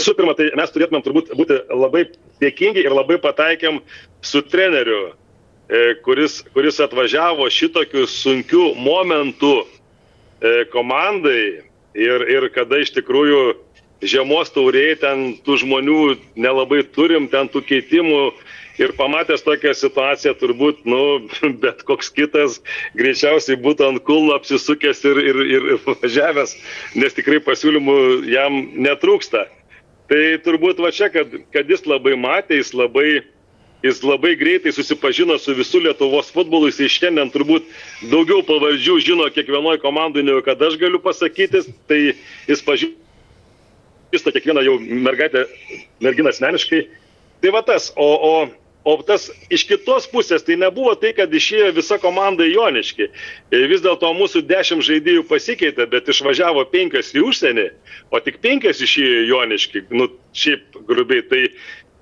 Visų 0.00 0.16
pirma, 0.16 0.32
tai 0.38 0.48
mes 0.56 0.72
turėtumėm 0.72 1.04
turbūt 1.04 1.34
būti 1.36 1.60
labai 1.68 2.06
dėkingi 2.40 2.86
ir 2.86 2.96
labai 2.96 3.20
pataikėm 3.20 3.82
su 4.24 4.40
treneriu, 4.48 5.02
e, 5.12 5.19
kuris, 6.04 6.40
kuris 6.54 6.80
atvažiavo 6.82 7.46
šitokių 7.52 8.06
sunkių 8.10 8.70
momentų 8.80 9.54
e, 9.60 9.66
komandai 10.72 11.42
ir, 11.94 12.24
ir 12.26 12.48
kada 12.54 12.80
iš 12.82 12.94
tikrųjų 12.96 13.42
žiemos 14.02 14.50
tauriai 14.54 14.96
ten 14.98 15.36
tų 15.44 15.60
žmonių 15.64 16.00
nelabai 16.40 16.82
turim, 16.94 17.28
ten 17.30 17.50
tų 17.52 17.62
keitimų. 17.68 18.32
Ir 18.80 18.94
pamatęs 18.96 19.42
tokią 19.44 19.74
situaciją, 19.76 20.32
turbūt, 20.40 20.86
nu, 20.88 21.28
bet 21.62 21.82
koks 21.84 22.08
kitas 22.16 22.62
greičiausiai 22.96 23.58
būtų 23.60 23.90
ant 23.90 24.02
kulno 24.08 24.38
apsisukęs 24.38 25.04
ir, 25.10 25.20
ir, 25.20 25.40
ir 25.52 25.66
važiavęs, 25.84 26.54
nes 26.96 27.16
tikrai 27.18 27.42
pasiūlymų 27.44 27.96
jam 28.30 28.56
netrūksta. 28.80 29.44
Tai 30.08 30.22
turbūt 30.46 30.80
va 30.80 30.94
čia, 30.96 31.10
kad, 31.12 31.34
kad 31.52 31.68
jis 31.68 31.84
labai 31.84 32.16
matė, 32.18 32.56
jis 32.62 32.72
labai, 32.72 33.20
jis 33.82 34.02
labai 34.04 34.34
greitai 34.36 34.72
susipažino 34.74 35.38
su 35.40 35.54
visų 35.56 35.84
Lietuvos 35.86 36.30
futbolu, 36.34 36.68
jis 36.70 36.92
šiandien 36.92 37.32
turbūt 37.32 37.68
daugiau 38.12 38.44
pavardžių 38.46 38.98
žino 39.04 39.28
kiekvienoje 39.32 39.80
komandoje, 39.82 40.26
negu 40.28 40.44
kad 40.44 40.60
aš 40.62 40.78
galiu 40.80 41.00
pasakyti, 41.02 41.64
tai 41.88 42.00
jis 42.48 42.64
pažįsta 42.66 44.34
kiekvieną 44.36 44.64
jau 44.66 44.78
mergaitę, 44.80 45.46
merginą 46.04 46.34
asmeniškai. 46.34 46.86
Tai 47.40 47.54
va 47.56 47.62
tas, 47.64 47.88
o, 47.96 48.04
o, 48.04 48.32
o 48.84 48.94
tas 49.06 49.30
iš 49.52 49.64
kitos 49.68 50.06
pusės, 50.12 50.44
tai 50.44 50.58
nebuvo 50.60 50.92
tai, 51.00 51.14
kad 51.16 51.32
išėjo 51.32 51.70
visa 51.76 51.96
komanda. 52.00 52.44
E, 52.44 53.08
Vis 53.70 53.80
dėlto 53.84 54.12
mūsų 54.16 54.44
dešimt 54.48 54.84
žaidėjų 54.84 55.24
pasikeitė, 55.28 55.86
bet 55.88 56.08
išvažiavo 56.12 56.66
penkias 56.72 57.14
į 57.16 57.24
užsienį, 57.30 57.66
o 58.12 58.20
tik 58.20 58.42
penkias 58.44 58.82
išėjo 58.84 59.24
į 59.24 59.28
Joniškį. 59.32 59.84
Nu, 59.96 60.10
šiaip 60.36 60.82
grubiai, 60.88 61.24
tai 61.32 61.46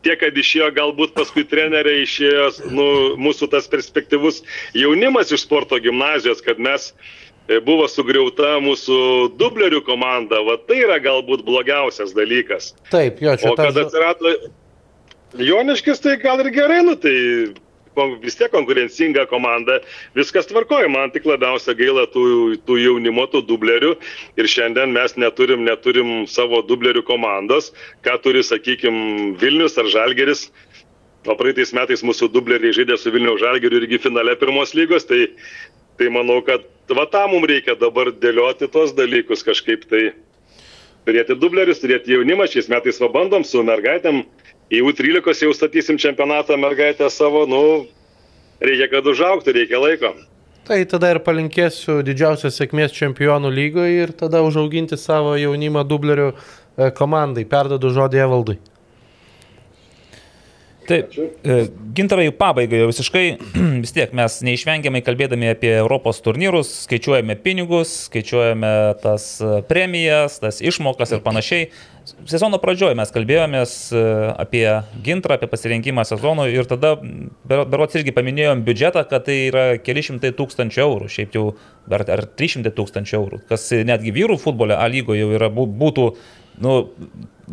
tie, 0.07 0.15
kad 0.21 0.37
išėjo 0.37 0.71
galbūt 0.77 1.15
paskui 1.17 1.45
treneriai, 1.49 2.05
išėjo 2.07 2.51
nu, 2.75 2.89
mūsų 3.21 3.51
tas 3.53 3.69
perspektyvus 3.71 4.43
jaunimas 4.77 5.33
iš 5.35 5.47
sporto 5.47 5.79
gimnazijos, 5.83 6.43
kad 6.45 6.61
mes 6.63 6.93
e, 6.93 7.59
buvo 7.65 7.89
sugriauta 7.91 8.57
mūsų 8.65 9.01
dublerių 9.41 9.83
komanda, 9.87 10.43
va 10.47 10.59
tai 10.69 10.83
yra 10.87 11.01
galbūt 11.03 11.45
blogiausias 11.47 12.15
dalykas. 12.17 12.73
Taip, 12.93 13.23
jo, 13.25 13.37
čia 13.41 13.53
O 13.53 13.59
kad 13.59 13.79
atsirado 13.85 14.37
Joniškis, 15.39 16.01
tai 16.01 16.17
gal 16.23 16.41
ir 16.41 16.53
gerai, 16.55 16.81
nu 16.87 16.95
tai 16.97 17.17
vis 18.23 18.37
tiek 18.39 18.51
konkurencinga 18.53 19.27
komanda, 19.31 19.79
viskas 20.17 20.49
tvarkoja, 20.51 20.89
man 20.93 21.13
tik 21.15 21.27
labiausia 21.29 21.75
gaila 21.79 22.07
tų, 22.13 22.25
tų 22.69 22.79
jaunimo, 22.83 23.27
tų 23.31 23.43
dublerių 23.49 23.95
ir 24.39 24.51
šiandien 24.51 24.95
mes 24.95 25.17
neturim, 25.21 25.65
neturim 25.67 26.27
savo 26.31 26.63
dublerių 26.67 27.05
komandos, 27.09 27.73
ką 28.07 28.19
turi, 28.25 28.45
sakykime, 28.47 29.35
Vilnius 29.41 29.79
ar 29.81 29.91
Žalgeris. 29.91 30.49
O 31.29 31.35
praeitais 31.37 31.75
metais 31.77 32.05
mūsų 32.07 32.31
dubleriai 32.33 32.73
žaidė 32.73 32.97
su 32.97 33.11
Vilniaus 33.13 33.43
Žalgeriu 33.43 33.83
irgi 33.83 33.99
finale 34.01 34.37
pirmos 34.39 34.73
lygos, 34.79 35.05
tai, 35.09 35.27
tai 35.99 36.09
manau, 36.15 36.39
kad 36.47 36.65
va 36.95 37.05
tą 37.11 37.27
mums 37.29 37.51
reikia 37.51 37.75
dabar 37.77 38.13
dėlioti 38.15 38.71
tos 38.73 38.95
dalykus 38.97 39.45
kažkaip 39.45 39.85
tai 39.91 40.13
turėti 41.09 41.37
dublerius, 41.41 41.81
turėti 41.83 42.15
jaunimą. 42.15 42.47
Šiais 42.51 42.69
metais 42.73 43.01
va 43.03 43.09
bandom 43.13 43.45
su 43.47 43.63
mergaitėm. 43.65 44.23
Į 44.69 44.83
U13 44.85 45.47
jau 45.47 45.53
statysim 45.57 45.97
čempionatą 45.97 46.59
mergaitę 46.61 47.09
savo, 47.11 47.47
nu, 47.49 47.87
reikia, 48.61 48.91
kad 48.93 49.07
užauktų, 49.09 49.55
reikia 49.57 49.81
laiko. 49.81 50.13
Tai 50.69 50.83
tada 50.85 51.15
ir 51.15 51.23
palinkėsiu 51.25 52.03
didžiausios 52.05 52.59
sėkmės 52.61 52.93
čempionų 52.93 53.49
lygoje 53.49 54.03
ir 54.03 54.13
tada 54.13 54.43
užauginti 54.45 54.99
savo 55.01 55.33
jaunimą 55.41 55.87
dublerių 55.89 56.27
e, 56.35 56.91
komandai. 56.99 57.47
Perdodu 57.49 57.89
žodį 57.97 58.21
Evaldui. 58.27 58.59
Taip, 60.89 61.13
e, 61.45 61.57
gintarai, 61.93 62.31
pabaigai 62.33 62.79
jau 62.81 62.89
visiškai, 62.89 63.25
vis 63.85 63.93
tiek 63.93 64.15
mes 64.17 64.39
neišvengiamai 64.47 65.03
kalbėdami 65.05 65.51
apie 65.53 65.75
Europos 65.77 66.23
turnyrus, 66.25 66.71
skaičiuojame 66.87 67.37
pinigus, 67.45 67.93
skaičiuojame 68.07 68.71
tas 69.03 69.27
e, 69.45 69.59
premijas, 69.69 70.39
tas 70.41 70.63
išmokas 70.65 71.13
ir 71.13 71.21
panašiai. 71.27 71.69
Sezono 72.25 72.57
pradžioje 72.63 72.97
mes 72.97 73.13
kalbėjomės 73.13 73.75
e, 73.93 74.07
apie 74.41 74.65
gintrą, 75.05 75.37
apie 75.37 75.51
pasirinkimą 75.53 76.07
sezonų 76.09 76.49
ir 76.55 76.71
tada 76.71 76.95
bero- 77.03 77.69
berots 77.69 78.01
irgi 78.01 78.17
paminėjom 78.17 78.65
biudžetą, 78.65 79.05
kad 79.13 79.29
tai 79.29 79.39
yra 79.51 79.67
keli 79.85 80.07
šimtai 80.09 80.33
tūkstančių 80.41 80.85
eurų, 80.87 81.13
šiaip 81.13 81.37
jau 81.37 81.47
ar, 81.93 82.09
ar 82.17 82.25
300 82.41 82.73
tūkstančių 82.81 83.21
eurų, 83.21 83.45
kas 83.53 83.69
netgi 83.93 84.17
vyrų 84.17 84.41
futbole 84.41 84.79
A 84.79 84.89
lygoje 84.89 85.21
jau 85.21 85.35
yra, 85.37 85.53
bū- 85.53 85.69
būtų 85.69 86.09
nu, 86.63 86.89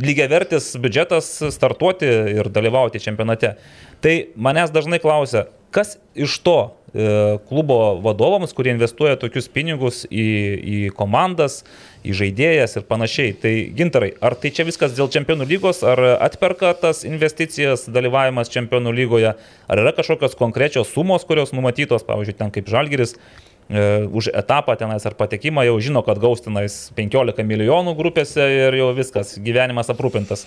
lygiavertis 0.01 0.73
biudžetas 0.81 1.29
startuoti 1.55 2.09
ir 2.35 2.49
dalyvauti 2.51 3.01
čempionate. 3.03 3.55
Tai 4.03 4.15
manęs 4.35 4.73
dažnai 4.75 4.99
klausia, 5.01 5.45
kas 5.75 5.95
iš 6.15 6.37
to 6.43 6.57
e, 6.65 7.37
klubo 7.47 7.77
vadovams, 8.03 8.53
kurie 8.55 8.73
investuoja 8.75 9.17
tokius 9.19 9.47
pinigus 9.51 10.03
į, 10.07 10.27
į 10.75 10.77
komandas, 10.95 11.63
į 12.05 12.15
žaidėjas 12.19 12.77
ir 12.79 12.85
panašiai. 12.89 13.33
Tai 13.41 13.53
gintarai, 13.75 14.11
ar 14.23 14.37
tai 14.39 14.51
čia 14.55 14.67
viskas 14.67 14.95
dėl 14.97 15.09
čempionų 15.11 15.47
lygos, 15.49 15.81
ar 15.87 16.01
atperka 16.15 16.73
tas 16.79 17.03
investicijas, 17.07 17.87
dalyvavimas 17.91 18.51
čempionų 18.53 18.93
lygoje, 18.99 19.33
ar 19.67 19.83
yra 19.83 19.95
kažkokios 19.95 20.37
konkrečios 20.39 20.91
sumos, 20.93 21.27
kurios 21.27 21.55
numatytos, 21.55 22.07
pavyzdžiui, 22.07 22.39
ten 22.39 22.53
kaip 22.55 22.71
Žalgiris, 22.71 23.15
e, 23.15 23.44
už 23.65 24.29
etapą 24.29 24.75
tenais 24.77 25.05
ar 25.09 25.15
patekimą 25.17 25.63
jau 25.65 25.79
žino, 25.81 26.03
kad 26.05 26.19
gaus 26.21 26.43
tenais 26.45 26.75
15 26.97 27.41
milijonų 27.41 27.95
grupėse 27.97 28.45
ir 28.45 28.77
jau 28.77 28.91
viskas, 28.93 29.35
gyvenimas 29.41 29.89
aprūpintas. 29.89 30.45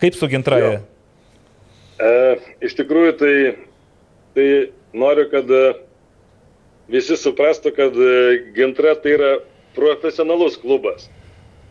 Kaip 0.00 0.16
su 0.16 0.28
gintraje? 0.28 0.80
E, 2.00 2.10
iš 2.64 2.76
tikrųjų, 2.78 3.12
tai, 3.20 3.34
tai 4.36 4.46
noriu, 4.96 5.26
kad 5.32 5.50
e, 5.52 5.64
visi 6.88 7.18
suprastų, 7.20 7.72
kad 7.76 7.96
e, 7.96 8.12
Gintra 8.56 8.94
tai 8.96 9.16
yra 9.18 9.32
profesionalus 9.76 10.56
klubas. 10.60 11.10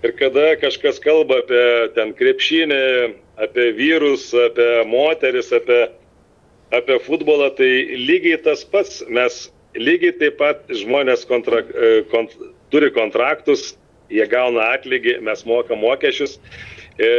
Ir 0.05 0.13
kada 0.15 0.53
kažkas 0.61 1.01
kalba 1.03 1.41
apie 1.41 1.63
ten 1.95 2.13
krepšinį, 2.15 2.83
apie 3.41 3.71
vyrus, 3.75 4.29
apie 4.37 4.69
moteris, 4.87 5.49
apie, 5.55 5.89
apie 6.71 6.99
futbolą, 7.03 7.49
tai 7.57 7.71
lygiai 7.97 8.37
tas 8.45 8.61
pats. 8.63 9.01
Mes 9.09 9.47
lygiai 9.77 10.15
taip 10.17 10.39
pat 10.39 10.63
žmonės 10.73 11.25
kontra, 11.29 11.61
e, 11.61 11.91
kont, 12.11 12.33
turi 12.73 12.89
kontraktus, 12.95 13.75
jie 14.09 14.25
gauna 14.29 14.71
atlygį, 14.75 15.19
mes 15.25 15.45
mokam 15.45 15.81
mokesčius. 15.83 16.39
E, 16.99 17.09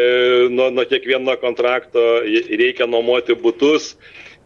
nuo, 0.53 0.69
nuo 0.75 0.85
kiekvieno 0.85 1.37
kontrakto 1.41 2.03
reikia 2.25 2.89
nuomoti 2.91 3.37
būtus, 3.39 3.95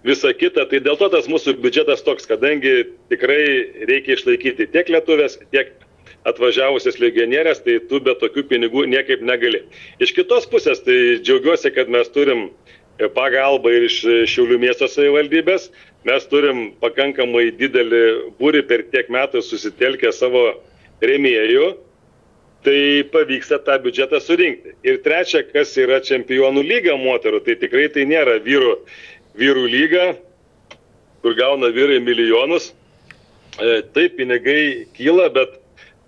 visa 0.04 0.30
kita. 0.36 0.68
Tai 0.70 0.82
dėl 0.84 0.98
to 1.00 1.08
tas 1.12 1.26
mūsų 1.30 1.56
biudžetas 1.64 2.04
toks, 2.06 2.28
kadangi 2.28 2.84
tikrai 3.10 3.40
reikia 3.88 4.18
išlaikyti 4.18 4.68
tiek 4.74 4.92
lietuvės, 4.92 5.40
tiek 5.54 5.72
atvažiavusias 6.28 7.00
legionierės, 7.02 7.60
tai 7.64 7.78
tu 7.88 8.00
be 8.04 8.14
tokių 8.20 8.46
pinigų 8.48 8.86
niekaip 8.88 9.24
negali. 9.24 9.64
Iš 10.00 10.14
kitos 10.16 10.46
pusės, 10.48 10.80
tai 10.84 11.20
džiaugiuosi, 11.20 11.72
kad 11.74 11.90
mes 11.92 12.08
turim 12.14 12.46
pagalbą 13.14 13.72
ir 13.74 13.88
iš 13.88 13.98
Šiaulių 14.30 14.60
miesto 14.62 14.88
savivaldybės. 14.90 15.70
Mes 16.04 16.26
turim 16.28 16.66
pakankamai 16.82 17.48
didelį 17.56 18.04
būrį 18.38 18.62
per 18.68 18.84
tiek 18.92 19.08
metų 19.12 19.42
susitelkę 19.42 20.12
savo 20.12 20.50
remėjų 21.02 21.72
tai 22.64 23.04
pavyksta 23.12 23.58
tą 23.60 23.76
biudžetą 23.84 24.20
surinkti. 24.24 24.72
Ir 24.86 25.02
trečia, 25.04 25.42
kas 25.44 25.74
yra 25.80 26.00
čempionų 26.04 26.64
lyga 26.64 26.96
moterų, 26.96 27.42
tai 27.44 27.58
tikrai 27.60 27.90
tai 27.92 28.06
nėra 28.08 28.38
vyrų, 28.44 28.78
vyrų 29.38 29.64
lyga, 29.68 30.06
kur 31.22 31.36
gauna 31.36 31.68
vyrai 31.74 32.00
milijonus. 32.04 32.72
E, 33.60 33.82
taip, 33.94 34.16
pinigai 34.16 34.88
kyla, 34.96 35.28
bet, 35.34 35.60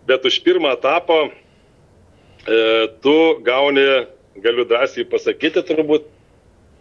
bet 0.08 0.24
už 0.26 0.40
pirmą 0.46 0.72
etapą 0.78 1.26
e, 1.28 2.58
tu 3.04 3.16
gauni, 3.46 3.86
galiu 4.42 4.64
drąsiai 4.68 5.06
pasakyti 5.12 5.62
turbūt, 5.68 6.08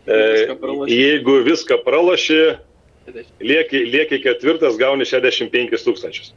Viską 0.06 0.56
praloši. 0.62 0.98
jeigu 1.02 1.38
viską 1.46 1.78
pralaši, 1.86 2.42
lieki, 3.42 3.84
lieki 3.92 4.20
ketvirtas, 4.24 4.78
gauni 4.78 5.06
65 5.06 5.78
tūkstančius. 5.86 6.34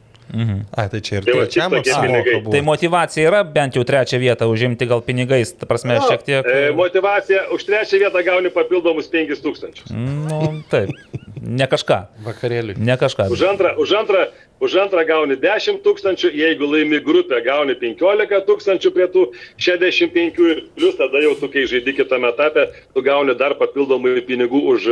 Ai, 0.77 0.85
tai 0.91 0.99
čia 1.01 1.17
ir 1.17 1.25
Tai 1.25 1.33
trečiam 1.39 1.73
apsimoka. 1.73 2.51
Tai 2.53 2.59
motivacija 2.61 3.29
yra 3.31 3.39
bent 3.43 3.73
jau 3.77 3.81
trečią 3.87 4.19
vietą 4.21 4.45
užimti 4.51 4.85
gal 4.85 5.01
pinigais, 5.01 5.55
ta 5.57 5.65
prasme, 5.65 5.95
Nu, 5.97 6.05
šiek 6.05 6.21
tiek. 6.27 6.45
E, 6.45 6.69
motivacija 6.77 7.47
už 7.55 7.65
trečią 7.65 7.97
vietą 8.03 8.21
gauni 8.25 8.51
papildomus 8.53 9.09
5000. 9.09 9.89
Nu, 9.89 10.61
taip, 10.69 10.93
ne 11.41 11.67
kažką. 11.69 11.97
Vakarėlį. 12.25 12.75
Ne 12.77 12.95
kažką. 12.99 13.29
Už 13.33 13.43
antrą, 13.49 13.73
už 13.81 13.93
antrą, 13.99 14.25
už 14.59 14.75
antrą 14.83 15.05
gauni 15.07 15.37
10 15.39 15.81
tūkstančių, 15.85 16.31
jeigu 16.35 16.67
laimi 16.67 16.99
grupę, 17.03 17.39
gauni 17.45 17.75
15 17.79 18.41
tūkstančių 18.47 18.91
prie 18.95 19.07
tų 19.13 19.25
65 19.57 20.41
ir 20.49 20.63
plus 20.75 20.99
tada 20.99 21.21
jau 21.23 21.35
tu, 21.39 21.49
kai 21.51 21.65
žaidži 21.69 21.95
kitame 22.01 22.31
etape, 22.33 22.67
tu 22.93 23.03
gauni 23.05 23.35
dar 23.39 23.55
papildomai 23.59 24.19
pinigų 24.27 24.63
už 24.75 24.89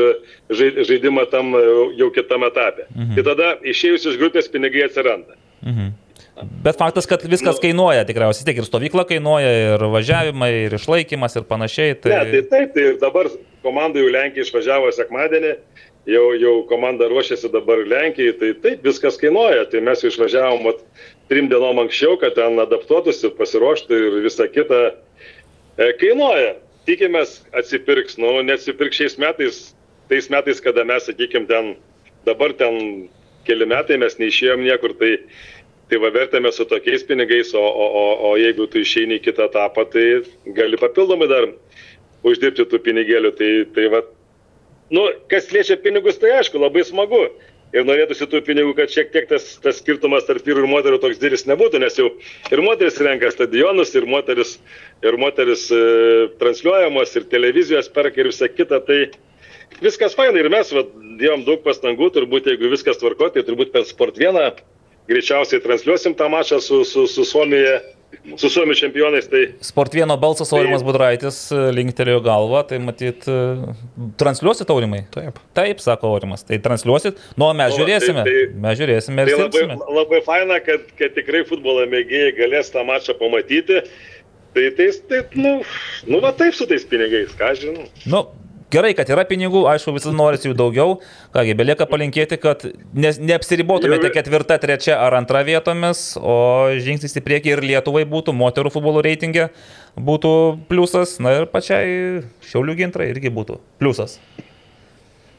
žai- 0.50 0.74
žaidimą 0.88 1.28
tam 1.32 1.56
e, 1.56 1.64
jau 2.00 2.12
kitame 2.16 2.52
etape. 2.52 2.88
Mhm. 2.96 3.16
Tai 3.18 3.28
tada 3.32 3.54
išėjus 3.64 4.12
iš 4.14 4.20
grupės 4.22 4.52
pinigai 4.52 4.88
atsiranda. 4.88 5.38
Bet 6.64 6.78
faktas, 6.78 7.08
kad 7.10 7.24
viskas 7.26 7.58
kainuoja 7.62 8.06
tikriausiai. 8.06 8.46
Tiek 8.46 8.60
ir 8.62 8.68
stovykla 8.68 9.08
kainuoja, 9.10 9.54
ir 9.74 9.86
važiavimai, 9.94 10.52
ir 10.68 10.76
išlaikymas, 10.78 11.38
ir 11.40 11.48
panašiai. 11.50 11.96
Tai... 11.98 12.12
Ne, 12.14 12.36
tai 12.36 12.42
taip, 12.52 12.76
tai 12.76 12.84
dabar 13.02 13.30
komanda 13.66 14.02
jau 14.02 14.12
Lenkija 14.14 14.46
išvažiavo 14.46 14.92
sekmadienį, 14.94 15.56
jau, 16.08 16.28
jau 16.40 16.54
komanda 16.70 17.08
ruošiasi 17.10 17.52
dabar 17.52 17.84
Lenkijai, 17.88 18.36
tai 18.40 18.54
taip, 18.64 18.86
viskas 18.86 19.20
kainuoja. 19.22 19.66
Tai 19.72 19.82
mes 19.86 20.04
jau 20.04 20.12
išvažiavom 20.12 20.64
vat, 20.68 20.80
trim 21.32 21.50
dienom 21.52 21.84
anksčiau, 21.84 22.18
kad 22.22 22.38
ten 22.38 22.60
adaptuotųsi, 22.64 23.34
pasiruoštų 23.38 24.00
ir 24.06 24.18
visa 24.26 24.48
kita 24.52 24.82
e, 24.94 25.92
kainuoja. 26.00 26.56
Tikimės 26.88 27.42
atsipirks, 27.58 28.16
nu, 28.22 28.38
neatsipirks 28.48 29.02
šiais 29.02 29.18
metais, 29.20 29.62
tais 30.08 30.30
metais, 30.32 30.64
kada 30.64 30.88
mes, 30.88 31.04
sakykime, 31.10 31.48
ten, 31.50 31.74
dabar 32.28 32.56
ten 32.56 33.08
keli 33.48 33.68
metai 33.68 34.00
mes 34.00 34.16
neišėjom 34.20 34.64
niekur, 34.64 34.94
tai, 35.00 35.18
tai 35.92 36.00
va 36.04 36.12
vertėme 36.16 36.52
su 36.56 36.64
tokiais 36.68 37.04
pinigais, 37.08 37.52
o, 37.56 37.64
o, 37.64 37.88
o, 37.88 38.06
o 38.30 38.36
jeigu 38.40 38.70
tu 38.72 38.80
išeini 38.84 39.20
į 39.20 39.26
kitą 39.28 39.50
etapą, 39.52 39.84
tai 39.92 40.06
gali 40.56 40.80
papildomai 40.80 41.28
dar 41.32 41.50
uždirbti 42.28 42.68
tų 42.72 42.80
pinigėlių. 42.88 43.34
Tai, 43.36 43.52
tai 43.76 43.92
va, 43.92 44.04
nu, 44.94 45.06
kas 45.32 45.52
liečia 45.54 45.78
pinigus, 45.82 46.20
tai 46.22 46.38
aišku, 46.40 46.60
labai 46.62 46.86
smagu. 46.88 47.28
Ir 47.76 47.84
norėtųsi 47.84 48.30
tų 48.32 48.40
pinigų, 48.48 48.72
kad 48.78 48.92
šiek 48.94 49.10
tiek 49.12 49.26
tas, 49.28 49.44
tas 49.60 49.82
skirtumas 49.82 50.24
tarp 50.24 50.46
vyrų 50.48 50.62
ir 50.64 50.70
moterų 50.72 51.02
toks 51.04 51.18
didelis 51.20 51.44
nebūtų, 51.50 51.82
nes 51.84 51.98
jau 52.00 52.06
ir 52.56 52.62
moteris 52.64 53.02
renka 53.04 53.28
stadionus, 53.34 53.92
ir 54.00 54.08
moteris, 54.08 54.54
ir 55.04 55.18
moteris 55.20 55.66
e, 55.76 55.82
transliuojamos, 56.40 57.12
ir 57.20 57.28
televizijos 57.28 57.92
perka 57.92 58.24
ir 58.24 58.32
visa 58.32 58.48
kita. 58.48 58.80
Tai 58.88 59.02
viskas 59.84 60.16
fainai 60.16 60.46
ir 60.46 60.50
mes 60.54 60.72
va, 60.72 60.86
dėjom 61.20 61.44
daug 61.50 61.60
pastangų, 61.68 62.08
turbūt 62.16 62.48
jeigu 62.54 62.72
viskas 62.72 63.04
tvarko, 63.04 63.34
tai 63.36 63.44
turbūt 63.44 63.76
per 63.76 63.84
Sport 63.90 64.16
1 64.24 64.64
greičiausiai 65.08 65.64
transliuosim 65.64 66.16
tą 66.16 66.32
mačą 66.32 66.60
su, 66.64 66.82
su, 66.88 67.04
su 67.08 67.24
Suomija, 67.28 67.82
su 68.38 68.50
Suomijų 68.52 68.78
čempionais. 68.82 69.28
Tai 69.32 69.44
Sport 69.66 69.94
vieno 69.98 70.18
balsas 70.22 70.52
Aurimas 70.56 70.84
Budraitis 70.86 71.40
e, 71.56 71.60
linktelėjo 71.78 72.22
galvą, 72.26 72.64
tai 72.70 72.80
matyt, 72.84 73.28
e, 73.30 73.76
transliuosit 74.20 74.70
Aurimai? 74.74 75.04
Taip. 75.14 75.40
Taip, 75.58 75.80
sako 75.84 76.12
Aurimas. 76.16 76.44
Tai 76.48 76.60
transliuosit. 76.64 77.20
Nu, 77.38 77.48
o 77.50 77.54
mes 77.58 77.74
O, 77.74 77.80
žiūrėsime. 77.82 78.24
tai- 78.28 78.36
tai- 78.36 78.62
Mes 78.68 78.80
žiūrėsime 78.80 79.24
ir 79.26 79.32
Tai 79.34 79.40
labai, 79.46 79.80
labai 80.02 80.22
faina, 80.26 80.60
kad, 80.64 80.86
kad 80.98 81.16
tikrai 81.16 81.44
futbolo 81.48 81.86
mėgėjai 81.88 82.34
galės 82.38 82.72
tą 82.74 82.84
mačą 82.88 83.16
pamatyti. 83.20 83.84
Tai, 84.58 84.70
tai, 84.78 84.88
tai 85.10 85.22
nu, 85.38 85.62
nu, 86.08 86.20
va 86.24 86.32
taip 86.34 86.56
su 86.58 86.66
tais 86.66 86.84
pinigais, 86.90 87.30
ką 87.38 87.52
žinau. 87.60 87.84
Nu, 88.10 88.24
gerai, 88.74 88.94
kad 88.98 89.10
yra 89.14 89.24
pinigų, 89.28 89.64
aišku, 89.72 89.94
visada 89.96 90.16
norisi 90.18 90.50
jų 90.50 90.58
daugiau. 90.60 90.98
Kągi, 91.36 91.56
belieka 91.58 91.88
palinkėti, 91.90 92.40
kad 92.42 92.66
ne, 92.94 93.12
neapsiribotumėte 93.32 94.12
ketvirta, 94.16 94.60
trečia 94.62 95.00
ar 95.04 95.18
antra 95.20 95.44
vietomis, 95.48 96.10
o 96.20 96.38
žingsnis 96.84 97.18
į 97.20 97.24
priekį 97.28 97.56
ir 97.56 97.64
Lietuvai 97.72 98.04
būtų, 98.10 98.36
moterų 98.38 98.74
futbolo 98.74 99.04
reitingė 99.06 99.50
būtų 99.98 100.34
pliusas, 100.70 101.18
na 101.24 101.40
ir 101.40 101.50
pačiai 101.52 102.22
Šiaulių 102.48 102.78
gintrai 102.84 103.10
irgi 103.14 103.34
būtų 103.34 103.62
pliusas. 103.82 104.20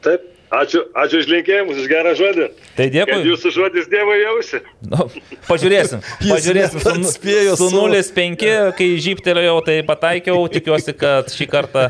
Taip, 0.04 0.24
ačiū, 0.54 0.80
ačiū 0.96 1.18
už 1.22 1.26
linkėjimus, 1.28 1.78
už 1.82 1.88
gerą 1.90 2.12
žodį. 2.18 2.46
Tai 2.78 2.86
Kad 2.88 2.94
dėkui. 2.94 3.18
jūsų 3.28 3.50
žodis 3.52 3.88
Dievo 3.92 4.14
jausi. 4.16 4.60
Nu, 4.88 5.06
pažiūrėsim. 5.48 6.00
Pažiūrėsim. 6.32 6.78
net 6.78 6.88
atspėjo 6.92 7.56
Su, 7.58 7.68
su 7.68 7.74
savo- 7.74 7.88
0,5, 7.92 8.72
kai 8.78 8.88
žyptelėjau, 9.04 9.56
tai 9.66 9.76
pataikiau. 9.88 10.44
Tikiuosi, 10.52 10.94
kad 10.98 11.28
šį 11.34 11.48
kartą 11.52 11.86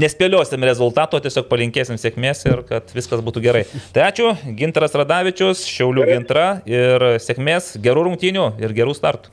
nespėliosim 0.00 0.64
rezultato, 0.64 1.20
tiesiog 1.20 1.48
palinkėsim 1.50 1.98
sėkmės 2.00 2.44
ir 2.48 2.62
kad 2.68 2.88
viskas 2.96 3.20
būtų 3.26 3.42
gerai. 3.44 3.64
Tai 3.94 4.06
ačiū, 4.08 4.32
Gintaras 4.56 4.94
Radavičius, 4.96 5.66
Šiaulių 5.68 6.06
gintra 6.12 6.46
ir 6.68 7.04
sėkmės, 7.20 7.74
gerų 7.82 8.06
rungtynių 8.10 8.48
ir 8.64 8.72
gerų 8.76 8.94
startų. 8.96 9.32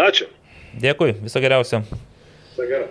Ačiū. 0.00 0.26
Dėkui, 0.80 1.12
viso 1.20 1.40
geriausio. 1.44 1.82
Viso 2.52 2.64
gero. 2.70 2.88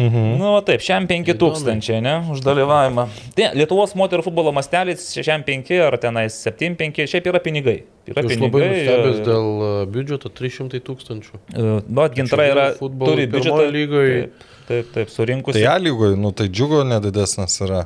Mhm. 0.00 0.26
Nu, 0.40 0.52
va 0.54 0.60
taip, 0.64 0.80
šiam 0.84 1.06
5000, 1.10 2.00
ne, 2.04 2.14
už 2.32 2.40
dalyvavimą. 2.46 3.04
Tai 3.36 3.50
Lietuvos 3.58 3.92
moterų 3.98 4.24
futbolo 4.24 4.52
mastelis 4.56 5.04
šiam 5.18 5.44
5 5.46 5.72
ar 5.84 5.98
tenais 6.00 6.38
7-5, 6.46 7.02
šiaip 7.10 7.28
yra 7.28 7.42
pinigai. 7.44 7.82
Yra 8.08 8.24
Aš 8.24 8.38
labai 8.40 8.62
nustebęs 8.70 9.20
dėl 9.26 9.48
e, 9.66 9.72
biudžeto 9.92 10.32
300 10.32 10.80
tūkstančių. 10.86 11.40
Nu, 11.86 12.06
gintra 12.16 12.48
yra, 12.48 12.66
futbolo 12.80 13.12
turi 13.12 13.28
pirmoj 13.28 13.44
biudžetą. 13.44 13.70
lygoj. 13.76 14.10
Taip, 14.10 14.50
taip, 14.70 14.92
taip 14.96 15.12
surinkusi. 15.12 15.60
Tai 15.60 15.74
A 15.74 15.78
lygoje, 15.82 16.16
nu 16.18 16.32
tai 16.32 16.48
džiugo 16.48 16.82
nedidesnis 16.88 17.60
yra. 17.66 17.84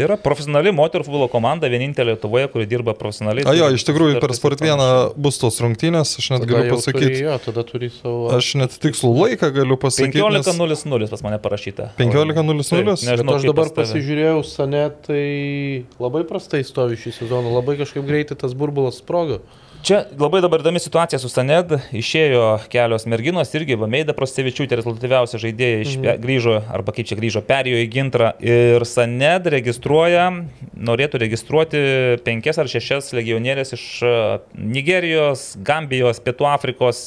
Tai 0.00 0.06
yra 0.06 0.16
profesionali 0.16 0.70
moterų 0.72 1.04
futbolo 1.04 1.26
komanda, 1.28 1.68
vienintelė 1.68 2.14
Lietuvoje, 2.14 2.46
kuri 2.54 2.64
dirba 2.70 2.94
profesionaliai. 2.96 3.44
A 3.44 3.52
jo, 3.52 3.66
iš 3.76 3.84
tikrųjų 3.84 4.16
per 4.22 4.32
Sport 4.32 4.62
ir 4.62 4.70
1 4.70 4.80
panašiai. 4.80 5.10
bus 5.26 5.36
tos 5.42 5.60
rungtynės, 5.60 6.14
aš 6.22 6.28
net 6.32 6.46
galiu 6.48 6.72
pasakyti. 6.72 7.10
Turi, 7.10 7.18
jo, 7.26 7.34
tada 7.44 7.64
turi 7.68 7.90
savo... 7.92 8.30
Aš 8.32 8.48
net 8.56 8.78
tikslų 8.80 9.10
laiką 9.18 9.50
galiu 9.58 9.76
pasakyti. 9.76 10.22
nes 10.32 10.48
15.00 10.48 11.10
pas 11.12 11.24
mane 11.26 11.36
parašyta. 11.44 11.90
15:00? 12.00 12.64
Taip, 12.70 12.88
Bet 12.88 13.04
Nežinau, 13.10 13.36
aš 13.36 13.48
dabar 13.50 13.72
pasižiūrėjau, 13.76 14.40
Sane, 14.48 14.86
tai 15.04 15.24
labai 16.00 16.24
prastai 16.32 16.62
stovi 16.64 16.96
šį 16.96 17.18
sezoną, 17.20 17.52
labai 17.60 17.76
kažkaip 17.82 18.08
greitai 18.08 18.40
tas 18.40 18.56
burbulas 18.56 19.02
sprogo. 19.04 19.42
Čia 19.80 20.02
labai 20.20 20.42
dabar 20.44 20.60
įdomi 20.60 20.80
situacija 20.82 21.16
su 21.22 21.30
Saned. 21.32 21.70
Išėjo 21.96 22.42
kelios 22.68 23.06
merginos 23.08 23.48
irgi, 23.56 23.78
Vameida 23.80 24.12
Prostevičiūtė, 24.16 24.76
rezultatyviausia 24.76 25.40
žaidėja, 25.40 25.78
mhm. 25.86 26.18
grįžo, 26.20 26.56
arba 26.68 26.92
kaip 26.92 27.08
čia 27.08 27.16
grįžo, 27.16 27.40
perėjo 27.46 27.78
į 27.80 27.86
gintrą. 27.94 28.34
Ir 28.44 28.84
Saned 28.84 29.48
registruoja, 29.54 30.26
norėtų 30.76 31.22
registruoti 31.22 31.80
penkias 32.26 32.60
ar 32.60 32.68
šešias 32.68 33.08
legionierės 33.16 33.72
iš 33.76 33.84
e, 34.04 34.12
Nigerijos, 34.60 35.46
Gambijos, 35.64 36.20
Pietų 36.26 36.50
Afrikos. 36.50 37.00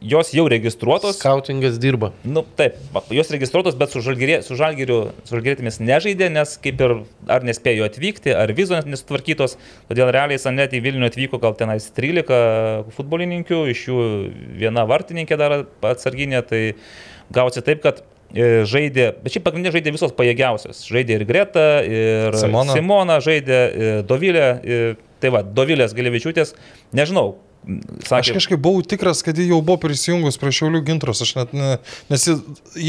Jos 0.00 0.32
jau 0.32 0.46
registruotos. 0.48 1.20
Skautingas 1.20 1.76
dirba. 1.82 2.14
Nu, 2.24 2.46
taip, 2.56 2.80
jos 3.12 3.34
registruotos, 3.36 3.76
bet 3.76 3.92
su, 3.92 4.00
žalgirė, 4.04 4.40
su, 4.46 4.56
žalgiriu, 4.56 5.02
su 5.28 5.36
žalgirėtimis 5.36 5.80
nežaidė, 5.84 6.32
nes 6.32 6.56
kaip 6.64 6.80
ir 6.88 6.96
ar 7.28 7.44
nespėjo 7.44 7.84
atvykti, 7.90 8.32
ar 8.32 8.56
vizos 8.56 8.88
nesutvarkytos. 8.88 9.58
Todėl 9.92 10.12
realiai 10.14 10.40
Sanet 10.40 10.72
į 10.72 10.80
Vilnių 10.88 11.12
atvyko 11.12 11.42
gal 11.42 11.56
tenais 11.60 11.90
13 11.92 12.13
futbolininkių, 12.94 13.60
iš 13.72 13.86
jų 13.88 14.08
viena 14.60 14.86
vartininkė 14.88 15.38
dar 15.40 15.56
atsarginė, 15.90 16.42
tai 16.46 16.62
gausi 17.34 17.62
taip, 17.64 17.82
kad 17.84 18.02
e, 18.30 18.62
žaidė, 18.68 19.10
bet 19.24 19.34
šiaip 19.34 19.46
pagrindinė 19.48 19.74
žaidė 19.74 19.94
visos 19.96 20.14
pajėgiausios. 20.16 20.84
Žaidė 20.90 21.18
ir 21.18 21.26
Greta, 21.28 21.66
ir 21.86 22.38
Simona. 22.40 22.76
Simona 22.76 23.18
žaidė, 23.24 23.60
ir 23.74 24.06
Dovilė. 24.08 24.46
Ir, 24.64 25.02
tai 25.24 25.32
va, 25.32 25.40
Dovilės 25.42 25.96
Galevičiūtės, 25.96 26.52
nežinau. 26.96 27.34
Aš 27.64 28.08
Sakė, 28.08 28.34
kažkaip 28.36 28.60
buvau 28.60 28.82
tikras, 28.84 29.22
kad 29.24 29.38
ji 29.38 29.46
jau 29.48 29.60
buvo 29.64 29.78
prisijungus 29.86 30.36
prie 30.40 30.52
Šiaulių 30.52 30.82
gintros, 30.84 31.22
aš 31.24 31.32
net 31.38 31.54
ne, 31.56 31.70
nes 32.10 32.26
ji, 32.28 32.34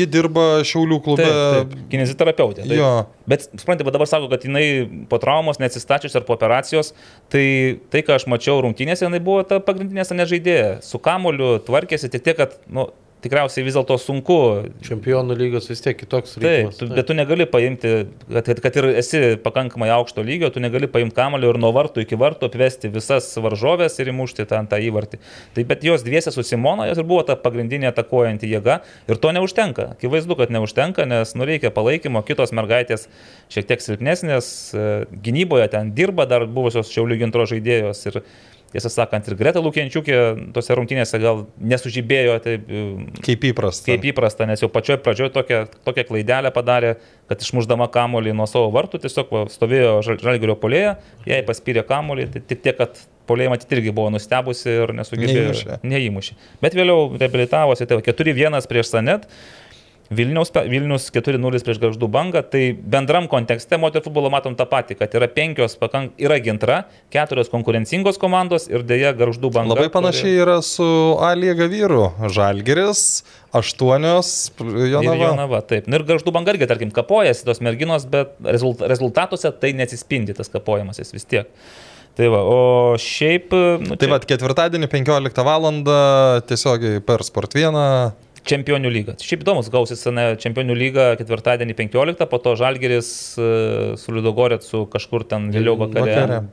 ji 0.02 0.08
dirba 0.12 0.46
Šiaulių 0.68 1.00
klube. 1.06 1.24
Taip, 1.24 1.70
taip, 1.72 1.86
kineziterapeutė. 1.94 2.66
Taip. 2.66 2.76
Jo. 2.76 2.90
Bet, 3.30 3.48
suprantate, 3.54 3.94
dabar 3.96 4.10
sako, 4.12 4.28
kad 4.34 4.44
jinai 4.48 4.66
po 5.12 5.20
traumos, 5.22 5.62
neatsistačius 5.64 6.18
ar 6.20 6.28
po 6.28 6.36
operacijos, 6.36 6.92
tai 7.32 7.46
tai, 7.94 8.04
ką 8.06 8.20
aš 8.20 8.28
mačiau 8.32 8.60
rungtynėse, 8.66 9.08
jinai 9.08 9.24
buvo 9.24 9.46
ta 9.48 9.62
pagrindinė 9.64 10.06
nežaidėja. 10.20 10.80
Su 10.86 11.00
kamoliu 11.04 11.56
tvarkėsi 11.66 12.12
tik 12.12 12.28
tiek, 12.28 12.38
kad, 12.40 12.60
nu, 12.68 12.90
tikriausiai 13.26 13.66
vis 13.66 13.76
dėlto 13.76 13.98
sunku. 14.02 14.38
Čempionų 14.86 15.36
lygos 15.40 15.70
vis 15.72 15.82
tiek 15.84 15.98
kitoks 15.98 16.38
Taip, 16.38 16.46
ritmas. 16.46 16.78
tu, 16.80 16.88
bet 16.92 17.08
tu 17.10 17.16
negali 17.18 17.48
paimti, 17.50 17.94
kad, 18.30 18.52
kad 18.64 18.80
ir 18.80 18.90
esi 19.02 19.22
pakankamai 19.42 19.90
aukšto 19.96 20.24
lygio, 20.26 20.52
tu 20.54 20.64
negali 20.64 20.90
paimti 20.92 21.18
kamolio 21.18 21.52
ir 21.54 21.60
nuo 21.62 21.72
vartų 21.76 22.06
iki 22.06 22.20
vartų 22.22 22.50
apvesti 22.52 22.92
visas 22.94 23.32
varžovės 23.42 23.98
ir 24.02 24.12
įmušti 24.14 24.48
tą, 24.50 24.62
tą 24.70 24.80
įvartį. 24.86 25.22
Tai 25.58 25.68
bet 25.72 25.86
jos 25.88 26.06
dviese 26.06 26.34
su 26.36 26.46
Simona, 26.46 26.88
jos 26.92 27.02
ir 27.02 27.10
buvo 27.10 27.26
ta 27.28 27.38
pagrindinė 27.40 27.90
atakuojanti 27.92 28.50
jėga 28.52 28.80
ir 29.10 29.22
to 29.22 29.34
neužtenka. 29.36 29.92
Akivaizdu, 29.96 30.38
kad 30.40 30.54
neužtenka, 30.54 31.08
nes 31.10 31.36
nu 31.38 31.50
reikia 31.50 31.74
palaikymo, 31.76 32.22
kitos 32.28 32.54
mergaitės 32.56 33.08
šiek 33.54 33.70
tiek 33.70 33.84
silpnesnės, 33.84 34.50
e, 34.74 34.90
gynyboje 35.26 35.70
ten 35.74 35.94
dirba 35.98 36.28
dar 36.30 36.46
buvusios 36.50 36.92
šiaulių 36.94 37.24
gintro 37.26 37.46
žaidėjos 37.50 38.06
ir, 38.12 38.22
Tiesą 38.76 38.90
sakant, 38.92 39.24
ir 39.32 39.38
Greta 39.40 39.62
Lukienčiukė 39.64 40.16
tose 40.56 40.76
rungtynėse 40.76 41.16
gal 41.24 41.46
nesužibėjo 41.64 42.34
taip 42.44 42.66
e, 42.68 42.82
Kaip 43.24 43.46
įprasta. 43.48 43.88
kaip 43.88 44.04
įprasta, 44.12 44.44
nes 44.50 44.60
jau 44.60 44.68
pačioj 44.74 44.98
pradžioj 45.06 45.30
tokią, 45.32 45.62
tokią 45.88 46.04
klaidelę 46.10 46.52
padarė, 46.52 46.96
kad 47.32 47.40
išmuždama 47.46 47.88
kamolį 47.94 48.34
nuo 48.36 48.50
savo 48.52 48.68
vartų 48.76 49.00
tiesiog 49.06 49.32
stovėjo 49.54 49.94
žal- 50.04 50.20
žalgirio 50.28 50.58
polėje, 50.60 50.98
jai 51.30 51.40
paspyrė 51.48 51.86
kamolį, 51.88 52.28
tai 52.36 52.44
tik 52.52 52.66
tiek, 52.68 52.76
kad 52.84 53.00
polėje 53.32 53.54
matyti 53.56 53.80
irgi 53.80 53.96
buvo 53.96 54.12
nustebusi 54.14 54.68
ir 54.84 54.92
nesugebėjo. 55.00 55.46
Neįmušė. 55.48 55.80
Neįmušė. 55.96 56.36
Bet 56.62 56.76
vėliau 56.78 57.08
reabilitavosi, 57.16 57.88
tai 57.88 58.02
va, 58.02 58.04
4-1 58.12 58.68
prieš 58.70 58.92
Sanet. 58.92 59.30
Vilniaus, 60.14 60.52
pe- 60.54 60.68
Vilnius 60.70 61.08
4-0 61.10 61.64
prieš 61.66 61.80
Garždų 61.82 62.08
bangą, 62.14 62.44
tai 62.46 62.76
bendram 62.78 63.26
kontekste 63.32 63.80
moterų 63.82 64.06
futbolo 64.06 64.30
matom 64.30 64.54
tą 64.58 64.68
patį, 64.70 65.00
kad 65.00 65.16
yra 65.18 65.26
penkios, 65.34 65.74
pakank, 65.82 66.14
yra 66.22 66.38
gintra, 66.46 66.84
keturios 67.14 67.50
konkurencingos 67.50 68.20
komandos 68.22 68.68
ir 68.70 68.84
dėja 68.86 69.16
Garždų 69.18 69.50
banga. 69.56 69.74
Labai 69.74 69.90
panašiai 69.94 70.36
yra 70.44 70.60
su 70.66 70.86
A 71.26 71.32
lyga 71.34 71.66
vyrų. 71.72 72.04
Žalgeris, 72.36 73.24
aštuonios, 73.56 74.52
Ir 74.62 74.92
Jonava. 74.94 75.18
Jonava, 75.32 75.62
taip. 75.66 75.88
Ir 75.90 76.06
garždų 76.06 76.34
banga 76.36 76.54
irgi, 76.54 76.68
tarkim, 76.70 76.92
kapojasi 76.94 77.46
tos 77.48 77.62
merginos, 77.66 78.06
bet 78.10 78.36
rezult, 78.46 78.84
rezultatuose 78.86 79.50
tai 79.60 79.74
neatsispindi 79.78 80.36
tas 80.38 80.52
kapojimasis 80.54 81.16
vis 81.16 81.26
tiek. 81.26 81.50
Tai 82.16 82.30
va, 82.32 82.44
o 82.48 82.60
šiaip... 83.02 83.52
Nu, 83.84 83.98
Tai 84.00 84.08
va, 84.14 84.22
ketvirtadienį 84.24 84.88
15 84.88 85.42
val. 85.44 85.66
tiesiogiai 86.48 87.02
per 87.04 87.26
Sport 87.28 87.58
1. 87.60 87.76
Čempionių 88.46 88.92
lyga. 88.94 89.16
Šiaip 89.22 89.42
įdomus 89.46 89.72
gausis 89.74 90.06
ne, 90.14 90.28
čempionių 90.42 90.76
lyga 90.78 91.08
ketvirtadienį 91.20 91.78
15, 91.80 92.28
po 92.30 92.40
to 92.44 92.54
Žalgeris 92.60 93.10
e, 93.42 93.50
su 93.98 94.14
Liudogorėt 94.14 94.68
su 94.68 94.84
kažkur 94.92 95.26
ten 95.30 95.50
vėliau 95.56 95.78
vakare. 95.82 96.14
Vakare. 96.22 96.44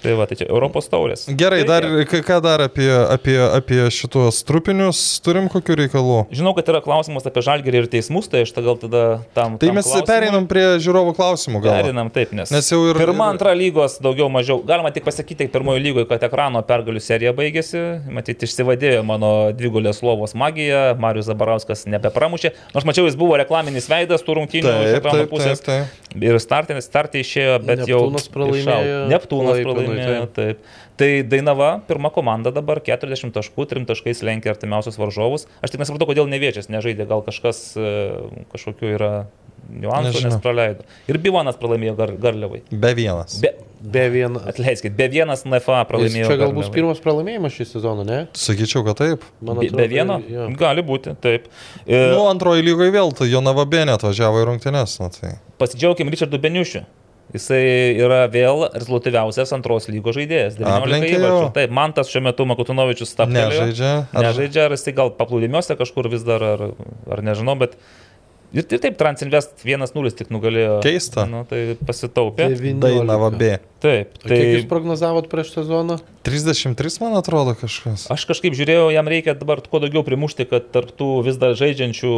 Tai 0.00 0.14
va, 0.16 0.24
tai 0.30 0.36
čia 0.40 0.46
Europos 0.48 0.86
taurės. 0.88 1.26
Gerai, 1.36 1.60
tai 1.64 1.68
dar 1.68 1.86
ką 2.08 2.38
dar 2.44 2.62
apie, 2.64 2.88
apie, 2.88 3.36
apie 3.36 3.80
šitos 3.92 4.38
trupinius 4.48 5.00
turim 5.24 5.48
kokių 5.52 5.76
reikalų? 5.82 6.14
Žinau, 6.32 6.54
kad 6.56 6.70
yra 6.72 6.80
klausimas 6.84 7.26
apie 7.28 7.42
Žalgerį 7.44 7.82
ir 7.82 7.88
teismus, 7.92 8.28
tai 8.32 8.42
aš 8.46 8.54
gal 8.56 8.78
tada 8.80 9.02
tam... 9.36 9.58
Tai 9.60 9.68
tam 9.68 9.76
mes 9.76 9.84
klausimui- 9.84 10.08
pereinam 10.08 10.46
prie 10.48 10.64
žiūrovų 10.80 11.12
klausimų 11.18 11.60
gal. 11.64 11.76
Perinam 11.82 12.08
taip, 12.14 12.32
nes, 12.36 12.48
Nes 12.54 12.70
jau 12.72 12.80
ir- 12.88 12.96
pirma, 12.96 13.28
ir- 13.28 13.34
antra 13.36 13.52
lygos 13.56 13.98
daugiau 14.00 14.30
mažiau. 14.32 14.62
Galima 14.64 14.88
tik 14.94 15.04
pasakyti, 15.04 15.50
pirmojo 15.52 15.82
lygoje, 15.84 16.08
kad 16.08 16.24
ekrano 16.30 16.62
pergalių 16.64 17.02
serija 17.04 17.34
baigėsi. 17.36 17.82
Matyti, 18.08 18.48
išsivadėjo 18.48 19.04
mano 19.04 19.32
dvigulės 19.52 20.00
lovos 20.06 20.32
magija. 20.32 20.94
Marius 21.00 21.28
Zabarauskas 21.28 21.84
nebepramušė. 21.90 22.54
Nors 22.74 22.88
mačiau, 22.88 23.04
jis 23.08 23.16
buvo 23.20 23.36
reklaminis 23.40 23.88
veidas 23.90 24.24
tų 24.24 24.38
rungtynių 24.40 24.72
iš 24.88 24.96
ekrano 25.02 25.28
pusės. 25.30 25.60
taip, 25.60 25.92
taip. 25.92 26.24
Ir 26.24 26.40
startinis 26.42 26.88
startai 26.88 27.20
išėjo, 27.22 27.58
bet 27.62 27.84
Neptūnas 27.84 28.26
jau. 28.26 28.32
pralaimėjo 28.34 28.64
išaugo. 28.64 29.10
Neptūnas 29.12 29.60
Klaipėdai, 29.60 29.89
pralaimėjo. 29.90 30.26
Taip. 30.36 30.64
Tai 31.00 31.10
Dainava, 31.32 31.70
pirma 31.88 32.10
komanda 32.14 32.52
dabar 32.54 32.80
40 32.84 33.32
taškų, 33.36 33.66
3 33.74 33.86
taškais 33.88 34.22
lenkia 34.26 34.52
artimiausius 34.54 34.98
varžovus. 35.00 35.46
Aš 35.64 35.74
tik 35.74 35.80
nesupratau, 35.84 36.10
kodėl 36.12 36.28
neviečias 36.30 36.68
nežaidė, 36.72 37.06
gal 37.08 37.22
kažkas 37.26 37.62
e, 37.80 37.94
kažkokiu 38.52 38.94
yra 38.98 39.12
niuansų, 39.70 40.10
Nežinau. 40.14 40.30
nes 40.34 40.42
praleido. 40.42 40.84
Ir 41.10 41.18
Bivonas 41.22 41.58
pralaimėjo 41.60 41.92
gar, 41.98 42.12
Garliavai. 42.20 42.62
Be 42.72 42.94
vienas. 42.96 43.36
Be, 43.42 43.52
Be 43.80 44.02
vieno. 44.12 44.40
atleiskit, 44.44 44.92
be 44.96 45.06
vienas 45.08 45.44
NFA 45.48 45.78
Jis 45.82 45.88
pralaimėjo. 45.88 46.26
čia 46.28 46.36
gal 46.40 46.50
bus 46.52 46.68
pirmas 46.72 46.98
pralaimėjimas 47.00 47.54
šį 47.56 47.66
sezoną, 47.70 48.04
ne? 48.04 48.18
Sakyčiau, 48.36 48.82
kad 48.84 48.98
taip. 49.00 49.22
Man 49.40 49.60
Be, 49.62 49.70
be 49.72 49.86
vieno? 49.88 50.18
jo. 50.28 50.48
Gali 50.60 50.82
būti, 50.84 51.14
taip. 51.22 51.46
E, 51.86 52.00
Nu, 52.12 52.26
antroji 52.28 52.64
lygoje 52.66 52.92
vėl, 52.92 53.12
tai 53.16 53.30
Jonava 53.30 53.64
Benė 53.68 53.94
atvažiavo 53.96 54.42
į 54.42 54.48
rungtynes. 54.50 54.98
Na, 55.00 55.08
tai. 55.14 55.36
Pasidžiaugim 55.60 56.10
Richardu 56.12 56.40
Beniušiu. 56.40 56.84
Jisai 57.30 57.94
yra 58.02 58.24
vėl 58.32 58.64
rezultatyviausias 58.74 59.52
antros 59.54 59.86
lygos 59.86 60.16
žaidėjas. 60.18 60.56
19 60.58 60.82
Aplenkė 60.82 61.12
įvarčių. 61.14 61.42
jau. 61.44 61.52
Taip, 61.54 61.70
man 61.78 61.92
tas 61.94 62.10
šiuo 62.10 62.24
metu 62.26 62.46
Makutinovičius 62.50 63.12
stabtelėjo. 63.14 63.52
Nežaidžia. 63.70 63.92
Ar- 64.10 64.24
Nežaidžia, 64.26 64.64
ar 64.66 64.74
jisai 64.74 64.94
gal 64.98 65.12
paplūdimiuose 65.14 65.76
kažkur 65.78 66.08
vis 66.10 66.26
dar, 66.26 66.42
ar, 66.42 66.64
ar 67.06 67.22
nežinau, 67.22 67.54
bet 67.60 67.76
ir, 68.52 68.64
ir 68.66 68.78
taip 68.82 68.96
Transinvest 69.00 69.64
1-0 69.64 70.14
tik 70.18 70.30
nugalėjo. 70.34 70.80
Keista. 70.84 71.26
Nu, 71.30 71.44
tai 71.48 71.76
pasitaupė. 71.86 72.50
19. 72.54 72.80
Dainava 72.82 73.30
B. 73.30 73.58
Taip, 73.80 74.10
O 74.20 74.28
Kiek 74.28 74.42
jūs 74.44 74.64
tai 74.66 74.68
prognozavot 74.68 75.24
prieš 75.32 75.54
sezoną? 75.54 75.94
33, 76.28 76.98
man 77.00 77.14
atrodo, 77.16 77.54
kažkas. 77.56 78.02
aš 78.12 78.26
kažkaip 78.28 78.52
žiūrėjau, 78.52 78.90
jam 78.92 79.08
reikia 79.08 79.32
dabar 79.40 79.62
kuo 79.64 79.80
daugiau 79.80 80.02
primušti, 80.04 80.44
kad 80.50 80.66
tarptų 80.74 81.06
vis 81.24 81.38
dar 81.40 81.54
žaidžiančių 81.56 82.10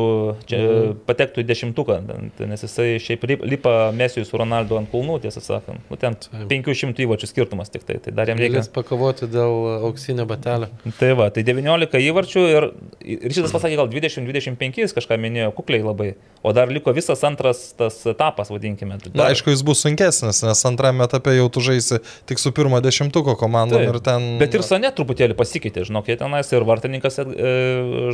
čia, 0.51 0.59
Mhm. 0.59 0.97
patektų 1.07 1.45
į 1.45 1.47
dešimtuką, 1.47 2.01
Tai 2.37 2.47
nes 2.51 2.61
jisai 2.67 2.99
šiaip 2.99 3.23
lip- 3.31 3.45
lipa 3.47 3.93
Mesijui 3.95 4.27
su 4.27 4.37
Ronaldu 4.37 4.77
ant 4.77 4.91
kulnų, 4.91 5.21
tiesą 5.23 5.39
sakant. 5.41 5.79
Ten 6.01 6.17
500 6.49 6.99
įvarčių 7.07 7.31
skirtumas 7.31 7.71
tik 7.71 7.85
tai, 7.87 7.99
tai 8.03 8.11
dar 8.13 8.27
jam 8.27 8.39
reikia. 8.39 8.59
Galės 8.59 8.69
pakovoti 8.75 9.31
dėl 9.31 9.85
auksinio 9.87 10.27
batelio. 10.27 10.67
Tai 10.99 11.13
va, 11.15 11.31
tai 11.31 11.45
19 11.45 11.95
įvarčių 12.11 12.43
ir, 12.51 12.73
ir 13.07 13.31
šitas 13.31 13.53
pasakė 13.55 13.77
gal 13.77 13.87
20-25, 13.89 14.83
jis 14.83 14.93
kažką 14.93 15.15
minėjo, 15.17 15.55
kukliai 15.55 15.85
labai, 15.87 16.15
o 16.43 16.53
dar 16.53 16.69
liko 16.69 16.93
visas 16.93 17.23
antras 17.25 17.73
tas 17.79 18.07
etapas, 18.07 18.51
vadinkime. 18.51 18.99
Tai 18.99 19.11
Na, 19.15 19.23
dar- 19.23 19.31
aišku, 19.31 19.53
jis 19.55 19.63
bus 19.63 19.83
sunkesnis, 19.85 20.43
nes 20.43 20.65
antrame 20.67 21.05
etape 21.07 21.37
jau 21.37 21.47
tu 21.53 21.63
žaisi 21.63 22.01
tik 22.27 22.43
su 22.43 22.51
pirmo 22.53 22.81
dešimtuko 22.83 23.37
komandom 23.39 23.79
Taip. 23.79 23.95
ir 23.95 24.01
ten... 24.03 24.27
Bet 24.43 24.57
ir 24.59 24.65
Sane 24.67 24.91
truputėlį 24.91 25.37
pasikeitė, 25.39 25.87
žinok, 25.87 26.11
jie 26.11 26.19
tenais 26.19 26.51
ir 26.53 26.67
vartininkas 26.67 27.21
e, 27.23 27.27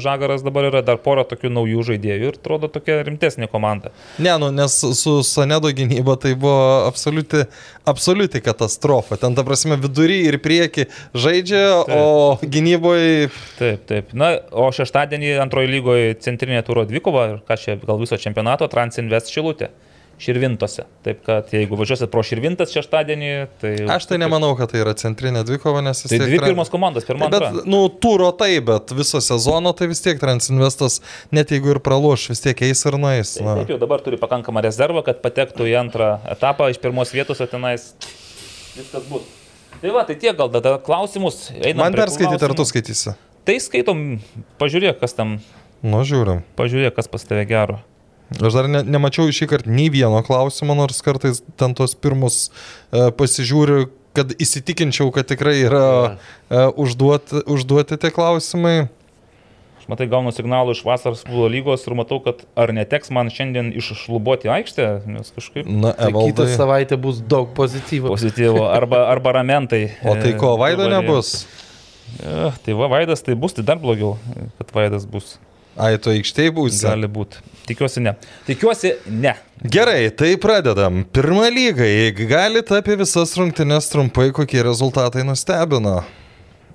Žagaras 0.05 0.45
dabar 0.45 0.69
yra 0.69 0.83
dar 0.85 1.01
pora 1.01 1.25
tokių 1.29 1.51
naujų 1.57 1.87
žaidėjų 1.93 2.29
ir 2.29 2.37
atrodo 2.37 2.69
tokia 2.73 3.01
rimtesnė 3.09 3.49
komanda. 3.49 3.95
Ne, 4.21 4.35
nu, 4.41 4.53
nes 4.53 4.77
su 4.77 5.17
Sanedo 5.25 5.73
gynyba 5.73 6.19
tai 6.21 6.35
buvo 6.37 6.85
absoliuti, 6.85 7.47
absoliuti 7.89 8.45
katastrofa. 8.45 9.17
Ten, 9.17 9.39
ta 9.39 9.47
prasme, 9.49 9.81
vidury 9.81 10.21
ir 10.29 10.37
prieki 10.45 10.89
žaidžia, 11.17 11.65
Taip. 11.89 11.97
o 11.97 12.37
gynyboje... 12.45 13.33
Taip, 13.57 13.89
taip. 13.89 14.13
Na, 14.13 14.35
o 14.53 14.69
šeštadienį 14.75 15.39
antrojo 15.41 15.73
lygoje 15.73 16.13
centrinė 16.25 16.61
turo 16.67 16.85
dvikova 16.89 17.27
ir 17.33 17.43
ką 17.49 17.57
čia 17.57 17.81
gal 17.81 17.98
viso 18.03 18.19
čempionato 18.21 18.69
Transinvest 18.71 19.33
Šilutė. 19.35 19.71
Širvintose. 20.19 20.83
Taip 21.07 21.21
kad 21.23 21.53
jeigu 21.55 21.77
važiuosit 21.79 22.11
pro 22.11 22.25
Širvintas 22.27 22.73
šeštadienį, 22.75 23.29
tai... 23.63 23.71
Aš 23.95 24.09
tai 24.11 24.17
nemanau, 24.19 24.49
kad 24.59 24.73
tai 24.73 24.81
yra 24.83 24.91
centrinė 24.99 25.45
dvikova, 25.47 25.79
nes 25.87 26.01
vis 26.03 26.11
Tai 26.11 26.19
dvi 26.25 26.41
pirmos 26.43 26.73
komandos, 26.73 27.07
pirma 27.07 27.29
Bet, 27.31 27.45
antra. 27.47 27.63
nu, 27.71 27.85
turo 28.03 28.33
tai, 28.35 28.57
bet 28.67 28.91
viso 28.99 29.21
sezono 29.23 29.71
tai 29.79 29.87
vis 29.93 30.03
tiek 30.03 30.19
Transinvestas, 30.19 30.99
net 31.31 31.55
jeigu 31.55 31.71
ir 31.71 31.79
praloš, 31.87 32.33
vis 32.33 32.43
tiek 32.43 32.65
eis 32.67 32.83
ir 32.91 32.99
nueis. 32.99 33.37
Tai 33.39 33.47
Na. 33.47 33.55
Taip 33.61 33.71
jau 33.77 33.79
dabar 33.79 34.03
turi 34.03 34.19
pakankamą 34.19 34.65
rezervą, 34.67 35.05
kad 35.07 35.23
patektų 35.23 35.71
į 35.71 35.79
antrą 35.85 36.11
etapą 36.35 36.67
iš 36.75 36.83
pirmos 36.83 37.15
vietos, 37.15 37.39
o 37.39 37.47
tenais 37.47 37.93
viskas 38.75 39.07
bus. 39.07 39.23
Tai 39.79 39.95
va, 39.95 40.03
tai 40.03 40.19
tiek 40.19 40.35
gal 40.35 40.51
tada 40.51 40.75
klausimus. 40.83 41.53
Einam 41.55 41.85
Man 41.85 41.95
perskaityti, 41.95 42.43
ar 42.43 42.59
tu 42.59 42.67
skaitysi? 42.67 43.15
Tai 43.47 43.55
skaitom, 43.63 44.01
pažiūrėk, 44.59 44.99
kas 44.99 45.15
tam, 45.15 45.39
Nu, 45.83 46.03
žiūrim. 46.03 46.43
pažiūrėk, 46.59 46.95
kas 46.97 47.07
pas 47.09 47.23
tave 47.25 47.45
gero. 47.47 47.79
Aš 48.35 48.53
dar 48.53 48.67
ne, 48.69 48.83
nemačiau 48.85 49.31
šį 49.33 49.47
kartą 49.49 49.71
nei 49.73 49.89
vieno 49.89 50.19
klausimo, 50.27 50.75
nors 50.77 50.99
kartais 51.01 51.39
ten 51.57 51.73
tos 51.79 51.95
pirmus 51.97 52.51
e, 52.93 53.09
pasižiūriu, 53.17 53.87
kad 54.13 54.35
įsitikinčiau, 54.37 55.09
kad 55.15 55.29
tikrai 55.31 55.55
yra 55.65 55.85
e, 56.51 56.65
užduoti, 56.77 57.45
užduoti 57.49 57.97
tie 58.03 58.11
klausimai. 58.13 58.91
Aš 59.81 59.87
matai, 59.89 60.11
gaunu 60.13 60.35
signalų 60.35 60.75
iš 60.77 60.83
vasaros 60.85 61.23
futbolo 61.25 61.49
lygos 61.55 61.87
ir 61.89 61.97
matau, 61.97 62.19
kad 62.21 62.43
ar 62.59 62.75
neteks 62.77 63.09
man 63.15 63.31
šiandien 63.33 63.71
iššlubuoti 63.79 64.51
aikštę, 64.59 64.89
nes 65.09 65.33
kažkaip 65.39 65.65
Na, 65.71 65.95
Tai 65.97 66.11
kitą 66.13 66.27
Evaldai. 66.45 66.59
savaitę 66.59 66.99
bus 67.01 67.23
daug 67.25 67.55
pozityvo. 67.57 68.13
pozityvo, 68.13 68.67
arba, 68.69 69.07
arba 69.09 69.39
ramentai. 69.41 69.87
O 70.05 70.19
tai 70.21 70.35
ko, 70.37 70.57
Vaido 70.61 70.91
nebus? 70.93 71.47
E, 72.21 72.51
tai 72.67 72.77
va, 72.77 72.91
Vaidas 72.93 73.25
tai 73.25 73.39
bus, 73.39 73.57
tai 73.57 73.65
dar 73.65 73.81
blogiau, 73.81 74.19
kad 74.61 74.75
Vaidas 74.77 75.09
bus. 75.09 75.39
Ai, 75.79 75.95
tu 76.03 76.11
aikštėje 76.11 76.53
būsi. 76.57 76.83
Gali 76.89 77.09
būti. 77.11 77.43
Tikiuosi 77.69 78.03
ne. 78.03 78.15
Tikiuosi 78.49 78.95
ne. 79.13 79.35
Gerai, 79.63 80.09
tai 80.17 80.33
pradedam. 80.41 81.03
Pirmą 81.15 81.49
lygą, 81.53 81.87
jeigu 81.87 82.27
galite 82.31 82.79
apie 82.79 82.97
visas 82.99 83.35
rungtynes 83.39 83.91
trumpai, 83.93 84.31
kokie 84.35 84.63
rezultatai 84.67 85.27
nustebino. 85.29 86.01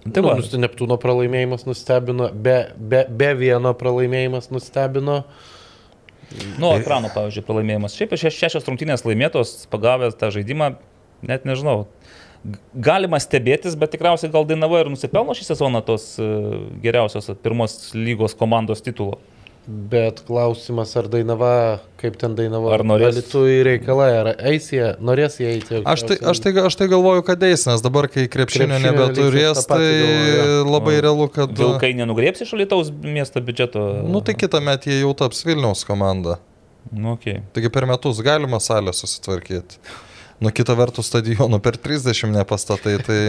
Tai 0.04 0.24
va, 0.24 0.36
Nu, 0.36 0.60
Neptūno 0.60 0.98
pralaimėjimas 1.00 1.64
nustebino, 1.68 2.28
be, 2.32 2.58
be, 2.78 3.06
be 3.08 3.32
vieno 3.40 3.72
pralaimėjimas 3.80 4.50
nustebino. 4.52 5.22
Nu, 6.60 6.74
ekrano, 6.76 7.12
pavyzdžiui, 7.14 7.46
pralaimėjimas. 7.48 7.96
Šiaip 7.98 8.16
šeš, 8.20 8.40
šešios 8.42 8.68
rungtynės 8.68 9.06
laimėtos, 9.08 9.56
pagavęs 9.72 10.18
tą 10.20 10.32
žaidimą, 10.34 10.74
net 11.24 11.48
nežinau. 11.48 11.86
Galima 12.76 13.22
stebėtis, 13.24 13.78
bet 13.80 13.94
tikriausiai 13.96 14.32
gal 14.32 14.44
Dainava 14.48 14.82
ir 14.84 14.90
nusipelno 14.92 15.32
šį 15.38 15.46
sezoną 15.48 15.80
tos 15.88 16.10
e, 16.20 16.26
geriausios 16.84 17.32
pirmos 17.44 17.94
lygos 17.96 18.36
komandos 18.36 18.84
titulo. 18.84 19.22
Bet 19.64 20.20
klausimas, 20.28 20.92
ar 21.00 21.08
Dainava, 21.08 21.80
kaip 22.02 22.18
ten 22.20 22.36
Dainava, 22.36 22.74
Ar 22.76 22.84
norės- 22.84 23.22
tu 23.32 23.46
į 23.48 23.62
reikalą, 23.64 24.10
ar 24.20 24.30
eis 24.52 24.68
jie, 24.76 24.90
norės 25.00 25.40
jie 25.40 25.54
eiti. 25.54 25.80
Aš 25.88 26.04
tai, 26.10 26.18
aš, 26.20 26.44
tai, 26.44 26.52
aš 26.68 26.76
tai 26.82 26.90
galvoju, 26.92 27.24
kad 27.24 27.48
eis, 27.48 27.64
nes 27.70 27.80
dabar, 27.86 28.10
kai 28.12 28.28
krepšinio 28.28 28.68
Krepšinio 28.68 28.92
nebeturės, 28.92 29.64
tai 29.64 29.80
galvoju, 29.80 30.62
labai 30.68 31.00
realu, 31.00 31.32
kad... 31.32 31.56
Vilkai 31.56 31.94
nenugriepsi 31.96 32.44
iš 32.44 32.58
Alitaus 32.60 32.92
miesto 32.92 33.40
biudžeto. 33.40 34.04
Nu, 34.04 34.20
tai 34.20 34.36
kitą 34.36 34.60
metą 34.60 34.92
jie 34.92 35.00
jau 35.00 35.16
taps 35.16 35.46
Vilniaus 35.48 35.88
komanda. 35.88 36.42
Nu, 36.92 37.16
okay. 37.16 37.40
Taigi 37.56 37.72
per 37.72 37.88
metus 37.88 38.20
galima 38.20 38.60
salę 38.60 38.92
susitvarkyti. 38.92 39.80
Nu, 40.42 40.50
kita 40.56 40.76
vertus 40.78 41.08
stadionų 41.12 41.60
per 41.64 41.78
30 41.82 42.34
nepastatai, 42.34 42.98
tai... 43.06 43.20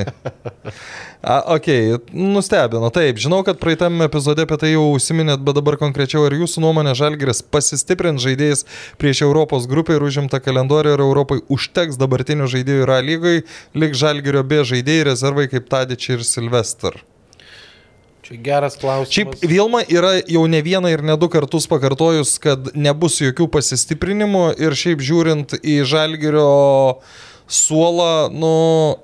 A, 1.24 1.38
ok, 1.54 1.68
nustebino. 2.12 2.90
Taip, 2.92 3.20
žinau, 3.22 3.40
kad 3.46 3.60
praeitame 3.60 4.08
epizode 4.08 4.44
apie 4.44 4.58
tai 4.60 4.72
jau 4.74 4.90
užsiminėt, 4.92 5.40
bet 5.44 5.56
dabar 5.56 5.78
konkrečiau, 5.80 6.26
ar 6.28 6.36
jūsų 6.36 6.64
nuomonė 6.64 6.92
Žalgiris 6.98 7.40
pasistiprint 7.54 8.20
žaidėjais 8.24 8.66
prieš 9.00 9.24
Europos 9.28 9.68
grupę 9.70 9.96
ir 9.96 10.04
užimtą 10.04 10.42
kalendorių, 10.44 10.98
ar 10.98 11.04
Europai 11.06 11.40
užteks 11.48 12.00
dabartinių 12.00 12.50
žaidėjų 12.56 12.84
yra 12.88 13.00
lygai, 13.04 13.38
lik 13.72 13.96
Žalgirio 13.96 14.44
B 14.44 14.64
žaidėjai 14.68 15.10
rezervai 15.12 15.48
kaip 15.52 15.72
Tadičiai 15.72 16.18
ir 16.18 16.28
Silvester? 16.28 17.00
Čia 18.24 18.38
geras 18.40 18.78
klausimas. 18.80 19.12
Šiaip 19.12 19.44
Vilma 19.50 19.82
yra 19.84 20.14
jau 20.24 20.46
ne 20.48 20.62
vieną 20.64 20.88
ir 20.92 21.04
ne 21.04 21.18
du 21.20 21.28
kartus 21.32 21.68
pakartojus, 21.68 22.38
kad 22.40 22.72
nebus 22.72 23.20
jokių 23.20 23.50
pasistiprinimų 23.52 24.46
ir 24.64 24.76
šiaip 24.80 25.04
žiūrint 25.04 25.58
į 25.60 25.82
Žalgirio 25.88 26.48
suolą, 27.44 28.30
nu, 28.32 28.52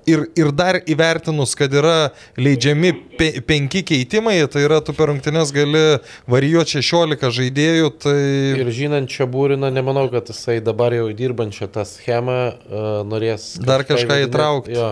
ir, 0.09 0.25
ir 0.39 0.49
dar 0.57 0.79
įvertinus, 0.89 1.53
kad 1.59 1.75
yra 1.77 2.11
leidžiami 2.41 2.95
pe, 3.19 3.29
penki 3.45 3.83
keitimai, 3.87 4.39
tai 4.49 4.65
yra 4.65 4.81
tu 4.85 4.95
per 4.97 5.11
rungtynes 5.13 5.53
gali 5.53 5.83
varijuoti 6.31 6.81
16 6.81 7.29
žaidėjų, 7.37 7.93
tai... 8.01 8.17
Ir 8.63 8.73
žinant 8.73 9.13
čia 9.13 9.29
būriną, 9.31 9.69
nemanau, 9.75 10.07
kad 10.13 10.33
jisai 10.33 10.63
dabar 10.65 10.97
jau 10.97 11.11
dirbančią 11.13 11.69
tą 11.75 11.85
schemą 11.89 12.41
uh, 12.49 12.91
norės... 13.05 13.53
Dar 13.61 13.85
kažką 13.85 14.09
įvedinėt. 14.09 14.33
įtraukt. 14.33 14.73
Jo. 14.73 14.91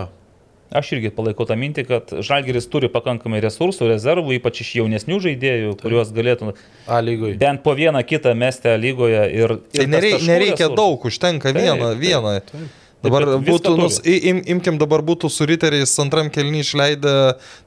Aš 0.71 0.91
irgi 0.93 1.09
palaikau 1.09 1.47
tą 1.49 1.55
mintį, 1.57 1.83
kad 1.89 2.11
Žalgeris 2.21 2.67
turi 2.69 2.89
pakankamai 2.93 3.39
resursų, 3.41 3.87
rezervų, 3.89 4.35
ypač 4.37 4.59
iš 4.61 4.75
jaunesnių 4.77 5.17
žaidėjų, 5.23 5.71
kuriuos 5.81 6.11
galėtų 6.13 6.51
A 6.85 6.99
lygui. 7.01 7.31
bent 7.41 7.63
po 7.63 7.73
vieną 7.73 8.03
kitą 8.05 8.35
mesti 8.37 8.75
lygoje. 8.77 9.23
Ir, 9.33 9.55
Tai 9.57 9.81
ir 9.81 9.87
tas 9.87 9.89
nerei, 9.95 10.11
taškų 10.13 10.27
nereikia 10.29 10.67
resursų. 10.67 10.75
daug, 10.77 11.05
užtenka 11.09 11.49
Taip, 11.53 11.57
vieną, 11.63 11.87
taip, 11.95 12.03
vieną. 12.03 12.35
taip. 12.51 12.67
Dabar 13.01 13.23
Taip, 13.23 13.31
kad 13.31 13.41
viską 13.47 13.55
būtų, 13.55 13.77
nus, 13.79 13.97
im, 14.03 14.41
imkim 14.45 14.77
dabar 14.77 14.99
būtų 15.01 15.29
su 15.31 15.45
riteriais 15.47 15.93
antram 16.03 16.29
kelny 16.29 16.59
išleidę 16.61 17.13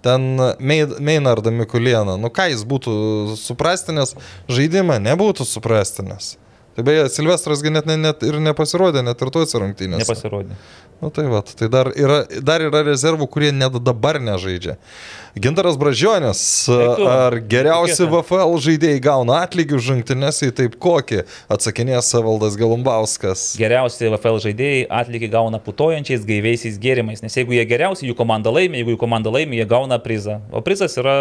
ten 0.04 0.36
Mei- 0.60 1.00
Meinardą 1.00 1.50
Mikulieną. 1.50 2.18
Nu 2.20 2.28
ką 2.28 2.50
jis 2.52 2.62
būtų 2.68 3.34
suprastinęs 3.40 4.14
žaidimą, 4.46 5.00
nebūtų 5.00 5.42
suprastinęs. 5.48 6.36
Tai 6.76 6.84
beje, 6.84 7.08
Silvestras 7.12 7.62
net, 7.62 7.86
ne- 7.86 7.98
net 8.00 8.22
ir 8.24 8.38
nepasirodė, 8.40 9.02
net 9.04 9.20
ir 9.20 9.30
tuose 9.34 9.60
rungtynėse. 9.60 10.06
Nepasirodė. 10.06 10.56
Nu 11.02 11.10
tai 11.10 11.24
va, 11.26 11.40
tai 11.42 11.66
dar 11.66 11.88
yra, 11.98 12.20
dar 12.46 12.62
yra 12.62 12.80
rezervų, 12.86 13.26
kurie 13.26 13.50
net 13.50 13.74
dabar 13.82 14.20
nežaidžia. 14.22 14.76
Gintaras 15.34 15.74
Bražionis, 15.76 16.42
ar 16.70 17.40
geriausi. 17.50 18.06
VFL 18.06 18.54
žaidėjai 18.62 19.00
gauna 19.02 19.40
atlygį 19.42 19.74
už 19.80 19.88
rungtynės 19.90 20.38
į 20.46 20.52
taip 20.60 20.76
kokį, 20.80 21.24
atsakinės 21.50 22.12
Savaldas 22.14 22.54
Galumbauskas. 22.60 23.48
Geriausi 23.58 24.12
VFL 24.12 24.38
žaidėjai 24.46 24.86
atlygį 25.02 25.32
gauna 25.34 25.58
putojančiais 25.64 26.22
gaiviaisiais 26.28 26.78
gėrimais, 26.80 27.24
nes 27.26 27.36
jeigu 27.36 27.58
jie 27.58 27.66
geriausi, 27.66 28.06
jų 28.06 28.16
komanda 28.22 28.54
laimi, 28.54 28.80
jeigu 28.80 28.94
jų 28.94 29.02
komanda 29.02 29.34
laimi, 29.34 29.58
jie 29.58 29.66
gauna 29.66 29.98
prizą. 29.98 30.38
O 30.54 30.62
prizas 30.62 30.94
yra 31.02 31.18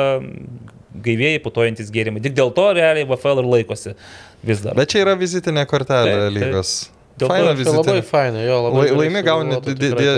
gaivėjai 1.01 1.41
putojantis 1.41 1.89
gėrimai. 1.89 2.21
Tik 2.21 2.35
dėl 2.37 2.53
to 2.53 2.67
realiai 2.77 3.07
VFL 3.09 3.41
ir 3.41 3.49
laikosi 3.49 3.95
vis 4.43 4.63
dar. 4.63 4.75
Bet 4.77 4.93
čia 4.93 5.05
yra 5.05 5.17
vizitinė 5.19 5.67
kortelė 5.69 6.17
taip. 6.27 6.33
lygos. 6.39 6.73
To 7.21 7.27
Faina 7.27 7.51
Tai 7.51 7.53
labai 7.53 7.59
vizitinė. 7.59 8.01
faina, 8.07 8.39
jo, 8.41 8.55
labai. 8.65 8.83
Gerai 8.87 8.97
Laimi 8.97 9.21
gauni 9.21 9.57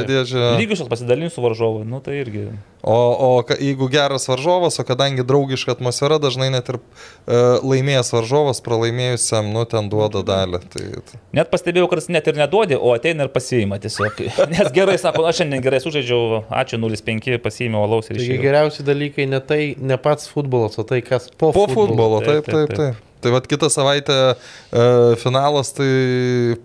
dėžę. 0.08 0.44
Lygius 0.60 0.84
pasidalinti 0.88 1.34
su 1.34 1.42
varžovu, 1.44 1.82
nu 1.90 2.00
tai 2.06 2.20
irgi. 2.22 2.44
O, 2.84 2.96
o 2.96 3.30
jeigu 3.60 3.90
geras 3.92 4.28
varžovas, 4.30 4.78
o 4.80 4.86
kadangi 4.88 5.26
draugiška 5.28 5.74
atmosfera, 5.74 6.20
dažnai 6.22 6.48
net 6.54 6.70
ir 6.72 6.78
uh, 6.78 7.60
laimėjęs 7.66 8.14
varžovas 8.14 8.62
pralaimėjusiam, 8.64 9.50
nu 9.52 9.66
ten 9.68 9.90
duoda 9.92 10.22
dalį. 10.24 10.62
Tai, 10.72 10.86
tai. 11.10 11.20
Net 11.42 11.52
pastebėjau, 11.52 11.90
kad 11.92 12.08
net 12.14 12.30
ir 12.32 12.40
neduodė, 12.40 12.80
o 12.80 12.94
ateina 12.96 13.28
ir 13.28 13.34
pasiima 13.36 13.82
tiesiog. 13.84 14.24
Nes 14.54 14.72
gerai 14.76 14.96
sako, 15.02 15.26
aš 15.28 15.42
šiandien 15.42 15.64
gerai 15.66 15.82
sužaidžiau, 15.84 16.44
ačiū 16.62 16.80
0-5, 16.80 17.34
pasiėmiau 17.44 17.84
alaus 17.90 18.12
ir 18.12 18.20
Taigi 18.20 18.30
išėjau. 18.30 18.44
geriausi 18.48 18.86
dalykai 18.88 19.28
ne 19.34 19.42
tai, 19.44 19.62
ne 19.80 19.98
pats 20.00 20.30
futbolas, 20.32 20.80
o 20.80 20.88
tai, 20.88 21.02
kas 21.04 21.28
po, 21.36 21.52
Po 21.56 21.68
futbolo, 21.68 22.22
taip, 22.24 22.46
Taip, 22.48 22.54
taip, 22.54 22.78
taip, 22.78 22.78
taip. 22.94 23.10
Tai 23.24 23.34
vad 23.36 23.48
kitą 23.50 23.72
savaitę 23.72 24.18
uh, 24.36 25.18
finalas, 25.22 25.72
tai 25.76 25.92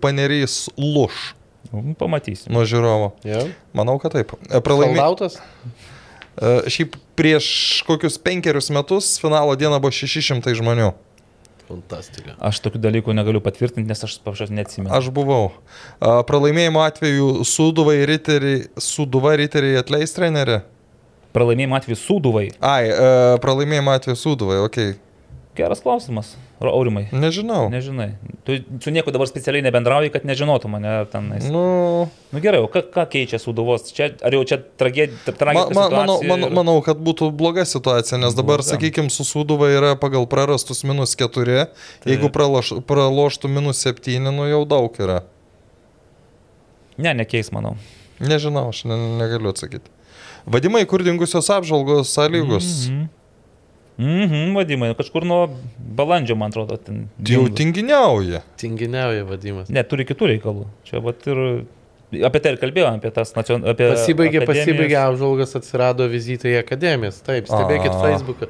panerys 0.03 0.65
luš 0.77 1.29
Nu, 1.69 1.93
Pamatysim. 1.97 2.49
nuo 2.53 2.63
žiūrovo. 2.65 3.11
Ja. 3.27 3.43
Manau, 3.77 3.99
kad 4.01 4.15
taip. 4.15 4.33
E, 4.47 4.61
Pralaimė. 4.63 4.95
Pralaimėtas? 4.97 5.37
Uh, 6.39 6.63
šiaip 6.71 6.95
prieš 7.19 7.49
kokius 7.85 8.15
penkerius 8.21 8.71
metus 8.73 9.17
finalo 9.21 9.53
dieną 9.59 9.77
buvo 9.83 9.91
600 9.93 10.55
žmonių. 10.57 10.93
Fantastika. 11.69 12.33
Aš 12.41 12.63
tokių 12.65 12.81
dalykų 12.81 13.13
negaliu 13.13 13.43
patvirtinti, 13.45 13.85
nes 13.85 14.01
aš 14.07 14.15
paprasčiausiai 14.23 14.57
neatsimenu. 14.57 14.89
Aš 14.95 15.11
buvau. 15.13 15.51
Uh, 15.51 16.23
pralaimėjimo 16.25 16.81
atveju 16.81 17.45
Suduvai 17.45 17.99
riteriai, 18.09 18.63
Suduva 18.81 19.35
riteriai 19.37 19.83
atleis 19.83 20.15
trenerį. 20.15 20.63
Pralaimėjimo 21.35 21.77
atveju 21.77 21.99
Sūduvai. 22.01 22.47
Ai, 22.65 22.89
pralaimėjimo 23.43 23.93
atveju 23.93 24.17
Suduvai, 24.17 24.63
okei. 24.65 24.95
Okay. 24.95 25.59
Geras 25.59 25.83
klausimas. 25.85 26.33
Aurimai. 26.59 27.05
Nežinau. 27.15 27.69
Nežinai. 27.71 28.09
Tu 28.43 28.57
su 28.83 28.91
nieku 28.91 29.13
dabar 29.15 29.29
specialiai 29.31 29.63
nebendrauji, 29.63 30.09
kad 30.11 30.25
nežinotum 30.27 30.73
mane 30.75 31.05
ten. 31.11 31.29
Nu, 31.47 32.09
Nu, 32.31 32.39
gerai, 32.43 32.59
o 32.61 32.67
ką, 32.69 32.83
ką 32.93 33.05
keičia 33.09 33.39
Sūduvos? 33.41 33.87
Čia, 33.95 34.11
ar 34.21 34.35
jau 34.35 34.43
čia 34.45 34.59
tragedija? 34.77 35.33
ma, 35.55 35.63
ma, 35.73 35.85
manau, 35.89 36.19
manau, 36.21 36.49
manau, 36.53 36.75
kad 36.85 36.99
būtų 37.01 37.31
bloga 37.33 37.63
situacija, 37.65 38.19
nes 38.21 38.35
dabar, 38.37 38.59
Bloga. 38.61 38.75
sakykime, 38.75 39.09
su 39.09 39.23
Suduva 39.25 39.71
yra 39.73 39.95
pagal 39.97 40.27
prarastus 40.29 40.83
minus 40.85 41.15
4, 41.17 41.65
jeigu 42.05 42.29
praloš, 42.29 42.75
praloštų 42.85 43.49
minus 43.49 43.81
7, 43.87 44.19
nu 44.29 44.45
jau 44.51 44.61
daug 44.69 44.99
yra. 45.01 45.23
Ne, 46.99 47.15
nekeis, 47.17 47.49
manau. 47.55 47.77
Nežinau, 48.19 48.67
aš 48.69 48.83
ne, 48.85 48.99
negaliu 49.17 49.49
atsakyti. 49.55 49.89
Vadimai, 50.49 50.83
kur 50.89 51.01
dingusios 51.03 51.49
apžvalgos 51.49 52.11
sąlygos. 52.13 52.67
Mhm. 52.89 53.07
Mhm, 53.99 54.53
vadimai, 54.55 54.93
kažkur 54.95 55.25
nuo 55.27 55.41
balandžio, 55.99 56.37
man 56.39 56.53
atrodo, 56.53 56.77
ten. 56.79 57.09
Jau 57.19 57.43
dingo. 57.43 57.55
tinginiauja. 57.59 58.39
Tinginiauja 58.61 59.25
vadimas. 59.27 59.67
Ne, 59.75 59.83
turi 59.83 60.05
kitų 60.07 60.29
reikalų. 60.33 60.69
Čia 60.87 61.01
vat 61.03 61.27
ir 61.27 61.41
apie 62.25 62.39
tai 62.41 62.53
ir 62.55 62.59
kalbėjome, 62.61 63.01
apie 63.01 63.11
tas 63.13 63.35
nacionalinės. 63.35 63.73
Apie 63.75 63.89
Pasibaigė, 63.91 64.39
akademijas. 64.45 64.69
pasibaigė 64.69 64.97
apžvalgas, 65.03 65.55
atsirado 65.59 66.07
vizitai 66.09 66.55
į 66.55 66.61
akademijas. 66.63 67.19
Taip, 67.27 67.51
stebėkit. 67.51 67.91
Facebooką. 68.05 68.47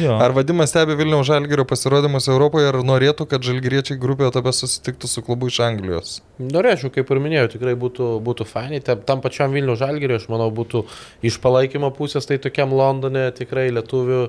Jo. 0.00 0.16
Ar 0.22 0.34
vadimas 0.36 0.72
stebi 0.72 0.96
Vilniaus 0.98 1.26
Žalgirio 1.28 1.66
pasirodymus 1.68 2.28
Europoje 2.32 2.70
ir 2.70 2.78
norėtų, 2.86 3.26
kad 3.30 3.44
žalgiriečiai 3.46 3.98
grupėje 4.00 4.32
etape 4.32 4.52
susitiktų 4.54 5.10
su 5.10 5.22
klubu 5.26 5.50
iš 5.50 5.60
Anglijos? 5.66 6.14
Norėčiau, 6.42 6.92
kaip 6.94 7.10
ir 7.12 7.20
minėjau, 7.24 7.50
tikrai 7.56 7.74
būtų, 7.78 8.08
būtų 8.24 8.46
fainai. 8.48 8.80
Tam, 8.84 9.02
tam 9.06 9.22
pačiam 9.24 9.54
Vilnių 9.54 9.76
žalgiriui, 9.80 10.18
aš 10.20 10.26
manau, 10.32 10.48
būtų 10.54 10.84
iš 11.26 11.38
palaikymo 11.44 11.92
pusės, 11.96 12.26
tai 12.30 12.40
tokiam 12.42 12.74
Londone 12.74 13.28
tikrai 13.36 13.68
lietuvių, 13.74 14.24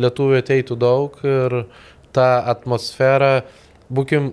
lietuvių 0.00 0.40
ateitų 0.40 0.80
daug 0.80 1.20
ir 1.26 1.60
tą 2.16 2.30
atmosferą, 2.54 3.34
būkim 3.92 4.32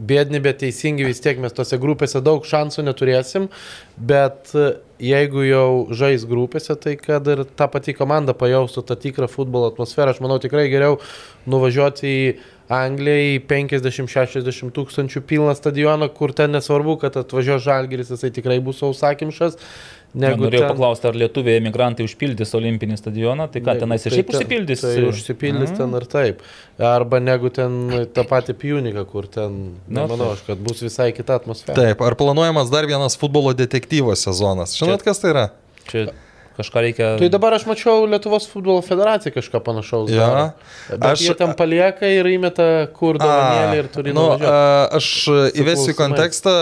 bėdni, 0.00 0.40
bet 0.42 0.60
teisingi 0.62 1.04
vis 1.04 1.20
tiek 1.22 1.40
mes 1.42 1.52
tose 1.54 1.78
grupėse 1.80 2.22
daug 2.24 2.46
šansų 2.46 2.84
neturėsim, 2.86 3.48
bet 3.96 4.54
e, 4.56 4.70
jeigu 5.04 5.44
jau 5.44 5.66
žais 5.96 6.24
grupėse, 6.28 6.76
tai 6.80 6.96
kad 7.00 7.28
ir 7.28 7.44
ta 7.56 7.68
pati 7.72 7.94
komanda 7.96 8.34
pajaustų 8.36 8.86
tą 8.88 8.96
tikrą 9.04 9.28
futbolo 9.30 9.68
atmosferą, 9.72 10.14
aš 10.14 10.22
manau 10.24 10.40
tikrai 10.42 10.68
geriau 10.72 10.98
nuvažiuoti 11.50 12.08
į 12.08 12.24
Angliją 12.70 13.22
į 13.34 13.38
50-60 13.50 14.70
tūkstančių 14.76 15.24
pilną 15.26 15.56
stadioną, 15.58 16.06
kur 16.14 16.30
ten 16.36 16.54
nesvarbu, 16.54 17.00
kad 17.02 17.16
atvažiuos 17.18 17.64
žalgeris, 17.64 18.12
jisai 18.14 18.30
tikrai 18.36 18.60
bus 18.62 18.78
sausakimšas. 18.78 19.58
Negu 20.14 20.42
norėjau 20.42 20.64
ten- 20.64 20.72
paklausti, 20.74 21.06
ar 21.06 21.14
lietuviai 21.14 21.60
emigrantai 21.60 22.02
užpildys 22.08 22.50
olimpinį 22.58 22.96
stadioną, 22.98 23.46
tai 23.52 23.60
ką 23.62 23.76
tenais 23.78 24.06
ir 24.06 24.12
šiaip 24.16 24.26
ten- 24.30 24.40
užsipildys. 24.40 24.80
Tai 24.80 25.04
užsipildys 25.10 25.76
ten 25.76 25.94
ir 25.94 26.06
taip. 26.10 26.40
Arba 26.78 27.20
negu 27.20 27.50
ten 27.50 28.06
tą 28.12 28.24
patį 28.26 28.54
pjūniką, 28.58 29.06
kur 29.06 29.26
ten, 29.28 29.76
Na, 29.86 30.06
nemanau, 30.06 30.32
aš, 30.34 30.42
kad 30.46 30.58
bus 30.58 30.80
visai 30.82 31.12
kita 31.14 31.38
atmosfera. 31.38 31.74
Taip, 31.78 32.00
ar 32.02 32.14
planuojamas 32.18 32.70
dar 32.70 32.86
vienas 32.86 33.16
futbolo 33.16 33.54
detektyvo 33.54 34.16
sezonas? 34.16 34.74
Žinot, 34.76 35.02
kas 35.06 35.18
tai 35.22 35.30
yra? 35.30 35.50
Čia 35.86 36.08
kažką 36.60 36.84
reikia. 36.86 37.08
Tai 37.20 37.28
dabar 37.32 37.56
aš 37.58 37.66
mačiau 37.68 38.06
Lietuvos 38.08 38.46
futbolo 38.50 38.82
federaciją 38.84 39.34
kažką 39.34 39.62
panašaus. 39.66 40.12
Ja. 40.14 40.52
Bet 40.92 41.10
Aš- 41.12 41.24
jie 41.26 41.34
ten 41.38 41.54
palieka 41.58 42.08
ir 42.08 42.28
įmeta 42.30 42.86
kur 42.96 43.18
dovanėlį 43.20 43.82
ir 43.82 43.90
turi 43.92 44.14
nu, 44.14 44.28
nuvažiuoti. 44.28 44.96
aš 45.00 45.08
įvesiu 45.60 45.96
kontekstą. 45.98 46.56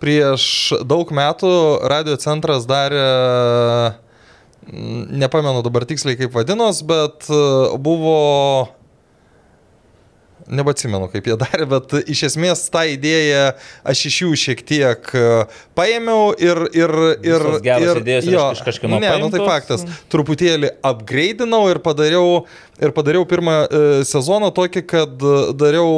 Prieš 0.00 0.44
daug 0.88 1.10
metų 1.12 1.50
radio 1.84 2.16
centras 2.16 2.64
darė, 2.64 3.04
nepamenu 5.12 5.58
e, 5.58 5.60
e, 5.60 5.66
dabar 5.66 5.84
tiksliai 5.84 6.16
kaip 6.16 6.32
vadinos, 6.32 6.80
bet 6.88 7.28
a, 7.28 7.76
buvo 7.76 8.70
Nebeatsimenu, 10.48 11.08
kaip 11.12 11.26
jie 11.28 11.36
darė, 11.38 11.66
bet 11.68 11.92
iš 12.10 12.22
esmės 12.30 12.62
tą 12.72 12.82
idėją 12.94 13.42
aš 13.92 14.02
iš 14.08 14.16
jų 14.22 14.30
šiek 14.40 14.62
tiek 14.66 15.10
e, 15.14 15.24
paėmiau 15.78 16.30
ir... 16.40 16.62
ir, 16.76 16.94
ir, 17.26 17.44
ir 17.68 18.00
idėjos 18.00 18.28
yra 18.30 18.46
iš 18.56 18.62
kažkieno 18.66 19.00
Ne, 19.02 19.12
nu 19.20 19.28
tai 19.32 19.42
paimtos. 19.42 19.50
faktas. 19.50 20.02
Truputėlį 20.12 20.72
upgrade'inau 20.86 21.62
ir 21.70 21.82
padariau, 21.84 22.44
ir 22.80 22.94
padariau 22.96 23.26
pirmą 23.28 23.56
e, 23.62 23.82
sezoną 24.08 24.50
tokį, 24.56 24.84
kad 24.90 25.26
dariau 25.60 25.90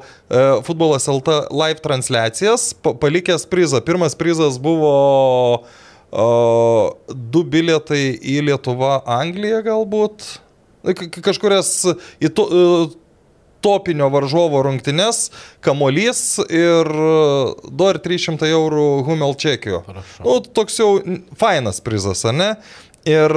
e, 0.00 0.46
futbolas 0.66 1.08
LT 1.12 1.42
live 1.52 1.84
transliacijas, 1.84 2.72
pa, 2.82 2.94
palikęs 2.98 3.46
prizą. 3.50 3.82
Pirmas 3.84 4.16
prizas 4.18 4.58
buvo 4.62 4.94
e, 5.60 6.30
du 7.12 7.44
bilietai 7.44 8.06
į 8.18 8.40
Lietuvą, 8.48 9.02
Angliją 9.20 9.62
galbūt. 9.68 10.26
Kažkurias 11.22 11.76
į 12.18 12.32
to, 12.34 12.48
e, 12.50 13.01
topinio 13.62 14.08
varžovo 14.12 14.60
rungtynes, 14.66 15.28
kamolys 15.64 16.24
ir 16.50 16.90
e, 16.90 17.14
2 17.70 17.90
ir 17.94 18.02
300 18.08 18.50
eurų 18.52 18.86
Humel 19.08 19.34
čekio. 19.40 19.82
Nu, 20.26 20.40
toks 20.42 20.78
jau 20.82 20.90
fainas 21.40 21.80
prizas, 21.84 22.24
ar 22.28 22.36
ne? 22.36 22.50
Ir, 23.08 23.32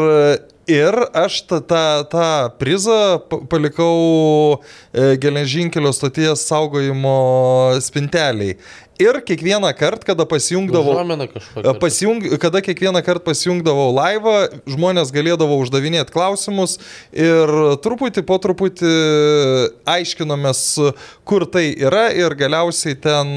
ir 0.70 0.94
aš 1.18 1.40
tą, 1.50 1.58
tą, 1.66 1.84
tą 2.12 2.26
prizą 2.62 2.98
pa- 3.30 3.40
palikau 3.50 4.60
e, 4.94 5.16
geležinkelio 5.22 5.90
stoties 5.94 6.44
saugojimo 6.46 7.16
spinteliai. 7.82 8.60
Ir 9.00 9.20
kiekvieną 9.28 9.74
kartą, 9.76 10.06
kada 10.08 10.26
pasijungdavau... 10.26 10.94
Pasijung, 11.80 12.24
kada 12.40 12.62
kiekvieną 12.64 13.02
kartą 13.04 13.26
pasijungdavau 13.28 13.90
laivą, 13.92 14.36
žmonės 14.72 15.12
galėdavo 15.12 15.58
uždavinėti 15.60 16.14
klausimus 16.16 16.78
ir 17.12 17.52
truputį 17.84 18.24
po 18.24 18.40
truputį 18.40 18.94
aiškinomės, 19.98 20.64
kur 21.28 21.44
tai 21.52 21.68
yra 21.76 22.08
ir 22.16 22.38
galiausiai 22.40 22.96
ten 22.96 23.36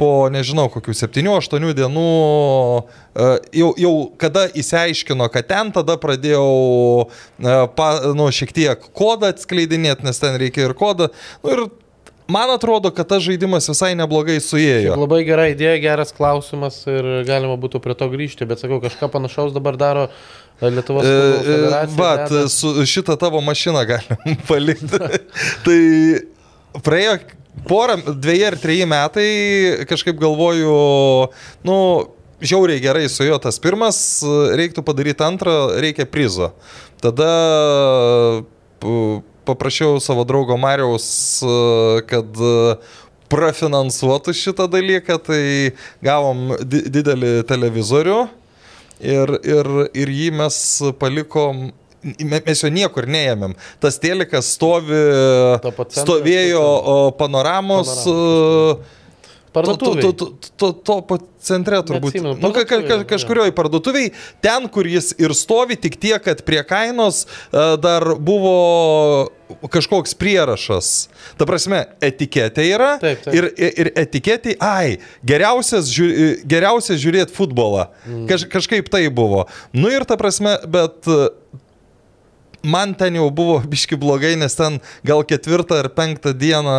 po, 0.00 0.10
nežinau, 0.32 0.70
kokių 0.72 0.94
7-8 0.96 1.74
dienų, 1.76 2.06
jau, 3.60 3.68
jau 3.84 3.92
kada 4.20 4.46
įsiaiškino, 4.56 5.28
kad 5.34 5.50
ten, 5.52 5.74
tada 5.76 5.98
pradėjau, 6.00 7.10
pa, 7.76 7.90
nu, 8.16 8.30
šiek 8.32 8.56
tiek 8.56 8.88
kodą 8.96 9.34
atskleidinėti, 9.34 10.08
nes 10.08 10.22
ten 10.22 10.40
reikia 10.40 10.64
ir 10.70 10.76
kodą. 10.78 11.12
Nu, 11.44 11.52
ir 11.52 11.66
man 12.30 12.50
atrodo, 12.54 12.92
kad 12.94 13.08
tas 13.10 13.24
žaidimas 13.26 13.68
visai 13.70 13.92
neblogai 13.98 14.38
suėjo. 14.42 14.94
Labai 14.98 15.22
gera 15.28 15.48
idėja, 15.52 15.80
geras 15.82 16.14
klausimas 16.16 16.82
ir 16.90 17.08
galima 17.28 17.56
būtų 17.60 17.82
prie 17.84 17.96
to 17.98 18.08
grįžti, 18.12 18.48
bet 18.48 18.62
sakau, 18.62 18.80
kažką 18.82 19.10
panašaus 19.12 19.54
dabar 19.56 19.78
daro 19.80 20.06
e, 20.08 20.70
Lietuvos 20.70 21.08
E, 21.08 21.10
e, 21.10 21.42
federacija. 21.48 22.14
Deda. 22.26 22.46
su 22.52 22.72
šitą 22.86 23.18
tavo 23.20 23.42
mašiną 23.44 23.84
galim 23.88 24.38
palikti. 24.50 25.02
tai 25.66 25.80
praėjo 26.86 27.18
porą, 27.68 27.98
dviejai 28.14 28.48
ar 28.52 28.56
treji 28.60 28.86
metai, 28.88 29.28
kažkaip 29.90 30.18
galvoju, 30.20 30.76
nu, 31.66 31.76
žiauriai 32.40 32.80
gerai 32.82 33.08
su 33.12 33.26
juo 33.26 33.38
tas 33.42 33.58
pirmas, 33.62 33.98
reiktų 34.56 34.84
padaryti 34.86 35.26
antrą, 35.26 35.56
reikia 35.82 36.06
prizo. 36.08 36.52
Tada 37.00 37.32
paprašiau 39.48 40.00
savo 40.02 40.24
draugo 40.28 40.56
Mariaus, 40.60 41.06
e, 41.42 42.02
kad 42.10 42.26
e, 42.40 42.76
prafinansuotų 43.30 44.34
šitą 44.34 44.66
dalyką, 44.70 45.16
tai 45.22 45.42
gavom 46.02 46.56
di 46.66 46.80
didelį 46.90 47.34
televizorių 47.46 48.16
ir, 49.00 49.34
ir, 49.46 49.68
ir 49.94 50.08
jį 50.20 50.30
mes 50.42 50.56
palikom. 50.98 51.68
me- 52.18 52.40
Mes 52.46 52.62
jo 52.64 52.70
niekur 52.72 53.04
neėmėm. 53.06 53.54
Tas 53.80 53.98
telikas 54.00 54.48
stovi, 54.56 54.98
stovėjo 56.00 56.64
panoramos. 57.20 57.90
Panoramos, 58.00 58.86
e, 59.50 59.54
Parduotuvėj. 59.56 60.02
To, 60.02 60.12
to, 60.12 60.26
to, 60.38 60.50
to, 60.62 60.72
to 60.86 60.96
po 61.08 61.18
centre 61.42 61.80
turbūt. 61.82 62.14
Neatsimenu, 62.14 62.38
Nu, 62.42 62.52
ka, 62.54 62.64
ka, 62.68 63.00
kažkurioje 63.08 63.54
parduotuviai, 63.56 64.12
ten, 64.44 64.68
kur 64.72 64.86
jis 64.86 65.12
ir 65.18 65.34
stovi, 65.34 65.78
tik 65.80 65.98
tiek, 66.00 66.20
kad 66.22 66.44
prie 66.46 66.62
kainos 66.66 67.24
e, 67.26 67.64
dar 67.82 68.14
buvo 68.14 69.30
kažkoks 69.72 70.14
prierašas. 70.14 71.08
Ta 71.40 71.46
prasme, 71.48 71.82
etiketė 72.04 72.66
yra. 72.70 72.92
Taip, 73.02 73.24
taip. 73.24 73.34
Ir, 73.34 73.48
ir 73.58 73.90
etiketė, 73.98 74.54
ai, 74.62 75.00
geriausias, 75.26 75.90
žiū, 75.90 76.10
geriausias 76.46 77.00
žiūrėti 77.02 77.34
futbolą. 77.34 77.88
Mm. 78.06 78.28
Kaž, 78.30 78.46
kažkaip 78.52 78.92
tai 78.92 79.08
buvo. 79.10 79.48
Nu 79.74 79.90
ir 79.90 80.06
ta 80.06 80.20
prasme, 80.20 80.54
bet 80.70 81.10
e, 81.10 81.32
man 82.62 82.94
ten 82.94 83.16
jau 83.18 83.28
buvo 83.34 83.58
biški 83.72 83.98
blogai, 84.00 84.34
nes 84.40 84.56
ten 84.58 84.80
gal 85.06 85.24
ketvirtą 85.26 85.80
ar 85.82 85.90
penktą 85.96 86.34
dieną 86.36 86.76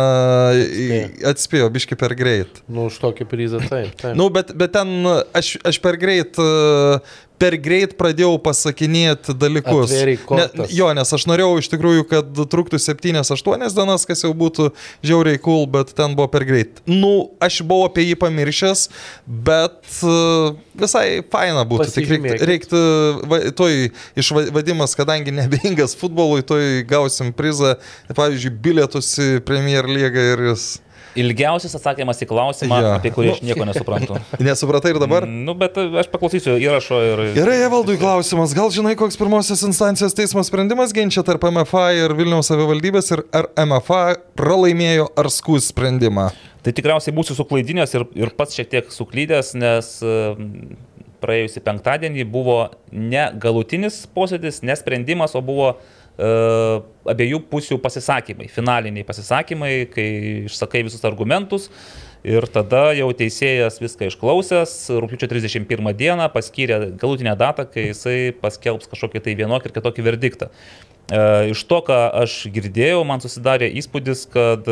atspėjo 1.32 1.70
biški 1.72 1.98
per 1.98 2.16
greit. 2.18 2.62
Nu, 2.68 2.88
už 2.90 3.00
tokį 3.02 3.28
prizą, 3.30 3.62
taip. 3.66 3.94
taip. 4.00 4.16
Nu, 4.18 4.28
bet, 4.32 4.54
bet 4.58 4.74
ten 4.76 4.92
aš, 5.34 5.56
aš 5.66 5.80
per 5.82 5.98
greit, 6.00 6.38
e, 6.38 7.00
per 7.42 7.56
greit 7.58 7.96
pradėjau 7.98 8.36
pasakinėti 8.42 9.34
dalykus. 9.34 9.92
Kortas. 10.26 10.72
jo, 10.74 10.88
nes 10.94 11.14
aš 11.16 11.26
norėjau 11.30 11.56
iš 11.58 11.70
tikrųjų, 11.72 12.04
kad 12.10 12.42
truktų 12.52 12.78
7-8 12.82 13.74
dienas, 13.74 14.06
kas 14.08 14.22
jau 14.22 14.30
būtų 14.36 14.68
žiauriai 15.04 15.40
cool, 15.42 15.66
bet 15.70 15.90
ten 15.98 16.14
buvo 16.18 16.28
per 16.32 16.46
greit. 16.48 16.82
Nu, 16.86 17.32
aš 17.42 17.60
buvau 17.66 17.88
apie 17.88 18.06
jį 18.06 18.18
pamiršęs, 18.22 18.84
bet 19.26 19.80
e, 20.06 20.14
visai 20.84 21.06
faina 21.32 21.66
būtų. 21.68 21.88
Tik 21.96 22.14
reiktų, 22.14 22.38
reiktų 22.52 22.84
va, 23.30 23.42
toj 23.58 23.90
išvadimas, 24.22 24.96
kadangi 24.98 25.34
nebeingas 25.34 25.96
futbolui, 25.98 26.46
toj 26.46 26.86
gausim 26.88 27.34
prizą, 27.36 27.74
pavyzdžiui, 28.14 28.54
bilietus 28.62 29.12
į 29.22 29.30
Premier 29.46 29.90
League 29.90 30.30
ir 30.32 30.46
jis. 30.52 30.70
Ilgiausias 31.18 31.74
atsakymas 31.76 32.22
į 32.24 32.28
klausimą, 32.30 32.78
Jo. 32.80 32.92
apie 32.96 33.10
kurį 33.12 33.32
aš 33.34 33.40
nieko 33.44 33.66
nesuprantu. 33.68 34.16
Nesupratai 34.46 34.94
ir 34.94 35.00
dabar? 35.02 35.26
Nu, 35.28 35.54
bet 35.58 35.76
aš 35.76 36.08
paklausysiu 36.12 36.54
įrašo 36.56 37.00
ir... 37.04 37.22
Gerai, 37.36 37.58
Evaldui 37.66 37.98
klausimas. 38.00 38.54
Gal 38.56 38.72
žinai, 38.72 38.94
koks 38.98 39.20
pirmosios 39.20 39.64
instancijos 39.68 40.16
teismo 40.16 40.44
sprendimas 40.46 40.94
ginčia 40.96 41.24
tarp 41.26 41.44
MFA 41.50 41.90
ir 41.98 42.16
Vilniaus 42.16 42.48
savivaldybės 42.48 43.12
ir 43.12 43.24
ar 43.36 43.50
MFA 43.60 44.02
pralaimėjo 44.38 45.10
ar 45.20 45.28
skūs 45.32 45.68
sprendimą? 45.74 46.30
Tai 46.62 46.72
tikriausiai 46.72 47.14
būsiu 47.14 47.36
suklaidinęs 47.36 47.92
ir, 47.98 48.06
ir 48.16 48.32
pats 48.38 48.56
šiek 48.56 48.70
tiek 48.72 48.92
suklydęs, 48.94 49.52
nes 49.58 49.96
e, 50.06 50.18
praėjusį 51.20 51.62
penktadienį 51.66 52.24
buvo 52.30 52.60
ne 52.94 53.26
galutinis 53.42 54.04
posėdis, 54.14 54.62
ne 54.64 54.76
sprendimas, 54.78 55.34
o 55.36 55.42
buvo 55.44 55.72
uh, 55.74 55.98
abiejų 56.18 57.40
pusių 57.50 57.78
pasisakymai, 57.82 58.48
finaliniai 58.52 59.04
pasisakymai, 59.08 59.74
kai 59.92 60.08
išsakai 60.46 60.84
visus 60.86 61.04
argumentus. 61.08 61.70
Ir 62.22 62.44
tada 62.46 62.92
jau 62.94 63.08
teisėjas 63.18 63.80
viską 63.82 64.06
išklausęs, 64.12 64.72
rūpiučio 65.02 65.26
31 65.26 65.88
dieną 65.98 66.28
paskyrė 66.30 66.92
galutinę 66.94 67.32
datą, 67.34 67.64
kai 67.66 67.88
jisai 67.88 68.30
paskelbs 68.38 68.86
kažkokį 68.92 69.24
tai 69.24 69.34
vienokį 69.40 69.70
ir 69.70 69.74
kitokį 69.74 70.04
verdiktą. 70.06 70.50
E, 71.10 71.50
Iš 71.50 71.64
to, 71.66 71.80
ką 71.88 71.98
aš 72.22 72.44
girdėjau, 72.54 73.02
man 73.08 73.24
susidarė 73.24 73.72
įspūdis, 73.80 74.28
kad 74.30 74.70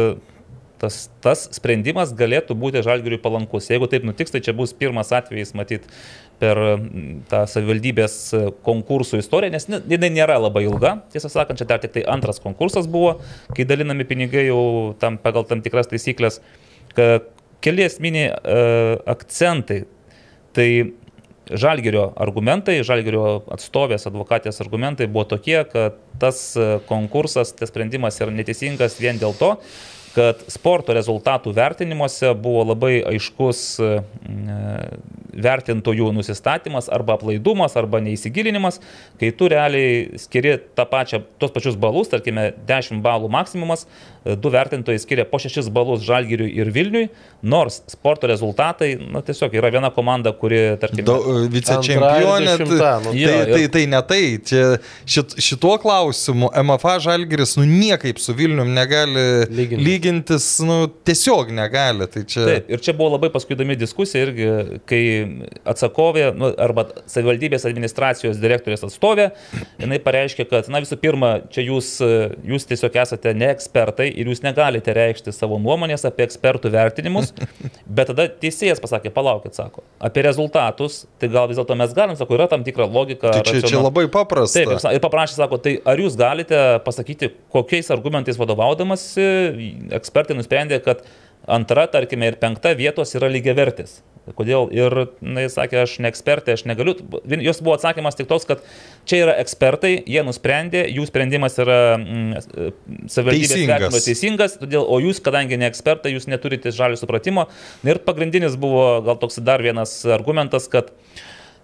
tas, 0.81 1.09
tas 1.25 1.45
sprendimas 1.55 2.15
galėtų 2.17 2.57
būti 2.59 2.85
žalgiriui 2.87 3.21
palankus. 3.23 3.69
Jeigu 3.71 3.89
taip 3.91 4.07
nutiks, 4.07 4.31
tai 4.31 4.43
čia 4.45 4.55
bus 4.57 4.73
pirmas 4.77 5.13
atvejis, 5.17 5.53
matyt, 5.59 5.91
per 6.41 6.59
tą 7.31 7.43
savivaldybės 7.51 8.15
konkursų 8.67 9.21
istoriją, 9.21 9.53
nes 9.55 9.69
ne- 9.69 9.83
jinai 9.93 10.11
nėra 10.15 10.39
labai 10.41 10.65
ilga, 10.67 10.97
tiesą 11.13 11.31
sakant, 11.33 11.61
čia 11.61 11.69
dar 11.69 11.83
tik 11.83 11.93
tai 11.97 12.07
antras 12.09 12.41
konkursas 12.41 12.89
buvo, 12.91 13.19
kai 13.57 13.69
dalinami 13.69 14.09
pinigai 14.09 14.47
jau 14.49 14.63
tam, 15.01 15.21
pagal 15.21 15.45
tam 15.49 15.61
tikras 15.65 15.91
taisyklės. 15.93 16.41
Keli 17.61 17.85
esminiai 17.85 18.33
uh, 18.33 18.97
akcentai. 19.13 19.85
Tai 20.57 20.67
Žalgerio 21.51 22.11
argumentai, 22.21 22.81
Žalgerio 22.87 23.43
atstovės 23.51 24.07
advokatės 24.07 24.61
argumentai 24.63 25.09
buvo 25.11 25.27
tokie, 25.33 25.59
kad 25.71 25.97
tas 26.23 26.43
e, 26.55 26.67
konkursas, 26.87 27.51
tas 27.59 27.73
sprendimas 27.73 28.21
yra 28.21 28.31
neteisingas 28.35 28.99
vien 29.01 29.19
dėl 29.19 29.35
to, 29.39 29.57
kad 30.15 30.43
sporto 30.51 30.95
rezultatų 30.97 31.53
vertinimuose 31.55 32.33
buvo 32.39 32.65
labai 32.73 32.99
aiškus 33.13 33.63
e, 33.83 33.91
vertintojų 35.31 36.11
nusistatymas 36.15 36.91
arba 36.93 37.15
aplaidumas 37.19 37.77
arba 37.79 38.01
neįsigilinimas, 38.03 38.81
kai 39.21 39.31
tu 39.37 39.49
realiai 39.51 40.19
skiri 40.21 40.57
tą 40.77 40.87
pačią, 40.91 41.23
tos 41.41 41.53
pačius 41.55 41.79
balus, 41.81 42.11
tarkime 42.11 42.51
10 42.69 43.03
balų 43.05 43.31
maksimumas, 43.33 43.87
e, 44.25 44.35
du 44.35 44.53
vertintojai 44.53 45.03
skiria 45.03 45.27
po 45.29 45.39
6 45.43 45.71
balus 45.75 46.03
Žalgiriui 46.07 46.51
ir 46.59 46.73
Vilniui, 46.75 47.11
nors 47.43 47.81
sporto 47.91 48.29
rezultatai, 48.31 48.93
na 49.15 49.23
tiesiog 49.25 49.55
yra 49.57 49.71
viena 49.73 49.93
komanda, 49.95 50.35
kuri, 50.37 50.61
tarkime, 50.81 51.07
Da, 51.07 51.17
vicečempionė. 51.51 52.57
Dešimta, 52.59 52.91
nu. 53.05 53.15
Tai, 53.15 53.31
tai, 53.31 53.55
tai, 53.55 53.69
tai 53.77 53.85
ne 53.91 54.03
tai. 54.07 54.23
Čia, 54.51 54.65
šit, 55.09 55.37
šituo 55.43 55.77
klausimu 55.83 56.51
MFA 56.65 56.99
Žalgiris 57.07 57.57
nu, 57.61 57.67
niekaip 57.69 58.21
su 58.21 58.35
Vilnium 58.37 58.75
negali 58.75 59.47
Lygintis. 59.51 59.85
Lygintis, 60.01 60.59
nu, 60.65 60.87
tiesiog 61.05 61.51
negali. 61.53 62.07
Tai 62.11 62.25
čia... 62.29 62.45
Taip, 62.47 62.71
ir 62.73 62.83
čia 62.83 62.95
buvo 62.97 63.15
labai 63.15 63.31
paskui 63.33 63.55
įdomi 63.57 63.77
diskusija 63.79 64.25
irgi, 64.25 64.49
kai 64.89 65.03
atsakovė 65.69 66.31
nu, 66.37 66.51
arba 66.61 66.87
savivaldybės 67.11 67.67
administracijos 67.69 68.41
direktorės 68.41 68.85
atstovė, 68.87 69.31
jinai 69.81 70.01
pareiškė, 70.03 70.47
kad, 70.51 70.71
na 70.73 70.83
visų 70.83 70.99
pirma, 71.03 71.33
čia 71.53 71.65
jūs, 71.67 71.93
jūs 72.47 72.69
tiesiog 72.71 72.97
esate 73.03 73.35
ne 73.37 73.51
ekspertai 73.55 74.09
ir 74.11 74.31
jūs 74.31 74.43
negalite 74.45 74.95
reikšti 74.97 75.35
savo 75.37 75.61
nuomonės 75.63 76.07
apie 76.09 76.27
ekspertų 76.29 76.73
vertinimus, 76.75 77.35
bet 77.97 78.11
tada 78.13 78.29
teisėjas 78.31 78.83
pasakė, 78.83 79.13
palaukit, 79.15 79.57
sako, 79.59 79.85
apie 80.01 80.25
rezultatus, 80.27 81.05
tai 81.21 81.31
gal 81.33 81.51
vis 81.51 81.61
dėlto 81.61 81.77
mes 81.79 81.95
galim, 81.97 82.19
sako, 82.19 82.39
yra 82.39 82.49
tam 82.51 82.65
tikra 82.67 82.89
logika. 82.89 83.35
Tai 83.35 83.45
čia, 83.45 83.61
čia 83.61 83.67
raciona- 83.69 83.89
labai 83.91 84.07
paprasta. 84.13 84.65
Taip, 84.65 84.97
ir 84.97 85.05
paprašė, 85.05 85.39
sako, 85.43 85.61
tai 85.63 85.77
ar 85.89 86.01
jūs 86.01 86.17
galite 86.19 86.59
pasakyti, 86.87 87.33
kokiais 87.53 87.91
argumentais 87.93 88.39
vadovaudamas 88.41 89.05
ekspertai 89.97 90.37
nusprendė, 90.39 90.81
kad 90.85 91.03
antra, 91.51 91.87
tarkime, 91.91 92.31
ir 92.31 92.39
penkta 92.41 92.75
vietos 92.79 93.15
yra 93.19 93.31
lygiavertis. 93.33 94.01
Kodėl? 94.37 94.69
Ir, 94.75 94.95
na, 95.25 95.43
jis 95.43 95.57
sakė, 95.57 95.79
aš 95.83 95.97
ne 96.05 96.11
ekspertė, 96.13 96.55
aš 96.55 96.67
negaliu. 96.69 96.93
Jos 97.41 97.63
buvo 97.65 97.75
atsakymas 97.75 98.19
tik 98.19 98.29
toks, 98.31 98.45
kad 98.47 98.61
čia 99.09 99.23
yra 99.25 99.35
ekspertai, 99.43 99.95
jie 100.07 100.23
nusprendė, 100.27 100.85
jų 100.93 101.07
sprendimas 101.09 101.57
yra 101.63 101.79
mm, 101.97 102.45
savivaldybės 103.11 103.55
Teisingas. 103.55 103.81
vertinimas 103.81 104.07
teisingas, 104.07 104.59
todėl, 104.61 104.85
o 104.85 105.01
jūs, 105.03 105.23
kadangi 105.25 105.59
ne 105.59 105.67
ekspertai, 105.71 106.13
jūs 106.15 106.29
neturite 106.31 106.71
žalio 106.77 107.01
supratimo. 107.01 107.49
Ir 107.89 108.03
pagrindinis 108.07 108.61
buvo 108.61 109.01
gal 109.09 109.19
toks 109.19 109.41
dar 109.43 109.65
vienas 109.65 109.97
argumentas, 110.07 110.69
kad 110.71 110.93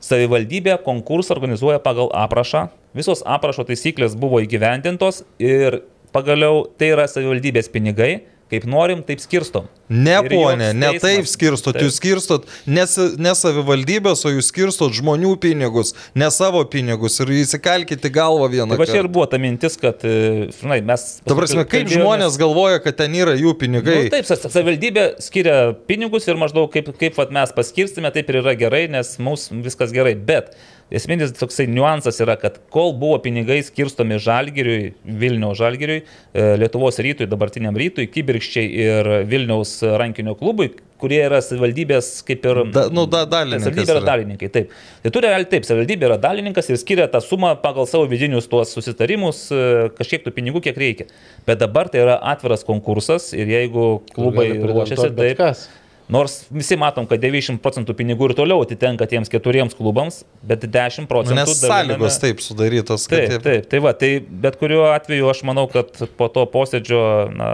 Savivaldybė 0.06 0.76
konkursą 0.84 1.32
organizuoja 1.34 1.80
pagal 1.82 2.10
aprašą, 2.14 2.66
visos 2.96 3.22
aprašo 3.24 3.64
taisyklės 3.66 4.14
buvo 4.18 4.42
įgyvendintos 4.44 5.22
ir 5.40 5.80
pagaliau 6.16 6.64
tai 6.78 6.94
yra 6.96 7.04
savivaldybės 7.10 7.68
pinigai, 7.72 8.14
kaip 8.46 8.62
norim, 8.70 9.00
taip 9.02 9.18
skirstom. 9.18 9.64
Ne, 9.90 10.12
Ir 10.22 10.28
ponė, 10.30 10.68
ne 10.74 10.86
teismas- 10.94 11.02
taip 11.02 11.26
skirstot, 11.30 11.74
Taip. 11.74 11.82
jūs 11.86 11.96
skirstot 11.98 12.44
ne, 12.66 12.84
ne 13.22 13.32
savivaldybės, 13.38 14.22
o 14.26 14.30
jūs 14.34 14.48
skirstot 14.52 14.94
žmonių 14.94 15.32
pinigus, 15.42 15.92
ne 16.18 16.28
savo 16.34 16.62
pinigus 16.70 17.18
ir 17.22 17.32
įsikalkite 17.40 18.10
galvą 18.14 18.46
vieną. 18.52 18.74
Tai 18.74 18.80
va 18.82 18.86
čia 18.86 19.00
ir 19.02 19.08
buvo 19.10 19.26
ta 19.30 19.38
mintis, 19.42 19.74
kad, 19.78 19.98
e, 20.06 20.46
žinai, 20.60 20.78
mes... 20.86 21.04
Ta 21.26 21.34
prasme, 21.38 21.64
kaip 21.66 21.86
kalbėjomės- 21.88 21.98
žmonės 21.98 22.38
galvoja, 22.42 22.80
kad 22.86 22.98
ten 23.02 23.14
yra 23.18 23.34
jų 23.38 23.54
pinigai? 23.58 23.98
Nu, 24.06 24.14
taip, 24.14 24.26
sa- 24.30 24.38
savivaldybė 24.46 25.06
skiria 25.26 25.58
pinigus 25.90 26.26
ir 26.30 26.38
maždaug 26.38 26.70
kaip, 26.74 26.92
kaip 27.02 27.18
vat, 27.18 27.34
mes 27.34 27.50
paskirstime, 27.54 28.10
taip 28.14 28.30
ir 28.30 28.42
yra 28.44 28.54
gerai, 28.58 28.86
nes 28.90 29.16
mums 29.22 29.48
viskas 29.50 29.94
gerai. 29.94 30.14
Bet 30.18 30.54
esminis 30.90 31.32
toksai 31.34 31.66
niuansas 31.70 32.20
yra, 32.23 32.36
kad 32.40 32.58
kol 32.73 32.92
buvo 32.98 33.18
pinigai 33.23 33.58
skirstomi 33.66 34.20
Žalgiriui, 34.23 34.92
Vilniaus 35.05 35.58
Žalgiriui, 35.58 36.02
e, 36.02 36.48
Lietuvos 36.60 37.00
rytui, 37.02 37.26
dabartiniam 37.31 37.76
rytui, 37.76 38.06
Kibirkščiai 38.12 38.66
ir 38.84 39.10
Vilniaus 39.26 39.81
rankinio 39.98 40.36
klubui, 40.39 40.70
kurie 41.00 41.18
yra 41.26 41.40
savivaldybės 41.44 42.10
kaip 42.26 42.47
ir... 42.48 42.60
Da, 42.74 42.86
nu, 42.94 43.05
da, 43.10 43.24
dalininkas 43.28 43.66
Savivaldybė 43.66 43.97
yra 43.97 44.05
dalininkai, 44.06 44.50
taip. 44.52 44.76
Tai 45.02 45.12
turi 45.15 45.31
realiai 45.31 45.50
taip, 45.50 45.66
savivaldybė 45.68 46.08
yra 46.08 46.20
dalininkas 46.23 46.70
ir 46.70 46.78
skiria 46.81 47.08
tą 47.12 47.20
sumą 47.24 47.55
pagal 47.62 47.89
savo 47.90 48.06
vidinius 48.10 48.48
tuos 48.50 48.73
susitarimus, 48.76 49.47
e, 49.50 49.89
kažkiek 49.98 50.24
tų 50.24 50.34
pinigų, 50.39 50.62
kiek 50.68 50.78
reikia. 50.81 51.08
Bet 51.48 51.60
dabar 51.62 51.90
tai 51.92 52.05
yra 52.05 52.20
atviras 52.34 52.65
konkursas 52.68 53.32
ir 53.36 53.50
jeigu 53.50 53.89
klubai 54.15 54.52
ruošiasi, 54.62 55.10
taip. 55.18 55.42
kas. 55.42 55.66
Nors 56.08 56.44
visi 56.54 56.76
matom, 56.78 57.06
kad 57.10 57.18
90 57.18 57.58
procentų 57.64 57.96
pinigų 57.98 58.28
ir 58.30 58.34
toliau 58.38 58.60
atitenka 58.62 59.08
tiems 59.10 59.30
keturiems 59.32 59.74
klubams, 59.74 60.20
bet 60.46 60.62
10 60.62 61.02
Nu, 61.02 61.10
procentų... 61.10 61.40
nes 61.40 61.56
sąlygos 61.64 62.18
taip 62.22 62.42
sudarytos, 62.44 63.08
kad 63.10 63.18
Taip, 63.24 63.32
jie- 63.34 63.42
taip, 63.42 63.66
tai 63.72 63.80
va, 63.82 63.92
tai 63.98 64.10
bet 64.22 64.58
kuriuo 64.60 64.84
atveju 64.94 65.26
aš 65.32 65.42
manau, 65.48 65.66
kad 65.72 65.90
po 66.18 66.28
to 66.30 66.44
posėdžio 66.52 67.00
na, 67.34 67.48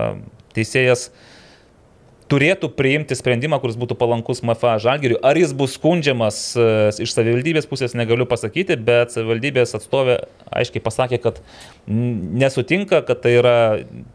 teisėjas 0.53 1.09
turėtų 2.33 2.71
priimti 2.77 3.17
sprendimą, 3.17 3.59
kuris 3.61 3.77
būtų 3.77 3.97
palankus 4.01 4.41
MFA 4.45 4.79
žalgiriui. 4.81 5.19
Ar 5.25 5.37
jis 5.37 5.51
bus 5.57 5.75
skundžiamas 5.77 6.39
e, 6.57 6.67
iš 7.05 7.13
savivaldybės 7.13 7.67
pusės, 7.69 7.93
negaliu 7.99 8.25
pasakyti, 8.29 8.77
bet 8.81 9.13
savivaldybės 9.13 9.75
atstovė 9.77 10.19
aiškiai 10.61 10.81
pasakė, 10.85 11.19
kad 11.25 11.43
nesutinka, 11.89 13.03
kad 13.09 13.21
tai 13.25 13.35
yra 13.41 13.57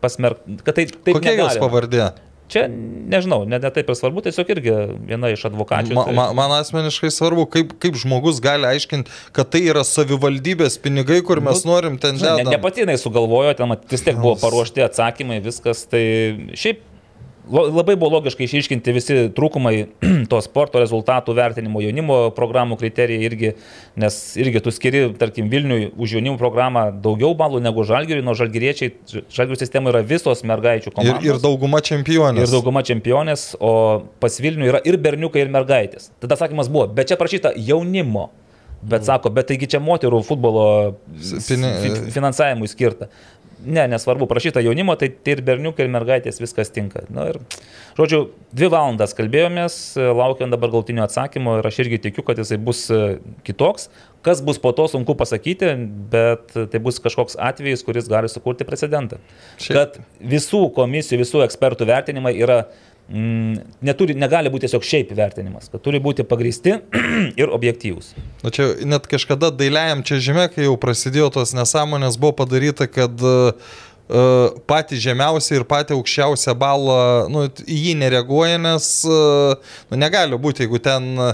pasmerk... 0.02 0.42
kad 0.66 0.78
tai 0.80 0.88
taip 0.90 1.14
Kokia 1.20 1.36
jos 1.36 1.54
negalima. 1.58 1.62
pavardė? 1.68 2.08
Čia 2.48 2.64
nežinau, 2.72 3.42
ne, 3.44 3.60
ne 3.60 3.70
taip 3.76 3.90
ir 3.92 3.96
svarbu, 4.00 4.22
tiesiog 4.24 4.52
irgi 4.56 4.74
viena 5.10 5.28
iš 5.34 5.44
advokačių. 5.50 5.94
Ma, 5.98 6.06
tai- 6.08 6.16
ma, 6.16 6.26
man 6.38 6.54
asmeniškai 6.62 7.10
svarbu, 7.12 7.44
kaip, 7.52 7.74
kaip 7.84 7.98
žmogus 8.00 8.40
gali 8.44 8.64
aiškinti, 8.70 9.12
kad 9.36 9.50
tai 9.52 9.66
yra 9.68 9.84
savivaldybės 9.84 10.80
pinigai, 10.80 11.20
kur 11.28 11.42
mes 11.44 11.66
Nu, 11.66 11.74
norim 11.74 11.98
ten 12.00 12.16
žemę. 12.16 12.46
Ne, 12.46 12.52
ne 12.56 12.62
pati 12.64 12.86
jinai 12.86 12.96
sugalvojo, 13.02 13.52
ten 13.58 13.68
mat, 13.68 13.84
vis 13.92 14.02
tiek 14.06 14.16
buvo 14.16 14.38
paruošti 14.40 14.80
atsakymai, 14.86 15.42
viskas. 15.44 15.84
Tai 15.92 16.04
šiaip 16.56 16.80
labai 17.50 17.96
buvo 17.96 18.18
logiškai 18.18 18.46
išryškinti 18.48 18.94
visi 18.96 19.18
trūkumai 19.36 19.74
to 20.32 20.40
sporto 20.46 20.82
rezultatų 20.82 21.36
vertinimo 21.38 21.82
jaunimo 21.84 22.18
programų 22.38 22.78
kriterijai 22.80 23.28
irgi, 23.28 23.52
nes 24.00 24.18
irgi 24.40 24.62
tu 24.64 24.74
skiri, 24.74 25.04
tarkim, 25.20 25.50
Vilniui 25.52 25.92
už 25.96 26.18
jaunimo 26.18 26.40
programą 26.42 26.88
daugiau 27.04 27.34
balų 27.38 27.62
negu 27.64 27.86
žalgiriui, 27.88 28.26
nors 28.26 28.42
žalgiriečiai, 28.42 28.94
žalgirių 29.34 29.60
sistema 29.60 29.94
yra 29.94 30.04
visos 30.08 30.44
mergaičių 30.48 30.92
Ir, 30.92 30.96
komandos. 30.98 31.30
ir 31.30 31.40
dauguma 31.44 31.84
čempionės. 31.86 32.48
Ir 32.48 32.54
dauguma 32.54 32.84
čempionės, 32.88 33.48
o 33.60 33.76
pas 34.22 34.42
Vilnių 34.44 34.68
yra 34.70 34.84
ir 34.86 35.00
berniukai, 35.02 35.46
ir 35.46 35.54
mergaitės. 35.54 36.12
Tada 36.24 36.38
sakymas 36.40 36.70
buvo, 36.72 36.90
bet 36.94 37.10
čia 37.12 37.20
prašyta 37.20 37.56
jaunimo. 37.56 38.30
Bet 38.88 39.08
sako, 39.08 39.32
bet 39.34 39.48
taigi 39.50 39.66
čia 39.74 39.80
moterų 39.82 40.20
futbolo 40.22 40.64
finansavimui 42.14 42.70
skirta. 42.70 43.08
Ne, 43.66 43.88
nesvarbu, 43.90 44.28
prašyta 44.30 44.62
jaunimo, 44.62 44.94
tai, 45.00 45.10
tai 45.10 45.34
ir 45.38 45.42
berniukai, 45.46 45.88
ir 45.88 45.94
mergaitės 45.94 46.38
viskas 46.42 46.70
tinka. 46.70 47.02
Na 47.10 47.30
ir, 47.32 47.40
žodžiu, 47.98 48.28
dvi 48.54 48.70
valandas 48.70 49.16
kalbėjomės, 49.18 49.78
laukiam 49.98 50.54
dabar 50.54 50.70
galtinio 50.76 51.02
atsakymo 51.08 51.58
ir 51.60 51.70
aš 51.70 51.80
irgi 51.86 52.00
tikiu, 52.06 52.26
kad 52.28 52.38
jisai 52.38 52.60
bus 52.62 52.84
e, 52.94 53.18
kitoks. 53.48 53.90
Kas 54.26 54.42
bus 54.44 54.60
po 54.62 54.74
to, 54.76 54.86
sunku 54.92 55.16
pasakyti, 55.18 55.72
bet 56.12 56.52
tai 56.54 56.80
bus 56.84 56.98
kažkoks 57.02 57.38
atvejis, 57.40 57.82
kuris 57.88 58.10
gali 58.12 58.30
sukurti 58.30 58.68
precedentą. 58.68 59.22
Šiaip- 59.58 59.78
Kad 59.78 60.00
visų 60.22 60.66
komisijų, 60.76 61.22
visų 61.24 61.46
ekspertų 61.48 61.88
vertinimai 61.88 62.36
yra, 62.38 62.66
neturi, 63.08 64.16
negali 64.20 64.52
būti 64.52 64.66
tiesiog 64.66 64.84
šiaip 64.84 65.12
vertinimas, 65.16 65.70
kad 65.72 65.82
turi 65.84 66.02
būti 66.04 66.26
pagristi 66.28 66.76
ir 67.42 67.52
objektyvūs. 67.56 68.14
Nu, 68.44 68.52
čia 68.52 68.74
net 68.88 69.08
kažkada 69.08 69.52
dailiajam 69.56 70.04
čia 70.08 70.20
žemė, 70.24 70.50
kai 70.52 70.68
jau 70.68 70.76
prasidėjo 70.82 71.32
tos 71.40 71.56
nesąmonės, 71.56 72.20
buvo 72.20 72.36
padaryta, 72.42 72.90
kad 72.92 73.24
uh, 73.24 73.56
patį 74.68 75.00
žemiausią 75.08 75.62
ir 75.62 75.66
patį 75.72 75.96
aukščiausią 75.96 76.58
balą, 76.60 77.00
nu, 77.32 77.46
į 77.64 77.80
jį 77.86 77.96
nereaguoja, 78.04 78.60
nes 78.60 78.92
uh, 79.08 79.56
nu, 79.88 80.02
negali 80.04 80.36
būti, 80.44 80.66
jeigu 80.66 80.84
ten 80.84 81.10
uh, 81.16 81.34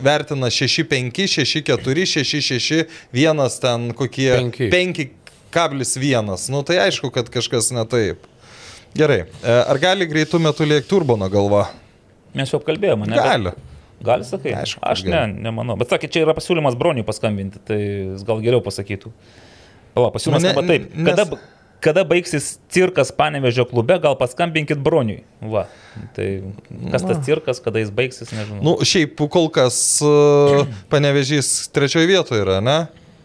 vertina 0.00 0.48
6-5, 0.48 1.22
6-4, 1.36 2.08
6-6, 2.16 2.98
vienas 3.12 3.60
ten 3.60 3.90
kokie 3.92 4.32
Penki. 4.72 5.12
5,1. 5.52 6.50
Nu, 6.54 6.64
tai 6.64 6.80
aišku, 6.86 7.12
kad 7.12 7.28
kažkas 7.28 7.72
ne 7.76 7.84
taip. 7.90 8.24
Gerai, 8.96 9.20
E, 9.42 9.52
ar 9.70 9.78
gali 9.78 10.06
greitų 10.10 10.40
metų 10.42 10.66
lėkti 10.66 10.88
turbono 10.90 11.28
galva? 11.30 11.68
Mes 12.34 12.50
jau 12.50 12.58
apkalbėjome, 12.60 13.06
ne? 13.10 13.16
Gali. 13.18 13.52
Gali, 14.02 14.24
sakai? 14.24 14.54
Aišku, 14.56 14.80
aš 14.86 15.04
ne, 15.04 15.26
nemanau. 15.44 15.76
Bet 15.78 15.90
sakė, 15.92 16.08
čia 16.10 16.22
yra 16.24 16.32
pasiūlymas 16.34 16.76
broniui 16.80 17.04
paskambinti, 17.06 17.60
tai 17.68 17.78
jis 17.80 18.22
gal 18.26 18.40
geriau 18.42 18.62
pasakytų. 18.64 19.10
Pala, 19.94 20.10
pasiūlymas 20.14 20.46
Nu, 20.46 20.62
ne- 20.62 20.68
taip. 20.70 20.86
nes- 20.94 21.10
Kada, 21.18 21.38
kada 21.84 22.04
baigsis 22.08 22.58
cirkas 22.72 23.10
Panevežio 23.12 23.66
klube, 23.68 23.98
gal 24.00 24.16
paskambinkit 24.16 24.80
broniui. 24.82 25.22
Va. 25.42 25.66
Tai 26.16 26.28
kas 26.94 27.02
tas 27.02 27.20
cirkas, 27.26 27.60
kada 27.60 27.82
jis 27.82 27.90
baigsis, 27.90 28.32
nežinau. 28.32 28.62
Nu, 28.62 28.74
šiaip 28.84 29.20
kol 29.30 29.50
kas 29.52 30.00
uh, 30.02 30.64
panevežys 30.92 31.68
trečioje 31.74 32.06
vietoje 32.08 32.42
yra, 32.46 32.60
ne? 32.64 32.78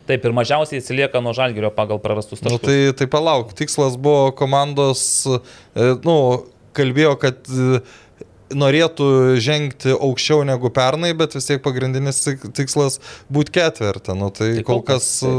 Taip, 0.05 0.21
ir 0.27 0.33
mažiausiai 0.37 0.81
atsilieka 0.83 1.17
nuo 1.25 1.31
žalgerio 1.33 1.71
pagal 1.73 1.97
prarastus 2.03 2.43
Nu, 2.45 2.51
taškus. 2.59 2.65
tai, 2.67 2.93
tai 2.99 3.07
palauk, 3.09 3.53
tikslas 3.57 3.95
buvo 3.97 4.29
komandos, 4.37 5.01
e, 5.25 5.39
nu, 6.05 6.17
kalbėjo, 6.77 7.15
kad 7.23 7.41
e, 7.49 7.79
norėtų 8.53 9.07
žengti 9.41 9.95
aukščiau 9.95 10.43
negu 10.45 10.69
pernai, 10.69 11.09
bet 11.17 11.33
vis 11.33 11.49
tiek 11.49 11.63
pagrindinis 11.65 12.21
tik- 12.21 12.45
tikslas 12.53 12.99
būti 13.33 13.55
ketvirtą. 13.57 14.13
Nu, 14.13 14.29
tai, 14.29 14.51
Tai 14.53 14.61
tai 14.61 14.67
kol 14.69 14.83
kas, 14.85 15.09
e, 15.25 15.33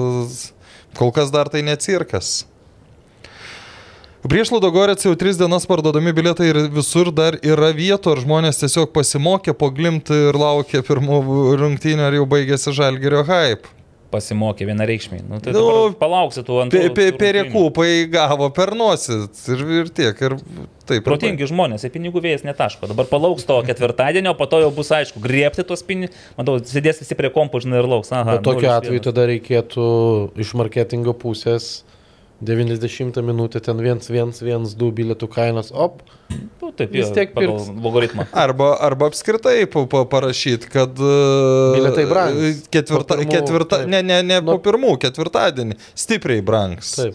kol 0.98 1.14
kas 1.14 1.30
dar 1.30 1.46
tai 1.52 1.62
necirkas. 1.62 2.44
Prieš 4.26 4.50
Ludogorets 4.50 5.06
jau 5.06 5.12
tris 5.14 5.38
dienas 5.38 5.62
parduodami 5.70 6.10
bilietai 6.10 6.48
ir 6.50 6.58
visur 6.74 7.12
dar 7.14 7.36
yra 7.46 7.68
vietų, 7.76 8.16
ar 8.16 8.22
žmonės 8.24 8.58
tiesiog 8.58 8.90
pasimokė, 8.90 9.54
poglimti 9.54 10.16
ir 10.32 10.34
laukia 10.40 10.82
pirmų 10.82 11.20
rungtynių, 11.60 12.02
ar 12.08 12.16
jau 12.18 12.24
baigėsi 12.26 12.74
žalgerio 12.74 13.22
hype. 13.28 13.70
Pasimokė 14.16 14.66
vienareikšmiai. 14.70 15.22
Nu, 15.28 15.38
tai 15.44 15.52
Nu, 15.56 15.92
palauksi 16.00 16.42
tų 16.46 16.62
antrų. 16.64 16.80
Pe- 16.96 17.10
pe- 17.20 17.32
rungtynių. 17.36 17.64
paigavo 17.76 18.48
per 18.56 18.72
nosį 18.78 19.18
ir, 19.52 19.64
ir 19.82 19.90
tiek. 19.92 20.22
Ir 20.28 20.36
taip. 20.86 21.00
ir 21.00 21.04
Protingi 21.06 21.48
žmonės, 21.50 21.84
į 21.84 21.90
pinigų 21.96 22.22
vėjas 22.24 22.44
netaško. 22.46 22.88
Dabar 22.92 23.08
palauks 23.10 23.44
to 23.48 23.58
ketvirtadienio, 23.66 24.32
po 24.38 24.46
to 24.46 24.60
jau 24.62 24.70
bus 24.74 24.88
aišku, 24.94 25.20
griebti 25.20 25.64
tos 25.66 25.82
pinigus. 25.86 26.14
Matau, 26.38 26.56
sėdės 26.62 27.02
visi 27.02 27.18
prie 27.18 27.28
kompų, 27.34 27.60
žinai, 27.66 27.82
ir 27.82 27.90
lauks. 27.90 28.12
Aha, 28.14 28.38
Bet 28.38 28.46
tokiu 28.46 28.68
0,1. 28.70 28.76
atveju 28.78 29.02
tada 29.10 29.26
reikėtų 29.32 29.86
iš 30.44 30.54
marketingo 30.58 31.12
pusės 31.18 31.82
90 32.40 33.16
minutę 33.24 33.60
ten 33.64 33.78
1-1-1-2 33.80 34.90
bilietų 34.92 35.28
kainos, 35.32 35.72
op, 35.72 36.02
Nu, 36.60 36.72
taip, 36.74 36.90
Vis 36.90 37.12
tiek 37.14 37.30
pagal 37.32 37.52
pirks. 37.54 37.68
logaritmą. 37.84 38.24
Arba, 38.44 38.72
arba 38.82 39.06
apskritai 39.06 39.66
pa, 39.70 39.84
pa, 39.86 40.00
parašyti, 40.10 40.66
kad 40.72 40.98
e, 40.98 41.12
Bilietai 41.76 42.04
brangs. 42.10 42.64
Ketvirta, 42.74 43.14
pirmų, 43.20 43.30
ketvirta, 43.30 43.78
taip. 43.84 43.88
ne, 43.92 44.00
ne, 44.02 44.16
ne 44.26 44.40
Nu- 44.42 44.56
po 44.56 44.58
pirmų, 44.64 44.96
ketvirtadienį. 45.04 45.76
Stipriai 45.94 46.42
brangs. 46.42 46.90
taip. 46.98 47.14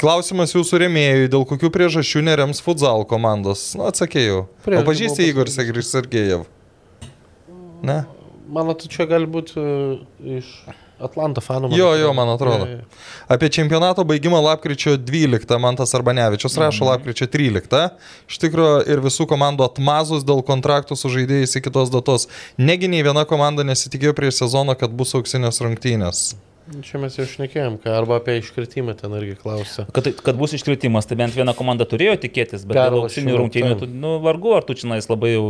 Klausimas 0.00 0.50
jūsų 0.56 0.80
remėjui, 0.82 1.28
dėl 1.30 1.44
kokių 1.46 1.68
priežasčių 1.70 2.24
nerems 2.26 2.58
futsal 2.64 3.04
komandos. 3.06 3.74
Nu, 3.78 3.84
atsakėjau. 3.92 4.46
Prieš 4.64 4.80
O 4.80 4.88
pažįsti 4.88 5.28
Igor. 5.28 5.52
Sergejev? 5.52 6.46
Ne? 7.84 8.00
Mano, 8.48 8.74
tu 8.74 8.88
čia 8.88 9.06
gali 9.06 9.28
būti 9.30 9.54
uh, 9.60 10.00
iš 10.40 10.48
Atlanto 11.06 11.42
fanų. 11.44 11.70
Jo, 11.76 11.90
jo, 12.00 12.12
man 12.16 12.32
atrodo. 12.34 12.68
Jo, 12.68 12.78
jo. 12.80 13.02
Apie 13.34 13.50
čempionato 13.52 14.04
baigimą 14.08 14.40
lapkričio 14.44 14.96
12 15.00 15.58
Mantas 15.62 15.94
Arbanevičius 15.96 16.58
rašo 16.60 16.88
lapkričio 16.88 17.28
13. 17.32 17.84
Iš 18.30 18.40
tikrųjų 18.46 18.80
ir 18.92 19.04
visų 19.04 19.28
komandų 19.30 19.66
atmazus 19.68 20.26
dėl 20.26 20.44
kontraktų 20.46 20.98
su 20.98 21.12
žaidėjais 21.12 21.58
iki 21.60 21.72
tos 21.74 21.92
datos. 21.94 22.28
Negi 22.58 22.90
nei 22.90 23.04
viena 23.06 23.26
komanda 23.28 23.66
nesitikėjo 23.66 24.16
prieš 24.16 24.44
sezoną, 24.44 24.76
kad 24.78 24.94
bus 24.96 25.14
auksinės 25.18 25.62
rungtynės. 25.64 26.26
Čia 26.64 26.96
mes 26.96 27.12
jau 27.12 27.26
šnekėjom, 27.28 27.74
ką, 27.82 27.92
arba 27.92 28.16
apie 28.16 28.38
iškritimą 28.40 28.94
ten 28.96 29.12
irgi 29.18 29.34
klausė. 29.36 29.84
Kad, 29.92 30.06
tai- 30.06 30.14
kad 30.16 30.38
bus 30.40 30.54
iškritimas, 30.56 31.04
tai 31.04 31.18
bent 31.20 31.34
viena 31.36 31.52
komanda 31.52 31.84
turėjo 31.84 32.14
tikėtis, 32.22 32.64
bet 32.64 32.78
dėl 32.78 33.02
auksinių 33.02 33.34
rungtynių, 33.36 33.74
tu, 33.82 33.86
nu, 33.86 34.14
vargu 34.24 34.54
ar 34.56 34.64
tu 34.64 34.72
čia 34.72 34.88
labai 34.88 35.34
jau... 35.34 35.44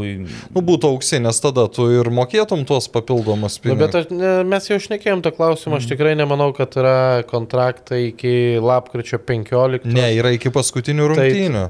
Nu, 0.50 0.58
būtų 0.60 0.90
auksinės, 0.90 1.38
tada 1.44 1.68
tu 1.70 1.86
ir 1.94 2.10
mokėtum 2.10 2.66
tuos 2.66 2.90
papildomus 2.90 3.60
Nu, 3.62 3.76
bet 3.78 3.94
pinigus. 3.94 4.00
aš, 4.02 4.10
ne, 4.10 4.32
mes 4.42 4.66
jau 4.66 4.80
šnekėjom 4.88 5.22
tą 5.22 5.30
klausimą, 5.38 5.78
aš 5.78 5.86
tikrai 5.94 6.16
nemanau, 6.18 6.50
kad 6.56 6.74
yra 6.82 7.22
kontraktai 7.30 8.08
iki 8.10 8.58
lapkričio 8.58 9.22
15. 9.22 9.86
Ne, 9.94 10.10
yra 10.18 10.34
iki 10.34 10.50
paskutinių 10.50 11.14
Tai- 11.14 11.30
rungtynių. 11.30 11.64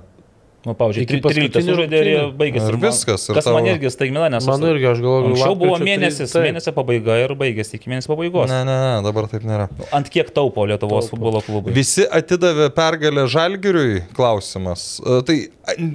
Nu, 0.65 0.73
pavyzdžiui, 0.73 1.02
Iki 1.05 1.17
13 1.20 1.25
paskutinių 1.25 1.75
sužaidė 1.75 1.99
ir 2.01 2.07
jie 2.09 2.12
rungtynių. 2.20 2.36
baigėsi. 2.41 2.68
Ir 2.73 2.76
Man- 2.78 2.84
viskas, 2.89 3.25
ir 3.28 3.34
Kas 3.36 3.44
man 3.51 3.55
tavo- 3.59 3.68
irgi 3.75 3.91
staigmena, 3.93 4.28
nes... 4.33 4.47
Man 4.49 4.62
irgi, 4.65 4.86
aš 4.89 5.01
galvoju, 5.05 5.26
Anksčiau 5.34 5.57
buvo 5.60 5.73
lapkričio 5.75 5.89
mėnesis, 5.91 6.31
trylikta- 6.33 6.44
mėnesio 6.47 6.73
pabaiga 6.78 7.17
ir 7.25 7.34
baigėsi 7.43 7.75
iki 7.76 7.91
mėnesio 7.93 8.09
pabaigos. 8.15 8.49
Ne, 8.49 8.60
ne, 8.65 8.76
ne, 8.81 9.02
dabar 9.05 9.28
taip 9.28 9.44
nėra. 9.44 9.67
Ant 9.93 10.09
kiek 10.09 10.31
taupo 10.33 10.65
Lietuvos 10.65 11.05
Taupo. 11.10 11.17
futbolo 11.18 11.43
klubai? 11.44 11.75
Visi 11.76 12.07
atidavė 12.09 12.70
pergalę 12.73 13.26
Žalgiriui? 13.28 14.02
Klausimas. 14.17 15.01
E, 15.05 15.20
Tai 15.28 15.36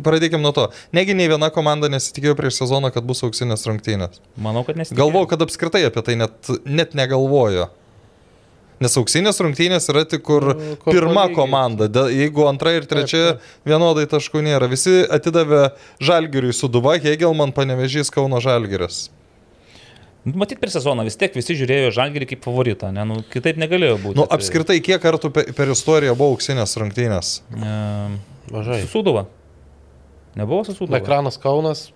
pradėkime 0.06 0.42
nuo 0.46 0.54
to. 0.54 0.68
Negi 0.94 1.14
nei 1.18 1.28
viena 1.28 1.50
komanda 1.50 1.90
nesitikėjo 1.90 2.36
prieš 2.38 2.62
sezoną, 2.62 2.94
kad 2.94 3.04
bus 3.10 3.22
auksinės 3.26 3.66
rungtynės. 3.66 4.22
Manau, 4.38 4.62
kad 4.66 4.76
nesitikėjo. 4.78 5.02
Galvau, 5.02 5.26
kad 5.30 5.42
apskritai 5.42 5.86
apie 5.90 6.02
tai 6.06 6.16
net, 6.16 6.32
net 6.66 6.94
negalvojo. 6.94 7.70
Nes 8.80 8.94
auksinės 8.96 9.40
rungtynės 9.44 9.90
yra 9.92 10.06
tik 10.08 10.22
kur 10.24 10.54
Nu, 10.56 10.76
kur 10.80 10.94
pirma 10.94 11.26
palyginti. 11.28 11.36
komanda. 11.36 11.88
Dėl- 11.92 12.14
Jeigu 12.16 12.46
antra 12.48 12.72
ir 12.78 12.86
trečia 12.88 13.34
taip. 13.34 13.42
vienodai 13.68 14.06
taškų 14.08 14.40
nėra. 14.46 14.70
Visi 14.72 15.04
atidavė 15.04 15.72
Žalgiriui 16.00 16.54
Suduva, 16.56 16.96
Hegelman, 16.98 17.52
Panevežys, 17.52 18.10
Kauno 18.10 18.40
Žalgiris. 18.40 19.10
Nu, 20.26 20.34
Matyt, 20.36 20.60
per 20.60 20.70
sezoną 20.70 21.04
vis 21.04 21.16
tiek 21.16 21.34
visi 21.34 21.56
žiūrėjo 21.56 21.92
Žalgirį 21.96 22.28
kaip 22.30 22.44
favoritą, 22.44 22.92
ne? 22.94 23.04
Nu, 23.08 23.22
kitaip 23.32 23.56
negalėjo 23.58 23.98
būti. 24.04 24.16
Nu, 24.20 24.26
Tai, 24.28 24.38
apskritai, 24.38 24.80
kiek 24.84 25.02
kartų 25.02 25.32
pe- 25.32 25.52
per 25.56 25.68
istoriją 25.72 26.16
buvo 26.16 26.36
auksinės 26.36 26.76
rungtynės? 26.80 27.42
E, 27.56 28.20
Mažai. 28.52 28.82
Susuduva. 28.84 29.26
Nebuvo 30.36 30.64
Susuduva? 30.68 30.98
Ekranas 31.00 31.38
Kaunas, 31.38 31.92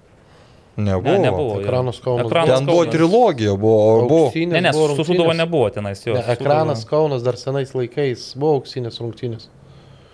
Nebuvo. 0.78 1.12
Ne, 1.12 1.20
nebuvo. 1.20 1.62
Ekranas 1.62 2.00
Kaunas. 2.02 2.26
Ekranas 2.28 2.58
Ten 2.58 2.66
buvo 2.66 2.78
Kaunas. 2.82 2.94
trilogija, 2.96 3.56
buvo. 3.56 4.08
buvo. 4.10 4.32
Ne, 4.36 4.62
ne, 4.62 4.72
buvo 4.74 4.96
Susuduva 4.96 5.30
rungtynės. 5.34 5.38
nebuvo 5.44 5.70
tenais 5.70 6.02
jo. 6.08 6.14
Ne, 6.18 6.24
ekranas 6.34 6.86
Kaunas 6.90 7.22
dar 7.24 7.38
senais 7.38 7.76
laikais 7.78 8.32
buvo 8.36 8.56
auksinės 8.62 8.98
rungtynės. 9.04 9.50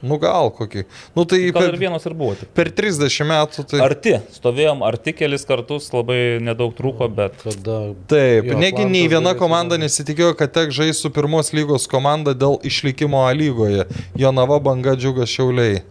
Nu 0.01 0.15
gal 0.15 0.47
kokį. 0.55 0.85
Nu 1.15 1.25
tai 1.27 1.39
Gal 1.51 1.65
ir 1.65 1.73
per, 1.73 1.77
vienos 1.79 2.05
ir 2.07 2.13
buvo. 2.15 2.31
Tik. 2.39 2.47
per 2.55 2.69
30 2.71 3.25
metų 3.27 3.65
tai... 3.67 3.79
Arti, 3.83 4.13
stovėjom 4.31 4.79
arti 4.87 5.11
kelis 5.11 5.43
kartus, 5.43 5.89
labai 5.91 6.39
nedaug 6.39 6.71
trūko, 6.77 7.09
bet 7.11 7.35
Kada... 7.43 7.79
Taip, 8.07 8.47
Jo, 8.47 8.55
negi 8.61 8.85
nei 8.87 9.09
viena 9.11 9.33
komanda 9.35 9.75
dar. 9.75 9.83
nesitikėjo, 9.83 10.37
kad 10.39 10.53
tek 10.55 10.71
žais 10.71 11.01
su 11.03 11.11
pirmos 11.11 11.51
lygos 11.51 11.87
komanda 11.91 12.31
dėl 12.31 12.55
išlikimo 12.63 13.25
A 13.27 13.33
lygoje. 13.35 13.87
Jonava 14.15 14.59
banga 14.63 14.95
džiugas 14.95 15.27
šiauliai. 15.35 15.81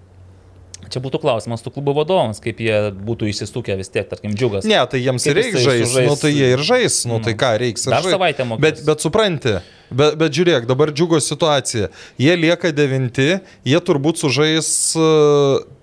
Čia 0.92 1.00
būtų 1.04 1.20
klausimas 1.22 1.62
tų 1.64 1.72
klubų 1.76 1.94
vadovams, 2.00 2.40
kaip 2.44 2.60
jie 2.64 2.78
būtų 2.92 3.28
įsisukę 3.32 3.76
vis 3.80 3.88
tiek, 3.94 4.08
tarkim, 4.10 4.34
džiugas. 4.36 4.66
Ne, 4.68 4.80
tai 4.90 5.00
jiems 5.04 5.24
Kaip 5.28 5.36
reiks 5.38 5.60
žaisti, 5.64 5.88
sužais? 5.92 6.08
nu 6.10 6.16
tai 6.20 6.32
jie 6.34 6.52
ir 6.56 6.64
žais, 6.64 7.00
nu 7.10 7.20
tai 7.24 7.34
ką 7.38 7.54
reiks 7.62 7.88
Dar 7.88 8.02
žais. 8.04 8.14
savaitę 8.16 8.44
mokės. 8.48 8.62
Bet, 8.66 8.84
bet 8.88 9.04
supranti, 9.06 9.56
bet, 9.90 10.18
bet 10.20 10.36
žiūrėk, 10.38 10.66
dabar 10.70 10.92
džiugo 10.92 11.20
situacija. 11.22 11.88
Jie 12.18 12.36
lieka 12.36 12.72
devinti, 12.72 13.40
jie 13.68 13.80
turbūt 13.84 14.20
sužais... 14.24 14.70
e, 14.96 15.76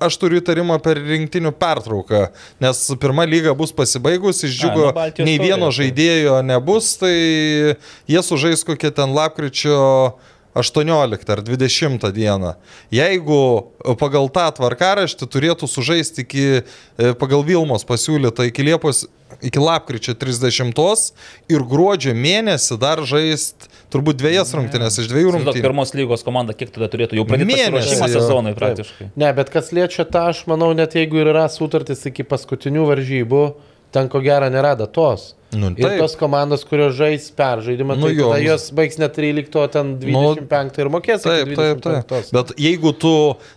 Aš 0.00 0.14
turiu 0.16 0.38
įtarimą 0.40 0.78
per 0.80 0.96
rinktinių 0.96 1.50
pertrauką, 1.60 2.30
nes 2.64 2.78
pirma 2.96 3.26
lyga 3.28 3.52
bus 3.52 3.74
pasibaigus, 3.76 4.38
iš 4.46 4.54
A, 4.54 4.60
džiugo 4.62 4.86
nu, 4.86 4.92
Baltijos 4.96 5.26
nei 5.28 5.36
vieno 5.36 5.68
tai. 5.68 5.74
žaidėjo 5.82 6.38
nebus, 6.48 6.94
tai 6.96 7.12
jie 8.08 8.22
sužais 8.24 8.64
kokią 8.64 8.88
ten 8.96 9.12
lapkričio 9.12 9.76
18 10.56 11.30
ar 11.30 11.42
20 11.42 12.12
dieną. 12.12 12.54
Jeigu 12.92 13.40
pagal 14.00 14.30
tą 14.32 14.48
tvarkaraštį 14.56 15.28
turėtų 15.28 15.68
sužaisti 15.68 16.24
iki, 16.24 16.46
e, 16.96 17.12
pagal 17.20 17.44
Vilmos 17.44 17.84
pasiūlytą 17.84 18.48
iki 18.48 18.64
Liepos, 18.64 19.04
iki 19.44 19.60
lapkričio 19.60 20.14
30 20.16 21.12
ir 21.52 21.60
gruodžio 21.60 22.14
mėnesį 22.16 22.78
dar 22.80 23.04
žaist 23.04 23.68
turbūt 23.92 24.18
dviejas 24.18 24.54
rungtynės 24.56 24.98
iš 25.02 25.10
dviejų 25.12 25.36
rungtynių. 25.36 25.62
pirmos 25.62 25.92
lygos 25.94 26.24
komanda 26.26 26.56
kiek 26.56 26.72
tada 26.74 26.88
turėtų 26.88 27.20
jau 27.20 27.26
pradėti 27.28 27.52
Mėnesį, 27.52 28.00
sezonui 28.16 28.54
Taip. 28.54 28.60
praktiškai. 28.62 29.10
Ne, 29.16 29.32
bet 29.36 29.52
kas 29.52 29.72
liečia 29.76 30.08
tą, 30.08 30.28
aš 30.32 30.46
manau, 30.50 30.72
net 30.74 30.96
jeigu 30.96 31.20
ir 31.20 31.32
yra 31.34 31.46
sutartis 31.52 32.06
iki 32.08 32.24
paskutinių 32.24 32.88
varžybų, 32.88 33.42
ten 33.96 34.10
ko 34.12 34.20
gero 34.24 34.50
nėra 34.52 34.74
datos. 34.76 35.32
Nu, 35.56 35.70
Ir 35.72 35.86
taip. 35.86 36.00
tos 36.02 36.16
komandos, 36.18 36.64
kurios 36.68 36.96
žais 36.98 37.28
peržaidimą, 37.32 37.94
Nu 37.96 38.08
tai 38.10 38.16
jo, 38.18 38.28
tada 38.32 38.42
nu- 38.42 38.48
jos 38.50 38.64
baigs 38.76 38.98
ne 38.98 39.06
13, 39.08 39.54
o 39.56 39.62
ten 39.72 39.92
25 40.02 40.80
ir 40.82 40.90
mokės. 40.92 41.22
Taip, 41.24 41.52
taip, 41.56 41.80
taip. 41.80 42.02
25. 42.10 42.32
Bet 42.34 42.50
jeigu 42.60 42.92
tu, 42.92 43.12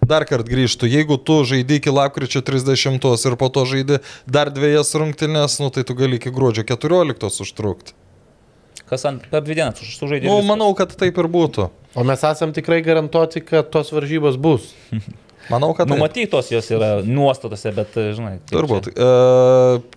dar 0.08 0.24
kartą 0.30 0.48
grįžtų, 0.54 0.88
jeigu 0.94 1.18
tu 1.18 1.42
žaidži 1.50 1.80
iki 1.82 1.90
lapkričio 1.92 2.42
30 2.46 3.26
ir 3.26 3.36
po 3.42 3.50
to 3.50 3.66
žaidži 3.66 4.00
dar 4.30 4.52
dviejas 4.54 4.94
rungtynės, 4.96 5.60
nu 5.60 5.70
tai 5.74 5.84
tu 5.84 5.98
gali 5.98 6.16
iki 6.22 6.30
gruodžio 6.32 6.64
14 6.64 7.42
užtrukti. 7.44 7.92
Kas 8.90 9.04
ant 9.06 9.26
per 9.30 9.42
dvi 9.42 9.56
dienas 9.60 9.82
už- 9.82 9.98
sužaidė? 10.00 10.30
Nu, 10.30 10.40
manau, 10.46 10.72
kad 10.78 10.94
taip 10.96 11.18
ir 11.18 11.28
būtų. 11.28 11.70
O 11.98 12.04
mes 12.06 12.22
esam 12.24 12.54
tikrai 12.54 12.80
garantuoti, 12.86 13.42
kad 13.44 13.72
tos 13.74 13.90
varžybos 13.92 14.38
bus. 14.38 14.72
Manau, 15.50 15.72
kad. 15.78 15.90
Numatytos 15.90 16.52
jos 16.54 16.70
yra 16.74 16.92
nuostatose, 17.06 17.72
bet, 17.76 17.98
žinai. 18.18 18.36
kaip 18.44 18.54
Turbūt. 18.54 18.92
E, 18.94 19.10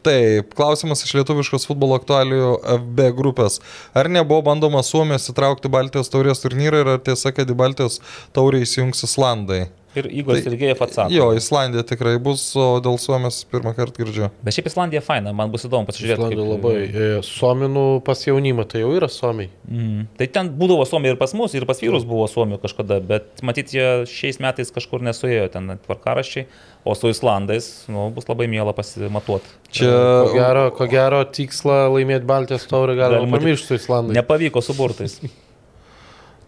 taip, 0.07 0.55
klausimas 0.59 1.05
iš 1.05 1.13
lietuviškos 1.19 1.69
futbolo 1.69 1.99
aktualijų 2.01 2.55
FB 2.79 3.11
grupės. 3.19 3.61
Ar 3.97 4.09
nebuvo 4.13 4.43
bandoma 4.49 4.85
Suomijos 4.87 5.29
įtraukti 5.33 5.73
Baltijos 5.73 6.13
taurės 6.13 6.43
turnyrą 6.45 6.83
ir 6.85 6.93
ar 6.97 7.05
tiesa, 7.05 7.35
kad 7.37 7.51
į 7.51 7.59
Baltijos 7.59 8.01
taurę 8.37 8.65
įsijungs 8.65 9.05
Islandai? 9.09 9.67
Ir 9.95 10.07
Igor 10.09 10.35
tai- 10.39 10.43
Sergejev 10.47 10.81
atsako. 10.83 11.13
Jo, 11.13 11.33
Islandija 11.37 11.83
tikrai 11.85 12.15
bus, 12.23 12.41
o 12.57 12.81
dėl 12.81 12.97
Suomijos 12.99 13.43
pirmą 13.53 13.75
kartą 13.77 13.93
girdžiu. 14.01 14.31
Bet 14.43 14.55
šiaip 14.57 14.71
Islandija 14.71 15.03
faina, 15.05 15.35
man 15.37 15.51
bus 15.53 15.67
įdomu 15.69 15.85
pasižiūrėti. 15.91 16.17
Islandija 16.17 16.47
labai. 16.49 16.77
e, 16.89 17.21
Suominų 17.27 18.03
pas 18.07 18.25
jaunimą, 18.25 18.65
tai 18.69 18.81
jau 18.81 18.93
yra 18.97 19.09
Suomiai. 19.13 19.51
Mm. 19.69 20.07
Tai 20.17 20.27
ten 20.27 20.49
būdavo 20.57 20.87
Suomija 20.89 21.13
ir 21.13 21.19
pas 21.21 21.35
mus, 21.35 21.53
ir 21.55 21.67
pas 21.69 21.79
vyrus 21.81 22.07
buvo 22.09 22.25
Suomija 22.27 22.59
kažkada, 22.63 23.01
bet 23.05 23.43
matyt, 23.43 23.69
jie 23.77 24.07
šiais 24.09 24.41
metais 24.41 24.73
kažkur 24.73 25.05
nesuėjo 25.05 25.51
ten 25.53 25.79
tvarkaraščiai, 25.87 26.47
o 26.85 26.95
su 26.95 27.13
Islandais 27.13 27.85
nu, 27.89 28.09
bus 28.11 28.25
labai 28.27 28.49
mėla 28.49 28.73
pasimatuoti. 28.75 29.47
Čia 29.71 29.93
Ko 29.93 30.33
gero, 30.35 30.71
ko 30.75 30.87
gero 30.91 31.23
tikslą 31.25 31.93
laimėti 31.93 32.25
Baltijos 32.27 32.67
taurę 32.67 32.97
galima 32.97 33.29
pamiršti 33.39 33.67
su 33.67 33.75
Islandais. 33.75 34.17
Nepavyko 34.17 34.63
su 34.65 34.75
burtais. 34.75 35.21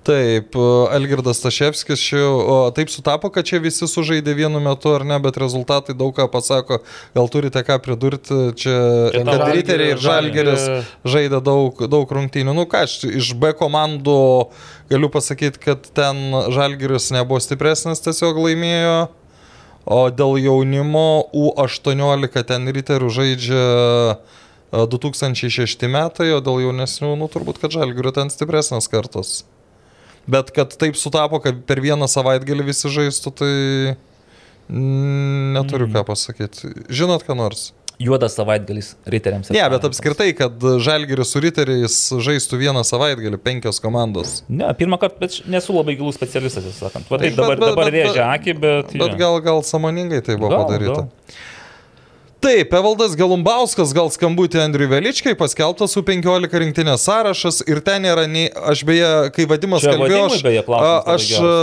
Taip, 0.04 0.52
Elgirdas 0.92 1.38
Taševskis 1.40 2.00
čia, 2.04 2.20
o 2.28 2.56
taip 2.76 2.90
sutapo, 2.92 3.30
kad 3.32 3.46
čia 3.48 3.56
visi 3.64 3.86
sužaidė 3.88 4.34
vienu 4.36 4.60
metu 4.60 4.90
ar 4.92 5.04
ne, 5.08 5.16
bet 5.24 5.38
rezultatai 5.40 5.94
daug 5.96 6.12
ką 6.12 6.26
pasako. 6.28 6.82
Gal 7.16 7.30
turite 7.32 7.62
ką 7.64 7.78
pridurti, 7.80 8.36
čia, 8.60 8.74
Čia 9.14 9.48
riteriai 9.48 9.94
ir 9.94 10.02
žalgeris 10.04 10.66
žaidė 11.08 11.40
daug, 11.44 11.80
daug 11.88 12.12
rungtynių. 12.18 12.52
Nu 12.52 12.66
ką, 12.68 12.84
aš 12.84 12.98
iš 13.08 13.32
B 13.40 13.54
komandų 13.56 14.18
galiu 14.92 15.08
pasakyti, 15.08 15.62
kad 15.62 15.88
ten 15.96 16.20
žalgeris 16.52 17.08
nebuvo 17.16 17.40
stipresnis, 17.40 18.04
tiesiog 18.04 18.42
laimėjo. 18.44 18.98
O 19.84 20.02
dėl 20.12 20.36
jaunimo 20.40 21.24
U18 21.32 22.44
ten 22.48 22.68
riterių 22.76 23.08
žaidžia 23.12 23.64
e, 24.12 24.84
2006 24.92 25.88
metai, 25.88 26.30
o 26.36 26.44
dėl 26.44 26.62
jaunesnių, 26.68 27.16
nu 27.20 27.32
turbūt, 27.32 27.60
kad 27.64 27.72
žalgerio 27.72 28.12
ten 28.16 28.32
stipresnės 28.32 28.88
kartos. 28.92 29.42
Bet 30.26 30.50
kad 30.56 30.72
taip 30.80 30.96
sutapo, 30.96 31.40
kad 31.44 31.58
per 31.68 31.80
vieną 31.84 32.08
savaitgalį 32.08 32.64
visi 32.70 32.88
žaistų, 32.88 33.32
tai 33.36 33.52
mm, 34.72 35.54
neturiu 35.56 35.88
ką 35.92 36.04
pasakyti. 36.08 36.70
Žinot, 36.88 37.24
ką 37.26 37.36
nors? 37.38 37.72
juodas 38.02 38.34
savaitgalis 38.34 38.88
riteriams. 39.06 39.52
Ne, 39.54 39.60
bet 39.70 39.78
talentams. 39.78 39.92
apskritai, 40.00 40.32
kad 40.34 40.64
Žalgiris 40.82 41.30
su 41.30 41.38
Riteriais 41.40 41.94
žaistų 42.26 42.58
vieną 42.58 42.82
savaitgalį, 42.84 43.38
penkios 43.38 43.78
komandos. 43.80 44.40
Ne, 44.50 44.66
pirmą 44.74 44.98
kartą, 44.98 45.20
bet 45.22 45.36
nesu 45.46 45.76
labai 45.76 45.94
gilus 46.00 46.18
specialistas, 46.18 46.66
sakant. 46.74 47.06
Va, 47.06 47.20
Tai 47.22 47.28
taip 47.30 47.36
dabar, 47.38 47.54
bet- 47.54 47.62
bet- 47.62 47.70
dabar 47.70 47.86
bet- 47.92 47.94
rėžia 47.94 48.26
akį, 48.34 48.54
bet... 48.64 48.90
Bet 48.98 49.14
jo. 49.14 49.18
gal, 49.22 49.38
gal 49.46 49.62
samoningai 49.62 50.18
tai 50.26 50.34
buvo 50.40 50.50
Gal, 50.50 50.64
padaryta. 50.66 51.04
gal. 51.06 51.38
Taip, 52.44 52.74
Evaldas 52.76 53.14
Galumbauskas 53.16 53.94
gal 53.96 54.10
skambutį 54.12 54.58
Andriui 54.60 54.90
Veličkai 54.90 55.32
paskelbtas 55.40 55.94
su 55.96 56.02
15 56.04 56.58
rinktinės 56.60 57.06
sąrašas 57.08 57.62
ir 57.64 57.78
ten 57.80 58.04
nėra 58.04 58.26
nei, 58.28 58.50
aš 58.52 58.82
beje, 58.84 59.12
kai 59.32 59.46
Vadimas 59.48 59.80
Čia 59.80 59.94
kalbėjo, 59.94 60.26
aš, 60.28 60.42
beje 60.44 60.64
a, 60.76 60.90
aš, 61.14 61.28
a, 61.40 61.54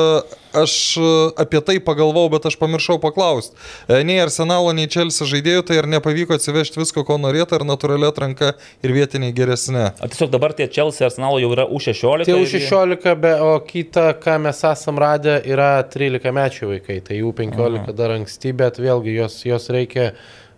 aš 0.64 0.74
a, 0.98 1.12
apie 1.44 1.62
tai 1.68 1.76
pagalvojau, 1.86 2.32
bet 2.34 2.48
aš 2.50 2.58
pamiršau 2.58 2.98
paklausti. 3.04 3.54
E, 3.86 4.00
Nei 4.10 4.18
Arsenalo, 4.24 4.74
nei 4.74 4.90
Chelsea 4.90 5.30
žaidėjų, 5.30 5.68
tai 5.70 5.78
ar 5.84 5.90
nepavyko 5.92 6.34
atsivežti 6.40 6.82
visko, 6.82 7.06
ko 7.06 7.20
norėtų, 7.22 7.60
ar 7.60 7.68
natūralia 7.76 8.10
atranka 8.10 8.56
ir 8.82 8.98
vietiniai 8.98 9.38
geresnė. 9.38 9.92
O 10.02 10.10
tiesiog 10.10 10.34
dabar 10.34 10.58
tie 10.58 10.66
Chelsea 10.66 11.06
Arsenalo 11.06 11.38
jau 11.46 11.54
yra 11.54 11.70
U16. 11.70 12.26
Tai 12.26 12.34
jau 12.34 12.42
ir 12.42 12.50
jie- 12.50 12.66
16, 12.66 13.16
be, 13.22 13.38
o 13.38 13.54
kita, 13.70 14.16
ką 14.18 14.40
mes 14.50 14.66
esam 14.74 14.98
radę, 14.98 15.44
yra 15.46 15.76
13 15.86 16.34
mečių 16.42 16.74
vaikai. 16.74 17.04
Tai 17.06 17.22
jų 17.22 17.38
15 17.46 17.94
dar 18.02 18.18
anksti, 18.18 18.58
bet 18.66 18.82
vėlgi 18.82 19.20
jos, 19.22 19.44
jos 19.46 19.70
reikia 19.70 20.14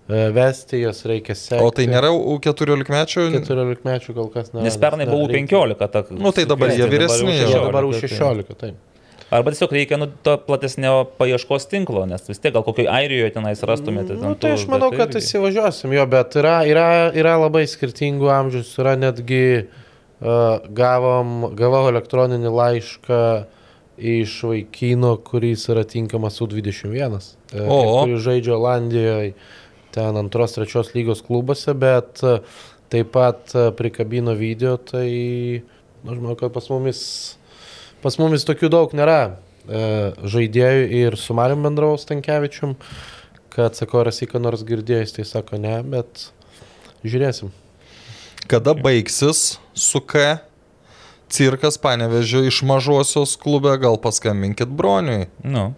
vesti, 0.08 0.82
jos 0.84 1.06
reikia 1.08 1.36
sekti. 1.36 1.64
O 1.64 1.70
tai 1.72 1.86
nėra 1.88 2.10
U14 2.12 2.90
mečių? 2.92 3.28
14 3.40 3.86
mečių 3.88 4.16
kol 4.18 4.32
kas 4.34 4.52
ne. 4.54 4.66
Nes 4.66 4.76
pernai 4.78 5.06
buvo 5.08 5.30
U15. 5.30 5.78
Ta, 5.94 6.04
Nu, 6.12 6.32
tai 6.36 6.44
dabar 6.50 6.74
jie 6.76 6.88
vyresni. 6.92 7.38
Jie 7.40 7.54
dabar 7.54 7.88
U16, 7.88 8.18
U16, 8.18 8.58
taip. 8.60 8.82
Arba 9.34 9.50
tiesiog 9.50 9.72
reikia 9.74 9.98
nu, 9.98 10.06
to 10.22 10.36
platesnio 10.46 11.08
paieškos 11.18 11.66
tinklo, 11.72 12.04
nes 12.06 12.22
vis 12.30 12.38
tiek 12.44 12.54
gal 12.54 12.62
kokioje 12.68 12.90
Airijoje 12.92 13.32
tenais 13.34 13.64
rastumėte. 13.66 14.14
Nu, 14.20 14.36
ten 14.36 14.36
tai 14.44 14.52
tų, 14.52 14.60
aš 14.60 14.66
manau, 14.70 14.92
kad 14.94 15.10
irgi- 15.10 15.24
įsivažiuosim 15.24 15.96
jo, 15.96 16.04
bet 16.12 16.36
yra, 16.38 16.60
yra, 16.70 16.86
yra 17.18 17.34
labai 17.42 17.64
skirtingų 17.66 18.30
amžius, 18.30 18.76
yra 18.78 18.94
netgi 19.00 19.42
uh, 19.64 20.60
gavom, 20.70 21.48
gavau 21.58 21.88
elektroninį 21.90 22.52
laišką 22.60 23.24
iš 23.98 24.36
vaikino, 24.52 25.16
kuris 25.26 25.66
yra 25.72 25.82
tinkamas 25.90 26.38
U21, 26.44 27.18
uh, 27.18 27.66
O. 27.66 27.82
kuris 28.04 28.22
žaidžia 28.28 28.54
Olandijoje, 28.60 29.34
ten 29.94 30.20
antros, 30.20 30.58
trečios 30.58 30.92
lygos 30.96 31.24
klubuose, 31.26 31.76
bet 31.78 32.24
uh, 32.26 32.44
taip 32.94 33.14
pat 33.16 33.56
uh, 33.56 33.72
prikabino 33.78 34.36
video, 34.38 34.76
tai 34.78 35.08
aš 36.04 36.18
manau, 36.20 36.38
kad 36.40 36.54
pas 36.56 36.70
mumis, 36.74 37.02
pas 38.04 38.20
mumis 38.22 38.46
tokių 38.50 38.72
daug 38.74 38.94
nėra 38.98 39.20
uh, 39.32 40.24
žaidėjų 40.26 40.88
ir 41.04 41.20
su 41.22 41.36
Mariu 41.38 41.62
bendravau 41.62 42.00
Stankievičium 42.02 42.78
kad 43.56 43.76
sako, 43.76 44.02
ar 44.02 44.10
esi 44.10 44.26
ką 44.30 44.42
nors 44.42 44.64
girdėjęs, 44.66 45.14
tai 45.14 45.26
sako 45.30 45.60
ne, 45.62 45.76
bet 45.86 46.28
žiūrėsim. 47.06 47.52
Kada 48.50 48.74
baigsis 48.76 49.60
su 49.78 50.02
K 50.02 50.40
cirkas 51.34 51.78
panevežio 51.82 52.44
iš 52.50 52.64
mažosios 52.68 53.36
klube, 53.40 53.76
gal 53.82 54.00
paskambinkit 54.02 54.74
broniui. 54.74 55.28
Nu, 55.46 55.72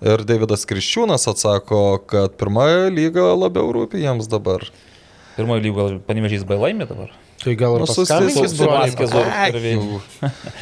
Ir 0.00 0.22
Davidas 0.24 0.64
Kriščiūnas 0.64 1.26
atsako, 1.28 1.80
kad 2.08 2.36
pirmoji 2.40 2.88
lyga 2.96 3.26
labiau 3.36 3.68
rūpi 3.76 4.00
jiems 4.00 4.28
dabar. 4.32 4.64
pirmoji 5.36 5.62
lyga 5.68 5.84
panevežys 6.08 6.42
bailami 6.44 6.84
dabar. 6.88 7.10
Tai 7.40 7.54
gal 7.56 7.78
ir 7.80 7.86
su- 7.88 8.02
paskambinkit 8.02 8.50
su- 8.50 8.56
su 8.56 8.64
broliui. 8.66 8.90
Vaskezu. 8.90 9.20
Ai, 9.32 9.48
ir 9.48 9.62
jau. 9.78 10.00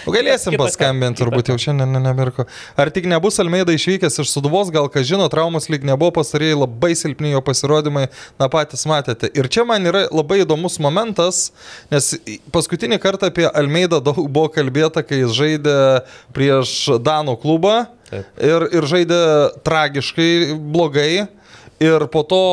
Nu, 0.07 0.13
Galėsim 0.15 0.55
paskambinti, 0.61 1.19
turbūt 1.19 1.49
jau 1.51 1.57
šiandien 1.59 1.91
ne- 1.91 1.99
nemirko. 2.05 2.45
Ar 2.79 2.91
tik 2.95 3.09
nebus 3.11 3.39
Almeida 3.43 3.73
išvykęs 3.75 4.21
iš 4.23 4.31
Suduvos, 4.31 4.71
gal 4.71 4.87
ką 4.89 5.03
žino, 5.03 5.27
traumos 5.29 5.67
lyg 5.69 5.83
nebuvo 5.83 6.13
pastarėjai 6.21 6.61
labai 6.61 6.93
silpni 6.95 7.33
jo 7.33 7.41
pasirodymai, 7.43 8.07
na 8.39 8.47
patys 8.49 8.87
matėte. 8.87 9.27
Ir 9.35 9.49
čia 9.51 9.67
man 9.67 9.83
yra 9.91 10.07
labai 10.15 10.45
įdomus 10.47 10.79
momentas, 10.79 11.51
nes 11.91 12.15
paskutinį 12.55 13.01
kartą 13.03 13.27
apie 13.27 13.51
Almeidą 13.51 13.99
daug 14.01 14.29
buvo 14.31 14.47
kalbėta, 14.49 15.03
kai 15.03 15.25
jis 15.25 15.35
žaidė 15.35 15.77
prieš 16.33 17.01
Danų 17.03 17.41
klubą 17.43 17.89
Taip. 18.11 18.25
ir, 18.41 18.69
ir 18.73 18.89
žaidė 18.89 19.23
tragiškai 19.67 20.55
blogai. 20.57 21.27
Ir 21.79 22.09
po 22.11 22.25
to, 22.27 22.45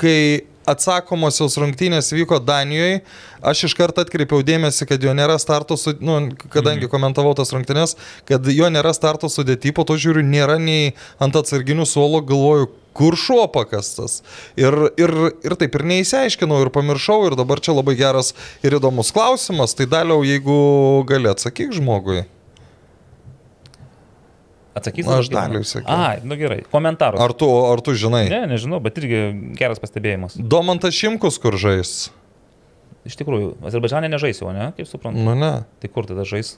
kai 0.00 0.42
atsakomosios 0.68 1.54
rungtynės 1.60 2.10
vyko 2.12 2.40
Danijoje, 2.44 3.00
aš 3.40 3.62
iš 3.68 3.74
karto 3.78 4.02
atkreipiau 4.04 4.42
dėmesį, 4.44 4.88
kad 4.90 5.02
jo 5.02 5.14
nėra 5.16 5.38
starto, 5.40 5.78
su, 5.80 5.94
nu, 6.00 6.18
kadangi 6.52 6.84
Mhm. 6.84 6.90
komentavau 6.92 7.34
tas 7.38 7.52
rungtynės, 7.54 7.94
kad 8.28 8.44
jo 8.44 8.66
nėra 8.68 8.92
starto 8.92 9.30
sudėti, 9.32 9.72
po 9.72 9.84
to 9.84 9.94
žiūriu, 9.94 10.26
nėra 10.26 10.58
nei 10.60 10.94
ant 11.20 11.34
atsarginių 11.38 11.86
suolo, 11.86 12.20
galvoju, 12.20 12.68
kur 12.98 13.14
šuo 13.16 13.46
pakastas. 13.54 14.22
Ir, 14.58 14.74
ir, 14.98 15.14
ir 15.46 15.54
taip 15.56 15.74
ir 15.78 15.86
neįsiaiškinau 15.86 16.60
ir 16.66 16.70
pamiršau 16.74 17.28
ir 17.30 17.36
dabar 17.38 17.60
čia 17.60 17.72
labai 17.72 17.94
geras 17.94 18.34
ir 18.62 18.74
įdomus 18.74 19.12
klausimas, 19.14 19.72
tai 19.78 19.86
daliau, 19.86 20.24
jeigu 20.26 21.04
gali 21.06 21.30
atsakyk 21.30 21.72
žmogui. 21.78 22.26
Atsakysiu. 24.78 25.10
Na, 25.10 25.18
aš 25.22 25.28
daliai 25.32 25.64
sakiau. 25.66 25.98
Ai, 26.08 26.20
nu 26.24 26.38
gerai. 26.40 26.60
Komentarus. 26.72 27.20
Ar 27.24 27.34
tu, 27.36 27.48
ar 27.72 27.82
tu 27.84 27.94
žinai? 27.98 28.24
Ne, 28.30 28.44
nežinau, 28.54 28.78
bet 28.84 28.98
irgi 29.02 29.20
geras 29.58 29.80
pastebėjimas. 29.82 30.38
Domantas 30.38 30.94
Šimkus 30.96 31.38
kur 31.42 31.58
žais? 31.60 32.08
Iš 33.08 33.16
tikrųjų, 33.20 33.54
Azerbaidžanė 33.64 34.10
nežaisiu, 34.12 34.48
o 34.50 34.52
ne, 34.52 34.70
kaip 34.76 34.88
suprantu. 34.90 35.22
Nu 35.24 35.34
ne. 35.38 35.52
Tai 35.80 35.88
kur 35.92 36.08
tada 36.08 36.24
žais? 36.28 36.56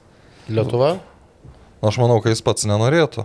Lietuva? 0.51 0.95
Aš 1.81 1.97
manau, 2.01 2.19
kad 2.21 2.33
jis 2.35 2.43
pats 2.45 2.65
nenorėtų. 2.69 3.23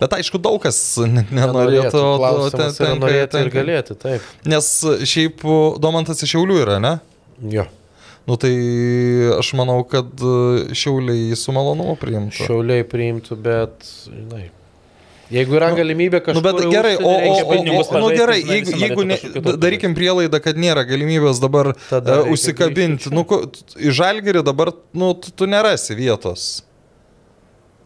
Bet 0.00 0.12
aišku, 0.16 0.38
daug 0.40 0.58
kas 0.64 0.76
ne- 1.04 1.26
nenorėtų. 1.30 2.00
Klausimas 2.16 2.52
ten- 2.52 2.86
yra 2.86 2.94
tenka- 2.94 3.00
norėti 3.04 3.40
ir 3.44 3.50
galėti, 3.52 3.96
taip. 4.00 4.22
Nes 4.48 4.68
šiaip 5.08 5.44
Domantas 5.82 6.22
iš 6.24 6.32
Šiaulių 6.34 6.56
yra, 6.64 6.78
ne? 6.80 6.94
Jo. 7.52 7.66
Nu 8.26 8.34
tai 8.42 8.52
aš 9.38 9.52
manau, 9.54 9.80
kad 9.86 10.10
e, 10.18 10.74
Šiauliai 10.74 11.36
su 11.38 11.54
malonumu 11.54 11.94
priimtų. 12.00 12.46
Šiauliai 12.48 12.86
priimtų, 12.90 13.38
bet, 13.38 13.86
žinai. 14.10 14.48
Jeigu 15.30 15.56
yra 15.58 15.72
galimybė 15.74 16.20
kažkur... 16.22 16.38
Nu, 16.38 16.42
bet 16.44 16.58
gerai, 16.70 16.94
o, 16.98 17.10
o, 17.10 17.36
o, 17.42 17.82
o 17.82 18.00
nu, 18.02 18.10
gerai, 18.14 18.38
jeigu, 18.46 18.74
jeigu 18.78 19.06
ne, 19.06 19.16
darykim 19.58 19.94
prielaidą, 19.98 20.38
kad 20.42 20.58
nėra 20.58 20.84
galimybės 20.86 21.40
dabar 21.42 21.72
Tada 21.88 22.20
uh, 22.22 22.30
užsikabinti. 22.34 23.10
Nu, 23.14 23.24
į 23.74 23.94
žalgerį 23.94 24.44
dabar 24.46 24.70
nu, 24.94 25.12
tu, 25.18 25.34
tu 25.34 25.50
nerasi 25.50 25.98
vietos. 25.98 26.46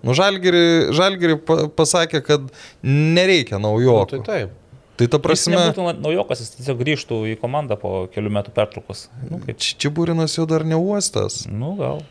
Nu, 0.05 0.13
žalgerį, 0.17 0.65
žalgerį 0.97 1.39
pa, 1.49 1.59
pasakė, 1.77 2.21
kad 2.25 2.49
nereikia 2.85 3.57
Nu, 3.61 3.71
naujokų. 3.71 4.21
Tai 4.21 4.23
taip. 4.29 4.60
Tai 5.01 5.09
ta 5.09 5.19
Prasme. 5.23 5.57
Jis 5.57 5.73
nebūtų 5.73 5.97
naujokas, 6.05 6.43
jis 6.45 6.55
tiesiog 6.59 6.81
grįžtų 6.85 7.19
į 7.33 7.37
komandą 7.41 7.79
po 7.81 8.05
kelių 8.13 8.33
metų 8.37 8.53
pertraukos. 8.57 9.07
Nu, 9.31 9.41
kaip, 9.41 9.57
Či- 9.57 9.79
Čiburinas 9.81 10.37
jau 10.37 10.45
dar 10.51 10.67
neuostas. 10.69 11.47
nu 11.49 11.73
gal. 11.81 12.03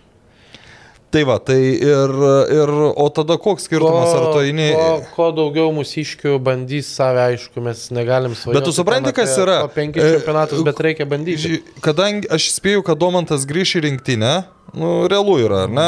Tai 1.09 1.23
va, 1.25 1.39
tai 1.41 1.55
ir, 1.81 2.11
ir 2.53 2.69
o 2.93 3.05
tada 3.09 3.33
koks 3.41 3.63
skirtumas, 3.65 4.11
ar 4.13 4.27
tu 4.29 4.43
eini... 4.45 4.67
Ko, 4.77 4.89
ko 5.15 5.29
daugiau 5.33 5.71
mūsiškių 5.73 6.35
bandys 6.45 6.85
save, 6.93 7.23
aišku, 7.31 7.63
mes 7.65 7.87
negalim 7.97 8.35
svajoti. 8.37 8.57
Bet 8.59 8.67
tu 8.69 8.73
supranti, 8.77 9.13
kas 9.17 9.33
yra? 9.41 9.55
po 9.65 9.71
Penkis 9.73 10.05
E, 10.05 10.11
čempionatus, 10.19 10.61
bet 10.67 10.77
reikia 10.85 11.07
bandyti. 11.09 11.63
Kadangi 11.81 12.29
aš 12.29 12.51
spėju, 12.59 12.83
kad 12.85 13.01
Domantas 13.01 13.47
grįš 13.49 13.79
į 13.79 13.83
rinktinę, 13.87 14.33
nu, 14.77 14.91
realu 15.09 15.39
yra, 15.41 15.63
ar 15.65 15.73
ne? 15.73 15.87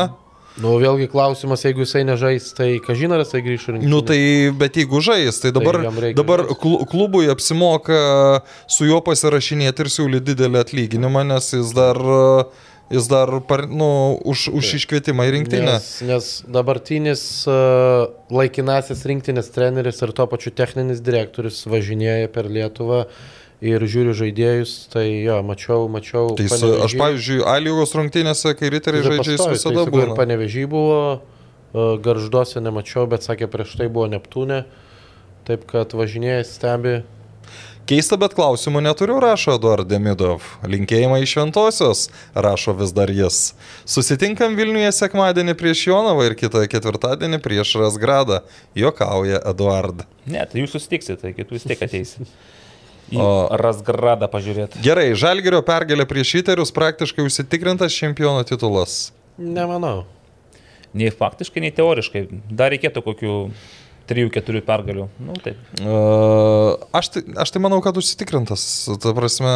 Nu, 0.59 0.73
vėlgi 0.81 1.07
klausimas, 1.11 1.63
jeigu 1.63 1.85
jisai 1.85 2.01
nežais, 2.03 2.49
tai 2.57 2.73
kažin 2.83 3.13
ar 3.15 3.23
jisai 3.23 3.39
grįš 3.45 3.67
į 3.69 3.75
rinktinę. 3.75 3.91
Nu 3.91 4.01
tai, 4.03 4.19
bet 4.59 4.75
jeigu 4.81 4.99
žais, 5.03 5.39
tai 5.39 5.53
dabar, 5.55 5.79
reikia 5.87 6.17
dabar 6.17 6.43
klubui 6.91 7.29
apsimoka 7.31 8.01
su 8.67 8.89
juo 8.89 8.99
pasirašinėti 9.05 9.85
ir 9.85 9.91
siūlyti 9.93 10.33
didelį 10.33 10.59
atlyginimą, 10.65 11.23
nes 11.31 11.47
jis 11.55 11.71
dar, 11.77 12.01
jis 12.91 13.07
dar 13.11 13.31
par, 13.47 13.63
nu, 13.71 14.19
už, 14.27 14.49
už 14.59 14.75
iškvietimą 14.81 15.29
į 15.29 15.35
rinktinę. 15.37 15.77
Nes, 15.79 15.91
nes 16.09 16.31
dabartinis 16.51 17.23
uh, 17.47 18.09
laikinasis 18.33 19.05
rinktinės 19.07 19.53
treneris 19.55 20.03
ir 20.03 20.11
tuo 20.17 20.27
pačiu 20.31 20.51
techninis 20.51 20.99
direktorius 21.05 21.63
važinėja 21.71 22.27
per 22.35 22.51
Lietuvą 22.51 23.05
ir 23.61 23.83
žiūri 23.85 24.13
žaidėjus, 24.17 24.71
tai 24.93 25.05
jo, 25.21 25.37
mačiau, 25.45 25.85
mačiau. 25.91 26.31
Tai 26.37 26.47
jis, 26.47 26.55
Panevėžy- 26.55 26.83
aš, 26.87 26.95
pavyzdžiui, 26.97 27.39
A 27.45 27.55
lygos 27.61 27.93
rungtynėse, 27.97 28.55
kai 28.57 28.71
riteriai 28.73 29.05
žaidžia, 29.05 29.37
jis 29.37 29.45
visada 29.53 29.83
tai 29.83 29.85
sakau, 29.85 30.01
ir 30.01 30.09
būna. 30.11 30.17
panevežy 30.17 30.65
buvo, 30.69 31.21
garžduose 32.03 32.59
nemačiau, 32.59 33.07
bet 33.07 33.21
sakė, 33.23 33.47
prieš 33.47 33.77
tai 33.77 33.87
buvo 33.87 34.07
Neptūne. 34.11 34.65
Taip 35.47 35.65
kad 35.69 35.93
važinėja, 35.97 36.43
stebi. 36.45 37.01
Keista, 37.89 38.15
bet 38.15 38.35
klausimų 38.37 38.81
neturiu, 38.85 39.17
rašo 39.19 39.55
Eduard 39.57 39.87
Demidov. 39.89 40.43
Linkėjimai 40.63 41.23
iš 41.25 41.33
Šventosios, 41.33 42.03
rašo 42.37 42.75
vis 42.77 42.93
dar 42.93 43.09
jis. 43.09 43.53
Susitinkam 43.89 44.53
Vilniuje 44.55 44.91
sekmadienį 44.95 45.55
prieš 45.57 45.87
Jonavą 45.89 46.27
ir 46.29 46.35
kitą 46.39 46.61
ketvirtadienį 46.71 47.41
prieš 47.41 47.73
Rasgradą. 47.81 48.43
Jokauja 48.77 49.41
Eduard. 49.49 50.05
Ne, 50.29 50.45
tai 50.45 50.61
jūs 50.61 50.77
susitiksite, 50.77 51.17
tai 51.25 51.33
kitų 51.33 51.57
vis 51.57 51.67
tiek 51.67 51.81
ateisi. 51.89 52.27
O- 53.19 53.49
Rasgradą 53.59 54.29
pažiūrėti. 54.31 54.79
Gerai, 54.85 55.11
Žalgerio 55.17 55.59
pergalė 55.67 56.05
prieš 56.07 56.35
Įterius 56.41 56.71
praktiškai 56.71 57.25
užsitikrintas 57.27 57.91
čempiono 57.91 58.43
titulas. 58.47 59.11
Nemanau. 59.37 60.05
Nei 60.93 61.11
faktiškai, 61.11 61.63
nei 61.63 61.71
teoriškai. 61.75 62.25
Dar 62.51 62.71
reikėtų 62.71 63.03
kokių 63.03 63.35
3-4 64.11 64.61
pergalių. 64.67 65.07
Nu, 65.23 65.35
taip. 65.41 65.59
Aš, 66.99 67.11
tai, 67.15 67.23
aš 67.39 67.53
tai 67.55 67.61
manau, 67.63 67.79
kad 67.83 67.97
užsitikrintas. 67.97 68.63
Ta 69.01 69.13
prasme, 69.17 69.53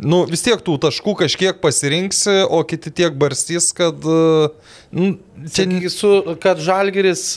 nu, 0.00 0.24
vis 0.30 0.44
tiek 0.44 0.64
tų 0.64 0.78
taškų 0.86 1.16
kažkiek 1.24 1.60
pasirinksi, 1.62 2.40
o 2.48 2.62
kiti 2.68 2.92
tiek 3.02 3.16
barstys, 3.20 3.70
kad... 3.76 4.00
Nu, 4.94 5.14
Čia, 5.52 5.66
su, 5.90 6.10
kad 6.40 6.60
Žalgeris 6.62 7.34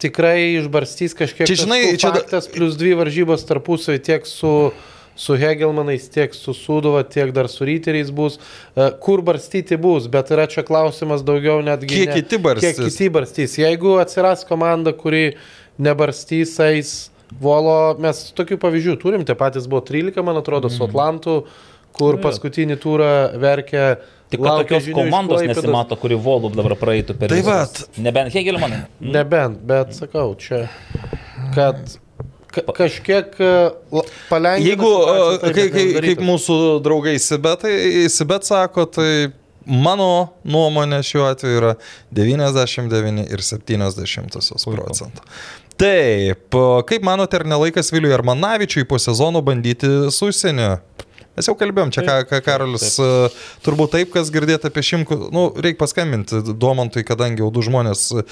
tikrai 0.00 0.54
išbarstys 0.60 1.16
kažkiek. 1.18 1.48
Čia, 1.50 1.58
žinai, 1.64 1.80
taškų 1.82 2.00
čia 2.00 2.12
faktas, 2.14 2.46
plus 2.48 2.78
dvi 2.80 2.94
varžybos 2.96 3.42
tarpusavį 3.48 4.00
tiek 4.06 4.28
su, 4.30 4.52
su 5.18 5.36
Hegelmanais, 5.36 6.06
tiek 6.14 6.32
su 6.38 6.54
Sudova, 6.56 7.02
tiek 7.04 7.34
dar 7.36 7.50
su 7.52 7.66
Ryteriais 7.66 8.12
bus. 8.14 8.38
Kur 9.02 9.24
barstyti 9.26 9.76
bus, 9.82 10.06
bet 10.12 10.30
yra 10.32 10.46
čia 10.50 10.62
klausimas 10.66 11.26
daugiau 11.26 11.58
netgi. 11.66 11.90
Kiek 11.90 12.12
ne- 12.14 12.20
kiti 12.22 12.38
barstys? 12.46 12.78
Kiek 12.78 12.94
kiti 12.94 13.10
barstys. 13.18 13.58
Jeigu 13.60 13.98
atsiras 14.00 14.46
komanda, 14.48 14.94
kuri 14.96 15.34
nebarstys, 15.80 16.56
eis 16.70 16.92
Volo, 17.38 17.94
mes 18.02 18.24
tokių 18.34 18.56
pavyzdžių 18.58 18.96
turim, 18.98 19.22
tie 19.22 19.36
patys 19.38 19.68
buvo 19.70 19.84
13, 19.86 20.18
man 20.26 20.40
atrodo, 20.40 20.66
Mhm. 20.66 20.76
su 20.76 20.82
Atlantu, 20.88 21.34
kur 21.94 22.18
paskutinį 22.18 22.76
turą 22.82 23.38
verkia. 23.38 24.00
Tik 24.30 24.42
tokios 24.42 24.86
komandos 24.94 25.42
nesimato, 25.42 25.96
kuri 25.98 26.14
volų 26.14 26.52
dabar 26.54 26.76
praeitų 26.78 27.16
per 27.18 27.28
Tai 27.32 27.38
visas. 27.38 27.88
Nebent 27.98 28.32
Hegelmanai. 28.34 28.84
Nebent, 29.00 29.62
bet 29.66 29.94
sakau, 29.94 30.36
čia, 30.38 30.68
kad 31.54 31.98
ka 32.50 32.62
kažkiek 32.74 33.34
palengvinti. 34.30 34.70
Jeigu, 34.70 34.86
uh, 34.86 35.38
kai, 35.38 35.66
kai, 35.70 35.86
kaip 36.02 36.22
mūsų 36.22 36.80
draugai 36.82 37.16
Sibetai, 37.22 38.08
Sibet 38.10 38.46
sako, 38.46 38.86
tai 38.86 39.32
mano 39.66 40.30
nuomonė 40.46 41.02
šiuo 41.06 41.26
atveju 41.30 41.60
yra 41.60 41.74
99 42.14 43.26
ir 43.30 43.42
70 43.42 44.74
procento. 44.74 45.22
Taip, 45.80 46.52
kaip 46.84 47.04
manote, 47.08 47.38
ar 47.38 47.46
nelaikas 47.48 47.88
Viliui 47.88 48.12
Armanavičiui 48.12 48.84
po 48.84 48.98
sezono 49.00 49.40
bandyti 49.40 49.88
su 50.12 50.26
užsienio? 50.28 50.74
Mes 51.38 51.46
jau 51.46 51.54
kalbėjom, 51.54 51.92
čia 51.94 52.02
ką, 52.02 52.14
ką 52.26 52.38
Karolis, 52.42 52.96
taip. 52.98 53.34
turbūt 53.62 53.92
taip, 53.94 54.08
kas 54.10 54.32
girdėti 54.34 54.66
apie 54.66 54.82
šimkų, 54.82 55.18
nu, 55.30 55.44
reikia 55.62 55.78
paskambinti 55.78 56.40
Domantui, 56.50 57.04
kadangi 57.06 57.44
jau 57.44 57.50
du 57.54 57.62
žmonės 57.62 58.02
e, 58.18 58.22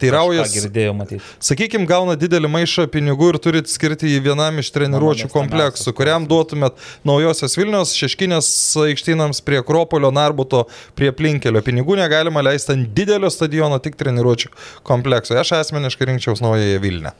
teiraujas. 0.00 0.50
Girdėjau 0.56 0.96
matyti. 0.98 1.22
Sakykime, 1.46 1.86
gauna 1.88 2.16
didelį 2.18 2.50
maišą 2.50 2.88
pinigų 2.90 3.30
ir 3.32 3.38
turit 3.44 3.70
skirti 3.70 4.10
jį 4.10 4.18
vienam 4.26 4.58
iš 4.58 4.72
treniruočio 4.74 5.28
Mano 5.28 5.34
kompleksų, 5.36 5.94
kuriam 5.96 6.26
duotumėt 6.28 6.80
naujosios 7.06 7.54
Vilnius 7.56 7.94
šeškinės 7.96 8.48
aikštynams 8.88 9.40
prie 9.46 9.60
Akropolio, 9.62 10.10
Narbuto, 10.14 10.64
prie 10.98 11.12
Plinkelio. 11.14 11.62
Pinigų 11.62 12.00
negalima 12.00 12.42
leisti 12.42 12.74
ant 12.74 12.90
didelio 12.98 13.30
stadiono, 13.30 13.78
tik 13.84 13.94
treniruočio 14.00 14.50
komplekso. 14.82 15.38
Aš 15.38 15.54
asmeniškai 15.62 16.10
rinkčiaus 16.10 16.42
naująją 16.42 16.82
Vilnių. 16.82 17.14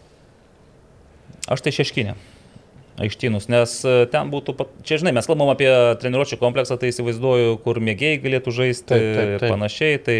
Aš 1.48 1.64
tai 1.64 1.72
šeškinė. 1.78 2.18
Aikštynus, 2.98 3.46
nes 3.52 3.74
e, 3.86 3.98
ten 4.10 4.30
būtų, 4.32 4.54
pat... 4.58 4.72
čia 4.86 4.98
žinai, 5.02 5.12
mes 5.18 5.28
kalbam 5.28 5.52
apie 5.52 5.68
treniruočio 6.02 6.38
kompleksą, 6.40 6.78
tai 6.80 6.90
įsivaizduoju, 6.92 7.58
kur 7.62 7.78
mėgėjai 7.84 8.22
galėtų 8.24 8.54
žaisti 8.54 8.88
Taip, 8.90 9.04
taip, 9.04 9.18
taip. 9.18 9.36
ir 9.36 9.54
panašiai, 9.54 10.00
tai 10.02 10.16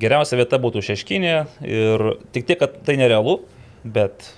geriausia 0.00 0.40
vieta 0.40 0.60
būtų 0.62 0.84
šeškinė 0.88 1.34
ir 1.68 2.08
tik 2.36 2.48
tiek, 2.48 2.60
kad 2.60 2.80
tai 2.86 2.96
nerealu, 3.00 3.42
bet 3.84 4.32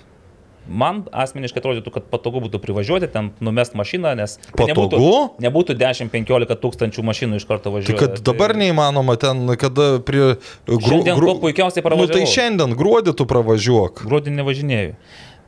man 0.67 1.05
asmeniškai 1.15 1.61
atrodytų, 1.61 1.91
kad 1.95 2.07
patogu 2.11 2.41
būtų 2.43 2.59
privažiuoti, 2.63 3.09
ten 3.11 3.31
numest 3.43 3.75
mašiną, 3.77 4.13
nes 4.19 4.35
tai 4.51 4.67
nebūtų, 4.71 4.99
nebūtų 5.43 5.77
10-15 5.79 6.59
tūkstančių 6.63 7.05
mašinų 7.07 7.39
iš 7.39 7.47
karto 7.47 7.69
Tai 7.69 7.77
važiuoti. 7.77 7.99
kad 8.01 8.19
dabar 8.27 8.55
neįmanoma 8.59 9.17
ten, 9.21 9.45
kada 9.59 9.97
prie... 10.03 10.35
Šiandien 10.67 11.19
kuo 11.21 11.37
puikiausiai 11.45 11.87
Nu 11.97 12.09
tai 12.11 12.27
šiandien 12.27 12.75
gruodį 12.77 13.15
tu 13.17 13.27
pravažiuok. 13.29 14.03
Gruodį 14.07 14.35
nevažinėjau. 14.41 14.93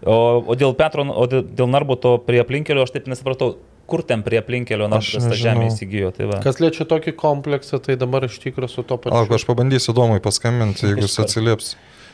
O, 0.07 0.15
o 0.47 0.55
dėl 0.55 0.75
Petro, 0.79 1.03
o 1.03 1.25
dėl, 1.27 1.43
dėl 1.43 1.67
Narbuto 1.71 2.15
prie 2.23 2.39
aplinkelio 2.39 2.85
aš 2.85 2.93
taip 2.95 3.09
nesupratau, 3.11 3.57
kur 3.89 4.03
ten 4.07 4.23
prie 4.23 4.39
aplinkelio 4.39 4.87
Narbutas 4.91 5.27
tą 5.27 5.35
žemę 5.35 5.67
įsigijo. 5.67 6.13
Tai 6.15 6.29
va. 6.31 6.39
Kas 6.45 6.61
liečia 6.63 6.87
tokį 6.87 7.15
kompleksą, 7.19 7.81
tai 7.83 7.97
dabar 7.99 8.29
iš 8.29 8.39
tikrųjų 8.43 8.71
su 8.71 8.85
to 8.87 8.99
pačiu. 9.01 9.17
Lauk, 9.17 9.33
aš 9.35 9.47
pabandysiu 9.49 9.91
įdomui 9.95 10.23
paskambinti, 10.23 10.87
jeigu 10.87 11.03
jis 11.03 11.19
atsilieps. 11.25 11.73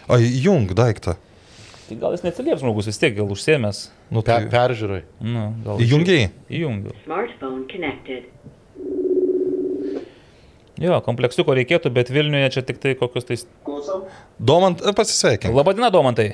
Ai, 0.09 0.23
jung 0.25 0.73
daiktą. 0.77 1.17
Tai 1.85 1.99
gal 2.01 2.15
jis 2.15 2.25
neatsilieps 2.25 2.64
žmogus, 2.64 2.89
vis 2.89 2.97
tiek 2.97 3.14
gal 3.14 3.30
užsiemęs. 3.30 3.83
Nu, 4.09 4.23
Pe, 4.25 4.31
tai... 4.33 4.49
peržiūrai. 4.49 5.03
Nu, 5.22 5.51
gal 5.65 5.85
Įjungiai. 5.85 6.31
Įjungiau. 6.49 6.97
Smartphone 7.05 7.67
connected. 7.69 8.25
Jo, 10.81 10.97
kompleksiuko 11.05 11.53
reikėtų, 11.55 11.91
bet 11.95 12.09
Vilniuje 12.11 12.49
čia 12.57 12.65
tik 12.65 12.81
tai 12.83 12.95
kokius 12.99 13.30
tais... 13.30 13.45
Domant, 14.41 14.81
e, 14.81 14.91
pasisveikink. 14.97 15.53
Labadiena, 15.55 15.91
Domantai. 15.93 16.33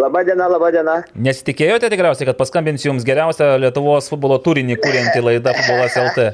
Labadiena, 0.00 0.48
labadiena. 0.50 0.96
Nesitikėjote 1.14 1.86
tikriausiai, 1.92 2.26
kad 2.26 2.38
paskambinsiu 2.40 2.90
Jums 2.90 3.04
geriausią 3.06 3.52
Lietuvos 3.62 4.10
futbolo 4.10 4.40
turinį 4.42 4.80
kūrinti 4.82 5.22
laidą 5.22 5.54
Futbolas 5.54 5.94
LT. 6.00 6.26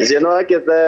Žinokit, 0.00 0.68
e, 0.68 0.80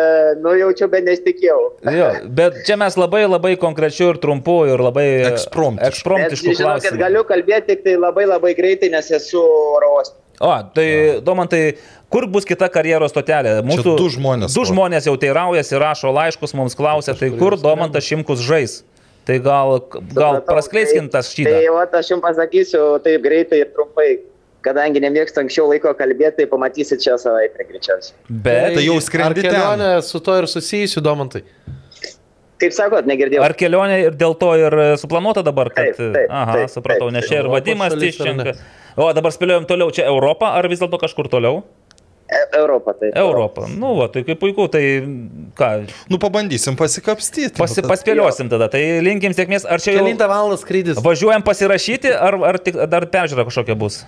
nu 0.44 0.54
jaučiu, 0.56 0.88
bet 0.92 1.04
nesitikėjau. 1.04 1.60
Jo, 1.92 2.08
bet 2.40 2.62
čia 2.68 2.76
mes 2.80 2.96
labai 3.00 3.24
labai 3.26 3.54
konkrečiu 3.60 4.12
ir 4.12 4.20
trumpu 4.22 4.62
ir 4.68 4.80
labai 4.80 5.06
Ekspromtišku. 5.32 5.80
Bet, 5.80 5.92
ekspromtišku 5.92 6.48
žinokit, 6.48 6.64
klausimu. 6.64 7.00
galiu 7.00 7.24
kalbėti 7.28 7.72
tik 7.72 7.84
tai 7.84 7.96
labai 8.00 8.26
labai 8.28 8.52
greitai, 8.56 8.92
nes 8.92 9.10
esu 9.12 9.40
oro 9.40 9.92
uoste. 9.98 10.16
O, 10.42 10.52
tai 10.74 10.86
Domantai, 11.24 11.76
kur 12.12 12.26
bus 12.32 12.48
kita 12.48 12.68
karjeros 12.72 13.12
stotelė? 13.12 13.58
Mūsų 13.66 13.96
du 14.00 14.08
žmonės 14.10 14.56
Du 14.56 14.64
žmonės 14.68 15.06
jau 15.06 15.14
teiraujasi, 15.20 15.76
rašo 15.80 16.12
laiškus, 16.16 16.56
mums 16.58 16.76
klausia, 16.78 17.14
tai 17.18 17.28
kur 17.36 17.58
Domantas 17.60 18.08
Šimkus 18.08 18.40
žais? 18.42 18.80
Tai 19.28 19.38
gal, 19.38 19.76
gal 20.16 20.40
praskleiskim 20.46 21.08
tai- 21.08 21.20
tą 21.20 21.26
šydą. 21.28 21.50
Tai 21.54 21.72
va, 21.76 21.82
aš 22.00 22.08
jums 22.10 22.24
pasakysiu 22.24 22.84
taip 23.04 23.22
greitai 23.22 23.60
ir 23.64 23.70
trumpai. 23.76 24.10
Kadangi 24.62 25.00
nemėgstu 25.02 25.40
anksčiau 25.42 25.64
laiko 25.66 25.90
kalbėti, 25.98 26.36
tai 26.36 26.44
pamatysit 26.46 27.02
šią 27.02 27.16
savaitę 27.18 27.64
greičiausiai. 27.66 28.14
Bet 28.30 28.76
Tai 28.76 28.82
jau 28.84 28.94
Ar 28.94 29.02
skrendi 29.02 29.42
ten. 29.42 29.50
kelionė 29.50 29.88
su 30.06 30.20
to 30.22 30.36
ir 30.38 30.46
susijusiu, 30.46 31.02
Domantai? 31.02 31.42
Kaip 32.62 32.70
sakot, 32.70 33.02
negirdėjau. 33.10 33.42
ar 33.42 33.54
kelionė 33.58 33.96
ir 34.04 34.14
dėl 34.14 34.36
to 34.38 34.52
ir 34.54 34.76
suplanuota 35.02 35.42
dabar, 35.42 35.72
kad... 35.74 35.96
Taip, 35.96 36.14
taip, 36.14 36.30
Aha, 36.30 36.52
taip, 36.60 36.70
supratau, 36.70 37.08
taip, 37.08 37.16
nes 37.16 37.26
čia 37.26 37.40
ir 37.42 37.48
vadimas? 37.50 37.96
Tiščenka. 37.98 38.54
O 39.02 39.08
dabar 39.16 39.34
spėliojom 39.34 39.66
toliau, 39.66 39.90
čia 39.90 40.06
Europa 40.06 40.52
ar 40.54 40.68
vis 40.70 40.78
dėlto 40.78 41.00
kažkur 41.02 41.26
toliau? 41.32 41.64
Europą, 42.56 42.94
tai. 42.98 43.10
Europa. 43.18 43.66
Nu, 43.68 43.94
va, 43.98 44.08
tai 44.12 44.22
kaip 44.26 44.40
puiku, 44.40 44.68
tai 44.72 44.82
ką, 45.58 45.70
Nu, 46.10 46.18
pabandysim 46.22 46.76
pasikapstyti. 46.78 47.58
pasi, 47.58 47.84
paspėliosim 47.84 48.50
tada. 48.52 48.68
Tai 48.72 48.80
linkim 49.04 49.34
sėkmės. 49.36 49.66
Ar 49.68 49.80
čia 49.84 49.96
jau 49.96 50.02
Kelintą 50.04 50.28
valandą 50.30 50.58
skrydis. 50.60 51.00
važiuojam 51.04 51.44
pasirašyti, 51.46 52.12
ar, 52.14 52.38
ar 52.52 52.58
tik, 52.58 52.78
dar 52.88 53.06
peržiūra 53.12 53.44
kažkokia 53.48 53.76
bus? 53.78 54.02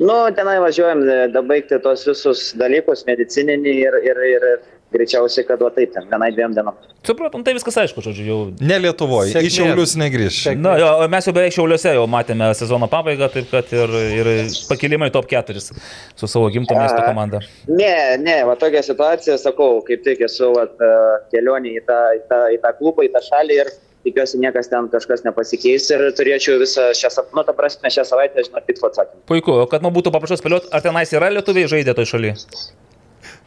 Nu, 0.00 0.14
tenai 0.36 0.56
važiuojam, 0.64 1.02
e, 1.04 1.16
dabaigti 1.34 1.76
tos 1.84 2.06
visus 2.08 2.54
dalykus, 2.56 3.04
medicininį 3.08 3.74
ir, 3.82 3.96
ir, 4.08 4.22
ir 4.32 4.46
greičiausiai, 4.94 5.46
kad 5.48 5.60
va 5.62 5.70
taip, 5.74 5.92
ten 5.94 6.06
vienai 6.10 6.30
dviem 6.34 6.54
dienom. 6.56 6.76
Supratom, 7.06 7.44
tai 7.46 7.54
viskas 7.56 7.78
aišku, 7.80 8.02
žodžiu, 8.04 8.24
jau 8.26 8.38
Ne 8.60 8.76
Lietuvoje, 8.82 9.30
į 9.30 9.36
Sėkmės. 9.36 9.56
Šiaulius 9.56 9.94
negrįž. 10.00 10.38
Sėkmės. 10.46 10.64
Na, 10.64 10.74
jo, 10.80 10.88
mes 11.12 11.28
jau 11.28 11.34
beveik 11.36 11.54
šiauliuose 11.56 11.94
jau 11.96 12.06
matėme 12.10 12.50
sezono 12.58 12.88
pabaigą, 12.92 13.30
taip 13.32 13.48
kad 13.52 13.70
ir, 13.76 13.94
ir 14.20 14.32
pakilimai 14.68 15.10
top 15.14 15.30
4 15.30 15.62
su 15.62 16.28
savo 16.28 16.50
gimto 16.52 16.76
miesto 16.76 17.00
komanda. 17.06 17.40
Ne, 17.70 17.94
ne, 18.20 18.40
va 18.48 18.56
tokia 18.60 18.82
situacija, 18.84 19.38
sakau, 19.40 19.78
kaip 19.86 20.04
tik 20.06 20.26
esu 20.28 20.50
vat, 20.56 20.74
e, 20.76 20.90
kelionė 21.32 21.78
į 21.78 21.86
tą, 21.88 22.00
į, 22.18 22.26
tą, 22.28 22.42
į 22.56 22.60
tą 22.64 22.74
klubą, 22.82 23.06
į 23.06 23.14
tą 23.14 23.24
šalį 23.30 23.62
ir 23.62 23.72
tikiuosi 24.04 24.40
niekas 24.40 24.70
ten 24.72 24.88
kažkas 24.92 25.24
nepasikeis 25.26 25.88
ir 25.92 26.04
turėčiau 26.16 26.58
visą 26.60 26.90
šią, 26.96 27.12
nu, 27.36 27.44
ta 27.46 27.56
prasme, 27.56 27.92
šią 27.92 28.06
savaitę, 28.08 28.44
žinot, 28.46 28.64
tikslų 28.68 28.90
atsakymą. 28.90 29.24
Puiku, 29.30 29.56
kad 29.72 29.84
man 29.84 29.94
būtų 29.96 30.12
paprašau 30.14 30.40
spėlioti, 30.40 30.70
ar 30.72 30.84
tenais 30.84 31.12
yra 31.16 31.32
lietuviai 31.36 31.68
žaidė 31.70 31.96
toj 31.96 32.08
šalyje? 32.14 32.36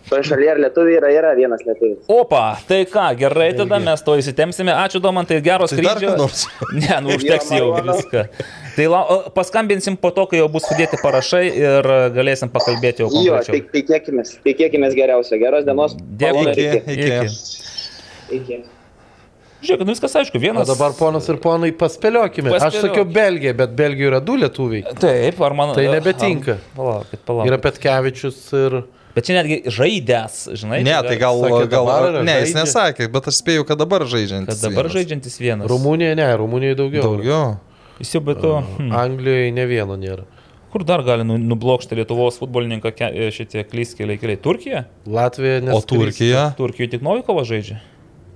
Toje 0.10 0.26
šalyje 0.28 0.50
ar 0.52 0.60
lietuviai 0.60 0.98
yra, 1.00 1.10
yra 1.16 1.30
vienas 1.38 1.62
lietuvis. 1.64 2.02
Opa, 2.12 2.42
tai 2.68 2.82
ką, 2.92 3.06
gerai, 3.22 3.54
tada 3.56 3.78
mes 3.80 4.02
to 4.04 4.18
įsitemsime. 4.20 4.74
Ačiū, 4.76 5.00
Domantai, 5.04 5.38
geros 5.46 5.72
Tai 5.72 5.80
skrydžio. 5.80 6.12
Ne, 6.82 6.98
nu 7.06 7.14
užteks 7.16 7.52
Jo, 7.56 7.70
jau 7.72 7.86
viską. 7.88 8.24
Tai 8.76 8.88
lau, 8.92 9.04
o, 9.16 9.18
paskambinsim 9.38 9.96
po 10.02 10.12
to, 10.12 10.26
kai 10.32 10.42
jau 10.42 10.50
bus 10.52 10.66
sudėti 10.68 11.00
parašai 11.02 11.44
ir 11.54 11.88
galėsim 12.18 12.52
pakalbėti 12.52 13.06
jau 13.06 13.10
Jo, 13.14 13.38
konkrečiau. 13.40 13.54
tai 13.54 13.62
tikėkime, 13.80 14.26
tikėkime 14.50 14.90
geriausio. 14.98 15.40
Geros 15.42 15.64
dienos. 15.68 15.96
Dėkui. 16.20 16.52
Iki, 16.52 16.98
iki. 16.98 18.40
iki. 18.42 18.62
Žiūrėk, 19.64 19.86
nu 19.88 19.94
viskas 19.94 20.12
aišku, 20.20 20.36
O 20.36 20.42
vienas. 20.44 20.68
dabar, 20.68 20.92
ponas 21.00 21.30
ir 21.32 21.38
ponai, 21.40 21.70
paspėliokime. 21.80 22.52
Aš 22.52 22.66
Paspėliok. 22.66 22.90
sakiau 22.90 23.06
Belgija, 23.16 23.54
bet 23.56 23.72
Belgijoje 23.80 24.10
yra 24.12 24.20
du 24.20 24.36
lietuviai. 24.42 24.84
Taip, 25.00 25.40
ar 25.48 25.56
man... 25.56 25.72
Tai 25.78 25.86
nebetinka. 25.88 26.58
Palaukit, 26.76 27.22
palaukit. 27.24 27.48
Yra 27.54 27.62
Petkevičius 27.64 28.42
ir... 28.60 28.76
Bet 29.14 29.28
čia 29.28 29.36
netgi 29.38 29.60
žaidęs, 29.70 30.38
žinai. 30.58 30.80
Ne, 30.86 30.96
tai 31.06 31.18
gal, 31.22 31.38
Sakė, 31.44 31.68
gal 31.70 31.86
dabar 31.86 32.16
ne, 32.26 32.34
jis 32.42 32.50
žaidžia. 32.50 32.64
nesakė, 32.66 33.08
bet 33.14 33.28
aš 33.30 33.42
spėjau, 33.44 33.66
kad 33.70 33.78
dabar 33.78 34.02
žaidžiantis. 34.10 34.50
Kad 34.58 34.64
dabar 34.66 34.88
vienas. 34.88 34.96
žaidžiantis 34.96 35.36
vienas. 35.38 35.68
Rumunijoje 35.70 36.16
ne, 36.18 36.30
Rumunijoje 36.42 36.78
daugiau. 36.80 37.04
Daugiau. 37.04 37.52
Jis 38.02 38.16
jau 38.16 38.24
be 38.26 38.34
to. 38.42 38.56
Hmm. 38.80 38.90
Anglijoje 38.98 39.52
ne 39.54 39.66
vieno 39.70 39.98
nėra. 40.02 40.26
Kur 40.74 40.82
dar 40.90 41.04
gali 41.06 41.22
nu- 41.22 41.38
nublokšti 41.38 41.94
Lietuvos 42.00 42.40
futbolininką 42.42 42.90
e, 43.12 43.28
šitie 43.30 43.62
klyskeliai 43.70 44.18
keliai? 44.18 44.40
Turkija? 44.42 44.88
Latvija 45.06 45.60
O 45.62 45.66
neskris. 45.68 45.86
Turkija? 45.94 46.46
Turkijoje 46.58 46.96
tik 46.96 47.06
Novikovas 47.06 47.46
žaidžia. 47.52 47.78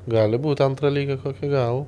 Gali 0.07 0.37
būti 0.37 0.61
antrą 0.61 0.93
lygą 0.93 1.17
kokią 1.23 1.49
gal. 1.49 1.87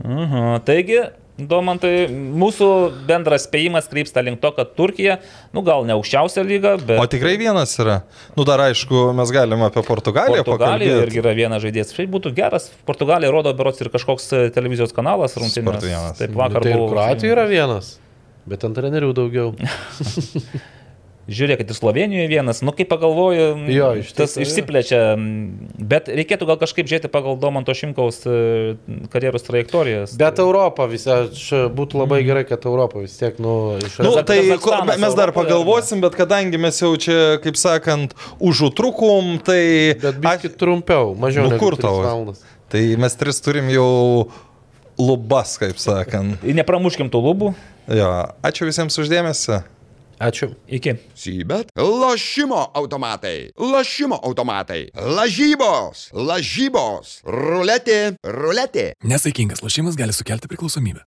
Mhm. 0.00 0.64
Taigi, 0.64 1.02
Domantai, 1.34 2.06
mūsų 2.12 2.66
bendras 3.08 3.48
spėjimas 3.48 3.88
krypsta 3.90 4.22
link 4.22 4.38
to, 4.38 4.52
kad 4.54 4.68
Turkija, 4.78 5.16
nu 5.50 5.64
gal 5.66 5.82
ne 5.88 5.96
aukščiausia 5.96 6.44
lyga, 6.46 6.76
bet... 6.78 6.94
O 7.02 7.06
tikrai 7.10 7.32
vienas 7.40 7.72
yra. 7.82 7.96
Nu 8.38 8.46
dar 8.46 8.62
aišku, 8.68 9.08
mes 9.18 9.32
galime 9.34 9.66
apie 9.66 9.82
Portugaliją 9.82 10.44
Portugalija 10.46 10.92
pakalbėti. 10.92 11.08
irgi 11.08 11.22
yra 11.24 11.32
vienas 11.34 11.64
žaidėjas. 11.64 11.90
Šiaip 11.96 12.12
būtų 12.14 12.30
geras. 12.38 12.68
Portugalija 12.86 13.32
rodo 13.34 13.50
berots 13.58 13.82
ir 13.82 13.90
kažkoks 13.90 14.30
e, 14.30 14.44
televizijos 14.54 14.94
kanalas 14.94 15.34
rungtynės. 15.40 15.82
Taip 16.20 16.30
Nu, 16.30 16.38
vakar 16.44 16.62
tai 16.62 16.76
ir 16.76 16.78
buvo. 16.78 16.92
Kroatijų 16.94 17.34
yra 17.34 17.48
vienas, 17.50 17.96
bet 18.46 18.68
ant 18.70 18.78
trenerių 18.78 19.10
daugiau. 19.18 19.50
Žiūrėkit, 21.24 21.70
ir 21.72 21.76
Slovenijoje 21.78 22.28
vienas, 22.28 22.58
nu 22.60 22.72
kaip 22.76 22.90
pagalvoju, 22.90 23.44
Jo, 23.72 23.86
iš 23.96 24.10
tas 24.12 24.34
tiesų, 24.34 24.42
jo. 24.42 24.44
išsiplečia, 24.44 24.98
bet 25.80 26.10
reikėtų 26.12 26.48
gal 26.50 26.58
kažkaip 26.60 26.84
žiūrėti 26.90 27.08
pagal 27.08 27.38
Domanto 27.40 27.72
Šimkaus 27.72 28.18
e, 28.28 28.34
karjeros 29.08 29.46
trajektorijas. 29.46 30.12
Bet 30.20 30.42
Europą 30.44 30.84
visą, 30.92 31.22
čia 31.32 31.62
būtų 31.72 32.02
labai 32.02 32.20
gerai, 32.28 32.44
kad 32.48 32.68
Europą 32.68 33.00
vis 33.06 33.16
tiek, 33.16 33.40
nu, 33.40 33.78
iš 33.80 33.96
Nu, 34.04 34.12
tai 34.20 34.38
ko- 34.60 34.76
mes 34.84 35.00
dar 35.16 35.30
Europoje, 35.32 35.38
pagalvosim, 35.40 36.04
bet 36.04 36.18
kadangi 36.20 36.60
mes 36.60 36.76
jau 36.84 36.92
čia, 37.00 37.18
kaip 37.40 37.56
sakant, 37.56 38.12
užutrukom, 38.44 39.38
tai... 39.44 39.96
Bet 40.04 40.20
biškit 40.20 40.58
trumpiau, 40.60 41.14
mažiau. 41.16 41.48
Nu, 41.48 41.56
kur 41.56 41.80
valandas. 41.80 42.44
Tai 42.68 42.84
mes 43.00 43.16
tris 43.16 43.40
turim 43.40 43.68
jau 43.72 44.28
lubas, 45.00 45.56
kaip 45.60 45.80
sakant. 45.80 46.42
Nepramuškim 46.44 47.08
tų 47.12 47.20
lubų. 47.32 47.54
Jo, 47.92 48.08
ačiū 48.44 48.68
visiems 48.68 48.96
uždėmesi. 49.00 49.62
Ačiū. 50.18 50.54
Iki. 50.68 50.96
Sybet. 51.14 51.72
Lošimo 51.76 52.70
automatai. 52.74 53.50
Lošimo 53.58 54.18
automatai. 54.22 54.90
Lažybos. 54.94 56.10
Lažybos. 56.12 57.20
Ruletė. 57.24 58.16
Ruletė. 58.24 58.92
Nesaikingas 59.04 59.62
lošimas 59.62 59.96
gali 59.96 60.12
sukelti 60.12 60.50
priklausomybę. 60.50 61.04